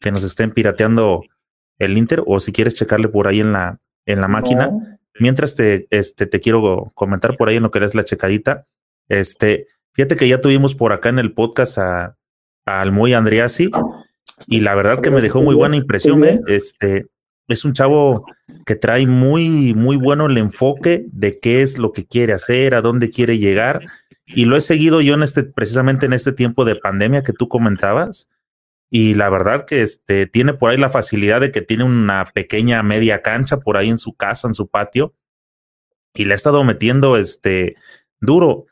que 0.01 0.13
nos 0.13 0.23
estén 0.23 0.51
pirateando 0.51 1.23
el 1.79 1.97
Inter, 1.97 2.23
o 2.27 2.41
si 2.41 2.53
quieres 2.53 2.75
checarle 2.75 3.09
por 3.09 3.27
ahí 3.27 3.41
en 3.41 3.53
la, 3.53 3.81
en 4.05 4.21
la 4.21 4.29
máquina. 4.29 4.99
Mientras 5.19 5.57
te, 5.57 5.87
este, 5.89 6.27
te 6.27 6.41
quiero 6.41 6.93
comentar 6.95 7.39
por 7.39 7.49
ahí 7.49 7.57
en 7.57 7.63
lo 7.63 7.71
que 7.71 7.83
es 7.83 7.95
la 7.95 8.05
checadita. 8.05 8.67
Este, 9.09 9.69
Fíjate 9.95 10.17
que 10.17 10.29
ya 10.29 10.41
tuvimos 10.41 10.75
por 10.75 10.93
acá 10.93 11.09
en 11.09 11.19
el 11.19 11.33
podcast 11.33 11.79
a, 11.79 12.17
Almoy 12.67 13.13
Andreasi 13.13 13.71
y 14.49 14.61
la 14.61 14.75
verdad 14.75 15.01
que 15.01 15.11
me 15.11 15.21
dejó 15.21 15.43
muy 15.43 15.55
buena 15.55 15.77
impresión. 15.77 16.25
¿eh? 16.25 16.41
Este 16.47 17.07
es 17.47 17.65
un 17.65 17.75
chavo 17.75 18.25
que 18.65 18.75
trae 18.75 19.07
muy, 19.07 19.75
muy 19.75 19.97
bueno 19.97 20.27
el 20.27 20.39
enfoque 20.39 21.05
de 21.13 21.39
qué 21.39 21.63
es 21.63 21.79
lo 21.79 21.93
que 21.93 22.07
quiere 22.07 22.33
hacer, 22.33 22.75
a 22.75 22.81
dónde 22.81 23.11
quiere 23.11 23.39
llegar. 23.39 23.87
Y 24.27 24.47
lo 24.47 24.57
he 24.57 24.63
seguido 24.63 25.03
yo 25.03 25.15
en 25.15 25.23
este, 25.23 25.45
precisamente 25.45 26.07
en 26.07 26.15
este 26.15 26.33
tiempo 26.33 26.65
de 26.65 26.77
pandemia 26.77 27.23
que 27.23 27.35
tú 27.35 27.49
comentabas. 27.49 28.29
Y 28.91 29.15
la 29.15 29.29
verdad 29.29 29.67
que 29.67 29.83
este 29.83 30.27
tiene 30.27 30.55
por 30.55 30.71
ahí 30.71 30.77
la 30.77 30.91
facilidad 30.91 31.41
de 31.41 31.53
que 31.53 31.61
tiene 31.61 31.85
una 31.85 32.25
pequeña 32.25 32.83
media 32.83 33.23
cancha 33.23 33.59
por 33.59 33.77
ahí 33.77 33.91
en 33.91 33.99
su 33.99 34.15
casa, 34.15 34.49
en 34.49 34.55
su 34.55 34.69
patio. 34.69 35.15
Y 36.15 36.25
le 36.25 36.33
ha 36.33 36.37
estado 36.37 36.65
metiendo 36.65 37.17
este 37.17 37.77
duro. 38.21 38.67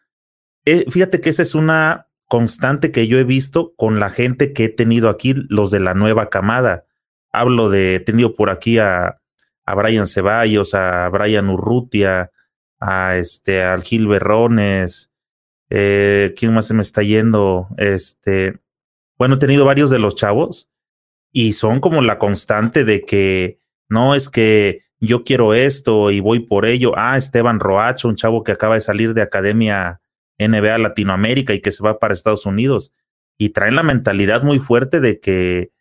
Eh, 0.65 0.85
fíjate 0.91 1.21
que 1.21 1.31
esa 1.31 1.43
es 1.43 1.55
una 1.55 2.09
constante 2.29 2.93
que 2.93 3.07
yo 3.07 3.19
he 3.19 3.25
visto 3.25 3.75
con 3.77 4.01
la 4.01 4.11
gente 4.11 4.53
que 4.53 4.65
he 4.65 4.69
tenido 4.69 5.09
aquí, 5.09 5.35
los 5.49 5.71
de 5.71 5.81
la 5.81 5.95
nueva 5.95 6.31
camada. 6.31 6.87
Hablo 7.33 7.69
de, 7.69 7.97
he 7.97 8.01
tenido 8.01 8.35
por 8.35 8.51
aquí 8.51 8.79
a, 8.79 9.21
a 9.65 9.75
Brian 9.75 10.07
Ceballos, 10.07 10.75
a 10.75 11.09
Brian 11.09 11.49
Urrutia, 11.49 12.31
a 12.79 13.17
este, 13.17 13.63
al 13.63 13.83
Gil 13.83 14.09
Berrones, 14.09 15.11
eh, 15.75 16.35
¿quién 16.37 16.53
más 16.53 16.67
se 16.67 16.75
me 16.75 16.83
está 16.83 17.03
yendo? 17.03 17.69
Este, 17.79 18.61
bueno, 19.17 19.37
he 19.37 19.39
tenido 19.39 19.65
varios 19.65 19.89
de 19.89 19.99
los 19.99 20.17
chavos 20.17 20.69
y 21.33 21.55
son 21.55 21.81
como 21.81 22.03
la 22.03 22.19
constante 22.19 22.85
de 22.85 23.01
que 23.03 23.59
no 23.89 24.15
es 24.15 24.29
que 24.29 24.83
yo 25.01 25.25
quiero 25.25 25.55
esto 25.55 26.11
y 26.11 26.21
voy 26.21 26.41
por 26.41 26.67
ello. 26.67 26.93
Ah, 26.95 27.17
Esteban 27.17 27.59
Roacho, 27.59 28.09
un 28.09 28.17
chavo 28.17 28.45
que 28.45 28.53
acaba 28.53 28.75
de 28.75 28.83
salir 28.83 29.15
de 29.15 29.23
academia 29.23 30.02
NBA 30.49 30.79
Latinoamérica 30.79 31.55
y 31.55 31.61
que 31.61 31.73
se 31.73 31.83
va 31.83 31.99
para 31.99 32.15
Estados 32.15 32.47
Unidos. 32.47 32.93
Y 33.39 33.51
traen 33.51 33.77
la 33.77 33.83
mentalidad 33.83 34.43
muy 34.43 34.59
fuerte 34.59 35.01
de 35.01 35.21
que 35.21 35.73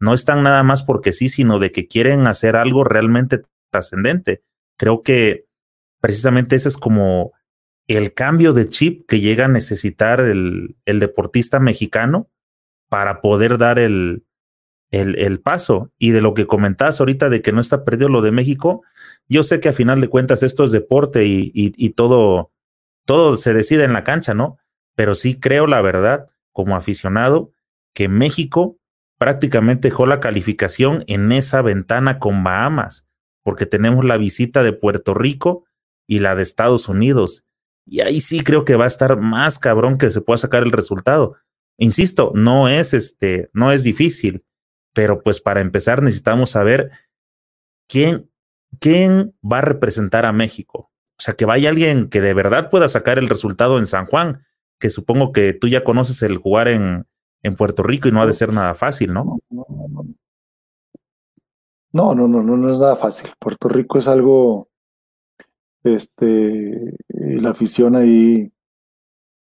no 0.00 0.14
están 0.14 0.42
nada 0.42 0.62
más 0.62 0.82
porque 0.82 1.12
sí, 1.12 1.28
sino 1.28 1.58
de 1.58 1.72
que 1.72 1.86
quieren 1.86 2.26
hacer 2.26 2.56
algo 2.56 2.84
realmente 2.84 3.42
trascendente. 3.70 4.42
Creo 4.76 5.02
que 5.02 5.46
precisamente 6.00 6.56
ese 6.56 6.68
es 6.68 6.76
como 6.76 7.32
el 7.88 8.14
cambio 8.14 8.52
de 8.52 8.68
chip 8.68 9.06
que 9.08 9.20
llega 9.20 9.46
a 9.46 9.48
necesitar 9.48 10.20
el, 10.20 10.76
deportista 10.84 11.58
mexicano 11.58 12.28
para 12.88 13.20
poder 13.20 13.58
dar 13.58 13.78
el, 13.78 14.24
paso. 15.42 15.90
Y 15.98 16.10
de 16.10 16.20
lo 16.20 16.34
que 16.34 16.46
comentabas 16.46 17.00
ahorita 17.00 17.28
de 17.28 17.42
que 17.42 17.52
no 17.52 17.60
está 17.60 17.84
perdido 17.84 18.08
lo 18.08 18.22
de 18.22 18.30
México, 18.30 18.82
yo 19.28 19.42
sé 19.42 19.58
que 19.58 19.70
a 19.70 19.72
final 19.72 20.00
de 20.00 20.08
cuentas 20.08 20.42
esto 20.42 20.64
es 20.64 20.72
deporte 20.72 21.24
y 21.26 21.90
todo, 21.90 22.52
todo 23.08 23.38
se 23.38 23.54
decide 23.54 23.84
en 23.84 23.94
la 23.94 24.04
cancha, 24.04 24.34
¿no? 24.34 24.58
Pero 24.94 25.14
sí 25.14 25.40
creo, 25.40 25.66
la 25.66 25.80
verdad, 25.80 26.28
como 26.52 26.76
aficionado, 26.76 27.52
que 27.94 28.06
México 28.06 28.76
prácticamente 29.16 29.88
dejó 29.88 30.04
la 30.04 30.20
calificación 30.20 31.04
en 31.06 31.32
esa 31.32 31.62
ventana 31.62 32.18
con 32.18 32.44
Bahamas, 32.44 33.06
porque 33.42 33.64
tenemos 33.64 34.04
la 34.04 34.18
visita 34.18 34.62
de 34.62 34.74
Puerto 34.74 35.14
Rico 35.14 35.64
y 36.06 36.18
la 36.18 36.36
de 36.36 36.42
Estados 36.42 36.86
Unidos. 36.86 37.44
Y 37.86 38.02
ahí 38.02 38.20
sí 38.20 38.40
creo 38.40 38.66
que 38.66 38.76
va 38.76 38.84
a 38.84 38.88
estar 38.88 39.16
más 39.16 39.58
cabrón 39.58 39.96
que 39.96 40.10
se 40.10 40.20
pueda 40.20 40.36
sacar 40.36 40.62
el 40.62 40.70
resultado. 40.72 41.36
Insisto, 41.78 42.32
no 42.34 42.68
es 42.68 42.92
este, 42.92 43.48
no 43.54 43.72
es 43.72 43.84
difícil, 43.84 44.44
pero 44.92 45.22
pues 45.22 45.40
para 45.40 45.62
empezar 45.62 46.02
necesitamos 46.02 46.50
saber 46.50 46.90
quién, 47.88 48.30
quién 48.78 49.34
va 49.42 49.58
a 49.58 49.62
representar 49.62 50.26
a 50.26 50.32
México. 50.32 50.87
O 51.18 51.22
sea, 51.22 51.34
que 51.34 51.44
vaya 51.44 51.70
alguien 51.70 52.08
que 52.08 52.20
de 52.20 52.32
verdad 52.32 52.70
pueda 52.70 52.88
sacar 52.88 53.18
el 53.18 53.28
resultado 53.28 53.78
en 53.78 53.88
San 53.88 54.06
Juan, 54.06 54.46
que 54.78 54.88
supongo 54.88 55.32
que 55.32 55.52
tú 55.52 55.66
ya 55.66 55.82
conoces 55.82 56.22
el 56.22 56.36
jugar 56.36 56.68
en, 56.68 57.08
en 57.42 57.56
Puerto 57.56 57.82
Rico 57.82 58.06
y 58.06 58.12
no 58.12 58.22
ha 58.22 58.26
de 58.26 58.32
ser 58.32 58.52
nada 58.52 58.74
fácil, 58.74 59.12
¿no? 59.12 59.36
No, 61.90 62.14
no, 62.14 62.28
no, 62.28 62.42
no, 62.42 62.56
no 62.56 62.72
es 62.72 62.78
nada 62.78 62.94
fácil. 62.94 63.30
Puerto 63.40 63.68
Rico 63.68 63.98
es 63.98 64.06
algo, 64.06 64.68
este, 65.82 66.96
la 67.08 67.50
afición 67.50 67.96
ahí 67.96 68.52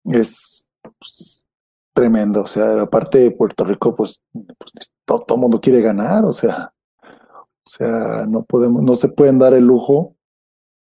es 0.06 0.68
pues, 0.82 1.46
tremendo. 1.94 2.42
O 2.42 2.48
sea, 2.48 2.82
aparte 2.82 3.20
de 3.20 3.32
Puerto 3.32 3.64
Rico, 3.66 3.96
pues, 3.96 4.20
pues 4.34 4.92
todo 5.06 5.36
el 5.36 5.42
mundo 5.42 5.62
quiere 5.62 5.82
ganar. 5.82 6.26
O 6.26 6.34
sea, 6.34 6.74
o 7.04 7.70
sea, 7.70 8.26
no 8.28 8.44
podemos, 8.44 8.82
no 8.82 8.96
se 8.96 9.10
pueden 9.10 9.38
dar 9.38 9.54
el 9.54 9.66
lujo 9.66 10.17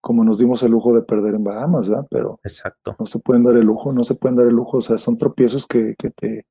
como 0.01 0.25
nos 0.25 0.39
dimos 0.39 0.62
el 0.62 0.73
lujo 0.73 0.94
de 0.94 1.02
perder 1.02 1.35
en 1.35 1.44
Bahamas, 1.44 1.89
¿verdad? 1.89 2.07
Pero 2.10 2.41
Exacto. 2.44 2.97
no 2.99 3.07
se 3.07 3.18
pueden 3.18 3.44
dar 3.44 3.57
el 3.57 3.65
lujo, 3.65 3.93
no 3.93 4.05
se 4.05 4.15
pueden 4.15 4.36
dar 4.36 4.47
el 4.47 4.55
lujo, 4.55 4.78
o 4.78 4.83
sea, 4.83 4.99
son 4.99 5.18
tropiezos 5.18 5.67
que, 5.67 5.94
que, 5.99 6.10
te, 6.10 6.47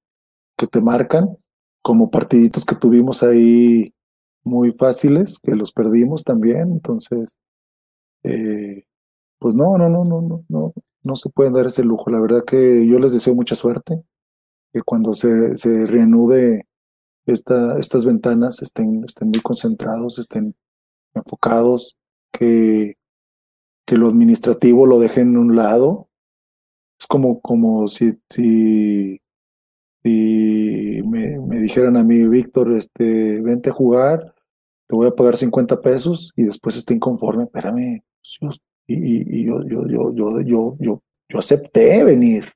que 0.57 0.67
te 0.67 0.81
marcan, 0.81 1.37
como 1.81 2.11
partiditos 2.11 2.65
que 2.65 2.75
tuvimos 2.75 3.23
ahí 3.23 3.93
muy 4.43 4.73
fáciles, 4.73 5.39
que 5.39 5.55
los 5.55 5.71
perdimos 5.71 6.23
también, 6.23 6.71
entonces, 6.71 7.37
eh, 8.23 8.83
pues 9.39 9.55
no, 9.55 9.77
no, 9.77 9.87
no, 9.87 10.03
no, 10.03 10.21
no, 10.21 10.45
no, 10.49 10.73
no 11.03 11.15
se 11.15 11.29
pueden 11.29 11.53
dar 11.53 11.67
ese 11.67 11.83
lujo. 11.83 12.09
La 12.09 12.19
verdad 12.19 12.43
que 12.45 12.85
yo 12.85 12.99
les 12.99 13.13
deseo 13.13 13.35
mucha 13.35 13.55
suerte, 13.55 14.03
que 14.73 14.81
cuando 14.81 15.13
se, 15.13 15.55
se 15.55 15.85
reanude 15.85 16.67
esta, 17.25 17.77
estas 17.79 18.03
ventanas 18.03 18.61
estén, 18.61 19.03
estén 19.05 19.29
muy 19.29 19.39
concentrados, 19.39 20.19
estén 20.19 20.55
enfocados, 21.13 21.95
que, 22.31 22.96
que 23.87 23.95
lo 23.95 24.09
administrativo 24.09 24.85
lo 24.85 24.99
dejen 24.99 25.29
en 25.29 25.37
un 25.37 25.55
lado. 25.55 26.09
Es 26.99 27.07
como, 27.07 27.39
como 27.39 27.87
si, 27.87 28.19
si, 28.29 29.21
me, 30.03 31.39
me 31.39 31.59
dijeran 31.61 31.95
a 31.95 32.03
mí, 32.03 32.27
Víctor, 32.27 32.73
este, 32.73 33.41
vente 33.41 33.69
a 33.69 33.73
jugar, 33.73 34.35
te 34.87 34.95
voy 34.95 35.07
a 35.07 35.15
pagar 35.15 35.37
50 35.37 35.81
pesos 35.81 36.33
y 36.35 36.43
después 36.43 36.75
esté 36.75 36.93
inconforme, 36.93 37.45
espérame, 37.45 38.03
pues, 38.41 38.59
y, 38.87 39.39
y, 39.39 39.45
yo, 39.45 39.63
yo, 39.65 39.87
yo, 39.87 40.13
yo, 40.13 40.41
yo, 40.41 40.75
yo, 40.79 41.01
yo 41.29 41.39
acepté 41.39 42.03
venir. 42.03 42.51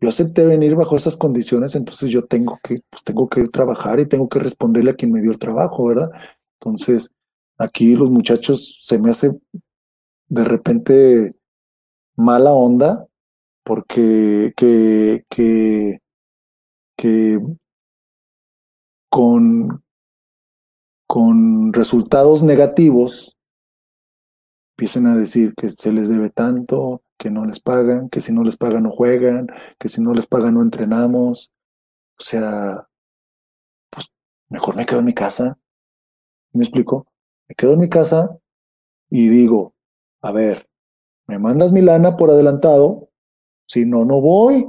Yo 0.00 0.08
acepté 0.08 0.46
venir 0.46 0.74
bajo 0.74 0.96
esas 0.96 1.16
condiciones, 1.16 1.74
entonces 1.74 2.10
yo 2.10 2.24
tengo 2.24 2.58
que, 2.64 2.80
pues 2.88 3.04
tengo 3.04 3.28
que 3.28 3.46
trabajar 3.48 4.00
y 4.00 4.06
tengo 4.06 4.28
que 4.28 4.38
responderle 4.38 4.92
a 4.92 4.94
quien 4.94 5.12
me 5.12 5.20
dio 5.20 5.30
el 5.30 5.38
trabajo, 5.38 5.84
¿verdad? 5.84 6.10
Entonces, 6.58 7.10
aquí 7.58 7.94
los 7.94 8.10
muchachos 8.10 8.80
se 8.82 8.98
me 8.98 9.10
hace 9.10 9.38
de 10.30 10.44
repente 10.44 11.34
mala 12.16 12.52
onda 12.52 13.06
porque 13.64 14.54
que, 14.56 15.24
que, 15.28 16.00
que 16.96 17.38
con, 19.10 19.84
con 21.06 21.72
resultados 21.72 22.42
negativos 22.42 23.36
empiecen 24.76 25.08
a 25.08 25.16
decir 25.16 25.54
que 25.54 25.68
se 25.68 25.92
les 25.92 26.08
debe 26.08 26.30
tanto, 26.30 27.02
que 27.18 27.30
no 27.30 27.44
les 27.44 27.60
pagan, 27.60 28.08
que 28.08 28.20
si 28.20 28.32
no 28.32 28.44
les 28.44 28.56
pagan 28.56 28.84
no 28.84 28.92
juegan, 28.92 29.48
que 29.78 29.88
si 29.88 30.00
no 30.00 30.14
les 30.14 30.26
pagan 30.26 30.54
no 30.54 30.62
entrenamos. 30.62 31.52
O 32.18 32.22
sea, 32.22 32.88
pues 33.90 34.10
mejor 34.48 34.76
me 34.76 34.86
quedo 34.86 35.00
en 35.00 35.06
mi 35.06 35.14
casa. 35.14 35.58
¿Me 36.52 36.64
explico? 36.64 37.06
Me 37.48 37.54
quedo 37.56 37.74
en 37.74 37.80
mi 37.80 37.88
casa 37.88 38.38
y 39.10 39.28
digo, 39.28 39.74
a 40.22 40.32
ver, 40.32 40.68
me 41.26 41.38
mandas 41.38 41.72
mi 41.72 41.80
lana 41.80 42.16
por 42.16 42.30
adelantado, 42.30 43.08
si 43.66 43.86
no, 43.86 44.04
no 44.04 44.20
voy. 44.20 44.66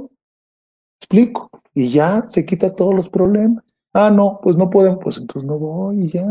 Explico. 1.00 1.50
Y 1.74 1.90
ya 1.90 2.22
se 2.22 2.46
quita 2.46 2.72
todos 2.72 2.94
los 2.94 3.10
problemas. 3.10 3.76
Ah, 3.92 4.10
no, 4.10 4.38
pues 4.42 4.56
no 4.56 4.70
pueden, 4.70 4.98
pues 4.98 5.18
entonces 5.18 5.48
no 5.48 5.58
voy 5.58 6.04
y 6.04 6.10
ya. 6.12 6.24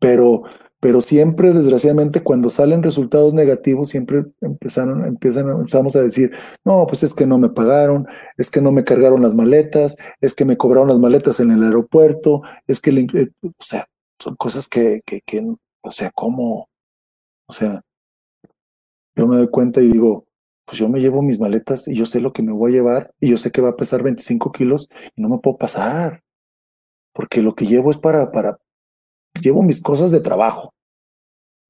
Pero, 0.00 0.42
pero 0.80 1.00
siempre, 1.00 1.52
desgraciadamente, 1.52 2.22
cuando 2.22 2.50
salen 2.50 2.82
resultados 2.82 3.32
negativos, 3.32 3.90
siempre 3.90 4.24
empezaron, 4.40 5.04
empiezan, 5.06 5.48
empezamos 5.48 5.96
a 5.96 6.02
decir, 6.02 6.32
no, 6.64 6.86
pues 6.86 7.04
es 7.04 7.14
que 7.14 7.26
no 7.26 7.38
me 7.38 7.48
pagaron, 7.48 8.06
es 8.36 8.50
que 8.50 8.60
no 8.60 8.72
me 8.72 8.84
cargaron 8.84 9.22
las 9.22 9.34
maletas, 9.34 9.96
es 10.20 10.34
que 10.34 10.44
me 10.44 10.56
cobraron 10.56 10.88
las 10.88 10.98
maletas 10.98 11.40
en 11.40 11.52
el 11.52 11.62
aeropuerto, 11.62 12.42
es 12.66 12.80
que, 12.80 12.90
eh, 12.90 13.30
o 13.44 13.52
sea, 13.60 13.86
son 14.18 14.34
cosas 14.36 14.68
que, 14.68 15.00
que, 15.06 15.20
que, 15.24 15.40
o 15.80 15.90
sea, 15.92 16.10
¿cómo? 16.14 16.68
O 17.46 17.52
sea, 17.52 17.80
yo 19.14 19.26
me 19.26 19.36
doy 19.36 19.48
cuenta 19.48 19.80
y 19.80 19.88
digo, 19.88 20.26
pues 20.64 20.78
yo 20.78 20.88
me 20.88 21.00
llevo 21.00 21.22
mis 21.22 21.38
maletas 21.38 21.88
y 21.88 21.94
yo 21.94 22.06
sé 22.06 22.20
lo 22.20 22.32
que 22.32 22.42
me 22.42 22.52
voy 22.52 22.72
a 22.72 22.74
llevar 22.74 23.14
y 23.20 23.30
yo 23.30 23.38
sé 23.38 23.50
que 23.50 23.60
va 23.60 23.70
a 23.70 23.76
pesar 23.76 24.02
25 24.02 24.52
kilos 24.52 24.88
y 25.14 25.22
no 25.22 25.28
me 25.28 25.38
puedo 25.38 25.56
pasar 25.58 26.22
porque 27.12 27.42
lo 27.42 27.54
que 27.54 27.66
llevo 27.66 27.90
es 27.90 27.98
para, 27.98 28.30
para, 28.32 28.58
llevo 29.40 29.62
mis 29.62 29.80
cosas 29.80 30.10
de 30.10 30.20
trabajo. 30.20 30.74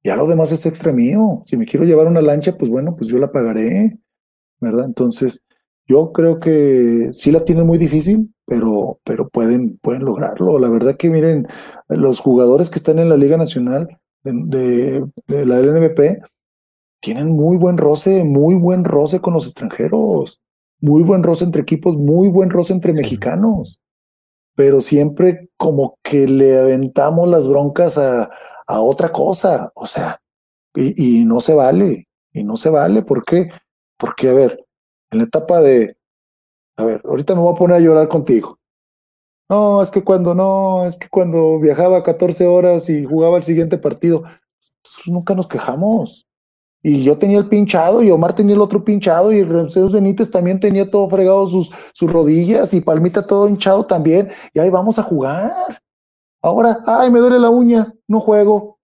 Ya 0.03 0.15
lo 0.15 0.27
demás 0.27 0.51
es 0.51 0.65
extra 0.65 0.91
mío. 0.91 1.43
Si 1.45 1.57
me 1.57 1.65
quiero 1.65 1.85
llevar 1.85 2.07
una 2.07 2.21
lancha, 2.21 2.57
pues 2.57 2.69
bueno, 2.69 2.95
pues 2.95 3.09
yo 3.09 3.17
la 3.17 3.31
pagaré, 3.31 3.97
¿verdad? 4.59 4.85
Entonces, 4.85 5.41
yo 5.87 6.11
creo 6.11 6.39
que 6.39 7.09
sí 7.11 7.31
la 7.31 7.43
tienen 7.43 7.65
muy 7.65 7.77
difícil, 7.77 8.33
pero, 8.45 8.99
pero 9.03 9.29
pueden, 9.29 9.77
pueden 9.79 10.05
lograrlo. 10.05 10.59
La 10.59 10.69
verdad 10.69 10.97
que 10.97 11.09
miren, 11.09 11.47
los 11.89 12.19
jugadores 12.19 12.69
que 12.69 12.77
están 12.77 12.99
en 12.99 13.09
la 13.09 13.17
Liga 13.17 13.37
Nacional 13.37 13.99
de, 14.23 15.05
la 15.27 15.59
LNBP 15.59 16.23
tienen 17.05 17.29
muy 17.29 17.57
buen 17.57 17.77
roce, 17.77 18.23
muy 18.23 18.55
buen 18.55 18.83
roce 18.83 19.21
con 19.21 19.33
los 19.33 19.45
extranjeros, 19.45 20.41
muy 20.79 21.03
buen 21.03 21.23
roce 21.23 21.45
entre 21.45 21.61
equipos, 21.61 21.95
muy 21.95 22.29
buen 22.29 22.49
roce 22.49 22.73
entre 22.73 22.93
mexicanos 22.93 23.79
pero 24.55 24.81
siempre 24.81 25.49
como 25.57 25.99
que 26.01 26.27
le 26.27 26.57
aventamos 26.57 27.27
las 27.29 27.47
broncas 27.47 27.97
a, 27.97 28.31
a 28.65 28.81
otra 28.81 29.11
cosa, 29.11 29.71
o 29.75 29.85
sea, 29.85 30.21
y, 30.73 31.19
y, 31.21 31.25
no 31.25 31.41
se 31.41 31.53
vale, 31.53 32.07
y 32.33 32.43
no 32.43 32.57
se 32.57 32.69
vale, 32.69 33.03
¿por 33.03 33.23
qué? 33.23 33.49
Porque, 33.97 34.29
a 34.29 34.33
ver, 34.33 34.65
en 35.11 35.19
la 35.19 35.25
etapa 35.25 35.61
de, 35.61 35.97
a 36.77 36.85
ver, 36.85 37.01
ahorita 37.05 37.35
me 37.35 37.41
voy 37.41 37.53
a 37.53 37.57
poner 37.57 37.77
a 37.77 37.79
llorar 37.81 38.07
contigo. 38.07 38.57
No, 39.49 39.81
es 39.81 39.91
que 39.91 40.03
cuando 40.03 40.33
no, 40.33 40.85
es 40.85 40.97
que 40.97 41.07
cuando 41.09 41.59
viajaba 41.59 42.01
14 42.01 42.47
horas 42.47 42.89
y 42.89 43.05
jugaba 43.05 43.37
el 43.37 43.43
siguiente 43.43 43.77
partido, 43.77 44.23
nunca 45.05 45.35
nos 45.35 45.47
quejamos. 45.47 46.27
Y 46.87 47.03
yo 47.03 47.17
tenía 47.17 47.39
el 47.39 47.49
pinchado 47.49 48.03
y 48.03 48.11
Omar 48.11 48.35
tenía 48.35 48.53
el 48.53 48.61
otro 48.61 48.83
pinchado 48.85 49.33
y 49.33 49.43
Zeus 49.71 49.91
Benítez 49.91 50.29
también 50.29 50.59
tenía 50.59 50.87
todo 50.87 51.09
fregado 51.09 51.47
sus, 51.47 51.71
sus 51.91 52.11
rodillas 52.11 52.75
y 52.75 52.81
Palmita 52.81 53.25
todo 53.25 53.49
hinchado 53.49 53.87
también. 53.87 54.29
Y 54.53 54.59
ahí 54.59 54.69
vamos 54.69 54.99
a 54.99 55.01
jugar. 55.01 55.51
Ahora, 56.43 56.77
ay, 56.85 57.09
me 57.09 57.17
duele 57.17 57.39
la 57.39 57.49
uña, 57.49 57.91
no 58.07 58.19
juego. 58.19 58.77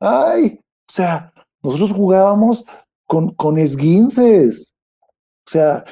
Ay, 0.00 0.58
o 0.58 0.90
sea, 0.90 1.34
nosotros 1.62 1.92
jugábamos 1.92 2.64
con, 3.06 3.34
con 3.34 3.58
esguinces. 3.58 4.72
O 5.46 5.50
sea, 5.50 5.84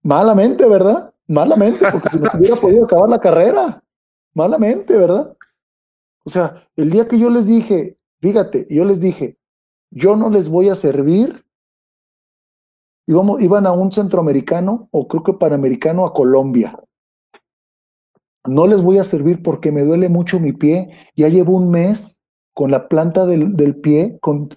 malamente, 0.00 0.68
¿verdad? 0.68 1.12
Malamente, 1.26 1.84
porque 1.90 2.08
si 2.08 2.18
nos 2.20 2.34
hubiera 2.34 2.54
podido 2.54 2.84
acabar 2.84 3.08
la 3.08 3.20
carrera. 3.20 3.82
Malamente, 4.32 4.96
¿verdad? 4.96 5.36
O 6.24 6.30
sea, 6.30 6.54
el 6.76 6.88
día 6.88 7.08
que 7.08 7.18
yo 7.18 7.30
les 7.30 7.48
dije, 7.48 7.98
fíjate, 8.20 8.68
yo 8.70 8.84
les 8.84 9.00
dije, 9.00 9.40
yo 9.92 10.16
no 10.16 10.30
les 10.30 10.48
voy 10.48 10.70
a 10.70 10.74
servir. 10.74 11.44
iban 13.06 13.66
a 13.66 13.72
un 13.72 13.92
centroamericano 13.92 14.88
o 14.90 15.06
creo 15.06 15.22
que 15.22 15.34
panamericano 15.34 16.06
a 16.06 16.14
Colombia. 16.14 16.78
No 18.46 18.66
les 18.66 18.82
voy 18.82 18.98
a 18.98 19.04
servir 19.04 19.42
porque 19.42 19.70
me 19.70 19.84
duele 19.84 20.08
mucho 20.08 20.40
mi 20.40 20.52
pie. 20.52 20.90
Ya 21.14 21.28
llevo 21.28 21.56
un 21.56 21.70
mes 21.70 22.22
con 22.54 22.70
la 22.70 22.88
planta 22.88 23.26
del, 23.26 23.54
del 23.54 23.80
pie, 23.80 24.18
con, 24.20 24.48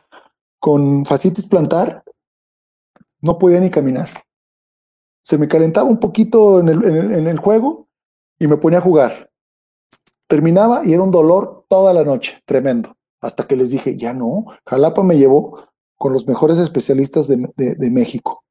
con 0.57 1.05
facitis 1.05 1.47
plantar. 1.47 2.03
No 3.19 3.37
podía 3.37 3.59
ni 3.59 3.69
caminar. 3.69 4.09
Se 5.21 5.37
me 5.37 5.49
calentaba 5.49 5.89
un 5.89 5.99
poquito 5.99 6.61
en 6.61 6.69
el, 6.69 6.83
en 6.85 7.27
el 7.27 7.37
juego 7.37 7.89
y 8.39 8.47
me 8.47 8.57
ponía 8.57 8.79
a 8.79 8.83
jugar. 8.83 9.31
Terminaba 10.27 10.85
y 10.85 10.93
era 10.93 11.03
un 11.03 11.11
dolor 11.11 11.65
toda 11.67 11.93
la 11.93 12.05
noche, 12.05 12.41
tremendo 12.45 12.95
hasta 13.25 13.47
que 13.47 13.55
les 13.55 13.71
dije, 13.71 13.97
ya 13.97 14.13
no, 14.13 14.45
Jalapa 14.67 15.01
me 15.01 15.17
llevó 15.17 15.57
con 15.97 16.13
los 16.13 16.27
mejores 16.27 16.59
especialistas 16.59 17.27
de, 17.27 17.89
México. 17.89 18.43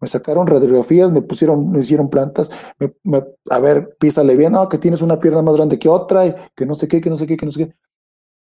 Me 0.00 0.08
sacaron 0.08 0.48
radiografías, 0.48 1.12
me 1.12 1.22
pusieron, 1.22 1.70
me 1.70 1.78
hicieron 1.78 2.10
plantas, 2.10 2.50
me, 3.04 3.22
a 3.50 3.58
ver, 3.60 3.96
písale 4.00 4.36
bien, 4.36 4.52
no, 4.52 4.68
que 4.68 4.78
tienes 4.78 5.00
una 5.00 5.20
pierna 5.20 5.42
más 5.42 5.54
grande 5.54 5.78
que 5.78 5.88
otra, 5.88 6.26
y 6.26 6.34
que 6.56 6.66
no 6.66 6.74
sé 6.74 6.88
qué, 6.88 7.00
que 7.00 7.08
no 7.08 7.16
sé 7.16 7.28
qué, 7.28 7.36
que 7.36 7.46
no 7.46 7.52
sé 7.52 7.66
qué. 7.66 7.76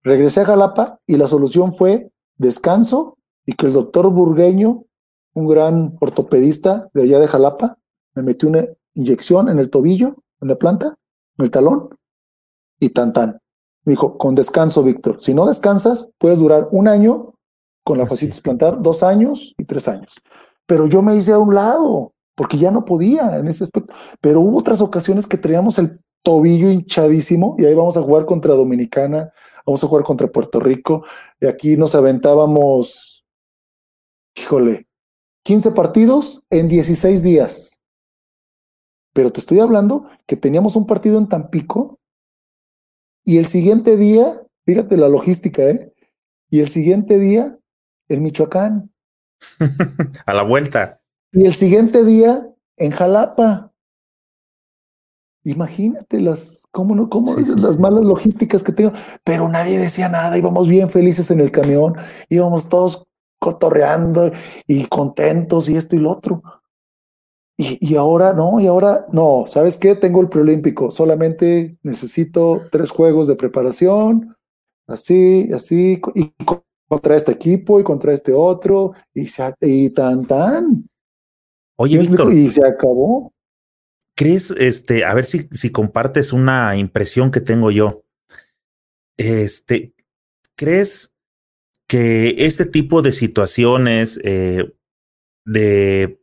Regresé 0.03 0.41
a 0.41 0.45
Jalapa 0.45 1.01
y 1.05 1.17
la 1.17 1.27
solución 1.27 1.75
fue 1.75 2.09
descanso 2.37 3.17
y 3.45 3.55
que 3.55 3.65
el 3.65 3.73
doctor 3.73 4.09
Burgueño, 4.09 4.85
un 5.33 5.47
gran 5.49 5.97
ortopedista 5.99 6.89
de 6.93 7.03
allá 7.03 7.19
de 7.19 7.27
Jalapa, 7.27 7.77
me 8.15 8.23
metió 8.23 8.47
una 8.47 8.65
inyección 8.93 9.49
en 9.49 9.59
el 9.59 9.69
tobillo, 9.69 10.23
en 10.39 10.47
la 10.47 10.55
planta, 10.55 10.95
en 11.37 11.43
el 11.43 11.51
talón, 11.51 11.89
y 12.79 12.91
tan 12.91 13.11
tan 13.11 13.41
dijo, 13.85 14.17
con 14.17 14.35
descanso, 14.35 14.83
Víctor. 14.83 15.21
Si 15.21 15.33
no 15.33 15.45
descansas, 15.45 16.11
puedes 16.17 16.39
durar 16.39 16.67
un 16.71 16.87
año 16.87 17.33
con 17.83 17.97
la 17.97 18.05
fascitis 18.05 18.41
plantar, 18.41 18.81
dos 18.81 19.03
años 19.03 19.53
y 19.57 19.65
tres 19.65 19.87
años. 19.87 20.13
Pero 20.65 20.87
yo 20.87 21.01
me 21.01 21.15
hice 21.15 21.33
a 21.33 21.39
un 21.39 21.55
lado, 21.55 22.13
porque 22.35 22.57
ya 22.57 22.71
no 22.71 22.85
podía 22.85 23.37
en 23.37 23.47
ese 23.47 23.63
aspecto. 23.63 23.93
Pero 24.21 24.41
hubo 24.41 24.59
otras 24.59 24.81
ocasiones 24.81 25.27
que 25.27 25.37
traíamos 25.37 25.79
el 25.79 25.89
tobillo 26.23 26.69
hinchadísimo 26.69 27.55
y 27.57 27.65
ahí 27.65 27.73
vamos 27.73 27.97
a 27.97 28.01
jugar 28.01 28.25
contra 28.25 28.53
Dominicana, 28.53 29.31
vamos 29.65 29.83
a 29.83 29.87
jugar 29.87 30.03
contra 30.03 30.27
Puerto 30.27 30.59
Rico. 30.59 31.03
Y 31.39 31.47
aquí 31.47 31.77
nos 31.77 31.95
aventábamos, 31.95 33.25
híjole, 34.35 34.87
15 35.43 35.71
partidos 35.71 36.43
en 36.49 36.67
16 36.67 37.23
días. 37.23 37.79
Pero 39.13 39.31
te 39.31 39.39
estoy 39.39 39.59
hablando 39.59 40.05
que 40.27 40.37
teníamos 40.37 40.75
un 40.75 40.85
partido 40.85 41.17
en 41.17 41.27
Tampico 41.27 41.98
y 43.23 43.37
el 43.37 43.47
siguiente 43.47 43.97
día, 43.97 44.41
fíjate 44.65 44.97
la 44.97 45.09
logística, 45.09 45.63
¿eh? 45.63 45.93
Y 46.49 46.59
el 46.61 46.67
siguiente 46.67 47.19
día, 47.19 47.57
en 48.07 48.23
Michoacán. 48.23 48.91
A 50.25 50.33
la 50.33 50.43
vuelta. 50.43 50.99
Y 51.31 51.45
el 51.45 51.53
siguiente 51.53 52.03
día, 52.03 52.49
en 52.77 52.91
Jalapa. 52.91 53.71
Imagínate 55.43 56.19
las, 56.19 56.63
cómo 56.71 56.95
no, 56.95 57.09
cómo 57.09 57.35
las 57.35 57.79
malas 57.79 58.03
logísticas 58.03 58.63
que 58.63 58.73
tengo, 58.73 58.91
pero 59.23 59.47
nadie 59.47 59.77
decía 59.77 60.09
nada, 60.09 60.37
íbamos 60.37 60.67
bien 60.67 60.89
felices 60.89 61.31
en 61.31 61.39
el 61.39 61.51
camión, 61.51 61.95
íbamos 62.27 62.67
todos 62.67 63.07
cotorreando 63.39 64.31
y 64.67 64.85
contentos 64.87 65.69
y 65.69 65.77
esto 65.77 65.95
y 65.95 65.99
lo 65.99 66.11
otro. 66.11 66.43
Y, 67.61 67.77
y, 67.81 67.95
ahora 67.97 68.31
no, 68.31 68.61
y 68.61 68.67
ahora 68.67 69.05
no, 69.11 69.43
¿sabes 69.45 69.75
qué? 69.75 69.93
Tengo 69.93 70.21
el 70.21 70.29
preolímpico, 70.29 70.91
solamente 70.91 71.77
necesito 71.83 72.69
tres 72.71 72.89
juegos 72.89 73.27
de 73.27 73.35
preparación, 73.35 74.33
así, 74.87 75.51
así, 75.53 75.99
y 76.15 76.33
contra 76.87 77.17
este 77.17 77.33
equipo 77.33 77.77
y 77.81 77.83
contra 77.83 78.13
este 78.13 78.31
otro, 78.31 78.93
y, 79.13 79.25
se, 79.25 79.53
y 79.59 79.89
tan, 79.89 80.25
tan. 80.25 80.89
Oye, 81.75 81.97
Víctor. 81.97 82.31
Y 82.31 82.49
se 82.49 82.65
acabó. 82.65 83.33
¿Crees, 84.15 84.51
este, 84.51 85.03
a 85.03 85.13
ver 85.13 85.25
si, 85.25 85.49
si 85.51 85.69
compartes 85.69 86.31
una 86.31 86.77
impresión 86.77 87.29
que 87.29 87.41
tengo 87.41 87.71
yo? 87.71 88.05
Este, 89.17 89.93
¿crees 90.55 91.11
que 91.87 92.35
este 92.37 92.63
tipo 92.63 93.01
de 93.01 93.11
situaciones 93.11 94.17
eh, 94.23 94.73
de 95.45 96.18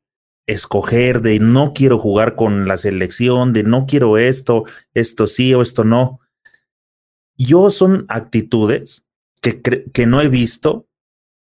escoger, 0.46 1.22
de 1.22 1.38
no 1.38 1.72
quiero 1.74 1.98
jugar 1.98 2.36
con 2.36 2.68
la 2.68 2.76
selección, 2.76 3.52
de 3.52 3.62
no 3.62 3.86
quiero 3.86 4.18
esto, 4.18 4.64
esto 4.94 5.26
sí 5.26 5.52
o 5.54 5.62
esto 5.62 5.84
no, 5.84 6.20
yo 7.36 7.70
son 7.70 8.06
actitudes 8.08 9.04
que, 9.42 9.60
que 9.60 10.06
no 10.06 10.20
he 10.20 10.28
visto 10.28 10.88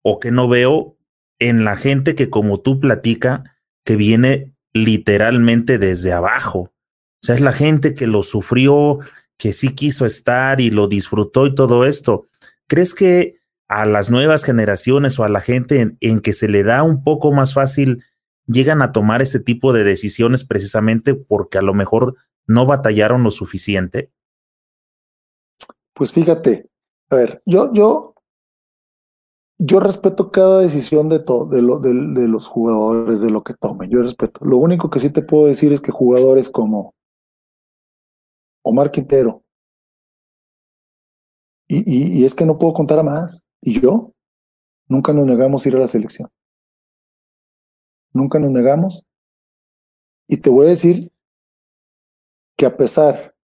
o 0.02 0.20
que 0.20 0.30
no 0.30 0.48
veo 0.48 0.96
en 1.38 1.64
la 1.64 1.76
gente 1.76 2.14
que 2.14 2.30
como 2.30 2.60
tú 2.60 2.78
platica, 2.78 3.56
que 3.84 3.96
viene 3.96 4.54
literalmente 4.72 5.78
desde 5.78 6.12
abajo. 6.12 6.58
O 7.22 7.26
sea, 7.26 7.34
es 7.34 7.40
la 7.40 7.52
gente 7.52 7.94
que 7.94 8.06
lo 8.06 8.22
sufrió, 8.22 9.00
que 9.36 9.52
sí 9.52 9.74
quiso 9.74 10.06
estar 10.06 10.60
y 10.60 10.70
lo 10.70 10.86
disfrutó 10.86 11.46
y 11.46 11.54
todo 11.54 11.84
esto. 11.84 12.28
¿Crees 12.66 12.94
que 12.94 13.40
a 13.68 13.86
las 13.86 14.10
nuevas 14.10 14.44
generaciones 14.44 15.18
o 15.18 15.24
a 15.24 15.28
la 15.28 15.40
gente 15.40 15.96
en, 16.00 16.20
que 16.20 16.32
se 16.32 16.48
le 16.48 16.62
da 16.62 16.82
un 16.82 17.04
poco 17.04 17.32
más 17.32 17.54
fácil 17.54 18.04
llegan 18.50 18.82
a 18.82 18.92
tomar 18.92 19.22
ese 19.22 19.40
tipo 19.40 19.72
de 19.72 19.84
decisiones 19.84 20.44
precisamente 20.44 21.14
porque 21.14 21.58
a 21.58 21.62
lo 21.62 21.74
mejor 21.74 22.16
no 22.46 22.66
batallaron 22.66 23.22
lo 23.22 23.30
suficiente? 23.30 24.10
Pues 25.94 26.12
fíjate, 26.12 26.68
a 27.10 27.16
ver, 27.16 27.42
yo, 27.44 27.72
yo 27.72 28.14
yo 29.62 29.78
respeto 29.78 30.30
cada 30.30 30.60
decisión 30.60 31.10
de, 31.10 31.18
todo, 31.20 31.44
de, 31.44 31.60
lo, 31.60 31.78
de, 31.80 31.92
los 32.26 32.48
jugadores, 32.48 33.20
de 33.20 33.30
lo 33.30 33.42
que 33.42 33.52
tomen. 33.52 33.90
Yo 33.90 34.00
respeto. 34.00 34.42
Lo 34.42 34.56
único 34.56 34.88
que 34.88 35.00
sí 35.00 35.10
te 35.10 35.22
puedo 35.22 35.46
decir 35.46 35.70
es 35.74 35.82
que 35.82 35.92
jugadores 35.92 36.48
como 36.48 36.94
Omar 38.62 38.90
Quintero, 38.90 39.42
y, 41.68 42.20
y, 42.20 42.24
es 42.24 42.34
que 42.34 42.46
no 42.46 42.58
puedo 42.58 42.72
contar 42.72 42.98
a 42.98 43.02
más, 43.02 43.44
y 43.60 43.80
yo, 43.80 44.12
nunca 44.88 45.12
nos 45.12 45.26
negamos 45.26 45.64
a 45.64 45.68
ir 45.68 45.76
a 45.76 45.80
la 45.80 45.86
selección. 45.86 46.28
Nunca 48.12 48.38
nos 48.38 48.50
negamos. 48.50 49.04
Y 50.26 50.38
te 50.38 50.50
voy 50.50 50.66
a 50.66 50.70
decir 50.70 51.12
que 52.56 52.66
a 52.66 52.76
pesar 52.76 53.34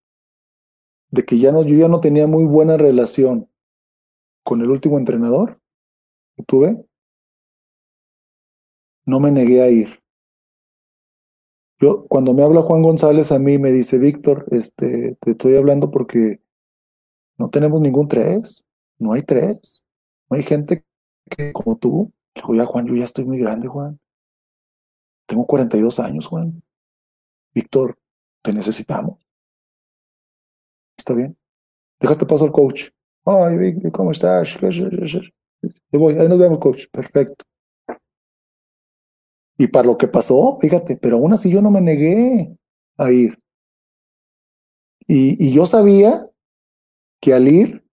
de 1.11 1.25
que 1.25 1.39
ya 1.39 1.53
no, 1.53 1.65
yo 1.65 1.77
ya 1.77 1.89
no 1.89 2.01
tenía 2.01 2.27
muy 2.27 2.45
buena 2.45 2.77
relación 2.77 3.49
con 4.43 4.61
el 4.61 4.71
último 4.71 4.99
entrenador, 4.99 5.61
tuve, 6.47 6.85
no 9.05 9.21
me 9.21 9.31
negué 9.31 9.63
a 9.63 9.71
ir. 9.71 10.03
Yo, 11.79 12.07
cuando 12.07 12.35
me 12.35 12.43
habla 12.43 12.63
Juan 12.63 12.83
González 12.83 13.33
a 13.33 13.39
mí, 13.39 13.59
me 13.59 13.73
dice, 13.73 13.99
Víctor, 13.99 14.47
este, 14.51 15.17
te 15.21 15.31
estoy 15.33 15.57
hablando 15.57 15.91
porque 15.91 16.39
no 17.39 17.51
tenemos 17.51 17.81
ningún 17.81 18.09
tres, 18.09 18.65
no 18.99 19.13
hay 19.13 19.23
tres, 19.23 19.85
no 20.31 20.37
hay 20.37 20.43
gente 20.43 20.85
que 21.29 21.53
como 21.53 21.77
tú. 21.77 22.13
Le 22.35 22.59
ya 22.59 22.67
Juan, 22.67 22.87
yo 22.87 22.95
ya 22.95 23.05
estoy 23.05 23.25
muy 23.25 23.39
grande, 23.39 23.69
Juan. 23.69 23.99
Tengo 25.27 25.47
42 25.47 25.99
años, 26.01 26.27
Juan. 26.27 26.63
Víctor, 27.55 27.99
te 28.43 28.53
necesitamos. 28.53 29.27
¿Está 30.97 31.15
bien? 31.15 31.37
Déjate 32.01 32.27
paso 32.27 32.45
al 32.45 32.53
coach. 32.53 32.91
Ay, 33.25 33.59
Víctor, 33.59 33.93
¿cómo 33.93 34.13
estás? 34.13 34.57
voy, 35.93 36.15
ahí 36.19 36.29
nos 36.29 36.39
vemos, 36.39 36.59
coach. 36.59 36.87
Perfecto. 36.91 37.45
Y 39.59 39.67
para 39.69 39.87
lo 39.87 39.97
que 39.97 40.07
pasó, 40.07 40.59
fíjate, 40.61 40.97
pero 40.97 41.17
aún 41.17 41.33
así 41.33 41.51
yo 41.51 41.63
no 41.63 41.71
me 41.71 41.81
negué 41.81 42.57
a 42.97 43.11
ir. 43.11 43.39
Y 45.09 45.53
yo 45.53 45.67
sabía 45.67 46.29
que 47.21 47.33
al 47.33 47.49
ir 47.49 47.87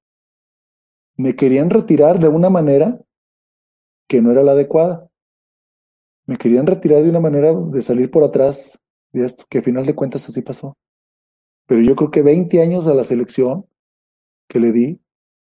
me 1.16 1.36
querían 1.36 1.70
retirar 1.70 2.20
de 2.20 2.28
una 2.28 2.50
manera 2.50 3.00
que 4.08 4.22
no 4.22 4.32
era 4.32 4.44
la 4.44 4.52
adecuada. 4.54 5.10
Me 6.26 6.38
querían 6.38 6.68
retirar 6.68 7.04
de 7.04 7.10
una 7.10 7.20
manera 7.20 7.54
de 7.54 7.82
salir 7.82 8.10
por 8.10 8.24
atrás 8.24 8.80
de 9.12 9.26
esto, 9.26 9.46
que 9.50 9.60
a 9.60 9.62
final 9.62 9.86
de 9.86 9.96
cuentas 9.96 10.28
así 10.28 10.42
pasó. 10.42 10.78
Pero 11.68 11.82
yo 11.82 11.96
creo 11.96 12.12
que 12.12 12.22
20 12.22 12.62
años 12.62 12.88
a 12.88 12.94
la 12.94 13.04
selección 13.04 13.66
que 14.48 14.60
le 14.60 14.72
di, 14.72 15.02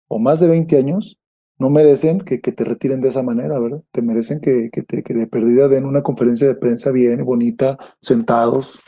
o 0.07 0.19
más 0.19 0.39
de 0.39 0.47
20 0.47 0.77
años, 0.77 1.19
no 1.59 1.69
merecen 1.69 2.21
que, 2.21 2.39
que, 2.39 2.51
te 2.51 2.63
retiren 2.63 3.01
de 3.01 3.09
esa 3.09 3.21
manera, 3.21 3.59
¿verdad? 3.59 3.83
Te 3.91 4.01
merecen 4.01 4.39
que, 4.39 4.69
que, 4.71 4.81
te, 4.81 5.03
que 5.03 5.13
de 5.13 5.27
perdida 5.27 5.67
den 5.67 5.85
una 5.85 6.01
conferencia 6.01 6.47
de 6.47 6.55
prensa 6.55 6.91
bien, 6.91 7.23
bonita, 7.25 7.77
sentados, 8.01 8.79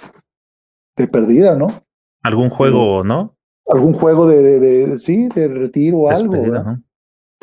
de 0.96 1.08
perdida, 1.08 1.58
¿no? 1.58 1.84
Algún 2.24 2.50
juego, 2.50 3.04
¿no? 3.04 3.36
Algún 3.68 3.94
juego 3.94 4.28
de, 4.28 4.60
de, 4.60 4.98
sí, 5.00 5.28
de 5.28 5.48
retiro 5.50 6.00
o 6.00 6.10
algo. 6.10 6.34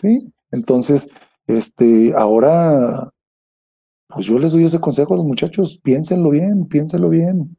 Sí, 0.00 0.32
entonces, 0.50 1.10
este, 1.46 2.14
ahora, 2.14 3.12
pues 4.08 4.26
yo 4.26 4.38
les 4.38 4.52
doy 4.52 4.64
ese 4.64 4.80
consejo 4.80 5.14
a 5.14 5.18
los 5.18 5.26
muchachos, 5.26 5.78
piénsenlo 5.82 6.30
bien, 6.30 6.66
piénsenlo 6.66 7.08
bien. 7.08 7.56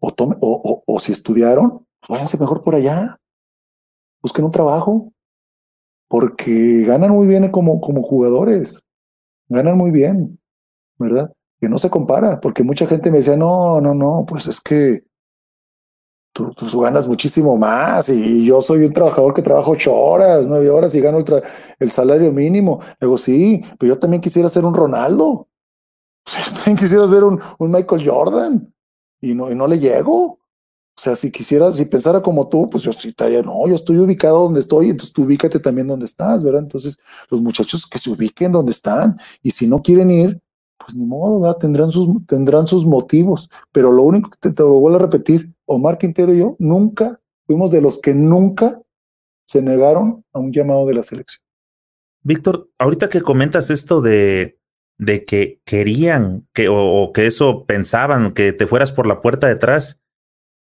O, 0.00 0.10
tome, 0.10 0.36
o, 0.40 0.60
o, 0.64 0.82
o 0.84 0.98
si 0.98 1.12
estudiaron, 1.12 1.86
váyanse 2.08 2.38
mejor 2.38 2.64
por 2.64 2.74
allá. 2.74 3.16
Busquen 4.20 4.44
un 4.44 4.50
trabajo, 4.50 5.12
porque 6.08 6.82
ganan 6.84 7.10
muy 7.12 7.26
bien 7.26 7.50
como, 7.50 7.80
como 7.80 8.02
jugadores, 8.02 8.82
ganan 9.48 9.78
muy 9.78 9.90
bien, 9.90 10.38
¿verdad? 10.98 11.32
Que 11.60 11.68
no 11.68 11.78
se 11.78 11.88
compara, 11.88 12.40
porque 12.40 12.62
mucha 12.62 12.86
gente 12.86 13.10
me 13.10 13.18
decía, 13.18 13.36
no, 13.36 13.80
no, 13.80 13.94
no, 13.94 14.26
pues 14.28 14.46
es 14.46 14.60
que 14.60 15.00
tú, 16.34 16.52
ganas 16.80 17.08
muchísimo 17.08 17.56
más 17.56 18.08
y 18.08 18.44
yo 18.44 18.60
soy 18.60 18.84
un 18.84 18.92
trabajador 18.92 19.32
que 19.32 19.42
trabajo 19.42 19.72
ocho 19.72 19.94
horas, 19.94 20.46
nueve 20.48 20.68
horas 20.70 20.94
y 20.94 21.00
gano 21.00 21.18
el, 21.18 21.42
el 21.78 21.90
salario 21.90 22.32
mínimo. 22.32 22.80
Luego 23.00 23.16
sí, 23.16 23.64
pero 23.78 23.94
yo 23.94 23.98
también 23.98 24.20
quisiera 24.20 24.48
ser 24.48 24.64
un 24.64 24.74
Ronaldo, 24.74 25.48
o 26.26 26.30
sea, 26.30 26.44
yo 26.44 26.52
también 26.52 26.76
quisiera 26.76 27.06
ser 27.08 27.24
un, 27.24 27.40
un 27.58 27.70
Michael 27.70 28.08
Jordan 28.08 28.72
y 29.20 29.34
no, 29.34 29.50
y 29.50 29.54
no 29.54 29.66
le 29.66 29.78
llego. 29.78 30.38
O 30.94 31.00
sea, 31.00 31.16
si 31.16 31.32
quisiera, 31.32 31.72
si 31.72 31.86
pensara 31.86 32.20
como 32.20 32.48
tú, 32.48 32.68
pues 32.68 32.84
yo 32.84 32.90
estoy, 32.90 33.14
no, 33.42 33.66
yo 33.66 33.74
estoy 33.74 33.98
ubicado 33.98 34.42
donde 34.42 34.60
estoy, 34.60 34.90
entonces 34.90 35.12
tú 35.12 35.22
ubícate 35.22 35.58
también 35.58 35.88
donde 35.88 36.04
estás, 36.04 36.44
¿verdad? 36.44 36.62
Entonces, 36.62 36.98
los 37.30 37.40
muchachos 37.40 37.86
que 37.86 37.98
se 37.98 38.10
ubiquen 38.10 38.52
donde 38.52 38.72
están, 38.72 39.18
y 39.42 39.50
si 39.50 39.66
no 39.66 39.80
quieren 39.80 40.10
ir, 40.10 40.38
pues 40.76 40.94
ni 40.94 41.06
modo, 41.06 41.40
¿verdad? 41.40 41.56
Tendrán 41.56 41.90
sus, 41.90 42.08
tendrán 42.26 42.66
sus 42.66 42.84
motivos, 42.84 43.50
pero 43.72 43.90
lo 43.90 44.02
único 44.02 44.30
que 44.30 44.36
te, 44.38 44.52
te 44.52 44.62
lo 44.62 44.74
vuelvo 44.74 44.98
a 44.98 45.02
repetir, 45.02 45.50
Omar 45.64 45.96
Quintero 45.96 46.34
y 46.34 46.38
yo 46.38 46.56
nunca 46.58 47.18
fuimos 47.46 47.70
de 47.70 47.80
los 47.80 47.98
que 47.98 48.14
nunca 48.14 48.80
se 49.46 49.62
negaron 49.62 50.24
a 50.32 50.38
un 50.38 50.52
llamado 50.52 50.86
de 50.86 50.94
la 50.94 51.02
selección. 51.02 51.42
Víctor, 52.22 52.68
ahorita 52.78 53.08
que 53.08 53.22
comentas 53.22 53.70
esto 53.70 54.00
de, 54.00 54.58
de 55.02 55.24
que 55.24 55.60
querían 55.64 56.46
que, 56.54 56.68
o, 56.68 56.76
o, 56.76 57.12
que 57.12 57.26
eso 57.26 57.66
pensaban, 57.66 58.32
que 58.32 58.52
te 58.52 58.68
fueras 58.68 58.92
por 58.92 59.08
la 59.08 59.20
puerta 59.20 59.48
de 59.48 59.54
atrás, 59.54 60.00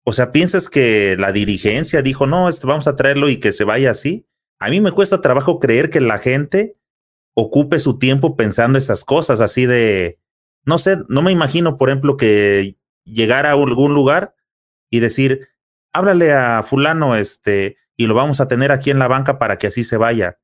o 0.04 0.12
sea, 0.12 0.30
¿piensas 0.30 0.68
que 0.68 1.16
la 1.18 1.32
dirigencia 1.32 2.02
dijo, 2.02 2.26
no, 2.26 2.48
esto 2.48 2.68
vamos 2.68 2.86
a 2.86 2.94
traerlo 2.94 3.28
y 3.28 3.40
que 3.40 3.52
se 3.52 3.64
vaya 3.64 3.90
así? 3.90 4.26
A 4.60 4.70
mí 4.70 4.80
me 4.80 4.92
cuesta 4.92 5.20
trabajo 5.20 5.58
creer 5.58 5.90
que 5.90 6.00
la 6.00 6.18
gente 6.18 6.76
ocupe 7.34 7.80
su 7.80 7.98
tiempo 7.98 8.36
pensando 8.36 8.78
esas 8.78 9.04
cosas, 9.04 9.40
así 9.40 9.66
de, 9.66 10.20
no 10.64 10.78
sé, 10.78 10.98
no 11.08 11.20
me 11.22 11.32
imagino, 11.32 11.76
por 11.76 11.90
ejemplo, 11.90 12.16
que 12.16 12.76
llegara 13.04 13.50
a 13.50 13.54
algún 13.54 13.92
lugar 13.92 14.36
y 14.88 15.00
decir, 15.00 15.48
háblale 15.92 16.32
a 16.32 16.62
fulano, 16.62 17.16
este, 17.16 17.76
y 17.96 18.06
lo 18.06 18.14
vamos 18.14 18.40
a 18.40 18.46
tener 18.46 18.70
aquí 18.70 18.90
en 18.90 19.00
la 19.00 19.08
banca 19.08 19.40
para 19.40 19.58
que 19.58 19.66
así 19.66 19.82
se 19.82 19.96
vaya. 19.96 20.38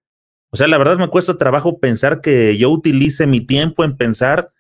O 0.55 0.57
sea, 0.57 0.69
la 0.69 0.79
verdad 0.79 0.97
me 0.99 1.09
cuesta 1.09 1.37
trabajo 1.37 1.81
pensar 1.81 2.21
que 2.21 2.57
yo 2.57 2.71
utilice 2.71 3.27
mi 3.27 3.41
tiempo 3.41 3.83
en 3.83 3.97
pensar 3.97 4.53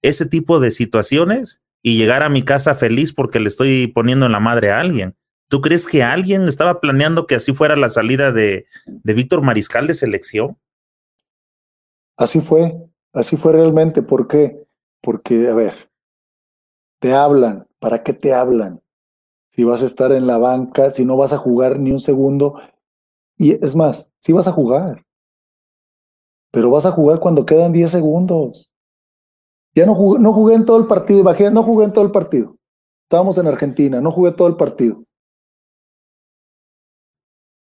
ese 0.00 0.24
tipo 0.24 0.60
de 0.60 0.70
situaciones 0.70 1.60
y 1.82 1.96
llegar 1.96 2.22
a 2.22 2.28
mi 2.28 2.44
casa 2.44 2.76
feliz 2.76 3.12
porque 3.12 3.40
le 3.40 3.48
estoy 3.48 3.88
poniendo 3.88 4.24
en 4.26 4.30
la 4.30 4.38
madre 4.38 4.70
a 4.70 4.78
alguien. 4.78 5.16
¿Tú 5.48 5.60
crees 5.60 5.88
que 5.88 6.04
alguien 6.04 6.44
estaba 6.44 6.80
planeando 6.80 7.26
que 7.26 7.34
así 7.34 7.52
fuera 7.52 7.74
la 7.74 7.88
salida 7.88 8.30
de, 8.30 8.66
de 8.86 9.14
Víctor 9.14 9.42
Mariscal 9.42 9.88
de 9.88 9.94
selección? 9.94 10.56
Así 12.16 12.40
fue, 12.40 12.76
así 13.12 13.36
fue 13.36 13.52
realmente. 13.52 14.00
¿Por 14.00 14.28
qué? 14.28 14.62
Porque, 15.00 15.48
a 15.48 15.54
ver, 15.54 15.90
te 17.00 17.14
hablan. 17.14 17.66
¿Para 17.80 18.04
qué 18.04 18.12
te 18.12 18.32
hablan? 18.32 18.80
si 19.50 19.64
vas 19.64 19.82
a 19.82 19.86
estar 19.86 20.12
en 20.12 20.28
la 20.28 20.38
banca, 20.38 20.88
si 20.88 21.04
no 21.04 21.16
vas 21.16 21.32
a 21.32 21.36
jugar 21.36 21.80
ni 21.80 21.90
un 21.90 22.00
segundo. 22.00 22.60
Y 23.36 23.52
es 23.52 23.74
más, 23.76 24.08
si 24.20 24.32
vas 24.32 24.48
a 24.48 24.52
jugar, 24.52 25.04
pero 26.52 26.70
vas 26.70 26.86
a 26.86 26.92
jugar 26.92 27.18
cuando 27.18 27.44
quedan 27.44 27.72
10 27.72 27.90
segundos. 27.90 28.70
Ya 29.74 29.86
no 29.86 29.94
jugué, 29.94 30.20
no 30.20 30.32
jugué 30.32 30.54
en 30.54 30.66
todo 30.66 30.78
el 30.78 30.86
partido, 30.86 31.20
imagínate, 31.20 31.54
no 31.54 31.62
jugué 31.62 31.86
en 31.86 31.92
todo 31.92 32.04
el 32.04 32.12
partido. 32.12 32.56
Estábamos 33.04 33.38
en 33.38 33.46
Argentina, 33.46 34.00
no 34.00 34.12
jugué 34.12 34.32
todo 34.32 34.48
el 34.48 34.56
partido. 34.56 35.02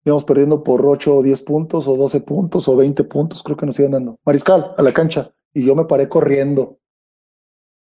Íbamos 0.04 0.24
perdiendo 0.24 0.64
por 0.64 0.86
8 0.86 1.16
o 1.16 1.22
10 1.22 1.42
puntos, 1.42 1.86
o 1.86 1.96
12 1.96 2.20
puntos, 2.22 2.66
o 2.66 2.76
20 2.76 3.04
puntos, 3.04 3.42
creo 3.42 3.58
que 3.58 3.66
nos 3.66 3.78
iban 3.78 3.92
dando. 3.92 4.18
Mariscal, 4.24 4.74
a 4.76 4.82
la 4.82 4.92
cancha. 4.92 5.34
Y 5.52 5.66
yo 5.66 5.74
me 5.74 5.84
paré 5.84 6.08
corriendo. 6.08 6.78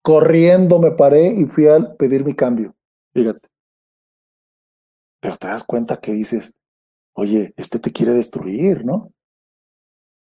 Corriendo 0.01 0.79
me 0.79 0.91
paré 0.91 1.27
y 1.27 1.45
fui 1.45 1.67
a 1.67 1.95
pedir 1.95 2.25
mi 2.25 2.33
cambio. 2.33 2.75
Fíjate. 3.13 3.47
Pero 5.21 5.35
te 5.37 5.47
das 5.47 5.63
cuenta 5.63 5.97
que 5.97 6.13
dices, 6.13 6.55
oye, 7.13 7.53
este 7.57 7.77
te 7.77 7.91
quiere 7.91 8.13
destruir, 8.13 8.85
¿no? 8.85 8.95
O 8.95 9.11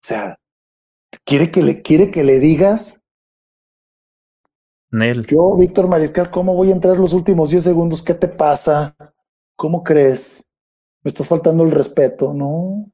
sea, 0.01 0.39
quiere 1.23 1.51
que 1.51 1.63
le, 1.63 1.81
quiere 1.81 2.11
que 2.11 2.23
le 2.23 2.39
digas. 2.39 3.03
Nel. 4.91 5.25
Yo, 5.27 5.55
Víctor 5.55 5.87
Mariscal, 5.87 6.31
¿cómo 6.31 6.55
voy 6.55 6.69
a 6.69 6.73
entrar 6.73 6.97
los 6.97 7.13
últimos 7.13 7.49
10 7.49 7.63
segundos? 7.63 8.01
¿Qué 8.01 8.13
te 8.13 8.27
pasa? 8.27 8.95
¿Cómo 9.55 9.83
crees? 9.83 10.45
Me 11.03 11.09
estás 11.09 11.27
faltando 11.27 11.63
el 11.63 11.71
respeto, 11.71 12.33
¿no? 12.33 12.91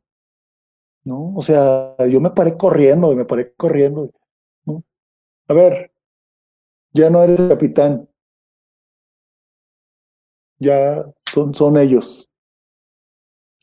¿No? 1.03 1.33
O 1.35 1.41
sea, 1.41 1.95
yo 2.08 2.19
me 2.22 2.32
paré 2.32 2.58
corriendo, 2.58 3.16
me 3.16 3.25
paré 3.25 3.53
corriendo. 3.53 4.11
¿no? 4.66 4.83
A 5.48 5.53
ver, 5.53 5.91
ya 6.93 7.09
no 7.09 7.24
eres 7.24 7.40
el 7.40 7.50
capitán. 7.50 8.08
Ya 10.59 11.03
son, 11.25 11.56
son 11.56 11.77
ellos. 11.77 12.30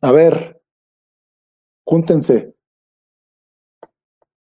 A 0.00 0.12
ver, 0.12 0.60
júntense. 1.84 2.57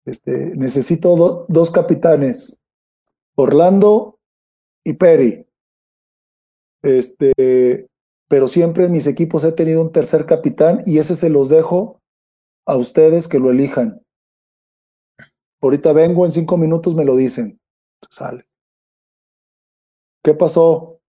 Este, 0.08 0.56
necesito 0.56 1.46
dos 1.50 1.70
capitanes, 1.70 2.62
Orlando 3.36 4.18
y 4.86 4.94
Perry. 4.94 5.46
Este, 6.82 7.90
pero 8.30 8.48
siempre 8.48 8.86
en 8.86 8.94
mis 8.94 9.06
equipos 9.06 9.44
he 9.44 9.52
tenido 9.52 9.82
un 9.82 9.92
tercer 9.92 10.26
capitán 10.26 10.82
y 10.86 11.00
ese 11.00 11.18
se 11.18 11.30
los 11.30 11.50
dejo 11.50 12.00
a 12.66 12.78
ustedes 12.78 13.28
que 13.28 13.40
lo 13.40 13.52
elijan. 13.52 14.02
Ahorita 15.62 15.92
vengo, 15.92 16.24
en 16.26 16.32
cinco 16.32 16.56
minutos 16.56 16.96
me 16.96 17.04
lo 17.04 17.18
dicen. 17.18 17.60
Sale. 18.10 18.48
¿Qué 20.24 20.34
pasó? 20.34 21.02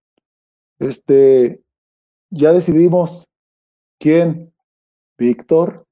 Este, 0.80 1.62
ya 2.30 2.52
decidimos. 2.52 3.28
¿Quién? 4.00 4.52
Víctor. 5.16 5.86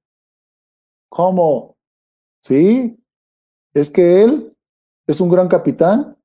¿Cómo? 1.08 1.75
Sí, 2.46 2.96
es 3.74 3.90
que 3.90 4.22
él 4.22 4.56
es 5.08 5.20
un 5.20 5.28
gran 5.28 5.48
capitán 5.48 6.16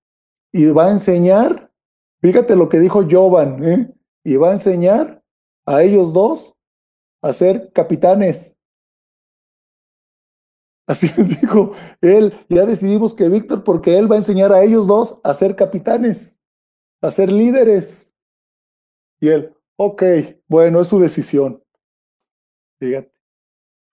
y 0.54 0.68
va 0.68 0.86
a 0.86 0.92
enseñar, 0.92 1.74
fíjate 2.22 2.56
lo 2.56 2.70
que 2.70 2.80
dijo 2.80 3.08
Jovan, 3.10 3.64
¿eh? 3.64 3.92
y 4.24 4.36
va 4.36 4.50
a 4.50 4.54
enseñar 4.54 5.24
a 5.66 5.82
ellos 5.82 6.14
dos 6.14 6.56
a 7.24 7.34
ser 7.34 7.72
capitanes. 7.74 8.56
Así 10.88 11.08
les 11.18 11.42
dijo 11.42 11.72
él, 12.02 12.46
ya 12.50 12.68
decidimos 12.68 13.16
que 13.16 13.28
Víctor, 13.28 13.64
porque 13.64 13.98
él 13.98 14.12
va 14.12 14.14
a 14.14 14.20
enseñar 14.20 14.54
a 14.54 14.62
ellos 14.62 14.86
dos 14.86 15.20
a 15.24 15.34
ser 15.34 15.56
capitanes, 15.56 16.40
a 17.02 17.10
ser 17.10 17.32
líderes. 17.32 18.14
Y 19.20 19.30
él, 19.30 19.56
ok, 19.76 20.04
bueno, 20.48 20.82
es 20.82 20.88
su 20.88 21.00
decisión. 21.00 21.64
Fíjate, 22.80 23.12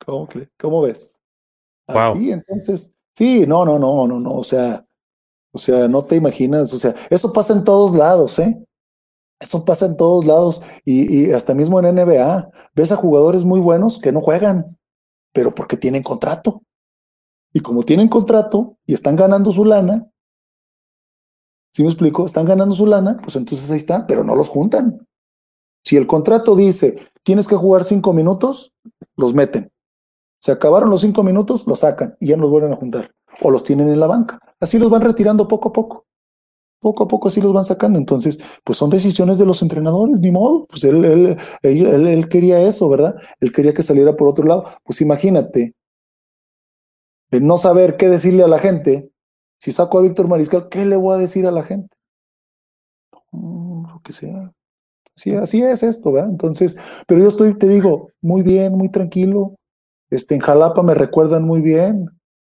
¿cómo, 0.05 0.29
cómo 0.59 0.83
ves? 0.83 1.18
Así, 1.89 2.31
entonces, 2.31 2.93
sí, 3.17 3.47
no, 3.47 3.65
no, 3.65 3.79
no, 3.79 4.07
no, 4.07 4.21
no, 4.21 4.35
o 4.35 4.45
sea, 4.45 4.85
o 5.53 5.59
sea, 5.59 5.89
no 5.89 6.05
te 6.05 6.17
imaginas, 6.17 6.73
o 6.73 6.79
sea, 6.79 6.95
eso 7.11 7.33
pasa 7.33 7.55
en 7.55 7.65
todos 7.65 7.95
lados, 7.95 8.39
¿eh? 8.39 8.63
Eso 9.41 9.65
pasa 9.65 9.87
en 9.87 9.97
todos 9.97 10.25
lados 10.25 10.61
y, 10.85 11.29
y 11.29 11.33
hasta 11.33 11.55
mismo 11.55 11.81
en 11.81 11.95
NBA. 11.95 12.51
Ves 12.75 12.93
a 12.93 12.97
jugadores 12.97 13.45
muy 13.45 13.61
buenos 13.61 13.99
que 13.99 14.13
no 14.13 14.21
juegan, 14.21 14.77
pero 15.33 15.55
porque 15.55 15.77
tienen 15.77 16.03
contrato. 16.03 16.63
Y 17.53 17.61
como 17.61 17.83
tienen 17.85 18.09
contrato 18.09 18.77
y 18.85 18.95
están 18.95 19.17
ganando 19.17 19.53
su 19.53 19.65
lana, 19.65 20.11
¿sí 21.73 21.83
me 21.83 21.89
explico? 21.89 22.27
Están 22.27 22.45
ganando 22.45 22.75
su 22.75 22.87
lana, 22.87 23.17
pues 23.23 23.37
entonces 23.37 23.71
ahí 23.71 23.79
están, 23.79 24.07
pero 24.07 24.25
no 24.25 24.35
los 24.35 24.49
juntan. 24.49 25.07
Si 25.85 25.97
el 25.97 26.07
contrato 26.07 26.55
dice, 26.55 26.99
tienes 27.23 27.49
que 27.49 27.57
jugar 27.57 27.85
cinco 27.85 28.13
minutos, 28.13 28.75
los 29.17 29.33
meten. 29.33 29.71
Se 30.41 30.53
acabaron 30.53 30.91
los 30.91 31.01
cinco 31.01 31.23
minutos, 31.23 31.67
los 31.67 31.81
sacan 31.81 32.17
y 32.21 32.29
ya 32.29 32.37
no 32.37 32.43
los 32.43 32.51
vuelven 32.51 32.73
a 32.73 32.77
juntar. 32.77 33.13
O 33.43 33.51
los 33.51 33.63
tienen 33.65 33.89
en 33.89 34.01
la 34.01 34.07
banca. 34.07 34.39
Así 34.61 34.79
los 34.79 34.91
van 34.91 35.03
retirando 35.03 35.49
poco 35.49 35.69
a 35.69 35.73
poco. 35.73 36.07
Poco 36.81 37.05
a 37.05 37.09
poco 37.09 37.29
así 37.29 37.41
los 37.41 37.53
van 37.53 37.65
sacando. 37.65 37.99
Entonces, 37.99 38.39
pues 38.65 38.79
son 38.79 38.91
decisiones 38.91 39.39
de 39.39 39.47
los 39.47 39.63
entrenadores, 39.63 40.21
ni 40.21 40.31
modo. 40.31 40.67
Pues 40.67 40.85
él, 40.85 41.05
él, 41.05 41.37
él, 41.63 42.07
él 42.07 42.29
quería 42.29 42.61
eso, 42.61 42.89
¿verdad? 42.89 43.17
Él 43.41 43.53
quería 43.53 43.75
que 43.75 43.83
saliera 43.83 44.17
por 44.17 44.29
otro 44.29 44.45
lado. 44.45 44.65
Pues 44.85 45.01
imagínate, 45.01 45.75
el 47.31 47.47
no 47.47 47.59
saber 47.59 47.97
qué 47.97 48.09
decirle 48.09 48.45
a 48.45 48.49
la 48.49 48.59
gente. 48.59 49.11
Si 49.59 49.73
saco 49.73 49.99
a 49.99 50.03
Víctor 50.03 50.29
Mariscal, 50.29 50.69
¿qué 50.69 50.87
le 50.87 50.97
voy 50.97 51.17
a 51.17 51.19
decir 51.19 51.47
a 51.47 51.51
la 51.51 51.65
gente? 51.65 51.97
lo 53.33 54.01
que 54.03 54.13
sea. 54.13 54.53
Sí, 55.15 55.35
así 55.35 55.63
es 55.63 55.83
esto, 55.83 56.13
¿verdad? 56.13 56.31
Entonces, 56.31 56.77
pero 57.07 57.21
yo 57.21 57.29
estoy, 57.29 57.59
te 57.59 57.69
digo, 57.69 58.11
muy 58.21 58.43
bien, 58.43 58.75
muy 58.75 58.89
tranquilo, 58.89 59.57
este, 60.11 60.35
en 60.35 60.41
Jalapa 60.41 60.83
me 60.83 60.95
recuerdan 60.95 61.45
muy 61.45 61.61
bien. 61.61 62.11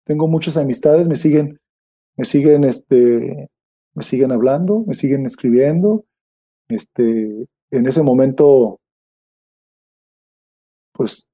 Tengo 0.05 0.29
muchas 0.29 0.57
amistades, 0.57 1.09
me 1.09 1.17
siguen, 1.17 1.61
me 2.17 2.25
siguen, 2.25 2.65
este, 2.65 3.49
me 3.95 4.03
siguen 4.03 4.33
hablando, 4.33 4.85
me 4.87 4.95
siguen 4.95 5.27
escribiendo. 5.27 6.05
Este, 6.69 7.49
en 7.70 7.87
ese 7.87 8.03
momento, 8.03 8.81
pues, 10.93 11.27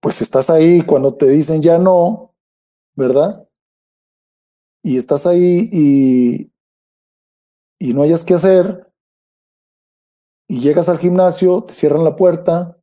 pues 0.00 0.22
estás 0.22 0.50
ahí 0.50 0.82
cuando 0.82 1.14
te 1.16 1.28
dicen 1.28 1.62
ya 1.62 1.78
no, 1.78 2.34
¿verdad? 2.94 3.48
Y 4.82 4.96
estás 4.96 5.26
ahí 5.26 5.68
y, 5.72 6.52
y 7.78 7.92
no 7.92 8.02
hayas 8.02 8.24
que 8.24 8.34
hacer, 8.34 8.86
y 10.48 10.60
llegas 10.60 10.88
al 10.88 10.98
gimnasio, 10.98 11.64
te 11.64 11.74
cierran 11.74 12.04
la 12.04 12.14
puerta, 12.14 12.75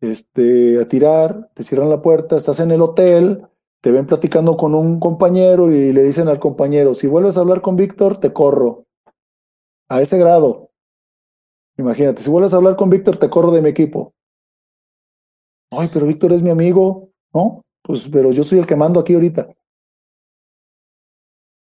este, 0.00 0.80
a 0.80 0.88
tirar, 0.88 1.50
te 1.54 1.64
cierran 1.64 1.90
la 1.90 2.02
puerta, 2.02 2.36
estás 2.36 2.60
en 2.60 2.70
el 2.70 2.82
hotel, 2.82 3.46
te 3.80 3.92
ven 3.92 4.06
platicando 4.06 4.56
con 4.56 4.74
un 4.74 5.00
compañero 5.00 5.72
y 5.72 5.92
le 5.92 6.02
dicen 6.02 6.28
al 6.28 6.38
compañero, 6.38 6.94
si 6.94 7.06
vuelves 7.06 7.36
a 7.36 7.40
hablar 7.40 7.60
con 7.60 7.76
Víctor, 7.76 8.18
te 8.18 8.32
corro. 8.32 8.86
A 9.88 10.00
ese 10.00 10.18
grado. 10.18 10.70
Imagínate, 11.78 12.22
si 12.22 12.30
vuelves 12.30 12.52
a 12.52 12.56
hablar 12.56 12.76
con 12.76 12.90
Víctor, 12.90 13.16
te 13.16 13.30
corro 13.30 13.52
de 13.52 13.62
mi 13.62 13.70
equipo. 13.70 14.14
Ay, 15.70 15.88
pero 15.92 16.06
Víctor 16.06 16.32
es 16.32 16.42
mi 16.42 16.50
amigo, 16.50 17.10
¿no? 17.32 17.64
Pues, 17.82 18.08
pero 18.10 18.32
yo 18.32 18.44
soy 18.44 18.58
el 18.58 18.66
que 18.66 18.76
mando 18.76 19.00
aquí 19.00 19.14
ahorita. 19.14 19.48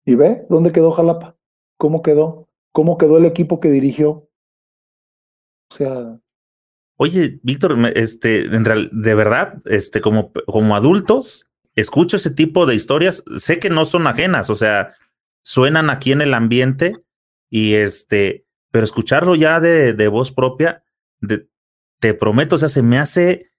Y 0.04 0.14
ve, 0.14 0.46
¿dónde 0.48 0.72
quedó 0.72 0.90
Jalapa? 0.90 1.36
¿Cómo 1.76 2.02
quedó? 2.02 2.48
¿Cómo 2.72 2.98
quedó 2.98 3.18
el 3.18 3.26
equipo 3.26 3.60
que 3.60 3.68
dirigió? 3.68 4.28
O 5.70 5.74
sea, 5.74 6.20
Oye, 7.02 7.40
Víctor, 7.42 7.78
este, 7.94 8.44
en 8.44 8.62
real, 8.62 8.90
de 8.92 9.14
verdad, 9.14 9.54
este, 9.64 10.02
como, 10.02 10.32
como 10.46 10.76
adultos, 10.76 11.46
escucho 11.74 12.16
ese 12.16 12.30
tipo 12.30 12.66
de 12.66 12.74
historias. 12.74 13.24
Sé 13.38 13.58
que 13.58 13.70
no 13.70 13.86
son 13.86 14.06
ajenas, 14.06 14.50
o 14.50 14.54
sea, 14.54 14.92
suenan 15.42 15.88
aquí 15.88 16.12
en 16.12 16.20
el 16.20 16.34
ambiente 16.34 16.92
y 17.48 17.72
este, 17.72 18.44
pero 18.70 18.84
escucharlo 18.84 19.34
ya 19.34 19.60
de, 19.60 19.94
de 19.94 20.08
voz 20.08 20.30
propia, 20.30 20.84
de, 21.22 21.48
te 22.00 22.12
prometo, 22.12 22.56
o 22.56 22.58
sea, 22.58 22.68
se 22.68 22.82
me 22.82 22.98
hace 22.98 23.50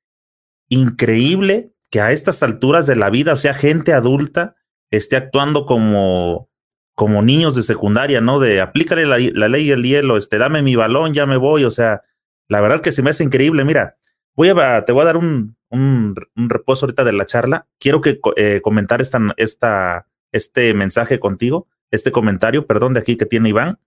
increíble 0.70 1.74
que 1.90 2.00
a 2.00 2.12
estas 2.12 2.44
alturas 2.44 2.86
de 2.86 2.96
la 2.96 3.10
vida, 3.10 3.34
o 3.34 3.38
sea, 3.38 3.56
gente 3.56 3.92
adulta 3.92 4.56
esté 4.92 5.16
actuando 5.16 5.66
como, 5.66 6.48
como 6.94 7.24
niños 7.24 7.56
de 7.56 7.64
secundaria, 7.64 8.22
¿no? 8.22 8.40
De 8.40 8.62
aplícale 8.62 9.08
la, 9.08 9.18
la 9.18 9.50
ley 9.50 9.68
del 9.68 9.82
hielo, 9.82 10.18
este, 10.18 10.38
dame 10.38 10.62
mi 10.62 10.76
balón, 10.76 11.16
ya 11.16 11.26
me 11.26 11.38
voy, 11.38 11.64
o 11.64 11.72
sea, 11.72 12.04
la 12.52 12.60
verdad 12.60 12.82
que 12.82 12.92
se 12.92 13.02
me 13.02 13.12
hace 13.12 13.24
increíble. 13.24 13.64
Mira, 13.64 13.96
voy 14.36 14.50
a, 14.50 14.84
te 14.84 14.92
voy 14.92 15.04
a 15.04 15.06
dar 15.06 15.16
un, 15.16 15.56
un, 15.70 16.16
reposo 16.36 16.86
ahorita 16.86 17.06
de 17.06 17.14
la 17.14 17.26
charla. 17.26 17.66
Quiero 17.80 18.02
que 18.02 18.20
eh, 18.36 18.60
comentar 18.62 19.00
esta, 19.00 19.22
esta, 19.38 20.06
este 20.34 20.74
mensaje 20.74 21.18
contigo, 21.18 21.70
este 21.92 22.12
comentario, 22.12 22.68
perdón, 22.68 22.94
de 22.94 23.00
aquí 23.00 23.16
que 23.16 23.26
tiene 23.26 23.48
Iván. 23.48 23.80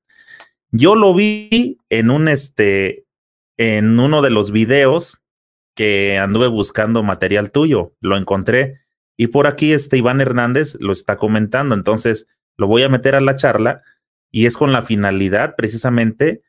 Yo 0.70 0.94
lo 0.94 1.12
vi 1.12 1.76
en 1.90 2.08
un, 2.08 2.26
este, 2.26 3.04
en 3.58 4.00
uno 4.00 4.22
de 4.22 4.30
los 4.30 4.50
videos 4.50 5.20
que 5.74 6.16
anduve 6.16 6.46
buscando 6.46 7.02
material 7.02 7.50
tuyo, 7.50 7.92
lo 8.00 8.16
encontré 8.16 8.80
y 9.18 9.26
por 9.26 9.46
aquí 9.46 9.74
este 9.74 9.98
Iván 9.98 10.22
Hernández 10.22 10.78
lo 10.80 10.94
está 10.94 11.18
comentando, 11.18 11.74
entonces 11.74 12.28
lo 12.56 12.66
voy 12.66 12.82
a 12.82 12.88
meter 12.88 13.14
a 13.14 13.20
la 13.20 13.36
charla 13.36 13.82
y 14.30 14.46
es 14.46 14.56
con 14.56 14.72
la 14.72 14.80
finalidad 14.80 15.54
precisamente 15.54 16.40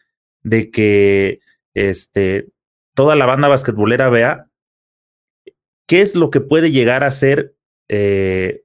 de 0.44 0.72
que 0.72 1.42
este, 1.76 2.50
toda 2.96 3.16
la 3.16 3.28
banda 3.28 3.48
basquetbolera 3.48 4.10
vea 4.10 4.50
qué 5.88 6.02
es 6.02 6.16
lo 6.16 6.32
que 6.32 6.42
puede 6.42 6.72
llegar 6.72 7.04
a 7.04 7.12
ser 7.12 7.56
eh, 7.90 8.64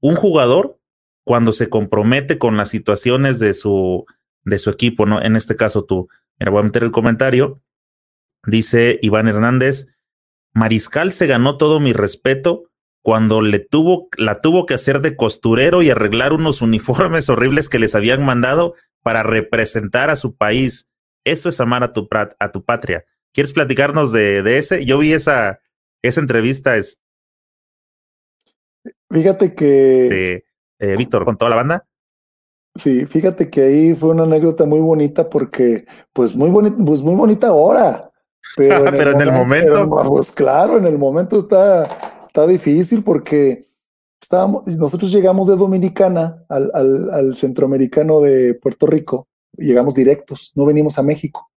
un 0.00 0.16
jugador 0.16 0.80
cuando 1.24 1.52
se 1.52 1.68
compromete 1.68 2.38
con 2.38 2.56
las 2.56 2.68
situaciones 2.68 3.38
de 3.38 3.54
su, 3.54 4.06
de 4.44 4.58
su 4.58 4.70
equipo, 4.70 5.06
¿no? 5.06 5.22
En 5.22 5.36
este 5.36 5.56
caso 5.56 5.84
tú. 5.84 6.08
Mira, 6.38 6.50
voy 6.50 6.60
a 6.60 6.64
meter 6.64 6.84
el 6.84 6.90
comentario. 6.90 7.60
Dice 8.44 8.98
Iván 9.02 9.28
Hernández, 9.28 9.88
Mariscal 10.52 11.12
se 11.12 11.26
ganó 11.26 11.56
todo 11.56 11.80
mi 11.80 11.92
respeto 11.92 12.70
cuando 13.02 13.40
le 13.40 13.58
tuvo, 13.58 14.08
la 14.16 14.40
tuvo 14.40 14.66
que 14.66 14.74
hacer 14.74 15.00
de 15.00 15.16
costurero 15.16 15.82
y 15.82 15.90
arreglar 15.90 16.32
unos 16.32 16.62
uniformes 16.62 17.28
horribles 17.28 17.68
que 17.68 17.78
les 17.78 17.94
habían 17.94 18.24
mandado 18.24 18.74
para 19.02 19.22
representar 19.22 20.10
a 20.10 20.16
su 20.16 20.34
país. 20.36 20.86
Eso 21.26 21.48
es 21.48 21.60
amar 21.60 21.82
a 21.82 21.92
tu, 21.92 22.08
a 22.38 22.52
tu 22.52 22.64
patria. 22.64 23.04
¿Quieres 23.34 23.52
platicarnos 23.52 24.12
de, 24.12 24.44
de, 24.44 24.58
ese? 24.58 24.84
Yo 24.84 24.96
vi 24.96 25.12
esa, 25.12 25.58
esa 26.00 26.20
entrevista. 26.20 26.76
Es, 26.76 27.00
fíjate 29.10 29.52
que. 29.54 29.64
De, 29.66 30.44
eh, 30.78 30.96
Víctor, 30.96 31.24
con 31.24 31.36
toda 31.36 31.50
la 31.50 31.56
banda. 31.56 31.86
Sí, 32.76 33.06
fíjate 33.06 33.50
que 33.50 33.62
ahí 33.62 33.94
fue 33.96 34.10
una 34.10 34.22
anécdota 34.22 34.66
muy 34.66 34.80
bonita 34.80 35.28
porque, 35.28 35.84
pues 36.12 36.36
muy 36.36 36.48
bonita, 36.48 36.76
pues 36.84 37.02
muy 37.02 37.16
bonita 37.16 37.48
ahora. 37.48 38.10
Pero 38.56 38.86
en, 38.86 38.96
pero 38.96 39.10
el, 39.10 39.28
en 39.28 39.34
momento, 39.34 39.80
el 39.80 39.88
momento. 39.88 40.14
pues 40.14 40.30
claro, 40.30 40.78
en 40.78 40.86
el 40.86 40.96
momento 40.96 41.40
está, 41.40 41.82
está 42.26 42.46
difícil 42.46 43.02
porque 43.02 43.66
estábamos, 44.22 44.64
nosotros 44.68 45.10
llegamos 45.10 45.48
de 45.48 45.56
Dominicana 45.56 46.44
al, 46.48 46.70
al, 46.72 47.10
al, 47.10 47.34
centroamericano 47.34 48.20
de 48.20 48.54
Puerto 48.54 48.86
Rico, 48.86 49.26
llegamos 49.58 49.94
directos, 49.94 50.52
no 50.54 50.64
venimos 50.64 50.98
a 50.98 51.02
México. 51.02 51.50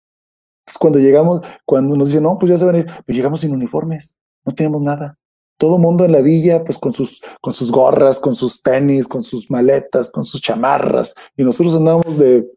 Entonces 0.62 0.78
cuando 0.80 1.00
llegamos, 1.00 1.42
cuando 1.66 1.96
nos 1.96 2.08
dicen, 2.08 2.24
no, 2.24 2.38
pues 2.38 2.52
ya 2.52 2.58
se 2.58 2.66
van 2.66 2.76
a 2.76 2.80
ir, 2.80 2.88
pero 3.06 3.16
llegamos 3.16 3.42
sin 3.42 3.54
uniformes, 3.54 4.18
no 4.46 4.54
tenemos 4.54 4.82
nada. 4.82 5.18
Todo 5.58 5.78
mundo 5.78 6.06
en 6.06 6.14
la 6.14 6.22
villa, 6.22 6.64
pues 6.64 6.78
con 6.78 6.94
sus, 6.94 7.22
con 7.42 7.54
sus 7.54 7.72
gorras, 7.72 8.20
con 8.20 8.36
sus 8.36 8.62
tenis, 8.62 9.08
con 9.08 9.24
sus 9.24 9.52
maletas, 9.52 10.10
con 10.12 10.24
sus 10.24 10.42
chamarras, 10.42 11.16
y 11.36 11.44
nosotros 11.44 11.76
andábamos 11.76 12.18
de 12.18 12.48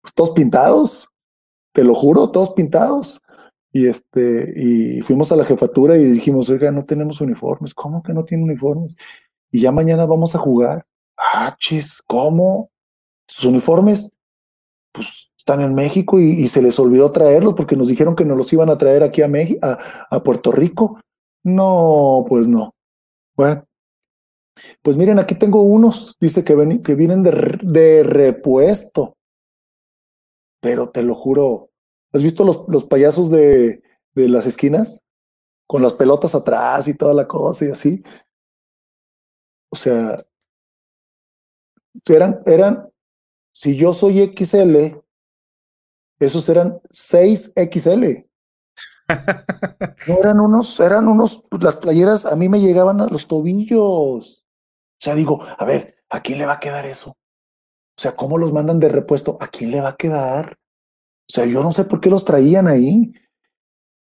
pues, 0.00 0.14
todos 0.14 0.30
pintados, 0.30 1.08
te 1.72 1.82
lo 1.82 1.94
juro, 1.94 2.30
todos 2.30 2.52
pintados. 2.52 3.20
Y 3.72 3.86
este, 3.88 4.54
y 4.56 5.02
fuimos 5.02 5.32
a 5.32 5.36
la 5.36 5.44
jefatura 5.44 5.98
y 5.98 6.04
dijimos, 6.04 6.48
oiga, 6.48 6.70
no 6.70 6.86
tenemos 6.86 7.20
uniformes. 7.20 7.74
¿Cómo 7.74 8.02
que 8.02 8.14
no 8.14 8.24
tiene 8.24 8.44
uniformes? 8.44 8.96
Y 9.50 9.60
ya 9.60 9.72
mañana 9.72 10.06
vamos 10.06 10.34
a 10.34 10.38
jugar. 10.38 10.86
Ah, 11.18 11.54
¿cómo? 12.06 12.70
¿Sus 13.28 13.46
uniformes? 13.46 14.12
Pues 14.92 15.30
están 15.36 15.60
en 15.60 15.74
México 15.74 16.18
y, 16.18 16.48
se 16.48 16.62
les 16.62 16.78
olvidó 16.78 17.12
traerlos 17.12 17.54
porque 17.54 17.76
nos 17.76 17.88
dijeron 17.88 18.16
que 18.16 18.24
nos 18.24 18.36
los 18.36 18.52
iban 18.52 18.70
a 18.70 18.78
traer 18.78 19.02
aquí 19.02 19.22
a 19.22 19.28
México, 19.28 19.60
a, 19.62 20.22
Puerto 20.22 20.52
Rico. 20.52 21.00
No, 21.44 22.24
pues 22.28 22.48
no. 22.48 22.74
Bueno, 23.36 23.64
pues 24.82 24.96
miren, 24.96 25.18
aquí 25.18 25.34
tengo 25.34 25.62
unos, 25.62 26.16
dice 26.20 26.42
que 26.42 26.54
vienen 26.94 27.22
de, 27.22 27.58
de 27.62 28.02
repuesto. 28.02 29.16
Pero 30.60 30.90
te 30.90 31.02
lo 31.02 31.14
juro, 31.14 31.70
¿Has 32.16 32.22
visto 32.22 32.44
los, 32.44 32.64
los 32.68 32.86
payasos 32.86 33.30
de, 33.30 33.82
de 34.14 34.28
las 34.30 34.46
esquinas? 34.46 35.02
Con 35.66 35.82
las 35.82 35.92
pelotas 35.92 36.34
atrás 36.34 36.88
y 36.88 36.94
toda 36.94 37.12
la 37.12 37.28
cosa 37.28 37.66
y 37.66 37.70
así. 37.70 38.02
O 39.70 39.76
sea, 39.76 40.16
eran, 42.06 42.40
eran, 42.46 42.88
si 43.56 43.74
yo 43.74 43.94
soy 43.94 44.34
XL, 44.36 44.98
esos 46.20 46.46
eran 46.50 46.78
6XL. 46.90 48.28
No 50.08 50.18
eran 50.18 50.40
unos, 50.40 50.78
eran 50.80 51.08
unos, 51.08 51.44
las 51.60 51.76
playeras 51.76 52.26
a 52.26 52.36
mí 52.36 52.48
me 52.48 52.60
llegaban 52.60 53.00
a 53.00 53.06
los 53.06 53.28
tobillos. 53.28 54.44
O 54.44 54.98
sea, 54.98 55.14
digo, 55.14 55.40
a 55.42 55.64
ver, 55.64 55.96
¿a 56.10 56.20
quién 56.20 56.38
le 56.38 56.46
va 56.46 56.54
a 56.54 56.60
quedar 56.60 56.84
eso? 56.84 57.10
O 57.10 58.00
sea, 58.00 58.14
¿cómo 58.14 58.36
los 58.36 58.52
mandan 58.52 58.78
de 58.78 58.88
repuesto? 58.88 59.38
¿A 59.40 59.48
quién 59.48 59.70
le 59.70 59.80
va 59.80 59.90
a 59.90 59.96
quedar? 59.96 60.58
O 61.28 61.32
sea, 61.32 61.46
yo 61.46 61.62
no 61.62 61.72
sé 61.72 61.84
por 61.84 62.00
qué 62.00 62.10
los 62.10 62.24
traían 62.24 62.66
ahí 62.66 63.14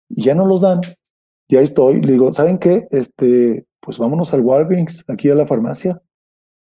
y 0.10 0.24
ya 0.24 0.34
no 0.34 0.48
los 0.48 0.62
dan. 0.62 0.82
Y 1.48 1.58
ahí 1.58 1.66
estoy. 1.66 2.02
Le 2.02 2.14
digo, 2.14 2.34
¿saben 2.34 2.58
qué? 2.58 2.88
Este, 2.90 3.68
pues 3.82 4.00
vámonos 4.00 4.34
al 4.34 4.42
Walgreens, 4.42 5.04
aquí 5.10 5.30
a 5.30 5.36
la 5.36 5.46
farmacia. 5.46 6.02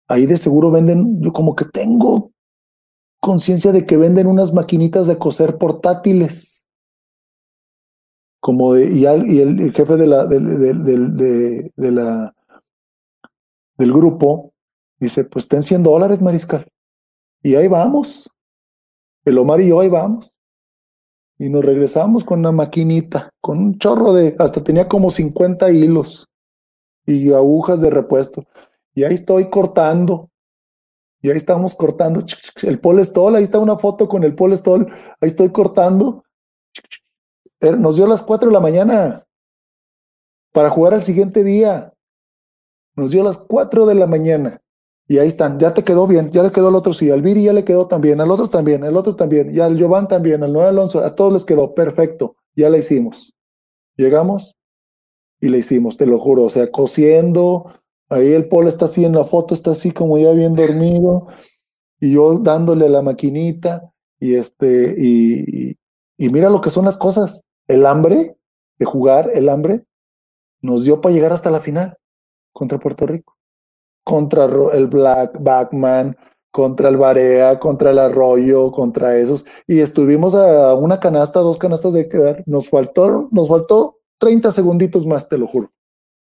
Ahí 0.07 0.27
de 0.27 0.37
seguro 0.37 0.71
venden, 0.71 1.23
yo 1.23 1.33
como 1.33 1.55
que 1.55 1.65
tengo 1.65 2.34
conciencia 3.25 3.73
de 3.73 3.87
que 3.87 3.97
venden 3.97 4.27
unas 4.27 4.53
maquinitas 4.53 5.07
de 5.07 5.17
coser 5.17 5.57
portátiles. 5.57 6.63
Como 8.39 8.75
de, 8.75 8.93
y, 8.93 9.07
el, 9.07 9.73
jefe 9.73 9.97
de, 9.97 10.07
la, 10.07 10.27
del 13.79 13.93
grupo 13.93 14.53
dice, 14.99 15.25
pues 15.25 15.49
ten 15.49 15.63
100 15.63 15.83
dólares, 15.83 16.21
mariscal. 16.21 16.67
Y 17.43 17.55
ahí 17.55 17.67
vamos. 17.67 18.29
El 19.25 19.39
Omar 19.39 19.63
y 19.63 19.69
yo 19.69 19.81
ahí 19.81 19.89
vamos 19.89 20.35
y 21.39 21.49
nos 21.49 21.65
regresamos 21.65 22.25
con 22.25 22.41
una 22.41 22.53
maquinita, 22.53 23.31
con 23.41 23.59
un 23.59 23.79
chorro 23.79 24.13
de, 24.13 24.37
hasta 24.39 24.63
tenía 24.63 24.87
como 24.87 25.11
50 25.11 25.71
hilos 25.73 26.29
y 27.07 27.33
agujas 27.33 27.81
de 27.81 27.91
repuesto. 27.91 28.45
Y 28.95 29.05
ahí 29.05 29.15
estoy 29.15 29.51
cortando. 29.51 30.31
Y 31.25 31.31
ahí 31.31 31.39
estamos 31.39 31.75
cortando 31.75 32.23
el 32.65 32.79
polestol. 32.79 33.35
Ahí 33.35 33.45
está 33.45 33.59
una 33.59 33.79
foto 33.79 34.11
con 34.11 34.25
el 34.25 34.35
polestol. 34.35 34.93
Ahí 35.23 35.29
estoy 35.29 35.49
cortando. 35.49 36.23
Nos 37.79 37.97
dio 37.97 38.07
las 38.07 38.21
4 38.21 38.51
de 38.51 38.53
la 38.53 38.61
mañana 38.61 39.25
para 40.53 40.69
jugar 40.69 40.93
al 40.93 41.01
siguiente 41.01 41.43
día. 41.43 41.95
Nos 42.95 43.11
dio 43.11 43.23
las 43.23 43.39
4 43.39 43.87
de 43.87 43.95
la 43.95 44.07
mañana. 44.07 44.61
Y 45.09 45.17
ahí 45.17 45.29
están, 45.29 45.59
ya 45.59 45.73
te 45.73 45.83
quedó 45.83 46.07
bien, 46.07 46.31
ya 46.31 46.43
le 46.43 46.51
quedó 46.51 46.69
al 46.69 46.75
otro 46.77 46.93
sí, 46.93 47.11
al 47.11 47.23
Viri 47.23 47.45
ya 47.45 47.53
le 47.55 47.65
quedó 47.65 47.87
también, 47.87 48.21
al 48.23 48.31
otro 48.31 48.49
también, 48.49 48.85
al 48.85 48.97
otro 48.97 49.17
también, 49.17 49.55
y 49.55 49.61
al 49.61 49.77
Giovanni 49.77 50.09
también, 50.09 50.43
al 50.43 50.53
Noé 50.53 50.67
Alonso, 50.67 51.05
a 51.05 51.15
todos 51.15 51.31
les 51.31 51.45
quedó 51.45 51.75
perfecto, 51.75 52.37
ya 52.57 52.71
la 52.71 52.79
hicimos. 52.79 53.35
Llegamos 53.97 54.57
y 55.41 55.49
le 55.49 55.59
hicimos, 55.59 55.99
te 55.99 56.07
lo 56.07 56.19
juro, 56.19 56.45
o 56.45 56.49
sea, 56.49 56.71
cosiendo, 56.71 57.71
ahí 58.15 58.33
el 58.33 58.49
Paul 58.49 58.69
está 58.69 58.87
así 58.87 59.05
en 59.05 59.13
la 59.13 59.25
foto, 59.25 59.55
está 59.55 59.73
así 59.73 59.91
como 59.91 60.19
ya 60.19 60.33
bien 60.33 60.55
dormido, 60.55 61.27
y 62.01 62.13
yo 62.13 62.39
dándole 62.39 62.87
a 62.87 62.91
la 62.91 63.03
maquinita, 63.03 63.93
y 64.21 64.35
este, 64.35 64.95
y, 64.99 65.77
mira 66.19 66.51
lo 66.51 66.61
que 66.61 66.71
son 66.71 66.85
las 66.85 66.97
cosas, 66.97 67.43
el 67.69 67.87
hambre 67.87 68.37
de 68.79 68.85
jugar, 68.85 69.31
el 69.35 69.49
hambre, 69.49 69.85
nos 70.63 70.85
dio 70.85 71.01
para 71.01 71.15
llegar 71.15 71.33
hasta 71.33 71.51
la 71.51 71.61
final 71.61 71.97
contra 72.53 72.79
Puerto 72.79 73.07
Rico 73.07 73.35
contra 74.05 74.45
el 74.45 74.87
Black 74.87 75.39
Backman, 75.41 76.17
contra 76.53 76.91
el 76.91 76.99
Barea, 76.99 77.59
contra 77.59 77.91
el 77.91 77.99
Arroyo, 77.99 78.71
contra 78.71 79.17
esos. 79.17 79.45
Y 79.67 79.81
estuvimos 79.81 80.35
a 80.35 80.75
una 80.75 81.01
canasta, 81.01 81.41
dos 81.41 81.59
canastas 81.59 81.95
de 81.95 82.09
quedar. 82.09 82.45
Nos 82.47 82.69
faltó, 82.69 83.29
nos 83.33 83.49
faltó 83.49 83.99
30 84.19 84.53
segunditos 84.53 85.07
más, 85.07 85.29
te 85.29 85.39
lo 85.39 85.47
juro. 85.49 85.73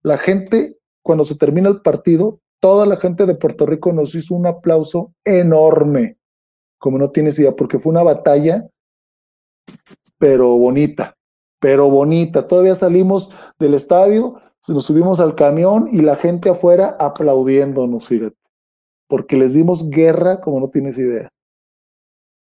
La 0.03 0.19
gente, 0.19 0.76
cuando 1.07 1.25
se 1.25 1.37
termina 1.37 1.69
el 1.69 1.83
partido, 1.83 2.41
toda 2.61 2.85
la 2.85 2.97
gente 2.97 3.27
de 3.27 3.37
Puerto 3.37 3.65
Rico 3.65 3.93
nos 3.93 4.13
hizo 4.17 4.35
un 4.35 4.47
aplauso 4.47 5.15
enorme, 5.25 6.19
como 6.79 6.99
no 6.99 7.11
tienes 7.11 7.39
idea, 7.39 7.55
porque 7.55 7.79
fue 7.79 7.93
una 7.93 8.03
batalla, 8.03 8.69
pero 10.19 10.59
bonita, 10.59 11.17
pero 11.61 11.89
bonita. 11.89 12.49
Todavía 12.49 12.75
salimos 12.75 13.31
del 13.59 13.75
estadio 13.75 14.41
nos 14.69 14.85
subimos 14.85 15.21
al 15.21 15.35
camión 15.35 15.89
y 15.93 16.01
la 16.01 16.17
gente 16.17 16.51
afuera 16.51 16.97
aplaudiéndonos, 16.99 18.09
fíjate, 18.09 18.37
porque 19.07 19.37
les 19.37 19.55
dimos 19.55 19.89
guerra 19.91 20.41
como 20.41 20.59
no 20.59 20.71
tienes 20.71 20.99
idea. 20.99 21.29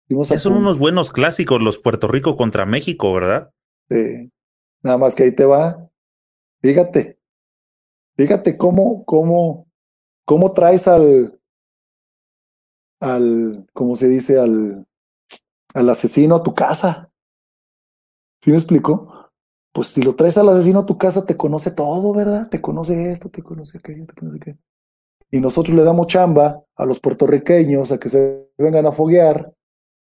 Dimos 0.08 0.28
son 0.28 0.52
unos 0.52 0.78
buenos 0.78 1.10
clásicos 1.10 1.60
los 1.60 1.78
Puerto 1.78 2.06
Rico 2.06 2.36
contra 2.36 2.64
México, 2.64 3.12
¿verdad? 3.12 3.50
Sí. 3.88 4.30
Nada 4.82 4.98
más 4.98 5.16
que 5.16 5.24
ahí 5.24 5.34
te 5.34 5.44
va. 5.44 5.88
Fíjate, 6.60 7.18
fíjate 8.16 8.56
cómo, 8.56 9.04
cómo, 9.04 9.66
cómo 10.24 10.52
traes 10.52 10.88
al, 10.88 11.40
al, 13.00 13.66
¿cómo 13.72 13.96
se 13.96 14.08
dice? 14.08 14.38
Al, 14.38 14.86
al 15.74 15.88
asesino 15.88 16.36
a 16.36 16.42
tu 16.42 16.54
casa. 16.54 17.10
¿Sí 18.42 18.50
me 18.50 18.56
explicó? 18.56 19.22
pues 19.72 19.88
si 19.88 20.02
lo 20.02 20.14
traes 20.14 20.36
al 20.36 20.50
asesino 20.50 20.80
a 20.80 20.86
tu 20.86 20.98
casa, 20.98 21.24
te 21.24 21.36
conoce 21.36 21.70
todo, 21.70 22.12
¿verdad? 22.12 22.48
Te 22.48 22.60
conoce 22.60 23.10
esto, 23.10 23.30
te 23.30 23.42
conoce 23.42 23.78
aquello, 23.78 24.04
te 24.06 24.14
conoce 24.14 24.36
aquello. 24.36 24.58
Y 25.30 25.40
nosotros 25.40 25.74
le 25.74 25.82
damos 25.82 26.08
chamba 26.08 26.62
a 26.76 26.84
los 26.84 27.00
puertorriqueños 27.00 27.90
a 27.90 27.98
que 27.98 28.10
se 28.10 28.50
vengan 28.58 28.84
a 28.84 28.92
foguear, 28.92 29.54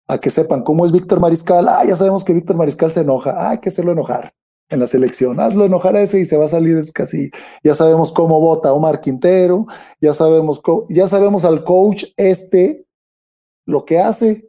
a 0.07 0.19
que 0.19 0.31
sepan 0.31 0.63
cómo 0.63 0.87
es 0.87 0.93
Víctor 0.93 1.21
Mariscal. 1.21 1.69
Ah, 1.69 1.85
ya 1.87 1.97
sabemos 1.97 2.25
que 2.25 2.33
Víctor 2.33 2.57
Mariscal 2.57 2.93
se 2.93 3.03
enoja. 3.03 3.33
Ah, 3.37 3.51
hay 3.51 3.59
que 3.59 3.69
hacerlo 3.69 3.93
enojar 3.93 4.33
en 4.69 4.81
la 4.81 4.87
selección. 4.87 5.41
Hazlo 5.41 5.65
enojar 5.65 5.97
a 5.97 6.03
ese 6.03 6.21
y 6.21 6.27
se 6.27 6.37
va 6.37 6.47
a 6.47 6.49
salir 6.49 6.81
casi. 6.93 7.31
Ya 7.63 7.75
sabemos 7.75 8.13
cómo 8.13 8.41
vota 8.41 8.73
Omar 8.73 9.01
Quintero, 9.01 9.67
ya 10.01 10.15
sabemos, 10.15 10.61
ya 10.89 11.07
sabemos 11.07 11.45
al 11.45 11.65
coach 11.65 12.05
este 12.17 12.87
lo 13.67 13.85
que 13.85 13.99
hace. 13.99 14.49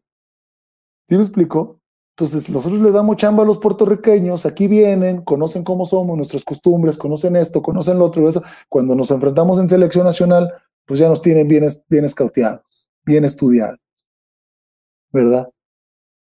¿Sí 1.07 1.15
me 1.15 1.23
explico? 1.23 1.79
Entonces, 2.11 2.49
nosotros 2.49 2.81
le 2.81 2.91
damos 2.91 3.15
chamba 3.15 3.43
a 3.43 3.45
los 3.45 3.59
puertorriqueños, 3.59 4.45
aquí 4.45 4.67
vienen, 4.67 5.21
conocen 5.21 5.63
cómo 5.63 5.85
somos, 5.85 6.17
nuestras 6.17 6.43
costumbres, 6.43 6.97
conocen 6.97 7.37
esto, 7.37 7.61
conocen 7.61 7.97
lo 7.97 8.05
otro. 8.05 8.29
Cuando 8.67 8.93
nos 8.93 9.09
enfrentamos 9.11 9.57
en 9.57 9.69
selección 9.69 10.05
nacional, 10.05 10.51
pues 10.85 10.99
ya 10.99 11.07
nos 11.07 11.21
tienen 11.21 11.47
bien, 11.47 11.65
bien 11.87 12.03
escauteados, 12.03 12.89
bien 13.05 13.23
estudiados. 13.23 13.79
¿Verdad? 15.13 15.49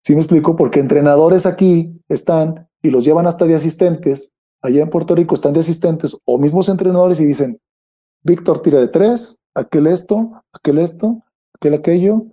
¿Sí 0.01 0.15
me 0.15 0.21
explico? 0.21 0.55
Porque 0.55 0.79
entrenadores 0.79 1.45
aquí 1.45 2.01
están 2.07 2.69
y 2.81 2.89
los 2.89 3.05
llevan 3.05 3.27
hasta 3.27 3.45
de 3.45 3.55
asistentes, 3.55 4.33
allá 4.61 4.81
en 4.81 4.89
Puerto 4.89 5.15
Rico 5.15 5.35
están 5.35 5.53
de 5.53 5.59
asistentes 5.59 6.17
o 6.25 6.37
mismos 6.37 6.69
entrenadores 6.69 7.19
y 7.19 7.25
dicen, 7.25 7.59
Víctor 8.23 8.61
tira 8.61 8.79
de 8.79 8.87
tres, 8.87 9.39
aquel 9.55 9.87
esto, 9.87 10.43
aquel 10.53 10.79
esto, 10.79 11.23
aquel 11.55 11.73
aquello, 11.73 12.25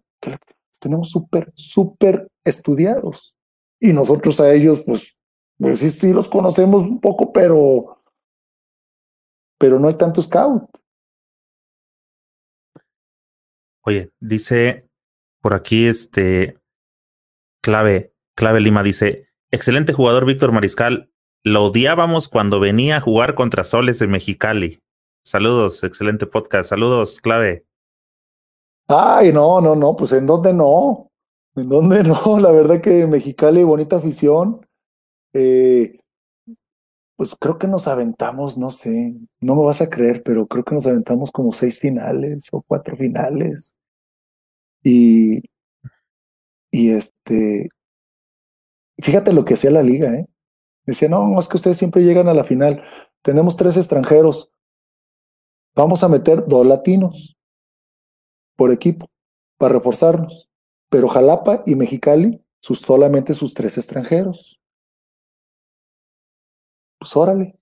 tenemos 0.78 1.10
súper, 1.10 1.52
súper 1.54 2.28
estudiados. 2.44 3.34
Y 3.80 3.92
nosotros 3.92 4.40
a 4.40 4.52
ellos, 4.52 4.82
pues, 4.84 5.16
pues 5.58 5.78
sí, 5.78 5.90
sí 5.90 6.12
los 6.12 6.28
conocemos 6.28 6.82
un 6.82 7.00
poco, 7.00 7.32
pero, 7.32 8.02
pero 9.58 9.78
no 9.78 9.88
hay 9.88 9.94
tanto 9.94 10.20
scout. 10.20 10.68
Oye, 13.84 14.10
dice 14.20 14.88
por 15.40 15.54
aquí 15.54 15.86
este 15.86 16.58
clave, 17.62 18.12
clave 18.34 18.60
Lima 18.60 18.82
dice, 18.82 19.27
excelente 19.50 19.92
jugador 19.92 20.26
Víctor 20.26 20.52
Mariscal, 20.52 21.10
lo 21.44 21.64
odiábamos 21.64 22.28
cuando 22.28 22.60
venía 22.60 22.96
a 22.96 23.00
jugar 23.00 23.34
contra 23.34 23.64
Soles 23.64 23.98
de 23.98 24.06
Mexicali. 24.06 24.80
Saludos, 25.24 25.84
excelente 25.84 26.26
podcast. 26.26 26.70
Saludos, 26.70 27.20
clave. 27.20 27.64
Ay, 28.88 29.32
no, 29.32 29.60
no, 29.60 29.76
no, 29.76 29.94
pues 29.96 30.12
en 30.12 30.26
dónde 30.26 30.52
no. 30.52 31.10
¿En 31.54 31.68
dónde 31.68 32.02
no? 32.04 32.40
La 32.40 32.50
verdad 32.50 32.80
que 32.80 33.06
Mexicali, 33.06 33.62
bonita 33.62 33.96
afición. 33.96 34.66
Eh, 35.32 35.98
pues 37.16 37.34
creo 37.38 37.58
que 37.58 37.66
nos 37.66 37.88
aventamos, 37.88 38.56
no 38.56 38.70
sé, 38.70 39.14
no 39.40 39.56
me 39.56 39.64
vas 39.64 39.80
a 39.80 39.90
creer, 39.90 40.22
pero 40.22 40.46
creo 40.46 40.62
que 40.62 40.74
nos 40.74 40.86
aventamos 40.86 41.32
como 41.32 41.52
seis 41.52 41.78
finales 41.80 42.48
o 42.52 42.62
cuatro 42.62 42.96
finales. 42.96 43.74
Y, 44.84 45.42
y 46.70 46.90
este, 46.90 47.68
fíjate 48.98 49.32
lo 49.32 49.44
que 49.44 49.54
hacía 49.54 49.70
la 49.70 49.82
liga, 49.82 50.14
¿eh? 50.14 50.26
Decía, 50.86 51.08
no, 51.08 51.38
es 51.38 51.48
que 51.48 51.56
ustedes 51.56 51.76
siempre 51.76 52.02
llegan 52.02 52.28
a 52.28 52.34
la 52.34 52.44
final. 52.44 52.82
Tenemos 53.22 53.56
tres 53.56 53.76
extranjeros. 53.76 54.50
Vamos 55.74 56.02
a 56.02 56.08
meter 56.08 56.46
dos 56.46 56.66
latinos 56.66 57.36
por 58.56 58.72
equipo 58.72 59.10
para 59.58 59.74
reforzarnos 59.74 60.48
pero 60.88 61.08
Jalapa 61.08 61.62
y 61.66 61.74
Mexicali, 61.74 62.42
sus, 62.60 62.80
solamente 62.80 63.34
sus 63.34 63.54
tres 63.54 63.76
extranjeros. 63.76 64.60
Pues 66.98 67.16
órale. 67.16 67.58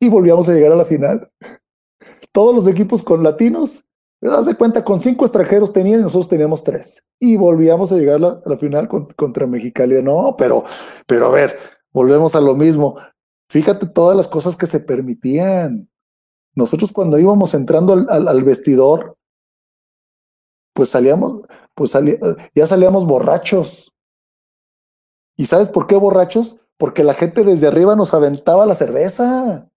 Y 0.00 0.08
volvíamos 0.08 0.48
a 0.48 0.54
llegar 0.54 0.72
a 0.72 0.76
la 0.76 0.84
final. 0.84 1.30
Todos 2.32 2.54
los 2.54 2.68
equipos 2.68 3.02
con 3.02 3.22
latinos, 3.22 3.84
de 4.20 4.54
cuenta, 4.56 4.84
con 4.84 5.00
cinco 5.00 5.24
extranjeros 5.24 5.72
tenían 5.72 6.00
y 6.00 6.02
nosotros 6.02 6.28
teníamos 6.28 6.64
tres. 6.64 7.04
Y 7.20 7.36
volvíamos 7.36 7.92
a 7.92 7.96
llegar 7.96 8.16
a 8.16 8.40
la, 8.44 8.58
final 8.58 8.88
contra 8.88 9.46
Mexicali. 9.46 10.02
No, 10.02 10.34
pero, 10.36 10.64
pero 11.06 11.26
a 11.26 11.30
ver, 11.30 11.58
volvemos 11.92 12.34
a 12.34 12.40
lo 12.40 12.56
mismo. 12.56 12.96
Fíjate 13.48 13.86
todas 13.86 14.16
las 14.16 14.28
cosas 14.28 14.56
que 14.56 14.66
se 14.66 14.80
permitían. 14.80 15.88
Nosotros 16.54 16.92
cuando 16.92 17.18
íbamos 17.18 17.54
entrando 17.54 17.92
al 17.92 18.42
vestidor, 18.42 19.16
pues 20.74 20.90
salíamos, 20.90 21.42
pues 21.74 21.92
ya 22.54 22.66
salíamos 22.66 23.06
borrachos. 23.06 23.94
¿Y 25.36 25.46
sabes 25.46 25.68
por 25.68 25.86
qué 25.86 25.96
borrachos? 25.96 26.60
Porque 26.76 27.04
la 27.04 27.14
gente 27.14 27.44
desde 27.44 27.68
arriba 27.68 27.94
nos 27.94 28.14
aventaba 28.14 28.66
la 28.66 28.74
cerveza. 28.74 29.68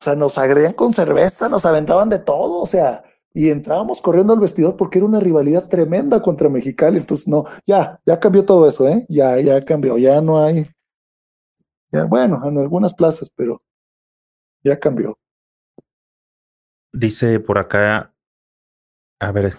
O 0.00 0.04
sea, 0.04 0.14
nos 0.14 0.38
agredían 0.38 0.72
con 0.72 0.92
cerveza, 0.92 1.48
nos 1.48 1.64
aventaban 1.64 2.08
de 2.10 2.18
todo, 2.18 2.62
o 2.62 2.66
sea, 2.66 3.02
y 3.36 3.50
entrábamos 3.50 4.00
corriendo 4.00 4.32
al 4.32 4.40
vestidor 4.40 4.78
porque 4.78 4.96
era 4.96 5.06
una 5.06 5.20
rivalidad 5.20 5.68
tremenda 5.68 6.22
contra 6.22 6.48
Mexicali. 6.48 6.96
Entonces, 6.96 7.28
no, 7.28 7.44
ya, 7.66 8.00
ya 8.06 8.18
cambió 8.18 8.46
todo 8.46 8.66
eso, 8.66 8.88
¿eh? 8.88 9.04
Ya, 9.10 9.38
ya 9.38 9.62
cambió, 9.62 9.98
ya 9.98 10.22
no 10.22 10.42
hay. 10.42 10.66
Ya, 11.92 12.04
bueno, 12.04 12.40
en 12.46 12.56
algunas 12.56 12.94
plazas, 12.94 13.30
pero 13.36 13.62
ya 14.64 14.80
cambió. 14.80 15.18
Dice 16.94 17.38
por 17.38 17.58
acá, 17.58 18.14
a 19.20 19.32
ver, 19.32 19.52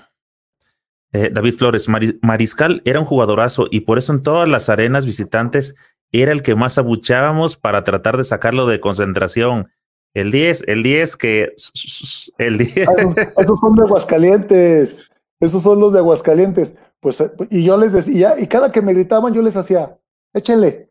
eh, 1.13 1.29
David 1.31 1.53
Flores, 1.53 1.87
Mariscal 2.23 2.81
era 2.83 2.99
un 2.99 3.05
jugadorazo 3.05 3.67
y 3.69 3.81
por 3.81 3.99
eso 3.99 4.11
en 4.11 4.23
todas 4.23 4.49
las 4.49 4.69
arenas 4.69 5.05
visitantes 5.05 5.75
era 6.11 6.31
el 6.31 6.41
que 6.41 6.55
más 6.55 6.79
abuchábamos 6.79 7.57
para 7.57 7.83
tratar 7.83 8.17
de 8.17 8.23
sacarlo 8.23 8.65
de 8.65 8.79
concentración. 8.79 9.69
El 10.17 10.31
10, 10.31 10.63
el 10.65 10.81
10 10.81 11.15
que... 11.15 11.53
El 12.39 12.57
10. 12.57 12.87
Ah, 12.87 12.93
esos, 13.37 13.59
son 13.59 13.75
de 13.75 13.83
Aguascalientes. 13.83 15.07
Esos 15.39 15.61
son 15.61 15.79
los 15.79 15.93
de 15.93 15.99
Aguascalientes. 15.99 16.75
Pues, 16.99 17.23
y 17.51 17.63
yo 17.63 17.77
les 17.77 17.93
decía, 17.93 18.33
y 18.39 18.47
cada 18.47 18.71
que 18.71 18.81
me 18.81 18.95
gritaban, 18.95 19.31
yo 19.31 19.43
les 19.43 19.55
hacía, 19.55 19.95
échenle, 20.33 20.89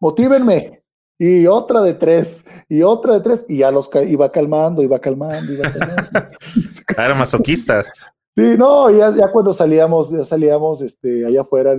motívenme. 0.00 0.82
Y 1.20 1.46
otra 1.46 1.82
de 1.82 1.94
tres, 1.94 2.44
y 2.68 2.82
otra 2.82 3.14
de 3.14 3.20
tres, 3.20 3.46
y 3.48 3.58
ya 3.58 3.70
los 3.70 3.88
iba 4.08 4.32
calmando, 4.32 4.82
iba 4.82 4.98
calmando, 4.98 5.52
iba 5.52 5.70
calmando. 5.70 6.02
Eran 6.98 7.18
masoquistas. 7.18 8.10
Sí, 8.36 8.56
no, 8.58 8.90
ya, 8.90 9.14
ya 9.14 9.30
cuando 9.30 9.52
salíamos, 9.52 10.10
ya 10.10 10.24
salíamos 10.24 10.82
este, 10.82 11.24
allá 11.24 11.42
afuera 11.42 11.76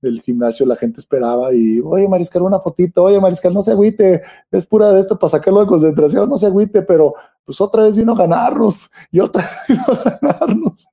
del 0.00 0.20
gimnasio, 0.22 0.66
la 0.66 0.76
gente 0.76 1.00
esperaba 1.00 1.52
y, 1.54 1.80
oye, 1.80 2.08
Mariscal, 2.08 2.42
una 2.42 2.60
fotito, 2.60 3.02
oye, 3.04 3.20
Mariscal, 3.20 3.52
no 3.52 3.62
se 3.62 3.72
agüite, 3.72 4.22
es 4.50 4.66
pura 4.66 4.92
de 4.92 5.00
esto 5.00 5.18
para 5.18 5.30
sacarlo 5.30 5.60
de 5.60 5.66
concentración, 5.66 6.28
no 6.28 6.38
se 6.38 6.46
agüite, 6.46 6.82
pero 6.82 7.14
pues 7.44 7.60
otra 7.60 7.84
vez 7.84 7.96
vino 7.96 8.12
a 8.12 8.16
ganarnos 8.16 8.90
y 9.10 9.20
otra 9.20 9.42
vez 9.42 9.64
vino 9.68 9.84
a 9.88 10.18
ganarnos. 10.20 10.88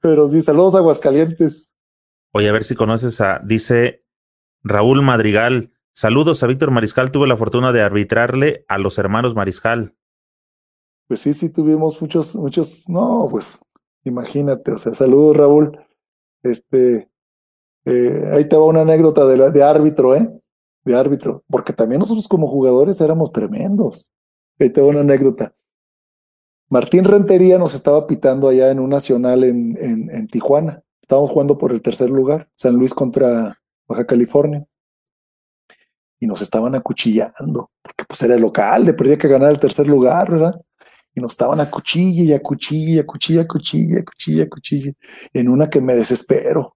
Pero 0.00 0.28
sí, 0.28 0.40
saludos 0.40 0.74
a 0.74 0.78
Aguascalientes. 0.78 1.70
Oye, 2.32 2.48
a 2.48 2.52
ver 2.52 2.64
si 2.64 2.74
conoces 2.74 3.20
a, 3.20 3.40
dice 3.44 4.04
Raúl 4.62 5.02
Madrigal, 5.02 5.72
saludos 5.94 6.42
a 6.42 6.46
Víctor 6.46 6.70
Mariscal, 6.70 7.10
tuve 7.10 7.26
la 7.26 7.36
fortuna 7.36 7.72
de 7.72 7.82
arbitrarle 7.82 8.64
a 8.68 8.78
los 8.78 8.98
hermanos 8.98 9.34
Mariscal. 9.34 9.96
Pues 11.06 11.20
sí, 11.20 11.34
sí, 11.34 11.50
tuvimos 11.50 12.00
muchos, 12.00 12.34
muchos, 12.34 12.88
no, 12.88 13.28
pues 13.30 13.60
Imagínate, 14.04 14.72
o 14.72 14.78
sea, 14.78 14.94
saludos 14.94 15.36
Raúl. 15.36 15.78
Este, 16.42 17.08
eh, 17.84 18.30
ahí 18.32 18.48
te 18.48 18.56
va 18.56 18.64
una 18.64 18.82
anécdota 18.82 19.26
de, 19.26 19.50
de 19.50 19.62
árbitro, 19.62 20.14
¿eh? 20.14 20.28
De 20.84 20.94
árbitro, 20.94 21.44
porque 21.48 21.72
también 21.72 22.00
nosotros 22.00 22.28
como 22.28 22.48
jugadores 22.48 23.00
éramos 23.00 23.32
tremendos. 23.32 24.12
Ahí 24.58 24.70
te 24.70 24.80
va 24.80 24.88
una 24.88 25.00
anécdota. 25.00 25.54
Martín 26.68 27.04
Rentería 27.04 27.58
nos 27.58 27.74
estaba 27.74 28.06
pitando 28.06 28.48
allá 28.48 28.70
en 28.70 28.80
un 28.80 28.90
nacional 28.90 29.44
en, 29.44 29.76
en, 29.80 30.10
en 30.10 30.26
Tijuana. 30.28 30.82
Estábamos 31.00 31.30
jugando 31.30 31.58
por 31.58 31.72
el 31.72 31.82
tercer 31.82 32.10
lugar, 32.10 32.48
San 32.54 32.74
Luis 32.74 32.94
contra 32.94 33.58
Baja 33.86 34.06
California. 34.06 34.66
Y 36.20 36.26
nos 36.26 36.40
estaban 36.40 36.74
acuchillando, 36.74 37.70
porque 37.82 38.04
pues 38.08 38.22
era 38.22 38.34
el 38.34 38.40
local, 38.40 38.86
de 38.86 38.94
perdía 38.94 39.18
que 39.18 39.28
ganar 39.28 39.50
el 39.50 39.60
tercer 39.60 39.86
lugar, 39.86 40.30
¿verdad? 40.30 40.54
y 41.14 41.20
nos 41.20 41.32
estaban 41.32 41.60
a 41.60 41.70
cuchilla 41.70 42.24
y 42.24 42.32
a 42.32 42.42
cuchilla, 42.42 43.02
a 43.02 43.06
cuchilla, 43.06 43.42
a 43.42 43.46
cuchilla, 43.46 44.00
a 44.00 44.04
cuchilla, 44.04 44.44
a 44.44 44.48
cuchilla, 44.48 44.92
en 45.32 45.48
una 45.48 45.70
que 45.70 45.80
me 45.80 45.94
desespero. 45.94 46.73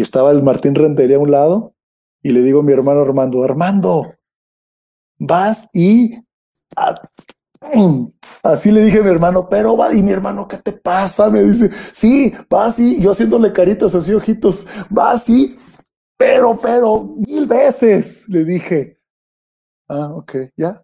Estaba 0.00 0.30
el 0.30 0.42
Martín 0.42 0.74
Rentería 0.74 1.16
a 1.16 1.20
un 1.20 1.30
lado 1.30 1.74
y 2.22 2.32
le 2.32 2.42
digo 2.42 2.60
a 2.60 2.62
mi 2.62 2.72
hermano 2.72 3.00
Armando, 3.02 3.42
Armando, 3.42 4.14
vas 5.18 5.68
y... 5.72 6.18
Así 8.42 8.70
le 8.70 8.84
dije 8.84 9.00
a 9.00 9.02
mi 9.02 9.10
hermano, 9.10 9.48
pero 9.48 9.76
va, 9.76 9.92
y 9.94 10.02
mi 10.02 10.12
hermano, 10.12 10.48
¿qué 10.48 10.56
te 10.56 10.72
pasa? 10.72 11.28
Me 11.30 11.42
dice, 11.42 11.70
sí, 11.92 12.32
vas 12.48 12.78
y 12.78 13.02
yo 13.02 13.10
haciéndole 13.10 13.52
caritas 13.52 13.94
así, 13.94 14.14
ojitos, 14.14 14.66
vas 14.88 15.28
y, 15.28 15.54
pero, 16.16 16.58
pero, 16.60 17.04
mil 17.04 17.46
veces, 17.46 18.26
le 18.28 18.44
dije. 18.44 18.98
Ah, 19.88 20.12
ok, 20.14 20.36
ya, 20.56 20.80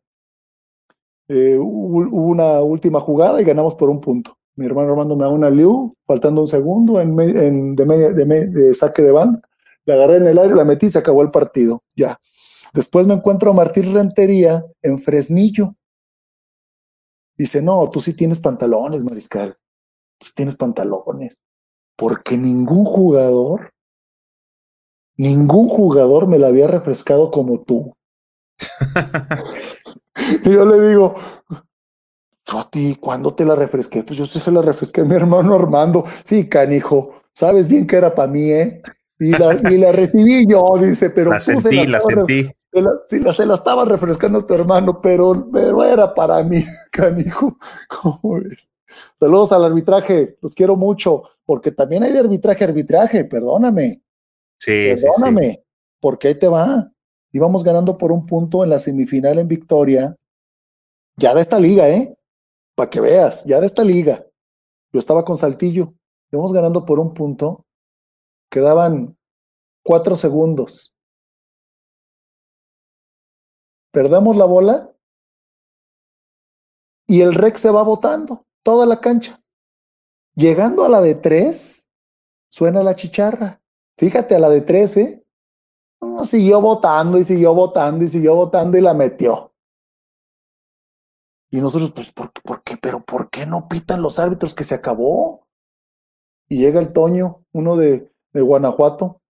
eh, 1.29 1.57
hubo 1.59 2.09
una 2.31 2.61
última 2.61 3.01
jugada 3.01 3.41
y 3.41 3.45
ganamos 3.45 3.75
por 3.75 3.91
un 3.91 4.01
punto. 4.01 4.37
Mi 4.57 4.67
hermano 4.67 4.91
Armando 4.91 5.17
me 5.17 5.25
da 5.25 5.31
una 5.31 5.51
liu, 5.51 5.95
faltando 6.07 6.41
un 6.41 6.49
segundo 6.49 7.01
en, 7.01 7.77
de, 7.77 7.85
media, 7.85 8.11
de, 8.13 8.75
saque 8.75 9.03
de 9.03 9.13
banda. 9.13 9.41
La 9.85 9.95
agarré 9.95 10.17
en 10.17 10.27
el 10.27 10.39
aire, 10.39 10.55
la 10.55 10.65
metí 10.65 10.87
y 10.87 10.91
se 10.91 10.99
acabó 10.99 11.23
el 11.23 11.31
partido. 11.31 11.83
Ya. 11.95 12.19
Después 12.73 13.07
me 13.07 13.15
encuentro 13.15 13.51
a 13.51 13.55
Martín 13.55 13.93
Rentería 13.93 14.65
en 14.83 14.99
Fresnillo. 14.99 15.77
Dice, 17.37 17.61
no, 17.63 17.89
tú 17.91 18.01
sí 18.01 18.15
tienes 18.15 18.41
pantalones, 18.41 19.05
Mariscal. 19.05 19.57
Tú 20.19 20.29
tienes 20.35 20.57
pantalones. 20.57 21.43
Porque 21.95 22.37
ningún 22.37 22.85
jugador, 22.85 23.73
ningún 25.17 25.69
jugador 25.69 26.27
me 26.27 26.39
la 26.39 26.49
había 26.49 26.67
refrescado 26.67 27.31
como 27.31 27.61
tú. 27.61 27.95
Y 30.45 30.51
yo 30.51 30.65
le 30.65 30.89
digo, 30.89 31.15
Choti, 32.47 32.95
¿cuándo 32.95 33.35
te 33.35 33.45
la 33.45 33.57
refresqué? 33.57 34.05
Pues 34.05 34.17
yo 34.19 34.25
sí 34.25 34.39
se 34.39 34.53
la 34.53 34.63
refresqué 34.63 35.01
a 35.01 35.05
mi 35.05 35.17
hermano 35.17 35.55
Armando. 35.55 36.05
Sí, 36.23 36.49
canijo. 36.49 37.23
sabes 37.33 37.67
bien 37.67 37.87
que 37.87 37.97
era 37.97 38.15
para 38.15 38.31
mí, 38.31 38.53
¿eh? 38.53 38.83
Y 39.19 39.31
la, 39.31 39.55
y 39.71 39.79
la 39.79 39.91
recibí 39.93 40.47
yo, 40.47 40.75
dice, 40.81 41.11
pero 41.11 41.33
la 41.33 41.41
sentí, 41.41 41.87
la, 41.87 42.01
sentí. 42.01 42.45
Se 42.73 42.83
la, 42.83 42.91
se, 43.07 43.21
la, 43.21 43.33
se 43.33 43.47
la, 43.47 43.55
estaba 43.55 43.85
refrescando 43.85 44.45
tu 44.45 44.55
hermano, 44.55 45.01
pero, 45.01 45.49
pero 45.53 45.83
era 45.83 46.15
para 46.15 46.43
mí, 46.45 46.63
canijo. 46.93 47.59
¿Cómo 47.89 48.41
ves? 48.41 48.69
Saludos 49.19 49.51
al 49.53 49.65
arbitraje, 49.65 50.39
los 50.41 50.55
quiero 50.55 50.77
mucho, 50.77 51.25
porque 51.45 51.73
también 51.73 52.05
hay 52.05 52.13
de 52.13 52.21
arbitraje, 52.21 52.63
arbitraje, 52.63 53.25
perdóname. 53.25 54.03
Sí, 54.59 54.95
perdóname, 54.95 55.43
sí, 55.43 55.53
sí. 55.53 55.61
porque 56.01 56.29
ahí 56.29 56.35
te 56.37 56.47
va. 56.47 56.93
Íbamos 57.33 57.65
ganando 57.65 57.99
por 57.99 58.13
un 58.13 58.25
punto 58.25 58.63
en 58.63 58.71
la 58.71 58.79
semifinal 58.79 59.39
en 59.41 59.49
Victoria, 59.49 60.15
ya 61.17 61.35
de 61.35 61.41
esta 61.41 61.59
liga, 61.59 61.89
¿eh? 61.89 62.17
Para 62.77 62.91
que 62.91 63.01
veas, 63.01 63.45
ya 63.45 63.59
de 63.59 63.67
esta 63.67 63.83
liga. 63.83 64.25
Yo 64.93 65.01
estaba 65.01 65.25
con 65.25 65.37
Saltillo, 65.37 65.95
íbamos 66.31 66.53
ganando 66.53 66.85
por 66.85 67.01
un 67.01 67.13
punto, 67.13 67.67
quedaban 68.51 69.17
cuatro 69.83 70.15
segundos. 70.15 70.95
Perdemos 73.93 74.37
la 74.37 74.45
bola 74.45 74.95
y 77.07 77.23
el 77.23 77.35
rec 77.35 77.57
se 77.57 77.71
va 77.71 77.83
botando 77.83 78.47
toda 78.63 78.85
la 78.85 79.01
cancha. 79.01 79.43
Llegando 80.35 80.85
a 80.85 80.89
la 80.91 81.01
de 81.01 81.15
tres, 81.15 81.89
suena 82.51 82.83
la 82.83 82.95
chicharra. 82.95 83.63
Fíjate 83.97 84.35
a 84.35 84.39
la 84.39 84.51
de 84.51 84.61
tres, 84.61 84.97
¿eh? 84.99 85.25
No, 86.01 86.27
siguió 86.27 86.61
votando 86.61 87.19
y 87.19 87.25
siguió 87.25 87.55
votando 87.55 88.05
y 88.05 88.09
siguió 88.09 88.35
votando 88.35 88.77
y 88.77 88.83
la 88.83 88.93
metió. 88.93 89.55
Y 91.51 91.61
nosotros, 91.61 91.93
pues, 91.93 92.13
¿por, 92.13 92.33
¿por 92.33 92.63
qué? 92.63 92.77
Pero 92.77 93.01
¿por 93.05 93.31
qué 93.31 93.47
no 93.47 93.69
pitan 93.69 94.03
los 94.03 94.19
árbitros 94.19 94.55
que 94.55 94.65
se 94.65 94.75
acabó? 94.75 95.47
Y 96.49 96.59
llega 96.59 96.81
el 96.81 96.93
Toño, 96.93 97.45
uno 97.53 97.77
de, 97.77 98.11
de 98.33 98.41
Guanajuato. 98.41 99.21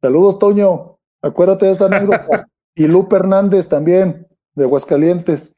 Saludos, 0.00 0.38
Toño. 0.38 0.98
Acuérdate 1.22 1.66
de 1.66 1.72
esta 1.72 1.86
anécdota. 1.86 2.48
y 2.74 2.86
Lupe 2.86 3.16
Hernández 3.16 3.68
también, 3.68 4.26
de 4.54 4.64
Aguascalientes. 4.64 5.56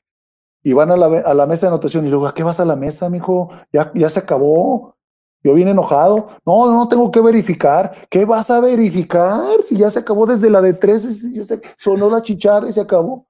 Y 0.63 0.73
van 0.73 0.91
a 0.91 0.97
la, 0.97 1.07
a 1.07 1.35
la 1.35 1.47
mesa 1.47 1.67
de 1.67 1.73
anotación. 1.73 2.07
Y 2.07 2.11
luego, 2.11 2.27
¿a 2.27 2.35
qué 2.35 2.43
vas 2.43 2.61
a 2.61 2.65
la 2.65 2.77
mesa, 2.77 3.09
mijo? 3.11 3.51
Ya, 3.73 3.91
ya 3.95 4.09
se 4.09 4.21
acabó. 4.21 4.97
Yo 5.43 5.55
vine 5.55 5.71
enojado. 5.71 6.29
No, 6.45 6.67
no, 6.67 6.75
no 6.75 6.89
tengo 6.89 7.11
que 7.11 7.21
verificar. 7.21 7.93
¿Qué 8.11 8.25
vas 8.25 8.51
a 8.51 8.61
verificar? 8.61 9.63
Si 9.65 9.77
ya 9.77 9.91
se 9.91 10.01
acabó 10.01 10.27
desde 10.27 10.51
la 10.51 10.61
de 10.61 10.75
13, 10.75 11.33
ya 11.33 11.45
se 11.45 11.61
sonó 11.79 12.11
la 12.11 12.23
chicharra 12.23 12.69
y 12.69 12.73
se 12.73 12.81
acabó. 12.81 13.27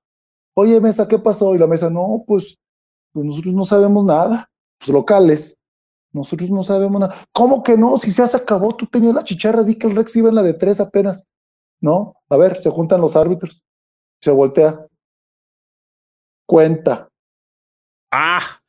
Oye, 0.54 0.80
mesa, 0.80 1.06
¿qué 1.06 1.18
pasó? 1.18 1.54
Y 1.54 1.58
la 1.58 1.66
mesa, 1.66 1.90
no, 1.90 2.24
pues, 2.26 2.58
pues 3.12 3.24
nosotros 3.24 3.54
no 3.54 3.64
sabemos 3.64 4.04
nada. 4.04 4.50
Pues 4.78 4.90
locales. 4.90 5.58
Nosotros 6.12 6.50
no 6.50 6.62
sabemos 6.62 7.00
nada. 7.00 7.14
¿Cómo 7.32 7.62
que 7.62 7.76
no? 7.76 7.96
Si 7.98 8.12
ya 8.12 8.26
se 8.26 8.36
acabó, 8.36 8.74
tú 8.74 8.86
tenías 8.86 9.14
la 9.14 9.24
chicharra, 9.24 9.62
di 9.62 9.76
que 9.76 9.86
el 9.86 9.94
Rex 9.94 10.16
iba 10.16 10.28
en 10.28 10.34
la 10.34 10.42
de 10.42 10.54
tres 10.54 10.80
apenas. 10.80 11.24
No, 11.80 12.14
a 12.28 12.36
ver, 12.36 12.56
se 12.56 12.70
juntan 12.70 13.00
los 13.00 13.16
árbitros. 13.16 13.62
Se 14.20 14.30
voltea. 14.30 14.86
Cuenta. 16.46 17.08
Ah. 18.10 18.60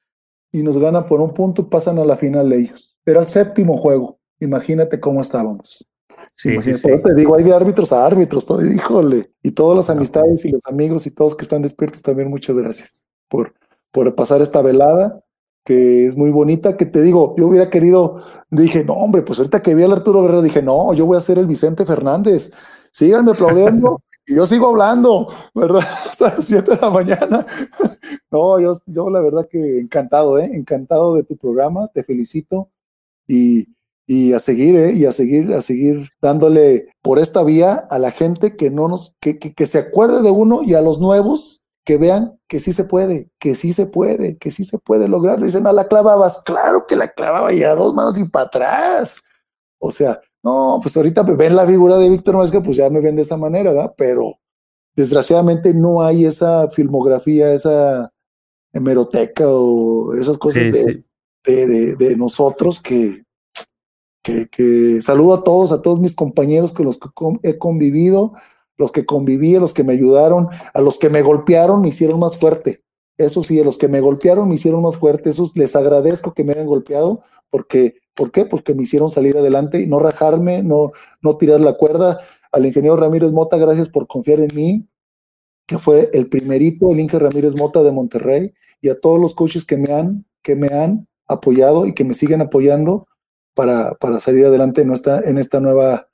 Y 0.52 0.64
nos 0.64 0.78
gana 0.78 1.06
por 1.06 1.20
un 1.22 1.34
punto 1.34 1.70
pasan 1.70 1.98
a 1.98 2.06
la 2.06 2.16
final 2.16 2.52
ellos. 2.54 2.96
Era 3.06 3.22
el 3.22 3.28
séptimo 3.28 3.78
juego. 3.78 4.20
Imagínate 4.40 5.00
cómo 5.00 5.22
estábamos. 5.22 5.86
Sí, 6.42 6.60
sí, 6.64 6.74
sí. 6.74 6.90
Te 7.04 7.14
digo, 7.14 7.36
hay 7.36 7.44
de 7.44 7.54
árbitros 7.54 7.94
a 7.94 8.04
árbitros, 8.04 8.48
todo, 8.48 8.66
híjole. 8.66 9.30
Y 9.44 9.52
todas 9.52 9.78
las 9.78 9.92
amistades 9.92 10.44
y 10.44 10.52
los 10.52 10.66
amigos 10.66 11.06
y 11.06 11.12
todos 11.12 11.36
que 11.36 11.44
están 11.44 11.62
despiertos 11.62 12.02
también, 12.02 12.32
muchas 12.32 12.56
gracias 12.56 13.06
por, 13.28 13.54
por 13.92 14.16
pasar 14.16 14.42
esta 14.42 14.64
velada 14.64 15.24
que 15.64 16.08
es 16.08 16.18
muy 16.18 16.32
bonita, 16.32 16.76
que 16.78 16.88
te 16.88 17.04
digo, 17.04 17.36
yo 17.38 17.46
hubiera 17.46 17.70
querido, 17.70 18.24
dije, 18.50 18.84
no, 18.84 18.94
hombre, 18.94 19.22
pues 19.22 19.38
ahorita 19.38 19.62
que 19.62 19.76
vi 19.76 19.84
al 19.84 19.92
Arturo 19.92 20.24
Guerrero, 20.24 20.42
dije, 20.42 20.64
no, 20.64 20.96
yo 20.96 21.06
voy 21.06 21.16
a 21.16 21.20
ser 21.20 21.38
el 21.38 21.46
Vicente 21.46 21.86
Fernández, 21.86 22.52
síganme 22.92 23.34
aplaudiendo 23.34 24.02
y 24.26 24.38
yo 24.38 24.48
sigo 24.48 24.70
hablando, 24.70 25.28
¿verdad? 25.54 25.82
Hasta 26.10 26.30
las 26.38 26.46
7 26.46 26.72
de 26.72 26.82
la 26.82 26.90
mañana. 26.90 27.46
No, 28.32 28.62
yo, 28.62 28.74
yo 28.86 29.10
la 29.10 29.20
verdad 29.20 29.46
que 29.50 29.80
encantado, 29.80 30.40
¿eh? 30.40 30.50
Encantado 30.54 31.16
de 31.16 31.24
tu 31.24 31.36
programa, 31.36 31.90
te 31.90 32.02
felicito 32.02 32.70
y, 33.28 33.68
y 34.12 34.34
a 34.34 34.40
seguir, 34.40 34.76
¿eh? 34.76 34.92
Y 34.92 35.06
a 35.06 35.14
seguir, 35.14 35.54
a 35.54 35.62
seguir 35.62 36.10
dándole 36.22 36.90
por 37.02 37.18
esta 37.18 37.46
vía 37.46 37.76
a 37.90 37.98
la 37.98 38.12
gente 38.12 38.58
que 38.58 38.70
no 38.70 38.90
nos, 38.90 39.16
que, 39.22 39.40
que, 39.40 39.54
que 39.54 39.66
se 39.66 39.78
acuerde 39.80 40.22
de 40.22 40.30
uno 40.32 40.64
y 40.64 40.74
a 40.74 40.82
los 40.82 41.00
nuevos 41.00 41.62
que 41.86 41.98
vean 41.98 42.38
que 42.50 42.60
sí 42.60 42.74
se 42.74 42.84
puede, 42.84 43.30
que 43.40 43.56
sí 43.56 43.72
se 43.72 43.86
puede, 43.86 44.38
que 44.38 44.52
sí 44.52 44.66
se 44.66 44.80
puede 44.80 45.08
lograr. 45.08 45.42
Dicen, 45.42 45.64
no 45.64 45.72
la 45.72 45.88
clavabas, 45.88 46.44
claro 46.44 46.88
que 46.88 46.98
la 46.98 47.14
clavaba 47.14 47.54
y 47.54 47.64
a 47.64 47.74
dos 47.74 47.96
manos 47.96 48.18
y 48.20 48.26
para 48.26 48.48
atrás. 48.48 49.22
O 49.80 49.92
sea, 49.92 50.20
no, 50.44 50.80
pues 50.82 50.98
ahorita 50.98 51.24
me 51.24 51.36
ven 51.36 51.56
la 51.56 51.66
figura 51.66 51.98
de 51.98 52.10
Víctor 52.10 52.38
Mezquita, 52.38 52.62
pues 52.62 52.76
ya 52.76 52.90
me 52.90 53.00
ven 53.00 53.16
de 53.16 53.22
esa 53.22 53.38
manera, 53.38 53.72
¿verdad? 53.72 53.94
Pero 53.96 54.40
desgraciadamente 54.94 55.74
no 55.74 56.04
hay 56.04 56.26
esa 56.26 56.70
filmografía, 56.70 57.54
esa 57.54 58.12
hemeroteca 58.74 59.46
o 59.48 60.14
esas 60.16 60.38
cosas 60.38 60.64
Sí, 60.64 60.72
de, 60.72 60.84
sí. 60.84 61.06
de, 61.46 61.68
de, 61.68 61.96
de 61.96 62.18
nosotros 62.18 62.82
que, 62.82 63.24
que, 64.22 65.02
saludo 65.02 65.34
a 65.34 65.44
todos, 65.44 65.72
a 65.72 65.82
todos 65.82 66.00
mis 66.00 66.16
compañeros 66.16 66.72
con 66.72 66.86
los 66.86 67.00
que 67.00 67.10
he 67.44 67.58
convivido, 67.58 68.32
los 68.78 68.92
que 68.92 69.06
conviví, 69.06 69.56
a 69.56 69.60
los 69.60 69.74
que 69.74 69.84
me 69.84 69.94
ayudaron, 69.94 70.50
a 70.74 70.82
los 70.82 70.98
que 70.98 71.10
me 71.10 71.22
golpearon, 71.22 71.82
me 71.82 71.90
hicieron 71.90 72.20
más 72.20 72.38
fuerte. 72.38 72.84
Eso 73.18 73.44
sí, 73.44 73.60
a 73.60 73.64
los 73.64 73.78
que 73.78 73.88
me 73.88 74.02
golpearon 74.02 74.48
me 74.48 74.56
hicieron 74.56 74.82
más 74.82 74.98
fuerte. 74.98 75.30
Esos 75.30 75.56
les 75.56 75.76
agradezco 75.76 76.34
que 76.34 76.44
me 76.44 76.54
hayan 76.54 76.66
golpeado 76.66 77.20
porque, 77.50 77.96
¿por 78.16 78.32
qué? 78.32 78.46
Porque 78.46 78.74
me 78.74 78.84
hicieron 78.84 79.12
salir 79.12 79.38
adelante 79.38 79.80
y 79.80 79.88
no 79.88 80.00
rajarme, 80.00 80.64
no, 80.64 80.92
no 81.22 81.38
tirar 81.38 81.62
la 81.62 81.74
cuerda. 81.74 82.20
Al 82.52 82.66
ingeniero 82.66 82.96
Ramírez 82.96 83.32
Mota, 83.32 83.58
gracias 83.58 83.90
por 83.90 84.08
confiar 84.08 84.40
en 84.40 84.56
mí, 84.56 84.88
que 85.68 85.78
fue 85.78 86.10
el 86.14 86.28
primerito, 86.28 86.92
el 86.92 87.00
Inge 87.00 87.20
Ramírez 87.20 87.56
Mota 87.56 87.84
de 87.84 87.92
Monterrey, 87.92 88.54
y 88.82 88.90
a 88.90 89.00
todos 89.00 89.20
los 89.20 89.36
coaches 89.36 89.66
que 89.66 89.78
me 89.78 89.94
han, 89.94 90.26
que 90.42 90.56
me 90.56 90.68
han 90.68 91.08
apoyado 91.28 91.86
y 91.86 91.94
que 91.94 92.04
me 92.04 92.14
siguen 92.14 92.42
apoyando 92.42 93.08
para, 93.54 93.94
para 93.96 94.20
salir 94.20 94.46
adelante 94.46 94.82
en 94.82 94.92
esta, 94.92 95.20
en 95.22 95.38
esta 95.38 95.60
nueva 95.60 96.08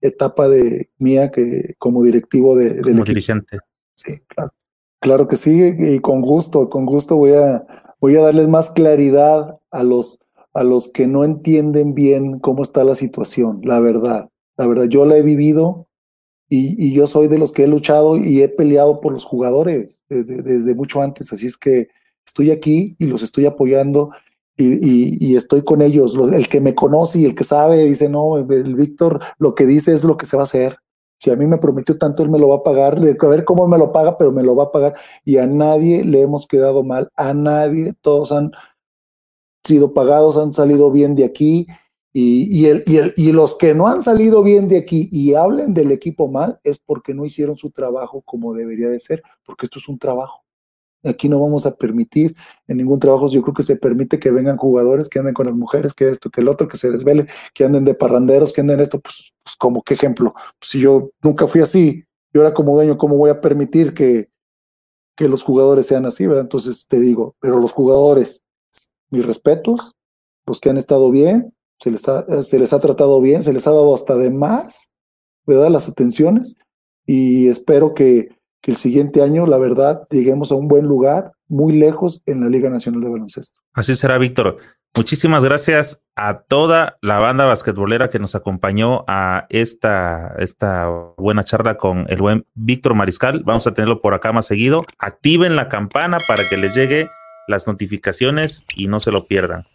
etapa 0.00 0.48
de 0.48 0.90
mía 0.98 1.30
que 1.30 1.74
como 1.78 2.02
directivo 2.02 2.56
de, 2.56 2.80
Como 2.82 3.04
dirigente. 3.04 3.58
Sí, 3.94 4.20
claro. 4.28 4.52
Claro 5.00 5.28
que 5.28 5.36
sí, 5.36 5.74
y 5.78 5.98
con 5.98 6.22
gusto, 6.22 6.70
con 6.70 6.86
gusto 6.86 7.16
voy 7.16 7.32
a, 7.32 7.66
voy 8.00 8.16
a 8.16 8.22
darles 8.22 8.48
más 8.48 8.70
claridad 8.70 9.60
a 9.70 9.82
los, 9.82 10.18
a 10.54 10.64
los 10.64 10.88
que 10.88 11.06
no 11.06 11.24
entienden 11.24 11.92
bien 11.92 12.38
cómo 12.38 12.62
está 12.62 12.84
la 12.84 12.96
situación, 12.96 13.60
la 13.64 13.80
verdad. 13.80 14.30
La 14.56 14.66
verdad, 14.66 14.84
yo 14.84 15.04
la 15.04 15.18
he 15.18 15.22
vivido 15.22 15.88
y, 16.48 16.82
y 16.82 16.94
yo 16.94 17.06
soy 17.06 17.28
de 17.28 17.36
los 17.36 17.52
que 17.52 17.64
he 17.64 17.68
luchado 17.68 18.16
y 18.16 18.42
he 18.42 18.48
peleado 18.48 19.02
por 19.02 19.12
los 19.12 19.26
jugadores 19.26 20.02
desde, 20.08 20.40
desde 20.40 20.74
mucho 20.74 21.02
antes, 21.02 21.30
así 21.34 21.48
es 21.48 21.58
que 21.58 21.88
estoy 22.26 22.50
aquí 22.50 22.96
y 22.98 23.06
los 23.06 23.22
estoy 23.22 23.44
apoyando 23.44 24.10
y, 24.56 24.66
y, 24.74 25.32
y 25.32 25.36
estoy 25.36 25.62
con 25.64 25.82
ellos. 25.82 26.14
Los- 26.16 26.32
El 26.32 26.48
que 26.48 26.60
me 26.60 26.74
conoce 26.74 27.20
y 27.20 27.24
el 27.24 27.34
que 27.34 27.44
sabe 27.44 27.84
dice, 27.84 28.08
no, 28.08 28.36
el 28.38 28.74
Víctor 28.74 29.20
lo 29.38 29.54
que 29.54 29.66
dice 29.66 29.92
es 29.94 30.04
lo 30.04 30.16
que 30.16 30.26
se 30.26 30.36
va 30.36 30.42
a 30.42 30.44
hacer. 30.44 30.78
Si 31.18 31.30
a 31.30 31.36
mí 31.36 31.46
me 31.46 31.56
prometió 31.58 31.96
tanto, 31.96 32.22
él 32.22 32.28
me 32.30 32.38
lo 32.38 32.48
va 32.48 32.56
a 32.56 32.62
pagar, 32.62 33.00
de 33.00 33.16
a 33.18 33.26
ver 33.28 33.44
cómo 33.44 33.66
me 33.66 33.78
lo 33.78 33.92
paga, 33.92 34.18
pero 34.18 34.30
me 34.32 34.42
lo 34.42 34.54
va 34.56 34.64
a 34.64 34.72
pagar. 34.72 34.94
Y 35.24 35.38
a 35.38 35.46
nadie 35.46 36.04
le 36.04 36.20
hemos 36.22 36.46
quedado 36.46 36.82
mal, 36.84 37.08
a 37.16 37.32
nadie, 37.34 37.94
todos 38.02 38.30
han 38.32 38.52
sido 39.64 39.94
pagados, 39.94 40.36
han 40.36 40.52
salido 40.52 40.90
bien 40.90 41.14
de 41.14 41.24
aquí. 41.24 41.66
Y, 42.16 42.60
y, 42.62 42.66
el, 42.66 42.84
y 43.16 43.32
los 43.32 43.56
que 43.56 43.74
no 43.74 43.88
han 43.88 44.00
salido 44.02 44.44
bien 44.44 44.68
de 44.68 44.78
aquí 44.78 45.08
y 45.10 45.34
hablen 45.34 45.74
del 45.74 45.90
equipo 45.90 46.28
mal 46.28 46.60
es 46.62 46.78
porque 46.78 47.12
no 47.12 47.24
hicieron 47.24 47.56
su 47.56 47.70
trabajo 47.72 48.22
como 48.24 48.54
debería 48.54 48.88
de 48.88 49.00
ser, 49.00 49.20
porque 49.44 49.66
esto 49.66 49.80
es 49.80 49.88
un 49.88 49.98
trabajo. 49.98 50.43
Aquí 51.04 51.28
no 51.28 51.40
vamos 51.40 51.66
a 51.66 51.74
permitir 51.74 52.34
en 52.66 52.78
ningún 52.78 52.98
trabajo, 52.98 53.28
yo 53.28 53.42
creo 53.42 53.54
que 53.54 53.62
se 53.62 53.76
permite 53.76 54.18
que 54.18 54.30
vengan 54.30 54.56
jugadores 54.56 55.08
que 55.08 55.18
anden 55.18 55.34
con 55.34 55.46
las 55.46 55.54
mujeres, 55.54 55.94
que 55.94 56.08
esto, 56.08 56.30
que 56.30 56.40
el 56.40 56.48
otro, 56.48 56.68
que 56.68 56.76
se 56.76 56.90
desvele, 56.90 57.26
que 57.52 57.64
anden 57.64 57.84
de 57.84 57.94
parranderos, 57.94 58.52
que 58.52 58.60
anden 58.62 58.80
esto, 58.80 59.00
pues, 59.00 59.34
pues 59.42 59.56
como 59.56 59.82
qué 59.82 59.94
ejemplo. 59.94 60.34
si 60.60 60.80
yo 60.80 61.10
nunca 61.22 61.46
fui 61.46 61.60
así, 61.60 62.04
yo 62.32 62.40
era 62.40 62.54
como 62.54 62.74
dueño, 62.74 62.98
¿cómo 62.98 63.16
voy 63.16 63.30
a 63.30 63.40
permitir 63.40 63.94
que, 63.94 64.28
que 65.16 65.28
los 65.28 65.42
jugadores 65.42 65.86
sean 65.86 66.06
así, 66.06 66.26
verdad? 66.26 66.42
Entonces 66.42 66.86
te 66.88 67.00
digo, 67.00 67.36
pero 67.40 67.60
los 67.60 67.72
jugadores, 67.72 68.42
mis 69.10 69.24
respetos, 69.24 69.94
los 70.46 70.60
que 70.60 70.70
han 70.70 70.76
estado 70.76 71.10
bien, 71.10 71.54
se 71.78 71.90
les 71.90 72.08
ha, 72.08 72.42
se 72.42 72.58
les 72.58 72.72
ha 72.72 72.80
tratado 72.80 73.20
bien, 73.20 73.42
se 73.42 73.52
les 73.52 73.66
ha 73.66 73.70
dado 73.70 73.94
hasta 73.94 74.16
de 74.16 74.30
más, 74.30 74.90
¿verdad? 75.46 75.70
Las 75.70 75.88
atenciones 75.88 76.56
y 77.06 77.48
espero 77.48 77.94
que, 77.94 78.28
que 78.64 78.70
el 78.70 78.78
siguiente 78.78 79.22
año, 79.22 79.46
la 79.46 79.58
verdad, 79.58 80.08
lleguemos 80.10 80.50
a 80.50 80.54
un 80.54 80.68
buen 80.68 80.86
lugar, 80.86 81.32
muy 81.48 81.74
lejos 81.74 82.22
en 82.24 82.40
la 82.40 82.48
Liga 82.48 82.70
Nacional 82.70 83.02
de 83.02 83.10
Baloncesto. 83.10 83.60
Así 83.74 83.94
será, 83.94 84.16
Víctor. 84.16 84.56
Muchísimas 84.96 85.44
gracias 85.44 86.00
a 86.16 86.38
toda 86.44 86.96
la 87.02 87.18
banda 87.18 87.44
basquetbolera 87.44 88.08
que 88.08 88.18
nos 88.18 88.34
acompañó 88.34 89.04
a 89.06 89.44
esta, 89.50 90.34
esta 90.38 90.88
buena 91.18 91.44
charla 91.44 91.76
con 91.76 92.06
el 92.08 92.16
buen 92.22 92.46
Víctor 92.54 92.94
Mariscal. 92.94 93.42
Vamos 93.44 93.66
a 93.66 93.74
tenerlo 93.74 94.00
por 94.00 94.14
acá 94.14 94.32
más 94.32 94.46
seguido. 94.46 94.80
Activen 94.98 95.56
la 95.56 95.68
campana 95.68 96.16
para 96.26 96.48
que 96.48 96.56
les 96.56 96.74
llegue 96.74 97.10
las 97.46 97.66
notificaciones 97.66 98.64
y 98.74 98.86
no 98.86 98.98
se 98.98 99.10
lo 99.10 99.26
pierdan. 99.26 99.66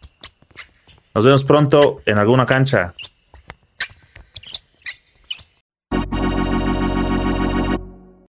Nos 1.14 1.26
vemos 1.26 1.44
pronto 1.44 2.02
en 2.08 2.18
alguna 2.18 2.48
cancha. 2.48 2.96